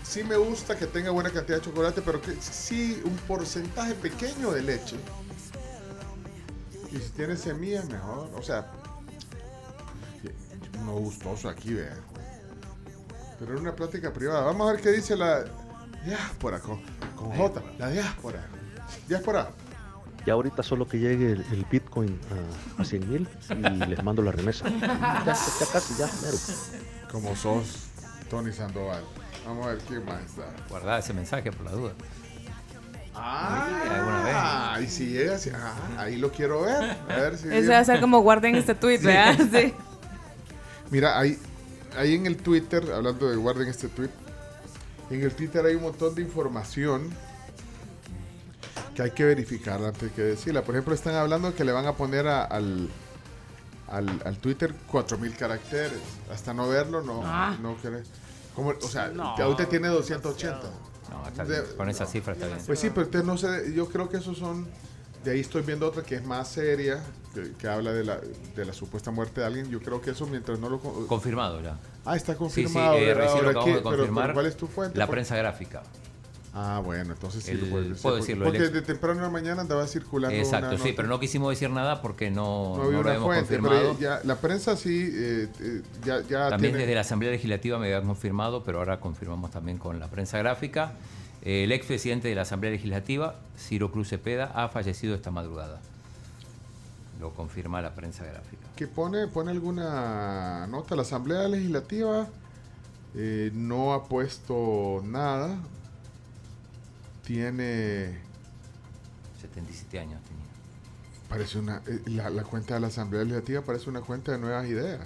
Sí 0.03 0.25
me 0.25 0.37
gusta 0.37 0.77
que 0.77 0.87
tenga 0.87 1.11
buena 1.11 1.31
cantidad 1.31 1.59
de 1.59 1.65
chocolate, 1.65 2.01
pero 2.01 2.21
que 2.23 2.35
sí 2.41 3.01
un 3.05 3.17
porcentaje 3.17 3.95
pequeño 3.95 4.53
de 4.53 4.63
leche. 4.63 4.97
Y 6.91 6.97
si 6.97 7.11
tiene 7.11 7.37
semillas, 7.37 7.87
mejor. 7.89 8.31
O 8.35 8.43
sea, 8.43 8.71
uno 10.81 10.93
gustoso 10.93 11.49
aquí, 11.49 11.75
vea. 11.75 11.97
Pero 13.39 13.53
era 13.53 13.61
una 13.61 13.77
plática 13.77 14.13
privada. 14.13 14.43
Vamos 14.43 14.69
a 14.69 14.73
ver 14.73 14.81
qué 14.81 14.91
dice 14.91 15.17
la 15.17 15.45
diáspora 16.05 16.59
con, 16.59 16.81
con 17.15 17.31
J. 17.37 17.63
La 17.79 17.91
diáspora. 17.91 18.47
Diáspora. 19.07 19.51
Ya 20.27 20.33
ahorita 20.33 20.63
solo 20.63 20.87
que 20.89 20.99
llegue 20.99 21.33
el, 21.33 21.45
el 21.53 21.65
Bitcoin 21.71 22.19
a, 22.79 22.83
a 22.83 22.85
100 22.85 23.11
mil 23.11 23.29
y 23.51 23.87
les 23.87 24.03
mando 24.03 24.23
la 24.23 24.33
remesa. 24.33 24.65
Ya, 24.81 25.35
ya 25.35 25.67
casi, 25.73 25.95
ya, 25.99 26.07
mero. 26.23 26.37
Como 27.11 27.35
sos, 27.37 27.85
Tony 28.31 28.53
Sandoval. 28.53 29.03
Vamos 29.47 29.67
a 29.67 29.71
ver 29.71 29.79
quién 29.89 30.05
más 30.05 30.21
está. 30.23 30.45
Guardá 30.69 30.99
ese 30.99 31.13
mensaje 31.15 31.51
por 31.53 31.65
la 31.65 31.73
duda. 31.73 31.93
Ah, 33.15 33.67
alguna 33.91 34.81
y 34.81 34.87
si 34.89 35.07
llega 35.07 35.35
así, 35.37 35.51
ah, 35.53 35.75
ahí 35.99 36.17
lo 36.17 36.31
quiero 36.31 36.63
ver. 36.63 36.97
A 37.09 37.17
ver 37.17 37.37
si 37.37 37.49
Ese 37.49 37.69
va 37.69 37.79
a 37.81 37.85
ser 37.85 38.01
como 38.01 38.21
guarden 38.21 38.55
este 38.55 38.75
tweet, 38.77 38.99
¿verdad? 38.99 39.37
Sí. 39.53 39.75
Mira, 40.91 41.19
ahí, 41.19 41.39
ahí 41.97 42.15
en 42.15 42.27
el 42.27 42.37
Twitter, 42.37 42.83
hablando 42.95 43.29
de 43.29 43.37
guarden 43.37 43.69
este 43.69 43.89
tweet, 43.89 44.11
en 45.11 45.23
el 45.23 45.33
Twitter 45.35 45.65
hay 45.67 45.75
un 45.75 45.83
montón 45.83 46.15
de 46.15 46.23
información 46.23 47.11
que 48.95 49.03
hay 49.03 49.11
que 49.11 49.25
verificar 49.25 49.83
antes 49.83 50.13
que 50.13 50.23
decirla. 50.23 50.63
Por 50.63 50.75
ejemplo, 50.75 50.95
están 50.95 51.15
hablando 51.15 51.55
que 51.55 51.65
le 51.65 51.73
van 51.73 51.87
a 51.87 51.93
poner 51.95 52.27
a- 52.29 52.45
al, 52.45 52.89
al, 53.91 54.21
al 54.25 54.37
Twitter 54.39 54.75
4000 54.91 55.35
caracteres. 55.37 55.99
Hasta 56.33 56.53
no 56.55 56.69
verlo, 56.69 57.03
no, 57.03 57.23
Ah. 57.25 57.57
no 57.61 57.77
querés. 57.81 58.09
Como, 58.55 58.71
o 58.71 58.81
sea, 58.89 59.09
No. 59.09 59.35
ahorita 59.37 59.67
tiene 59.69 59.89
280. 59.89 60.61
No, 61.11 61.27
está 61.27 61.45
bien. 61.45 61.63
Con 61.77 61.89
esa 61.89 62.07
cifra 62.07 62.35
está 62.35 62.47
bien. 62.47 62.59
Pues 62.67 62.79
sí, 62.79 62.91
pero 62.91 63.07
usted 63.07 63.23
no 63.25 63.37
sé, 63.39 63.73
yo 63.75 63.89
creo 63.89 64.09
que 64.09 64.19
esos 64.19 64.37
son, 64.37 64.67
de 65.25 65.31
ahí 65.33 65.41
estoy 65.41 65.63
viendo 65.63 65.87
otra 65.89 66.03
que 66.03 66.17
es 66.17 66.25
más 66.25 66.49
seria, 66.49 67.03
que, 67.35 67.53
que 67.53 67.69
habla 67.69 67.93
de 67.93 68.05
la, 68.05 68.19
de 68.57 68.65
la 68.65 68.73
supuesta 68.73 69.11
muerte 69.11 69.41
de 69.41 69.47
alguien. 69.47 69.71
Yo 69.71 69.81
creo 69.81 70.01
que 70.01 70.11
eso 70.11 70.27
mientras 70.27 70.59
no 70.59 70.69
lo... 70.69 70.81
con- 70.81 71.07
Confirmado 71.07 71.61
ya. 71.61 71.79
Ah, 72.05 72.17
está 72.17 72.33
Sí, 72.33 72.39
confirmado. 72.39 72.95
Sí, 72.97 73.03
eh, 73.03 73.07
¿verdad? 73.15 73.35
recién. 73.43 74.13
¿Cuál 74.35 74.47
es 74.47 74.57
tu 74.57 74.67
fuente? 74.67 74.99
La 74.99 75.07
prensa 75.07 75.37
gráfica. 75.37 75.83
Ah, 76.61 76.81
bueno, 76.85 77.13
entonces 77.13 77.45
sí 77.45 77.53
El- 77.53 77.61
lo 77.61 77.67
puedes 77.71 77.89
decir. 77.91 78.03
puedo 78.03 78.17
decirlo, 78.17 78.45
Porque 78.47 78.69
de 78.69 78.83
temprano 78.83 79.19
en 79.21 79.23
la 79.23 79.31
mañana 79.31 79.61
andaba 79.63 79.87
circulando 79.87 80.37
Exacto, 80.37 80.75
una 80.75 80.79
sí, 80.83 80.93
pero 80.95 81.07
no 81.07 81.21
quisimos 81.21 81.51
decir 81.51 81.71
nada 81.71 82.03
porque 82.03 82.33
no, 82.33 82.77
No 82.79 82.91
lo 82.91 83.03
fuente, 83.23 83.41
confirmado. 83.43 83.95
pero 83.97 83.99
ya, 84.01 84.21
la 84.25 84.37
prensa 84.41 84.77
sí, 84.77 85.09
eh, 85.13 85.49
eh, 85.61 85.83
ya, 86.05 86.21
ya 86.23 86.49
También 86.51 86.73
tiene- 86.73 86.79
desde 86.79 86.95
la 86.97 87.03
Asamblea 87.03 87.31
Legislativa 87.31 87.79
me 87.79 87.87
habían 87.87 88.07
confirmado, 88.09 88.65
pero 88.65 88.79
ahora 88.79 88.99
confirmamos 88.99 89.53
también 89.53 89.79
con 89.79 90.01
la 90.01 90.09
prensa 90.09 90.37
gráfica. 90.39 90.95
Eh, 91.43 91.63
el 91.63 91.71
expresidente 91.71 92.27
de 92.27 92.35
la 92.35 92.43
Asamblea 92.43 92.73
Legislativa, 92.73 93.37
Ciro 93.57 93.93
Cruz 93.93 94.09
Cepeda, 94.09 94.51
ha 94.55 94.69
fallecido 94.69 95.15
esta 95.15 95.31
madrugada. 95.31 95.81
Lo 97.21 97.31
confirma 97.31 97.81
la 97.83 97.95
prensa 97.95 98.25
gráfica. 98.25 98.67
que 98.75 98.87
pone, 98.87 99.27
pone 99.27 99.51
alguna 99.51 100.67
nota. 100.69 100.95
La 100.97 101.03
Asamblea 101.03 101.49
Legislativa 101.49 102.27
eh, 103.17 103.51
no 103.55 103.93
ha 103.93 104.05
puesto 104.09 105.03
nada. 105.05 105.57
Tiene, 107.29 108.19
77 109.43 109.99
años 110.01 110.19
tenía. 110.25 110.45
parece 111.29 111.59
una, 111.59 111.83
eh, 111.87 112.01
la, 112.07 112.31
la 112.31 112.43
cuenta 112.43 112.73
de 112.73 112.81
la 112.81 112.87
Asamblea 112.87 113.23
Legislativa 113.23 113.61
parece 113.61 113.91
una 113.91 114.01
cuenta 114.01 114.33
de 114.33 114.39
nuevas 114.39 114.67
ideas. 114.67 115.01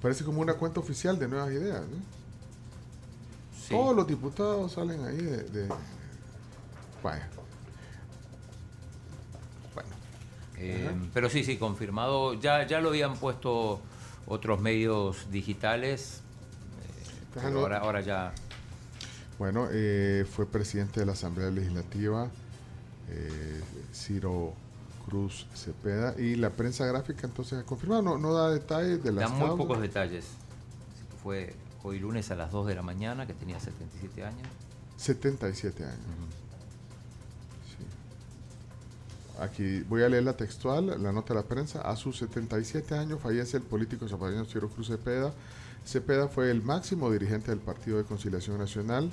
Parece 0.00 0.24
como 0.24 0.40
una 0.40 0.54
cuenta 0.54 0.80
oficial 0.80 1.18
de 1.18 1.28
nuevas 1.28 1.50
ideas. 1.52 1.82
¿no? 1.82 1.98
Todos 3.68 3.94
los 3.94 4.06
diputados 4.06 4.72
salen 4.72 5.04
ahí 5.04 5.16
de... 5.18 5.42
de- 5.42 5.68
vaya. 7.02 7.28
Eh, 10.56 10.88
Ajá. 10.88 10.96
pero 11.12 11.28
sí, 11.28 11.44
sí, 11.44 11.58
confirmado. 11.58 12.32
Ya, 12.40 12.66
ya 12.66 12.80
lo 12.80 12.88
habían 12.88 13.16
puesto 13.18 13.80
otros 14.26 14.62
medios 14.62 15.30
digitales. 15.30 16.20
eh, 16.80 17.10
pero 17.34 17.60
ahora, 17.60 17.78
ahora 17.80 18.00
ya. 18.00 18.32
Bueno, 19.38 19.68
eh, 19.70 20.24
fue 20.30 20.46
presidente 20.46 21.00
de 21.00 21.06
la 21.06 21.12
Asamblea 21.12 21.50
Legislativa, 21.50 22.30
eh, 23.10 23.60
Ciro 23.92 24.54
Cruz 25.06 25.46
Cepeda, 25.54 26.18
y 26.18 26.36
la 26.36 26.50
prensa 26.50 26.86
gráfica 26.86 27.26
entonces 27.26 27.58
ha 27.58 27.62
confirmado, 27.64 28.02
no, 28.02 28.18
no 28.18 28.32
da 28.32 28.50
detalles 28.50 29.02
de 29.04 29.12
las 29.12 29.30
Dan 29.30 29.38
muy 29.38 29.56
pocos 29.56 29.80
detalles. 29.80 30.24
Fue 31.22 31.54
hoy 31.82 31.98
lunes 31.98 32.30
a 32.30 32.34
las 32.34 32.50
2 32.50 32.66
de 32.66 32.74
la 32.74 32.82
mañana, 32.82 33.26
que 33.26 33.34
tenía 33.34 33.60
77 33.60 34.24
años. 34.24 34.48
77 34.96 35.84
años. 35.84 35.96
Sí. 37.68 39.42
Aquí 39.42 39.80
voy 39.82 40.02
a 40.02 40.08
leer 40.08 40.24
la 40.24 40.36
textual, 40.36 41.02
la 41.02 41.12
nota 41.12 41.34
de 41.34 41.40
la 41.40 41.46
prensa. 41.46 41.82
A 41.82 41.94
sus 41.96 42.18
77 42.18 42.94
años 42.96 43.20
fallece 43.20 43.58
el 43.58 43.62
político 43.62 44.08
zapateño 44.08 44.46
Ciro 44.46 44.70
Cruz 44.70 44.88
Cepeda. 44.88 45.32
Cepeda 45.84 46.26
fue 46.28 46.50
el 46.50 46.62
máximo 46.62 47.10
dirigente 47.10 47.50
del 47.50 47.60
Partido 47.60 47.98
de 47.98 48.04
Conciliación 48.04 48.58
Nacional. 48.58 49.12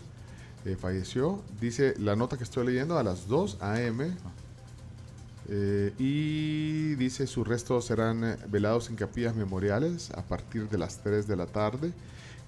Eh, 0.65 0.77
falleció, 0.79 1.41
dice 1.59 1.93
la 1.97 2.15
nota 2.15 2.37
que 2.37 2.43
estoy 2.43 2.65
leyendo, 2.65 2.97
a 2.97 3.03
las 3.03 3.27
2 3.27 3.57
a.m. 3.59 4.11
Eh, 5.49 5.93
y 5.99 6.95
dice 6.95 7.27
sus 7.27 7.45
restos 7.45 7.85
serán 7.85 8.23
eh, 8.23 8.37
velados 8.47 8.89
en 8.89 8.95
capillas 8.95 9.35
memoriales 9.35 10.09
a 10.11 10.21
partir 10.21 10.69
de 10.69 10.77
las 10.77 10.99
3 11.03 11.27
de 11.27 11.35
la 11.35 11.47
tarde. 11.47 11.91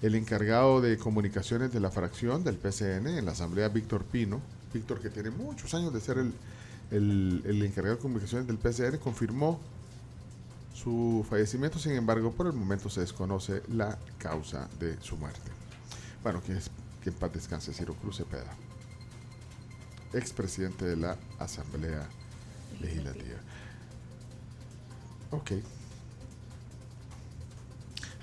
El 0.02 0.14
encargado 0.14 0.80
de 0.80 0.96
comunicaciones 0.98 1.72
de 1.72 1.80
la 1.80 1.90
fracción 1.90 2.42
del 2.42 2.56
PCN 2.56 3.06
en 3.18 3.24
la 3.26 3.32
Asamblea, 3.32 3.68
Víctor 3.68 4.04
Pino, 4.04 4.40
Víctor 4.72 5.00
que 5.00 5.10
tiene 5.10 5.30
muchos 5.30 5.74
años 5.74 5.92
de 5.92 6.00
ser 6.00 6.18
el, 6.18 6.32
el- 7.44 7.62
encargado 7.62 7.96
de 7.96 8.02
comunicaciones 8.02 8.46
del 8.46 8.56
PCN, 8.58 8.98
confirmó 8.98 9.58
su 10.74 11.24
fallecimiento, 11.28 11.78
sin 11.78 11.92
embargo, 11.92 12.30
por 12.32 12.46
el 12.46 12.52
momento 12.52 12.88
se 12.90 13.00
desconoce 13.00 13.62
la 13.72 13.98
causa 14.18 14.68
de 14.78 14.96
su 15.00 15.16
muerte. 15.16 15.50
Bueno, 16.22 16.42
que, 16.42 16.52
es, 16.52 16.70
que 17.06 17.10
en 17.10 17.14
paz 17.16 17.32
descanse 17.32 17.72
Ciro 17.72 17.94
Cruz 17.94 18.16
Cepeda, 18.16 18.52
expresidente 20.12 20.84
de 20.84 20.96
la 20.96 21.16
Asamblea 21.38 22.04
Legislativa. 22.80 23.38
Ok. 25.30 25.52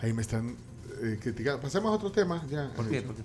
Ahí 0.02 0.12
me 0.12 0.22
están 0.22 0.58
eh, 1.02 1.18
criticando. 1.22 1.62
Pasemos 1.62 1.92
a 1.92 1.96
otro 1.96 2.12
tema 2.12 2.46
ya. 2.50 2.70
¿Por 2.74 2.90
qué? 2.90 3.02
¿Por 3.04 3.16
qué? 3.16 3.22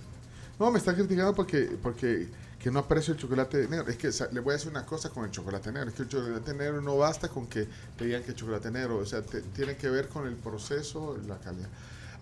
No, 0.61 0.71
me 0.71 0.79
están 0.79 0.95
criticando 0.95 1.35
porque, 1.35 1.77
porque 1.83 2.29
que 2.61 2.71
no 2.71 2.79
aprecio 2.79 3.15
el 3.15 3.19
chocolate 3.19 3.67
negro. 3.67 3.89
Es 3.89 3.97
que 3.97 4.11
le 4.33 4.39
voy 4.39 4.53
a 4.53 4.57
decir 4.59 4.71
una 4.71 4.87
cosa 4.87 5.11
con 5.11 5.25
el 5.25 5.33
chocolate 5.33 5.73
negro. 5.73 5.89
Es 5.89 5.97
que 5.97 6.03
el 6.03 6.09
chocolate 6.09 6.55
negro 6.55 6.81
no 6.81 6.97
basta 6.99 7.29
con 7.29 7.49
que 7.49 7.67
te 7.97 8.05
digan 8.05 8.23
que 8.23 8.31
es 8.31 8.37
chocolate 8.37 8.71
negro. 8.71 8.99
O 8.99 9.07
sea, 9.07 9.23
te- 9.23 9.41
tiene 9.43 9.77
que 9.77 9.89
ver 9.91 10.07
con 10.09 10.25
el 10.29 10.37
proceso, 10.37 11.19
la 11.27 11.37
calidad. 11.39 11.69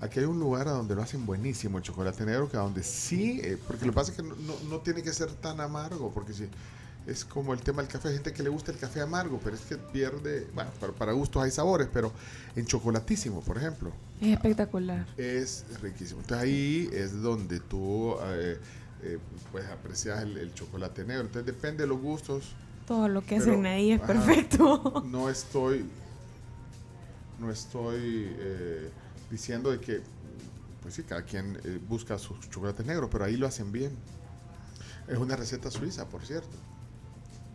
Aquí 0.00 0.18
hay 0.20 0.26
un 0.26 0.38
lugar 0.38 0.68
a 0.68 0.72
donde 0.72 0.94
lo 0.94 1.02
hacen 1.02 1.24
buenísimo 1.24 1.78
el 1.78 1.84
chocolate 1.84 2.24
negro, 2.26 2.50
que 2.50 2.56
a 2.56 2.60
donde 2.60 2.82
sí, 2.82 3.40
eh, 3.42 3.56
porque 3.66 3.86
lo 3.86 3.92
que 3.92 3.96
pasa 3.96 4.10
es 4.10 4.16
que 4.16 4.22
no, 4.22 4.34
no- 4.36 4.58
no 4.68 4.78
tiene 4.80 5.02
que 5.02 5.12
ser 5.12 5.30
tan 5.32 5.58
amargo, 5.60 6.10
porque 6.12 6.34
si 6.34 6.48
es 7.06 7.24
como 7.24 7.54
el 7.54 7.60
tema 7.60 7.80
del 7.82 7.90
café, 7.90 8.08
hay 8.08 8.14
gente 8.14 8.32
que 8.32 8.42
le 8.42 8.48
gusta 8.50 8.72
el 8.72 8.78
café 8.78 9.00
amargo, 9.00 9.40
pero 9.42 9.56
es 9.56 9.62
que 9.62 9.76
pierde, 9.76 10.48
bueno, 10.54 10.70
para, 10.80 10.92
para 10.92 11.12
gustos 11.12 11.42
hay 11.42 11.50
sabores, 11.50 11.88
pero 11.92 12.12
en 12.56 12.66
chocolatísimo, 12.66 13.40
por 13.40 13.56
ejemplo, 13.56 13.90
Es 14.20 14.28
espectacular. 14.32 15.06
es 15.16 15.64
riquísimo. 15.80 16.20
Entonces 16.20 16.44
ahí 16.44 16.90
es 16.92 17.22
donde 17.22 17.60
tú 17.60 18.16
eh, 18.24 18.58
eh, 19.02 19.18
pues 19.52 19.64
aprecias 19.66 20.22
el, 20.22 20.36
el 20.36 20.52
chocolate 20.52 21.04
negro. 21.04 21.22
Entonces 21.26 21.46
depende 21.46 21.84
de 21.84 21.86
los 21.88 22.00
gustos. 22.00 22.52
Todo 22.86 23.08
lo 23.08 23.20
que 23.22 23.36
pero, 23.38 23.52
hacen 23.52 23.66
ahí 23.66 23.92
es 23.92 24.00
ajá, 24.02 24.06
perfecto. 24.12 25.04
No 25.06 25.28
estoy, 25.30 25.84
no 27.38 27.50
estoy 27.50 28.34
eh, 28.38 28.90
diciendo 29.30 29.70
de 29.70 29.80
que, 29.80 30.02
pues 30.82 30.94
sí, 30.94 31.02
cada 31.02 31.22
quien 31.22 31.58
eh, 31.64 31.80
busca 31.88 32.18
sus 32.18 32.38
chocolates 32.50 32.84
negros, 32.86 33.08
pero 33.10 33.24
ahí 33.24 33.36
lo 33.36 33.46
hacen 33.46 33.72
bien. 33.72 33.92
Es 35.08 35.18
una 35.18 35.36
receta 35.36 35.70
suiza, 35.70 36.08
por 36.08 36.24
cierto. 36.24 36.56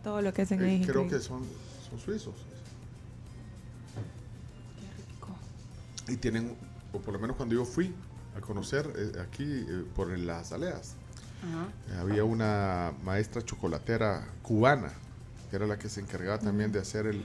Todo 0.02 0.20
lo 0.22 0.32
que 0.32 0.42
hacen 0.42 0.60
Eh, 0.60 0.64
ahí 0.64 0.80
es 0.80 0.86
creo 0.86 1.02
increíble. 1.02 1.18
que 1.18 1.22
son, 1.22 1.44
son 1.90 1.98
suizos. 2.00 2.34
Y 6.08 6.16
tienen, 6.16 6.56
o 6.92 6.98
por 6.98 7.14
lo 7.14 7.20
menos 7.20 7.36
cuando 7.36 7.54
yo 7.54 7.64
fui 7.64 7.94
a 8.36 8.40
conocer 8.40 8.90
eh, 8.96 9.12
aquí 9.20 9.44
eh, 9.44 9.84
por 9.94 10.16
las 10.18 10.52
aleas, 10.52 10.94
eh, 11.90 11.96
había 11.98 12.24
una 12.24 12.92
maestra 13.04 13.42
chocolatera 13.44 14.26
cubana, 14.42 14.92
que 15.50 15.56
era 15.56 15.66
la 15.66 15.78
que 15.78 15.88
se 15.88 16.00
encargaba 16.00 16.38
también 16.38 16.72
de 16.72 16.80
hacer 16.80 17.06
el 17.06 17.22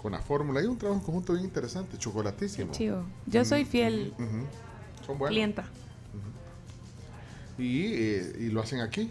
con 0.00 0.12
la 0.12 0.20
fórmula. 0.20 0.60
Hay 0.60 0.66
un 0.66 0.78
trabajo 0.78 1.00
en 1.00 1.04
conjunto 1.04 1.32
bien 1.34 1.44
interesante, 1.44 1.98
chocolatísimo. 1.98 2.72
Chivo. 2.72 3.04
Yo 3.26 3.44
soy 3.44 3.64
fiel. 3.64 4.12
Son 5.06 5.18
clienta. 5.18 5.64
Y, 7.58 7.84
eh, 7.92 8.36
y 8.40 8.48
lo 8.48 8.62
hacen 8.62 8.80
aquí. 8.80 9.10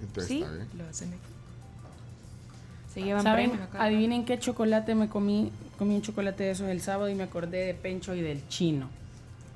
Entonces 0.00 0.28
Sí, 0.28 0.42
está 0.42 0.52
bien. 0.54 0.68
lo 0.76 0.84
hacen 0.88 1.08
aquí. 1.08 1.20
Se 2.92 3.02
llevan 3.02 3.22
¿Saben? 3.22 3.52
acá. 3.54 3.82
Adivinen 3.82 4.24
qué 4.24 4.38
chocolate 4.38 4.94
me 4.94 5.08
comí. 5.08 5.50
Comí 5.78 5.94
un 5.96 6.02
chocolate 6.02 6.44
de 6.44 6.50
esos 6.50 6.68
el 6.68 6.80
sábado 6.80 7.08
y 7.08 7.14
me 7.14 7.22
acordé 7.24 7.66
de 7.66 7.74
Pencho 7.74 8.14
y 8.14 8.20
del 8.22 8.46
chino. 8.48 8.88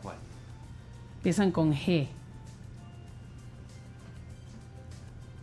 ¿Cuál? 0.02 0.16
Empiezan 1.16 1.50
con 1.50 1.72
G. 1.74 2.08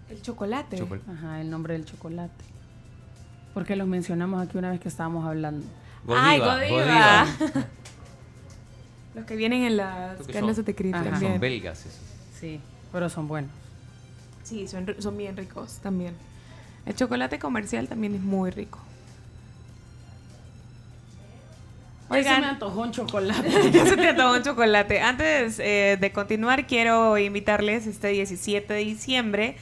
El 0.09 0.21
chocolate. 0.21 0.83
Ajá, 1.11 1.41
el 1.41 1.49
nombre 1.49 1.73
del 1.73 1.85
chocolate. 1.85 2.45
Porque 3.57 3.75
los 3.75 3.87
mencionamos 3.87 4.45
aquí 4.47 4.55
una 4.55 4.69
vez 4.69 4.79
que 4.79 4.87
estábamos 4.87 5.25
hablando. 5.25 5.65
Ay, 6.07 6.37
Godiva, 6.39 6.69
Godiva. 6.69 7.25
Los 9.15 9.25
que 9.25 9.35
vienen 9.35 9.63
en 9.63 9.77
las 9.77 10.15
carnes 10.27 10.57
son- 10.57 10.65
de 10.65 10.75
Cris 10.75 10.93
Ajá. 10.93 11.05
también. 11.09 11.31
Son 11.31 11.41
belgas 11.41 11.79
esos. 11.87 11.99
Sí, 12.39 12.59
pero 12.91 13.09
son 13.09 13.27
buenos. 13.27 13.49
Sí, 14.43 14.67
son, 14.67 14.85
son 14.99 15.17
bien 15.17 15.35
ricos 15.35 15.79
también. 15.79 16.13
El 16.85 16.95
chocolate 16.95 17.39
comercial 17.39 17.87
también 17.87 18.13
es 18.13 18.21
muy 18.21 18.51
rico. 18.51 18.77
Hoy 22.09 22.21
se 22.23 22.29
Oigan. 22.29 22.41
me 22.41 22.47
antojó 22.47 22.81
un 22.81 22.91
chocolate. 22.91 23.51
Se 23.73 23.97
te 23.97 24.07
antojó 24.09 24.33
un 24.35 24.43
chocolate. 24.43 25.01
Antes 25.01 25.57
eh, 25.59 25.97
de 25.99 26.11
continuar, 26.13 26.67
quiero 26.67 27.17
invitarles 27.17 27.87
este 27.87 28.09
17 28.09 28.71
de 28.71 28.79
diciembre 28.81 29.57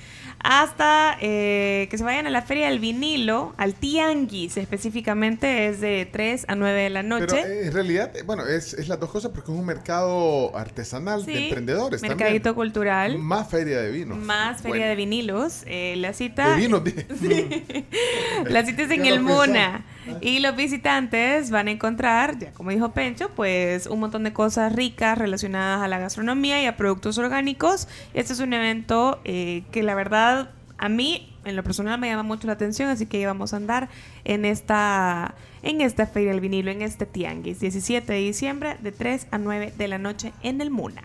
hasta 0.47 1.17
eh, 1.21 1.87
que 1.89 1.97
se 1.97 2.03
vayan 2.03 2.27
a 2.27 2.29
la 2.29 2.43
Feria 2.43 2.67
del 2.69 2.79
Vinilo, 2.79 3.53
al 3.57 3.73
Tianguis 3.73 4.57
específicamente, 4.57 5.67
es 5.67 5.81
de 5.81 6.07
3 6.11 6.45
a 6.47 6.55
9 6.55 6.83
de 6.83 6.89
la 6.91 7.01
noche. 7.03 7.25
Pero 7.29 7.47
eh, 7.47 7.65
en 7.67 7.73
realidad, 7.73 8.15
eh, 8.15 8.21
bueno, 8.23 8.45
es, 8.45 8.73
es 8.75 8.87
las 8.87 8.99
dos 8.99 9.09
cosas 9.09 9.31
porque 9.33 9.51
es 9.51 9.57
un 9.57 9.65
mercado 9.65 10.55
artesanal 10.55 11.25
de 11.25 11.33
Sí, 11.35 11.43
emprendedores 11.45 12.01
mercadito 12.01 12.49
también. 12.49 12.53
cultural. 12.53 13.17
Más 13.17 13.49
feria 13.49 13.81
de 13.81 13.91
vino. 13.91 14.15
Más 14.15 14.57
feria 14.57 14.69
Bueno, 14.69 14.85
de 14.87 14.95
vinilos. 14.95 15.63
eh, 15.65 15.95
la 15.97 16.13
cita. 16.13 16.51
De 16.51 16.61
vinos, 16.61 16.83
dije. 17.19 17.85
La 18.45 18.63
cita 18.65 18.83
es 18.83 18.91
en 18.91 19.05
el. 19.05 19.21
Muna. 19.21 19.83
Y 20.21 20.39
los 20.39 20.55
visitantes 20.55 21.51
van 21.51 21.67
a 21.67 21.71
encontrar, 21.71 22.37
ya 22.37 22.51
como 22.51 22.69
dijo 22.71 22.91
Pencho, 22.91 23.29
pues 23.29 23.87
un 23.87 23.99
montón 23.99 24.23
de 24.23 24.33
cosas 24.33 24.73
ricas 24.73 25.17
relacionadas 25.17 25.81
a 25.81 25.87
la 25.87 25.99
gastronomía 25.99 26.61
y 26.61 26.65
a 26.65 26.77
productos 26.77 27.17
orgánicos. 27.17 27.87
Este 28.13 28.33
es 28.33 28.39
un 28.39 28.53
evento 28.53 29.19
eh, 29.23 29.63
que 29.71 29.83
la 29.83 29.95
verdad 29.95 30.49
a 30.77 30.89
mí, 30.89 31.33
en 31.45 31.55
lo 31.55 31.63
personal, 31.63 31.99
me 31.99 32.07
llama 32.09 32.23
mucho 32.23 32.47
la 32.47 32.53
atención, 32.53 32.89
así 32.89 33.05
que 33.05 33.25
vamos 33.25 33.53
a 33.53 33.57
andar 33.57 33.89
en 34.25 34.45
esta, 34.45 35.33
en 35.63 35.81
esta 35.81 36.05
feria 36.05 36.31
del 36.31 36.41
vinilo, 36.41 36.69
en 36.69 36.81
este 36.81 37.05
tianguis, 37.05 37.59
17 37.59 38.11
de 38.11 38.19
diciembre, 38.19 38.77
de 38.81 38.91
3 38.91 39.27
a 39.31 39.37
9 39.37 39.73
de 39.77 39.87
la 39.87 39.97
noche 39.97 40.33
en 40.43 40.59
el 40.61 40.69
Muna. 40.71 41.03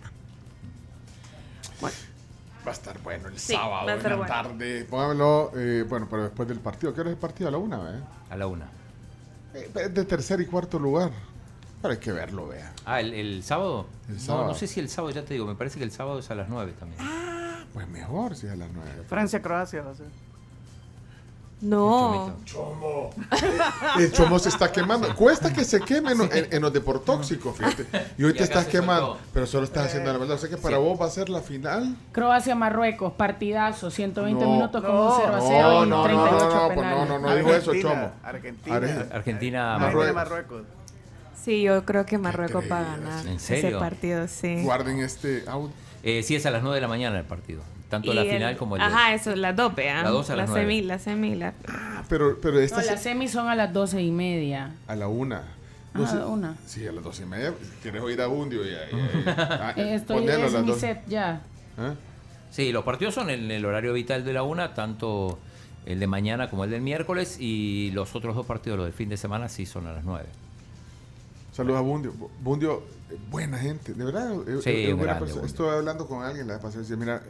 Va 2.66 2.72
a 2.72 2.74
estar 2.74 2.98
bueno 3.00 3.28
el 3.28 3.38
Sí, 3.38 3.54
sábado 3.54 3.88
en 3.88 4.02
la 4.02 4.16
bueno. 4.16 4.26
tarde. 4.26 4.84
Póngamelo, 4.84 5.50
eh, 5.56 5.82
bueno, 5.88 6.06
pero 6.10 6.24
después 6.24 6.46
del 6.46 6.58
partido. 6.60 6.92
¿Qué 6.92 7.00
hora 7.00 7.08
es 7.10 7.14
el 7.14 7.20
partido? 7.20 7.48
A 7.48 7.52
la 7.52 7.56
una, 7.58 7.76
¿eh? 7.76 8.00
A 8.28 8.36
la 8.36 8.46
una. 8.46 8.66
Es 9.54 9.94
de 9.94 10.04
tercer 10.04 10.40
y 10.40 10.46
cuarto 10.46 10.78
lugar. 10.78 11.10
Pero 11.82 11.92
hay 11.94 11.98
que 12.00 12.12
verlo, 12.12 12.48
vea. 12.48 12.72
Ah, 12.84 13.00
¿el, 13.00 13.14
el 13.14 13.42
sábado? 13.42 13.86
El 14.08 14.14
No, 14.16 14.20
sábado. 14.20 14.46
No, 14.48 14.54
sé 14.54 14.66
si 14.66 14.80
el 14.80 14.88
sábado, 14.88 15.14
ya 15.14 15.24
te 15.24 15.32
digo, 15.34 15.46
me 15.46 15.54
parece 15.54 15.78
que 15.78 15.84
el 15.84 15.90
sábado 15.92 16.18
es 16.18 16.30
a 16.30 16.34
las 16.34 16.48
9 16.48 16.74
también. 16.78 17.00
Pues 17.72 17.88
mejor 17.88 18.34
si 18.36 18.46
es 18.46 18.52
a 18.52 18.56
las 18.56 18.68
nueve. 18.72 18.90
Francia-Croacia 19.08 19.82
va 19.82 19.92
a 19.92 19.94
ser. 19.94 20.06
No. 21.62 22.36
Chomo. 22.44 23.10
El 23.98 24.10
chomo 24.12 24.38
se 24.38 24.48
está 24.48 24.72
quemando. 24.72 25.14
Cuesta 25.14 25.52
que 25.52 25.64
se 25.64 25.80
queme 25.80 26.12
en, 26.12 26.20
en- 26.22 26.48
en 26.52 26.62
los 26.62 26.72
deportóxicos, 26.72 27.56
fíjate. 27.56 27.86
Y 28.18 28.24
hoy 28.24 28.30
Y 28.32 28.34
te 28.34 28.44
estás 28.44 28.66
quemando. 28.66 29.18
Pero 29.34 29.46
solo 29.46 29.64
estás 29.64 29.86
haciendo 29.86 30.12
la 30.12 30.18
verdad. 30.18 30.36
O 30.36 30.38
sea 30.38 30.48
que 30.48 30.56
para 30.56 30.76
Sí. 30.78 30.82
vos 30.82 31.00
va 31.00 31.06
a 31.06 31.10
ser 31.10 31.28
la 31.28 31.40
final. 31.40 31.94
Croacia-Marruecos, 32.12 33.12
partidazo, 33.12 33.90
120 33.90 34.44
No, 34.44 34.50
minutos 34.52 34.82
con 34.82 34.94
no, 34.94 35.06
un 35.06 35.12
0 35.20 35.34
a 35.34 35.36
no, 35.38 35.46
0 35.48 35.84
y 35.84 35.88
no, 35.88 35.96
no, 35.98 36.02
38 36.04 36.30
no, 36.48 36.54
no, 36.54 36.66
pues 36.66 36.76
penales. 36.78 37.08
no, 37.08 37.18
no, 37.18 37.28
no 37.28 37.36
dijo 37.36 37.54
eso, 37.54 37.72
Chomo. 37.74 38.12
Argentina. 38.22 38.76
Arge- 38.80 39.12
Argentina, 39.12 39.78
Marruecos. 39.78 40.62
Sí, 41.42 41.62
yo 41.62 41.84
creo 41.84 42.04
que 42.06 42.18
Marruecos 42.18 42.64
va 42.70 42.80
a 42.80 42.82
ganar 42.84 43.26
¿En 43.26 43.34
ese 43.34 43.60
serio? 43.62 43.78
partido, 43.78 44.28
sí. 44.28 44.62
Guarden 44.62 45.00
este 45.00 45.44
audio. 45.46 45.70
Eh, 46.02 46.22
sí, 46.22 46.36
es 46.36 46.44
a 46.46 46.50
las 46.50 46.62
9 46.62 46.74
de 46.76 46.80
la 46.82 46.88
mañana 46.88 47.18
el 47.18 47.24
partido. 47.24 47.62
Tanto 47.90 48.10
Y 48.12 48.14
la 48.14 48.22
el- 48.22 48.30
final 48.30 48.56
como 48.56 48.76
el 48.76 48.82
Ajá, 48.82 49.12
eso, 49.14 49.34
las 49.36 49.54
dos, 49.56 49.74
vean. 49.74 50.04
La 50.04 50.10
dos 50.10 50.30
a 50.30 50.36
las 50.36 50.48
la 50.48 50.54
nueve. 50.54 50.72
semi, 50.74 50.86
la 50.86 50.98
semi, 50.98 51.34
la... 51.34 51.52
Pero, 52.08 52.38
pero 52.40 52.58
esta 52.60 52.80
No, 52.80 52.86
las 52.86 53.02
semis 53.02 53.30
son 53.32 53.48
a 53.48 53.54
las 53.56 53.72
12 53.72 54.00
y 54.00 54.10
media. 54.12 54.72
a 54.86 54.94
la 54.96 55.08
una. 55.08 55.42
Ah, 55.92 55.98
Doce- 55.98 56.24
una. 56.24 56.56
Sí, 56.66 56.86
a 56.86 56.92
las 56.92 57.02
doce 57.02 57.24
y 57.24 57.26
media. 57.26 57.52
¿Quieres 57.82 58.00
oír 58.00 58.20
a 58.22 58.28
Bundio? 58.28 58.62
Ya, 58.64 58.78
ya, 58.90 59.24
ya. 59.24 59.34
Ah, 59.60 59.74
Eh, 59.76 59.94
estoy 59.96 60.20
ponelo 60.20 60.44
a 60.44 60.46
es 60.46 60.52
las 60.52 60.62
mi 60.62 60.68
doce. 60.68 60.80
set 60.80 61.02
ya. 61.08 61.42
¿Eh? 61.78 61.92
Sí, 62.52 62.70
los 62.72 62.84
partidos 62.84 63.12
son 63.14 63.28
en 63.28 63.50
el 63.50 63.64
horario 63.64 63.92
vital 63.92 64.24
de 64.24 64.32
la 64.32 64.44
una, 64.44 64.72
tanto 64.74 65.40
el 65.86 65.98
de 65.98 66.06
mañana 66.06 66.48
como 66.48 66.62
el 66.64 66.70
del 66.70 66.82
miércoles, 66.82 67.38
y 67.40 67.90
los 67.92 68.14
otros 68.14 68.36
dos 68.36 68.46
partidos, 68.46 68.76
los 68.78 68.86
del 68.86 68.94
fin 68.94 69.08
de 69.08 69.16
semana, 69.16 69.48
sí 69.48 69.66
son 69.66 69.88
a 69.88 69.92
las 69.92 70.04
9. 70.04 70.26
Saludos 71.52 71.78
a 71.78 71.82
Bundio. 71.82 72.12
Bu- 72.14 72.28
Bundio, 72.40 72.82
eh, 73.10 73.16
buena 73.28 73.58
gente, 73.58 73.92
de 73.94 74.04
verdad. 74.04 74.30
Sí, 74.62 74.86
buena 74.92 75.02
grande, 75.02 75.20
persona. 75.20 75.24
Bundio. 75.24 75.44
Estuve 75.46 75.70
hablando 75.70 76.06
con 76.06 76.22
alguien 76.22 76.46
la 76.46 76.54
vez 76.54 76.62
pasada 76.62 76.80
y 76.80 76.82
decía, 76.82 76.96
mira, 76.96 77.20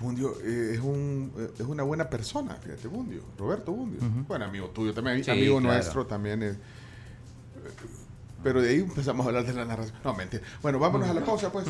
Bundio 0.00 0.34
eh, 0.42 0.72
es, 0.74 0.80
un, 0.80 1.32
eh, 1.36 1.50
es 1.58 1.66
una 1.66 1.82
buena 1.82 2.08
persona, 2.08 2.54
fíjate, 2.56 2.88
Bundio, 2.88 3.22
Roberto 3.38 3.72
Bundio. 3.72 4.00
Bueno, 4.26 4.46
amigo 4.46 4.68
tuyo 4.70 4.94
también, 4.94 5.22
Sí, 5.22 5.30
amigo 5.30 5.58
claro. 5.60 5.74
nuestro 5.74 6.06
también. 6.06 6.42
es- 6.42 6.56
pero 8.42 8.62
de 8.62 8.70
ahí 8.70 8.78
empezamos 8.80 9.26
a 9.26 9.28
hablar 9.28 9.44
de 9.44 9.52
la 9.52 9.64
narración. 9.66 9.98
No, 10.02 10.14
mentira. 10.14 10.42
Bueno, 10.62 10.78
vámonos 10.78 11.08
a 11.10 11.14
la 11.14 11.22
pausa, 11.24 11.52
pues. 11.52 11.66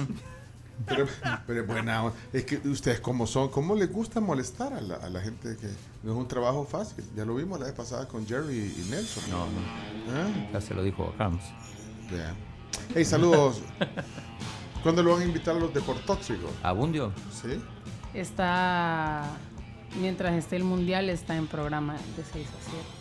Pero, 0.87 1.07
pero 1.47 2.13
es 2.33 2.45
que 2.45 2.57
ustedes, 2.69 3.01
como 3.01 3.27
son, 3.27 3.51
¿cómo 3.51 3.75
les 3.75 3.93
gusta 3.93 4.21
molestar 4.21 4.73
a 4.73 4.81
la, 4.81 4.95
a 4.95 5.11
la 5.11 5.21
gente 5.21 5.57
que 5.61 5.67
no 6.03 6.13
es 6.13 6.17
un 6.19 6.27
trabajo 6.29 6.65
fácil? 6.65 7.05
Ya 7.17 7.25
lo 7.27 7.35
vimos 7.35 7.59
la 7.61 7.67
vez 7.67 7.75
pasada 7.75 8.09
con 8.09 8.27
Jerry 8.27 8.57
y 8.79 8.91
Nelson. 8.91 9.25
No, 9.31 9.43
¿Ah? 10.15 10.51
Ya 10.55 10.61
se 10.61 10.73
lo 10.73 10.83
dijo 10.83 11.13
Hams. 11.19 11.43
Vean. 12.11 12.35
Hey, 12.95 13.05
saludos. 13.05 13.61
¿Cuándo 14.83 15.03
lo 15.03 15.13
van 15.13 15.23
a 15.23 15.25
invitar 15.27 15.57
a 15.57 15.59
los 15.59 15.75
deportóxicos? 15.75 16.51
¿A 16.63 16.73
Bundio? 16.73 17.13
Sí. 17.31 17.61
Está, 18.15 19.25
mientras 20.01 20.35
esté 20.35 20.57
el 20.57 20.65
mundial, 20.65 21.09
está 21.09 21.37
en 21.37 21.47
programa 21.47 21.95
de 22.17 22.25
6 22.25 22.49
a 22.49 22.71
7. 22.71 23.01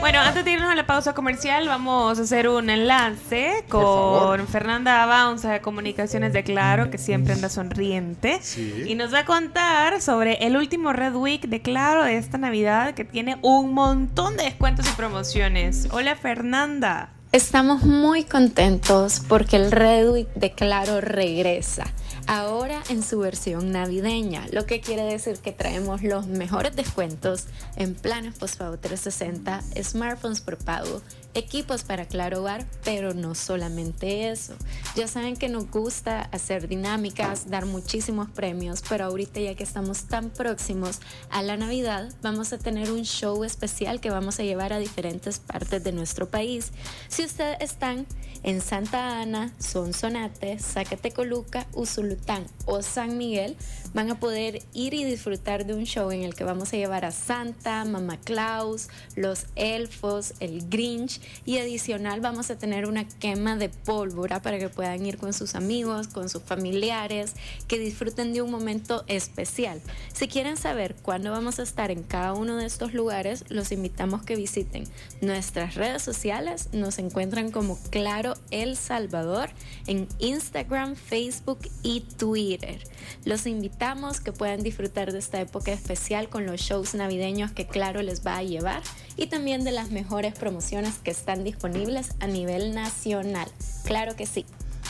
Bueno, 0.00 0.20
antes 0.20 0.44
de 0.44 0.52
irnos 0.52 0.70
a 0.70 0.76
la 0.76 0.86
pausa 0.86 1.12
comercial, 1.12 1.66
vamos 1.66 2.20
a 2.20 2.22
hacer 2.22 2.48
un 2.48 2.70
enlace 2.70 3.64
con 3.68 4.46
Fernanda 4.46 5.02
Abaunza 5.02 5.50
de 5.50 5.60
Comunicaciones 5.60 6.32
de 6.32 6.44
Claro, 6.44 6.88
que 6.88 6.98
siempre 6.98 7.32
anda 7.32 7.48
sonriente. 7.48 8.38
Sí. 8.40 8.84
Y 8.86 8.94
nos 8.94 9.12
va 9.12 9.20
a 9.20 9.24
contar 9.24 10.00
sobre 10.00 10.46
el 10.46 10.56
último 10.56 10.92
Red 10.92 11.16
Week 11.16 11.48
de 11.48 11.60
Claro 11.62 12.04
de 12.04 12.16
esta 12.16 12.38
Navidad, 12.38 12.94
que 12.94 13.04
tiene 13.04 13.38
un 13.42 13.74
montón 13.74 14.36
de 14.36 14.44
descuentos 14.44 14.88
y 14.88 14.92
promociones. 14.92 15.88
Hola, 15.90 16.14
Fernanda. 16.14 17.10
Estamos 17.30 17.82
muy 17.82 18.24
contentos 18.24 19.20
porque 19.28 19.56
el 19.56 19.70
Red 19.70 20.10
Week 20.10 20.32
de 20.34 20.52
Claro 20.52 21.02
regresa. 21.02 21.84
Ahora 22.26 22.82
en 22.88 23.02
su 23.02 23.18
versión 23.18 23.70
navideña, 23.70 24.46
lo 24.50 24.64
que 24.64 24.80
quiere 24.80 25.02
decir 25.02 25.36
que 25.36 25.52
traemos 25.52 26.02
los 26.02 26.26
mejores 26.26 26.74
descuentos 26.74 27.44
en 27.76 27.94
planes 27.94 28.38
postpago 28.38 28.78
360, 28.78 29.62
smartphones 29.82 30.40
por 30.40 30.56
pago, 30.56 31.02
equipos 31.34 31.84
para 31.84 32.06
Claro 32.06 32.44
pero 32.84 33.14
no 33.14 33.34
solamente 33.34 34.30
eso. 34.30 34.54
Ya 34.96 35.08
saben 35.08 35.36
que 35.36 35.48
nos 35.48 35.70
gusta 35.70 36.22
hacer 36.32 36.68
dinámicas, 36.68 37.50
dar 37.50 37.66
muchísimos 37.66 38.28
premios, 38.30 38.82
pero 38.88 39.04
ahorita 39.04 39.40
ya 39.40 39.54
que 39.54 39.64
estamos 39.64 40.04
tan 40.04 40.30
próximos 40.30 41.00
a 41.30 41.42
la 41.42 41.56
Navidad, 41.56 42.12
vamos 42.22 42.52
a 42.52 42.58
tener 42.58 42.90
un 42.90 43.02
show 43.04 43.44
especial 43.44 44.00
que 44.00 44.10
vamos 44.10 44.40
a 44.40 44.42
llevar 44.42 44.72
a 44.72 44.78
diferentes 44.78 45.38
partes 45.38 45.82
de 45.82 45.92
nuestro 45.92 46.28
país. 46.28 46.72
Si 47.08 47.24
ustedes 47.24 47.58
están 47.60 48.06
en 48.42 48.60
Santa 48.60 49.20
Ana, 49.20 49.52
Sonsonate, 49.58 50.58
Zacatecoluca, 50.58 51.66
Usulután 51.72 52.46
o 52.66 52.82
San 52.82 53.18
Miguel, 53.18 53.56
van 53.94 54.10
a 54.10 54.20
poder 54.20 54.62
ir 54.74 54.94
y 54.94 55.04
disfrutar 55.04 55.64
de 55.66 55.74
un 55.74 55.84
show 55.84 56.10
en 56.10 56.22
el 56.22 56.34
que 56.34 56.44
vamos 56.44 56.72
a 56.72 56.76
llevar 56.76 57.04
a 57.04 57.10
Santa, 57.10 57.84
Mamá 57.84 58.18
Claus, 58.18 58.88
los 59.16 59.46
elfos, 59.56 60.34
el 60.40 60.68
Grinch 60.68 61.20
y 61.46 61.58
adicional 61.58 62.20
vamos 62.20 62.50
a 62.50 62.58
tener 62.58 62.86
una 62.86 63.06
quema 63.06 63.56
de 63.56 63.68
pólvora 63.68 64.42
para 64.42 64.58
que 64.58 64.68
puedan 64.68 65.04
ir 65.06 65.16
con 65.16 65.32
sus 65.32 65.54
amigos, 65.54 66.08
con 66.08 66.28
sus 66.28 66.42
familiares, 66.42 67.34
que 67.66 67.78
disfruten 67.78 68.32
de 68.32 68.42
un 68.42 68.50
momento 68.50 69.04
especial. 69.06 69.80
Si 70.12 70.28
quieren 70.28 70.56
saber 70.56 70.94
cuándo 71.02 71.30
vamos 71.30 71.58
a 71.58 71.62
estar 71.62 71.90
en 71.90 72.02
cada 72.02 72.34
uno 72.34 72.56
de 72.56 72.66
estos 72.66 72.92
lugares, 72.92 73.44
los 73.48 73.72
invitamos 73.72 74.22
que 74.22 74.36
visiten 74.36 74.84
nuestras 75.20 75.74
redes 75.74 76.02
sociales. 76.02 76.68
Nos 76.72 76.98
encuentran 76.98 77.50
como 77.50 77.78
Claro 77.90 78.34
El 78.50 78.76
Salvador 78.76 79.50
en 79.86 80.08
Instagram, 80.18 80.94
Facebook 80.94 81.60
y 81.82 82.00
Twitter. 82.00 82.82
Los 83.24 83.46
invitamos 83.46 83.77
que 84.22 84.32
puedan 84.32 84.62
disfrutar 84.62 85.12
de 85.12 85.20
esta 85.20 85.40
época 85.40 85.70
especial 85.70 86.28
con 86.28 86.46
los 86.46 86.60
shows 86.60 86.94
navideños 86.94 87.52
que 87.52 87.66
Claro 87.66 88.02
les 88.02 88.26
va 88.26 88.36
a 88.36 88.42
llevar 88.42 88.82
y 89.16 89.28
también 89.28 89.62
de 89.62 89.70
las 89.70 89.90
mejores 89.90 90.34
promociones 90.36 90.96
que 90.98 91.12
están 91.12 91.44
disponibles 91.44 92.10
a 92.18 92.26
nivel 92.26 92.74
nacional. 92.74 93.48
Claro 93.84 94.16
que 94.16 94.26
sí. 94.26 94.44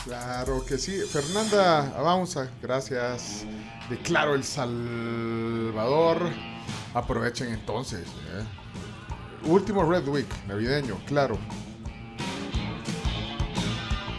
Claro 0.05 0.65
que 0.65 0.79
sí. 0.79 0.99
Fernanda 1.07 1.95
Avanza, 1.97 2.49
gracias. 2.63 3.45
De 3.91 3.97
Claro 3.99 4.33
El 4.33 4.43
Salvador. 4.43 6.31
Aprovechen 6.95 7.49
entonces. 7.49 8.01
¿eh? 8.01 9.47
Último 9.47 9.83
Red 9.83 10.07
Week 10.07 10.27
navideño, 10.47 10.97
claro. 11.05 11.37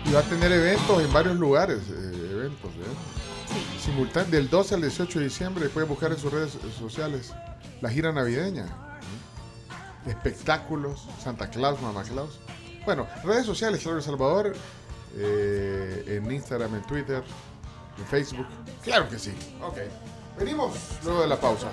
Y 0.07 0.12
va 0.12 0.20
a 0.20 0.23
tener 0.23 0.52
eventos 0.52 1.02
en 1.02 1.12
varios 1.12 1.36
lugares. 1.36 1.81
eh, 1.90 2.28
eventos, 2.32 2.70
¿eh? 2.70 3.09
Simultán- 3.84 4.31
del 4.31 4.49
12 4.50 4.75
al 4.75 4.83
18 4.83 5.18
de 5.18 5.25
diciembre. 5.26 5.68
Pueden 5.68 5.89
buscar 5.89 6.12
en 6.12 6.18
sus 6.18 6.33
redes 6.33 6.52
sociales 6.78 7.33
la 7.81 7.89
gira 7.91 8.12
navideña. 8.12 8.67
Espectáculos, 10.07 11.07
Santa 11.23 11.50
Claus, 11.50 11.81
Mamá 11.83 12.02
Claus. 12.05 12.41
Bueno, 12.84 13.07
redes 13.25 13.44
sociales, 13.47 13.81
Claro 13.83 13.99
El 13.99 14.02
Salvador, 14.02 14.55
eh, 15.17 16.05
en 16.07 16.31
Instagram, 16.33 16.75
en 16.75 16.83
Twitter, 16.83 17.23
en 17.99 18.05
Facebook. 18.07 18.47
Claro 18.83 19.09
que 19.09 19.18
sí. 19.18 19.33
Ok. 19.62 19.78
Venimos 20.41 20.73
luego 21.05 21.20
de 21.20 21.28
la 21.28 21.36
pausa. 21.39 21.69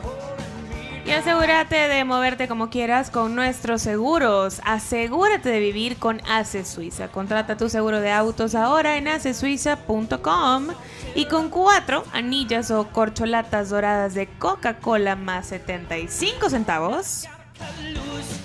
Y 1.05 1.11
asegúrate 1.11 1.87
de 1.87 2.03
moverte 2.03 2.49
como 2.49 2.69
quieras 2.69 3.09
con 3.09 3.33
nuestros 3.33 3.81
seguros. 3.81 4.59
Asegúrate 4.65 5.47
de 5.47 5.59
vivir 5.61 5.95
con 5.95 6.21
ACE 6.27 6.65
Suiza. 6.65 7.07
Contrata 7.07 7.55
tu 7.55 7.69
seguro 7.69 8.01
de 8.01 8.11
autos 8.11 8.55
ahora 8.55 8.97
en 8.97 9.07
acesuiza.com 9.07 10.67
y 11.15 11.25
con 11.27 11.49
cuatro 11.49 12.03
anillas 12.11 12.69
o 12.71 12.89
corcholatas 12.89 13.69
doradas 13.69 14.15
de 14.15 14.27
Coca-Cola 14.27 15.15
más 15.15 15.47
75 15.47 16.49
centavos. 16.49 17.25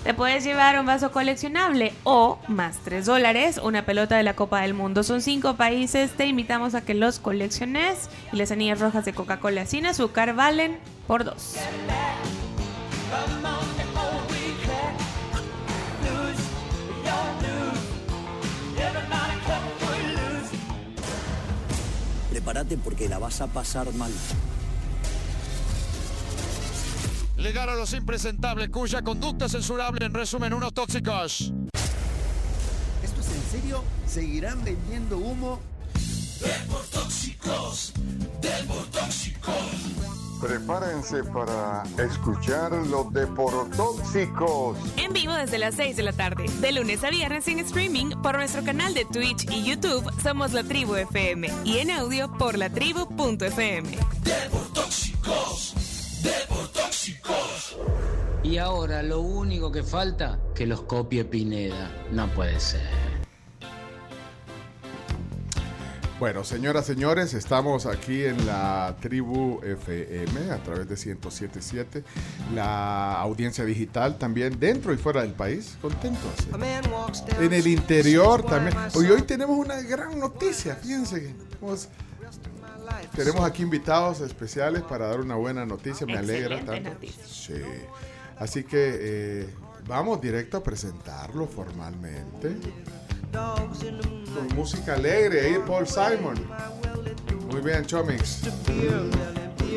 Te 0.05 0.15
puedes 0.15 0.42
llevar 0.42 0.81
un 0.81 0.86
vaso 0.86 1.12
coleccionable 1.12 1.94
o 2.02 2.39
más 2.49 2.78
3 2.84 3.07
dólares, 3.07 3.60
una 3.62 3.86
pelota 3.86 4.16
de 4.16 4.24
la 4.24 4.34
Copa 4.34 4.60
del 4.62 4.74
Mundo. 4.74 5.05
Son 5.05 5.23
5 5.23 5.55
países, 5.55 6.10
te 6.12 6.26
invitamos 6.26 6.74
a 6.74 6.81
que 6.81 6.94
los 6.94 7.20
colecciones 7.20 8.08
y 8.32 8.36
las 8.36 8.50
anillas 8.50 8.81
rojas 8.81 9.05
de 9.05 9.12
Coca-Cola 9.12 9.65
sin 9.65 9.86
azúcar 9.86 10.34
valen 10.34 10.78
por 11.07 11.24
2. 11.24 11.57
Prepárate 22.31 22.76
porque 22.76 23.08
la 23.08 23.18
vas 23.18 23.41
a 23.41 23.47
pasar 23.47 23.92
mal. 23.94 24.10
Llegaron 27.42 27.76
los 27.76 27.92
impresentables 27.92 28.68
cuya 28.68 29.02
conducta 29.02 29.48
censurable 29.48 30.06
en 30.06 30.14
resumen 30.14 30.54
unos 30.54 30.72
tóxicos. 30.72 31.52
¿Esto 33.02 33.20
es 33.20 33.26
en 33.34 33.42
serio? 33.50 33.82
¿Seguirán 34.06 34.62
vendiendo 34.62 35.18
humo? 35.18 35.60
Deportóxicos, 36.38 37.94
deportóxicos. 38.40 39.54
Prepárense 40.40 41.24
para 41.24 41.82
escuchar 41.98 42.72
los 42.86 43.12
deportóxicos. 43.12 44.78
En 44.96 45.12
vivo 45.12 45.32
desde 45.32 45.58
las 45.58 45.74
6 45.74 45.96
de 45.96 46.02
la 46.04 46.12
tarde, 46.12 46.46
de 46.60 46.70
lunes 46.70 47.02
a 47.02 47.10
viernes 47.10 47.48
en 47.48 47.58
streaming 47.58 48.22
por 48.22 48.36
nuestro 48.36 48.62
canal 48.62 48.94
de 48.94 49.04
Twitch 49.04 49.50
y 49.50 49.64
YouTube 49.64 50.08
Somos 50.22 50.52
La 50.52 50.62
Tribu 50.62 50.94
FM 50.94 51.48
y 51.64 51.78
en 51.78 51.90
audio 51.90 52.32
por 52.38 52.56
latribu.fm. 52.56 53.88
Deportóxicos, 54.22 55.74
deportóxicos. 56.22 56.61
Y 58.42 58.58
ahora 58.58 59.02
lo 59.02 59.20
único 59.20 59.70
que 59.70 59.82
falta, 59.82 60.38
que 60.54 60.66
los 60.66 60.82
copie 60.82 61.24
Pineda. 61.24 61.90
No 62.10 62.26
puede 62.34 62.58
ser. 62.58 62.82
Bueno, 66.18 66.44
señoras, 66.44 66.86
señores, 66.86 67.34
estamos 67.34 67.84
aquí 67.84 68.24
en 68.24 68.46
la 68.46 68.94
tribu 69.00 69.60
FM 69.64 70.52
a 70.52 70.62
través 70.62 70.88
de 70.88 70.94
1077, 70.94 72.04
la 72.54 73.14
audiencia 73.20 73.64
digital 73.64 74.18
también 74.18 74.58
dentro 74.60 74.92
y 74.92 74.98
fuera 74.98 75.22
del 75.22 75.32
país, 75.32 75.76
contentos. 75.82 76.30
En 77.40 77.52
el 77.52 77.66
interior 77.66 78.44
también. 78.44 78.76
Hoy, 78.94 79.06
hoy 79.06 79.22
tenemos 79.22 79.56
una 79.58 79.80
gran 79.82 80.18
noticia, 80.18 80.76
fíjense. 80.76 81.22
que 81.22 81.34
hemos- 81.60 81.88
tenemos 83.16 83.44
aquí 83.44 83.62
invitados 83.62 84.20
especiales 84.20 84.82
para 84.82 85.08
dar 85.08 85.20
una 85.20 85.34
buena 85.34 85.66
noticia, 85.66 86.06
me 86.06 86.18
alegra 86.18 86.56
Excelente 86.58 86.72
tanto. 86.72 86.90
noticia. 86.90 87.24
Sí. 87.26 87.54
Así 88.42 88.64
que 88.64 88.96
eh, 89.00 89.46
vamos 89.86 90.20
directo 90.20 90.56
a 90.56 90.62
presentarlo 90.64 91.46
formalmente. 91.46 92.56
Con 93.30 94.56
música 94.56 94.94
alegre, 94.94 95.42
ahí 95.42 95.58
Paul 95.64 95.86
Simon. 95.86 96.34
Muy 97.52 97.60
bien, 97.60 97.84
Chomix. 97.86 98.40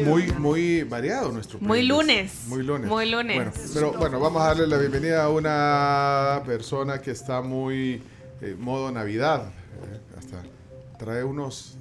Muy, 0.03 0.31
muy 0.31 0.81
variado 0.81 1.31
nuestro 1.31 1.59
Muy 1.59 1.85
playlist. 1.87 1.91
lunes. 1.91 2.33
Muy 2.47 2.63
lunes. 2.63 2.89
Muy 2.89 3.11
lunes. 3.11 3.35
Bueno, 3.35 3.51
pero 3.75 3.93
bueno, 3.93 4.19
vamos 4.19 4.41
a 4.41 4.45
darle 4.47 4.65
la 4.65 4.77
bienvenida 4.79 5.23
a 5.25 5.29
una 5.29 6.41
persona 6.43 6.99
que 6.99 7.11
está 7.11 7.41
muy 7.43 8.01
eh, 8.41 8.55
modo 8.59 8.91
Navidad. 8.91 9.45
eh, 9.93 9.99
hasta 10.17 10.41
trae 10.97 11.23
unos. 11.23 11.77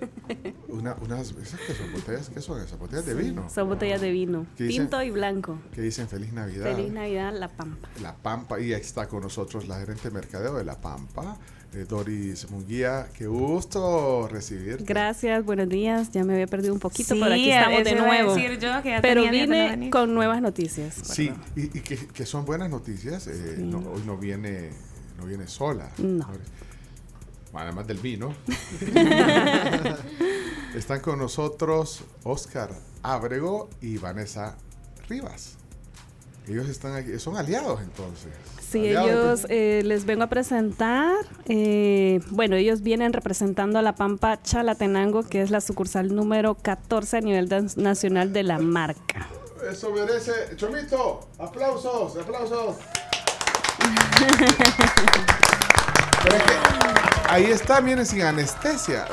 Una, 0.68 0.94
unas. 1.02 1.32
¿Esas 1.32 1.60
qué 1.66 1.74
son? 1.74 1.92
¿Botellas? 1.92 2.30
¿Qué 2.30 2.40
son 2.40 2.60
esas? 2.62 2.78
¿Botellas 2.78 3.06
de 3.06 3.14
vino? 3.14 3.48
Son 3.50 3.68
botellas 3.68 4.00
de 4.00 4.10
vino, 4.10 4.46
tinto 4.56 5.02
y 5.02 5.10
blanco. 5.10 5.58
Que 5.72 5.80
dicen 5.80 6.08
Feliz 6.08 6.32
Navidad. 6.32 6.74
Feliz 6.74 6.92
Navidad, 6.92 7.32
La 7.36 7.48
Pampa. 7.48 7.88
La 8.02 8.14
Pampa, 8.14 8.60
y 8.60 8.72
ahí 8.74 8.80
está 8.80 9.08
con 9.08 9.22
nosotros 9.22 9.66
la 9.66 9.78
gerente 9.80 10.02
de 10.04 10.10
mercadeo 10.10 10.54
de 10.56 10.64
La 10.64 10.80
Pampa, 10.80 11.36
eh, 11.74 11.84
Doris 11.88 12.50
Munguía. 12.50 13.08
Qué 13.16 13.26
gusto 13.26 14.28
recibirte. 14.30 14.84
Gracias, 14.84 15.44
buenos 15.44 15.68
días. 15.68 16.10
Ya 16.12 16.22
me 16.24 16.34
había 16.34 16.46
perdido 16.46 16.72
un 16.74 16.80
poquito, 16.80 17.14
Sí, 17.14 17.20
pero 17.20 17.34
aquí 17.34 17.50
estamos 17.50 17.84
de 17.84 17.94
nuevo. 17.96 18.34
decir 18.34 18.58
yo, 18.58 18.82
que 18.82 18.90
ya 18.90 19.00
pero 19.02 19.22
tenía 19.24 19.46
vine 19.74 19.90
con 19.90 20.14
nuevas 20.14 20.40
noticias. 20.40 20.94
Sí, 21.02 21.32
y, 21.56 21.62
y 21.78 21.80
que, 21.80 21.96
que 21.96 22.26
son 22.26 22.44
buenas 22.44 22.70
noticias. 22.70 23.26
eh, 23.26 23.56
no- 23.58 23.78
hoy 23.90 24.02
no 24.06 24.16
viene, 24.16 24.70
no 25.18 25.26
viene 25.26 25.46
sola. 25.48 25.90
No. 25.98 26.26
Además 27.54 27.86
del 27.86 27.98
vino. 27.98 28.34
Están 30.74 31.00
con 31.00 31.18
nosotros 31.18 32.02
Oscar 32.24 32.70
Ábrego 33.02 33.68
y 33.80 33.98
Vanessa 33.98 34.56
Rivas. 35.08 35.54
Ellos 36.46 36.68
están 36.68 36.94
aquí, 36.94 37.18
son 37.18 37.36
aliados 37.36 37.80
entonces. 37.82 38.32
Sí, 38.60 38.94
Aliados. 38.94 39.40
ellos 39.40 39.46
eh, 39.50 39.82
les 39.84 40.04
vengo 40.06 40.24
a 40.24 40.28
presentar. 40.28 41.14
eh, 41.46 42.20
bueno, 42.30 42.56
ellos 42.56 42.82
vienen 42.82 43.12
representando 43.12 43.78
a 43.78 43.82
la 43.82 43.94
Pampa 43.94 44.40
Chalatenango, 44.42 45.22
que 45.24 45.42
es 45.42 45.50
la 45.50 45.60
sucursal 45.60 46.14
número 46.14 46.54
14 46.54 47.18
a 47.18 47.20
nivel 47.20 47.48
nacional 47.76 48.32
de 48.32 48.42
la 48.44 48.58
marca. 48.58 49.28
Eso 49.70 49.90
merece. 49.90 50.32
Chomito, 50.56 51.28
aplausos, 51.38 52.16
aplausos. 52.16 52.76
Pero 56.24 56.36
es 56.36 56.42
que 56.42 56.52
ahí 57.28 57.44
está, 57.44 57.80
miren, 57.80 58.04
sin 58.06 58.22
anestesia. 58.22 59.06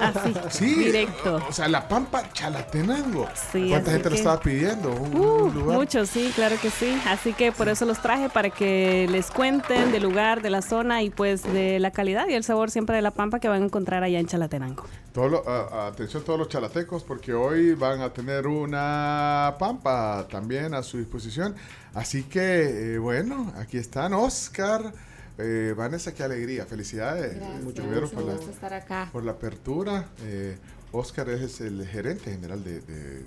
Así, 0.00 0.34
sí, 0.50 0.74
directo. 0.84 1.40
O 1.48 1.52
sea, 1.52 1.68
la 1.68 1.86
pampa 1.88 2.22
Chalatenango. 2.32 3.28
Sí, 3.52 3.68
¿Cuánta 3.70 3.90
gente 3.92 4.10
lo 4.10 4.16
estaba 4.16 4.40
pidiendo? 4.40 4.90
Uh, 4.90 5.50
muchos, 5.72 6.08
sí, 6.08 6.32
claro 6.34 6.56
que 6.60 6.70
sí. 6.70 7.00
Así 7.06 7.32
que 7.32 7.52
por 7.52 7.68
eso 7.68 7.84
los 7.84 8.00
traje 8.00 8.28
para 8.28 8.50
que 8.50 9.06
les 9.10 9.30
cuenten 9.30 9.92
del 9.92 10.02
lugar, 10.02 10.42
de 10.42 10.50
la 10.50 10.62
zona 10.62 11.02
y 11.02 11.10
pues 11.10 11.42
de 11.42 11.78
la 11.80 11.90
calidad 11.90 12.26
y 12.28 12.34
el 12.34 12.44
sabor 12.44 12.70
siempre 12.70 12.96
de 12.96 13.02
la 13.02 13.10
pampa 13.10 13.40
que 13.40 13.48
van 13.48 13.62
a 13.62 13.64
encontrar 13.66 14.02
allá 14.02 14.18
en 14.18 14.26
Chalatenango. 14.26 14.84
Todo 15.12 15.28
lo- 15.28 15.48
atención 15.86 16.22
todos 16.24 16.38
los 16.38 16.48
chalatecos 16.48 17.02
porque 17.02 17.34
hoy 17.34 17.74
van 17.74 18.00
a 18.00 18.10
tener 18.12 18.46
una 18.46 19.56
pampa 19.58 20.26
también 20.30 20.72
a 20.74 20.82
su 20.82 20.98
disposición. 20.98 21.54
Así 21.94 22.22
que, 22.22 22.94
eh, 22.94 22.98
bueno, 22.98 23.52
aquí 23.58 23.76
están 23.76 24.12
Oscar, 24.14 24.92
eh, 25.40 25.74
Vanessa, 25.76 26.14
qué 26.14 26.22
alegría, 26.22 26.66
felicidades. 26.66 27.36
Gracias, 27.36 27.72
Primero 27.72 28.02
mucho 28.02 28.14
por 28.14 28.24
la, 28.24 28.34
estar 28.34 28.74
acá. 28.74 29.08
por 29.12 29.24
la 29.24 29.32
apertura. 29.32 30.08
Eh, 30.22 30.56
Oscar 30.92 31.28
es 31.30 31.60
el 31.60 31.86
gerente 31.86 32.30
general 32.32 32.62
de, 32.64 32.80
de- 32.80 33.24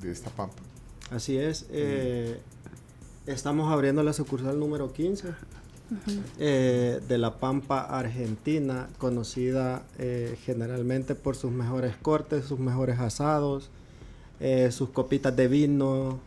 de 0.00 0.12
esta 0.12 0.30
pampa. 0.30 0.62
Así 1.10 1.36
es. 1.38 1.66
eh, 1.70 2.38
estamos 3.26 3.72
abriendo 3.72 4.02
la 4.02 4.12
sucursal 4.12 4.58
número 4.58 4.92
15 4.92 5.28
eh, 6.38 7.00
de 7.08 7.18
La 7.18 7.38
Pampa, 7.38 7.80
Argentina, 7.80 8.88
conocida 8.98 9.82
eh, 9.98 10.36
generalmente 10.44 11.14
por 11.14 11.34
sus 11.36 11.50
mejores 11.50 11.96
cortes, 11.96 12.44
sus 12.44 12.58
mejores 12.58 12.98
asados, 12.98 13.70
eh, 14.40 14.70
sus 14.70 14.90
copitas 14.90 15.34
de 15.34 15.48
vino. 15.48 16.20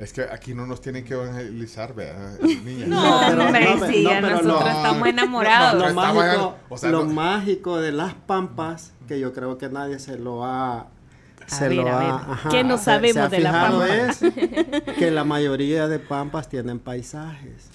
Es 0.00 0.12
que 0.14 0.22
aquí 0.22 0.54
no 0.54 0.66
nos 0.66 0.80
tienen 0.80 1.04
que 1.04 1.14
evangelizar, 1.14 1.94
¿verdad, 1.94 2.38
niñas? 2.64 2.88
No, 2.88 3.20
pero- 3.28 3.44
hombre, 3.44 3.74
no, 3.76 3.86
sí, 3.86 4.02
no, 4.04 4.10
ya 4.10 4.20
pero 4.20 4.36
nosotros 4.42 4.62
lo- 4.64 4.70
estamos 4.70 5.08
enamorados. 5.08 5.88
Lo, 5.88 5.94
mágico, 5.94 6.56
o 6.70 6.78
sea, 6.78 6.90
lo 6.90 7.04
no- 7.04 7.12
mágico 7.12 7.78
de 7.80 7.92
las 7.92 8.14
pampas, 8.14 8.92
que 9.06 9.20
yo 9.20 9.32
creo 9.32 9.58
que 9.58 9.68
nadie 9.68 9.98
se 9.98 10.16
lo 10.18 10.44
ha... 10.44 10.88
Se 11.46 11.68
ver, 11.68 11.78
lo 11.78 11.88
a 11.88 11.96
ha, 11.96 11.98
ver, 11.98 12.10
ajá, 12.32 12.48
¿qué 12.48 12.62
no 12.64 12.78
se- 12.78 12.84
sabemos 12.84 13.14
se 13.14 13.20
ha 13.20 13.28
de 13.28 13.40
la 13.40 13.52
pampa? 13.52 13.88
es 13.96 14.20
que 14.98 15.10
la 15.10 15.24
mayoría 15.24 15.88
de 15.88 15.98
pampas 15.98 16.48
tienen 16.48 16.78
paisajes. 16.78 17.68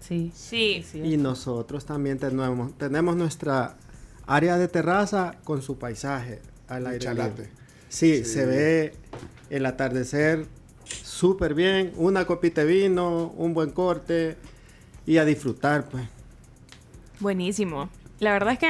Sí. 0.00 0.32
Sí. 0.34 0.82
Y 0.94 1.16
nosotros 1.16 1.84
también 1.84 2.18
tenemos, 2.18 2.76
tenemos 2.78 3.16
nuestra 3.16 3.76
área 4.26 4.56
de 4.56 4.68
terraza 4.68 5.34
con 5.44 5.62
su 5.62 5.78
paisaje 5.78 6.40
al 6.68 6.86
aire 6.86 7.12
libre. 7.14 7.50
Sí, 7.88 8.18
Sí. 8.18 8.24
se 8.24 8.46
ve 8.46 8.94
el 9.50 9.66
atardecer 9.66 10.46
súper 10.88 11.54
bien, 11.54 11.92
una 11.96 12.24
copita 12.26 12.64
de 12.64 12.66
vino, 12.82 13.32
un 13.36 13.54
buen 13.54 13.70
corte 13.70 14.36
y 15.06 15.18
a 15.18 15.24
disfrutar, 15.24 15.88
pues. 15.88 16.04
Buenísimo. 17.20 17.88
La 18.18 18.32
verdad 18.32 18.54
es 18.54 18.58
que 18.58 18.68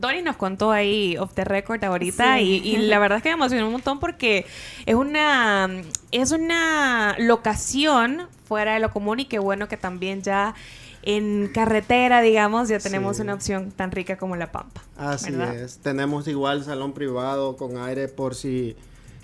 Dori 0.00 0.22
nos 0.22 0.36
contó 0.36 0.70
ahí 0.72 1.16
off 1.18 1.34
the 1.34 1.44
record 1.44 1.84
ahorita 1.84 2.38
Sí. 2.38 2.62
y, 2.64 2.68
y 2.70 2.76
la 2.78 2.98
verdad 2.98 3.18
es 3.18 3.22
que 3.22 3.28
me 3.28 3.34
emocionó 3.34 3.66
un 3.66 3.72
montón 3.72 4.00
porque 4.00 4.46
es 4.86 4.94
una 4.94 5.68
es 6.12 6.30
una 6.32 7.14
locación 7.18 8.22
fuera 8.46 8.74
de 8.74 8.80
lo 8.80 8.90
común 8.90 9.20
y 9.20 9.26
qué 9.26 9.38
bueno 9.38 9.68
que 9.68 9.76
también 9.76 10.22
ya 10.22 10.54
en 11.02 11.48
carretera, 11.52 12.20
digamos, 12.22 12.68
ya 12.68 12.78
tenemos 12.78 13.16
Sí. 13.16 13.22
una 13.22 13.34
opción 13.34 13.70
tan 13.70 13.90
rica 13.90 14.16
como 14.16 14.36
la 14.36 14.50
pampa. 14.50 14.82
Así 14.96 15.30
¿verdad? 15.30 15.56
es. 15.56 15.78
Tenemos 15.78 16.26
igual 16.26 16.64
salón 16.64 16.92
privado 16.94 17.56
con 17.58 17.76
aire 17.78 18.08
por 18.08 18.34
si 18.34 18.76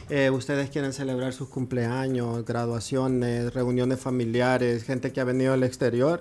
eh, 0.09 0.31
ustedes 0.31 0.71
quieren 0.71 0.93
celebrar 0.93 1.33
sus 1.33 1.49
cumpleaños, 1.49 2.45
graduaciones, 2.45 3.53
reuniones 3.55 3.99
familiares, 4.01 4.85
gente 4.85 5.13
que 5.13 5.21
ha 5.21 5.25
venido 5.25 5.53
del 5.53 5.65
exterior, 5.65 6.21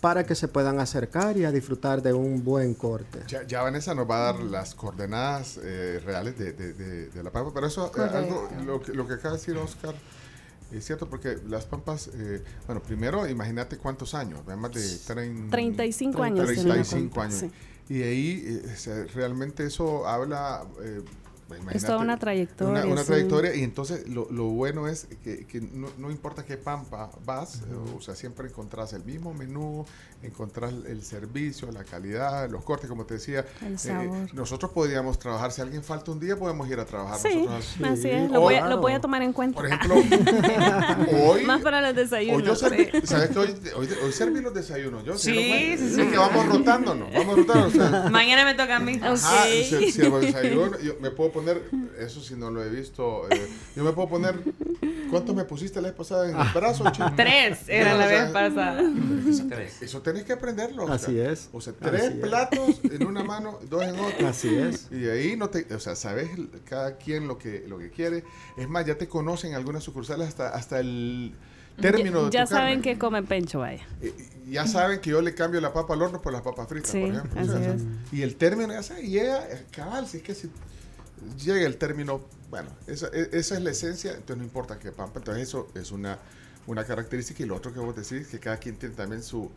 para 0.00 0.24
que 0.24 0.34
se 0.34 0.48
puedan 0.48 0.78
acercar 0.80 1.36
y 1.38 1.44
a 1.44 1.50
disfrutar 1.50 2.02
de 2.02 2.12
un 2.12 2.44
buen 2.44 2.74
corte. 2.74 3.20
Ya, 3.26 3.42
ya 3.46 3.62
Vanessa 3.62 3.94
nos 3.94 4.08
va 4.08 4.16
a 4.28 4.32
dar 4.32 4.42
las 4.42 4.74
coordenadas 4.74 5.58
eh, 5.62 6.00
reales 6.04 6.38
de, 6.38 6.52
de- 6.52 6.72
de- 6.74 7.08
de 7.08 7.22
la 7.22 7.30
pampa, 7.30 7.52
pero 7.54 7.66
eso, 7.66 7.90
eh, 7.96 8.00
algo, 8.12 8.48
lo, 8.66 8.82
que, 8.82 8.92
lo 8.92 9.06
que 9.08 9.14
acaba 9.14 9.30
de 9.34 9.40
decir 9.40 9.56
Oscar, 9.56 9.94
es 10.70 10.84
cierto 10.84 11.08
porque 11.08 11.38
las 11.48 11.64
pampas, 11.64 12.10
eh, 12.14 12.42
bueno, 12.66 12.82
primero 12.82 13.26
imagínate 13.26 13.78
cuántos 13.78 14.12
años, 14.14 14.40
más 14.46 14.72
de 14.72 14.80
trein- 14.80 15.50
35 15.50 16.22
años 16.22 16.46
tiene 16.52 16.64
la 16.68 16.74
35 16.74 17.14
pampa, 17.14 17.24
años. 17.24 17.38
sí. 17.40 17.50
Y 17.94 18.02
ahí 18.02 18.62
eh, 18.86 19.06
realmente 19.14 19.64
eso 19.66 20.06
habla... 20.06 20.64
eh, 21.50 21.58
Es 21.72 21.84
toda 21.84 21.98
una 21.98 22.18
trayectoria. 22.18 22.82
una, 22.84 22.92
una 22.92 23.00
sí. 23.02 23.08
trayectoria 23.08 23.54
y 23.54 23.62
entonces 23.62 24.08
lo, 24.08 24.28
lo 24.30 24.44
bueno 24.46 24.88
es 24.88 25.06
que, 25.22 25.46
que 25.46 25.60
no, 25.60 25.88
no 25.98 26.10
importa 26.10 26.44
qué 26.44 26.56
pampa 26.56 27.10
vas, 27.24 27.56
eh, 27.62 27.74
o 27.96 28.00
sea, 28.00 28.14
siempre 28.14 28.48
encontrás 28.48 28.92
el 28.92 29.04
mismo 29.04 29.34
menú, 29.34 29.84
encontrás 30.22 30.72
el 30.86 31.02
servicio, 31.02 31.70
la 31.72 31.84
calidad, 31.84 32.48
los 32.50 32.64
cortes, 32.64 32.88
como 32.88 33.04
te 33.04 33.14
decía. 33.14 33.44
El 33.64 33.74
eh, 33.74 33.78
sabor. 33.78 34.34
nosotros 34.34 34.70
podríamos 34.72 35.18
trabajar, 35.18 35.52
si 35.52 35.60
alguien 35.60 35.82
falta 35.82 36.10
un 36.10 36.20
día, 36.20 36.36
podemos 36.36 36.68
ir 36.68 36.80
a 36.80 36.84
trabajar 36.86 37.18
Sí, 37.18 37.42
nosotros. 37.46 37.76
así 37.92 38.08
es. 38.10 38.30
Lo 38.30 38.38
O- 38.38 38.42
voy, 38.42 38.54
a, 38.54 38.66
lo 38.66 38.78
voy 38.80 38.92
a 38.92 39.00
tomar 39.00 39.22
en 39.22 39.32
cuenta. 39.32 39.56
Por 39.56 39.66
ejemplo, 39.66 39.94
hoy... 41.24 41.44
Más 41.44 41.60
para 41.62 41.80
los 41.80 41.90
Hoy 41.90 41.96
desayunos. 41.96 42.42
yo 42.42 42.54
serví, 42.56 42.84
sí. 42.92 43.06
¿sabes 43.06 43.30
que 43.30 43.38
hoy, 43.38 43.54
hoy, 43.76 43.88
hoy 44.04 44.12
serví 44.12 44.40
los 44.40 44.54
desayunos? 44.54 45.04
Yo, 45.04 45.16
¿se 45.18 45.30
Sí, 45.32 45.48
cuenta? 45.48 45.82
sí, 45.84 45.94
sí. 45.94 46.00
Es 46.00 46.10
que 46.10 46.16
vamos 46.18 46.46
rotándonos, 46.46 47.12
vamos 47.12 47.36
rotándonos. 47.36 47.74
o 47.74 47.76
sea, 47.76 48.10
Mañana 48.10 48.44
me 48.44 48.54
toca 48.54 48.76
a 48.76 48.80
mí. 48.80 48.98
Ajá, 49.02 49.44
si, 49.46 49.90
si 49.92 50.00
el 50.02 50.20
desayuno, 50.20 50.78
yo 50.80 50.94
me 51.00 51.10
puedo 51.10 51.32
poner, 51.34 51.62
eso 51.98 52.20
si 52.22 52.34
no 52.34 52.50
lo 52.50 52.62
he 52.64 52.70
visto, 52.70 53.28
eh, 53.30 53.48
yo 53.76 53.84
me 53.84 53.92
puedo 53.92 54.08
poner, 54.08 54.40
¿cuántos 55.10 55.34
me 55.36 55.44
pusiste 55.44 55.80
la 55.82 55.88
vez 55.88 55.96
pasada 55.96 56.30
en 56.30 56.36
el 56.38 56.48
brazo, 56.54 56.84
chino? 56.92 57.12
Tres 57.16 57.68
era 57.68 57.94
O 57.94 57.98
la 57.98 58.08
sea, 58.08 58.22
vez 58.22 58.32
pasada. 58.32 58.82
Eso, 59.28 59.44
eso 59.84 60.02
tenés 60.02 60.24
que 60.24 60.32
aprenderlo. 60.32 60.84
Oscar. 60.84 60.96
Así 60.96 61.18
es. 61.18 61.50
O 61.52 61.60
sea, 61.60 61.72
tres 61.74 62.02
Así 62.04 62.12
es. 62.14 62.20
platos 62.20 62.80
en 62.84 63.06
una 63.06 63.22
mano, 63.24 63.58
dos 63.68 63.82
en 63.84 63.98
otra. 63.98 64.28
Así 64.30 64.54
es. 64.54 64.88
Y 64.90 65.06
ahí 65.08 65.36
no 65.36 65.50
te, 65.50 65.66
o 65.74 65.80
sea, 65.80 65.94
sabes 65.96 66.30
cada 66.64 66.96
quien 66.96 67.28
lo 67.28 67.36
que, 67.36 67.64
lo 67.68 67.78
que 67.78 67.90
quiere. 67.90 68.24
Es 68.56 68.68
más, 68.68 68.86
ya 68.86 68.96
te 68.96 69.08
conocen 69.08 69.54
algunas 69.54 69.82
sucursales 69.84 70.28
hasta, 70.28 70.48
hasta 70.50 70.80
el 70.80 71.34
término 71.80 72.20
ya 72.20 72.24
de 72.26 72.30
ya 72.30 72.44
carne. 72.44 72.46
saben 72.60 72.82
que 72.82 72.98
comen 72.98 73.26
pencho, 73.26 73.58
vaya. 73.58 73.82
Ya 74.48 74.66
saben 74.66 75.00
que 75.00 75.10
yo 75.10 75.20
le 75.22 75.34
cambio 75.34 75.60
la 75.60 75.72
papa 75.72 75.94
al 75.94 76.02
horno 76.02 76.20
por 76.22 76.32
las 76.32 76.42
papas 76.42 76.68
fritas, 76.68 76.90
Sí, 76.90 77.00
por 77.00 77.10
ejemplo. 77.10 77.40
así 77.40 77.50
O 77.50 77.52
sea, 77.58 77.74
es. 77.74 77.82
Y 78.12 78.22
el 78.22 78.36
término 78.36 78.72
ya 78.72 78.82
sabe, 78.82 79.02
llega, 79.02 79.38
eh, 79.50 79.64
cabal, 79.72 80.06
si 80.06 80.18
es 80.18 80.22
que 80.22 80.34
si 80.34 80.50
llega 81.44 81.66
el 81.66 81.76
término, 81.76 82.20
bueno, 82.50 82.70
esa, 82.86 83.08
e- 83.08 83.30
esa 83.32 83.54
es 83.56 83.62
la 83.62 83.70
esencia, 83.70 84.12
entonces 84.12 84.38
no 84.38 84.44
importa 84.44 84.78
qué 84.78 84.92
pampa, 84.92 85.18
entonces 85.20 85.48
eso 85.48 85.68
es 85.74 85.90
una, 85.92 86.18
una 86.66 86.84
característica 86.84 87.42
y 87.42 87.46
lo 87.46 87.56
otro 87.56 87.72
que 87.72 87.80
vos 87.80 87.94
decís, 87.96 88.28
que 88.28 88.38
cada 88.38 88.56
quien 88.58 88.76
tiene 88.76 88.94
también 88.94 89.22
su, 89.22 89.50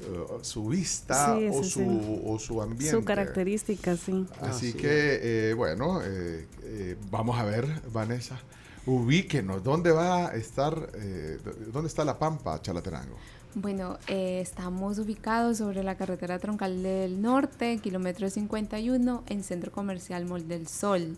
eh, 0.00 0.26
su 0.42 0.66
vista 0.68 1.36
Sí, 1.36 1.48
o, 1.52 1.62
sí, 1.62 1.70
su, 1.70 1.80
sí. 1.80 2.22
o 2.24 2.38
su 2.38 2.62
ambiente. 2.62 2.90
Su 2.96 3.04
característica, 3.04 3.96
sí. 3.96 4.26
Así 4.40 4.72
que, 4.72 5.50
eh, 5.50 5.54
bueno, 5.54 6.00
eh, 6.02 6.46
eh, 6.62 6.96
vamos 7.10 7.38
a 7.38 7.44
ver, 7.44 7.66
Vanessa, 7.92 8.38
ubíquenos, 8.86 9.62
¿dónde 9.62 9.90
va 9.92 10.28
a 10.28 10.34
estar, 10.36 10.90
eh, 10.94 11.38
dónde 11.72 11.88
está 11.88 12.04
la 12.04 12.18
Pampa, 12.18 12.60
Chalatenango? 12.62 13.16
Bueno, 13.56 13.98
eh, 14.06 14.38
estamos 14.40 15.00
ubicados 15.00 15.58
sobre 15.58 15.82
la 15.82 15.96
carretera 15.96 16.38
troncal 16.38 16.84
del 16.84 17.20
norte, 17.20 17.78
kilómetro 17.78 18.30
51, 18.30 19.24
en 19.26 19.42
Centro 19.42 19.72
Comercial 19.72 20.24
Mall 20.24 20.46
del 20.46 20.68
Sol, 20.68 21.16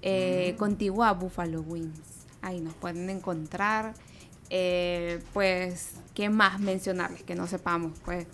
eh, 0.00 0.54
contiguo 0.56 1.04
a 1.04 1.12
Buffalo 1.12 1.60
Wings. 1.60 2.00
Ahí 2.40 2.60
nos 2.60 2.72
pueden 2.72 3.10
encontrar. 3.10 3.92
Eh, 4.48 5.20
pues, 5.34 5.90
¿qué 6.14 6.30
más 6.30 6.58
mencionarles 6.58 7.22
que 7.22 7.34
no 7.34 7.46
sepamos? 7.46 7.98
Pues, 8.02 8.26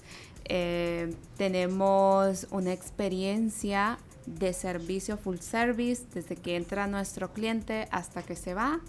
eh, 0.45 1.13
tenemos 1.37 2.47
una 2.53 2.73
experiencia 2.73 3.99
de 4.27 4.53
servicio 4.53 5.17
full 5.17 5.39
service 5.39 6.05
desde 6.15 6.37
que 6.37 6.55
entra 6.55 6.87
nuestro 6.87 7.33
cliente 7.33 7.89
hasta 7.91 8.23
que 8.23 8.37
se 8.37 8.55
va. 8.55 8.81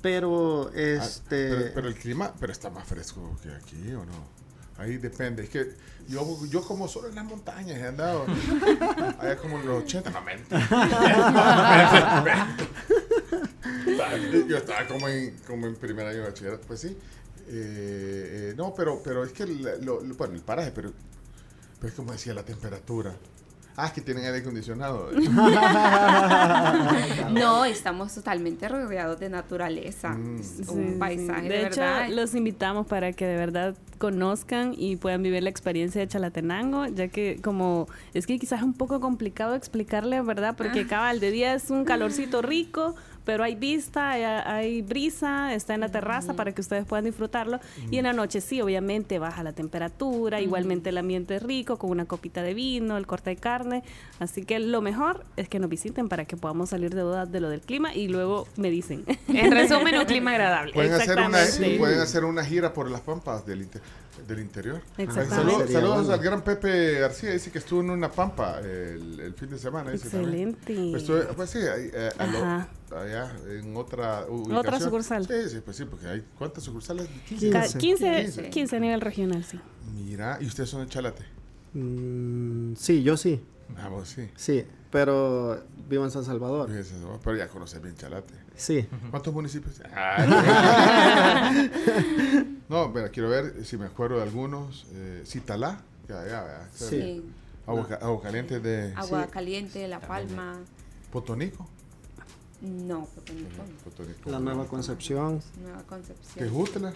Pero 0.00 0.70
ah, 0.74 0.78
este... 0.78 1.48
pero, 1.50 1.70
pero 1.74 1.88
el 1.88 1.94
clima, 1.94 2.32
pero 2.38 2.52
está 2.52 2.70
más 2.70 2.86
fresco 2.86 3.36
que 3.42 3.50
aquí, 3.50 3.92
¿o 3.92 4.04
no? 4.04 4.38
Ahí 4.78 4.96
depende. 4.96 5.42
Es 5.42 5.50
que 5.50 5.72
yo, 6.08 6.46
yo 6.46 6.62
como 6.62 6.86
solo 6.86 7.08
en 7.08 7.16
las 7.16 7.24
montañas 7.24 7.76
he 7.78 7.86
andado. 7.86 8.24
Allá 9.18 9.36
como 9.36 9.58
en 9.58 9.66
los 9.66 9.82
80, 9.82 10.10
no. 10.10 10.58
Yo 14.48 14.56
estaba 14.56 14.86
como 14.86 15.08
en, 15.08 15.36
como 15.46 15.66
en 15.66 15.74
primer 15.74 16.06
año 16.06 16.18
de 16.18 16.24
bachillerato, 16.28 16.62
pues 16.66 16.80
sí. 16.80 16.88
Eh, 16.88 16.96
eh, 18.50 18.54
no, 18.56 18.74
pero, 18.74 19.02
pero 19.02 19.24
es 19.24 19.32
que, 19.32 19.46
lo, 19.46 20.00
lo- 20.02 20.14
bueno, 20.14 20.34
el 20.34 20.42
paraje, 20.42 20.70
pero, 20.72 20.92
pero 21.80 21.88
es 21.88 21.94
como 21.94 22.12
decía, 22.12 22.34
la 22.34 22.44
temperatura. 22.44 23.14
Ah, 23.80 23.86
es 23.86 23.92
que 23.92 24.00
tienen 24.00 24.24
aire 24.24 24.38
acondicionado. 24.38 25.08
No, 27.30 27.64
estamos 27.64 28.14
totalmente 28.14 28.68
rodeados 28.68 29.18
de 29.20 29.28
naturaleza. 29.28 30.10
Mm. 30.10 30.40
Es 30.40 30.68
un 30.68 30.88
sí. 30.92 30.96
paisaje 30.98 31.42
de, 31.42 31.48
De 31.48 31.66
hecho, 31.66 31.80
verdad. 31.80 32.08
los 32.10 32.34
invitamos 32.34 32.86
para 32.86 33.12
que 33.12 33.26
de 33.26 33.36
verdad 33.36 33.76
conozcan 33.98 34.74
y 34.76 34.96
puedan 34.96 35.22
vivir 35.22 35.42
la 35.42 35.50
experiencia 35.50 36.00
de 36.00 36.08
Chalatenango, 36.08 36.86
ya 36.86 37.08
que 37.08 37.40
como 37.42 37.86
es 38.14 38.26
que 38.26 38.38
quizás 38.38 38.60
es 38.60 38.64
un 38.64 38.74
poco 38.74 39.00
complicado 39.00 39.54
explicarle, 39.54 40.20
¿verdad? 40.22 40.54
Porque 40.56 40.80
Ah. 40.80 40.86
cabal 40.88 41.20
de 41.20 41.30
día 41.30 41.54
es 41.54 41.70
un 41.70 41.84
calorcito 41.84 42.42
rico, 42.42 42.94
pero 43.28 43.44
hay 43.44 43.56
vista, 43.56 44.12
hay, 44.12 44.22
hay 44.22 44.80
brisa, 44.80 45.52
está 45.52 45.74
en 45.74 45.80
la 45.80 45.90
terraza 45.90 46.32
para 46.32 46.52
que 46.52 46.62
ustedes 46.62 46.86
puedan 46.86 47.04
disfrutarlo. 47.04 47.60
Y 47.90 47.98
en 47.98 48.04
la 48.04 48.14
noche 48.14 48.40
sí, 48.40 48.62
obviamente 48.62 49.18
baja 49.18 49.42
la 49.42 49.52
temperatura, 49.52 50.40
igualmente 50.40 50.88
el 50.88 50.96
ambiente 50.96 51.36
es 51.36 51.42
rico, 51.42 51.76
con 51.76 51.90
una 51.90 52.06
copita 52.06 52.42
de 52.42 52.54
vino, 52.54 52.96
el 52.96 53.06
corte 53.06 53.28
de 53.28 53.36
carne. 53.36 53.82
Así 54.18 54.46
que 54.46 54.58
lo 54.60 54.80
mejor 54.80 55.26
es 55.36 55.46
que 55.50 55.58
nos 55.58 55.68
visiten 55.68 56.08
para 56.08 56.24
que 56.24 56.38
podamos 56.38 56.70
salir 56.70 56.94
de 56.94 57.02
dudas 57.02 57.30
de 57.30 57.40
lo 57.40 57.50
del 57.50 57.60
clima 57.60 57.92
y 57.94 58.08
luego 58.08 58.48
me 58.56 58.70
dicen. 58.70 59.04
En 59.28 59.52
resumen, 59.52 59.98
un 59.98 60.06
clima 60.06 60.30
agradable. 60.30 60.72
Pueden 60.72 60.94
hacer, 60.94 61.18
una, 61.18 61.42
Exactamente. 61.42 61.78
pueden 61.78 62.00
hacer 62.00 62.24
una 62.24 62.42
gira 62.46 62.72
por 62.72 62.90
las 62.90 63.02
pampas 63.02 63.44
del, 63.44 63.60
inte- 63.60 63.82
del 64.26 64.40
interior. 64.40 64.80
Exactamente. 64.96 65.72
Saludos, 65.72 66.08
al 66.10 66.18
gran 66.20 66.42
Pepe 66.42 67.00
García, 67.00 67.30
dice 67.32 67.50
que 67.50 67.58
estuvo 67.58 67.80
en 67.80 67.90
una 67.90 68.10
pampa 68.10 68.58
el, 68.60 69.20
el 69.20 69.34
fin 69.34 69.50
de 69.50 69.58
semana. 69.58 69.90
dice. 69.90 70.06
Excelente. 70.08 70.74
Pues, 70.90 71.02
estuve- 71.02 71.24
pues 71.34 71.50
sí, 71.50 71.58
ahí, 71.58 71.90
eh, 71.92 72.10
lo- 72.90 72.96
allá 72.98 73.32
en 73.48 73.76
otra 73.76 74.24
ubicación. 74.28 74.80
sucursal. 74.80 75.26
Sí, 75.26 75.50
sí, 75.50 75.60
pues 75.64 75.76
sí, 75.76 75.84
porque 75.84 76.06
hay 76.08 76.24
¿cuántas 76.36 76.64
sucursales? 76.64 77.08
Ca- 77.52 77.66
15, 77.78 78.48
15 78.50 78.76
a 78.76 78.80
nivel 78.80 79.00
regional, 79.00 79.44
sí. 79.44 79.60
Mira, 79.94 80.38
¿y 80.40 80.46
ustedes 80.46 80.68
son 80.70 80.82
de 80.84 80.88
Chalate? 80.88 81.24
Mm, 81.74 82.74
sí, 82.76 83.02
yo 83.02 83.16
sí. 83.16 83.40
Ah, 83.76 83.88
vos 83.88 84.08
sí. 84.08 84.28
Sí, 84.36 84.64
pero 84.90 85.62
vivo 85.88 86.04
en 86.04 86.10
San 86.10 86.24
Salvador. 86.24 86.70
Pero 87.22 87.36
ya 87.36 87.48
conoces 87.48 87.80
bien 87.82 87.96
Chalate. 87.96 88.34
Sí. 88.56 88.86
¿Cuántos 89.10 89.32
municipios? 89.34 89.80
Ah, 89.94 91.52
no, 92.68 92.92
pero 92.92 93.10
quiero 93.10 93.28
ver 93.28 93.64
si 93.64 93.76
me 93.76 93.86
acuerdo 93.86 94.16
de 94.16 94.22
algunos. 94.22 94.86
Eh, 94.92 95.22
Citalá, 95.26 95.80
ya, 96.08 96.24
ya, 96.24 96.30
ya. 96.46 96.68
Sí. 96.72 97.24
Agua, 97.66 97.86
ca- 97.86 97.96
agua 97.96 98.22
caliente 98.22 98.60
de 98.60 98.92
Agua 98.96 99.26
caliente, 99.26 99.86
La 99.88 100.00
Palma. 100.00 100.58
Potonico. 101.12 101.66
No, 102.62 103.04
Potonico. 103.14 103.62
Potonico. 103.84 104.30
La 104.30 104.38
Nueva 104.40 104.66
Concepción. 104.66 105.40
Nueva 105.62 105.82
Concepción. 105.84 106.44
Tejutla, 106.44 106.92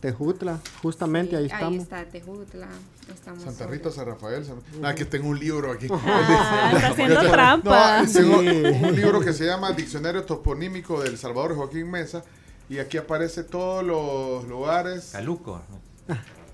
Tejutla, 0.00 0.60
justamente 0.82 1.36
ahí 1.36 1.44
Ahí 1.44 1.50
estamos. 1.50 1.82
está 1.82 2.04
Tejutla. 2.04 2.68
Estamos 3.12 3.42
Santa 3.42 3.66
Rita, 3.66 3.90
San 3.90 4.06
Rafael. 4.06 4.44
San... 4.44 4.56
Ah, 4.82 4.94
que 4.94 5.04
tengo 5.04 5.28
un 5.28 5.38
libro 5.38 5.72
aquí. 5.72 5.86
Ah, 5.90 6.72
está 6.74 6.88
haciendo 6.88 7.20
trampa. 7.30 8.02
No, 8.02 8.10
tengo 8.12 8.40
Sí. 8.40 8.48
un 8.84 8.96
libro 8.96 9.20
que 9.20 9.32
se 9.32 9.44
llama 9.46 9.72
Diccionario 9.72 10.24
Toponímico 10.24 11.00
del 11.02 11.18
Salvador 11.18 11.54
Joaquín 11.56 11.90
Mesa. 11.90 12.22
Y 12.68 12.78
aquí 12.78 12.96
aparece 12.96 13.44
todos 13.44 13.84
los 13.84 14.46
lugares. 14.48 15.10
Caluco. 15.12 15.60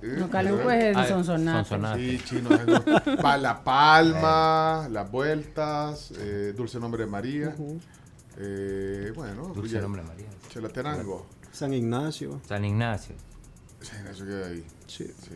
No, 0.02 0.30
Caluco 0.30 0.70
es 0.70 0.96
Ah, 0.96 1.02
el 1.02 1.08
Sonsonate. 1.08 1.68
Sonsonate. 1.68 2.00
Sí, 2.18 2.24
chino. 2.24 2.50
es- 2.54 3.16
Pa- 3.22 3.36
La 3.36 3.62
Palma, 3.62 4.88
Las 4.90 5.10
Vueltas, 5.10 6.12
eh, 6.18 6.54
Dulce 6.56 6.78
Nombre 6.80 7.04
de 7.04 7.10
María. 7.10 7.54
eh, 8.36 9.12
bueno, 9.14 9.48
Dulce 9.54 9.74
ya- 9.74 9.80
Nombre 9.80 10.02
de 10.02 10.08
María. 10.08 10.26
Chalatenango. 10.48 11.26
San 11.52 11.72
Ignacio. 11.74 12.40
San 12.48 12.64
Ignacio. 12.64 13.14
Sí, 13.80 13.90
eso 14.10 14.24
queda 14.24 14.46
ahí. 14.48 14.64
Sí. 14.86 15.04
Sí. 15.22 15.30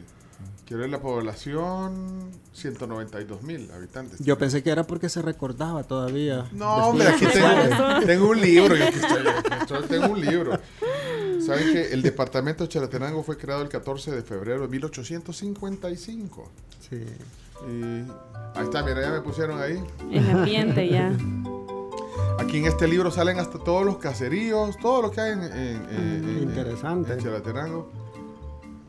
La 0.76 1.00
población, 1.00 2.30
192 2.52 3.42
mil 3.42 3.70
habitantes. 3.72 4.18
Yo 4.20 4.38
pensé 4.38 4.62
que 4.62 4.70
era 4.70 4.84
porque 4.84 5.08
se 5.08 5.20
recordaba 5.22 5.82
todavía. 5.84 6.46
No, 6.52 6.88
hombre, 6.88 7.08
aquí 7.08 7.26
tengo, 7.26 7.48
tengo 8.06 8.28
un 8.30 8.40
libro. 8.40 8.74
Yo 8.76 8.84
aquí 8.84 8.98
estoy, 9.60 9.82
tengo 9.88 10.08
un 10.08 10.20
libro. 10.20 10.58
¿Saben 11.44 11.72
que 11.72 11.92
el 11.92 12.02
departamento 12.02 12.64
de 12.64 12.68
Chalatenango 12.68 13.22
fue 13.22 13.36
creado 13.36 13.62
el 13.62 13.68
14 13.68 14.10
de 14.12 14.22
febrero 14.22 14.62
de 14.62 14.68
1855? 14.68 16.48
Sí. 16.88 16.96
Y 17.68 17.82
ahí 18.58 18.64
está, 18.64 18.82
mira, 18.82 19.00
ya 19.02 19.10
me 19.10 19.20
pusieron 19.20 19.60
ahí. 19.60 19.82
En 20.10 20.30
ambiente 20.30 20.88
ya. 20.88 21.12
Aquí 22.38 22.58
en 22.58 22.66
este 22.66 22.88
libro 22.88 23.10
salen 23.10 23.38
hasta 23.38 23.58
todos 23.58 23.84
los 23.84 23.98
caseríos, 23.98 24.76
todo 24.78 25.02
lo 25.02 25.10
que 25.10 25.20
hay 25.20 25.32
en, 25.32 25.42
en- 25.42 25.52
en- 25.52 26.24
en- 26.28 26.42
Interesante. 26.44 27.12
en 27.12 27.18
Chalatenango. 27.20 27.90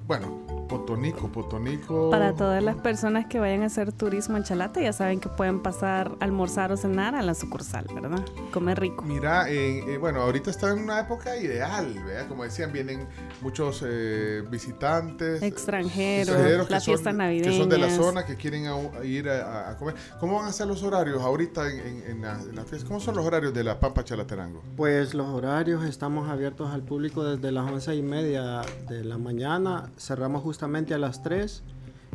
Bueno, 0.07 0.52
Potonico, 0.67 1.27
Potonico. 1.31 2.09
Para 2.09 2.33
todas 2.33 2.63
las 2.63 2.75
personas 2.77 3.25
que 3.27 3.39
vayan 3.39 3.61
a 3.63 3.65
hacer 3.67 3.91
turismo 3.91 4.37
en 4.37 4.43
Chalate, 4.43 4.81
ya 4.81 4.93
saben 4.93 5.19
que 5.19 5.29
pueden 5.29 5.61
pasar, 5.61 6.15
almorzar 6.19 6.71
o 6.71 6.77
cenar 6.77 7.15
a 7.15 7.21
la 7.21 7.33
sucursal, 7.33 7.85
¿verdad? 7.93 8.19
Comer 8.51 8.79
rico. 8.79 9.03
Mira, 9.03 9.49
en- 9.49 9.89
eh, 9.89 9.97
bueno, 9.97 10.21
ahorita 10.21 10.49
está 10.49 10.71
en 10.71 10.79
una 10.79 10.99
época 11.01 11.35
ideal, 11.37 11.93
¿verdad? 12.05 12.27
Como 12.27 12.43
decían, 12.43 12.71
vienen 12.71 13.07
muchos 13.41 13.83
eh, 13.85 14.41
visitantes. 14.49 15.43
Extranjeros, 15.43 16.29
extranjeros 16.29 16.67
que 16.67 16.73
las 16.73 16.83
son- 16.83 16.93
fiestas 16.93 17.15
navideñas. 17.15 17.51
Que 17.53 17.57
son 17.59 17.69
de 17.69 17.77
la 17.77 17.89
zona, 17.89 18.25
que 18.25 18.35
quieren 18.37 18.67
a- 18.67 18.99
a 18.99 19.05
ir 19.05 19.29
a, 19.29 19.69
a 19.71 19.77
comer. 19.77 19.95
¿Cómo 20.19 20.37
van 20.37 20.47
a 20.47 20.53
ser 20.53 20.67
los 20.67 20.81
horarios 20.81 21.21
ahorita 21.21 21.69
en, 21.69 21.79
en- 21.79 22.03
en 22.11 22.21
la, 22.21 22.39
en 22.41 22.55
la 22.55 22.63
fiesta? 22.63 22.87
¿Cómo 22.87 22.99
son 22.99 23.15
los 23.15 23.25
horarios 23.25 23.53
de 23.53 23.63
la 23.63 23.79
Pampa 23.79 24.03
Chalatenango? 24.03 24.61
Pues 24.77 25.13
los 25.13 25.27
horarios 25.27 25.83
estamos 25.85 26.29
abiertos 26.29 26.71
al 26.71 26.81
público 26.83 27.23
desde 27.23 27.51
las 27.51 27.69
once 27.69 27.93
y 27.95 28.01
media 28.01 28.61
de 28.87 29.03
la 29.03 29.17
mañana, 29.17 29.91
cerramos 29.97 30.41
justamente 30.41 30.52
a 30.61 30.97
las 30.97 31.23
3 31.23 31.63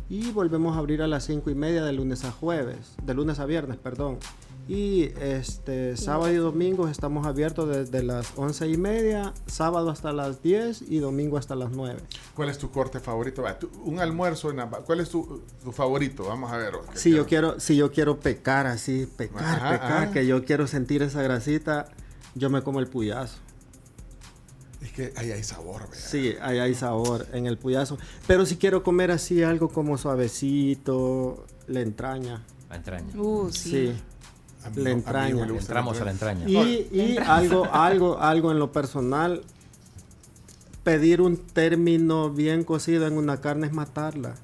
y 0.09 0.31
volvemos 0.31 0.75
a 0.75 0.79
abrir 0.79 1.01
a 1.01 1.07
las 1.07 1.25
cinco 1.25 1.49
y 1.49 1.55
media 1.55 1.83
de 1.83 1.93
lunes 1.93 2.23
a 2.23 2.31
jueves, 2.31 2.95
de 3.03 3.13
lunes 3.13 3.39
a 3.39 3.45
viernes, 3.45 3.77
perdón. 3.77 4.17
Y 4.67 5.05
este 5.19 5.97
sábado 5.97 6.31
y 6.31 6.35
domingo 6.35 6.87
estamos 6.87 7.25
abiertos 7.25 7.67
desde 7.69 8.03
las 8.03 8.33
once 8.35 8.67
y 8.67 8.77
media, 8.77 9.33
sábado 9.47 9.89
hasta 9.89 10.13
las 10.13 10.43
10 10.43 10.83
y 10.87 10.99
domingo 10.99 11.37
hasta 11.39 11.55
las 11.55 11.71
9. 11.71 11.99
¿Cuál 12.35 12.49
es 12.49 12.59
tu 12.59 12.69
corte 12.69 12.99
favorito? 12.99 13.43
Tú- 13.59 13.69
un 13.83 13.99
almuerzo, 13.99 14.51
en 14.51 14.57
la- 14.57 14.67
¿cuál 14.69 14.99
es 14.99 15.09
tu, 15.09 15.41
tu 15.63 15.71
favorito? 15.71 16.25
Vamos 16.25 16.51
a 16.51 16.57
ver. 16.57 16.75
ok. 16.75 16.93
Si 16.93 17.09
yo 17.11 17.25
quiero, 17.25 17.59
si 17.59 17.75
yo 17.77 17.91
quiero 17.91 18.19
pecar 18.19 18.67
así, 18.67 19.07
pecar, 19.17 19.43
Ajá, 19.43 19.71
pecar, 19.71 19.91
ajá. 20.03 20.11
que 20.11 20.27
yo 20.27 20.45
quiero 20.45 20.67
sentir 20.67 21.01
esa 21.01 21.23
grasita, 21.23 21.87
yo 22.35 22.51
me 22.51 22.61
como 22.61 22.79
el 22.79 22.85
puyazo. 22.87 23.37
Es 24.81 24.91
que 24.93 25.13
ahí 25.17 25.31
hay 25.31 25.43
sabor, 25.43 25.81
¿verdad? 25.89 25.97
Sí, 26.09 26.35
ahí 26.41 26.57
hay 26.59 26.73
sabor 26.73 27.27
en 27.33 27.45
el 27.47 27.57
puyazo. 27.57 27.97
Pero 28.27 28.45
si 28.45 28.55
quiero 28.57 28.81
comer 28.83 29.11
así 29.11 29.43
algo 29.43 29.69
como 29.69 29.97
suavecito, 29.97 31.45
la 31.67 31.81
entraña. 31.81 32.43
La 32.69 32.75
entraña. 32.77 33.13
Uh, 33.19 33.49
Sí. 33.51 33.69
sí. 33.69 33.93
A 34.63 34.69
mí 34.69 34.75
La 34.83 34.83
no- 34.83 34.89
a 34.89 34.95
mí 34.95 34.99
entraña. 34.99 35.47
Entramos 35.47 35.99
a 36.01 36.05
la 36.05 36.11
entraña. 36.11 36.47
Y, 36.49 36.87
y 36.91 37.17
algo, 37.17 37.65
algo, 37.73 38.19
algo 38.19 38.51
en 38.51 38.59
lo 38.59 38.71
personal, 38.71 39.43
pedir 40.83 41.21
un 41.21 41.37
término 41.37 42.29
bien 42.29 42.63
cocido 42.63 43.05
en 43.07 43.13
una 43.17 43.41
carne 43.41 43.67
es 43.67 43.73
matarla. 43.73 44.35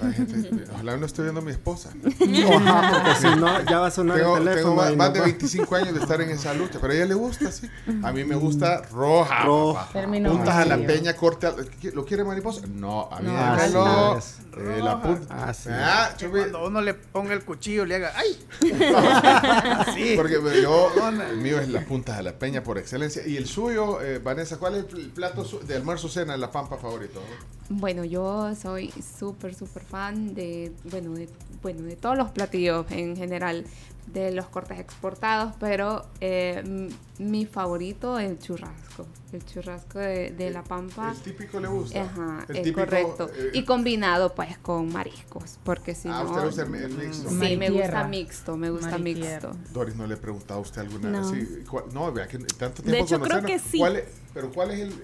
La 0.00 0.12
gente- 0.12 0.64
ojalá 0.72 0.96
no 0.96 1.06
esté 1.06 1.22
viendo 1.22 1.40
a 1.40 1.44
mi 1.44 1.52
esposa. 1.52 1.90
Ajá, 2.04 2.90
porque 2.92 3.14
si 3.20 3.36
no, 3.40 3.62
ya 3.62 3.78
va 3.80 3.86
a 3.86 3.90
sonar 3.90 4.16
Tengo, 4.18 4.36
el 4.38 4.44
teléfono. 4.44 4.82
tengo 4.82 4.96
más, 4.96 5.12
de 5.12 5.20
va- 5.20 5.26
25 5.26 5.74
años 5.76 5.94
de 5.94 6.00
estar 6.00 6.20
en 6.20 6.30
esa 6.30 6.52
lucha, 6.54 6.78
pero 6.80 6.92
a 6.92 6.96
ella 6.96 7.06
le 7.06 7.14
gusta, 7.14 7.52
sí. 7.52 7.68
A 8.02 8.12
mí 8.12 8.24
me 8.24 8.34
gusta 8.34 8.82
roja. 8.92 9.44
Roja. 9.44 9.88
Puntas 9.92 10.56
a 10.56 10.64
la 10.64 10.76
peña, 10.78 11.14
corte. 11.14 11.48
¿Lo 11.94 12.04
quiere 12.04 12.24
mariposa? 12.24 12.66
No, 12.66 13.08
a 13.12 13.20
mí 13.20 13.28
No, 13.28 14.18
eh, 14.18 14.80
la 14.82 15.00
punta. 15.02 15.44
Así 15.48 15.68
Ah, 15.72 16.10
chupi- 16.18 16.30
cuando 16.50 16.66
uno 16.66 16.80
le 16.80 16.94
ponga 16.94 17.32
el 17.34 17.44
cuchillo 17.44 17.84
le 17.84 17.96
haga 17.96 18.12
¡ay! 18.16 18.38
Sí. 19.94 20.14
Porque 20.16 20.38
pues, 20.40 20.60
yo, 20.62 20.90
el 21.30 21.36
mío 21.38 21.60
es 21.60 21.68
las 21.68 21.84
puntas 21.84 22.16
de 22.16 22.22
la 22.22 22.32
peña 22.38 22.62
por 22.62 22.78
excelencia. 22.78 23.26
Y 23.26 23.36
el 23.36 23.46
suyo, 23.46 24.00
eh, 24.02 24.18
Vanessa, 24.18 24.56
¿cuál 24.58 24.74
es 24.76 24.86
el 24.94 25.10
plato 25.10 25.44
de 25.66 25.76
almuerzo 25.76 26.08
cena 26.08 26.34
en 26.34 26.40
la 26.40 26.50
Pampa 26.50 26.76
favorito? 26.76 27.20
Bueno, 27.68 28.04
yo 28.04 28.54
soy 28.54 28.92
súper, 29.36 29.54
súper 29.54 29.82
fan 29.82 30.34
de, 30.34 30.72
bueno, 30.90 31.12
de, 31.14 31.28
bueno, 31.62 31.82
de 31.82 31.96
todos 31.96 32.16
los 32.16 32.30
platillos 32.30 32.86
en 32.90 33.16
general, 33.16 33.64
de 34.06 34.30
los 34.32 34.46
cortes 34.46 34.78
exportados, 34.78 35.52
pero 35.60 36.06
eh, 36.20 36.88
mi 37.18 37.44
favorito 37.44 38.18
es 38.20 38.30
el 38.30 38.38
churrasco, 38.38 39.04
el 39.32 39.44
churrasco 39.44 39.98
de, 39.98 40.30
de 40.30 40.50
La 40.50 40.62
Pampa. 40.62 41.10
El 41.10 41.18
típico 41.20 41.58
le 41.60 41.68
gusta. 41.68 42.02
Ajá, 42.02 42.44
El 42.48 42.56
es 42.56 42.62
típico, 42.62 42.80
correcto. 42.84 43.28
eh, 43.36 43.50
y 43.52 43.64
combinado 43.64 44.32
pues 44.34 44.56
con 44.58 44.90
mariscos, 44.92 45.58
porque 45.64 45.94
si 45.94 46.08
Ah, 46.08 46.22
no... 46.24 46.30
usted 46.30 46.46
usa 46.46 46.64
el- 46.64 46.74
el 46.84 46.96
mixto. 46.96 47.28
Sí, 47.30 47.56
me 47.56 47.68
gusta 47.70 48.04
mixto, 48.08 48.56
me 48.56 48.70
gusta 48.70 48.90
Maritierra. 48.96 49.50
mixto. 49.52 49.72
Doris, 49.74 49.96
¿no 49.96 50.06
le 50.06 50.14
he 50.14 50.18
preguntado 50.18 50.60
a 50.60 50.62
usted 50.62 50.80
alguna 50.82 51.10
No. 51.10 51.32
cuál- 51.68 51.84
no, 51.92 52.10
vea 52.12 52.26
que 52.28 52.38
tanto 52.38 52.82
tiempo 52.82 52.90
De 52.92 53.00
hecho, 53.00 53.20
creo 53.20 53.42
que 53.42 53.58
sí. 53.58 53.78
¿Cuál 53.78 53.96
es- 53.96 54.04
pero 54.32 54.50
¿cuál 54.52 54.70
es 54.70 54.80
el...? 54.80 54.94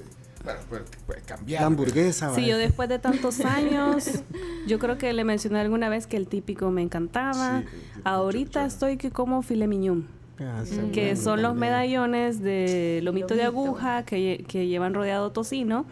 Bueno, 0.68 0.84
puede 1.06 1.20
cambiar. 1.22 1.60
La 1.62 1.66
hamburguesa. 1.68 2.28
Sí, 2.34 2.40
¿vale? 2.42 2.46
yo 2.48 2.58
después 2.58 2.88
de 2.88 2.98
tantos 2.98 3.40
años, 3.44 4.22
yo 4.66 4.78
creo 4.78 4.98
que 4.98 5.12
le 5.12 5.24
mencioné 5.24 5.60
alguna 5.60 5.88
vez 5.88 6.06
que 6.06 6.16
el 6.16 6.26
típico 6.28 6.70
me 6.70 6.82
encantaba. 6.82 7.60
Sí, 7.62 7.66
Ahorita 8.04 8.64
estoy 8.64 8.96
que 8.96 9.10
como 9.10 9.42
filet 9.42 9.68
mignon, 9.68 10.06
Ah, 10.40 10.62
sí, 10.64 10.76
que 10.92 11.14
son 11.14 11.40
los 11.42 11.52
también. 11.52 11.70
medallones 11.72 12.40
de 12.40 13.00
lomito 13.04 13.34
de 13.36 13.44
aguja 13.44 14.04
que, 14.04 14.44
que 14.48 14.66
llevan 14.66 14.92
rodeado 14.92 15.30
tocino 15.30 15.84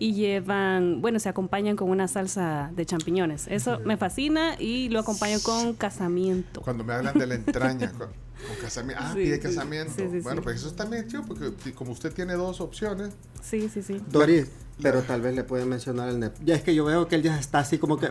y 0.00 0.14
llevan, 0.14 1.00
bueno, 1.00 1.20
se 1.20 1.28
acompañan 1.28 1.76
con 1.76 1.88
una 1.88 2.08
salsa 2.08 2.72
de 2.74 2.84
champiñones. 2.84 3.46
Eso 3.48 3.78
me 3.84 3.96
fascina 3.96 4.56
y 4.58 4.88
lo 4.88 4.98
acompaño 4.98 5.38
con 5.44 5.74
casamiento. 5.74 6.62
Cuando 6.62 6.82
me 6.82 6.94
hablan 6.94 7.16
de 7.16 7.26
la 7.28 7.34
entraña, 7.36 7.92
casamiento. 8.60 9.02
Ah, 9.04 9.10
Sí, 9.12 9.18
pide 9.24 9.40
casamiento. 9.40 9.92
sí, 9.96 10.08
sí, 10.10 10.20
bueno, 10.20 10.40
sí. 10.40 10.44
pues 10.44 10.56
eso 10.56 10.68
bien, 10.90 11.08
tío, 11.08 11.22
porque 11.22 11.52
como 11.74 11.92
usted 11.92 12.12
tiene 12.12 12.34
dos 12.34 12.60
opciones. 12.60 13.10
Sí, 13.42 13.68
sí, 13.72 13.82
sí. 13.82 14.00
Doris, 14.10 14.46
pero 14.82 15.02
tal 15.02 15.20
vez 15.20 15.34
le 15.34 15.44
pueden 15.44 15.68
mencionar 15.68 16.08
el 16.08 16.18
NEP. 16.20 16.34
Ya 16.44 16.54
es 16.54 16.62
que 16.62 16.74
yo 16.74 16.84
veo 16.84 17.08
que 17.08 17.16
él 17.16 17.22
ya 17.22 17.38
está 17.38 17.60
así 17.60 17.78
como 17.78 17.98
que. 17.98 18.08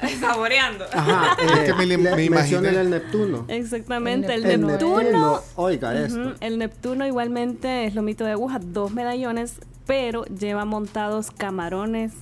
Saboreando. 0.20 0.84
Ajá, 0.92 1.36
Es 1.54 1.60
que 1.60 1.74
me 1.74 1.84
li- 1.86 1.96
me 1.96 2.10
imaginé- 2.12 2.30
mencionen 2.30 2.74
el 2.76 2.90
Neptuno. 2.90 3.44
Exactamente, 3.48 4.32
el, 4.34 4.44
El 4.46 4.60
Neptuno. 4.66 4.98
Neptuno, 5.02 5.40
oiga 5.56 5.98
esto. 6.04 6.34
El 6.40 6.58
Neptuno 6.58 7.06
igualmente 7.06 7.86
es 7.86 7.94
lomito 7.94 8.24
de 8.24 8.32
aguja, 8.32 8.60
dos 8.62 8.92
medallones, 8.92 9.54
pero 9.86 10.24
lleva 10.26 10.64
montados 10.64 11.30
camarones 11.32 12.12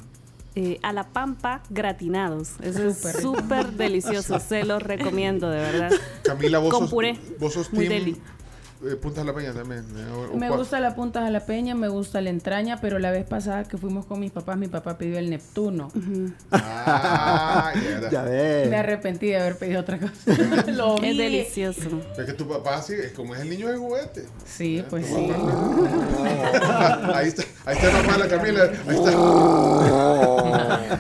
eh, 0.57 0.79
a 0.83 0.93
la 0.93 1.05
pampa 1.05 1.63
gratinados. 1.69 2.55
Eso 2.63 2.89
es 2.89 2.99
Súper 3.21 3.73
delicioso, 3.73 4.41
se 4.41 4.65
los 4.65 4.83
recomiendo 4.83 5.51
de 5.51 5.59
verdad. 5.61 5.91
Camila, 6.23 6.59
vos 6.59 6.71
Con 6.71 6.81
sos, 6.81 6.91
puré. 6.91 7.19
vos 7.39 7.53
sos 7.53 7.71
Muy 7.73 7.87
team, 7.87 7.99
deli. 8.05 8.17
Eh, 8.85 8.97
Punta 8.97 9.21
de 9.21 9.27
la 9.27 9.33
Peña 9.35 9.53
también. 9.53 9.85
eh, 9.97 10.29
o- 10.33 10.37
Me 10.37 10.51
gusta 10.51 10.81
la 10.81 10.95
punta 10.95 11.23
jalapeña, 11.23 11.75
me 11.75 11.89
gusta 11.89 12.21
la 12.21 12.31
entraña, 12.31 12.79
pero 12.81 12.99
la 12.99 13.11
vez 13.11 13.25
pasada 13.27 13.65
que 13.65 13.77
fuimos 13.79 14.07
con 14.07 14.21
mis 14.21 14.31
papás, 14.33 14.57
mi 14.59 14.69
papá 14.69 14.99
pidió 14.99 15.19
el 15.19 15.31
Neptuno. 15.31 15.91
Ah, 16.53 17.73
ya 17.75 17.99
era. 17.99 18.11
Ya 18.11 18.23
ves. 18.23 18.69
Me 18.71 18.77
arrepentí 18.77 19.27
de 19.29 19.39
haber 19.41 19.57
pedido 19.59 19.81
otra 19.81 19.99
cosa. 19.99 20.13
Lo 20.71 20.97
vi. 20.99 21.09
Es 21.11 21.17
delicioso. 21.19 22.01
Es 22.19 22.25
que 22.27 22.33
tu 22.33 22.47
papá 22.49 22.83
sí, 22.83 22.95
es 22.95 23.13
como 23.13 23.35
es 23.35 23.41
el 23.41 23.51
niño 23.51 23.69
de 23.69 23.77
juguete. 23.79 24.27
Sí, 24.45 24.85
pues 24.91 25.07
sí. 25.07 25.29
papá- 25.33 27.13
ahí 27.19 27.29
está, 27.29 27.43
ahí 27.65 27.77
está 27.77 27.93
la 27.93 28.03
mala 28.09 28.29
Camila. 28.29 28.63
Ahí 28.89 28.97
está. 28.97 29.11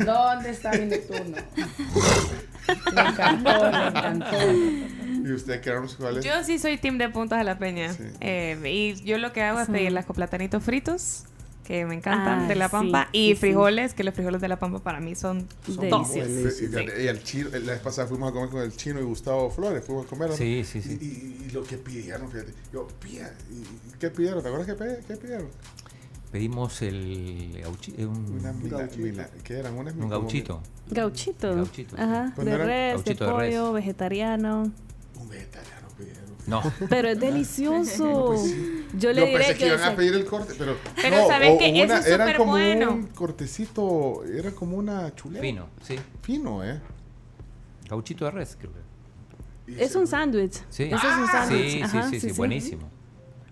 ¿Dónde 0.04 0.50
está 0.50 0.70
mi 0.72 0.84
Neptuno? 0.86 1.36
Le 2.92 3.00
encantó, 3.00 3.70
le 3.70 3.86
encantó. 3.86 4.36
¿Y 5.28 5.32
usted 5.32 5.60
qué 5.60 5.70
no 5.72 5.88
sé 5.88 5.96
cuál 5.96 6.18
es? 6.18 6.24
Yo 6.24 6.32
sí 6.44 6.58
soy 6.58 6.78
team 6.78 6.98
de 6.98 7.08
puntas 7.08 7.40
a 7.40 7.44
la 7.44 7.58
peña. 7.58 7.94
Eh, 8.20 8.56
y 8.64 9.02
yo 9.04 9.18
lo 9.18 9.32
que 9.32 9.42
hago 9.42 9.58
es 9.60 9.66
Sí. 9.66 9.72
pedirlas 9.72 10.06
con 10.06 10.14
platanitos 10.16 10.62
fritos, 10.62 11.24
que 11.64 11.84
me 11.84 11.96
encantan, 11.96 12.44
Ah, 12.44 12.46
de 12.48 12.54
la 12.54 12.66
sí, 12.68 12.72
pampa, 12.72 13.08
sí, 13.12 13.18
y 13.18 13.28
sí. 13.30 13.34
frijoles, 13.40 13.92
que 13.92 14.04
los 14.04 14.14
frijoles 14.14 14.40
de 14.40 14.46
la 14.46 14.56
pampa 14.60 14.78
para 14.78 15.00
mí 15.00 15.16
son, 15.16 15.48
son. 15.66 15.80
Deliciosos. 15.80 16.60
Y, 16.62 17.02
y- 17.02 17.06
el 17.08 17.22
chino, 17.24 17.48
la 17.50 17.72
vez 17.72 17.80
pasada 17.80 18.06
fuimos 18.06 18.30
a 18.30 18.32
comer 18.32 18.50
con 18.50 18.62
el 18.62 18.76
chino 18.76 19.00
y 19.00 19.02
Gustavo 19.02 19.50
Flores, 19.50 19.82
fuimos 19.84 20.06
a 20.06 20.08
comer. 20.08 20.28
¿no? 20.30 20.36
Sí, 20.36 20.62
sí, 20.64 20.80
sí. 20.80 20.96
Y, 21.00 21.04
y- 21.04 21.46
y 21.48 21.50
lo 21.50 21.64
que 21.64 21.76
pidieron, 21.76 22.30
fíjate. 22.30 22.52
Yo, 22.72 22.86
pía, 23.02 23.34
¿qué 23.98 24.10
pidieron? 24.10 24.42
¿Te 24.44 24.48
acuerdas 24.48 24.76
qué, 24.76 24.98
qué 25.08 25.16
pidieron? 25.16 25.48
Pedimos 26.30 26.82
el 26.82 27.62
gauchi- 27.64 27.94
eh, 27.98 28.06
un, 28.06 28.38
Una 28.40 28.52
mila, 28.52 28.88
mila- 28.96 29.28
¿Qué 29.42 29.58
eran? 29.58 29.74
Un 29.76 30.08
gauchito. 30.08 30.62
Gauchito. 30.90 31.54
Gauchito, 31.54 31.96
sí. 31.96 32.02
Ajá, 32.02 32.32
Pues 32.36 32.44
de 32.46 32.58
no 32.58 32.64
res, 32.64 32.94
Gauchito 32.94 33.24
de 33.24 33.30
de 33.32 33.36
res. 33.38 33.56
pollo, 33.56 33.72
vegetariano. 35.28 35.88
Un 35.88 35.96
vegetariano 35.96 35.96
pidieron. 35.96 36.26
No. 36.46 36.62
Pero 36.88 37.08
es 37.08 37.18
delicioso. 37.20 38.24
Pues 38.26 38.42
sí. 38.42 38.86
Yo 38.98 39.12
le 39.12 39.20
Yo 39.20 39.26
diré 39.26 39.38
pensé 39.38 39.52
que 39.54 39.58
que 39.58 39.66
iban 39.66 39.82
a 39.82 39.96
pedir 39.96 40.14
el 40.14 40.24
corte, 40.24 40.54
pero. 40.56 40.76
Pero 40.94 41.16
no, 41.16 41.26
¿sabes 41.28 41.50
o- 41.54 41.58
qué? 41.58 41.64
o 41.66 41.84
Eso 41.84 41.94
es 41.96 42.06
Era 42.06 42.36
como 42.36 42.52
bueno. 42.52 42.92
un 42.92 43.06
cortecito, 43.08 44.24
era 44.24 44.50
como 44.52 44.76
una 44.76 45.14
chuleta. 45.14 45.42
Fino, 45.42 45.68
sí. 45.82 45.96
Fino, 46.22 46.64
¿eh? 46.64 46.80
Gauchito 47.88 48.24
de 48.26 48.30
res, 48.30 48.56
creo 48.58 48.72
que. 48.72 49.84
Es 49.84 49.94
un 49.96 50.06
sándwich. 50.06 50.62
Sí. 50.70 50.84
Eso 50.84 50.96
es 50.96 51.02
un 51.02 51.24
Ah, 51.24 51.28
sándwich. 51.32 51.70
sí, 51.70 51.82
sí, 51.90 52.20
sí, 52.20 52.20
sí, 52.30 52.32
buenísimo. 52.36 52.88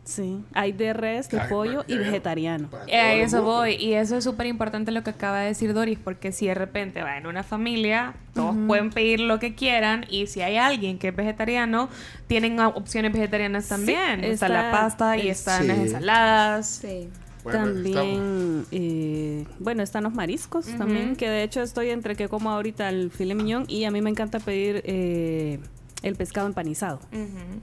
Sí, 0.05 0.39
hay 0.52 0.73
de 0.73 0.92
res, 0.92 1.31
de 1.31 1.41
pollo 1.49 1.84
y 1.86 1.97
vegetariano. 1.97 2.68
Eh, 2.86 2.99
A 2.99 3.15
eso 3.15 3.42
voy, 3.42 3.74
y 3.74 3.94
eso 3.94 4.16
es 4.18 4.24
súper 4.24 4.47
importante 4.47 4.92
lo 4.92 5.02
que 5.02 5.10
acaba 5.10 5.41
de 5.41 5.47
decir 5.47 5.73
Doris, 5.73 5.99
porque 6.02 6.31
si 6.31 6.47
de 6.47 6.55
repente 6.55 7.02
va 7.02 7.16
en 7.16 7.26
una 7.26 7.42
familia, 7.42 8.15
todos 8.34 8.55
pueden 8.66 8.91
pedir 8.91 9.20
lo 9.20 9.39
que 9.39 9.55
quieran, 9.55 10.05
y 10.10 10.26
si 10.26 10.42
hay 10.42 10.57
alguien 10.58 10.99
que 10.99 11.08
es 11.08 11.16
vegetariano, 11.16 11.89
tienen 12.26 12.60
opciones 12.60 13.12
vegetarianas 13.12 13.68
también. 13.68 14.23
está, 14.24 14.49
la 14.49 14.70
pasta 14.70 15.16
y 15.16 15.28
están 15.28 15.68
las 15.68 15.78
ensaladas. 15.78 16.66
Sí. 16.66 17.08
Bueno, 17.42 17.58
también, 17.58 18.65
eh, 18.73 19.44
bueno, 19.58 19.83
están 19.83 20.05
los 20.05 20.15
mariscos 20.15 20.66
también, 20.78 21.15
que 21.15 21.28
de 21.28 21.42
hecho 21.42 21.60
estoy 21.60 21.91
entre 21.91 22.16
que 22.16 22.28
como 22.28 22.50
ahorita 22.50 22.89
el 22.89 23.10
filet 23.10 23.36
mignon 23.36 23.65
y 23.68 23.84
a 23.84 23.91
mí 23.91 24.00
me 24.00 24.08
encanta 24.08 24.39
pedir 24.41 24.81
eh, 24.86 25.60
el 26.05 26.16
pescado 26.16 26.47
empanizado. 26.47 27.00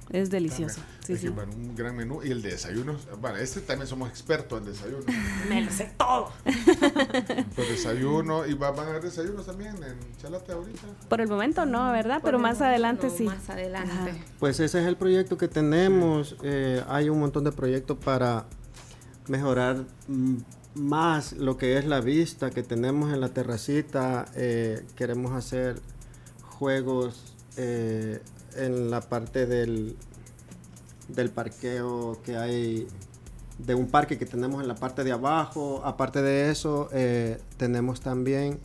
Es 0.10 0.30
delicioso. 0.32 0.82
Sí, 1.06 1.14
Es 1.14 1.20
que, 1.22 1.28
sí. 1.28 1.34
bueno, 1.34 1.54
un 1.56 1.76
gran 1.76 1.96
menú. 1.96 2.22
Y 2.24 2.32
el 2.32 2.42
de 2.42 2.50
desayuno. 2.52 2.96
Bueno, 3.20 3.38
este 3.38 3.62
también 3.62 3.88
somos 3.88 4.10
expertos 4.10 4.60
en 4.60 4.66
desayuno. 4.66 5.04
Me 5.50 5.62
lo 5.62 5.72
sé 5.72 5.92
todo. 5.98 6.32
Pues 7.56 7.70
desayuno. 7.70 8.46
Y 8.48 8.54
va- 8.56 8.72
van 8.72 8.88
a 8.88 8.90
haber 8.90 9.04
desayunos 9.04 9.46
también 9.46 9.76
en 9.84 9.96
Chalate 10.22 10.52
ahorita. 10.54 10.88
Por 11.08 11.22
el 11.22 11.28
momento 11.28 11.66
no, 11.66 11.92
¿verdad? 11.92 12.16
Por 12.16 12.24
Pero 12.32 12.40
más 12.40 12.56
momento 12.56 12.66
adelante 12.66 13.08
no, 13.08 13.14
sí. 13.18 13.24
Más 13.26 13.50
adelante. 13.50 13.92
Ajá. 13.92 14.10
Pues 14.40 14.60
ese 14.60 14.80
es 14.82 14.88
el 14.88 14.98
proyecto 14.98 15.38
que 15.38 15.48
tenemos. 15.48 16.36
Eh, 16.44 16.84
hay 16.90 17.10
un 17.10 17.20
montón 17.20 17.44
de 17.44 17.52
proyectos 17.52 17.98
para 18.04 18.46
mejorar 19.28 19.86
mm, 20.08 20.36
más 20.76 21.34
lo 21.34 21.58
que 21.58 21.78
es 21.78 21.86
la 21.86 22.02
vista 22.02 22.50
que 22.50 22.64
tenemos 22.64 23.14
en 23.14 23.22
la 23.22 23.30
terracita. 23.30 24.26
Eh, 24.36 24.84
queremos 24.96 25.34
hacer 25.34 25.80
juegos 26.58 27.31
eh, 27.58 28.20
en 28.56 28.90
la 28.92 29.02
parte 29.02 29.46
del, 29.46 29.96
del 31.08 31.30
parqueo 31.30 32.20
que 32.24 32.38
hay 32.38 32.88
de 33.58 33.76
un 33.76 33.88
parque 33.88 34.18
que 34.18 34.26
tenemos 34.26 34.62
en 34.62 34.68
la 34.68 34.76
parte 34.76 35.04
de 35.04 35.12
abajo. 35.12 35.82
Aparte 35.86 36.22
de 36.22 36.50
eso, 36.52 36.90
eh, 36.94 37.40
tenemos 37.58 38.02
también 38.02 38.60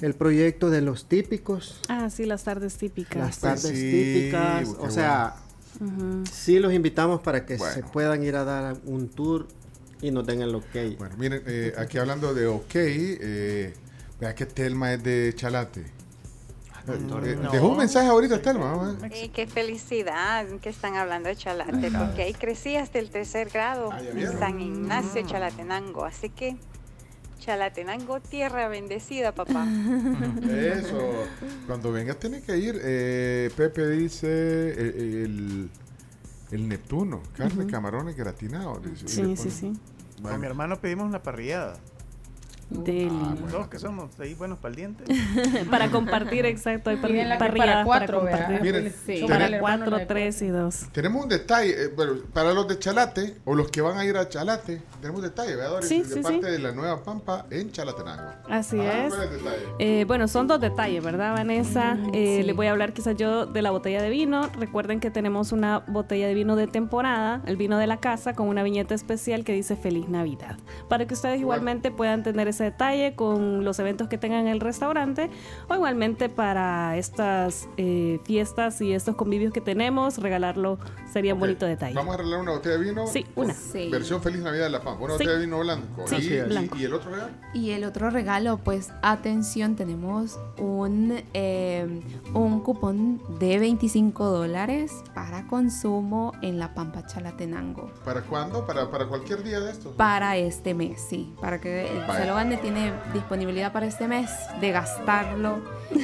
el 0.00 0.14
proyecto 0.14 0.70
de 0.70 0.80
los 0.80 1.06
típicos. 1.06 1.80
Ah, 1.88 2.10
sí, 2.10 2.26
las 2.26 2.44
tardes 2.44 2.76
típicas. 2.76 3.16
Las 3.16 3.38
Pues 3.38 3.62
tardes 3.62 3.78
sí, 3.78 3.90
típicas. 3.90 4.68
O 4.78 4.90
sea, 4.90 5.36
Ujú. 5.80 6.24
sí 6.30 6.58
los 6.58 6.72
invitamos 6.72 7.20
para 7.20 7.46
que 7.46 7.54
se 7.58 7.64
Bueno. 7.64 7.90
puedan 7.92 8.22
ir 8.24 8.36
a 8.36 8.44
dar 8.44 8.76
un 8.86 9.08
tour 9.08 9.46
y 10.02 10.10
nos 10.10 10.26
den 10.26 10.42
el 10.42 10.54
ok. 10.54 10.98
Bueno, 10.98 11.16
miren, 11.16 11.42
eh, 11.46 11.72
aquí 11.78 11.98
hablando 11.98 12.34
de 12.34 12.46
OK, 12.46 12.74
eh, 12.74 13.72
vea 14.20 14.34
que 14.34 14.46
Telma 14.46 14.92
es 14.94 15.02
de 15.02 15.32
Chalate. 15.36 15.84
No. 16.86 17.20
Dejó 17.50 17.68
un 17.68 17.78
mensaje 17.78 18.08
ahorita, 18.08 18.42
Telma. 18.42 18.94
ver. 19.00 19.12
Eh, 19.12 19.30
qué 19.32 19.46
felicidad 19.46 20.46
que 20.60 20.68
están 20.68 20.96
hablando 20.96 21.28
de 21.30 21.36
Chalate, 21.36 21.90
porque 21.90 22.22
ahí 22.24 22.34
crecí 22.34 22.76
hasta 22.76 22.98
el 22.98 23.10
tercer 23.10 23.48
grado 23.48 23.90
Ah, 23.90 24.00
en. 24.02 24.38
San 24.38 24.60
Ignacio, 24.60 25.22
Chalatenango. 25.26 26.04
Así 26.04 26.28
que, 26.28 26.56
Chalatenango, 27.40 28.20
tierra 28.20 28.68
bendecida, 28.68 29.32
papá. 29.32 29.66
Eso. 30.50 30.98
Cuando 31.66 31.90
vengas 31.92 32.18
tiene 32.18 32.42
que 32.42 32.56
ir. 32.58 32.78
Eh, 32.82 33.50
Pepe 33.56 33.88
dice 33.88 34.26
eh, 34.28 35.22
el, 35.24 35.70
el 36.50 36.68
Neptuno, 36.68 37.22
carne, 37.36 37.66
camarones 37.66 38.14
gratinados. 38.16 38.80
Sí, 39.06 39.36
sí, 39.36 39.50
sí. 39.50 39.66
Con 39.66 40.22
mi 40.22 40.22
Bueno, 40.22 40.44
hermano 40.46 40.80
pedimos 40.80 41.06
una 41.06 41.22
parrillada. 41.22 41.76
Deli. 42.70 43.10
Ah, 43.12 43.34
Dos 43.50 43.68
que 43.68 43.78
somos 43.78 44.18
ahí 44.20 44.34
buenos 44.34 44.58
para 44.58 44.70
el 44.70 44.76
diente. 44.76 45.04
para 45.70 45.90
compartir, 45.90 46.46
exacto. 46.46 46.90
Hay 46.90 46.96
parrilladas 46.96 47.38
para 47.38 47.84
cuatro, 47.84 48.22
¿verdad? 48.22 48.46
compartir. 48.46 48.60
Miren, 48.72 48.92
Sí. 49.06 49.24
Para 49.28 49.46
tenemos- 49.46 49.60
cuatro, 49.60 50.06
tres 50.06 50.42
y 50.42 50.48
dos. 50.48 50.86
tenemos 50.92 51.22
un 51.22 51.28
detalle. 51.28 51.84
eh, 51.84 51.88
bueno, 51.94 52.14
para 52.32 52.52
los 52.52 52.66
de 52.68 52.78
Chalate 52.78 53.36
o 53.44 53.54
los 53.54 53.70
que 53.70 53.80
van 53.80 53.98
a 53.98 54.04
ir 54.04 54.16
a 54.16 54.28
Chalate, 54.28 54.82
tenemos 55.00 55.20
un 55.20 55.26
detalle, 55.28 55.56
¿verdad? 55.56 55.80
Sí, 55.82 56.02
de 56.02 56.04
sí, 56.14 56.20
parte 56.20 56.46
sí. 56.46 56.50
de 56.52 56.58
la 56.58 56.72
Nueva 56.72 57.02
Pampa 57.02 57.46
en 57.50 57.70
Chalatenango. 57.72 58.30
Así 58.48 58.80
Ajá, 58.80 59.06
es. 59.06 59.14
Eh, 59.78 60.04
bueno, 60.06 60.28
son 60.28 60.46
dos 60.46 60.60
detalles, 60.60 61.02
¿verdad, 61.04 61.32
Vanessa? 61.34 61.96
Eh, 62.12 62.42
Les 62.44 62.54
voy 62.56 62.66
a 62.66 62.70
hablar 62.72 62.92
quizás 62.92 63.16
yo 63.16 63.46
de 63.46 63.62
la 63.62 63.70
botella 63.70 64.02
de 64.02 64.10
vino. 64.10 64.48
Recuerden 64.58 65.00
que 65.00 65.10
tenemos 65.10 65.52
una 65.52 65.78
botella 65.80 66.26
de 66.26 66.34
vino 66.34 66.56
de 66.56 66.66
temporada, 66.66 67.42
el 67.46 67.56
vino 67.56 67.78
de 67.78 67.86
la 67.86 67.98
casa, 67.98 68.34
con 68.34 68.48
una 68.48 68.62
viñeta 68.62 68.94
especial 68.94 69.44
que 69.44 69.52
dice 69.52 69.76
Feliz 69.76 70.08
Navidad. 70.08 70.56
Para 70.88 71.06
que 71.06 71.14
ustedes 71.14 71.40
igualmente 71.40 71.90
puedan 71.90 72.22
tener 72.22 72.48
ese 72.54 72.64
detalle 72.64 73.14
con 73.14 73.64
los 73.64 73.78
eventos 73.78 74.08
que 74.08 74.18
tengan 74.18 74.40
en 74.42 74.48
el 74.48 74.60
restaurante 74.60 75.30
o 75.68 75.74
igualmente 75.74 76.28
para 76.28 76.96
estas 76.96 77.68
eh, 77.76 78.20
fiestas 78.24 78.80
y 78.80 78.92
estos 78.92 79.16
convivios 79.16 79.52
que 79.52 79.60
tenemos, 79.60 80.18
regalarlo 80.18 80.78
sería 81.12 81.34
un 81.34 81.40
bonito 81.40 81.66
detalle. 81.66 81.94
Vamos 81.94 82.12
a 82.12 82.14
arreglar 82.18 82.40
una 82.40 82.52
botella 82.52 82.76
de 82.78 82.84
vino. 82.84 83.06
Sí, 83.06 83.26
una. 83.36 83.54
Sí. 83.54 83.88
Versión 83.90 84.20
Feliz 84.22 84.40
Navidad 84.42 84.64
de 84.64 84.70
la 84.70 84.80
Pampa. 84.82 85.04
Una 85.04 85.14
Sí. 85.14 85.24
botella 85.24 85.32
de 85.38 85.44
vino 85.46 85.58
blanco. 85.60 86.02
Sí, 86.06 86.16
y, 86.20 86.32
y- 86.34 86.40
blanco. 86.42 86.76
y 86.76 86.84
el 86.84 86.94
otro 86.94 87.10
regalo. 87.10 87.32
Y 87.52 87.70
el 87.70 87.84
otro 87.84 88.10
regalo, 88.10 88.58
pues 88.58 88.90
atención, 89.02 89.76
tenemos 89.76 90.38
un, 90.58 91.22
eh, 91.34 92.00
un 92.34 92.60
cupón 92.60 93.20
de 93.38 93.58
25 93.58 94.26
dólares 94.26 94.92
para 95.14 95.46
consumo 95.46 96.32
en 96.42 96.58
la 96.58 96.74
Pampa 96.74 97.06
Chalatenango. 97.06 97.90
¿Para 98.04 98.22
cuándo? 98.22 98.66
¿Para, 98.66 98.90
para 98.90 99.06
cualquier 99.06 99.42
día 99.42 99.60
de 99.60 99.70
estos? 99.70 99.92
Para 99.94 100.36
este 100.36 100.74
mes, 100.74 101.00
sí. 101.00 101.32
Para 101.40 101.60
que 101.60 101.88
Vaya. 102.06 102.20
se 102.20 102.26
lo 102.26 102.34
tiene 102.60 102.92
disponibilidad 103.12 103.72
para 103.72 103.86
este 103.86 104.06
mes 104.08 104.30
de 104.60 104.70
gastarlo 104.70 105.58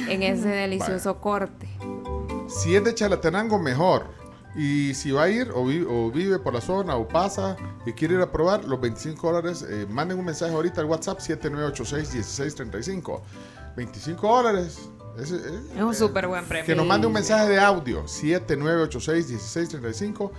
en 0.09 0.23
ese 0.23 0.47
delicioso 0.49 1.17
corte. 1.19 1.67
Si 2.47 2.75
es 2.75 2.83
de 2.83 2.93
Chalatenango, 2.95 3.59
mejor. 3.59 4.19
Y 4.53 4.93
si 4.95 5.11
va 5.11 5.23
a 5.23 5.29
ir 5.29 5.49
o, 5.55 5.65
vi- 5.65 5.85
o 5.89 6.11
vive 6.11 6.37
por 6.37 6.53
la 6.53 6.59
zona 6.59 6.97
o 6.97 7.07
pasa 7.07 7.55
y 7.85 7.93
quiere 7.93 8.15
ir 8.15 8.21
a 8.21 8.29
probar, 8.31 8.65
los 8.65 8.81
25 8.81 9.31
dólares, 9.31 9.65
eh, 9.69 9.87
manden 9.89 10.19
un 10.19 10.25
mensaje 10.25 10.53
ahorita 10.53 10.81
al 10.81 10.87
WhatsApp 10.87 11.19
7986-1635. 11.19 13.21
25 13.77 14.27
dólares. 14.27 14.89
Ese, 15.17 15.37
eh, 15.37 15.39
Es 15.77 15.81
un 15.81 15.91
eh, 15.91 15.95
súper 15.95 16.27
buen 16.27 16.43
premio. 16.45 16.65
Que 16.65 16.75
nos 16.75 16.85
mande 16.85 17.07
un 17.07 17.13
mensaje 17.13 17.47
de 17.47 17.57
audio 17.59 18.03
7986-1635 18.05 20.31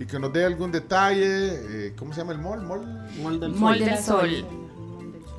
y 0.00 0.06
que 0.06 0.18
nos 0.18 0.32
dé 0.32 0.44
algún 0.44 0.72
detalle. 0.72 1.86
eh, 1.88 1.94
¿Cómo 1.96 2.12
se 2.12 2.18
llama 2.20 2.32
el 2.32 2.38
mall? 2.38 2.62
Mall, 2.62 3.08
Mall 3.22 3.38
del 3.40 3.52
Mall 3.54 3.78
Sol. 3.78 3.86
del 3.86 3.98
Sol. 3.98 4.44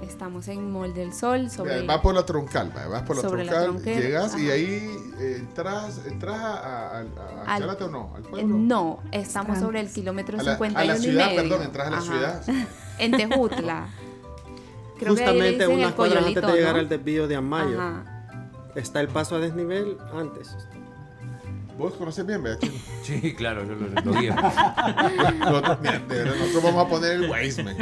Estamos 0.01 0.47
en 0.47 0.71
Mall 0.71 0.93
del 0.93 1.13
Sol, 1.13 1.49
sobre... 1.51 1.85
Va 1.85 2.01
por 2.01 2.15
la 2.15 2.25
troncal, 2.25 2.71
va, 2.75 2.87
vas 2.87 3.03
por 3.03 3.15
la 3.15 3.21
Sobre 3.21 3.45
la 3.45 3.51
troncal, 3.51 3.71
tronquera, 3.83 3.99
llegas 4.01 4.37
y 4.39 4.45
ajá. 4.45 4.53
ahí 4.53 4.99
eh, 5.19 5.35
entras, 5.39 6.01
entras 6.07 6.37
a, 6.39 6.53
a, 6.57 6.99
a- 6.99 7.01
a 7.45 7.55
Al- 7.55 7.63
o 7.69 7.87
no, 7.89 8.11
al 8.15 8.23
Eh, 8.23 8.27
pueblo. 8.29 8.55
No, 8.57 8.99
estamos 9.11 9.59
sobre 9.59 9.79
el 9.79 9.89
kilómetro 9.91 10.39
A 10.39 10.43
la- 10.43 10.51
a 10.53 10.55
51 10.55 10.85
la 10.93 10.97
y 10.97 11.01
ciudad, 11.01 11.25
medio. 11.27 11.41
perdón, 11.43 11.63
entras 11.65 11.87
a 11.87 11.91
la 11.91 12.01
ciudad. 12.01 12.43
En 12.99 13.11
Tejutla. 13.17 13.87
Creo 14.99 15.13
Justamente 15.13 15.65
unas 15.67 15.93
cuadras 15.93 16.25
antes 16.25 16.43
de 16.45 16.51
llegar 16.53 16.73
¿no? 16.73 16.79
al 16.79 16.89
desvío 16.89 17.27
de 17.27 17.35
Amayo. 17.35 17.79
Ajá. 17.81 18.03
Está 18.75 19.01
el 19.01 19.07
paso 19.07 19.35
a 19.35 19.39
desnivel 19.39 19.97
antes. 20.13 20.55
¿Vos 21.81 21.93
conoces 21.95 22.25
bien? 22.25 22.43
Chino? 22.59 22.73
Sí, 23.03 23.33
claro, 23.33 23.65
yo 23.65 23.73
lo, 23.75 23.87
lo 24.13 24.19
guío. 24.19 24.33
nosotros, 24.35 25.77
mira, 25.81 25.99
de 25.99 26.15
verdad, 26.15 26.35
nosotros 26.39 26.63
vamos 26.63 26.85
a 26.85 26.89
poner 26.89 27.11
el 27.13 27.29
Waze, 27.29 27.63
man. 27.63 27.75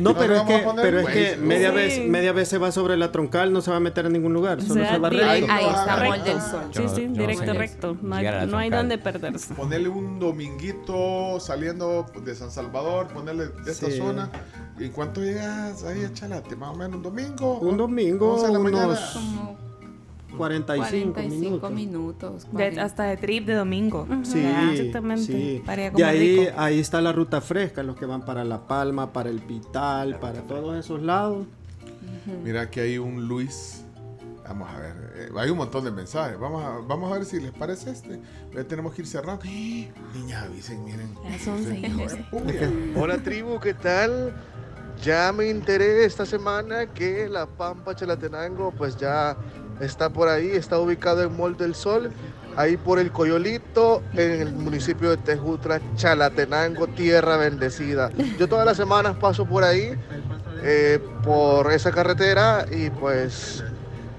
No, 0.00 0.14
pero 0.14 0.36
es 0.36 0.42
que, 0.42 0.64
pero 0.82 1.00
es 1.00 1.06
que 1.06 1.36
media, 1.38 1.70
Sí. 1.70 1.74
vez, 1.76 2.08
media 2.08 2.32
vez 2.32 2.48
se 2.48 2.58
va 2.58 2.70
sobre 2.72 2.96
la 2.96 3.10
troncal, 3.10 3.52
no 3.52 3.62
se 3.62 3.70
va 3.70 3.78
a 3.78 3.80
meter 3.80 4.06
en 4.06 4.12
ningún 4.12 4.32
lugar, 4.34 4.60
solo 4.62 4.82
sea, 4.84 4.92
se 4.94 4.98
va 4.98 5.10
directo. 5.10 5.32
recto. 5.46 5.52
Ahí 5.52 5.66
está 5.66 5.96
Recto. 5.96 6.24
Del 6.24 6.40
Sol. 6.40 6.60
Sí, 6.72 6.82
Yo- 6.82 6.88
sí, 6.94 7.02
yo 7.02 7.08
no 7.08 7.14
directo, 7.14 7.44
sé 7.44 7.52
recto. 7.54 7.96
No 8.02 8.14
hay, 8.16 8.46
no 8.46 8.58
hay 8.58 8.70
dónde 8.70 8.98
perderse. 8.98 9.54
Ponerle 9.54 9.88
un 9.88 10.18
dominguito 10.18 11.40
saliendo 11.40 12.06
de 12.24 12.34
San 12.34 12.50
Salvador, 12.50 13.08
ponerle 13.08 13.46
de 13.48 13.72
esta 13.72 13.86
Sí. 13.90 13.96
zona. 13.98 14.30
¿Y 14.78 14.84
en 14.84 14.92
cuánto 14.92 15.22
llegas 15.22 15.82
ahí 15.84 16.04
a 16.04 16.12
Chalate? 16.12 16.54
Más 16.56 16.70
o 16.70 16.74
menos 16.76 16.96
un 16.96 17.02
domingo. 17.02 17.58
Un 17.60 17.76
domingo, 17.78 18.34
11 18.34 18.46
de 18.48 18.52
la 18.52 18.58
mañana. 18.58 18.86
unos 18.86 19.56
45, 20.36 21.12
45 21.12 21.30
minutos. 21.70 21.70
minutos. 21.72 22.44
De- 22.44 22.50
40. 22.50 22.82
hasta 22.84 23.04
de 23.04 23.16
trip 23.16 23.46
de 23.46 23.54
domingo. 23.54 24.06
Sí, 24.22 24.44
exactamente. 24.72 25.22
sí. 25.24 25.62
Para 25.64 25.86
ir 25.86 25.92
a 25.94 25.98
Y 25.98 26.02
ahí, 26.02 26.36
rico. 26.46 26.52
ahí 26.58 26.78
está 26.80 27.00
la 27.00 27.12
ruta 27.12 27.40
fresca, 27.40 27.82
los 27.82 27.96
que 27.96 28.06
van 28.06 28.24
para 28.24 28.44
La 28.44 28.66
Palma, 28.66 29.12
para 29.12 29.30
el 29.30 29.40
Pital, 29.40 30.18
para 30.20 30.42
todos 30.42 30.76
esos 30.76 31.02
lados. 31.02 31.46
Mira 32.44 32.70
que 32.70 32.80
hay 32.80 32.98
un 32.98 33.26
Luis. 33.28 33.82
Vamos 34.48 34.68
a 34.72 34.78
ver, 34.78 34.94
eh, 35.16 35.28
hay 35.36 35.50
un 35.50 35.58
montón 35.58 35.84
de 35.84 35.90
mensajes. 35.90 36.38
Vamos 36.38 36.62
a, 36.64 36.78
vamos 36.86 37.10
a 37.10 37.16
ver 37.16 37.24
si 37.24 37.40
les 37.40 37.50
parece 37.50 37.90
este. 37.90 38.20
Ya 38.54 38.62
tenemos 38.62 38.94
que 38.94 39.02
ir 39.02 39.08
cerrando. 39.08 39.42
Niñas, 40.14 40.44
avisen, 40.44 40.84
miren. 40.84 41.12
Ya 41.28 41.38
son 41.40 41.64
seis. 41.64 41.88
Hola 42.96 43.18
tribu, 43.18 43.58
¿qué 43.58 43.74
tal? 43.74 44.32
Ya 45.02 45.32
me 45.32 45.50
enteré 45.50 46.04
esta 46.04 46.24
semana 46.24 46.86
que 46.86 47.28
la 47.28 47.46
Pampa 47.46 47.94
Chalatenango 47.94 48.70
pues 48.70 48.96
ya 48.96 49.36
está 49.80 50.10
por 50.10 50.28
ahí, 50.28 50.50
está 50.50 50.78
ubicado 50.78 51.22
en 51.22 51.36
Mall 51.36 51.56
del 51.56 51.74
Sol, 51.74 52.10
ahí 52.56 52.76
por 52.76 52.98
el 52.98 53.12
Coyolito, 53.12 54.02
en 54.14 54.40
el 54.40 54.52
municipio 54.52 55.10
de 55.10 55.16
Tejutla, 55.18 55.80
Chalatenango, 55.96 56.86
tierra 56.88 57.36
bendecida. 57.36 58.10
Yo 58.38 58.48
todas 58.48 58.66
las 58.66 58.76
semanas 58.76 59.16
paso 59.16 59.44
por 59.46 59.64
ahí, 59.64 59.92
eh, 60.62 60.98
por 61.22 61.72
esa 61.72 61.92
carretera 61.92 62.66
y 62.70 62.90
pues 62.90 63.62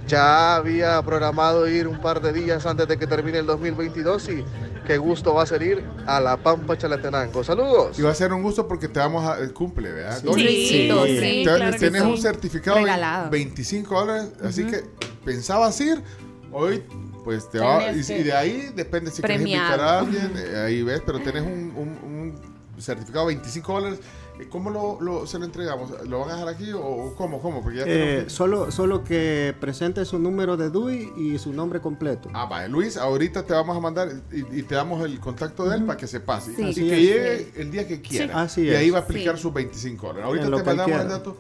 ya 0.08 0.56
había 0.56 1.02
programado 1.02 1.68
ir 1.68 1.88
un 1.88 2.00
par 2.00 2.22
de 2.22 2.32
días 2.32 2.66
antes 2.66 2.88
de 2.88 2.98
que 2.98 3.08
termine 3.08 3.40
el 3.40 3.46
2022 3.46 4.30
y 4.30 4.46
qué 4.86 4.98
gusto 4.98 5.34
va 5.34 5.44
a 5.44 5.46
ser 5.46 5.62
ir 5.64 5.84
a 6.06 6.22
la 6.22 6.38
Pampa 6.38 6.78
Chalatenango. 6.78 7.44
Saludos. 7.44 8.00
Y 8.00 8.04
va 8.04 8.12
a 8.12 8.16
ser 8.16 8.32
un 8.32 8.42
gusto 8.42 8.68
porque 8.68 8.88
te 8.88 9.00
vamos 9.00 9.28
a. 9.28 9.38
El 9.40 9.54
cumple, 9.54 9.92
¿verdad? 9.92 10.22
Sí. 10.22 10.34
Sí, 10.34 10.90
sí, 11.20 11.44
claro 11.44 11.72
que 11.72 11.78
Tienes 11.78 12.02
sí. 12.02 12.08
un 12.08 12.18
certificado 12.18 12.78
de 12.78 13.30
25 13.30 14.00
dólares. 14.00 14.32
Así 14.42 14.66
que 14.66 14.86
pensabas 15.32 15.80
ir. 15.82 16.02
Hoy, 16.52 16.82
pues 17.26 17.50
te 17.50 17.60
va. 17.60 17.92
Y, 17.92 18.00
y 18.00 18.24
de 18.24 18.34
ahí 18.34 18.72
depende 18.74 19.12
si 19.12 19.22
quieres 19.22 19.42
invitar 19.42 19.80
a 19.82 20.00
alguien. 20.00 20.32
eh, 20.38 20.64
ahí 20.66 20.82
ves, 20.82 21.02
pero 21.06 21.20
tenés 21.20 21.44
un, 21.44 21.74
un- 21.76 22.00
un 22.76 22.82
certificado 22.82 23.28
de 23.28 23.36
25 23.36 23.74
dólares. 23.74 24.00
Eh, 24.40 24.48
¿Cómo 24.50 24.70
lo, 24.70 25.02
lo- 25.02 25.28
se 25.28 25.38
lo 25.40 25.46
entregamos? 25.46 25.92
¿Lo 26.08 26.20
van 26.22 26.30
a 26.30 26.34
dejar 26.36 26.48
aquí 26.48 26.72
o, 26.74 27.14
cómo? 27.18 27.42
¿Cómo? 27.42 27.62
Porque 27.64 27.80
ya 27.80 27.84
Eh, 27.86 28.22
que- 28.24 28.30
solo, 28.30 28.72
solo 28.72 29.04
que 29.04 29.54
presente 29.60 30.06
su 30.06 30.20
número 30.20 30.56
de 30.56 30.70
DUI 30.70 31.12
y 31.18 31.38
su 31.40 31.52
nombre 31.52 31.82
completo. 31.82 32.30
Ah, 32.34 32.46
vale, 32.46 32.70
Luis, 32.70 32.96
ahorita 32.98 33.44
te 33.44 33.54
vamos 33.54 33.76
a 33.76 33.80
mandar 33.82 34.10
y, 34.32 34.60
y 34.60 34.64
te 34.64 34.76
damos 34.76 35.04
el 35.04 35.20
contacto 35.20 35.68
de 35.68 35.76
él 35.78 35.84
para 35.86 35.98
que 35.98 36.08
se 36.08 36.20
pase. 36.22 36.56
Sí. 36.56 36.62
y 36.62 36.70
Así 36.70 36.88
que 36.88 36.94
es. 36.96 37.02
llegue 37.02 37.52
el 37.62 37.72
día 37.72 37.88
que 37.88 38.00
quiera. 38.02 38.42
Así 38.44 38.62
y 38.62 38.70
es. 38.70 38.78
ahí 38.78 38.90
va 38.92 39.00
a 39.00 39.02
aplicar 39.02 39.36
Sí. 39.36 39.42
sus 39.42 39.54
25 39.54 40.08
dólares. 40.08 40.26
Ahorita 40.28 40.46
En 40.48 40.54
te 40.56 40.64
mandamos 40.64 41.02
el 41.02 41.10
dato, 41.10 41.38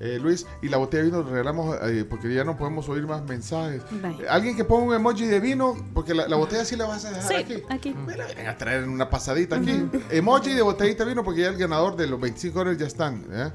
eh, 0.00 0.18
Luis, 0.20 0.46
y 0.62 0.68
la 0.68 0.76
botella 0.76 1.02
de 1.02 1.10
vino 1.10 1.22
regalamos 1.22 1.76
eh, 1.82 2.04
porque 2.08 2.32
ya 2.32 2.44
no 2.44 2.56
podemos 2.56 2.88
oír 2.88 3.06
más 3.06 3.22
mensajes. 3.24 3.82
Bye. 3.90 4.24
Eh, 4.24 4.28
Alguien 4.28 4.56
que 4.56 4.64
ponga 4.64 4.84
un 4.86 4.94
emoji 4.94 5.26
de 5.26 5.40
vino, 5.40 5.76
porque 5.94 6.14
la, 6.14 6.28
la 6.28 6.36
botella 6.36 6.64
sí 6.64 6.76
la 6.76 6.86
vas 6.86 7.04
a 7.04 7.10
dejar 7.10 7.28
Sí, 7.28 7.34
aquí. 7.34 7.62
aquí. 7.68 7.94
Me 7.94 8.16
la 8.16 8.26
vienen 8.26 8.46
a 8.46 8.56
traer 8.56 8.84
en 8.84 8.90
una 8.90 9.10
pasadita 9.10 9.56
aquí. 9.56 9.88
Emoji 10.10 10.54
de 10.54 10.62
botellita 10.62 11.04
de 11.04 11.10
vino, 11.10 11.24
porque 11.24 11.40
ya 11.42 11.48
el 11.48 11.56
ganador 11.58 11.96
de 11.96 12.06
los 12.06 12.20
25 12.20 12.58
dólares 12.58 12.78
ya 12.78 12.86
están. 12.86 13.24
¿eh? 13.30 13.50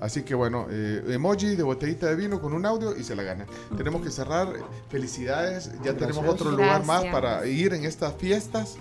Así 0.00 0.22
que 0.22 0.32
bueno, 0.36 0.68
eh, 0.70 1.02
emoji 1.08 1.56
de 1.56 1.62
botellita 1.64 2.06
de 2.06 2.14
vino 2.14 2.40
con 2.40 2.52
un 2.52 2.64
audio 2.64 2.96
y 2.96 3.02
se 3.02 3.16
la 3.16 3.24
gana. 3.24 3.46
Tenemos 3.76 4.00
que 4.00 4.10
cerrar. 4.12 4.48
Felicidades. 4.88 5.72
Ya 5.82 5.94
tenemos 5.94 6.24
otro 6.26 6.52
lugar 6.52 6.84
más 6.86 7.04
para 7.06 7.44
ir 7.46 7.74
en 7.74 7.84
estas 7.84 8.14
fiestas 8.14 8.76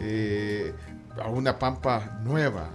eh, 0.00 0.72
a 1.22 1.28
una 1.28 1.58
pampa 1.58 2.20
nueva, 2.24 2.70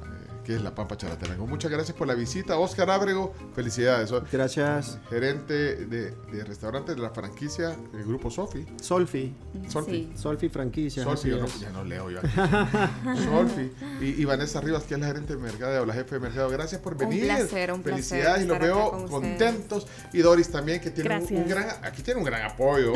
que 0.51 0.57
es 0.57 0.63
la 0.63 0.75
Pampa 0.75 0.97
Chalatenango. 0.97 1.47
Muchas 1.47 1.71
gracias 1.71 1.95
por 1.97 2.07
la 2.07 2.13
visita. 2.13 2.57
Oscar 2.59 2.89
Ábrego, 2.89 3.33
felicidades. 3.55 4.11
Gracias, 4.29 4.99
gerente 5.09 5.53
de, 5.85 6.11
de 6.11 6.43
restaurante 6.43 6.93
de 6.93 6.99
la 7.01 7.09
franquicia 7.11 7.69
del 7.93 8.03
Grupo 8.03 8.29
Sofi. 8.29 8.65
Solfi. 8.81 9.33
Solfi. 9.69 9.91
Sí. 9.91 10.11
Solfi 10.15 10.49
Franquicia. 10.49 11.03
Solfi, 11.03 11.29
yo 11.29 11.37
no, 11.37 11.47
ya 11.47 11.69
no 11.71 11.85
leo 11.85 12.09
yo. 12.11 12.19
Solfi. 13.23 13.71
Y, 14.01 14.21
y 14.21 14.25
Vanessa 14.25 14.59
Rivas, 14.59 14.83
que 14.83 14.95
es 14.95 14.99
la 14.99 15.07
gerente 15.07 15.35
de 15.37 15.41
mercadeo, 15.41 15.85
la 15.85 15.93
jefe 15.93 16.15
de 16.15 16.19
mercadeo. 16.21 16.49
Gracias 16.49 16.81
por 16.81 16.93
Un 16.93 16.99
venir. 16.99 17.23
placer, 17.25 17.71
un 17.71 17.81
placer 17.81 18.03
Felicidades 18.03 18.43
y 18.43 18.47
los 18.47 18.59
veo 18.59 18.91
con 18.91 19.07
contentos. 19.07 19.87
Y 20.11 20.19
Doris 20.19 20.49
también, 20.49 20.81
que 20.81 20.91
tiene 20.91 21.17
un, 21.17 21.33
un 21.37 21.47
gran, 21.47 21.67
aquí 21.83 22.01
tiene 22.01 22.19
un 22.19 22.25
gran 22.25 22.41
apoyo. 22.43 22.93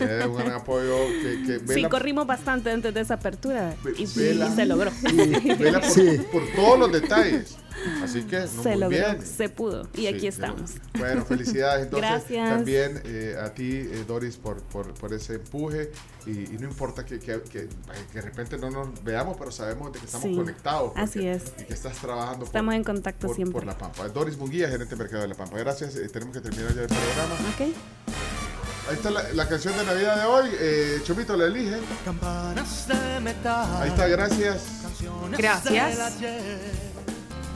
eh, 0.00 0.24
un 0.28 0.36
gran 0.36 0.52
apoyo 0.52 0.96
que, 1.22 1.60
que 1.64 1.72
Sí, 1.74 1.84
corrimos 1.84 2.26
bastante 2.26 2.72
antes 2.72 2.92
de 2.92 3.00
esa 3.00 3.14
apertura 3.14 3.74
y, 3.96 4.04
Vela. 4.06 4.48
y 4.48 4.56
se 4.56 4.66
logró. 4.66 4.90
vela 5.58 5.80
por, 5.80 6.26
por 6.32 6.42
todos 6.56 6.78
los 6.80 6.87
detalles. 6.92 7.56
Así 8.02 8.24
que, 8.24 8.40
no, 8.40 8.62
se 8.62 8.74
logró, 8.76 8.88
bien. 8.88 9.24
se 9.24 9.48
pudo 9.48 9.88
y 9.94 9.98
Sí, 9.98 10.06
aquí 10.08 10.26
estamos. 10.26 10.72
Bueno, 10.98 11.24
felicidades. 11.24 11.84
Entonces, 11.84 12.10
Gracias. 12.10 12.50
también 12.50 13.00
eh, 13.04 13.36
a 13.40 13.54
ti, 13.54 13.70
eh, 13.72 14.04
Doris, 14.06 14.36
por, 14.36 14.60
por, 14.64 14.92
por 14.94 15.12
ese 15.12 15.34
empuje. 15.34 15.92
Y, 16.26 16.30
y 16.54 16.58
no 16.58 16.68
importa 16.68 17.04
que, 17.06 17.18
que, 17.20 17.40
que- 17.42 17.68
que 17.68 18.14
de 18.14 18.20
repente 18.20 18.58
no 18.58 18.70
nos 18.70 19.02
veamos, 19.04 19.36
pero 19.38 19.50
sabemos 19.52 19.92
de 19.92 20.00
que 20.00 20.06
estamos 20.06 20.26
Sí, 20.28 20.34
conectados. 20.34 20.88
porque- 20.88 21.00
así 21.00 21.26
es. 21.28 21.42
Y 21.60 21.64
que 21.64 21.72
estás 21.74 21.96
trabajando 21.98 22.38
por- 22.40 22.46
Estamos 22.48 22.74
en 22.74 22.84
contacto 22.84 23.26
por, 23.28 23.36
siempre. 23.36 23.52
por 23.52 23.64
La 23.66 23.78
Pampa. 23.78 24.08
Doris 24.08 24.36
Munguía, 24.36 24.68
gerente 24.68 24.94
de 24.94 24.98
mercado 25.00 25.22
de 25.22 25.28
La 25.28 25.34
Pampa. 25.36 25.56
Gracias. 25.58 25.94
eh, 25.96 26.08
tenemos 26.08 26.34
que 26.34 26.40
terminar 26.42 26.74
ya 26.74 26.82
el 26.82 26.88
programa. 26.88 27.34
Ok. 27.54 28.47
Ahí 28.88 28.94
está 28.94 29.10
la, 29.10 29.22
la 29.34 29.46
canción 29.48 29.76
de 29.76 29.84
Navidad 29.84 30.16
de 30.16 30.24
hoy. 30.24 30.48
Eh, 30.58 31.00
Chomito 31.04 31.36
la 31.36 31.46
elige. 31.46 31.76
Campanas 32.04 32.88
de 32.88 33.20
metal. 33.20 33.66
Ahí 33.82 33.90
está, 33.90 34.06
gracias. 34.08 34.62
Gracias. 35.36 35.98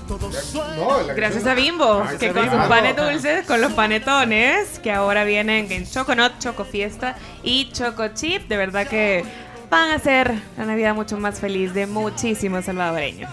Todo 0.07 0.31
No, 0.77 1.07
la 1.07 1.15
Gracias 1.15 1.47
a 1.47 1.55
Bimbo, 1.55 2.05
Ay, 2.07 2.19
que 2.19 2.33
con 2.33 2.51
sus 2.51 2.61
panes 2.67 2.97
dulces, 2.97 3.47
con 3.47 3.61
los 3.61 3.73
panetones, 3.73 4.79
que 4.81 4.93
ahora 4.93 5.25
vienen 5.25 5.71
en 5.71 5.87
Choconut, 5.89 6.39
Choco 6.39 6.65
Fiesta 6.65 7.17
y 7.43 7.71
Choco 7.73 8.09
Chip, 8.09 8.49
de 8.49 8.57
verdad 8.57 8.87
que 8.87 9.25
van 9.71 9.91
a 9.91 9.95
hacer 9.95 10.35
la 10.59 10.67
Navidad 10.67 10.95
mucho 10.95 11.17
más 11.17 11.41
feliz 11.41 11.73
de 11.73 11.87
muchísimos 11.87 12.67
salvadoreños. 12.67 13.31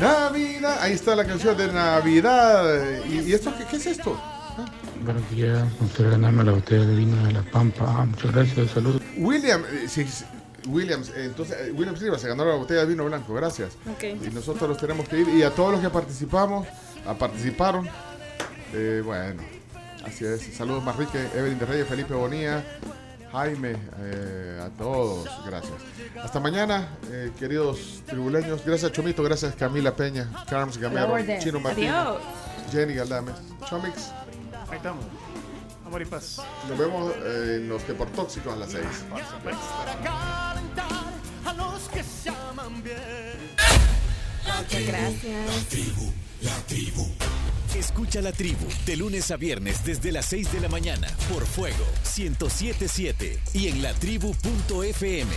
Navidad. 0.00 0.78
Ahí 0.80 0.92
está 0.92 1.14
la 1.14 1.24
canción 1.24 1.56
de 1.56 1.72
Navidad. 1.72 3.00
¿Y, 3.08 3.20
y 3.20 3.32
esto 3.32 3.54
qué, 3.56 3.64
qué 3.64 3.76
es 3.76 3.86
esto? 3.86 4.20
Buenos 5.04 5.30
días, 5.30 5.62
gustaría 5.78 6.12
ganarme 6.12 6.44
la 6.44 6.52
botella 6.52 6.86
de 6.86 6.96
vino 6.96 7.26
de 7.26 7.32
La 7.34 7.42
Pampa. 7.42 7.84
Ah, 7.86 8.06
muchas 8.06 8.32
gracias, 8.32 8.70
saludos. 8.70 9.02
William, 9.18 9.62
eh, 9.70 9.86
sí, 9.86 10.06
sí, 10.06 10.24
Williams, 10.66 11.10
eh, 11.10 11.26
entonces 11.26 11.56
eh, 11.60 11.72
Williams 11.72 12.00
Rivas 12.00 12.22
se 12.22 12.28
ganó 12.28 12.42
la 12.46 12.54
botella 12.54 12.80
de 12.80 12.86
vino 12.86 13.04
blanco, 13.04 13.34
gracias. 13.34 13.72
Ok. 13.92 14.02
Y 14.02 14.34
nosotros 14.34 14.66
los 14.66 14.78
tenemos 14.78 15.06
que 15.06 15.20
ir. 15.20 15.28
Y 15.28 15.42
a 15.42 15.50
todos 15.50 15.72
los 15.72 15.82
que 15.82 15.90
participamos, 15.90 16.66
a 17.06 17.12
participaron, 17.12 17.86
eh, 18.72 19.02
bueno, 19.04 19.42
así 20.06 20.24
es. 20.24 20.42
Saludos 20.56 20.82
Marrique, 20.82 21.18
Evelyn 21.34 21.58
de 21.58 21.66
Reyes, 21.66 21.86
Felipe 21.86 22.14
Bonía, 22.14 22.64
Jaime, 23.30 23.76
eh, 23.98 24.58
a 24.64 24.70
todos, 24.70 25.28
gracias. 25.44 25.74
Hasta 26.22 26.40
mañana, 26.40 26.88
eh, 27.10 27.30
queridos 27.38 28.02
tribuleños. 28.06 28.64
Gracias 28.64 28.90
Chomito, 28.92 29.22
gracias 29.22 29.54
Camila 29.54 29.94
Peña, 29.94 30.30
Carms 30.48 30.78
Gamero. 30.78 31.14
Chino 31.40 31.60
Martín, 31.60 31.90
Adiós. 31.90 32.22
Jenny 32.72 32.94
Galdames, 32.94 33.34
Chomix. 33.68 34.10
Ahí 34.70 34.76
estamos. 34.76 35.04
Amor 35.86 36.02
y 36.02 36.04
paz. 36.06 36.40
Nos 36.68 36.78
vemos 36.78 37.12
eh, 37.16 37.56
en 37.56 37.68
los 37.68 37.82
que 37.82 37.94
por 37.94 38.08
tóxicos 38.10 38.52
a 38.52 38.56
las 38.56 38.70
6. 38.72 38.84
a 41.44 41.52
los 41.52 41.82
que 41.88 42.02
se 42.02 42.30
aman 42.30 42.82
bien. 42.82 42.96
Muchas 44.44 44.86
gracias. 44.86 45.46
La 45.46 45.68
tribu, 45.68 46.12
la 46.42 46.56
tribu. 46.66 47.06
Escucha 47.74 48.22
la 48.22 48.32
tribu 48.32 48.66
de 48.86 48.96
lunes 48.96 49.30
a 49.30 49.36
viernes 49.36 49.84
desde 49.84 50.12
las 50.12 50.26
6 50.26 50.52
de 50.52 50.60
la 50.60 50.68
mañana 50.68 51.08
por 51.32 51.44
Fuego 51.44 51.84
1077 52.16 53.40
y 53.52 53.68
en 53.68 53.82
latribu.fm. 53.82 55.32